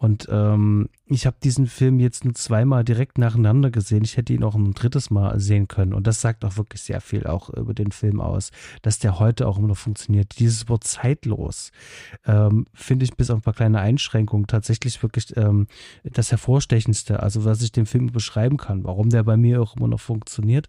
Und 0.00 0.28
ähm, 0.30 0.88
ich 1.06 1.26
habe 1.26 1.36
diesen 1.42 1.66
Film 1.66 2.00
jetzt 2.00 2.24
nur 2.24 2.34
zweimal 2.34 2.84
direkt 2.84 3.18
nacheinander 3.18 3.70
gesehen. 3.70 4.02
Ich 4.04 4.16
hätte 4.16 4.32
ihn 4.32 4.42
auch 4.42 4.54
ein 4.54 4.72
drittes 4.72 5.10
Mal 5.10 5.38
sehen 5.38 5.68
können. 5.68 5.92
Und 5.92 6.06
das 6.06 6.20
sagt 6.20 6.44
auch 6.44 6.56
wirklich 6.56 6.82
sehr 6.82 7.00
viel 7.00 7.26
auch 7.26 7.50
über 7.50 7.74
den 7.74 7.92
Film 7.92 8.20
aus, 8.20 8.50
dass 8.82 8.98
der 8.98 9.18
heute 9.18 9.46
auch 9.46 9.58
immer 9.58 9.68
noch 9.68 9.76
funktioniert. 9.76 10.38
Dieses 10.38 10.68
Wort 10.68 10.84
zeitlos 10.84 11.70
ähm, 12.24 12.66
finde 12.72 13.04
ich 13.04 13.14
bis 13.14 13.30
auf 13.30 13.38
ein 13.38 13.42
paar 13.42 13.54
kleine 13.54 13.80
Einschränkungen 13.80 14.46
tatsächlich 14.46 15.02
wirklich 15.02 15.36
ähm, 15.36 15.66
das 16.02 16.30
hervorstechendste. 16.30 17.22
Also 17.22 17.44
was 17.44 17.62
ich 17.62 17.72
den 17.72 17.86
Film 17.86 18.06
beschreiben 18.06 18.56
kann, 18.56 18.84
warum 18.84 19.10
der 19.10 19.22
bei 19.22 19.36
mir 19.36 19.60
auch 19.60 19.76
immer 19.76 19.88
noch 19.88 20.00
funktioniert 20.00 20.40
funktioniert 20.40 20.68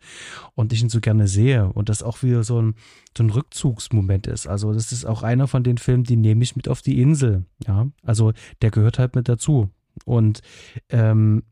und 0.55 0.73
ich 0.73 0.81
ihn 0.81 0.89
so 0.89 0.99
gerne 0.99 1.27
sehe 1.27 1.71
und 1.73 1.89
das 1.89 2.03
auch 2.03 2.23
wieder 2.23 2.43
so 2.43 2.61
ein, 2.61 2.75
so 3.17 3.23
ein 3.23 3.29
Rückzugsmoment 3.29 4.27
ist. 4.27 4.47
Also 4.47 4.73
das 4.73 4.91
ist 4.91 5.05
auch 5.05 5.23
einer 5.23 5.47
von 5.47 5.63
den 5.63 5.77
Filmen, 5.77 6.03
die 6.03 6.15
nehme 6.15 6.43
ich 6.43 6.55
mit 6.55 6.67
auf 6.67 6.81
die 6.81 7.01
Insel. 7.01 7.45
Ja, 7.67 7.87
also 8.03 8.33
der 8.61 8.71
gehört 8.71 8.99
halt 8.99 9.15
mit 9.15 9.20
dazu. 9.23 9.69
Und 10.06 10.41
ähm, 10.89 11.43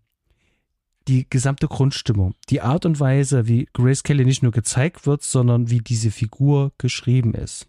die 1.08 1.28
gesamte 1.30 1.68
Grundstimmung, 1.68 2.36
die 2.50 2.62
Art 2.62 2.86
und 2.86 3.00
Weise, 3.00 3.48
wie 3.48 3.68
Grace 3.74 4.04
Kelly 4.04 4.26
nicht 4.26 4.44
nur 4.44 4.52
gezeigt 4.52 5.08
wird, 5.08 5.24
sondern 5.24 5.70
wie 5.70 5.80
diese 5.80 6.12
Figur 6.12 6.72
geschrieben 6.78 7.34
ist 7.34 7.68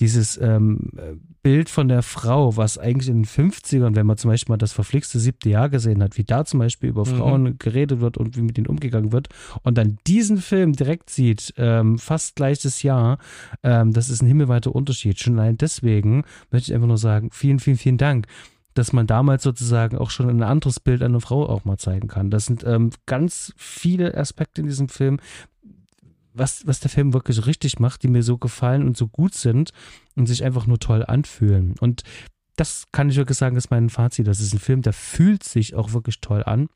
dieses 0.00 0.36
ähm, 0.40 0.90
Bild 1.42 1.68
von 1.68 1.88
der 1.88 2.02
Frau, 2.02 2.56
was 2.56 2.78
eigentlich 2.78 3.08
in 3.08 3.22
den 3.22 3.24
50ern, 3.24 3.94
wenn 3.94 4.06
man 4.06 4.16
zum 4.16 4.30
Beispiel 4.30 4.52
mal 4.52 4.58
das 4.58 4.72
verflixte 4.72 5.18
siebte 5.18 5.48
Jahr 5.48 5.68
gesehen 5.68 6.02
hat, 6.02 6.16
wie 6.16 6.24
da 6.24 6.44
zum 6.44 6.60
Beispiel 6.60 6.88
über 6.88 7.06
mhm. 7.06 7.16
Frauen 7.16 7.58
geredet 7.58 8.00
wird 8.00 8.16
und 8.16 8.36
wie 8.36 8.42
mit 8.42 8.58
ihnen 8.58 8.66
umgegangen 8.66 9.12
wird 9.12 9.28
und 9.62 9.78
dann 9.78 9.98
diesen 10.06 10.38
Film 10.38 10.72
direkt 10.72 11.10
sieht, 11.10 11.54
ähm, 11.56 11.98
fast 11.98 12.36
gleiches 12.36 12.82
Jahr, 12.82 13.18
ähm, 13.62 13.92
das 13.92 14.08
ist 14.08 14.22
ein 14.22 14.28
himmelweiter 14.28 14.74
Unterschied. 14.74 15.20
Schon 15.20 15.38
allein 15.38 15.56
deswegen 15.56 16.24
möchte 16.50 16.70
ich 16.70 16.74
einfach 16.74 16.88
nur 16.88 16.98
sagen, 16.98 17.30
vielen, 17.32 17.60
vielen, 17.60 17.78
vielen 17.78 17.98
Dank 17.98 18.26
dass 18.74 18.92
man 18.92 19.06
damals 19.06 19.42
sozusagen 19.42 19.98
auch 19.98 20.10
schon 20.10 20.28
ein 20.28 20.42
anderes 20.42 20.80
Bild 20.80 21.02
einer 21.02 21.20
Frau 21.20 21.48
auch 21.48 21.64
mal 21.64 21.78
zeigen 21.78 22.08
kann. 22.08 22.30
Das 22.30 22.46
sind 22.46 22.64
ähm, 22.64 22.90
ganz 23.06 23.52
viele 23.56 24.16
Aspekte 24.16 24.60
in 24.60 24.66
diesem 24.66 24.88
Film, 24.88 25.18
was, 26.34 26.66
was 26.66 26.80
der 26.80 26.90
Film 26.90 27.12
wirklich 27.12 27.46
richtig 27.46 27.78
macht, 27.78 28.02
die 28.02 28.08
mir 28.08 28.22
so 28.22 28.38
gefallen 28.38 28.86
und 28.86 28.96
so 28.96 29.08
gut 29.08 29.34
sind 29.34 29.72
und 30.16 30.26
sich 30.26 30.44
einfach 30.44 30.66
nur 30.66 30.78
toll 30.78 31.04
anfühlen. 31.04 31.74
Und 31.78 32.02
das 32.56 32.86
kann 32.92 33.10
ich 33.10 33.16
wirklich 33.16 33.38
sagen, 33.38 33.56
ist 33.56 33.70
mein 33.70 33.90
Fazit. 33.90 34.26
Das 34.26 34.40
ist 34.40 34.54
ein 34.54 34.58
Film, 34.58 34.82
der 34.82 34.92
fühlt 34.92 35.42
sich 35.42 35.74
auch 35.74 35.92
wirklich 35.92 36.20
toll 36.20 36.42
an 36.44 36.68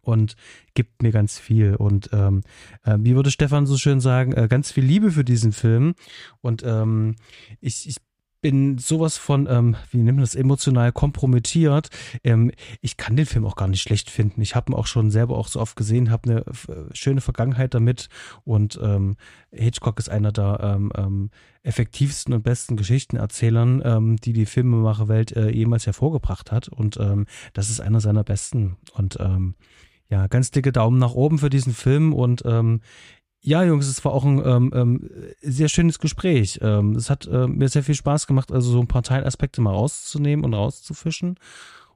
und 0.00 0.36
gibt 0.74 1.02
mir 1.02 1.12
ganz 1.12 1.38
viel. 1.38 1.74
Und 1.74 2.10
ähm, 2.12 2.42
äh, 2.84 2.96
wie 3.00 3.14
würde 3.14 3.30
Stefan 3.30 3.66
so 3.66 3.76
schön 3.76 4.00
sagen, 4.00 4.32
äh, 4.32 4.48
ganz 4.48 4.72
viel 4.72 4.84
Liebe 4.84 5.10
für 5.10 5.24
diesen 5.24 5.52
Film. 5.52 5.94
Und 6.40 6.62
ähm, 6.64 7.16
ich, 7.60 7.88
ich 7.88 7.96
bin 8.40 8.78
sowas 8.78 9.18
von, 9.18 9.46
ähm, 9.50 9.76
wie 9.90 9.98
nennt 9.98 10.16
man 10.16 10.24
das, 10.24 10.34
emotional 10.34 10.92
kompromittiert. 10.92 11.88
Ähm, 12.22 12.52
ich 12.80 12.96
kann 12.96 13.16
den 13.16 13.26
Film 13.26 13.44
auch 13.44 13.56
gar 13.56 13.68
nicht 13.68 13.82
schlecht 13.82 14.10
finden. 14.10 14.40
Ich 14.40 14.54
habe 14.54 14.72
ihn 14.72 14.74
auch 14.74 14.86
schon 14.86 15.10
selber 15.10 15.36
auch 15.36 15.48
so 15.48 15.60
oft 15.60 15.76
gesehen, 15.76 16.10
habe 16.10 16.30
eine 16.30 16.40
äh, 16.40 16.94
schöne 16.94 17.20
Vergangenheit 17.20 17.74
damit 17.74 18.08
und 18.44 18.78
ähm, 18.82 19.16
Hitchcock 19.50 19.98
ist 19.98 20.08
einer 20.08 20.32
der 20.32 20.60
ähm, 20.62 20.92
ähm, 20.96 21.30
effektivsten 21.62 22.32
und 22.34 22.42
besten 22.42 22.76
Geschichtenerzählern, 22.76 23.82
ähm, 23.84 24.16
die 24.16 24.32
die 24.32 24.46
Filmemacherwelt 24.46 25.36
äh, 25.36 25.50
jemals 25.50 25.86
hervorgebracht 25.86 26.52
hat 26.52 26.68
und 26.68 26.98
das 27.52 27.70
ist 27.70 27.80
einer 27.80 28.00
seiner 28.00 28.24
besten 28.24 28.76
und 28.94 29.18
ja, 30.10 30.26
ganz 30.26 30.50
dicke 30.50 30.72
Daumen 30.72 30.98
nach 30.98 31.12
oben 31.12 31.38
für 31.38 31.50
diesen 31.50 31.74
Film 31.74 32.14
und 32.14 32.42
ähm, 32.46 32.80
ja, 33.40 33.62
Jungs, 33.62 33.86
es 33.86 34.04
war 34.04 34.12
auch 34.12 34.24
ein 34.24 34.42
ähm, 34.44 34.72
ähm, 34.74 35.10
sehr 35.40 35.68
schönes 35.68 35.98
Gespräch. 35.98 36.58
Ähm, 36.62 36.96
es 36.96 37.08
hat 37.08 37.26
äh, 37.26 37.46
mir 37.46 37.68
sehr 37.68 37.84
viel 37.84 37.94
Spaß 37.94 38.26
gemacht, 38.26 38.52
also 38.52 38.70
so 38.70 38.80
ein 38.80 38.88
paar 38.88 39.02
Teilaspekte 39.02 39.60
mal 39.60 39.72
rauszunehmen 39.72 40.44
und 40.44 40.54
rauszufischen. 40.54 41.38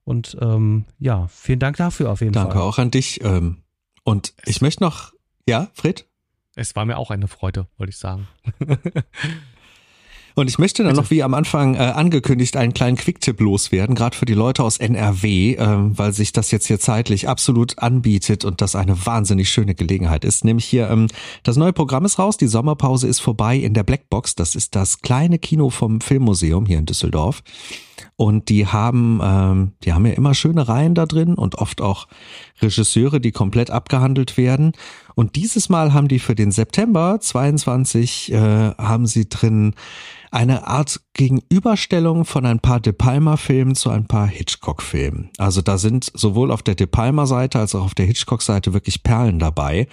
Und 0.05 0.37
ähm, 0.41 0.85
ja, 0.99 1.29
vielen 1.29 1.59
Dank 1.59 1.77
dafür 1.77 2.11
auf 2.11 2.21
jeden 2.21 2.33
Danke 2.33 2.53
Fall. 2.53 2.61
Danke 2.61 2.69
auch 2.69 2.79
an 2.79 2.91
dich. 2.91 3.23
Ähm, 3.23 3.59
und 4.05 4.35
ich 4.47 4.61
möchte 4.61 4.83
noch, 4.83 5.13
ja, 5.49 5.69
Fred? 5.75 6.07
Es 6.55 6.77
war 6.77 6.85
mir 6.85 6.99
auch 6.99 7.11
eine 7.11 7.29
Freude, 7.29 7.67
wollte 7.77 7.91
ich 7.91 7.99
sagen. 7.99 8.29
Und 10.35 10.49
ich 10.49 10.59
möchte 10.59 10.83
dann 10.83 10.93
Bitte. 10.93 11.03
noch, 11.03 11.11
wie 11.11 11.23
am 11.23 11.35
Anfang 11.35 11.75
äh, 11.75 11.79
angekündigt, 11.79 12.57
einen 12.57 12.73
kleinen 12.73 12.97
Quicktipp 12.97 13.41
loswerden, 13.41 13.95
gerade 13.95 14.17
für 14.17 14.25
die 14.25 14.35
Leute 14.35 14.63
aus 14.63 14.79
NRW, 14.79 15.55
äh, 15.55 15.67
weil 15.97 16.13
sich 16.13 16.33
das 16.33 16.51
jetzt 16.51 16.67
hier 16.67 16.81
zeitlich 16.81 17.29
absolut 17.29 17.79
anbietet 17.79 18.45
und 18.45 18.61
das 18.61 18.75
eine 18.75 19.07
wahnsinnig 19.07 19.51
schöne 19.51 19.75
Gelegenheit 19.75 20.25
ist. 20.25 20.45
Nämlich 20.45 20.65
hier, 20.65 20.89
ähm, 20.91 21.09
das 21.43 21.57
neue 21.57 21.73
Programm 21.73 22.05
ist 22.05 22.19
raus, 22.19 22.37
die 22.37 22.47
Sommerpause 22.47 23.09
ist 23.09 23.21
vorbei 23.21 23.57
in 23.57 23.75
der 23.75 23.83
Blackbox. 23.83 24.35
Das 24.35 24.55
ist 24.55 24.75
das 24.75 25.03
kleine 25.03 25.39
Kino 25.39 25.71
vom 25.71 26.01
Filmmuseum 26.01 26.67
hier 26.67 26.79
in 26.79 26.87
Düsseldorf. 26.87 27.43
Und 28.17 28.49
die 28.49 28.67
haben, 28.67 29.21
ähm, 29.23 29.73
die 29.85 29.93
haben 29.93 30.07
ja 30.07 30.13
immer 30.13 30.35
schöne 30.35 30.69
Reihen 30.69 30.95
da 30.95 31.07
drin 31.07 31.35
und 31.35 31.57
oft 31.57 31.81
auch 31.81 32.07
Regisseure, 32.61 33.21
die 33.21 33.33
komplett 33.33 33.71
abgehandelt 33.71 34.37
werden. 34.37 34.73
Und 35.15 35.37
dieses 35.37 35.69
Mal 35.69 35.93
haben 35.93 36.09
die 36.09 36.19
für 36.19 36.35
den 36.35 36.53
September 36.53 37.19
22 37.21 38.33
äh, 38.33 38.37
haben 38.77 39.07
sie 39.07 39.29
drin 39.29 39.75
eine 40.33 40.67
Art 40.67 41.01
Gegenüberstellung 41.13 42.25
von 42.25 42.47
ein 42.47 42.59
paar 42.59 42.81
De 42.81 42.95
Palma-Filmen 42.95 43.75
zu 43.75 43.91
ein 43.91 44.07
paar 44.07 44.27
Hitchcock-Filmen. 44.27 45.29
Also 45.37 45.61
da 45.61 45.77
sind 45.77 46.11
sowohl 46.15 46.51
auf 46.51 46.63
der 46.63 46.75
De 46.75 46.87
Palma-Seite 46.87 47.59
als 47.59 47.75
auch 47.75 47.85
auf 47.85 47.95
der 47.95 48.07
Hitchcock-Seite 48.07 48.73
wirklich 48.73 49.03
Perlen 49.03 49.39
dabei. 49.39 49.89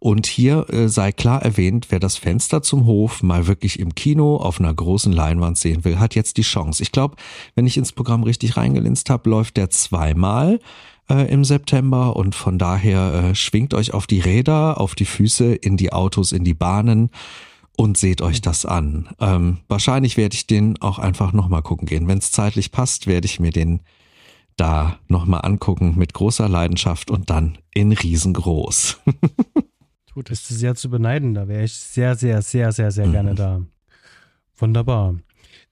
Und 0.00 0.26
hier 0.26 0.66
äh, 0.68 0.88
sei 0.88 1.12
klar 1.12 1.42
erwähnt, 1.42 1.86
wer 1.90 2.00
das 2.00 2.16
Fenster 2.16 2.60
zum 2.60 2.86
Hof 2.86 3.22
mal 3.22 3.46
wirklich 3.46 3.78
im 3.78 3.94
Kino 3.94 4.36
auf 4.36 4.58
einer 4.58 4.74
großen 4.74 5.12
Leinwand 5.12 5.58
sehen 5.58 5.84
will, 5.84 6.00
hat 6.00 6.16
jetzt 6.16 6.38
die 6.38 6.42
Chance. 6.42 6.82
Ich 6.82 6.90
glaube, 6.90 7.14
wenn 7.54 7.66
ich 7.66 7.76
ins 7.76 7.92
Programm 7.92 8.24
richtig 8.24 8.56
reingelinst 8.56 9.10
habe, 9.10 9.30
läuft 9.30 9.56
der 9.56 9.70
zweimal 9.70 10.58
äh, 11.08 11.32
im 11.32 11.44
September 11.44 12.16
und 12.16 12.34
von 12.34 12.58
daher 12.58 13.30
äh, 13.30 13.34
schwingt 13.36 13.74
euch 13.74 13.94
auf 13.94 14.08
die 14.08 14.20
Räder, 14.20 14.80
auf 14.80 14.96
die 14.96 15.04
Füße, 15.04 15.54
in 15.54 15.76
die 15.76 15.92
Autos, 15.92 16.32
in 16.32 16.42
die 16.42 16.54
Bahnen 16.54 17.10
und 17.76 17.96
seht 17.96 18.22
euch 18.22 18.40
das 18.40 18.66
an. 18.66 19.08
Ähm, 19.20 19.58
wahrscheinlich 19.68 20.16
werde 20.16 20.34
ich 20.34 20.46
den 20.46 20.80
auch 20.80 20.98
einfach 20.98 21.32
nochmal 21.32 21.62
gucken 21.62 21.86
gehen. 21.86 22.08
Wenn 22.08 22.18
es 22.18 22.32
zeitlich 22.32 22.72
passt, 22.72 23.06
werde 23.06 23.26
ich 23.26 23.40
mir 23.40 23.50
den 23.50 23.80
da 24.56 24.98
nochmal 25.08 25.40
angucken 25.44 25.94
mit 25.96 26.14
großer 26.14 26.48
Leidenschaft 26.48 27.10
und 27.10 27.30
dann 27.30 27.58
in 27.72 27.92
riesengroß. 27.92 29.00
Tut 30.06 30.30
es 30.30 30.46
sehr 30.46 30.76
zu 30.76 30.90
beneiden. 30.90 31.34
Da 31.34 31.48
wäre 31.48 31.64
ich 31.64 31.74
sehr, 31.74 32.14
sehr, 32.14 32.40
sehr, 32.42 32.70
sehr, 32.70 32.92
sehr 32.92 33.06
mhm. 33.06 33.12
gerne 33.12 33.34
da. 33.34 33.62
Wunderbar. 34.56 35.16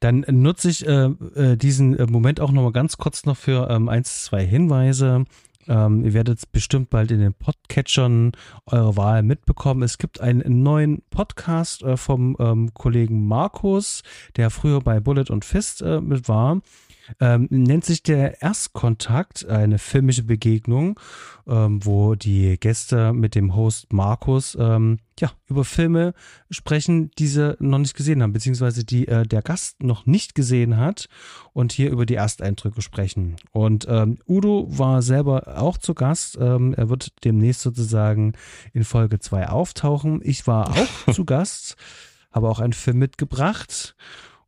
Dann 0.00 0.24
nutze 0.28 0.68
ich 0.68 0.84
äh, 0.84 1.04
äh, 1.04 1.56
diesen 1.56 1.96
äh, 1.96 2.06
Moment 2.06 2.40
auch 2.40 2.50
nochmal 2.50 2.72
ganz 2.72 2.96
kurz 2.96 3.24
noch 3.24 3.36
für 3.36 3.70
ähm, 3.70 3.88
eins, 3.88 4.24
zwei 4.24 4.44
Hinweise. 4.44 5.24
Ähm, 5.68 6.04
ihr 6.04 6.12
werdet 6.12 6.40
bestimmt 6.52 6.90
bald 6.90 7.10
in 7.10 7.20
den 7.20 7.34
Podcatchern 7.34 8.32
eure 8.66 8.96
Wahl 8.96 9.22
mitbekommen. 9.22 9.82
Es 9.82 9.98
gibt 9.98 10.20
einen 10.20 10.62
neuen 10.62 11.02
Podcast 11.10 11.82
äh, 11.82 11.96
vom 11.96 12.36
ähm, 12.40 12.74
Kollegen 12.74 13.26
Markus, 13.26 14.02
der 14.36 14.50
früher 14.50 14.80
bei 14.80 15.00
Bullet 15.00 15.30
und 15.30 15.44
Fist 15.44 15.82
äh, 15.82 16.00
mit 16.00 16.28
war. 16.28 16.60
Ähm, 17.20 17.48
nennt 17.50 17.84
sich 17.84 18.02
der 18.02 18.42
Erstkontakt, 18.42 19.46
eine 19.46 19.78
filmische 19.78 20.24
Begegnung, 20.24 20.98
ähm, 21.46 21.84
wo 21.84 22.14
die 22.14 22.58
Gäste 22.58 23.12
mit 23.12 23.34
dem 23.34 23.54
Host 23.54 23.92
Markus 23.92 24.56
ähm, 24.58 24.98
ja, 25.20 25.30
über 25.48 25.64
Filme 25.64 26.14
sprechen, 26.50 27.10
die 27.18 27.26
sie 27.26 27.56
noch 27.60 27.78
nicht 27.78 27.94
gesehen 27.94 28.22
haben, 28.22 28.32
beziehungsweise 28.32 28.84
die 28.84 29.08
äh, 29.08 29.26
der 29.26 29.42
Gast 29.42 29.82
noch 29.82 30.06
nicht 30.06 30.34
gesehen 30.34 30.76
hat 30.76 31.08
und 31.52 31.72
hier 31.72 31.90
über 31.90 32.06
die 32.06 32.14
Ersteindrücke 32.14 32.82
sprechen. 32.82 33.36
Und 33.50 33.86
ähm, 33.88 34.18
Udo 34.26 34.66
war 34.68 35.02
selber 35.02 35.58
auch 35.58 35.78
zu 35.78 35.94
Gast. 35.94 36.38
Ähm, 36.40 36.74
er 36.74 36.88
wird 36.88 37.12
demnächst 37.24 37.62
sozusagen 37.62 38.32
in 38.72 38.84
Folge 38.84 39.18
2 39.18 39.48
auftauchen. 39.48 40.20
Ich 40.22 40.46
war 40.46 40.70
auch 40.70 41.12
zu 41.14 41.24
Gast, 41.24 41.76
habe 42.32 42.48
auch 42.48 42.60
einen 42.60 42.72
Film 42.72 42.98
mitgebracht. 42.98 43.94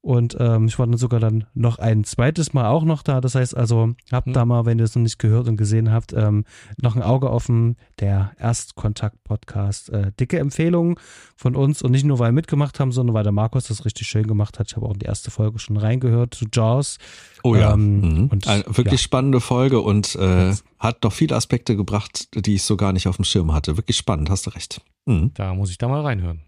Und 0.05 0.37
ähm, 0.39 0.67
ich 0.67 0.79
war 0.79 0.87
dann 0.87 0.99
sogar 0.99 1.19
dann 1.19 1.47
noch 1.55 1.79
ein 1.79 2.05
zweites 2.05 2.53
Mal 2.53 2.67
auch 2.67 2.85
noch 2.85 3.03
da. 3.03 3.23
Das 3.23 3.35
heißt 3.35 3.57
also, 3.57 3.95
habt 4.13 4.27
mhm. 4.27 4.33
da 4.35 4.45
mal, 4.45 4.67
wenn 4.67 4.79
ihr 4.79 4.85
es 4.85 4.95
noch 4.95 5.03
nicht 5.03 5.19
gehört 5.19 5.49
und 5.49 5.57
gesehen 5.57 5.91
habt, 5.91 6.13
ähm, 6.13 6.45
noch 6.77 6.95
ein 6.95 7.01
Auge 7.01 7.31
offen. 7.31 7.77
Der 8.01 8.33
Erstkontakt-Podcast. 8.39 9.89
Äh, 9.89 10.13
dicke 10.21 10.39
Empfehlung 10.39 11.01
von 11.37 11.57
uns 11.57 11.81
und 11.81 11.91
nicht 11.91 12.05
nur, 12.05 12.19
weil 12.19 12.29
wir 12.29 12.33
mitgemacht 12.33 12.81
haben, 12.81 12.93
sondern 12.93 13.15
weil 13.15 13.23
der 13.23 13.33
Markus 13.33 13.69
das 13.69 13.87
richtig 13.87 14.07
schön 14.07 14.27
gemacht 14.27 14.59
hat. 14.59 14.67
Ich 14.69 14.77
habe 14.77 14.85
auch 14.85 14.93
in 14.93 14.99
die 14.99 15.07
erste 15.07 15.31
Folge 15.31 15.59
schon 15.59 15.79
reingehört 15.79 16.35
zu 16.35 16.45
Jaws. 16.53 16.99
Oh 17.43 17.57
ja. 17.57 17.73
Ähm, 17.73 18.01
mhm. 18.01 18.27
und, 18.27 18.47
Eine 18.47 18.65
wirklich 18.67 19.01
ja. 19.01 19.05
spannende 19.05 19.41
Folge 19.41 19.81
und 19.81 20.17
äh, 20.17 20.53
hat 20.79 20.99
doch 21.01 21.15
viele 21.15 21.35
Aspekte 21.35 21.77
gebracht, 21.77 22.29
die 22.35 22.57
ich 22.57 22.63
so 22.65 22.77
gar 22.77 22.93
nicht 22.93 23.09
auf 23.09 23.17
dem 23.17 23.25
Schirm 23.25 23.55
hatte. 23.55 23.79
Wirklich 23.79 23.97
spannend, 23.97 24.29
hast 24.29 24.45
du 24.45 24.51
recht. 24.51 24.83
Mhm. 25.07 25.31
Da 25.33 25.55
muss 25.55 25.71
ich 25.71 25.79
da 25.79 25.89
mal 25.89 26.03
reinhören. 26.03 26.43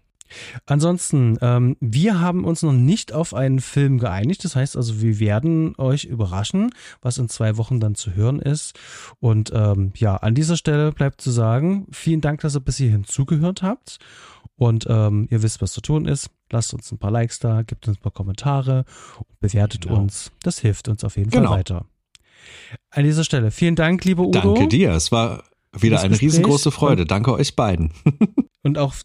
Ansonsten, 0.65 1.37
ähm, 1.41 1.77
wir 1.79 2.19
haben 2.19 2.45
uns 2.45 2.63
noch 2.63 2.73
nicht 2.73 3.13
auf 3.13 3.33
einen 3.33 3.59
Film 3.59 3.99
geeinigt. 3.99 4.43
Das 4.43 4.55
heißt 4.55 4.75
also, 4.77 5.01
wir 5.01 5.19
werden 5.19 5.75
euch 5.77 6.05
überraschen, 6.05 6.71
was 7.01 7.17
in 7.17 7.29
zwei 7.29 7.57
Wochen 7.57 7.79
dann 7.79 7.95
zu 7.95 8.13
hören 8.15 8.39
ist. 8.39 8.77
Und 9.19 9.51
ähm, 9.53 9.91
ja, 9.95 10.15
an 10.17 10.35
dieser 10.35 10.57
Stelle 10.57 10.91
bleibt 10.91 11.21
zu 11.21 11.31
sagen, 11.31 11.87
vielen 11.91 12.21
Dank, 12.21 12.41
dass 12.41 12.55
ihr 12.55 12.61
bis 12.61 12.77
hierhin 12.77 13.03
zugehört 13.03 13.61
habt. 13.61 13.97
Und 14.55 14.87
ähm, 14.89 15.27
ihr 15.29 15.43
wisst, 15.43 15.61
was 15.61 15.71
zu 15.71 15.81
tun 15.81 16.05
ist. 16.05 16.31
Lasst 16.51 16.73
uns 16.73 16.91
ein 16.91 16.97
paar 16.97 17.11
Likes 17.11 17.39
da, 17.39 17.61
gebt 17.61 17.87
uns 17.87 17.97
ein 17.97 18.01
paar 18.01 18.11
Kommentare 18.11 18.85
und 19.19 19.39
bewertet 19.39 19.83
genau. 19.83 19.99
uns. 19.99 20.31
Das 20.41 20.59
hilft 20.59 20.87
uns 20.87 21.03
auf 21.03 21.15
jeden 21.15 21.29
genau. 21.29 21.49
Fall 21.49 21.59
weiter. 21.59 21.85
An 22.89 23.03
dieser 23.03 23.23
Stelle, 23.23 23.51
vielen 23.51 23.75
Dank, 23.75 24.03
liebe 24.05 24.21
Udo. 24.21 24.39
Danke 24.39 24.67
dir. 24.67 24.91
Es 24.91 25.11
war 25.11 25.43
wieder 25.73 26.01
eine 26.01 26.19
riesengroße 26.19 26.71
Freude. 26.71 27.05
Danke 27.05 27.33
euch 27.33 27.55
beiden. 27.55 27.91
und 28.63 28.77
auch 28.77 28.95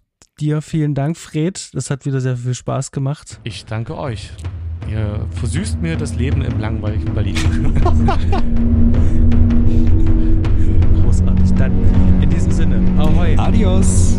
dir 0.41 0.63
vielen 0.63 0.95
Dank, 0.95 1.17
Fred. 1.17 1.71
Das 1.75 1.91
hat 1.91 2.07
wieder 2.07 2.21
sehr 2.21 2.37
viel 2.37 2.55
Spaß 2.55 2.91
gemacht. 2.91 3.41
Ich 3.45 3.65
danke 3.65 3.97
euch. 3.97 4.31
Ihr 4.91 5.27
versüßt 5.31 5.81
mir 5.81 5.97
das 5.97 6.17
Leben 6.17 6.43
im 6.43 6.59
langweiligen 6.59 7.15
Berlin. 7.15 7.37
Großartig. 11.03 11.53
Dann 11.55 11.73
in 12.21 12.31
diesem 12.31 12.53
Sinne, 12.53 12.83
ahoi. 12.99 13.37
Adios. 13.37 14.17